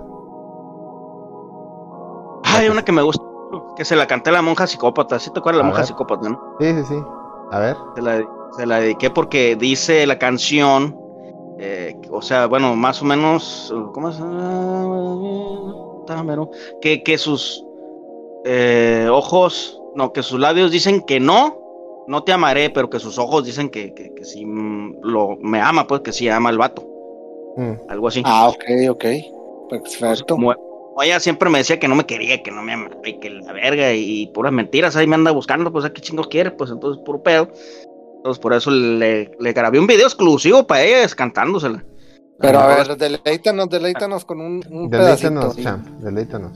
Hay 2.43 2.67
una 2.67 2.83
que 2.83 2.91
me 2.91 3.01
gusta, 3.01 3.23
que 3.77 3.85
se 3.85 3.95
la 3.95 4.07
canté 4.07 4.29
a 4.29 4.33
la 4.33 4.41
monja 4.41 4.67
psicópata. 4.67 5.19
¿Sí 5.19 5.31
te 5.31 5.39
acuerdas 5.39 5.59
de 5.59 5.63
la 5.63 5.67
A 5.67 5.67
monja 5.69 5.81
ver. 5.81 5.87
psicópata, 5.87 6.27
no? 6.29 6.57
Sí, 6.59 6.73
sí, 6.73 6.83
sí. 6.89 7.03
A 7.51 7.59
ver. 7.59 7.77
Se 7.95 8.01
la, 8.01 8.23
se 8.57 8.65
la 8.65 8.79
dediqué 8.81 9.09
porque 9.09 9.55
dice 9.55 10.05
la 10.05 10.19
canción, 10.19 10.97
eh, 11.59 11.95
o 12.11 12.21
sea, 12.21 12.47
bueno, 12.47 12.75
más 12.75 13.01
o 13.01 13.05
menos, 13.05 13.73
¿cómo 13.93 14.09
es? 14.09 14.17
Que, 16.81 17.03
que 17.03 17.17
sus 17.17 17.64
eh, 18.45 19.07
ojos, 19.11 19.81
no, 19.95 20.13
que 20.13 20.23
sus 20.23 20.39
labios 20.39 20.71
dicen 20.71 21.01
que 21.01 21.19
no, 21.19 21.57
no 22.07 22.23
te 22.23 22.31
amaré, 22.31 22.69
pero 22.69 22.89
que 22.89 22.99
sus 22.99 23.17
ojos 23.17 23.43
dicen 23.43 23.69
que, 23.69 23.93
que, 23.93 24.13
que 24.13 24.23
sí 24.23 24.45
mm, 24.45 24.99
lo, 25.01 25.35
me 25.41 25.59
ama, 25.59 25.87
pues 25.87 26.01
que 26.01 26.13
sí 26.13 26.29
ama 26.29 26.49
al 26.49 26.57
vato, 26.57 26.83
Mm. 27.57 27.89
algo 27.89 28.07
así. 28.09 28.21
Ah, 28.25 28.49
ok, 28.49 28.63
ok. 28.89 29.05
Perfecto. 29.69 30.35
Como, 30.35 30.53
ella 31.01 31.19
siempre 31.19 31.49
me 31.49 31.57
decía 31.59 31.79
que 31.79 31.87
no 31.87 31.95
me 31.95 32.05
quería, 32.05 32.43
que 32.43 32.51
no 32.51 32.61
me 32.61 32.73
amaba 32.73 32.95
y 33.03 33.17
que 33.19 33.29
la 33.29 33.51
verga 33.53 33.93
y, 33.93 34.27
puras 34.27 34.51
mentiras, 34.53 34.95
ahí 34.95 35.07
me 35.07 35.15
anda 35.15 35.31
buscando, 35.31 35.71
pues 35.71 35.85
a 35.85 35.91
qué 35.93 36.01
chingos 36.01 36.27
quiere, 36.27 36.51
pues 36.51 36.69
entonces 36.69 37.01
puro 37.03 37.23
pedo. 37.23 37.47
Entonces 38.17 38.41
por 38.41 38.53
eso 38.53 38.71
le, 38.71 39.31
le 39.39 39.53
grabé 39.53 39.79
un 39.79 39.87
video 39.87 40.05
exclusivo 40.05 40.65
para 40.67 40.83
ella 40.83 41.07
cantándosela. 41.15 41.83
Pero 42.39 42.59
a 42.59 42.67
ver, 42.67 42.97
deleítanos, 42.97 43.69
deleítanos 43.69 44.25
con 44.25 44.41
un, 44.41 44.61
un 44.69 44.89
Deleítanos, 44.89 45.55
pedacito. 45.55 45.61
champ, 45.63 45.87
deleítanos. 46.01 46.51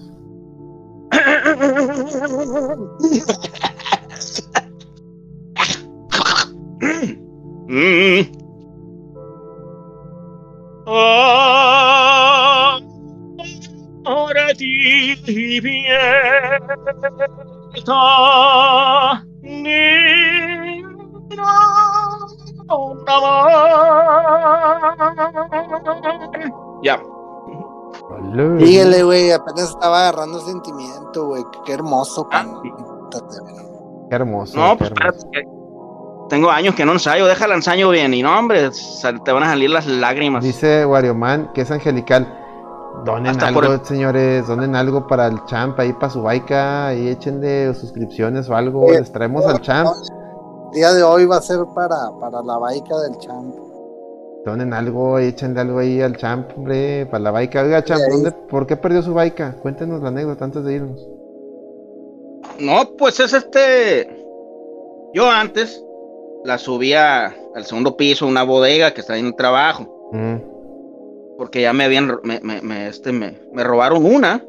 Mm. 7.69 8.25
Ah, 10.87 12.79
Ahora 14.05 14.47
despierta, 14.57 15.31
mira 15.31 16.09
un 22.69 23.07
amor. 23.07 23.59
Ya. 26.81 26.99
Síguele, 28.59 29.03
güey, 29.03 29.31
apenas 29.31 29.69
estaba 29.69 29.99
agarrando 30.07 30.39
sentimiento, 30.39 31.27
güey. 31.27 31.43
Qué 31.65 31.73
hermoso. 31.73 32.27
Ah, 32.31 32.43
güey. 32.45 32.73
Qué 34.09 34.15
hermoso. 34.15 34.57
No, 34.59 34.71
qué 34.71 34.77
pues 34.77 34.91
hermoso. 34.91 35.17
espérate, 35.17 35.29
que 35.31 35.59
tengo 36.29 36.49
años 36.51 36.75
que 36.75 36.85
no 36.85 36.93
ensayo, 36.93 37.25
déjala 37.25 37.55
ensayo 37.55 37.89
bien. 37.89 38.13
Y 38.13 38.21
no, 38.23 38.37
hombre, 38.37 38.71
sal- 38.73 39.23
te 39.23 39.31
van 39.31 39.43
a 39.43 39.47
salir 39.47 39.69
las 39.69 39.85
lágrimas. 39.87 40.43
Dice 40.43 40.85
Warioman 40.85 41.51
que 41.53 41.61
es 41.61 41.71
angelical. 41.71 42.35
Donen 43.05 43.27
Hasta 43.31 43.47
algo, 43.47 43.61
el- 43.63 43.85
señores, 43.85 44.47
donen 44.47 44.75
algo 44.75 45.07
para 45.07 45.27
el 45.27 45.43
champ 45.45 45.79
ahí 45.79 45.93
para 45.93 46.09
su 46.11 46.21
baica 46.21 46.93
y 46.93 47.07
échenle 47.07 47.73
suscripciones 47.73 48.49
o 48.49 48.55
algo. 48.55 48.91
Eh, 48.91 48.99
Les 48.99 49.11
traemos 49.11 49.45
al 49.45 49.61
champ. 49.61 49.89
El 50.71 50.75
día 50.75 50.93
de 50.93 51.01
hoy 51.03 51.25
va 51.25 51.37
a 51.37 51.41
ser 51.41 51.59
para, 51.73 51.95
para 52.19 52.41
la 52.43 52.57
baica 52.57 52.97
del 52.99 53.17
champ. 53.19 53.55
Donen 54.45 54.73
algo, 54.73 55.19
échenle 55.19 55.59
algo 55.61 55.79
ahí 55.79 56.01
al 56.01 56.15
champ, 56.17 56.49
hombre, 56.57 57.05
para 57.07 57.23
la 57.23 57.31
baica. 57.31 57.61
Oiga, 57.61 57.83
champ. 57.83 58.01
¿dónde, 58.09 58.31
¿por 58.31 58.65
qué 58.65 58.77
perdió 58.77 59.01
su 59.01 59.13
baica? 59.13 59.55
Cuéntenos 59.61 60.01
la 60.01 60.07
anécdota 60.09 60.45
antes 60.45 60.63
de 60.63 60.73
irnos. 60.75 61.07
No, 62.59 62.95
pues 62.97 63.19
es 63.19 63.33
este. 63.33 64.25
Yo 65.13 65.29
antes 65.29 65.83
la 66.45 66.57
subía 66.57 67.35
al 67.55 67.65
segundo 67.65 67.97
piso, 67.97 68.27
una 68.27 68.43
bodega 68.43 68.93
que 68.93 69.01
está 69.01 69.17
en 69.17 69.27
el 69.27 69.35
trabajo, 69.35 69.95
Mm, 70.11 70.37
porque 71.37 71.61
ya 71.61 71.71
me 71.73 71.83
habían, 71.83 72.19
me, 72.23 72.39
me, 72.41 72.61
me, 72.61 72.87
este, 72.87 73.11
me, 73.11 73.39
me 73.53 73.63
robaron 73.63 74.05
una 74.05 74.43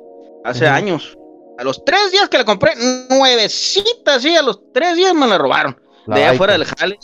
hace 0.44 0.66
años. 0.66 1.18
A 1.58 1.64
los 1.64 1.84
tres 1.84 2.10
días 2.12 2.28
que 2.30 2.38
la 2.38 2.44
compré, 2.46 2.72
nuevecita, 3.10 4.18
sí, 4.18 4.34
a 4.34 4.42
los 4.42 4.72
tres 4.72 4.96
días 4.96 5.12
me 5.14 5.26
la 5.26 5.36
robaron. 5.36 5.76
la 6.06 6.16
de 6.16 6.22
allá 6.22 6.30
baica. 6.30 6.34
afuera 6.36 6.52
del 6.54 6.64
jale. 6.64 6.98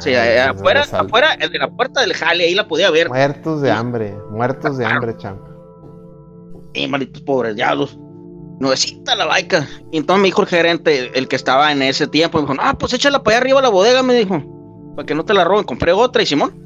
Sí, 0.00 0.12
nos 0.12 0.58
afuera, 0.58 0.82
afuera, 0.82 1.32
el 1.40 1.50
de 1.50 1.58
la 1.58 1.70
puerta 1.70 2.02
del 2.02 2.12
jale, 2.12 2.44
ahí 2.44 2.54
la 2.54 2.68
podía 2.68 2.90
ver. 2.90 3.08
Muertos 3.08 3.62
de 3.62 3.70
hambre, 3.70 4.14
muertos 4.30 4.76
de 4.76 4.84
hambre, 4.84 5.16
champ. 5.16 5.40
Y 6.74 6.86
malditos 6.86 7.22
pobres 7.22 7.56
diablos. 7.56 7.98
Nuevecita 8.60 9.14
la 9.14 9.24
baica. 9.24 9.66
Y 9.90 9.98
entonces 9.98 10.20
me 10.20 10.28
dijo 10.28 10.42
el 10.42 10.48
gerente, 10.48 11.18
el 11.18 11.28
que 11.28 11.36
estaba 11.36 11.72
en 11.72 11.80
ese 11.80 12.06
tiempo, 12.06 12.38
me 12.38 12.46
dijo, 12.46 12.60
ah, 12.60 12.76
pues 12.78 12.92
échala 12.92 13.22
para 13.22 13.36
allá 13.36 13.42
arriba 13.42 13.58
a 13.60 13.62
la 13.62 13.68
bodega, 13.70 14.02
me 14.02 14.14
dijo. 14.14 14.42
Para 14.96 15.06
que 15.06 15.14
no 15.14 15.24
te 15.24 15.32
la 15.32 15.44
roben. 15.44 15.64
Compré 15.64 15.92
otra 15.92 16.22
y 16.22 16.26
Simón. 16.26 16.62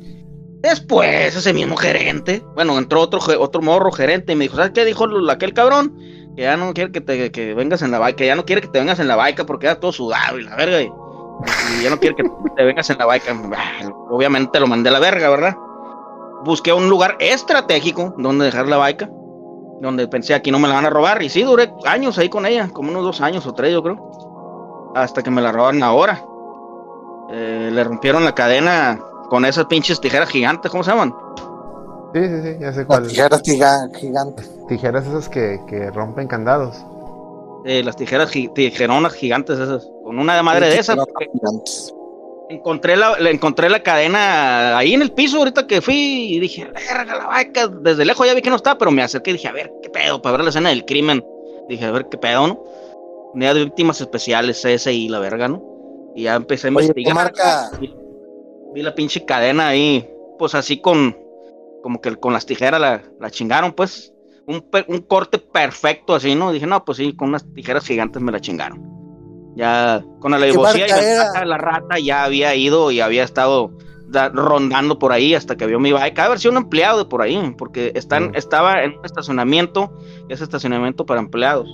Después, 0.60 1.36
ese 1.36 1.52
mismo 1.52 1.76
gerente, 1.76 2.42
bueno, 2.56 2.76
entró 2.78 3.00
otro, 3.00 3.20
otro 3.40 3.62
morro 3.62 3.92
gerente 3.92 4.32
y 4.32 4.36
me 4.36 4.46
dijo, 4.46 4.56
¿sabes 4.56 4.72
qué 4.72 4.84
dijo 4.84 5.06
aquel 5.30 5.54
cabrón? 5.54 5.96
Que 6.34 6.42
ya 6.42 6.56
no 6.56 6.74
quiere 6.74 6.90
que 6.90 7.00
te 7.00 7.30
que 7.30 7.54
vengas 7.54 7.80
en 7.82 7.92
la 7.92 8.00
baica, 8.00 8.16
que 8.16 8.26
ya 8.26 8.34
no 8.34 8.44
quiere 8.44 8.60
que 8.60 8.68
te 8.68 8.80
vengas 8.80 8.98
en 8.98 9.06
la 9.06 9.14
baica 9.14 9.46
porque 9.46 9.66
ya 9.66 9.78
todo 9.78 9.92
sudado 9.92 10.36
y 10.36 10.42
la 10.42 10.56
verga. 10.56 10.82
Y, 10.82 10.90
y 11.78 11.82
ya 11.84 11.90
no 11.90 11.98
quiere 11.98 12.16
que 12.16 12.24
te 12.56 12.64
vengas 12.64 12.88
en 12.90 12.98
la 12.98 13.06
baica. 13.06 13.32
Ah, 13.56 13.88
Obviamente 14.10 14.58
lo 14.60 14.66
mandé 14.66 14.88
a 14.88 14.92
la 14.92 14.98
verga, 15.00 15.28
¿verdad? 15.30 15.56
Busqué 16.44 16.72
un 16.72 16.88
lugar 16.88 17.16
estratégico 17.20 18.14
donde 18.18 18.44
dejar 18.46 18.66
la 18.68 18.76
baica 18.76 19.08
donde 19.80 20.08
pensé 20.08 20.34
aquí 20.34 20.50
no 20.50 20.58
me 20.58 20.66
la 20.66 20.74
van 20.74 20.86
a 20.86 20.90
robar. 20.90 21.22
Y 21.22 21.28
sí, 21.28 21.42
duré 21.44 21.72
años 21.86 22.18
ahí 22.18 22.28
con 22.28 22.44
ella, 22.46 22.68
como 22.72 22.90
unos 22.90 23.04
dos 23.04 23.20
años 23.20 23.46
o 23.46 23.52
tres, 23.54 23.72
yo 23.72 23.80
creo. 23.80 24.90
Hasta 24.96 25.22
que 25.22 25.30
me 25.30 25.40
la 25.40 25.52
robaron 25.52 25.82
ahora. 25.84 26.24
Eh, 27.30 27.70
le 27.72 27.84
rompieron 27.84 28.24
la 28.24 28.34
cadena 28.34 28.98
con 29.28 29.44
esas 29.44 29.66
pinches 29.66 30.00
tijeras 30.00 30.28
gigantes, 30.30 30.70
¿cómo 30.72 30.82
se 30.82 30.90
llaman? 30.90 31.14
Sí, 32.14 32.20
sí, 32.26 32.42
sí, 32.42 32.56
ya 32.58 32.72
sé 32.72 32.78
Las 32.78 32.86
cuál. 32.86 33.06
tijeras 33.06 33.42
giga- 33.42 33.90
gigantes. 33.96 34.50
Tijeras 34.66 35.06
esas 35.06 35.28
que, 35.28 35.60
que 35.68 35.90
rompen 35.92 36.26
candados. 36.26 36.84
Eh, 37.64 37.82
las 37.82 37.96
tijeras 37.96 38.30
tijeronas 38.30 39.12
gigantes 39.14 39.58
esas. 39.58 39.90
Con 40.04 40.18
una 40.18 40.36
de 40.36 40.42
madre 40.42 40.68
de 40.68 40.78
esas. 40.78 40.96
Encontré 42.50 42.96
la, 42.96 43.14
encontré 43.28 43.68
la 43.68 43.82
cadena 43.82 44.78
ahí 44.78 44.94
en 44.94 45.02
el 45.02 45.12
piso 45.12 45.36
ahorita 45.36 45.66
que 45.66 45.82
fui 45.82 46.34
y 46.34 46.40
dije, 46.40 46.64
verga, 46.64 47.16
la 47.16 47.26
vaca. 47.26 47.68
Desde 47.68 48.06
lejos 48.06 48.26
ya 48.26 48.32
vi 48.34 48.40
que 48.40 48.48
no 48.48 48.56
estaba, 48.56 48.78
pero 48.78 48.90
me 48.90 49.02
acerqué 49.02 49.30
y 49.30 49.34
dije, 49.34 49.48
a 49.48 49.52
ver, 49.52 49.70
qué 49.82 49.90
pedo, 49.90 50.22
para 50.22 50.36
ver 50.38 50.44
la 50.44 50.50
escena 50.50 50.70
del 50.70 50.86
crimen. 50.86 51.22
Dije, 51.68 51.84
a 51.84 51.90
ver 51.90 52.06
qué 52.10 52.16
pedo, 52.16 52.46
¿no? 52.46 52.64
Unidad 53.34 53.54
de 53.54 53.64
víctimas 53.64 54.00
especiales, 54.00 54.62
CSI, 54.64 55.08
la 55.10 55.18
verga, 55.18 55.48
¿no? 55.48 55.62
Y 56.14 56.22
ya 56.22 56.36
empecé 56.36 56.68
a 56.68 56.70
Oye, 56.70 56.90
¿qué 56.94 57.00
investigar. 57.02 57.14
marca? 57.14 57.70
Vi, 57.78 57.94
vi 58.72 58.82
la 58.82 58.94
pinche 58.94 59.26
cadena 59.26 59.68
ahí, 59.68 60.08
pues 60.38 60.54
así 60.54 60.80
con, 60.80 61.14
como 61.82 62.00
que 62.00 62.16
con 62.16 62.32
las 62.32 62.46
tijeras 62.46 62.80
la, 62.80 63.02
la 63.20 63.30
chingaron, 63.30 63.72
pues. 63.72 64.14
Un, 64.48 64.64
un 64.88 64.98
corte 65.02 65.38
perfecto 65.38 66.14
así, 66.14 66.34
¿no? 66.34 66.50
Dije, 66.52 66.66
no, 66.66 66.84
pues 66.84 66.98
sí, 66.98 67.14
con 67.14 67.28
unas 67.28 67.44
tijeras 67.52 67.84
gigantes 67.84 68.20
me 68.22 68.32
la 68.32 68.40
chingaron. 68.40 68.82
Ya 69.56 70.02
con 70.20 70.30
la 70.30 70.36
alevosía 70.38 70.86
y 70.86 71.46
la 71.46 71.58
rata 71.58 71.98
ya 71.98 72.24
había 72.24 72.54
ido 72.54 72.90
y 72.90 73.00
había 73.00 73.24
estado 73.24 73.72
da- 74.08 74.28
rondando 74.30 74.98
por 74.98 75.12
ahí 75.12 75.34
hasta 75.34 75.56
que 75.56 75.66
vio 75.66 75.78
mi 75.78 75.92
bike. 75.92 76.18
Haber 76.18 76.38
sido 76.38 76.52
un 76.52 76.58
empleado 76.58 76.98
de 76.98 77.04
por 77.04 77.20
ahí, 77.22 77.54
porque 77.58 77.92
están, 77.94 78.28
Mm. 78.30 78.36
estaba 78.36 78.82
en 78.84 78.96
un 78.98 79.04
estacionamiento, 79.04 79.92
ese 80.30 80.44
estacionamiento 80.44 81.04
para 81.04 81.20
empleados. 81.20 81.68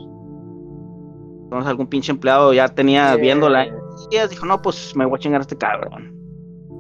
Entonces 1.45 1.69
algún 1.69 1.87
pinche 1.87 2.11
empleado 2.11 2.53
ya 2.53 2.69
tenía 2.69 3.15
viéndola. 3.17 3.67
Y 4.11 4.29
dijo, 4.29 4.47
no, 4.47 4.61
pues 4.63 4.97
me 4.97 5.05
voy 5.07 5.17
a 5.17 5.21
chingar 5.21 5.41
a 5.41 5.43
este 5.43 5.57
cabrón. 5.57 6.13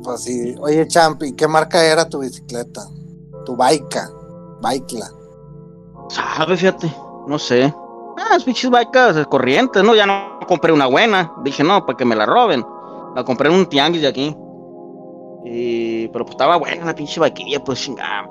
Pues 0.03 0.25
sí. 0.25 0.55
Oye, 0.59 0.87
Champ, 0.89 1.23
¿y 1.23 1.35
qué 1.35 1.47
marca 1.47 1.85
era 1.85 2.09
tu 2.09 2.19
bicicleta? 2.21 2.81
Tu 3.45 3.55
baica. 3.57 4.09
Baikla. 4.61 5.07
Sabe, 6.09 6.57
fíjate, 6.57 6.93
no 7.27 7.39
sé. 7.39 7.73
Ah, 8.17 8.29
las 8.33 8.45
pinches 8.45 8.71
bikes 8.71 9.25
corrientes, 9.27 9.83
¿no? 9.83 9.95
Ya 9.95 10.07
no 10.07 10.39
compré 10.47 10.73
una 10.73 10.87
buena. 10.87 11.33
Dije, 11.43 11.65
no, 11.65 11.85
para 11.85 11.97
que 11.97 12.05
me 12.05 12.15
la 12.15 12.27
roben. 12.27 12.65
La 13.15 13.25
compré 13.25 13.49
en 13.49 13.57
un 13.57 13.67
tianguis 13.67 14.03
de 14.03 14.09
aquí. 14.09 14.37
Y... 15.45 16.09
Pero 16.09 16.25
pues 16.25 16.35
estaba 16.35 16.57
buena 16.57 16.85
la 16.85 16.95
pinche 16.95 17.21
vaquilla, 17.21 17.63
pues 17.63 17.81
chingada. 17.81 18.29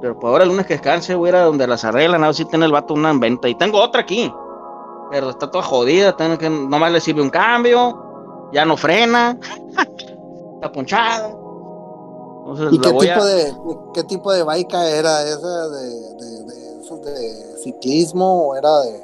Pero 0.00 0.18
pues 0.18 0.30
ahora 0.30 0.44
el 0.44 0.50
lunes 0.50 0.66
que 0.66 0.74
descanse 0.74 1.14
voy 1.14 1.28
a 1.28 1.30
ir 1.30 1.36
a 1.36 1.44
donde 1.44 1.66
las 1.66 1.84
arreglan, 1.84 2.24
a 2.24 2.26
ver 2.28 2.34
si 2.34 2.44
tiene 2.44 2.66
el 2.66 2.72
vato 2.72 2.94
una 2.94 3.10
en 3.10 3.20
venta. 3.20 3.48
Y 3.48 3.54
tengo 3.54 3.80
otra 3.80 4.00
aquí. 4.00 4.32
Pero 5.10 5.30
está 5.30 5.50
toda 5.50 5.62
jodida, 5.62 6.16
tengo 6.16 6.38
que... 6.38 6.50
nomás 6.50 6.90
le 6.90 7.00
sirve 7.00 7.22
un 7.22 7.30
cambio. 7.30 8.50
Ya 8.52 8.64
no 8.64 8.76
frena. 8.76 9.38
está 10.54 10.72
ponchada. 10.72 11.28
Entonces 12.40 12.72
¿Y 12.72 12.78
qué 12.80 12.90
voy 12.90 13.08
a... 13.08 13.14
tipo, 13.14 13.24
de, 13.24 13.54
qué 13.94 14.04
tipo 14.04 14.32
de 14.32 14.42
baica 14.42 14.88
era? 14.88 15.22
¿Esa 15.22 15.68
de, 15.68 15.88
de, 15.88 16.44
de, 16.44 16.71
esos 16.94 17.04
de 17.04 17.56
ciclismo 17.62 18.48
o 18.48 18.56
era 18.56 18.80
de 18.80 19.00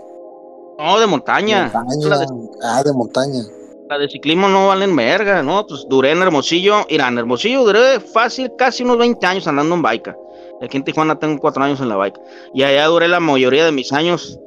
No, 0.79 1.01
de 1.01 1.07
montaña. 1.07 1.71
de 1.71 2.49
Ah, 2.63 2.83
de 2.83 2.93
montaña. 2.93 3.43
La 3.89 3.99
de 3.99 4.09
ciclismo 4.09 4.49
no 4.49 4.69
valen 4.69 4.95
verga, 4.95 5.43
¿no? 5.43 5.67
Pues 5.67 5.87
duré 5.89 6.13
en 6.13 6.21
Hermosillo, 6.23 6.85
mira, 6.91 7.09
en 7.09 7.19
Hermosillo 7.19 7.65
duré 7.65 8.01
fácil 8.01 8.53
casi 8.59 8.85
unos 8.85 8.99
20 8.99 9.27
años 9.27 9.47
andando 9.49 9.75
en 9.75 9.83
baica. 9.83 10.17
Aquí 10.61 10.77
en 10.77 10.85
Tijuana 10.85 11.19
tengo 11.19 11.39
4 11.41 11.65
años 11.65 11.81
en 11.81 11.89
la 11.89 11.97
baica. 11.97 12.21
Y 12.53 12.63
allá 12.65 12.87
duré 12.87 13.09
la 13.09 13.19
mayoría 13.21 13.65
de 13.65 13.73
mis 13.73 13.93
años, 13.93 14.39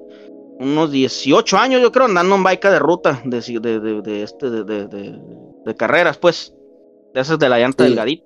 unos 0.60 0.92
18 0.92 1.58
años 1.58 1.82
yo 1.82 1.92
creo, 1.92 2.06
andando 2.06 2.36
en 2.36 2.44
baica 2.44 2.70
de 2.70 2.78
ruta, 2.80 3.20
de, 3.26 3.42
de, 3.42 3.80
de, 3.80 4.02
de 4.02 4.24
este, 4.24 4.50
de, 4.50 4.64
de, 4.64 4.88
de- 4.88 5.20
de 5.66 5.76
carreras, 5.76 6.18
pues. 6.18 6.54
De 7.14 7.22
esas 7.22 7.38
de 7.40 7.50
la 7.50 7.58
llanta 7.60 7.84
Sí. 7.84 7.90
delgadita. 7.90 8.24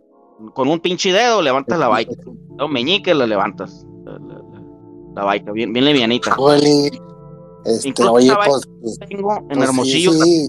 Con 0.53 0.67
un 0.67 0.79
pinche 0.79 1.11
dedo 1.13 1.41
levantas 1.41 1.79
la 1.79 1.87
baica. 1.87 2.13
Un 2.27 2.71
meñique 2.73 3.13
la 3.13 3.25
levantas. 3.25 3.85
La, 4.03 4.13
la, 4.13 4.41
la- 5.15 5.23
baica, 5.23 5.51
bien, 5.51 5.73
bien 5.73 5.85
livianita. 5.85 6.31
Jolly, 6.35 6.91
Este, 7.65 7.89
Incluso 7.89 8.13
oye, 8.13 8.29
una 8.29 8.39
pues, 8.45 8.61
pues, 8.81 8.99
Tengo 9.09 9.33
en 9.37 9.47
pues 9.47 9.57
sí, 9.57 9.63
Hermosillo 9.63 10.11
sí. 10.13 10.47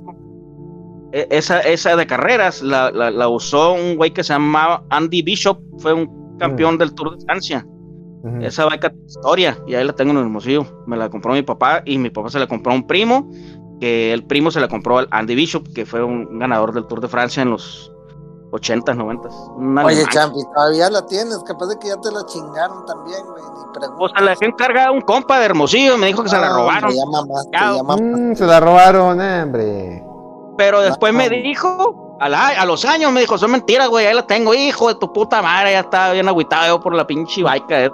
E- 1.13 1.29
esa, 1.31 1.61
esa 1.61 1.97
de 1.97 2.07
carreras 2.07 2.63
la, 2.63 2.91
la, 2.91 3.11
la 3.11 3.29
usó 3.29 3.73
un 3.73 3.97
güey 3.97 4.13
que 4.13 4.23
se 4.23 4.33
llamaba 4.35 4.85
Andy 4.91 5.23
Bishop, 5.23 5.59
fue 5.79 5.93
un 5.95 6.37
campeón 6.39 6.77
del 6.79 6.93
Tour 6.95 7.17
de 7.17 7.25
Francia. 7.25 7.67
Ujú. 8.23 8.43
Esa 8.43 8.65
baica 8.67 8.91
tiene 8.91 9.07
historia, 9.07 9.57
y 9.67 9.75
ahí 9.75 9.85
la 9.85 9.95
tengo 9.95 10.11
en 10.13 10.19
Hermosillo. 10.19 10.67
Me 10.87 10.97
la 10.97 11.09
compró 11.09 11.33
mi 11.33 11.43
papá 11.43 11.83
y 11.87 11.97
mi 11.97 12.11
papá 12.11 12.29
se 12.29 12.39
la 12.39 12.47
compró 12.47 12.73
a 12.73 12.75
un 12.75 12.87
primo, 12.87 13.31
que 13.81 14.13
el 14.13 14.25
primo 14.25 14.51
se 14.51 14.61
la 14.61 14.69
compró 14.69 14.99
al 14.99 15.09
Andy 15.11 15.35
Bishop, 15.35 15.73
que 15.75 15.87
fue 15.87 16.03
un 16.03 16.39
ganador 16.39 16.75
del 16.75 16.87
Tour 16.87 17.01
de 17.01 17.09
Francia 17.09 17.43
en 17.43 17.51
los 17.51 17.93
80s, 18.51 18.97
90s. 18.97 19.35
Un 19.57 19.79
Oye, 19.79 19.95
alemán. 19.97 20.13
Champi, 20.13 20.39
todavía 20.55 20.91
la 20.91 21.05
tienes, 21.07 21.39
capaz 21.45 21.67
de 21.67 21.79
que 21.79 21.89
ya 21.89 21.97
te 22.01 22.11
la 22.13 22.25
chingaron 22.27 22.85
también, 22.87 23.19
güey. 23.27 23.43
O 23.99 24.09
sea, 24.09 24.21
la 24.23 24.31
dejé 24.31 24.47
encargada 24.47 24.89
a 24.89 24.91
un 24.93 25.03
compa 25.03 25.39
de 25.39 25.45
Hermosillo, 25.45 25.99
me 25.99 26.07
dijo 26.07 26.23
que 26.23 26.31
se 26.31 26.39
la 26.39 26.47
Ah, 26.47 26.57
robaron. 26.57 26.85
hombre, 26.85 26.97
Ya 26.97 27.05
mamaste, 27.11 27.51
Ya, 27.53 27.61
ya 27.77 27.83
mamaste. 27.83 28.03
Mm, 28.05 28.35
se 28.37 28.47
la 28.47 28.61
robaron, 28.61 29.21
eh, 29.21 29.43
hombre. 29.43 30.05
Pero 30.57 30.81
después 30.81 31.13
me 31.13 31.29
dijo, 31.29 32.17
a, 32.21 32.29
la- 32.31 32.49
a 32.49 32.65
los 32.65 32.85
años 32.87 33.13
me 33.13 33.21
dijo, 33.21 33.37
son 33.37 33.51
mentiras, 33.51 33.89
güey, 33.89 34.07
ahí 34.07 34.15
la 34.15 34.27
tengo, 34.27 34.55
hijo 34.55 34.89
de 34.89 34.95
tu 34.95 35.13
puta 35.13 35.43
madre, 35.43 35.73
ya 35.73 35.81
estaba 35.81 36.13
bien 36.13 36.27
agüitado 36.27 36.67
yo 36.69 36.81
por 36.81 36.95
la 36.95 37.07
pinche 37.07 37.43
baica. 37.43 37.91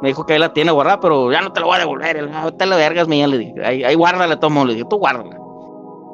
Me 0.00 0.08
dijo 0.08 0.24
que 0.24 0.34
ahí 0.34 0.38
la 0.38 0.52
tiene 0.52 0.70
guardada, 0.72 1.00
pero 1.00 1.30
ya 1.32 1.40
no 1.42 1.52
te 1.52 1.60
la 1.60 1.66
voy 1.66 1.76
a 1.76 1.80
devolver. 1.80 2.30
"Ah, 2.34 2.50
te 2.56 2.64
la 2.66 2.76
vergas 2.76 3.06
mía, 3.08 3.26
le 3.26 3.38
dije, 3.38 3.54
ahí, 3.64 3.84
ahí 3.84 3.94
guárdala, 3.94 4.38
tomo, 4.40 4.64
le 4.64 4.74
dije, 4.74 4.86
tú 4.88 4.96
guárdala. 4.96 5.36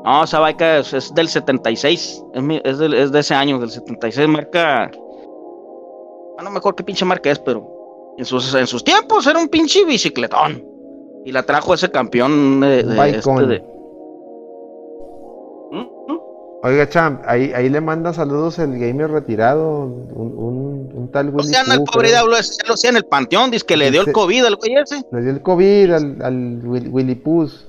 No, 0.04 0.24
esa 0.24 0.40
baica 0.40 0.78
es, 0.78 0.92
es 0.92 1.14
del 1.14 1.28
76, 1.28 2.24
es, 2.34 2.42
mi- 2.42 2.60
es, 2.64 2.78
de 2.78 3.18
ese 3.20 3.34
año, 3.34 3.58
del 3.58 3.70
76, 3.70 4.28
marca... 4.28 4.90
Ah, 6.38 6.42
no 6.42 6.50
me 6.50 6.58
acuerdo 6.58 6.76
qué 6.76 6.84
pinche 6.84 7.04
marca 7.04 7.30
es, 7.30 7.38
pero 7.38 8.14
en 8.18 8.24
sus, 8.24 8.52
en 8.54 8.66
sus 8.66 8.82
tiempos 8.82 9.26
era 9.26 9.38
un 9.38 9.48
pinche 9.48 9.84
bicicletón. 9.84 10.64
Y 11.24 11.30
la 11.30 11.44
trajo 11.44 11.72
ese 11.74 11.90
campeón 11.90 12.60
de... 12.60 12.82
de, 12.82 12.96
este 13.10 13.30
de- 13.46 13.64
¿Mm? 15.70 16.12
¿Mm? 16.12 16.18
Oiga, 16.64 16.88
Champ, 16.88 17.22
ahí, 17.26 17.52
ahí 17.54 17.68
le 17.68 17.80
manda 17.80 18.12
saludos 18.12 18.58
el 18.58 18.78
gamer 18.78 19.10
retirado, 19.10 19.84
un, 19.84 20.34
un, 20.36 20.90
un 20.94 21.10
tal 21.12 21.30
Willy 21.30 21.48
sea, 21.48 21.62
no, 21.64 21.74
el 21.74 21.78
pobre 21.84 22.08
creo. 22.08 22.10
diablo 22.10 22.36
ya 22.36 22.68
lo 22.68 22.74
hacía 22.74 22.90
en 22.90 22.96
el 22.96 23.04
panteón, 23.04 23.50
dice 23.50 23.64
que 23.66 23.76
le 23.76 23.90
dio 23.90 24.02
el 24.02 24.12
COVID 24.12 24.44
al 24.46 24.56
güey 24.56 24.74
ese. 24.74 25.02
Le 25.12 25.20
dio 25.22 25.30
el 25.30 25.42
COVID 25.42 25.92
al, 25.92 26.22
al 26.22 26.60
Will- 26.64 26.88
Willy 26.90 27.14
Pus. 27.14 27.68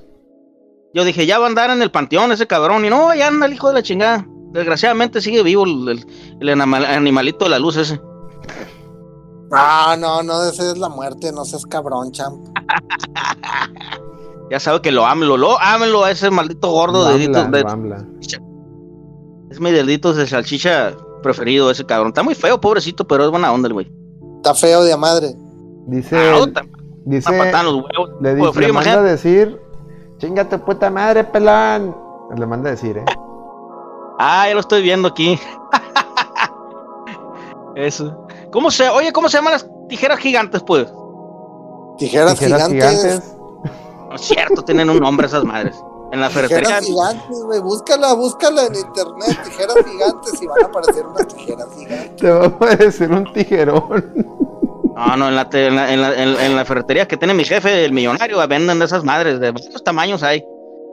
Yo 0.94 1.04
dije, 1.04 1.26
ya 1.26 1.38
va 1.38 1.46
a 1.46 1.48
andar 1.48 1.70
en 1.70 1.82
el 1.82 1.90
panteón 1.90 2.30
ese 2.32 2.46
cabrón. 2.46 2.84
Y 2.84 2.90
no, 2.90 3.12
ya 3.14 3.26
anda 3.28 3.46
el 3.46 3.52
hijo 3.52 3.68
de 3.68 3.74
la 3.74 3.82
chingada. 3.82 4.26
Desgraciadamente 4.52 5.20
sigue 5.20 5.42
vivo 5.42 5.64
el, 5.64 5.88
el- 5.88 6.06
el 6.40 6.48
anima- 6.48 6.86
animalito 6.94 7.44
de 7.46 7.50
la 7.50 7.58
luz 7.58 7.76
ese. 7.76 8.00
No, 9.50 9.96
no, 9.96 10.22
no 10.22 10.40
desees 10.42 10.78
la 10.78 10.88
muerte, 10.88 11.32
no 11.32 11.44
seas 11.44 11.66
cabrón, 11.66 12.12
Champ. 12.12 12.46
Ya 14.50 14.60
sabe 14.60 14.82
que 14.82 14.92
lo 14.92 15.06
ámelo, 15.06 15.38
lo 15.38 15.58
ámelo 15.58 16.04
a 16.04 16.10
ese 16.10 16.30
maldito 16.30 16.70
gordo 16.70 17.06
de 17.16 17.28
lo 17.28 17.38
habla. 17.68 18.06
Es 19.50 19.58
mi 19.58 19.70
dedito 19.72 20.12
de 20.12 20.26
salchicha 20.26 20.94
preferido 21.22 21.70
ese 21.70 21.84
cabrón. 21.86 22.08
Está 22.08 22.22
muy 22.22 22.34
feo, 22.34 22.60
pobrecito, 22.60 23.06
pero 23.06 23.24
es 23.24 23.30
buena 23.30 23.50
onda 23.52 23.68
el 23.68 23.72
güey. 23.72 23.90
Está 24.36 24.54
feo 24.54 24.84
de 24.84 24.92
a 24.92 24.96
madre. 24.98 25.34
Dice, 25.86 26.16
Ah, 26.30 26.36
otra, 26.36 26.66
dice, 27.06 27.30
una 27.30 27.38
patada 27.44 27.60
en 27.60 27.66
los 27.66 27.74
huevos. 27.76 28.10
le, 28.20 28.28
de 28.28 28.34
dice, 28.36 28.52
frío, 28.52 28.66
le 28.68 28.72
manda 28.74 28.92
a 28.98 29.02
decir, 29.02 29.58
chinga 30.18 30.48
tu 30.48 30.58
puta 30.60 30.90
madre, 30.90 31.24
pelán. 31.24 31.94
Le 32.36 32.46
manda 32.46 32.68
a 32.70 32.72
decir, 32.72 32.98
eh. 32.98 33.04
Ah, 34.18 34.46
ya 34.48 34.54
lo 34.54 34.60
estoy 34.60 34.82
viendo 34.82 35.08
aquí. 35.08 35.38
Eso. 37.74 38.26
¿Cómo 38.52 38.70
se, 38.70 38.88
oye, 38.88 39.12
¿cómo 39.12 39.28
se 39.28 39.36
llaman 39.38 39.54
las 39.54 39.66
tijeras 39.88 40.18
gigantes, 40.18 40.62
pues? 40.62 40.86
Tijeras, 41.98 42.38
Tijeras 42.38 42.68
gigantes. 42.68 43.00
gigantes. 43.02 43.36
No 44.08 44.14
es 44.14 44.20
cierto, 44.22 44.62
tienen 44.62 44.90
un 44.90 45.00
nombre 45.00 45.26
esas 45.26 45.44
madres. 45.44 45.76
En 46.12 46.20
la 46.20 46.30
ferretería. 46.30 46.78
Tijeras 46.78 46.84
gigantes, 46.84 47.42
güey. 47.44 47.60
Búscala, 47.60 48.12
búscala 48.14 48.66
en 48.66 48.74
internet. 48.76 49.40
Tijeras 49.44 49.76
gigantes 49.84 50.42
y 50.42 50.46
van 50.46 50.62
a 50.62 50.66
aparecer 50.66 51.06
unas 51.06 51.26
tijeras 51.28 51.66
gigantes. 51.76 52.16
Te 52.16 52.30
va 52.30 52.46
a 52.46 52.58
parecer 52.58 53.12
un 53.12 53.32
tijerón. 53.32 54.14
No, 54.96 55.16
no, 55.16 55.28
en 55.28 55.34
la, 55.34 55.48
en, 55.52 55.74
la, 55.76 55.92
en, 55.92 56.00
la, 56.00 56.22
en- 56.22 56.40
en 56.40 56.56
la 56.56 56.64
ferretería 56.64 57.06
que 57.08 57.16
tiene 57.16 57.34
mi 57.34 57.44
jefe, 57.44 57.84
el 57.84 57.92
millonario, 57.92 58.46
venden 58.46 58.78
de 58.78 58.84
esas 58.84 59.02
madres, 59.04 59.40
de 59.40 59.50
varios 59.50 59.82
tamaños 59.82 60.22
hay. 60.22 60.44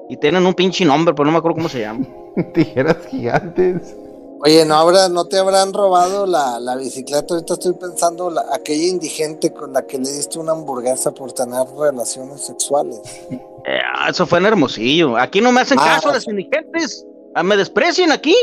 Y 0.10 0.18
tienen 0.18 0.46
un 0.46 0.54
pinche 0.54 0.84
nombre, 0.84 1.14
pero 1.14 1.26
no 1.26 1.32
me 1.32 1.38
acuerdo 1.38 1.56
cómo 1.56 1.70
se 1.70 1.82
llama. 1.82 2.06
Tijeras 2.54 2.98
gigantes. 3.10 3.96
Oye, 4.44 4.66
¿no, 4.66 4.74
habrá, 4.76 5.08
¿no 5.08 5.26
te 5.26 5.38
habrán 5.38 5.72
robado 5.72 6.26
la, 6.26 6.60
la 6.60 6.76
bicicleta? 6.76 7.36
Ahorita 7.36 7.54
estoy 7.54 7.74
pensando, 7.74 8.32
la, 8.32 8.44
aquella 8.52 8.88
indigente 8.88 9.54
con 9.54 9.72
la 9.72 9.84
que 9.84 10.00
le 10.00 10.12
diste 10.12 10.40
una 10.40 10.54
hamburguesa 10.54 11.12
por 11.12 11.32
tener 11.32 11.62
relaciones 11.80 12.42
sexuales. 12.42 13.00
Eh, 13.30 13.80
ah, 13.96 14.10
eso 14.10 14.26
fue 14.26 14.40
en 14.40 14.48
Hermosillo. 14.48 15.16
Aquí 15.16 15.42
no 15.42 15.52
me 15.52 15.62
hacen 15.62 15.78
Ah. 15.80 15.86
caso 15.96 16.12
las 16.12 16.28
indigentes. 16.28 17.06
Ah, 17.36 17.44
Me 17.44 17.56
desprecian 17.56 18.12
aquí. 18.12 18.36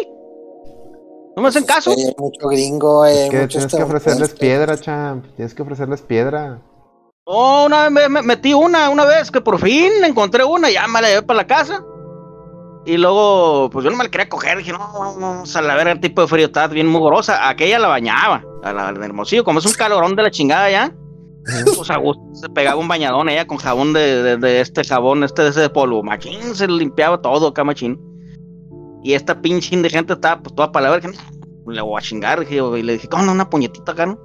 No 1.38 1.42
me 1.42 1.50
hacen 1.50 1.62
caso. 1.62 1.92
Hay 1.92 2.14
mucho 2.18 2.48
gringo, 2.48 3.06
eh, 3.06 3.10
hay 3.24 3.28
Que 3.30 3.36
mucho 3.36 3.48
tienes 3.48 3.52
que 3.52 3.76
estadounidense. 3.76 3.84
ofrecerles 4.10 4.30
piedra, 4.40 4.76
champ. 4.76 5.24
Tienes 5.36 5.54
que 5.54 5.62
ofrecerles 5.62 6.02
piedra. 6.02 6.60
Oh, 7.24 7.66
una 7.66 7.82
vez 7.84 7.92
me, 7.92 8.08
me 8.08 8.22
metí 8.22 8.54
una, 8.54 8.90
una 8.90 9.04
vez 9.04 9.30
que 9.30 9.40
por 9.40 9.60
fin 9.60 9.92
encontré 10.04 10.42
una, 10.42 10.68
ya 10.68 10.88
me 10.88 11.00
la 11.00 11.08
llevé 11.10 11.22
para 11.22 11.36
la 11.36 11.46
casa. 11.46 11.84
Y 12.86 12.96
luego, 12.96 13.70
pues 13.70 13.84
yo 13.84 13.90
no 13.92 13.96
me 13.96 14.02
la 14.02 14.10
quería 14.10 14.28
coger, 14.28 14.58
dije, 14.58 14.72
no, 14.72 14.78
vamos 14.78 15.54
a 15.54 15.62
la 15.62 15.76
verga, 15.76 15.92
el 15.92 16.00
tipo 16.00 16.22
de 16.22 16.26
frío 16.26 16.46
está 16.46 16.66
bien 16.66 16.88
mugrosa. 16.88 17.48
Aquella 17.48 17.78
la 17.78 17.86
bañaba, 17.86 18.42
a 18.64 18.72
la 18.72 18.92
del 18.92 19.00
hermosillo, 19.04 19.44
como 19.44 19.60
es 19.60 19.66
un 19.66 19.74
calorón 19.74 20.16
de 20.16 20.24
la 20.24 20.32
chingada 20.32 20.68
ya. 20.70 20.92
Pues 21.76 21.88
a 21.90 21.98
gusto 21.98 22.20
se 22.34 22.48
pegaba 22.48 22.80
un 22.80 22.88
bañadón 22.88 23.28
ella 23.28 23.46
con 23.46 23.58
jabón 23.58 23.92
de, 23.92 24.22
de- 24.24 24.36
de 24.38 24.60
este 24.60 24.82
jabón, 24.82 25.22
este 25.22 25.42
de 25.44 25.50
ese 25.50 25.60
de 25.60 25.70
polvo. 25.70 26.02
Machín, 26.02 26.56
se 26.56 26.66
limpiaba 26.66 27.22
todo 27.22 27.46
acá, 27.46 27.62
machín. 27.62 27.96
Y 29.08 29.14
esta 29.14 29.40
pinche 29.40 29.74
indigente 29.74 30.12
estaba 30.12 30.38
pues 30.42 30.54
toda 30.54 30.80
la 30.82 30.90
verga. 30.90 31.08
"No, 31.08 31.72
Le 31.72 31.80
voy 31.80 31.98
a 31.98 32.02
chingar, 32.02 32.40
dije, 32.40 32.56
y 32.56 32.82
le 32.82 32.92
dije, 32.92 33.08
¿cómo 33.08 33.32
una 33.32 33.48
puñetita 33.48 33.92
acá, 33.92 34.04
no? 34.04 34.18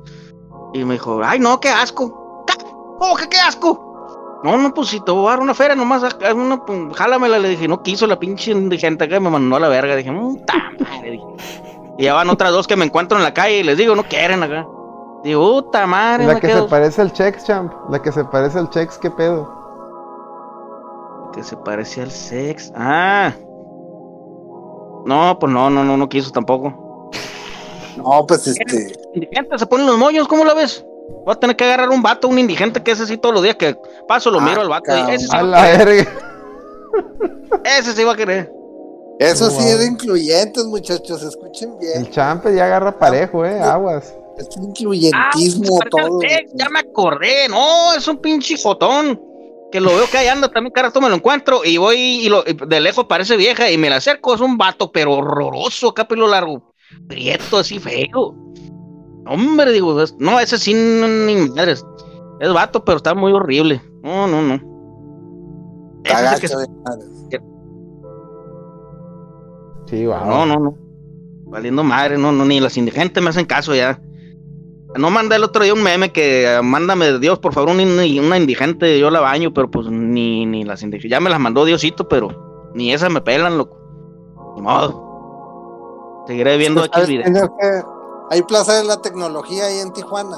Y 0.74 0.84
me 0.84 0.96
dijo, 0.96 1.22
ay, 1.24 1.40
no, 1.40 1.58
qué 1.62 1.70
asco. 1.70 2.44
¿Qué? 2.46 2.54
¿Cómo 3.00 3.16
que 3.16 3.30
qué 3.30 3.38
asco? 3.38 4.42
No, 4.44 4.58
no, 4.58 4.74
pues 4.74 4.90
si 4.90 5.00
te 5.00 5.10
voy 5.14 5.28
a 5.28 5.30
dar 5.30 5.40
una 5.40 5.54
feria 5.54 5.74
nomás, 5.74 6.04
una, 6.36 6.66
pues, 6.66 6.98
jálamela. 6.98 7.40
Le 7.40 7.48
dije, 7.48 7.66
no 7.70 7.82
quiso 7.82 8.08
la 8.08 8.20
pinche 8.20 8.52
indigente 8.52 9.06
acá, 9.06 9.22
me 9.22 9.30
mandó 9.30 9.56
a 9.56 9.62
la 9.62 9.70
verga. 9.70 9.96
Dije, 9.96 10.12
puta 10.12 10.54
madre. 10.80 11.12
Dije. 11.12 11.24
Y 11.98 12.04
ya 12.04 12.14
van 12.16 12.30
otras 12.30 12.52
dos 12.52 12.68
que 12.68 12.76
me 12.76 12.84
encuentro 12.84 13.18
en 13.18 13.24
la 13.24 13.34
calle 13.34 13.60
y 13.60 13.64
les 13.64 13.78
digo, 13.78 13.96
no 13.96 14.04
quieren 14.04 14.44
acá. 14.44 14.68
Digo, 15.24 15.64
puta 15.64 15.88
madre, 15.88 16.26
La 16.26 16.42
que 16.42 16.48
quedo. 16.48 16.64
se 16.64 16.70
parece 16.70 17.02
al 17.02 17.14
Chex, 17.14 17.46
champ. 17.46 17.72
La 17.90 18.02
que 18.02 18.12
se 18.12 18.26
parece 18.26 18.60
al 18.60 18.70
Chex, 18.70 18.98
¿qué 18.98 19.10
pedo? 19.12 19.50
Que 21.34 21.42
se 21.42 21.56
parecía 21.56 22.04
al 22.04 22.12
sex. 22.12 22.74
Ah. 22.76 23.32
No, 25.06 25.38
pues 25.40 25.52
no, 25.52 25.70
no, 25.70 25.84
no, 25.84 25.98
no 25.98 26.10
quiso 26.10 26.32
tampoco. 26.32 27.10
No, 27.98 28.26
pues 28.28 28.48
este. 28.48 28.94
Indigente 29.14 29.58
se 29.60 29.66
ponen 29.68 29.86
los 29.86 29.98
moños, 29.98 30.28
¿cómo 30.28 30.44
la 30.46 30.54
ves? 30.54 30.86
Voy 31.26 31.34
a 31.34 31.36
tener 31.40 31.56
que 31.56 31.64
agarrar 31.66 31.90
un 31.90 32.02
vato, 32.02 32.28
un 32.28 32.40
indigente 32.40 32.82
que 32.82 32.92
ese 32.92 33.06
sí 33.06 33.18
todos 33.18 33.36
los 33.36 33.44
días 33.44 33.56
que 33.56 33.78
paso 34.08 34.32
lo 34.32 34.40
Ah, 34.40 34.46
miro 34.46 34.62
al 34.62 34.70
vato. 34.70 34.92
y 34.98 35.12
ese, 35.12 35.28
sí 35.28 35.36
A 35.36 35.44
la 35.44 35.62
a 35.64 35.78
querer, 35.78 35.86
verga. 35.88 36.12
ese 37.80 37.94
sí 37.94 38.04
va 38.04 38.14
a 38.14 38.16
querer. 38.16 38.52
Eso 39.20 39.50
sí 39.52 39.58
Wow. 39.62 39.68
es 39.68 39.80
de 39.80 39.86
incluyentes, 39.88 40.66
muchachos. 40.66 41.22
Escuchen 41.22 41.78
bien. 41.80 41.94
El 41.98 42.10
champe 42.10 42.56
ya 42.56 42.66
agarra 42.66 42.98
parejo, 42.98 43.46
eh. 43.46 43.60
Aguas. 43.62 44.14
Es 44.38 44.50
incluyentismo 44.58 45.80
Ah, 45.82 45.88
todo. 45.92 46.20
ya 46.54 46.68
me 46.70 46.80
acordé, 46.80 47.48
no, 47.50 47.94
es 47.94 48.08
un 48.08 48.18
pinche 48.18 48.56
jotón. 48.62 49.22
Que 49.74 49.82
lo 49.82 49.90
veo 49.90 50.06
que 50.06 50.20
ahí 50.20 50.28
anda 50.28 50.50
también, 50.50 50.72
cara, 50.72 50.92
me 51.02 51.10
lo 51.10 51.16
encuentro 51.16 51.66
y 51.66 51.78
voy 51.78 51.98
y, 51.98 52.30
lo, 52.30 52.44
y 52.46 52.54
de 52.54 52.80
lejos 52.80 53.06
parece 53.06 53.36
vieja 53.36 53.72
y 53.72 53.78
me 53.80 53.90
la 53.90 53.96
acerco, 53.96 54.36
es 54.36 54.40
un 54.40 54.56
vato, 54.56 54.92
pero 54.92 55.14
horroroso, 55.14 55.90
acá 55.90 56.08
pelo 56.08 56.28
largo, 56.28 56.76
prieto, 57.08 57.58
así 57.58 57.80
feo. 57.80 58.36
Hombre, 59.26 59.72
digo, 59.72 60.00
es- 60.00 60.16
no, 60.20 60.40
ese 60.40 60.60
sí, 60.60 60.76
no, 60.76 61.08
ni 61.08 61.50
madres. 61.50 61.84
Es 62.40 62.54
vato, 62.54 62.86
pero 62.86 62.98
está 62.98 63.16
muy 63.16 63.32
horrible. 63.32 63.82
No, 64.04 64.28
no, 64.28 64.44
no. 64.44 64.60
Ese 66.04 66.36
es 66.36 66.40
que 66.40 66.48
de. 66.50 67.42
Sí, 69.88 70.06
wow. 70.06 70.24
No, 70.24 70.46
no, 70.46 70.60
no. 70.60 70.78
Valiendo 71.46 71.84
madre, 71.84 72.20
no, 72.20 72.32
no, 72.32 72.46
ni 72.46 72.60
las 72.60 72.78
indigentes 72.78 73.24
me 73.24 73.32
hacen 73.32 73.46
caso 73.46 73.74
ya. 73.74 74.00
No 74.96 75.10
mandé 75.10 75.36
el 75.38 75.44
otro 75.44 75.64
día 75.64 75.74
un 75.74 75.82
meme 75.84 76.12
que 76.12 76.46
eh, 76.56 76.62
mándame 76.62 77.18
Dios, 77.20 77.40
por 77.40 77.54
favor, 77.54 77.70
una, 77.70 77.84
una 77.84 78.38
indigente, 78.38 79.00
yo 79.00 79.10
la 79.10 79.20
baño, 79.22 79.52
pero 79.54 79.70
pues 79.72 79.88
ni, 79.90 80.46
ni 80.46 80.64
las 80.64 80.84
indigentes. 80.84 81.12
Ya 81.12 81.20
me 81.20 81.30
las 81.30 81.40
mandó 81.40 81.66
Diosito, 81.66 82.08
pero 82.08 82.72
ni 82.76 82.94
esas 82.94 83.10
me 83.12 83.22
pelan, 83.22 83.58
loco. 83.58 83.78
Ni 84.56 84.62
modo. 84.62 86.24
Seguiré 86.28 86.58
viendo 86.58 86.82
aquí 86.82 86.90
el 87.00 87.06
¿Sabes, 87.06 87.10
video. 87.10 87.26
señor, 87.26 87.52
que 87.60 87.82
Hay 88.32 88.42
plaza 88.44 88.74
de 88.76 88.84
la 88.84 89.02
tecnología 89.02 89.66
ahí 89.66 89.80
en 89.80 89.92
Tijuana. 89.94 90.38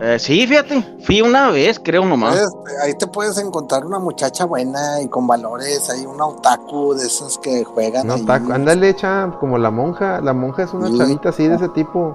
Eh, 0.00 0.18
sí, 0.18 0.46
fíjate, 0.46 0.98
fui 1.06 1.22
una 1.22 1.50
vez, 1.50 1.80
creo 1.82 2.04
nomás. 2.04 2.38
Ahí 2.82 2.92
te 2.98 3.06
puedes 3.06 3.38
encontrar 3.38 3.86
una 3.86 3.98
muchacha 3.98 4.44
buena 4.44 5.00
y 5.00 5.08
con 5.08 5.26
valores. 5.26 5.88
Hay 5.88 6.04
una 6.04 6.26
otaku 6.26 6.92
de 6.94 7.06
esas 7.06 7.38
que 7.38 7.64
juegan. 7.64 8.06
No, 8.06 8.14
ahí. 8.14 8.24
taco. 8.26 8.52
Ándale, 8.52 8.94
champ, 8.94 9.36
como 9.38 9.56
la 9.56 9.70
monja. 9.70 10.20
La 10.20 10.34
monja 10.34 10.64
es 10.64 10.74
una 10.74 10.88
Sí. 10.88 10.98
chavita 10.98 11.28
así 11.30 11.48
de 11.48 11.54
ese 11.54 11.68
tipo. 11.70 12.14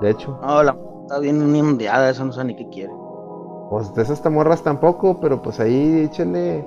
De 0.00 0.10
hecho. 0.10 0.38
No, 0.42 0.62
la 0.62 0.76
está 1.02 1.18
bien 1.18 1.36
inundada, 1.36 2.10
esa 2.10 2.24
no 2.24 2.32
sé 2.32 2.44
ni 2.44 2.56
qué 2.56 2.68
quiere. 2.68 2.92
Pues 3.70 3.92
de 3.94 4.02
esas 4.02 4.24
morras 4.30 4.62
tampoco, 4.62 5.20
pero 5.20 5.40
pues 5.42 5.58
ahí 5.60 6.00
échale. 6.10 6.66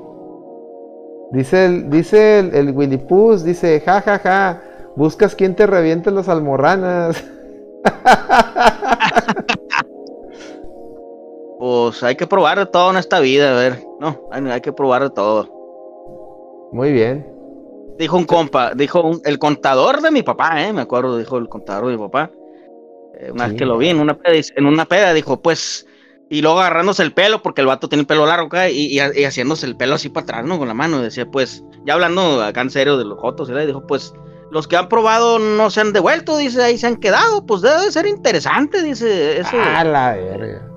Dice 1.31 1.65
el, 1.65 1.89
dice 1.89 2.39
el, 2.39 2.55
el 2.55 2.71
Winnie 2.75 2.97
Pooh, 2.99 3.37
dice, 3.37 3.81
ja 3.81 4.01
ja 4.01 4.19
ja, 4.19 4.61
buscas 4.95 5.35
quien 5.35 5.55
te 5.55 5.67
reviente 5.67 6.11
las 6.11 6.29
almorranas. 6.29 7.23
Pues 11.59 12.03
hay 12.03 12.15
que 12.15 12.27
probar 12.27 12.59
de 12.59 12.65
todo 12.67 12.91
en 12.91 12.97
esta 12.97 13.19
vida, 13.19 13.51
a 13.51 13.59
ver. 13.59 13.83
No, 13.99 14.27
hay, 14.31 14.45
hay 14.47 14.61
que 14.61 14.71
probar 14.73 15.01
de 15.03 15.09
todo. 15.09 15.47
Muy 16.71 16.91
bien. 16.91 17.25
Dijo 17.97 18.15
un 18.15 18.25
compa, 18.25 18.73
dijo 18.75 19.01
un- 19.01 19.21
el 19.25 19.39
contador 19.39 20.01
de 20.01 20.11
mi 20.11 20.21
papá, 20.21 20.61
eh, 20.63 20.71
me 20.71 20.81
acuerdo, 20.81 21.17
dijo 21.17 21.37
el 21.37 21.49
contador 21.49 21.87
de 21.87 21.93
mi 21.93 21.97
papá. 21.97 22.29
Eh, 23.19 23.31
una 23.31 23.45
Sí. 23.45 23.51
vez 23.51 23.59
que 23.59 23.65
lo 23.65 23.77
vi 23.77 23.89
en 23.89 23.99
una 23.99 24.17
peda, 24.17 24.41
en 24.55 24.65
una 24.65 24.85
peda, 24.85 25.13
dijo, 25.13 25.41
pues, 25.41 25.85
y 26.29 26.41
luego 26.41 26.59
agarrándose 26.59 27.03
el 27.03 27.13
pelo, 27.13 27.41
porque 27.41 27.61
el 27.61 27.67
vato 27.67 27.87
tiene 27.89 28.01
el 28.01 28.07
pelo 28.07 28.25
largo 28.25 28.47
acá, 28.47 28.69
y, 28.69 28.97
y- 28.97 28.99
y 28.99 29.23
haciéndose 29.23 29.65
el 29.65 29.77
pelo 29.77 29.95
así 29.95 30.09
para 30.09 30.23
atrás, 30.25 30.45
¿no? 30.45 30.57
Con 30.59 30.67
la 30.67 30.73
mano, 30.73 31.01
decía, 31.01 31.25
pues, 31.25 31.63
ya 31.85 31.93
hablando 31.93 32.43
acá 32.43 32.61
en 32.61 32.69
serio 32.69 32.97
de 32.97 33.05
los 33.05 33.17
jotos, 33.19 33.47
¿verdad? 33.47 33.63
Y 33.63 33.67
dijo, 33.67 33.87
pues, 33.87 34.13
los 34.51 34.67
que 34.67 34.75
han 34.77 34.87
probado 34.89 35.39
no 35.39 35.69
se 35.69 35.81
han 35.81 35.93
devuelto, 35.93 36.37
dice, 36.37 36.61
ahí 36.63 36.77
se 36.77 36.87
han 36.87 36.97
quedado, 36.97 37.45
pues 37.45 37.61
debe 37.61 37.81
de 37.81 37.91
ser 37.91 38.05
interesante, 38.07 38.81
dice, 38.83 39.39
eso, 39.39 39.57
A 39.57 39.83
la 39.83 40.13
verga. 40.15 40.67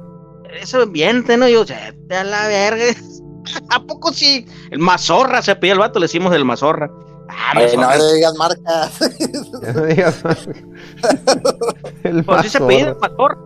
ese 0.60 0.76
ambiente, 0.76 1.36
¿no? 1.36 1.48
Yo, 1.48 1.64
"Vete 1.64 2.16
a 2.16 2.24
la 2.24 2.48
verga. 2.48 2.84
¿A 3.70 3.82
poco 3.84 4.12
sí? 4.12 4.46
El 4.70 4.78
mazorra 4.80 5.42
se 5.42 5.54
pide 5.56 5.72
el 5.72 5.78
vato, 5.78 5.98
le 5.98 6.04
decimos 6.04 6.34
el 6.34 6.44
mazorra. 6.44 6.90
Ah, 7.32 7.52
Ay, 7.54 7.76
no 7.76 7.88
le 7.96 8.14
digas 8.14 8.34
marcas. 8.36 8.98
No 9.74 9.82
digas. 9.84 10.22
El 12.02 12.24
Pues 12.24 12.42
sí 12.42 12.48
se 12.50 12.60
pide 12.60 12.80
el 12.80 12.96
mazorra. 12.98 13.38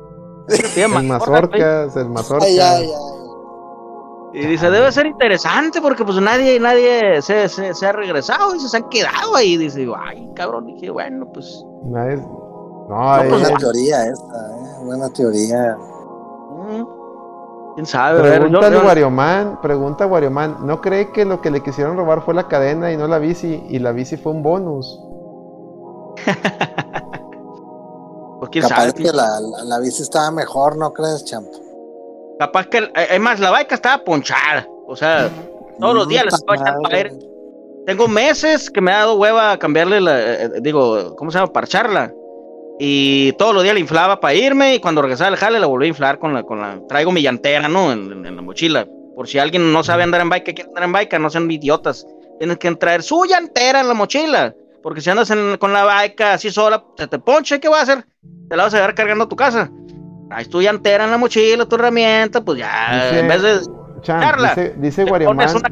Sí 0.48 0.56
se 0.56 0.68
pide 0.68 0.84
El 0.84 1.02
mazorcas, 1.06 1.96
el 1.96 2.08
mazorca. 2.10 2.44
ay, 2.44 2.58
ay, 2.58 2.84
ay. 2.86 4.40
Y 4.42 4.46
dice, 4.46 4.68
debe 4.68 4.90
ser 4.90 5.06
interesante 5.06 5.80
porque 5.80 6.04
pues 6.04 6.20
nadie, 6.20 6.58
nadie 6.58 7.22
se, 7.22 7.48
se, 7.48 7.72
se 7.72 7.86
ha 7.86 7.92
regresado, 7.92 8.52
dice, 8.52 8.68
se 8.68 8.78
han 8.78 8.88
quedado 8.88 9.36
ahí. 9.36 9.56
Dice, 9.56 9.78
digo, 9.80 9.94
ay, 9.96 10.28
cabrón, 10.34 10.66
dije, 10.66 10.90
bueno, 10.90 11.26
pues. 11.32 11.64
Nadie- 11.84 12.16
No, 12.88 13.22
eh, 13.22 13.28
Buena 13.28 13.48
es- 13.48 13.58
teoría 13.58 14.06
esta, 14.06 14.50
eh. 14.50 14.84
Buena 14.84 15.08
teoría. 15.10 15.76
Mm, 17.75 17.77
¿Quién 17.77 17.86
sabe? 17.86 18.19
A 18.19 18.23
ver, 18.23 18.33
yo- 18.35 18.41
Pregunta 18.49 18.70
yo- 18.70 18.81
al 18.81 18.86
Warioman, 18.86 19.61
pregunta 19.61 20.07
Warioman, 20.07 20.67
¿no 20.67 20.81
cree 20.81 21.12
que 21.12 21.25
lo 21.25 21.41
que 21.41 21.51
le 21.51 21.62
quisieron 21.62 21.97
robar 21.97 22.23
fue 22.23 22.35
la 22.35 22.49
cadena 22.49 22.93
y 22.93 22.97
no 22.97 23.07
la 23.09 23.19
bici? 23.19 23.65
Y 23.69 23.78
la 23.78 23.93
bici 23.93 24.17
fue 24.17 24.33
un 24.33 24.43
bonus. 24.43 25.01
pues 28.39 28.51
quién 28.51 28.62
Capaz 28.62 28.77
sabe. 28.77 28.93
que 28.94 29.12
la, 29.12 29.41
la, 29.41 29.65
la 29.65 29.78
bici 29.81 30.03
estaba 30.03 30.31
mejor, 30.31 30.77
¿no 30.77 30.93
crees, 30.93 31.25
champ? 31.25 31.47
Capaz 32.39 32.67
que, 32.67 32.78
eh, 32.78 32.91
es 33.11 33.20
más, 33.20 33.41
la 33.41 33.51
baica 33.51 33.75
estaba 33.75 34.03
ponchada. 34.05 34.67
O 34.86 34.97
sea, 34.97 35.28
todos 35.81 35.94
los 35.94 36.09
días 36.09 36.25
le 36.25 36.31
estaba 36.31 36.57
echando 36.57 36.89
aire. 36.91 37.19
Tengo 37.86 38.09
meses 38.09 38.70
que 38.70 38.81
me 38.81 38.93
ha 38.93 38.99
dado 38.99 39.17
hueva 39.17 39.53
a 39.53 39.59
cambiarle 39.59 40.01
la, 40.01 40.20
eh, 40.20 40.44
eh, 40.44 40.51
digo, 40.62 41.15
¿cómo 41.17 41.31
se 41.31 41.39
llama? 41.39 41.53
Parcharla. 41.53 42.12
Y 42.78 43.33
todos 43.35 43.55
los 43.55 43.62
días 43.62 43.75
la 43.75 43.81
inflaba 43.81 44.19
para 44.20 44.35
irme 44.35 44.75
y 44.75 44.81
cuando 44.81 45.01
regresaba 45.03 45.28
al 45.28 45.36
jale 45.36 45.61
la 45.61 45.67
volví 45.67 45.86
a 45.86 45.89
inflar 45.89 46.19
con 46.19 46.35
la, 46.35 46.43
con 46.43 46.61
la, 46.61 46.81
traigo 46.89 47.12
mi 47.12 47.23
llantera, 47.23 47.69
¿no? 47.69 47.93
En, 47.93 48.11
en- 48.11 48.27
en 48.27 48.36
la 48.36 48.43
mochila. 48.43 48.86
Por 49.15 49.28
si 49.28 49.39
alguien 49.39 49.73
no 49.73 49.85
sabe 49.85 50.03
andar 50.03 50.20
en 50.20 50.28
bike, 50.28 50.44
quiere 50.55 50.62
andar 50.69 50.83
en 50.85 50.93
bike, 50.93 51.19
no 51.20 51.31
sean 51.31 51.49
idiotas. 51.51 52.05
Tienes 52.39 52.59
que 52.59 52.75
traer 52.75 53.03
su 53.05 53.25
llantera 53.27 53.81
en 53.81 53.86
la 53.89 53.94
mochila. 53.94 54.53
Porque 54.83 55.01
si 55.01 55.09
andas 55.09 55.31
en- 55.31 55.57
con 55.59 55.73
la 55.73 55.85
bike 55.85 56.20
así 56.23 56.51
sola, 56.51 56.85
se 56.99 57.07
te 57.07 57.19
ponche, 57.20 57.61
¿qué 57.61 57.69
vas 57.69 57.89
a 57.89 57.93
hacer? 57.93 58.07
Te 58.51 58.57
la 58.57 58.65
vas 58.65 58.75
a 58.75 58.78
llevar 58.78 58.94
cargando 58.94 59.25
a 59.25 59.28
tu 59.28 59.36
casa. 59.36 59.70
Traes 60.28 60.49
tu 60.49 60.61
llantera 60.61 61.05
en 61.05 61.11
la 61.12 61.17
mochila, 61.19 61.65
tu 61.67 61.77
herramienta, 61.77 62.44
pues 62.44 62.59
ya, 62.59 63.05
Dice- 63.05 63.20
en 63.20 63.28
vez 63.28 63.43
de 63.43 63.61
Champ, 64.03 64.20
Carla, 64.23 64.49
dice, 64.49 64.75
dice 64.78 65.05
le 65.05 65.11
pones 65.27 65.55
una, 65.55 65.69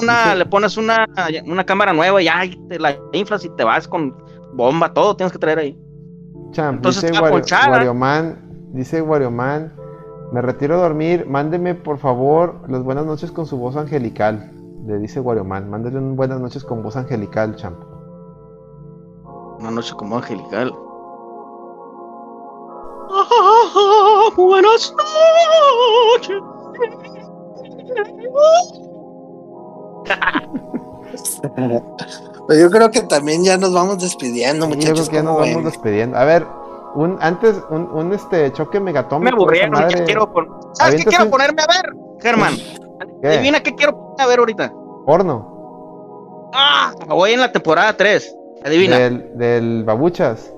una- 0.00 0.24
Dice- 0.24 0.36
le 0.36 0.46
pones 0.46 0.76
una, 0.76 1.06
una 1.44 1.64
cámara 1.66 1.92
nueva 1.92 2.22
y 2.22 2.26
ya 2.26 2.42
te 2.68 2.78
la 2.78 2.96
inflas 3.12 3.44
y 3.44 3.48
te 3.56 3.64
vas 3.64 3.88
con 3.88 4.14
bomba, 4.52 4.92
todo 4.94 5.16
tienes 5.16 5.32
que 5.32 5.38
traer 5.38 5.58
ahí. 5.58 5.78
Champ, 6.52 6.76
entonces 6.76 7.02
dice 7.10 7.22
Wario- 7.22 7.30
ponchada. 7.38 7.70
Warioman, 7.70 8.38
dice 8.72 9.00
Warioman, 9.02 9.72
me 10.32 10.42
retiro 10.42 10.76
a 10.76 10.78
dormir, 10.82 11.26
mándeme 11.28 11.74
por 11.74 11.98
favor 11.98 12.60
las 12.68 12.82
buenas 12.82 13.06
noches 13.06 13.30
con 13.32 13.46
su 13.46 13.56
voz 13.58 13.76
angelical. 13.76 14.52
Le 14.86 14.98
dice 14.98 15.20
Warioman, 15.20 15.68
mándele 15.70 15.98
un 15.98 16.16
buenas 16.16 16.40
noches 16.40 16.64
con 16.64 16.82
voz 16.82 16.96
angelical, 16.96 17.54
champ. 17.56 17.78
Una 19.60 19.70
noche 19.70 19.94
como 19.94 20.16
angelical. 20.16 20.72
Ah, 23.12 24.28
buenas 24.36 24.94
noches. 26.16 26.42
Pues 32.50 32.60
yo 32.60 32.68
creo 32.68 32.90
que 32.90 33.02
también 33.02 33.44
ya 33.44 33.56
nos 33.56 33.72
vamos 33.72 33.98
despidiendo, 34.00 34.66
Sí, 34.66 34.72
yo 34.72 34.76
muchachos. 34.76 35.08
creo 35.08 35.10
que 35.10 35.16
ya 35.18 35.22
nos 35.22 35.34
¿cómo 35.36 35.46
vamos 35.46 35.64
despidiendo. 35.66 36.16
A 36.18 36.24
ver, 36.24 36.44
un 36.96 37.16
antes 37.20 37.54
un, 37.70 37.82
un, 37.92 38.12
este 38.12 38.52
choque 38.52 38.80
megatómico. 38.80 39.22
Me 39.36 39.40
aburrieron, 39.40 39.70
madre. 39.70 40.02
quiero 40.04 40.32
pon- 40.32 40.48
¿Sabes 40.72 40.96
qué 40.96 41.04
quiero 41.04 41.30
ponerme 41.30 41.62
a 41.62 41.66
ver, 41.68 41.92
Germán? 42.20 42.54
¿Qué? 43.22 43.28
Adivina 43.28 43.62
qué 43.62 43.72
quiero 43.76 43.92
ponerme 43.92 44.24
a 44.24 44.26
ver 44.26 44.38
ahorita. 44.40 44.72
Porno. 45.06 46.50
Ah, 46.52 46.92
voy 47.06 47.34
en 47.34 47.40
la 47.40 47.52
temporada 47.52 47.96
3. 47.96 48.34
Adivina. 48.64 48.98
Del, 48.98 49.38
del 49.38 49.84
babuchas. 49.84 50.52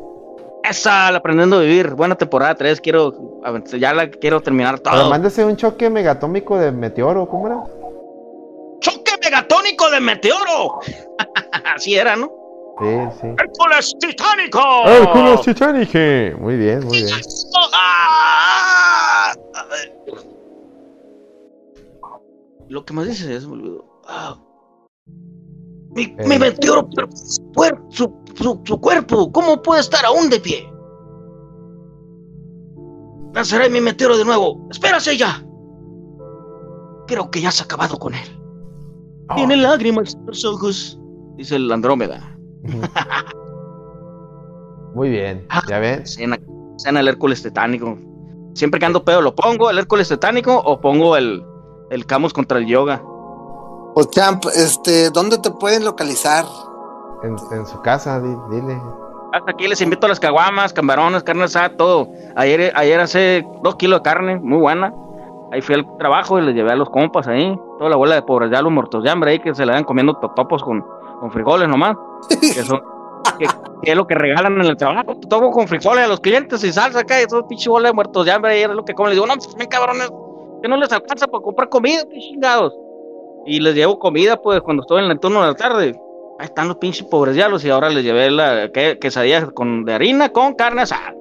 Esa, 0.65 1.11
la 1.13 1.19
aprendiendo 1.19 1.57
a 1.59 1.61
vivir. 1.61 1.91
Buena 1.91 2.15
temporada 2.15 2.55
3. 2.55 2.81
Quiero, 2.81 3.13
ya 3.79 3.93
la 3.93 4.09
quiero 4.09 4.41
terminar 4.41 4.81
Pero 4.83 4.97
todo. 4.97 5.11
mándese 5.11 5.45
un 5.45 5.57
choque 5.57 5.91
megatómico 5.91 6.57
de 6.57 6.73
meteoro, 6.73 7.29
¿cómo 7.29 7.49
era? 7.49 7.63
¡Choque 8.83 9.13
megatónico 9.23 9.89
de 9.91 10.01
meteoro! 10.01 10.81
Así 11.75 11.95
era, 11.95 12.15
¿no? 12.17 12.31
Sí, 12.81 12.87
sí. 13.21 13.27
¡Hércules 13.39 13.93
titánico! 14.01 14.61
¡Hércules 14.87 15.41
Titanic! 15.43 15.95
Muy 16.39 16.57
bien, 16.57 16.85
muy 16.85 17.03
bien. 17.03 17.17
¡Ah! 17.75 19.33
Lo 22.69 22.85
que 22.85 22.93
más 22.95 23.07
dice 23.07 23.35
es, 23.37 23.47
me 23.47 23.53
olvidó. 23.55 23.85
Ah. 24.09 24.37
Mi, 25.95 26.05
Eh. 26.05 26.17
mi 26.27 26.39
meteoro, 26.39 26.89
pero 26.95 27.09
su, 27.15 27.43
su, 27.91 28.13
su- 28.35 28.61
su 28.65 28.81
cuerpo, 28.81 29.31
¿cómo 29.31 29.61
puede 29.61 29.83
estar 29.83 30.05
aún 30.07 30.31
de 30.31 30.41
pie? 30.41 30.69
Lanzaré 33.35 33.69
mi 33.69 33.81
meteoro 33.81 34.17
de 34.17 34.25
nuevo. 34.25 34.67
¡Espérase 34.71 35.17
ya! 35.17 35.43
Creo 37.07 37.31
que 37.31 37.41
ya 37.43 37.51
se 37.51 37.63
ha 37.63 37.67
acabado 37.67 37.99
con 37.99 38.15
él. 38.15 38.42
Tiene 39.37 39.57
lágrimas 39.57 40.15
en 40.15 40.27
los 40.27 40.45
ojos, 40.45 41.01
dice 41.37 41.57
el 41.57 41.71
Andrómeda. 41.73 42.37
Muy 44.95 45.09
bien, 45.11 45.47
Ah. 45.49 45.63
ya 45.69 45.79
ven. 45.79 46.07
Cena, 46.07 46.39
cena 46.77 47.01
el 47.01 47.09
Hércules 47.09 47.43
tetánico. 47.43 47.97
Siempre 48.55 48.79
que 48.79 48.87
ando 48.87 49.05
pedo, 49.05 49.23
¿lo 49.23 49.35
pongo 49.35 49.71
el 49.71 49.79
Hércules 49.79 50.09
tetánico 50.09 50.55
o 50.59 50.81
pongo 50.81 51.17
el, 51.17 51.43
el 51.91 52.05
Camus 52.07 52.33
contra 52.35 52.59
el 52.59 52.67
yoga? 52.67 53.03
Pues 53.95 54.11
Champ, 54.11 54.45
este, 54.55 55.11
¿dónde 55.11 55.39
te 55.39 55.51
pueden 55.51 55.85
localizar? 55.85 56.45
En, 57.23 57.37
en 57.57 57.67
su 57.67 57.81
casa, 57.81 58.21
di- 58.21 58.37
dile. 58.51 58.79
Hasta 59.33 59.53
aquí 59.53 59.67
les 59.67 59.81
invito 59.81 60.05
a 60.07 60.11
las 60.11 60.21
caguamas, 60.21 60.73
camarones, 60.75 61.23
carne 61.23 61.45
asada, 61.45 61.75
todo. 61.77 62.09
Ayer, 62.37 62.71
ayer 62.75 63.01
hace 63.01 63.47
dos 63.63 63.77
kilos 63.77 64.01
de 64.01 64.03
carne, 64.03 64.39
muy 64.39 64.59
buena. 64.59 64.93
Ahí 65.53 65.61
fui 65.61 65.75
al 65.75 65.87
trabajo 65.99 66.39
y 66.39 66.43
les 66.43 66.55
llevé 66.55 66.73
a 66.73 66.77
los 66.77 66.89
compas 66.89 67.29
ahí. 67.29 67.55
Toda 67.77 67.91
la 67.91 67.97
abuela 67.97 68.15
de 68.15 68.23
pobres 68.23 68.51
ya 68.51 68.63
los 68.63 68.73
muertos 68.73 69.05
de 69.05 69.11
hambre 69.11 69.33
ahí 69.33 69.39
que 69.39 69.55
se 69.55 69.67
le 69.67 69.73
dan 69.73 69.85
comiendo 69.85 70.15
totopos 70.15 70.63
con, 70.63 70.83
con 71.21 71.31
frijoles 71.31 71.69
nomás. 71.69 71.95
Que, 72.41 72.63
son, 72.63 72.81
que, 73.39 73.47
que 73.83 73.91
es 73.91 73.97
lo 73.97 74.07
que 74.07 74.15
regalan 74.15 74.55
en 74.55 74.67
el 74.67 74.77
trabajo. 74.79 75.15
Topo 75.29 75.51
con 75.51 75.69
frijoles 75.69 76.07
a 76.07 76.09
los 76.09 76.21
clientes 76.21 76.65
y 76.65 76.73
salsa 76.73 77.01
acá. 77.01 77.21
Y 77.21 77.25
esos 77.25 77.43
pinches 77.51 77.69
bolas 77.69 77.91
de 77.91 77.95
muertos 77.95 78.25
de 78.25 78.33
hambre 78.33 78.53
ahí 78.53 78.63
es 78.63 78.71
lo 78.71 78.83
que 78.83 78.95
comen. 78.95 79.11
Les 79.11 79.17
digo, 79.17 79.27
no, 79.27 79.35
pues, 79.35 79.69
cabrones, 79.69 80.11
que 80.63 80.69
no 80.69 80.79
les 80.79 80.91
alcanza 80.91 81.27
para 81.27 81.43
comprar 81.43 81.69
comida, 81.69 82.03
qué 82.11 82.19
chingados. 82.19 82.75
Y 83.45 83.61
les 83.61 83.75
llevo 83.75 83.99
comida, 83.99 84.41
pues, 84.41 84.63
cuando 84.63 84.83
estoy 84.83 85.05
en 85.05 85.11
el 85.11 85.21
turno 85.21 85.43
de 85.43 85.49
la 85.49 85.55
tarde. 85.55 86.01
Ahí 86.39 86.47
están 86.47 86.69
los 86.69 86.79
pinches 86.79 87.07
pobres 87.07 87.35
diablos 87.35 87.63
y 87.63 87.69
ahora 87.69 87.91
les 87.91 88.03
llevé 88.03 88.31
la 88.31 88.71
que, 88.73 88.99
quesadilla 88.99 89.49
con, 89.49 89.85
de 89.85 89.93
harina 89.93 90.31
con 90.31 90.55
carne 90.55 90.83
asada. 90.83 91.15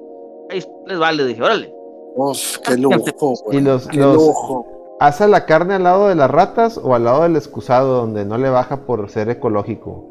Ahí 0.48 0.64
les 0.86 0.98
vale, 0.98 1.26
dije, 1.26 1.42
órale. 1.42 1.81
Uf, 2.14 2.58
qué 2.58 2.76
lujo, 2.76 2.96
Y 2.98 3.40
güey. 3.44 3.60
los, 3.62 3.86
Qué 3.88 3.96
los 3.98 4.14
lujo. 4.14 4.66
¿Hace 5.00 5.26
la 5.28 5.46
carne 5.46 5.74
al 5.74 5.82
lado 5.84 6.08
de 6.08 6.14
las 6.14 6.30
ratas 6.30 6.78
o 6.82 6.94
al 6.94 7.04
lado 7.04 7.22
del 7.22 7.36
excusado 7.36 7.94
donde 7.96 8.24
no 8.24 8.38
le 8.38 8.50
baja 8.50 8.86
por 8.86 9.08
ser 9.10 9.28
ecológico? 9.30 10.08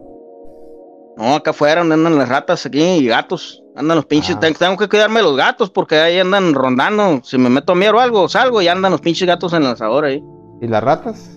No, 1.18 1.36
acá 1.36 1.52
afuera 1.52 1.82
donde 1.82 1.96
andan 1.96 2.18
las 2.18 2.28
ratas 2.30 2.66
aquí 2.66 2.82
y 2.82 3.08
gatos. 3.08 3.64
Andan 3.76 3.96
los 3.98 4.06
pinches, 4.06 4.36
Ah. 4.36 4.40
ten- 4.40 4.54
tengo 4.56 4.76
que 4.78 4.90
cuidarme 4.90 5.20
de 5.20 5.26
los 5.26 5.38
gatos 5.38 5.70
porque 5.70 5.96
ahí 5.96 6.20
andan 6.20 6.54
rondando. 6.54 7.22
Si 7.24 7.38
me 7.38 7.50
meto 7.50 7.72
a 7.74 7.76
mier 7.76 7.94
o 7.96 8.00
algo, 8.00 8.28
salgo 8.28 8.62
y 8.62 8.68
andan 8.68 8.92
los 8.92 9.00
pinches 9.02 9.28
gatos 9.28 9.54
en 9.54 9.62
el 9.64 9.70
asador 9.70 10.06
ahí. 10.06 10.22
¿Y 10.62 10.68
las 10.68 10.84
ratas? 10.84 11.30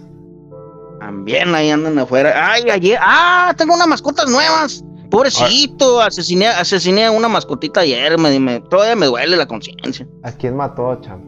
También 0.98 1.54
ahí 1.54 1.70
andan 1.70 1.98
afuera. 1.98 2.32
Ay, 2.52 2.70
ayer, 2.70 2.98
ah, 3.00 3.52
tengo 3.56 3.74
unas 3.74 3.86
mascotas 3.86 4.28
nuevas. 4.30 4.82
Pobrecito, 5.14 6.00
asesiné, 6.00 6.48
asesiné 6.48 7.06
a 7.06 7.10
una 7.10 7.28
mascotita 7.28 7.80
ayer, 7.80 8.18
me, 8.18 8.38
me- 8.40 8.60
todavía 8.60 8.96
me 8.96 9.06
duele 9.06 9.36
la 9.36 9.46
conciencia. 9.46 10.06
¿A 10.22 10.32
quién 10.32 10.56
mató, 10.56 10.96
champ? 11.00 11.24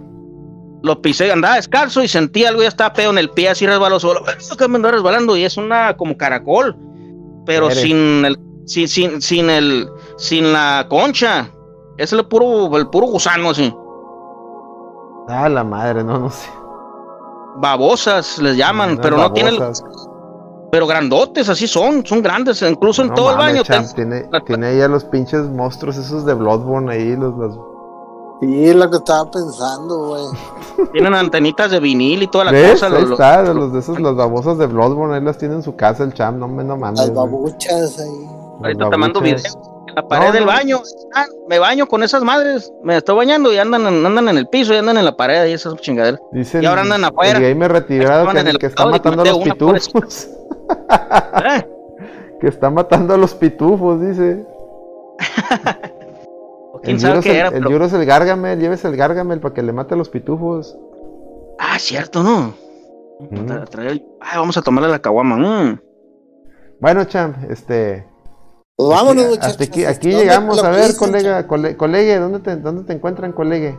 Lo 0.83 1.01
pisé, 1.01 1.33
andaba 1.33 1.57
descalzo 1.57 2.03
y 2.03 2.09
sentí 2.09 2.45
algo, 2.45 2.63
ya 2.63 2.69
estaba 2.69 2.93
pedo 2.93 3.11
en 3.11 3.19
el 3.19 3.31
pie, 3.31 3.49
así 3.49 3.67
resbaló 3.67 3.99
solo. 3.99 4.23
que 4.59 4.69
me 4.69 4.77
andaba 4.77 4.93
resbalando 4.93 5.37
y 5.37 5.45
es 5.45 5.57
una 5.57 5.97
como 5.97 6.17
caracol, 6.17 6.77
pero 7.45 7.67
Eres. 7.67 7.81
sin 7.83 8.25
el, 8.25 8.39
sin, 8.67 8.89
sin, 8.89 9.23
sin 9.23 9.51
el, 9.51 9.89
sin 10.17 10.53
la 10.53 10.87
concha. 10.89 11.51
Es 11.97 12.13
el 12.13 12.25
puro, 12.27 12.77
el 12.77 12.89
puro 12.89 13.07
gusano 13.07 13.51
así. 13.51 13.75
Ah, 15.29 15.49
la 15.49 15.65
madre, 15.65 16.05
no, 16.05 16.19
no 16.19 16.31
sé. 16.31 16.49
Babosas 17.57 18.39
les 18.39 18.57
llaman, 18.57 18.99
pero 19.01 19.17
no 19.17 19.33
tienen, 19.33 19.59
babosas. 19.59 19.83
Pero 20.71 20.87
grandotes, 20.87 21.49
así 21.49 21.67
son, 21.67 22.05
son 22.05 22.23
grandes, 22.23 22.61
incluso 22.63 23.03
en 23.03 23.09
No 23.09 23.15
todo 23.15 23.31
el 23.31 23.37
baño. 23.39 23.63
champ, 23.63 23.87
ten- 23.95 23.95
tiene, 24.11 24.29
tiene 24.47 24.67
ahí 24.67 24.81
a 24.81 24.89
los 24.89 25.05
pinches 25.05 25.43
monstruos 25.49 25.97
esos 25.97 26.25
de 26.27 26.35
Bloodborne 26.35 26.93
ahí, 26.93 27.17
los, 27.17 27.35
los... 27.37 27.59
Sí, 28.41 28.67
es 28.67 28.77
lo 28.77 28.91
que 28.91 28.97
estaba 28.99 29.31
pensando, 29.31 30.09
güey. 30.09 30.23
tienen 30.93 31.15
antenitas 31.15 31.71
de 31.71 31.81
vinil 31.81 32.23
y 32.23 32.27
toda 32.27 32.45
la 32.45 32.51
¿Ves? 32.53 32.73
cosa. 32.73 32.87
Ahí 32.87 32.93
lo- 32.93 33.01
lo- 33.09 33.13
está, 33.15 33.43
de 33.43 33.55
los 33.55 33.73
de 33.73 33.79
esos, 33.79 33.99
los 33.99 34.15
babosos 34.17 34.59
de 34.59 34.67
Bloodborne, 34.67 35.15
ahí 35.17 35.23
las 35.23 35.39
tiene 35.39 35.55
en 35.55 35.63
su 35.63 35.75
casa 35.77 36.05
el 36.05 36.13
champ, 36.13 36.37
no 36.39 36.47
me 36.49 36.63
no 36.63 36.77
mames. 36.77 36.99
Las 37.01 37.15
babuchas 37.15 37.99
ahí. 37.99 38.29
Ahorita 38.63 38.91
te 38.91 38.97
mando 38.99 39.21
babuchas. 39.21 39.43
video. 39.55 39.77
En 39.89 39.95
la 39.95 40.03
pared 40.09 40.27
No, 40.27 40.33
del 40.33 40.45
no. 40.45 40.53
baño. 40.53 40.83
ah, 41.15 41.25
me 41.49 41.59
baño 41.59 41.87
con 41.87 42.03
esas 42.03 42.23
madres. 42.23 42.71
Me 42.83 42.97
estoy 42.99 43.17
bañando 43.17 43.51
y 43.53 43.57
andan, 43.59 43.87
en- 43.87 44.05
andan 44.05 44.29
en 44.29 44.37
el 44.37 44.49
piso 44.49 44.75
y 44.75 44.77
andan 44.77 44.99
en 44.99 45.05
la 45.07 45.17
pared 45.17 45.47
y 45.47 45.53
esas 45.53 45.75
chingaderas. 45.77 46.21
Dice 46.33 46.61
Y 46.63 46.67
ahora 46.67 46.83
andan 46.83 47.05
afuera. 47.05 47.39
El 47.39 47.49
gamer 47.49 47.73
retirado 47.73 48.13
Estaban 48.29 48.35
que, 48.35 48.41
en 48.41 48.49
el 48.49 48.59
que 48.59 48.67
está 48.67 48.83
y 48.83 48.91
matando 48.91 49.23
a 49.23 49.25
los 49.27 49.39
pitufos. 49.39 50.29
¿Eh? 51.45 51.67
que 52.41 52.49
está 52.49 52.71
matando 52.71 53.15
a 53.15 53.17
los 53.17 53.35
pitufos, 53.35 54.01
dice. 54.01 54.45
O 56.73 56.81
¿Quién 56.81 56.97
El 56.97 57.01
sabe 57.01 57.21
qué 57.21 57.31
el, 57.31 57.37
era? 57.37 57.49
el 57.49 57.55
pero- 57.55 57.71
Yuro 57.71 57.85
es 57.87 57.93
el 57.95 58.05
Gargamel, 58.05 58.61
llévese 58.61 58.87
el 58.89 58.97
Gargamel 58.97 59.41
para 59.41 59.55
que 59.55 59.63
le 59.63 59.73
mate 59.73 59.95
a 59.95 59.97
los 59.97 60.11
pitufos. 60.11 60.77
Ah, 61.59 61.79
cierto, 61.79 62.23
¿no? 62.23 62.53
Mm. 63.31 63.47
Tra- 63.47 63.67
traer- 63.71 64.05
Ay, 64.21 64.39
vamos 64.39 64.59
a 64.59 64.63
tomarle 64.63 64.91
la 64.91 64.99
caguama. 65.01 65.37
mm. 65.37 65.81
Bueno, 66.81 67.05
champ, 67.05 67.37
este. 67.51 68.07
Pues 68.77 68.91
vámonos, 68.91 69.25
hasta 69.25 69.37
muchachos. 69.49 69.69
aquí, 69.69 69.85
aquí 69.87 70.11
¿Dónde 70.11 70.25
llegamos 70.27 70.63
a 70.63 70.69
ver, 70.69 70.95
colega, 70.97 71.47
cole- 71.47 71.77
colegue, 71.79 72.19
¿dónde 72.19 72.41
te, 72.41 72.57
¿dónde 72.57 72.85
te 72.85 72.93
encuentran, 72.93 73.33
colegue? 73.33 73.75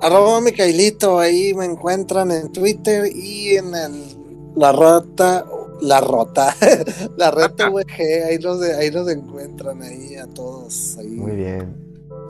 Arroba 0.00 0.40
Micaelito, 0.40 1.18
ahí 1.18 1.54
me 1.54 1.64
encuentran 1.64 2.30
en 2.30 2.52
Twitter 2.52 3.06
y 3.12 3.56
en 3.56 3.74
el 3.74 4.52
La 4.54 4.70
Rota, 4.70 5.44
La 5.80 6.00
Rota, 6.00 6.54
La 7.16 7.30
Reta 7.30 7.70
VG, 7.70 8.24
ahí 8.28 8.38
los, 8.38 8.60
de- 8.60 8.74
ahí 8.76 8.90
los 8.90 9.08
encuentran 9.08 9.82
ahí 9.82 10.16
a 10.16 10.26
todos. 10.26 10.96
Ahí, 10.98 11.08
Muy 11.16 11.32
bien. 11.36 11.74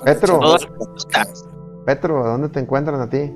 Petro. 0.05 0.41
Petro, 1.84 2.25
¿dónde 2.25 2.49
te 2.49 2.60
encuentran 2.60 3.00
a 3.00 3.08
ti? 3.08 3.33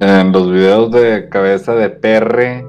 En 0.00 0.32
los 0.32 0.50
videos 0.50 0.90
de 0.92 1.28
cabeza 1.28 1.74
de 1.74 1.90
perre 1.90 2.66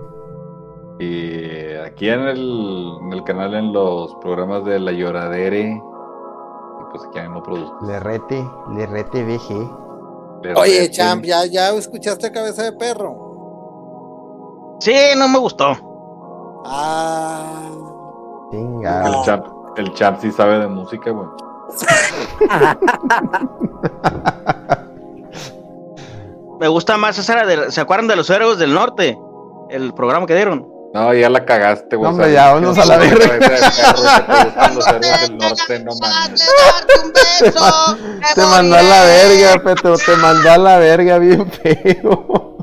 y 0.99 1.73
aquí 1.85 2.09
en 2.09 2.21
el, 2.21 2.91
en 3.01 3.13
el 3.13 3.23
canal 3.23 3.53
en 3.53 3.73
los 3.73 4.15
programas 4.21 4.65
de 4.65 4.79
La 4.79 4.91
Lloradere. 4.91 5.71
Y 5.71 5.81
pues 6.91 7.03
aquí 7.09 7.19
no 7.29 7.43
produzco. 7.43 7.85
Lerrete, 7.85 8.43
Lerrete 8.75 9.23
VG. 9.23 10.53
Oye, 10.55 10.89
Champ, 10.91 11.23
¿ya, 11.25 11.45
¿ya 11.45 11.71
escuchaste 11.71 12.31
Cabeza 12.31 12.63
de 12.63 12.73
Perro? 12.73 14.77
Sí, 14.79 14.93
no 15.17 15.27
me 15.27 15.39
gustó. 15.39 15.73
Ah. 16.69 17.69
El 18.51 19.23
champ, 19.25 19.45
el 19.77 19.93
champ 19.93 20.19
sí 20.21 20.31
sabe 20.31 20.59
de 20.59 20.67
música, 20.67 21.11
güey. 21.11 21.27
Me 26.59 26.67
gusta 26.67 26.97
más 26.97 27.17
esa 27.17 27.33
era 27.33 27.45
de, 27.45 27.71
¿Se 27.71 27.81
acuerdan 27.81 28.07
de 28.07 28.15
los 28.15 28.29
héroes 28.29 28.57
del 28.57 28.73
norte? 28.73 29.17
El 29.69 29.93
programa 29.93 30.25
que 30.25 30.33
dieron. 30.35 30.67
No, 30.93 31.13
ya 31.13 31.29
la 31.29 31.45
cagaste, 31.45 31.95
güey. 31.95 32.09
No, 32.09 32.15
hombre, 32.15 32.33
ya, 32.33 32.47
vámonos 32.53 32.77
a 32.79 32.85
la 32.85 32.97
verga. 32.97 33.37
Cabeza 33.37 33.37
de 33.37 33.49
perro, 34.23 34.37
que 34.37 34.39
te 34.45 34.47
gustan 34.47 34.75
los 34.75 34.87
héroes 34.87 35.21
del 35.21 35.37
norte, 35.37 35.79
no 35.79 35.91
mames. 36.01 36.49
Te 38.33 38.41
mandó 38.41 38.75
a 38.77 38.81
la 38.81 39.03
verga, 39.03 39.61
Petro, 39.63 39.95
te 39.97 40.15
mandó 40.15 40.49
a 40.51 40.57
la 40.57 40.77
verga 40.79 41.19
bien 41.19 41.51
feo. 41.51 42.56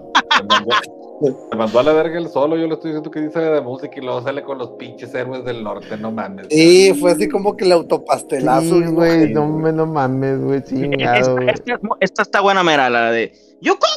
Te 1.50 1.56
mandó, 1.56 1.78
a 1.78 1.82
la 1.82 1.92
verga 1.92 2.18
el 2.18 2.28
solo. 2.28 2.56
Yo 2.56 2.66
le 2.66 2.74
estoy 2.74 2.90
diciendo 2.90 3.10
que 3.10 3.20
dice 3.20 3.38
de 3.40 3.60
música 3.60 3.92
y 3.96 4.00
luego 4.02 4.22
sale 4.22 4.42
con 4.42 4.58
los 4.58 4.70
pinches 4.72 5.14
héroes 5.14 5.44
del 5.44 5.62
norte, 5.64 5.96
no 5.96 6.10
mames. 6.12 6.48
sí, 6.50 6.92
fue 7.00 7.12
así 7.12 7.28
como 7.28 7.56
que 7.56 7.64
el 7.64 7.72
autopastelazo. 7.72 8.62
Sí, 8.62 8.84
güey, 8.90 9.32
no, 9.32 9.48
güey. 9.48 9.62
me, 9.62 9.72
no 9.72 9.86
mames, 9.86 10.40
güey, 10.42 10.58
Esta, 10.58 10.70
chingado. 10.70 11.38
esta- 11.38 11.78
esta 12.00 12.22
está 12.22 12.40
buena, 12.40 12.62
mera, 12.64 12.90
la 12.90 13.10
de. 13.10 13.32
You 13.60 13.74
call 13.78 13.90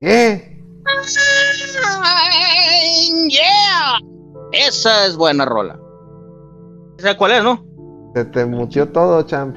¿Qué? 0.00 0.60
me- 0.84 0.92
Yeah. 3.28 3.98
Esa 4.52 5.06
es 5.06 5.16
buena 5.16 5.44
rola. 5.44 5.78
¿Sabes 6.98 7.16
cuál 7.16 7.32
es, 7.32 7.42
no? 7.44 7.64
Se 8.14 8.24
te 8.26 8.44
mutió 8.46 8.88
todo, 8.90 9.22
champ. 9.22 9.56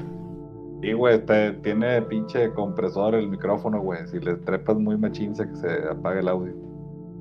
Sí, 0.80 0.92
güey, 0.92 1.24
te- 1.26 1.52
tiene 1.62 2.00
pinche 2.02 2.52
compresor 2.54 3.14
el 3.14 3.28
micrófono, 3.28 3.80
güey. 3.82 4.06
Si 4.08 4.18
le 4.18 4.34
trepas 4.36 4.76
muy 4.76 4.96
machín, 4.96 5.34
se, 5.36 5.44
se 5.56 5.68
apaga 5.90 6.20
el 6.20 6.28
audio. 6.28 6.52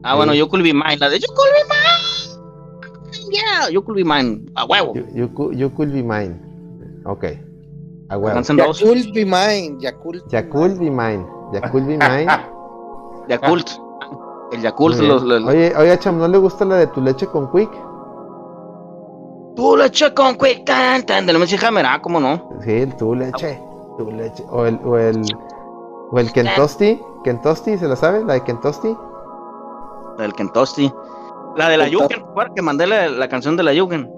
Ah, 0.04 0.16
bueno, 0.16 0.34
You 0.34 0.48
Could 0.48 0.64
Be 0.64 0.74
Mine. 0.74 0.98
La 0.98 1.10
de 1.10 1.20
You 1.20 1.28
Could 1.28 1.50
Be 1.52 1.64
Mine. 1.66 3.32
Yeah, 3.32 3.70
You 3.70 3.84
Could 3.84 3.98
Be 3.98 4.04
Mine. 4.06 4.46
A 4.56 4.66
huevo. 4.66 4.94
You, 4.96 5.06
you, 5.14 5.34
could, 5.34 5.56
you 5.56 5.70
could 5.76 5.92
be 5.92 6.02
mine. 6.02 6.40
Ok. 7.06 7.26
A 8.10 8.18
huevo. 8.18 8.42
Yakult 8.42 9.14
be 9.14 9.26
mine, 9.26 9.78
Yakult. 9.80 10.24
be 10.26 10.30
Ya 10.32 10.48
could 10.50 10.80
be 10.80 10.90
mine. 10.90 11.26
Ya 11.54 11.70
could 11.70 11.86
be 11.86 11.98
mine. 11.98 12.28
Yakult. 13.28 13.70
El 14.52 14.62
Yakult. 14.62 14.98
Los, 15.00 15.22
los- 15.24 15.44
Oye, 15.44 15.74
oye, 15.78 16.00
Cham, 16.00 16.18
¿no 16.18 16.28
le 16.28 16.38
gusta 16.38 16.66
la 16.66 16.78
de 16.78 16.88
tu 16.88 17.02
leche 17.02 17.28
con 17.28 17.52
quick? 17.52 17.70
Tu 19.60 19.76
leche 19.76 20.14
con 20.14 20.36
quick 20.38 20.64
tan 20.64 21.26
de 21.26 21.34
la 21.34 21.38
Messi 21.38 21.58
Hammer. 21.62 21.86
Ah, 21.86 22.00
cómo 22.02 22.18
no. 22.22 22.50
Sí, 22.64 22.86
tu 22.98 23.14
leche. 23.14 23.62
Tu 23.98 24.10
leche. 24.10 24.42
O 24.50 24.66
el, 24.66 24.80
o 24.86 24.98
el, 24.98 25.22
o 26.12 26.18
el 26.18 26.32
Kentosti. 26.32 26.98
Kentosti, 27.26 27.78
¿se 27.78 27.86
la 27.90 27.98
sabe? 27.98 28.24
La 28.24 28.36
de 28.36 28.44
Kentosti. 28.46 28.96
La 30.18 30.24
del 30.24 30.32
Kentosti. 30.32 30.90
La 31.58 31.68
de 31.68 31.76
la 31.76 31.90
Yugen. 31.90 32.08
¿te 32.08 32.16
acuerdas 32.16 32.54
que 32.56 32.62
mandé 32.62 32.88
la, 32.88 33.10
la 33.10 33.28
canción 33.28 33.58
de 33.58 33.64
la 33.64 33.74
Yugen? 33.74 34.10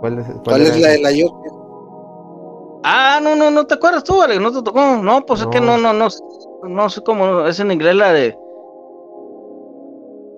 ¿Cuál 0.00 0.20
es, 0.20 0.26
cuál 0.26 0.42
¿Cuál 0.44 0.60
era 0.62 0.74
es 0.74 0.80
la 0.80 0.88
de 0.88 1.02
la 1.02 1.12
Yakult? 1.12 1.46
Ah, 2.84 3.20
no, 3.22 3.36
no, 3.36 3.50
no 3.50 3.66
te 3.66 3.74
acuerdas 3.74 4.02
tú, 4.02 4.22
Alex. 4.22 4.40
No 4.40 4.50
te 4.50 4.62
tocó. 4.62 4.80
No, 4.80 5.26
pues 5.26 5.42
es 5.42 5.46
que 5.48 5.60
No. 5.60 5.76
no, 5.76 5.92
no, 5.92 6.08
no. 6.08 6.08
No 6.70 6.88
sé 6.88 7.02
cómo. 7.02 7.44
Es 7.44 7.60
en 7.60 7.70
inglés 7.70 7.96
la 7.96 8.14
de. 8.14 8.34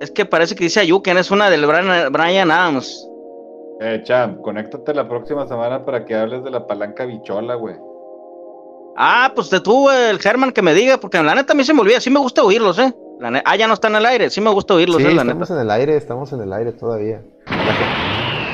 Es 0.01 0.11
que 0.11 0.27
parece 0.27 0.57
que 0.57 0.65
dice 0.65 0.81
Ayuken. 0.81 1.17
Es 1.17 1.31
una 1.31 1.49
del 1.49 1.65
Brian, 1.65 2.11
Brian 2.13 2.51
Adams. 2.51 3.07
Eh, 3.83 4.03
Cham, 4.05 4.43
conéctate 4.43 4.93
la 4.95 5.09
próxima 5.09 5.47
semana 5.47 5.85
para 5.85 6.05
que 6.05 6.15
hables 6.15 6.45
de 6.45 6.51
la 6.51 6.67
palanca 6.67 7.07
bichola, 7.07 7.55
güey. 7.55 7.77
Ah, 8.97 9.33
pues 9.35 9.49
te 9.49 9.61
tuvo 9.61 9.91
el 9.91 10.19
Germán 10.19 10.53
que 10.53 10.61
me 10.63 10.75
diga, 10.75 10.99
porque 10.99 11.23
la 11.23 11.35
neta 11.35 11.55
a 11.55 11.57
mí 11.57 11.65
se 11.65 11.73
me 11.73 11.81
olvida, 11.81 12.01
sí 12.01 12.11
me 12.11 12.21
gusta 12.21 12.43
oírlos, 12.43 12.79
¿eh? 12.79 12.93
La 13.21 13.31
ne- 13.31 13.43
ah, 13.45 13.57
ya 13.57 13.67
no 13.67 13.75
están 13.75 13.95
al 13.95 14.05
aire, 14.05 14.29
sí 14.29 14.41
me 14.41 14.51
gusta 14.51 14.75
oírlos, 14.75 14.99
Sí, 14.99 15.05
¿eh? 15.05 15.15
La 15.15 15.23
estamos 15.23 15.49
neta. 15.49 15.55
en 15.55 15.67
el 15.67 15.71
aire, 15.71 15.97
estamos 15.97 16.33
en 16.33 16.41
el 16.43 16.53
aire 16.53 16.73
todavía. 16.73 17.23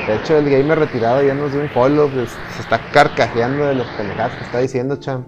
De 0.07 0.15
hecho, 0.15 0.37
el 0.37 0.49
gamer 0.49 0.79
retirado 0.79 1.21
ya 1.21 1.33
nos 1.33 1.51
dio 1.51 1.59
un 1.61 1.69
follow, 1.69 2.09
pues, 2.09 2.29
se 2.55 2.61
está 2.61 2.79
carcajeando 2.93 3.65
de 3.65 3.75
los 3.75 3.87
pendejadas 3.97 4.37
que 4.37 4.43
está 4.45 4.59
diciendo, 4.59 4.95
Cham. 4.97 5.25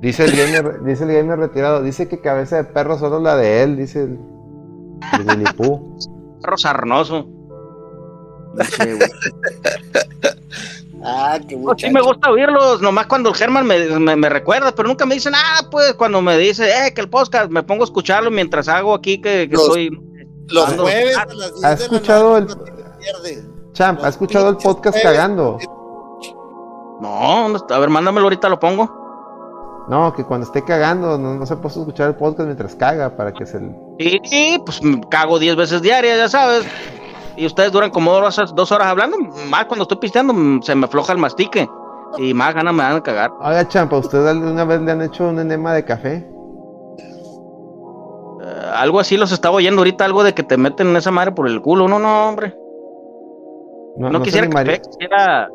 Dice 0.00 0.24
el 0.24 0.32
gamer, 0.32 0.82
dice 0.84 1.04
el 1.04 1.12
gamer 1.12 1.38
retirado, 1.38 1.82
dice 1.82 2.08
que 2.08 2.20
cabeza 2.20 2.56
de 2.56 2.64
perro 2.64 2.98
solo 2.98 3.20
la 3.20 3.36
de 3.36 3.62
él, 3.62 3.76
dice 3.76 4.02
el, 4.02 4.18
el 5.20 5.28
Winnie 5.28 5.52
Pooh. 5.56 5.96
Perro 6.42 6.56
sarnoso. 6.56 7.28
Güey. 8.54 8.98
Ah, 11.02 11.38
qué 11.48 11.56
No, 11.56 11.62
muchacho. 11.62 11.86
sí 11.86 11.92
me 11.94 12.02
gusta 12.02 12.30
oírlos, 12.30 12.82
nomás 12.82 13.06
cuando 13.06 13.30
el 13.30 13.34
Germán 13.34 13.66
me, 13.66 13.78
me- 13.98 14.16
me 14.16 14.28
recuerda, 14.28 14.70
pero 14.74 14.86
nunca 14.86 15.06
me 15.06 15.14
dice 15.14 15.30
nada, 15.30 15.66
pues, 15.70 15.94
cuando 15.94 16.20
me 16.20 16.36
dice, 16.36 16.68
eh, 16.68 16.92
que 16.92 17.00
el 17.00 17.08
podcast, 17.08 17.50
me 17.50 17.62
pongo 17.62 17.84
a 17.84 17.86
escucharlo 17.86 18.30
mientras 18.30 18.68
hago 18.68 18.92
aquí 18.92 19.18
que, 19.18 19.48
que 19.48 19.56
Los- 19.56 19.64
soy... 19.64 19.88
Los 20.48 20.68
Ando- 20.68 20.82
jueves 20.82 21.16
a 21.16 21.24
las 21.26 21.36
10 21.54 21.64
¿Has 21.64 21.78
de 21.78 21.88
la 21.88 21.96
escuchado 21.96 22.40
noche 22.40 22.54
el- 23.32 23.44
no. 23.46 23.72
Champ, 23.72 24.00
¿has 24.02 24.08
escuchado 24.10 24.50
el 24.50 24.56
podcast 24.58 24.98
cagando? 25.02 25.58
No, 27.00 27.46
a 27.70 27.78
ver, 27.78 27.88
mándamelo 27.88 28.24
ahorita, 28.26 28.50
lo 28.50 28.60
pongo. 28.60 29.86
No, 29.88 30.12
que 30.14 30.22
cuando 30.24 30.46
esté 30.46 30.62
cagando 30.64 31.16
no, 31.16 31.34
no 31.34 31.46
se 31.46 31.56
puede 31.56 31.78
escuchar 31.78 32.08
el 32.08 32.16
podcast 32.16 32.44
mientras 32.46 32.74
caga 32.74 33.16
para 33.16 33.32
que 33.32 33.46
se... 33.46 33.58
Sí, 33.98 34.62
pues 34.66 34.80
cago 35.10 35.38
10 35.38 35.56
veces 35.56 35.80
diarias, 35.80 36.18
ya 36.18 36.28
sabes. 36.28 36.66
Y 37.40 37.46
ustedes 37.46 37.72
duran 37.72 37.88
como 37.90 38.12
dos 38.12 38.36
horas, 38.38 38.54
dos 38.54 38.70
horas 38.70 38.88
hablando, 38.88 39.16
más 39.48 39.64
cuando 39.64 39.84
estoy 39.84 39.96
pisteando 39.96 40.34
mm, 40.34 40.60
se 40.60 40.74
me 40.74 40.84
afloja 40.84 41.14
el 41.14 41.18
mastique. 41.18 41.66
Y 42.18 42.34
más 42.34 42.54
ganas 42.54 42.74
me 42.74 42.82
dan 42.82 42.96
de 42.96 43.02
cagar. 43.02 43.30
Oiga, 43.40 43.66
Champ, 43.66 43.90
¿a 43.94 43.96
usted 43.96 44.26
alguna 44.26 44.64
vez 44.66 44.82
le 44.82 44.92
han 44.92 45.00
hecho 45.00 45.26
un 45.26 45.38
enema 45.38 45.72
de 45.72 45.82
café? 45.82 46.28
Eh, 48.42 48.70
algo 48.74 49.00
así 49.00 49.16
los 49.16 49.32
estaba 49.32 49.54
oyendo 49.56 49.80
ahorita, 49.80 50.04
algo 50.04 50.22
de 50.22 50.34
que 50.34 50.42
te 50.42 50.58
meten 50.58 50.88
en 50.88 50.96
esa 50.96 51.10
madre 51.10 51.32
por 51.32 51.48
el 51.48 51.62
culo. 51.62 51.88
No, 51.88 51.98
no, 51.98 52.28
hombre. 52.28 52.54
No, 53.96 54.20
quisiera 54.20 54.46
café, 54.50 54.82
quisiera 54.82 55.48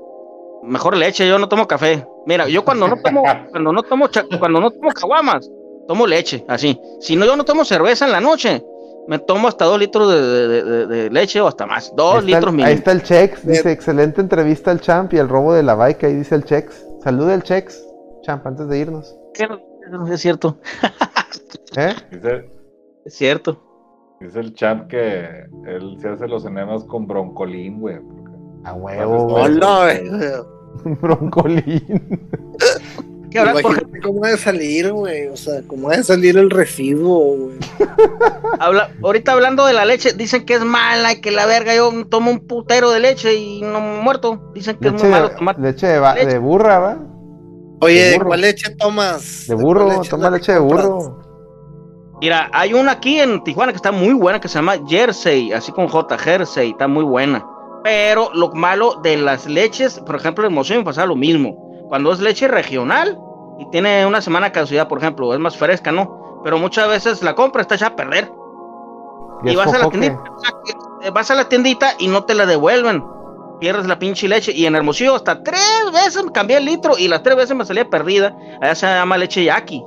mejor 0.64 0.98
leche, 0.98 1.28
yo 1.28 1.38
no 1.38 1.48
tomo 1.48 1.68
café. 1.68 2.04
Mira, 2.26 2.48
yo 2.48 2.66
cuando 2.66 2.88
no 2.88 2.96
tomo, 2.98 3.22
cuando 3.52 3.72
no 3.72 3.84
tomo, 3.84 4.08
cha- 4.08 4.26
cuando 4.40 4.60
no 4.60 4.72
tomo 4.72 4.90
caguamas, 4.90 5.52
tomo 5.88 6.08
leche, 6.08 6.44
así. 6.48 6.80
Si 7.00 7.16
no, 7.16 7.26
yo 7.26 7.36
no 7.36 7.44
tomo 7.44 7.64
cerveza 7.64 8.06
en 8.06 8.12
la 8.12 8.22
noche, 8.22 8.66
me 9.08 9.20
tomo 9.20 9.48
hasta 9.48 9.66
dos 9.66 9.80
litros 9.80 10.12
de, 10.12 10.22
de- 10.22 10.64
de- 10.64 10.88
de 10.88 11.10
leche 11.10 11.40
o 11.42 11.48
hasta 11.48 11.66
más, 11.66 11.94
dos 11.96 12.16
está, 12.16 12.26
litros 12.26 12.46
el, 12.46 12.52
mínimo. 12.52 12.68
ahí 12.68 12.74
está 12.76 12.92
el 12.92 13.04
Chex, 13.04 13.46
dice, 13.46 13.72
excelente 13.72 14.22
entrevista 14.22 14.72
al 14.72 14.82
Champ 14.82 15.14
y 15.14 15.18
el 15.18 15.30
robo 15.30 15.54
de 15.54 15.64
la 15.64 15.76
bike, 15.76 16.04
ahí 16.06 16.16
dice 16.16 16.36
el 16.36 16.44
Chex. 16.46 16.86
Saluda 17.04 17.34
el 17.36 17.44
Chex, 17.44 17.82
Champ, 18.24 18.46
antes 18.48 18.68
de 18.68 18.80
irnos. 18.80 19.16
Es 20.12 20.22
cierto, 20.22 20.58
¿Eh? 21.78 21.94
Dice, 22.12 22.50
es 23.06 23.14
cierto. 23.14 23.62
dice 24.20 24.40
el 24.40 24.54
Cham 24.56 24.88
que 24.88 25.46
él 25.68 25.98
se 26.02 26.10
hace 26.10 26.28
los 26.28 26.46
enemas 26.46 26.84
con 26.86 27.06
broncolín, 27.06 27.80
güey. 27.82 28.00
A 28.64 28.74
huevo, 28.74 29.28
Pues, 29.28 29.44
güey. 29.44 29.58
Hola, 29.58 30.02
güey. 30.84 30.96
Broncolín. 31.02 32.20
¿Qué 33.36 33.40
habrá, 33.40 33.52
por 33.54 33.72
Imagínate 33.74 34.00
cómo 34.02 34.24
ha 34.24 34.30
de 34.30 34.38
salir, 34.38 34.92
güey. 34.94 35.28
O 35.28 35.36
sea, 35.36 35.62
cómo 35.68 35.90
ha 35.90 35.98
de 35.98 36.04
salir 36.04 36.38
el 36.38 36.50
residuo, 36.50 37.36
güey. 37.36 37.58
Habla, 38.60 38.92
ahorita 39.04 39.34
hablando 39.34 39.66
de 39.66 39.74
la 39.74 39.84
leche, 39.84 40.14
dicen 40.14 40.46
que 40.46 40.54
es 40.54 40.64
mala 40.64 41.12
y 41.14 41.20
que 41.22 41.32
la 41.32 41.46
verga, 41.46 41.76
yo 41.76 41.92
tomo 42.10 42.32
un 42.32 42.48
putero 42.48 42.92
de 42.92 43.02
leche 43.02 43.34
y 43.36 43.62
no 43.62 43.82
muerto. 43.82 44.52
Dicen 44.54 44.78
que 44.80 44.88
es 44.88 44.94
muy 44.94 45.04
malo 45.10 45.32
tomar. 45.32 45.60
leche 45.60 45.86
de, 45.86 46.00
va- 46.00 46.16
leche. 46.16 46.28
de 46.28 46.40
burra, 46.40 46.80
¿va? 46.80 46.98
Oye, 47.82 48.00
De 48.02 48.10
¿de 48.12 48.18
burro. 48.18 48.28
cuál 48.28 48.42
leche 48.42 48.76
tomas? 48.78 49.48
De 49.48 49.56
¿De 49.56 49.62
burro, 49.62 49.90
leche 49.90 50.10
toma 50.10 50.30
leche 50.30 50.54
de 50.54 50.60
burro. 50.60 51.20
Mira, 52.22 52.50
hay 52.54 52.74
una 52.74 52.94
aquí 52.94 53.20
en 53.20 53.44
Tijuana 53.44 53.74
que 53.74 53.76
está 53.76 53.92
muy 53.92 54.14
buena, 54.14 54.40
que 54.40 54.48
se 54.48 54.56
llama 54.56 54.76
Jersey, 54.88 55.52
así 55.52 55.74
con 55.74 55.90
J, 55.90 56.18
Jersey, 56.18 56.70
está 56.72 56.88
muy 56.88 57.04
buena. 57.04 57.46
Pero 57.84 58.32
lo 58.34 58.52
malo 58.54 59.02
de 59.04 59.18
las 59.18 59.46
leches, 59.46 60.00
por 60.00 60.16
ejemplo, 60.16 60.48
en 60.48 60.54
me 60.56 60.84
pasa 60.86 61.06
lo 61.06 61.16
mismo. 61.18 61.86
Cuando 61.90 62.12
es 62.14 62.20
leche 62.20 62.48
regional 62.48 63.20
y 63.60 63.70
tiene 63.70 64.06
una 64.06 64.22
semana 64.22 64.48
de 64.48 64.52
caducidad, 64.52 64.88
por 64.88 64.98
ejemplo, 64.98 65.34
es 65.34 65.40
más 65.40 65.58
fresca, 65.58 65.92
¿no? 65.92 66.42
Pero 66.44 66.58
muchas 66.58 66.88
veces 66.88 67.24
la 67.24 67.36
compra 67.36 67.62
está 67.62 67.76
hecha 67.76 67.88
a 67.88 67.96
perder. 67.96 68.32
Y, 69.44 69.56
vas 69.56 69.74
a 69.74 69.78
la 69.80 69.90
tiendita, 69.90 70.24
eh, 71.04 71.10
vas 71.12 71.32
a 71.32 71.36
la 71.36 71.50
tiendita 71.50 71.94
y 72.00 72.08
no 72.08 72.24
te 72.24 72.34
la 72.36 72.46
devuelven. 72.46 73.04
Pierdes 73.60 73.88
la 73.88 74.00
pinche 74.00 74.28
leche. 74.28 74.52
Y 74.52 74.66
en 74.66 74.76
Hermosillo 74.76 75.16
hasta 75.16 75.42
tres 75.44 75.92
veces 75.94 76.24
me 76.24 76.32
cambié 76.32 76.58
el 76.58 76.66
litro 76.66 76.98
y 76.98 77.08
las 77.08 77.24
tres 77.24 77.36
veces 77.36 77.56
me 77.56 77.66
salía 77.66 77.90
perdida. 77.90 78.36
Allá 78.62 78.76
se 78.76 78.86
llama 78.86 79.18
leche 79.18 79.44
yaqui. 79.44 79.84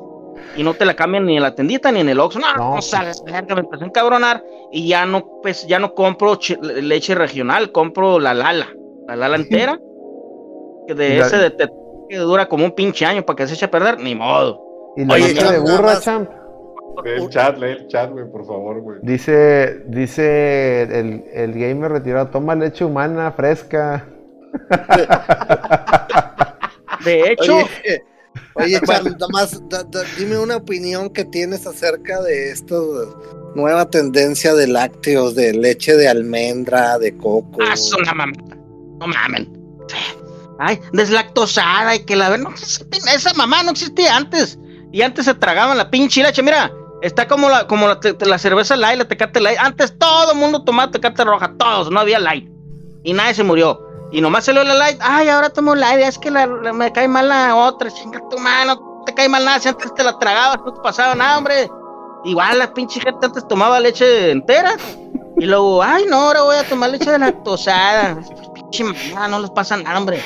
Y 0.56 0.62
no 0.62 0.74
te 0.74 0.84
la 0.84 0.94
cambian 0.94 1.26
ni 1.26 1.36
en 1.36 1.42
la 1.42 1.54
tiendita 1.54 1.92
ni 1.92 2.00
en 2.00 2.08
el 2.08 2.18
Oxxo. 2.20 2.38
No, 2.40 2.54
No, 2.56 2.74
no, 2.76 2.82
sales, 2.82 3.22
me 3.26 3.36
empecé 3.38 3.84
a 3.84 3.86
encabronar. 3.86 4.42
Y 4.72 4.88
ya 4.88 5.06
no, 5.06 5.24
pues, 5.42 5.66
ya 5.66 5.78
no 5.78 5.94
compro 5.94 6.38
leche 6.62 7.14
regional, 7.14 7.70
compro 7.72 8.18
la 8.18 8.34
Lala. 8.34 8.68
La 9.06 9.16
Lala 9.16 9.36
entera. 9.36 9.78
Que 10.86 10.94
de 10.94 11.18
la- 11.18 11.26
ese 11.26 11.36
de, 11.38 11.50
de- 11.50 11.70
que 12.08 12.16
dura 12.16 12.48
como 12.48 12.64
un 12.64 12.72
pinche 12.72 13.04
año 13.04 13.24
para 13.24 13.36
que 13.36 13.46
se 13.46 13.54
eche 13.54 13.66
a 13.66 13.70
perder, 13.70 14.00
ni 14.00 14.14
modo. 14.14 14.60
Y 14.96 15.04
la 15.04 15.14
Oye, 15.14 15.34
de 15.34 15.58
burra. 15.58 16.00
Champ. 16.00 16.28
Lee 17.04 17.22
el 17.22 17.28
chat, 17.28 17.56
lee 17.58 17.70
el 17.70 17.86
chat, 17.86 18.10
güey, 18.10 18.28
por 18.30 18.44
favor, 18.44 18.80
güey. 18.80 18.98
Dice, 19.02 19.84
dice 19.86 20.82
el, 20.82 21.24
el 21.32 21.52
gamer 21.52 21.92
retirado, 21.92 22.28
toma 22.28 22.54
leche 22.56 22.84
humana 22.84 23.30
fresca. 23.32 24.04
De 27.04 27.30
hecho, 27.32 27.56
Oye, 27.58 28.02
oye 28.54 28.80
nada 28.86 29.26
más 29.32 29.60
da- 29.68 29.84
da- 29.84 30.02
dime 30.18 30.38
una 30.38 30.56
opinión 30.56 31.10
que 31.10 31.24
tienes 31.24 31.64
acerca 31.66 32.20
de 32.22 32.50
esta 32.50 32.74
nueva 33.54 33.88
tendencia 33.88 34.54
de 34.54 34.66
lácteos, 34.66 35.34
de 35.36 35.52
leche 35.52 35.96
de 35.96 36.08
almendra, 36.08 36.98
de 36.98 37.16
coco. 37.16 37.58
Ah, 37.60 37.74
es 37.74 37.92
una 37.94 38.14
mamá. 38.14 38.32
No 38.98 39.06
mamen. 39.06 39.48
Ay, 40.58 40.80
deslactosada 40.92 41.94
y 41.94 42.04
que 42.04 42.16
la. 42.16 42.36
No, 42.36 42.50
esa, 42.52 43.34
mamá 43.34 43.62
no 43.62 43.70
existía 43.70 44.16
antes. 44.16 44.58
Y 44.92 45.02
antes 45.02 45.26
se 45.26 45.34
tragaban 45.34 45.76
la 45.78 45.90
pinche 45.90 46.22
leche. 46.22 46.42
Mira, 46.42 46.72
está 47.02 47.28
como 47.28 47.48
la, 47.48 47.66
como 47.66 47.86
la, 47.86 48.38
cerveza 48.38 48.74
light, 48.76 48.98
la 48.98 49.04
tecate 49.06 49.40
light. 49.40 49.58
Antes 49.60 49.96
todo 49.98 50.32
el 50.32 50.38
mundo 50.38 50.64
tomaba 50.64 50.90
tecate 50.90 51.22
roja, 51.24 51.52
todos, 51.58 51.90
no 51.90 52.00
había 52.00 52.18
light. 52.18 52.48
Y 53.04 53.12
nadie 53.12 53.34
se 53.34 53.44
murió. 53.44 53.80
Y 54.10 54.20
nomás 54.20 54.46
salió 54.46 54.64
la 54.64 54.74
light. 54.74 54.98
Ay, 55.00 55.28
ahora 55.28 55.50
tomo 55.50 55.74
light. 55.74 56.00
Es 56.00 56.18
que 56.18 56.30
la- 56.30 56.46
me 56.46 56.90
cae 56.92 57.06
mal 57.06 57.28
la 57.28 57.54
otra. 57.54 57.90
Chinga 57.90 58.20
tu 58.30 58.38
mano, 58.38 58.74
no 58.74 59.04
te 59.04 59.14
cae 59.14 59.28
mal 59.28 59.44
nada. 59.44 59.60
Si 59.60 59.68
antes 59.68 59.94
te 59.94 60.02
la 60.02 60.18
tragabas, 60.18 60.58
no 60.64 60.72
te 60.74 60.80
pasaba 60.80 61.14
nada, 61.14 61.38
hombre. 61.38 61.70
Igual 62.24 62.58
la 62.58 62.72
pinche 62.74 63.00
gente 63.00 63.26
antes 63.26 63.46
tomaba 63.46 63.78
leche 63.78 64.32
entera. 64.32 64.72
Y 65.38 65.46
luego, 65.46 65.82
ay, 65.84 66.04
no, 66.08 66.16
ahora 66.16 66.42
voy 66.42 66.56
a 66.56 66.64
tomar 66.68 66.90
leche 66.90 67.10
de 67.12 67.18
lactosada. 67.20 68.18
Pinche 68.54 68.82
mamá, 68.82 69.28
no 69.28 69.38
les 69.40 69.50
pasa 69.50 69.76
nada, 69.76 69.96
hombre. 69.98 70.20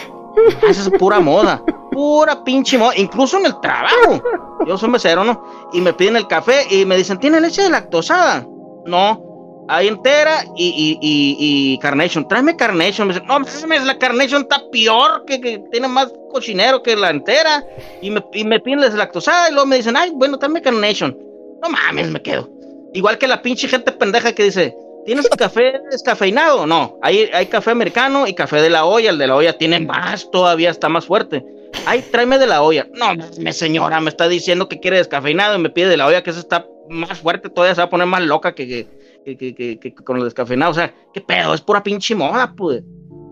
Esa 0.69 0.83
es 0.83 0.91
pura 0.99 1.20
moda. 1.20 1.62
Pura 1.91 2.43
pinche 2.44 2.78
moda. 2.78 2.93
Incluso 2.97 3.39
en 3.39 3.47
el 3.47 3.61
trabajo. 3.61 4.23
Yo 4.67 4.78
soy 4.78 4.89
mesero, 4.91 5.25
¿no? 5.25 5.43
Y 5.73 5.81
me 5.81 5.93
piden 5.93 6.17
el 6.17 6.27
café 6.27 6.67
y 6.70 6.85
me 6.85 6.97
dicen, 6.97 7.19
¿tiene 7.19 7.41
leche 7.41 7.62
de 7.62 7.70
lactosada? 7.70 8.47
No. 8.86 9.23
Hay 9.69 9.89
entera 9.89 10.44
y, 10.57 10.99
y, 11.01 11.73
y, 11.73 11.78
Carnation. 11.78 12.27
Tráeme 12.27 12.57
Carnation. 12.57 13.09
Me 13.09 13.15
dicen, 13.15 13.28
no 13.28 13.39
mames, 13.41 13.85
la 13.85 13.99
Carnation 13.99 14.43
está 14.43 14.62
peor, 14.70 15.25
que, 15.27 15.41
que 15.41 15.62
tiene 15.70 15.89
más 15.89 16.12
cochinero 16.31 16.83
que 16.83 16.97
la 16.97 17.11
entera. 17.11 17.65
Y 18.01 18.11
me, 18.11 18.25
y 18.33 18.44
me 18.44 18.61
piden 18.61 18.81
la 18.81 18.89
lactosada 18.89 19.49
y 19.49 19.52
luego 19.52 19.67
me 19.67 19.77
dicen, 19.77 19.97
ay, 19.97 20.11
bueno, 20.15 20.39
tráeme 20.39 20.62
Carnation. 20.62 21.17
No 21.62 21.69
mames, 21.69 22.11
me 22.11 22.20
quedo. 22.20 22.49
Igual 22.93 23.19
que 23.19 23.28
la 23.28 23.41
pinche 23.41 23.69
gente 23.69 23.93
pendeja 23.93 24.33
que 24.33 24.44
dice, 24.44 24.77
¿tienes 25.05 25.28
café 25.28 25.81
descafeinado? 25.90 26.66
No, 26.66 26.98
hay, 27.02 27.31
hay 27.32 27.47
café 27.47 27.70
americano 27.70 28.26
y 28.26 28.34
café 28.34 28.60
de 28.60 28.70
la 28.70 28.84
olla. 28.84 29.10
El 29.10 29.18
de 29.18 29.26
la 29.26 29.36
olla 29.36 29.56
tiene 29.58 29.81
más, 29.81 30.31
todavía 30.31 30.70
está 30.70 30.89
más 30.89 31.06
fuerte. 31.06 31.44
Ay, 31.86 32.02
tráeme 32.10 32.39
de 32.39 32.47
la 32.47 32.62
olla. 32.62 32.86
No, 32.94 33.06
me 33.40 33.52
señora, 33.52 34.00
me 34.00 34.10
está 34.10 34.28
diciendo 34.28 34.68
que 34.68 34.81
quiere 34.81 34.98
descafeinado 34.98 35.56
y 35.56 35.58
me 35.58 35.70
pide 35.70 35.89
de 35.89 35.97
la 35.97 36.06
olla, 36.06 36.22
que 36.22 36.31
eso 36.31 36.40
está 36.40 36.66
más 36.89 37.18
fuerte, 37.20 37.48
todavía 37.48 37.74
se 37.74 37.81
va 37.81 37.86
a 37.86 37.90
poner 37.90 38.06
más 38.06 38.22
loca 38.22 38.55
que, 38.55 38.86
que, 39.24 39.36
que, 39.36 39.94
con 40.05 40.18
el 40.18 40.24
descafeinado. 40.24 40.72
O 40.72 40.74
sea, 40.74 40.92
¿qué 41.14 41.20
pedo? 41.20 41.55
Es 41.55 41.60
pura 41.60 41.82
pinche 41.82 42.14
moda, 42.14 42.52
pues. 42.56 42.82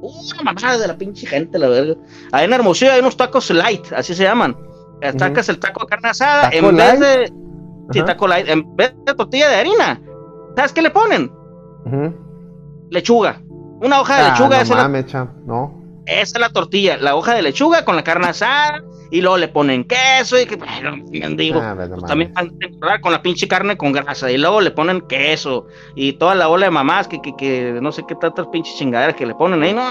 Una 0.02 0.42
mamada 0.42 0.78
de 0.78 0.86
la 0.88 0.96
pinche 0.96 1.26
gente, 1.26 1.58
la 1.58 1.68
verga. 1.68 1.94
Ahí 2.32 2.46
en 2.46 2.52
Hermosillo 2.54 2.92
hay 2.92 3.00
unos 3.00 3.16
tacos 3.18 3.50
light, 3.50 3.92
así 3.92 4.14
se 4.14 4.22
llaman. 4.22 4.56
Eh, 5.02 5.12
Sacas 5.18 5.48
el 5.50 5.58
taco 5.58 5.80
de 5.80 5.86
carne 5.86 6.08
asada 6.10 6.50
¿Taco 6.50 6.56
en 6.56 6.76
vez 6.76 6.98
light? 6.98 7.00
de. 7.00 7.32
Sí, 7.92 8.02
taco 8.04 8.26
light. 8.28 8.48
En 8.48 8.76
vez 8.76 8.94
de 9.04 9.14
tortilla 9.14 9.48
de 9.48 9.56
harina. 9.56 10.00
¿Sabes 10.56 10.72
qué 10.72 10.80
le 10.82 10.90
ponen? 10.90 11.30
Lechuga. 12.90 13.40
Una 13.82 14.00
hoja 14.00 14.16
de 14.16 14.22
Ah, 14.22 14.28
lechuga, 14.30 14.48
no 14.48 14.54
esa, 14.54 14.62
es 14.62 14.70
la, 14.70 14.76
mames, 14.82 15.06
Champ, 15.06 15.30
no. 15.46 15.82
esa 16.06 16.36
es 16.36 16.40
la 16.40 16.50
tortilla. 16.50 16.96
La 16.98 17.14
hoja 17.16 17.34
de 17.34 17.42
lechuga 17.42 17.84
con 17.84 17.96
la 17.96 18.04
carne 18.04 18.26
asada. 18.28 18.82
Y 19.12 19.22
luego 19.22 19.38
le 19.38 19.48
ponen 19.48 19.84
queso 19.84 20.38
y 20.40 20.46
que, 20.46 20.54
bueno, 20.56 20.96
mendigo. 21.10 21.58
Ah, 21.60 21.74
no 21.74 21.88
Pues 21.96 22.04
también 22.04 22.32
van 22.32 22.46
a 22.46 22.64
encontrar 22.64 23.00
con 23.00 23.10
la 23.10 23.20
pinche 23.22 23.48
carne 23.48 23.76
con 23.76 23.90
grasa. 23.92 24.30
Y 24.30 24.38
luego 24.38 24.60
le 24.60 24.70
ponen 24.70 25.00
queso. 25.02 25.66
Y 25.96 26.12
toda 26.12 26.34
la 26.36 26.48
ola 26.48 26.66
de 26.66 26.70
mamás 26.70 27.08
que, 27.08 27.20
que, 27.20 27.34
que 27.36 27.78
no 27.82 27.90
sé 27.90 28.04
qué 28.06 28.14
tantas 28.14 28.46
pinches 28.48 28.76
chingaderas 28.76 29.16
que 29.16 29.26
le 29.26 29.34
ponen 29.34 29.62
ahí. 29.62 29.72
No, 29.74 29.82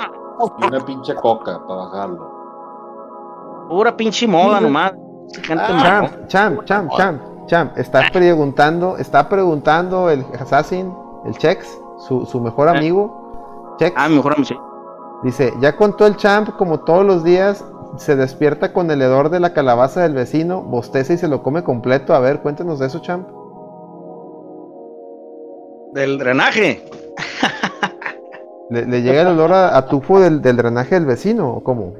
y 0.61 0.65
una 0.67 0.85
pinche 0.85 1.13
coca 1.15 1.59
para 1.67 1.81
bajarlo. 1.81 3.67
Pura 3.69 3.95
pinche 3.97 4.25
moda 4.27 4.61
nomás. 4.61 4.93
Gente 5.43 5.63
Ah. 5.67 6.09
Champ, 6.27 6.27
champ, 6.27 6.63
champ, 6.65 6.91
champ, 6.97 7.21
champ. 7.47 7.77
Está 7.77 8.09
preguntando, 8.11 8.97
está 8.97 9.27
preguntando 9.29 10.09
el 10.09 10.25
Assassin, 10.39 10.91
el 11.25 11.37
Chex, 11.37 11.78
su, 11.99 12.25
su 12.25 12.41
mejor 12.41 12.69
amigo. 12.69 13.75
Chex. 13.79 13.93
Ah, 13.95 14.09
mejor 14.09 14.33
a 14.33 14.35
mí 14.37 14.45
sí. 14.45 14.57
Dice, 15.23 15.53
ya 15.59 15.75
contó 15.75 16.05
el 16.05 16.15
champ 16.15 16.49
como 16.57 16.79
todos 16.81 17.05
los 17.05 17.23
días 17.23 17.63
se 17.97 18.15
despierta 18.15 18.71
con 18.71 18.89
el 18.91 19.01
hedor 19.01 19.29
de 19.29 19.39
la 19.39 19.53
calabaza 19.53 20.01
del 20.01 20.13
vecino, 20.13 20.61
bosteza 20.61 21.13
y 21.13 21.17
se 21.17 21.27
lo 21.27 21.43
come 21.43 21.63
completo. 21.63 22.13
A 22.13 22.19
ver, 22.19 22.39
cuéntanos 22.41 22.79
de 22.79 22.87
eso, 22.87 22.99
champ. 22.99 23.27
Del 25.93 26.17
drenaje. 26.17 26.85
¿Le, 28.69 28.85
le 28.85 29.01
llega 29.01 29.21
el 29.21 29.27
olor 29.27 29.51
a, 29.51 29.75
a 29.75 29.87
tufo 29.87 30.19
del, 30.19 30.41
del 30.41 30.55
drenaje 30.55 30.95
del 30.95 31.05
vecino 31.05 31.51
o 31.51 31.63
cómo? 31.63 31.93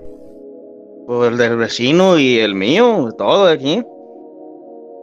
Pues 1.08 1.32
el 1.32 1.38
del 1.38 1.58
vecino 1.58 2.20
y 2.20 2.38
el 2.38 2.54
mío, 2.54 3.10
todo 3.18 3.48
de 3.48 3.54
aquí. 3.54 3.84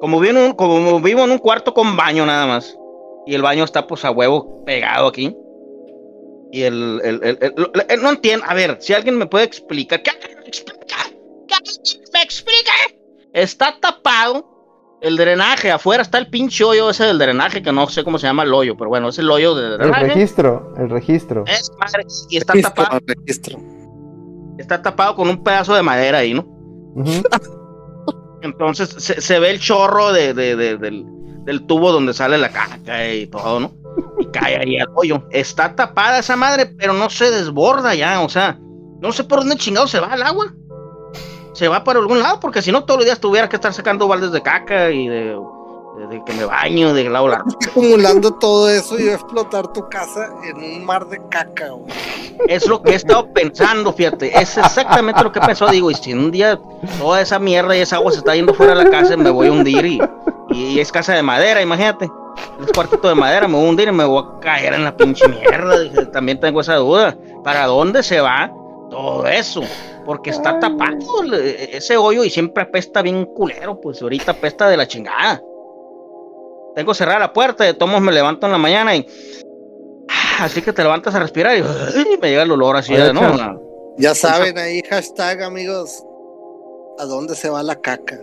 Como 0.00 0.20
vivo, 0.20 0.38
en 0.38 0.44
un, 0.46 0.52
como 0.52 1.00
vivo 1.00 1.24
en 1.24 1.32
un 1.32 1.38
cuarto 1.38 1.74
con 1.74 1.96
baño 1.96 2.24
nada 2.24 2.46
más. 2.46 2.78
Y 3.26 3.34
el 3.34 3.42
baño 3.42 3.64
está 3.64 3.86
pues 3.86 4.04
a 4.04 4.10
huevo 4.10 4.64
pegado 4.64 5.08
aquí. 5.08 5.36
Y 6.52 6.62
el, 6.62 7.00
el, 7.04 7.14
el- 7.24 7.38
el- 7.40 7.54
el- 7.74 7.86
el- 7.88 8.02
no 8.02 8.10
entiendo. 8.10 8.46
A 8.48 8.54
ver, 8.54 8.78
si 8.80 8.92
alguien 8.94 9.18
me 9.18 9.26
puede 9.26 9.44
explicar. 9.44 10.02
¿Qué 10.02 10.10
alguien 10.10 10.38
me 10.40 10.46
explica? 10.48 10.96
¿Que 11.48 11.54
alguien 11.54 12.02
me 12.12 12.22
explique? 12.22 12.70
Está 13.32 13.76
tapado 13.80 14.98
el 15.02 15.16
drenaje. 15.16 15.70
Afuera 15.72 16.02
está 16.02 16.18
el 16.18 16.28
pinche 16.30 16.62
hoyo 16.64 16.88
ese 16.88 17.04
del 17.04 17.18
drenaje, 17.18 17.62
que 17.62 17.72
no 17.72 17.86
sé 17.88 18.04
cómo 18.04 18.18
se 18.18 18.26
llama 18.28 18.44
el 18.44 18.54
hoyo, 18.54 18.76
pero 18.76 18.88
bueno, 18.90 19.08
es 19.08 19.18
el 19.18 19.30
hoyo 19.30 19.54
del 19.54 19.72
El 19.72 19.78
drenaje. 19.78 20.04
registro, 20.06 20.72
el 20.78 20.88
registro. 20.88 21.44
Es 21.46 21.70
madre, 21.78 22.04
y 22.30 22.36
está 22.38 22.52
Registro, 22.54 22.84
tapado, 22.84 23.00
registro. 23.06 23.58
está 24.58 24.80
tapado 24.82 25.16
con 25.16 25.28
un 25.28 25.42
pedazo 25.42 25.74
de 25.74 25.82
madera 25.82 26.18
ahí, 26.18 26.32
¿no? 26.32 26.46
Entonces 28.42 28.88
se, 28.90 29.20
se 29.20 29.38
ve 29.38 29.50
el 29.50 29.58
chorro 29.60 30.12
de, 30.12 30.32
de- 30.32 30.56
de- 30.56 30.76
del, 30.78 31.04
del 31.46 31.64
tubo 31.66 31.92
donde 31.92 32.12
sale 32.12 32.36
la 32.36 32.50
caca 32.50 33.08
y 33.12 33.26
todo, 33.28 33.60
¿no? 33.60 33.72
Y 34.18 34.26
cae 34.26 34.56
ahí 34.58 34.78
al 34.78 34.88
hoyo. 34.94 35.22
Está 35.30 35.74
tapada 35.74 36.18
esa 36.18 36.36
madre, 36.36 36.66
pero 36.66 36.92
no 36.92 37.08
se 37.08 37.30
desborda 37.30 37.94
ya, 37.94 38.20
o 38.20 38.28
sea, 38.28 38.58
no 39.00 39.12
sé 39.12 39.24
por 39.24 39.38
dónde 39.38 39.56
chingado 39.56 39.86
se 39.86 40.00
va 40.00 40.14
el 40.14 40.22
agua. 40.22 40.52
Se 41.54 41.68
va 41.68 41.82
para 41.84 42.00
algún 42.00 42.18
lado, 42.18 42.38
porque 42.40 42.60
si 42.60 42.70
no 42.70 42.84
todos 42.84 42.98
los 42.98 43.06
días 43.06 43.18
tuviera 43.20 43.48
que 43.48 43.56
estar 43.56 43.72
sacando 43.72 44.06
baldes 44.06 44.30
de 44.32 44.42
caca 44.42 44.90
y 44.90 45.08
de, 45.08 45.24
de- 45.24 46.06
de 46.10 46.22
que 46.26 46.34
me 46.34 46.44
baño, 46.44 46.92
de 46.92 47.08
lado 47.08 47.28
lado. 47.28 47.44
Acumulando 47.70 48.34
todo 48.34 48.68
eso 48.68 48.98
y 48.98 49.08
explotar 49.08 49.72
tu 49.72 49.88
casa 49.88 50.28
en 50.44 50.56
un 50.62 50.84
mar 50.84 51.06
de 51.08 51.18
caca, 51.30 51.70
güey. 51.70 51.90
Es 52.48 52.66
lo 52.68 52.82
que 52.82 52.90
he 52.90 52.94
estado 52.96 53.32
pensando, 53.32 53.94
fíjate. 53.94 54.38
Es 54.38 54.58
exactamente 54.58 55.22
lo 55.24 55.32
que 55.32 55.40
pensó. 55.40 55.66
Digo, 55.68 55.90
y 55.90 55.94
si 55.94 56.12
un 56.12 56.30
día 56.30 56.60
toda 56.98 57.22
esa 57.22 57.38
mierda 57.38 57.74
y 57.74 57.80
esa 57.80 57.96
agua 57.96 58.12
se 58.12 58.18
está 58.18 58.34
yendo 58.36 58.52
fuera 58.52 58.74
de 58.74 58.84
la 58.84 58.90
casa, 58.90 59.16
me 59.16 59.30
voy 59.30 59.46
a 59.48 59.52
hundir. 59.52 59.86
Y, 59.86 59.98
y 60.56 60.80
es 60.80 60.90
casa 60.90 61.14
de 61.14 61.22
madera, 61.22 61.60
imagínate. 61.60 62.08
Es 62.62 62.72
cuartito 62.72 63.08
de 63.08 63.14
madera, 63.14 63.46
me 63.48 63.54
voy 63.54 63.66
a 63.66 63.70
hundir 63.70 63.88
y 63.88 63.92
me 63.92 64.04
voy 64.04 64.22
a 64.24 64.40
caer 64.40 64.74
en 64.74 64.84
la 64.84 64.96
pinche 64.96 65.28
mierda. 65.28 65.78
Dije, 65.80 66.06
también 66.06 66.40
tengo 66.40 66.60
esa 66.60 66.76
duda. 66.76 67.16
¿Para 67.44 67.66
dónde 67.66 68.02
se 68.02 68.20
va 68.20 68.50
todo 68.90 69.26
eso? 69.26 69.62
Porque 70.04 70.30
está 70.30 70.58
tapado 70.58 70.96
ese 71.32 71.96
hoyo 71.96 72.24
y 72.24 72.30
siempre 72.30 72.62
apesta 72.62 73.02
bien 73.02 73.26
culero. 73.26 73.80
Pues 73.80 74.00
ahorita 74.00 74.32
apesta 74.32 74.68
de 74.68 74.76
la 74.76 74.86
chingada. 74.86 75.42
Tengo 76.74 76.94
cerrada 76.94 77.18
la 77.18 77.32
puerta, 77.32 77.64
de 77.64 77.74
tomos 77.74 78.00
me 78.00 78.12
levanto 78.12 78.46
en 78.46 78.52
la 78.52 78.58
mañana 78.58 78.94
y. 78.94 79.06
ah, 80.08 80.44
Así 80.44 80.60
que 80.62 80.72
te 80.72 80.82
levantas 80.82 81.14
a 81.14 81.18
respirar 81.20 81.56
y 81.56 81.62
ay, 81.62 82.18
me 82.20 82.28
llega 82.28 82.42
el 82.42 82.52
olor 82.52 82.76
así, 82.76 82.94
Oye, 82.94 83.12
¿no? 83.12 83.60
Ya 83.98 84.14
saben 84.14 84.58
ahí, 84.58 84.82
hashtag 84.88 85.42
amigos, 85.42 86.04
¿a 86.98 87.06
dónde 87.06 87.34
se 87.34 87.48
va 87.48 87.62
la 87.62 87.76
caca? 87.76 88.20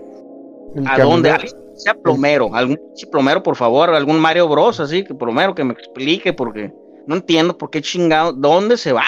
El 0.76 0.88
¿A 0.88 1.00
dónde? 1.00 1.36
Sea 1.76 1.96
plomero, 1.96 2.54
algún 2.54 2.78
pinche 2.78 3.08
plomero, 3.08 3.42
por 3.44 3.56
favor, 3.56 3.90
algún 3.90 4.20
Mario 4.20 4.48
Bros, 4.48 4.80
así 4.80 5.04
que 5.04 5.14
plomero 5.16 5.56
que 5.56 5.64
me 5.64 5.74
explique, 5.74 6.34
porque 6.34 6.72
no 7.08 7.16
entiendo 7.16 7.58
por 7.58 7.70
qué 7.70 7.82
chingado, 7.82 8.34
¿dónde 8.34 8.78
se 8.78 8.94
va? 8.94 9.04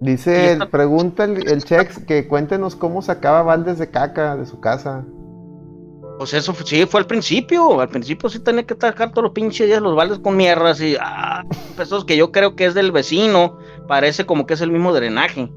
Dice, 0.00 0.52
el- 0.52 0.68
pregunta 0.68 1.24
el, 1.24 1.46
el 1.48 1.62
Chex 1.62 1.98
que 2.06 2.26
cuéntenos 2.26 2.74
cómo 2.74 3.02
sacaba 3.02 3.42
baldes 3.42 3.78
de 3.78 3.90
caca 3.90 4.36
de 4.36 4.46
su 4.46 4.58
casa. 4.60 5.04
Pues 6.18 6.34
eso 6.34 6.54
sí 6.64 6.84
fue 6.86 7.00
al 7.00 7.06
principio, 7.06 7.80
al 7.80 7.88
principio 7.88 8.28
sí 8.28 8.40
tenía 8.40 8.64
que 8.64 8.74
sacar 8.78 9.10
todos 9.10 9.24
los 9.24 9.32
pinches 9.32 9.66
días 9.66 9.80
los 9.80 9.96
baldes 9.96 10.18
con 10.18 10.36
mierdas 10.36 10.80
y 10.80 10.94
ah, 11.00 11.42
esos 11.78 12.04
que 12.04 12.16
yo 12.16 12.30
creo 12.30 12.56
que 12.56 12.66
es 12.66 12.74
del 12.74 12.92
vecino, 12.92 13.56
parece 13.88 14.26
como 14.26 14.44
que 14.46 14.54
es 14.54 14.60
el 14.60 14.70
mismo 14.70 14.92
drenaje. 14.92 15.50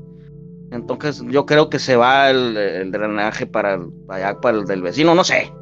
Entonces 0.72 1.22
yo 1.27 1.45
creo 1.45 1.69
que 1.69 1.80
se 1.80 1.95
va 1.97 2.30
el, 2.30 2.55
el 2.57 2.91
drenaje 2.91 3.45
para 3.45 3.77
allá, 4.07 4.39
para 4.39 4.57
el 4.57 4.65
del 4.65 4.81
vecino, 4.81 5.13
no 5.15 5.23
sé. 5.23 5.53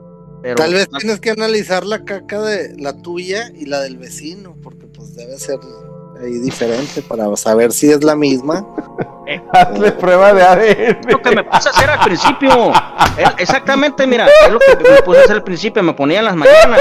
Pero 0.42 0.56
Tal 0.56 0.74
vez 0.74 0.90
tienes 0.90 1.20
que 1.20 1.32
analizar 1.32 1.86
la 1.86 2.04
caca 2.04 2.42
de 2.42 2.76
la 2.78 2.94
tuya 3.02 3.52
y 3.56 3.66
la 3.66 3.80
del 3.82 3.98
vecino, 3.98 4.56
porque 4.64 4.88
pues 4.88 5.16
debe 5.16 5.38
ser 5.38 5.60
ahí 6.22 6.40
diferente 6.40 7.02
para 7.04 7.36
saber 7.38 7.72
si 7.72 7.92
es 7.92 8.04
la 8.04 8.16
misma. 8.16 8.66
Hazle 9.54 9.92
prueba 9.94 10.34
de 10.34 10.42
ADN. 10.44 10.98
lo 11.10 11.22
que 11.22 11.36
me 11.36 11.44
puse 11.44 11.70
a 11.70 11.72
hacer 11.72 11.90
al 11.90 12.00
principio. 12.04 12.74
Exactamente, 13.38 14.06
mira, 14.08 14.28
es 14.46 14.52
lo 14.52 14.60
que 14.60 14.76
me 14.76 15.02
puse 15.04 15.20
a 15.20 15.24
hacer 15.24 15.36
al 15.38 15.44
principio. 15.44 15.84
Me 15.84 15.94
ponía 15.94 16.20
en 16.20 16.26
las 16.26 16.36
mañanas 16.36 16.80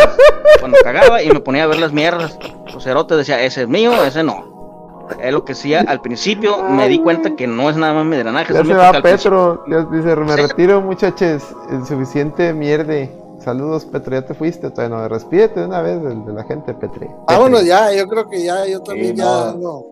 cuando 0.59 0.79
cagaba 0.83 1.23
y 1.23 1.29
me 1.31 1.41
ponía 1.41 1.65
a 1.65 1.67
ver 1.67 1.79
las 1.79 1.93
mierdas. 1.93 2.39
Los 2.73 2.83
cerotes 2.85 3.19
decía, 3.19 3.43
ese 3.43 3.63
es 3.63 3.69
mío, 3.69 3.93
ese 4.05 4.23
no. 4.23 5.07
Es 5.21 5.33
lo 5.33 5.45
que 5.45 5.53
hacía 5.53 5.81
al 5.87 6.01
principio. 6.01 6.63
Me 6.63 6.89
di 6.89 6.99
cuenta 7.01 7.35
que 7.37 7.47
no 7.47 7.69
es 7.69 7.77
nada 7.77 7.93
más 7.95 8.05
mi 8.07 8.17
drenaje. 8.17 8.53
Ya 8.55 8.65
se 8.65 8.73
va 8.75 8.93
Petro. 9.03 9.65
Dice, 9.93 10.17
me 10.17 10.33
Sí. 10.35 10.41
retiro, 10.43 10.81
muchachos. 10.81 11.43
El 11.71 11.85
suficiente 11.87 12.53
mierde. 12.53 13.11
Saludos, 13.41 13.85
Petro. 13.87 14.13
Ya 14.15 14.23
te 14.27 14.35
fuiste. 14.35 14.71
Todavía 14.71 14.97
no. 14.97 15.09
Despídete 15.09 15.61
de 15.61 15.67
una 15.67 15.83
vez 15.83 16.03
de, 16.03 16.15
de 16.15 16.33
la 16.33 16.45
gente, 16.45 16.75
Petri. 16.75 17.07
Vámonos 17.27 17.65
ya, 17.65 17.93
yo 17.93 18.07
creo 18.07 18.29
que 18.29 18.43
ya, 18.45 18.67
yo 18.67 18.81
también 18.83 19.17
Sí, 19.17 19.23
ya 19.23 19.25
no. 19.25 19.55
no. 19.59 19.85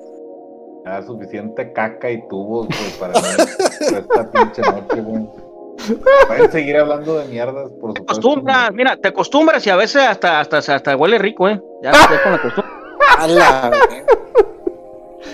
Ya 0.85 1.03
suficiente 1.03 1.73
caca 1.73 2.11
y 2.11 2.27
tubos, 2.29 2.67
güey, 2.69 2.91
para 3.01 3.13
esta 3.19 4.31
pinche 4.31 4.63
noche, 4.63 5.01
güey. 5.03 5.29
Pueden 6.27 6.51
seguir 6.53 6.77
hablando 6.77 7.19
de 7.19 7.27
mierdas, 7.27 7.71
por 7.81 7.93
Te 7.95 8.01
supuesto. 8.01 8.03
acostumbras, 8.29 8.73
mira, 8.73 8.97
te 8.97 9.09
acostumbras 9.09 9.67
y 9.67 9.71
a 9.71 9.77
veces 9.77 10.03
hasta, 10.03 10.41
hasta, 10.41 10.59
hasta 10.59 10.97
huele 10.97 11.19
rico, 11.19 11.49
¿eh? 11.49 11.61
Ya, 11.83 11.93
ya 11.93 12.23
con 12.23 12.33
la 12.33 12.43
costumbre. 12.43 12.73
A 13.19 13.27
la- 13.29 13.73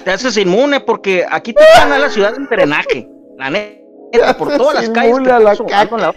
Te 0.05 0.11
haces 0.11 0.37
inmune 0.37 0.81
porque 0.81 1.25
aquí 1.29 1.53
te 1.55 1.63
dan 1.77 1.93
a 1.93 1.99
la 1.99 2.11
ciudad 2.11 2.35
en 2.37 2.47
drenaje. 2.47 3.09
La 3.39 3.51
neta, 3.51 4.37
por 4.39 4.49
Te 4.49 4.57
todas 4.59 4.75
las 4.75 4.91
calles. 4.91 5.11
inmune 5.11 5.25
que 5.27 5.33
a 5.33 5.39
la 5.41 5.55
la, 5.55 6.15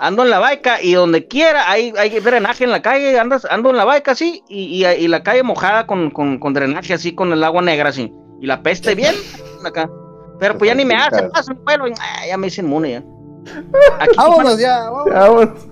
ando 0.00 0.24
en 0.24 0.30
la 0.30 0.38
baica 0.38 0.82
y 0.82 0.94
donde 0.94 1.28
quiera 1.28 1.70
hay, 1.70 1.92
hay 1.96 2.18
drenaje 2.18 2.64
en 2.64 2.70
la 2.70 2.82
calle. 2.82 3.18
Andas, 3.18 3.46
ando 3.48 3.70
en 3.70 3.76
la 3.76 3.84
baica 3.84 4.12
así 4.12 4.42
y, 4.48 4.84
y, 4.84 4.86
y 4.86 5.08
la 5.08 5.22
calle 5.22 5.42
mojada 5.42 5.86
con, 5.86 6.10
con, 6.10 6.38
con 6.38 6.54
drenaje 6.54 6.94
así, 6.94 7.14
con 7.14 7.32
el 7.32 7.44
agua 7.44 7.62
negra 7.62 7.90
así. 7.90 8.12
Y 8.40 8.46
la 8.46 8.62
peste 8.62 8.94
bien 8.94 9.14
acá. 9.64 9.88
Pero 10.40 10.56
pues 10.56 10.70
ya 10.70 10.74
ni 10.74 10.86
me 10.86 10.94
hace, 10.94 11.22
paso 11.24 11.52
un 11.52 11.62
pueblo 11.62 11.86
y 11.86 11.92
ah, 11.92 12.26
ya 12.26 12.36
me 12.38 12.46
hice 12.46 12.62
inmune 12.62 12.90
ya. 12.92 13.04
Aquí 13.98 14.16
Vámonos 14.16 14.58
ya, 14.58 14.90
vámonos. 14.90 15.06
Ya, 15.06 15.20
vámonos. 15.20 15.70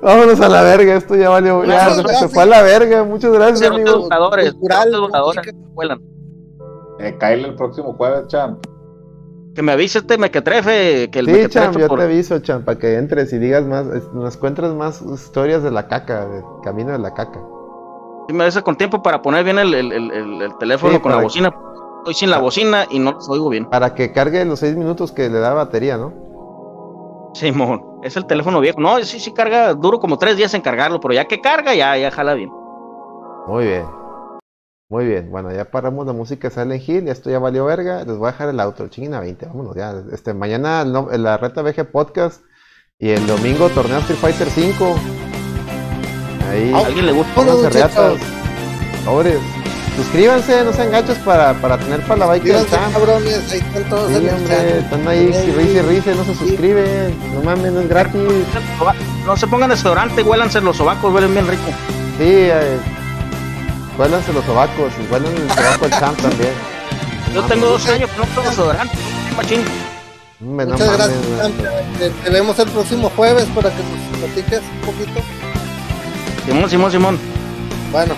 Vámonos 0.00 0.40
a 0.40 0.48
la 0.48 0.62
verga. 0.62 0.94
Esto 0.94 1.16
ya 1.16 1.28
valió. 1.28 1.64
Ya, 1.64 1.90
se 1.90 2.28
fue 2.28 2.44
a 2.44 2.46
la 2.46 2.62
verga. 2.62 3.04
Muchas 3.04 3.32
gracias, 3.32 3.68
amigos. 3.68 4.02
voladores, 4.02 4.54
voladores 4.54 5.54
vuelan. 5.74 6.00
Eh, 7.00 7.18
el 7.20 7.54
próximo 7.56 7.94
jueves, 7.94 8.28
champ. 8.28 8.64
Que 9.54 9.62
me 9.62 9.72
avise 9.72 9.98
este 9.98 10.16
mequetrefe, 10.16 11.10
que 11.10 11.18
el 11.18 11.26
Sí, 11.26 11.32
mequetrefe 11.32 11.66
Cham, 11.66 11.80
yo 11.80 11.88
por- 11.88 11.98
te 11.98 12.04
aviso, 12.04 12.38
Cham, 12.38 12.64
para 12.64 12.78
que 12.78 12.96
entres 12.96 13.32
y 13.32 13.38
digas 13.38 13.64
más, 13.64 13.84
nos 14.12 14.36
cuentres 14.36 14.72
más 14.72 15.02
historias 15.02 15.62
de 15.62 15.70
la 15.70 15.88
caca, 15.88 16.26
del 16.26 16.42
camino 16.62 16.92
de 16.92 16.98
la 16.98 17.12
caca. 17.14 17.40
Sí, 18.28 18.34
me 18.34 18.44
avisa 18.44 18.62
con 18.62 18.76
tiempo 18.76 19.02
para 19.02 19.20
poner 19.22 19.42
bien 19.44 19.58
el, 19.58 19.74
el, 19.74 19.92
el, 19.92 20.10
el- 20.12 20.42
el 20.42 20.58
teléfono 20.58 20.94
Sí, 20.94 21.00
con 21.00 21.12
la 21.12 21.18
bocina. 21.20 21.50
Estoy 21.98 22.14
sin 22.14 22.30
la 22.30 22.38
bocina 22.38 22.86
y 22.90 22.98
no 22.98 23.12
los 23.12 23.28
oigo 23.28 23.48
bien. 23.50 23.66
Para 23.68 23.94
que 23.94 24.12
cargue 24.12 24.42
los 24.44 24.60
seis 24.60 24.74
minutos 24.76 25.12
que 25.12 25.28
le 25.28 25.38
da 25.40 25.52
batería, 25.52 25.96
¿no? 25.98 26.14
Simón, 27.34 27.82
es 28.02 28.16
el 28.16 28.26
teléfono 28.26 28.60
viejo. 28.60 28.80
No, 28.80 28.98
sí, 29.04 29.20
sí 29.20 29.32
carga, 29.32 29.74
duro 29.74 30.00
como 30.00 30.16
tres 30.16 30.36
días 30.36 30.54
en 30.54 30.62
cargarlo, 30.62 30.98
pero 31.00 31.12
ya 31.14 31.26
que 31.26 31.40
carga, 31.40 31.74
ya, 31.74 31.96
ya 31.96 32.10
jala 32.10 32.34
bien. 32.34 32.50
Muy 33.46 33.66
bien. 33.66 33.84
Muy 34.90 35.06
bien. 35.06 35.30
Bueno, 35.30 35.52
ya 35.52 35.64
paramos 35.70 36.04
la 36.06 36.12
música 36.12 36.48
de 36.48 36.54
Silent 36.54 36.88
Hill, 36.88 37.04
ya 37.06 37.12
esto 37.12 37.30
ya 37.30 37.38
valió 37.38 37.64
verga. 37.64 37.98
Les 38.04 38.16
voy 38.16 38.28
a 38.28 38.32
dejar 38.32 38.48
el 38.48 38.58
auto, 38.60 38.88
chinguen 38.88 39.14
a 39.14 39.20
20, 39.20 39.46
vámonos 39.46 39.76
ya. 39.76 39.94
Este, 40.12 40.34
mañana 40.34 40.82
el 40.82 40.92
no- 40.92 41.08
la 41.12 41.36
Reta 41.38 41.62
VG 41.62 41.84
Podcast 41.92 42.42
y 42.98 43.10
el 43.10 43.24
domingo 43.26 43.68
torneo 43.70 43.98
Street 44.00 44.18
Fighter 44.18 44.48
5. 44.50 44.96
Ahí, 46.50 46.72
¿A 46.74 46.78
alguien 46.86 47.06
le 47.06 47.12
gusta? 47.12 47.40
Reatas. 47.70 48.14
Sobres. 49.04 49.38
Suscríbanse, 49.96 50.64
no 50.64 50.72
sean 50.72 50.90
gachos 50.90 51.18
para, 51.18 51.52
para 51.54 51.76
tener 51.78 52.00
para 52.02 52.16
la 52.20 52.26
bike 52.26 52.42
del 52.44 52.52
Díganse, 52.56 52.70
Cham. 52.76 52.92
cabrones, 52.92 53.52
ahí 53.52 53.58
están 53.58 53.88
todos 53.90 54.08
Sí, 54.10 54.16
en 54.16 54.28
el 54.28 54.34
hombre, 54.34 54.78
están 54.78 55.08
ahí, 55.08 55.32
si 55.32 55.50
y 55.50 55.80
risa, 55.82 56.14
no 56.14 56.24
se 56.24 56.34
suscriben. 56.34 57.34
No 57.34 57.42
mames, 57.42 57.72
no 57.72 57.80
es 57.80 57.88
gratis. 57.88 58.20
No 59.26 59.36
se 59.36 59.46
pongan 59.46 59.70
desodorante, 59.70 60.22
huélanse 60.22 60.60
los 60.60 60.76
sobacos, 60.76 61.12
huelen 61.12 61.32
bien 61.32 61.46
rico. 61.46 61.62
Sí, 62.18 62.24
eh, 62.24 62.78
huélanse 63.98 64.32
los 64.32 64.44
sobacos 64.44 64.92
y 65.00 65.12
huelan 65.12 65.34
el 65.34 65.48
sobaco 65.50 65.88
del 65.88 65.98
champ 65.98 66.20
también. 66.20 66.52
Yo 67.34 67.42
tengo 67.44 67.66
dos 67.66 67.86
años 67.88 68.10
que 68.10 68.16
no 68.18 68.24
tengo 68.26 68.48
desodorante. 68.50 68.96
Machín. 69.36 69.62
No 70.40 70.64
Muchas 70.64 70.98
mames, 70.98 71.12
gracias, 71.36 72.12
te 72.24 72.30
vemos 72.30 72.58
el 72.58 72.68
próximo 72.70 73.12
jueves 73.14 73.44
para 73.54 73.68
que 73.70 73.82
nos 73.82 74.18
platiques 74.18 74.60
un 74.60 74.80
poquito. 74.86 75.20
Simón, 76.46 76.70
Simón, 76.70 76.90
Simón. 76.90 77.18
Bueno, 77.92 78.14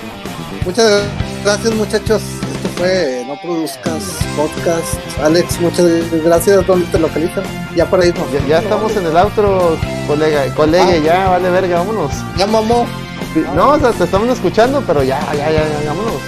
muchas 0.65 1.03
gracias 1.45 1.75
muchachos. 1.75 2.23
Esto 2.55 2.69
fue 2.77 3.25
No 3.27 3.37
Produzcas 3.41 4.03
Podcast. 4.37 4.95
Alex, 5.21 5.61
muchas 5.61 5.85
gracias. 6.25 6.65
¿Dónde 6.65 6.87
te 6.87 6.99
localizan? 7.01 7.43
Ya 7.75 7.87
para 7.91 8.07
irnos. 8.07 8.31
Ya, 8.33 8.47
ya 8.47 8.59
estamos 8.61 8.95
en 8.97 9.05
el 9.07 9.17
outro, 9.17 9.77
colega. 10.07 10.45
Colega, 10.55 10.93
Ah. 10.95 10.99
ya, 11.05 11.29
vale 11.29 11.51
verga, 11.51 11.79
vámonos. 11.79 12.13
Ya 12.39 12.47
mamó. 12.47 12.87
Sí, 13.33 13.41
No, 13.55 13.71
o 13.71 13.79
sea, 13.79 13.93
te 13.93 14.05
estamos 14.05 14.29
escuchando, 14.29 14.83
pero 14.87 15.03
ya, 15.03 15.19
ya, 15.33 15.51
ya, 15.51 15.67
ya, 15.67 15.89
vámonos. 15.89 16.21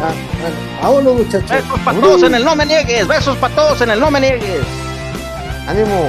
Ah, 0.00 0.12
bueno, 0.40 0.56
vámonos 0.80 1.14
muchachos. 1.26 1.50
Besos 1.50 1.80
para 1.80 2.00
todos 2.00 2.22
en 2.22 2.34
el 2.34 2.44
no 2.44 2.56
me 2.56 2.66
niegues. 2.66 3.06
Besos 3.08 3.36
para 3.38 3.54
todos 3.54 3.80
en 3.80 3.90
el 3.90 4.00
no 4.00 4.10
me 4.10 4.20
niegues. 4.20 4.64
¡Ánimo! 5.66 6.08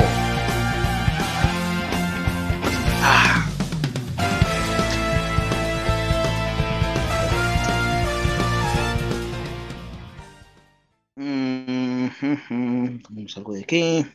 Mm, 11.16 12.06
ujú. 12.08 13.00
¿Cómo 13.04 13.28
salgo 13.28 13.54
de 13.54 13.62
aquí? 13.62 14.06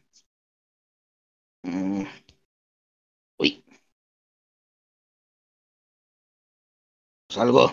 Mm. 1.65 2.05
Pues 7.29 7.37
salgo 7.37 7.73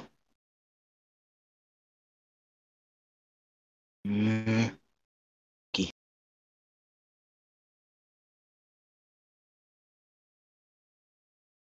mm. 4.06 4.75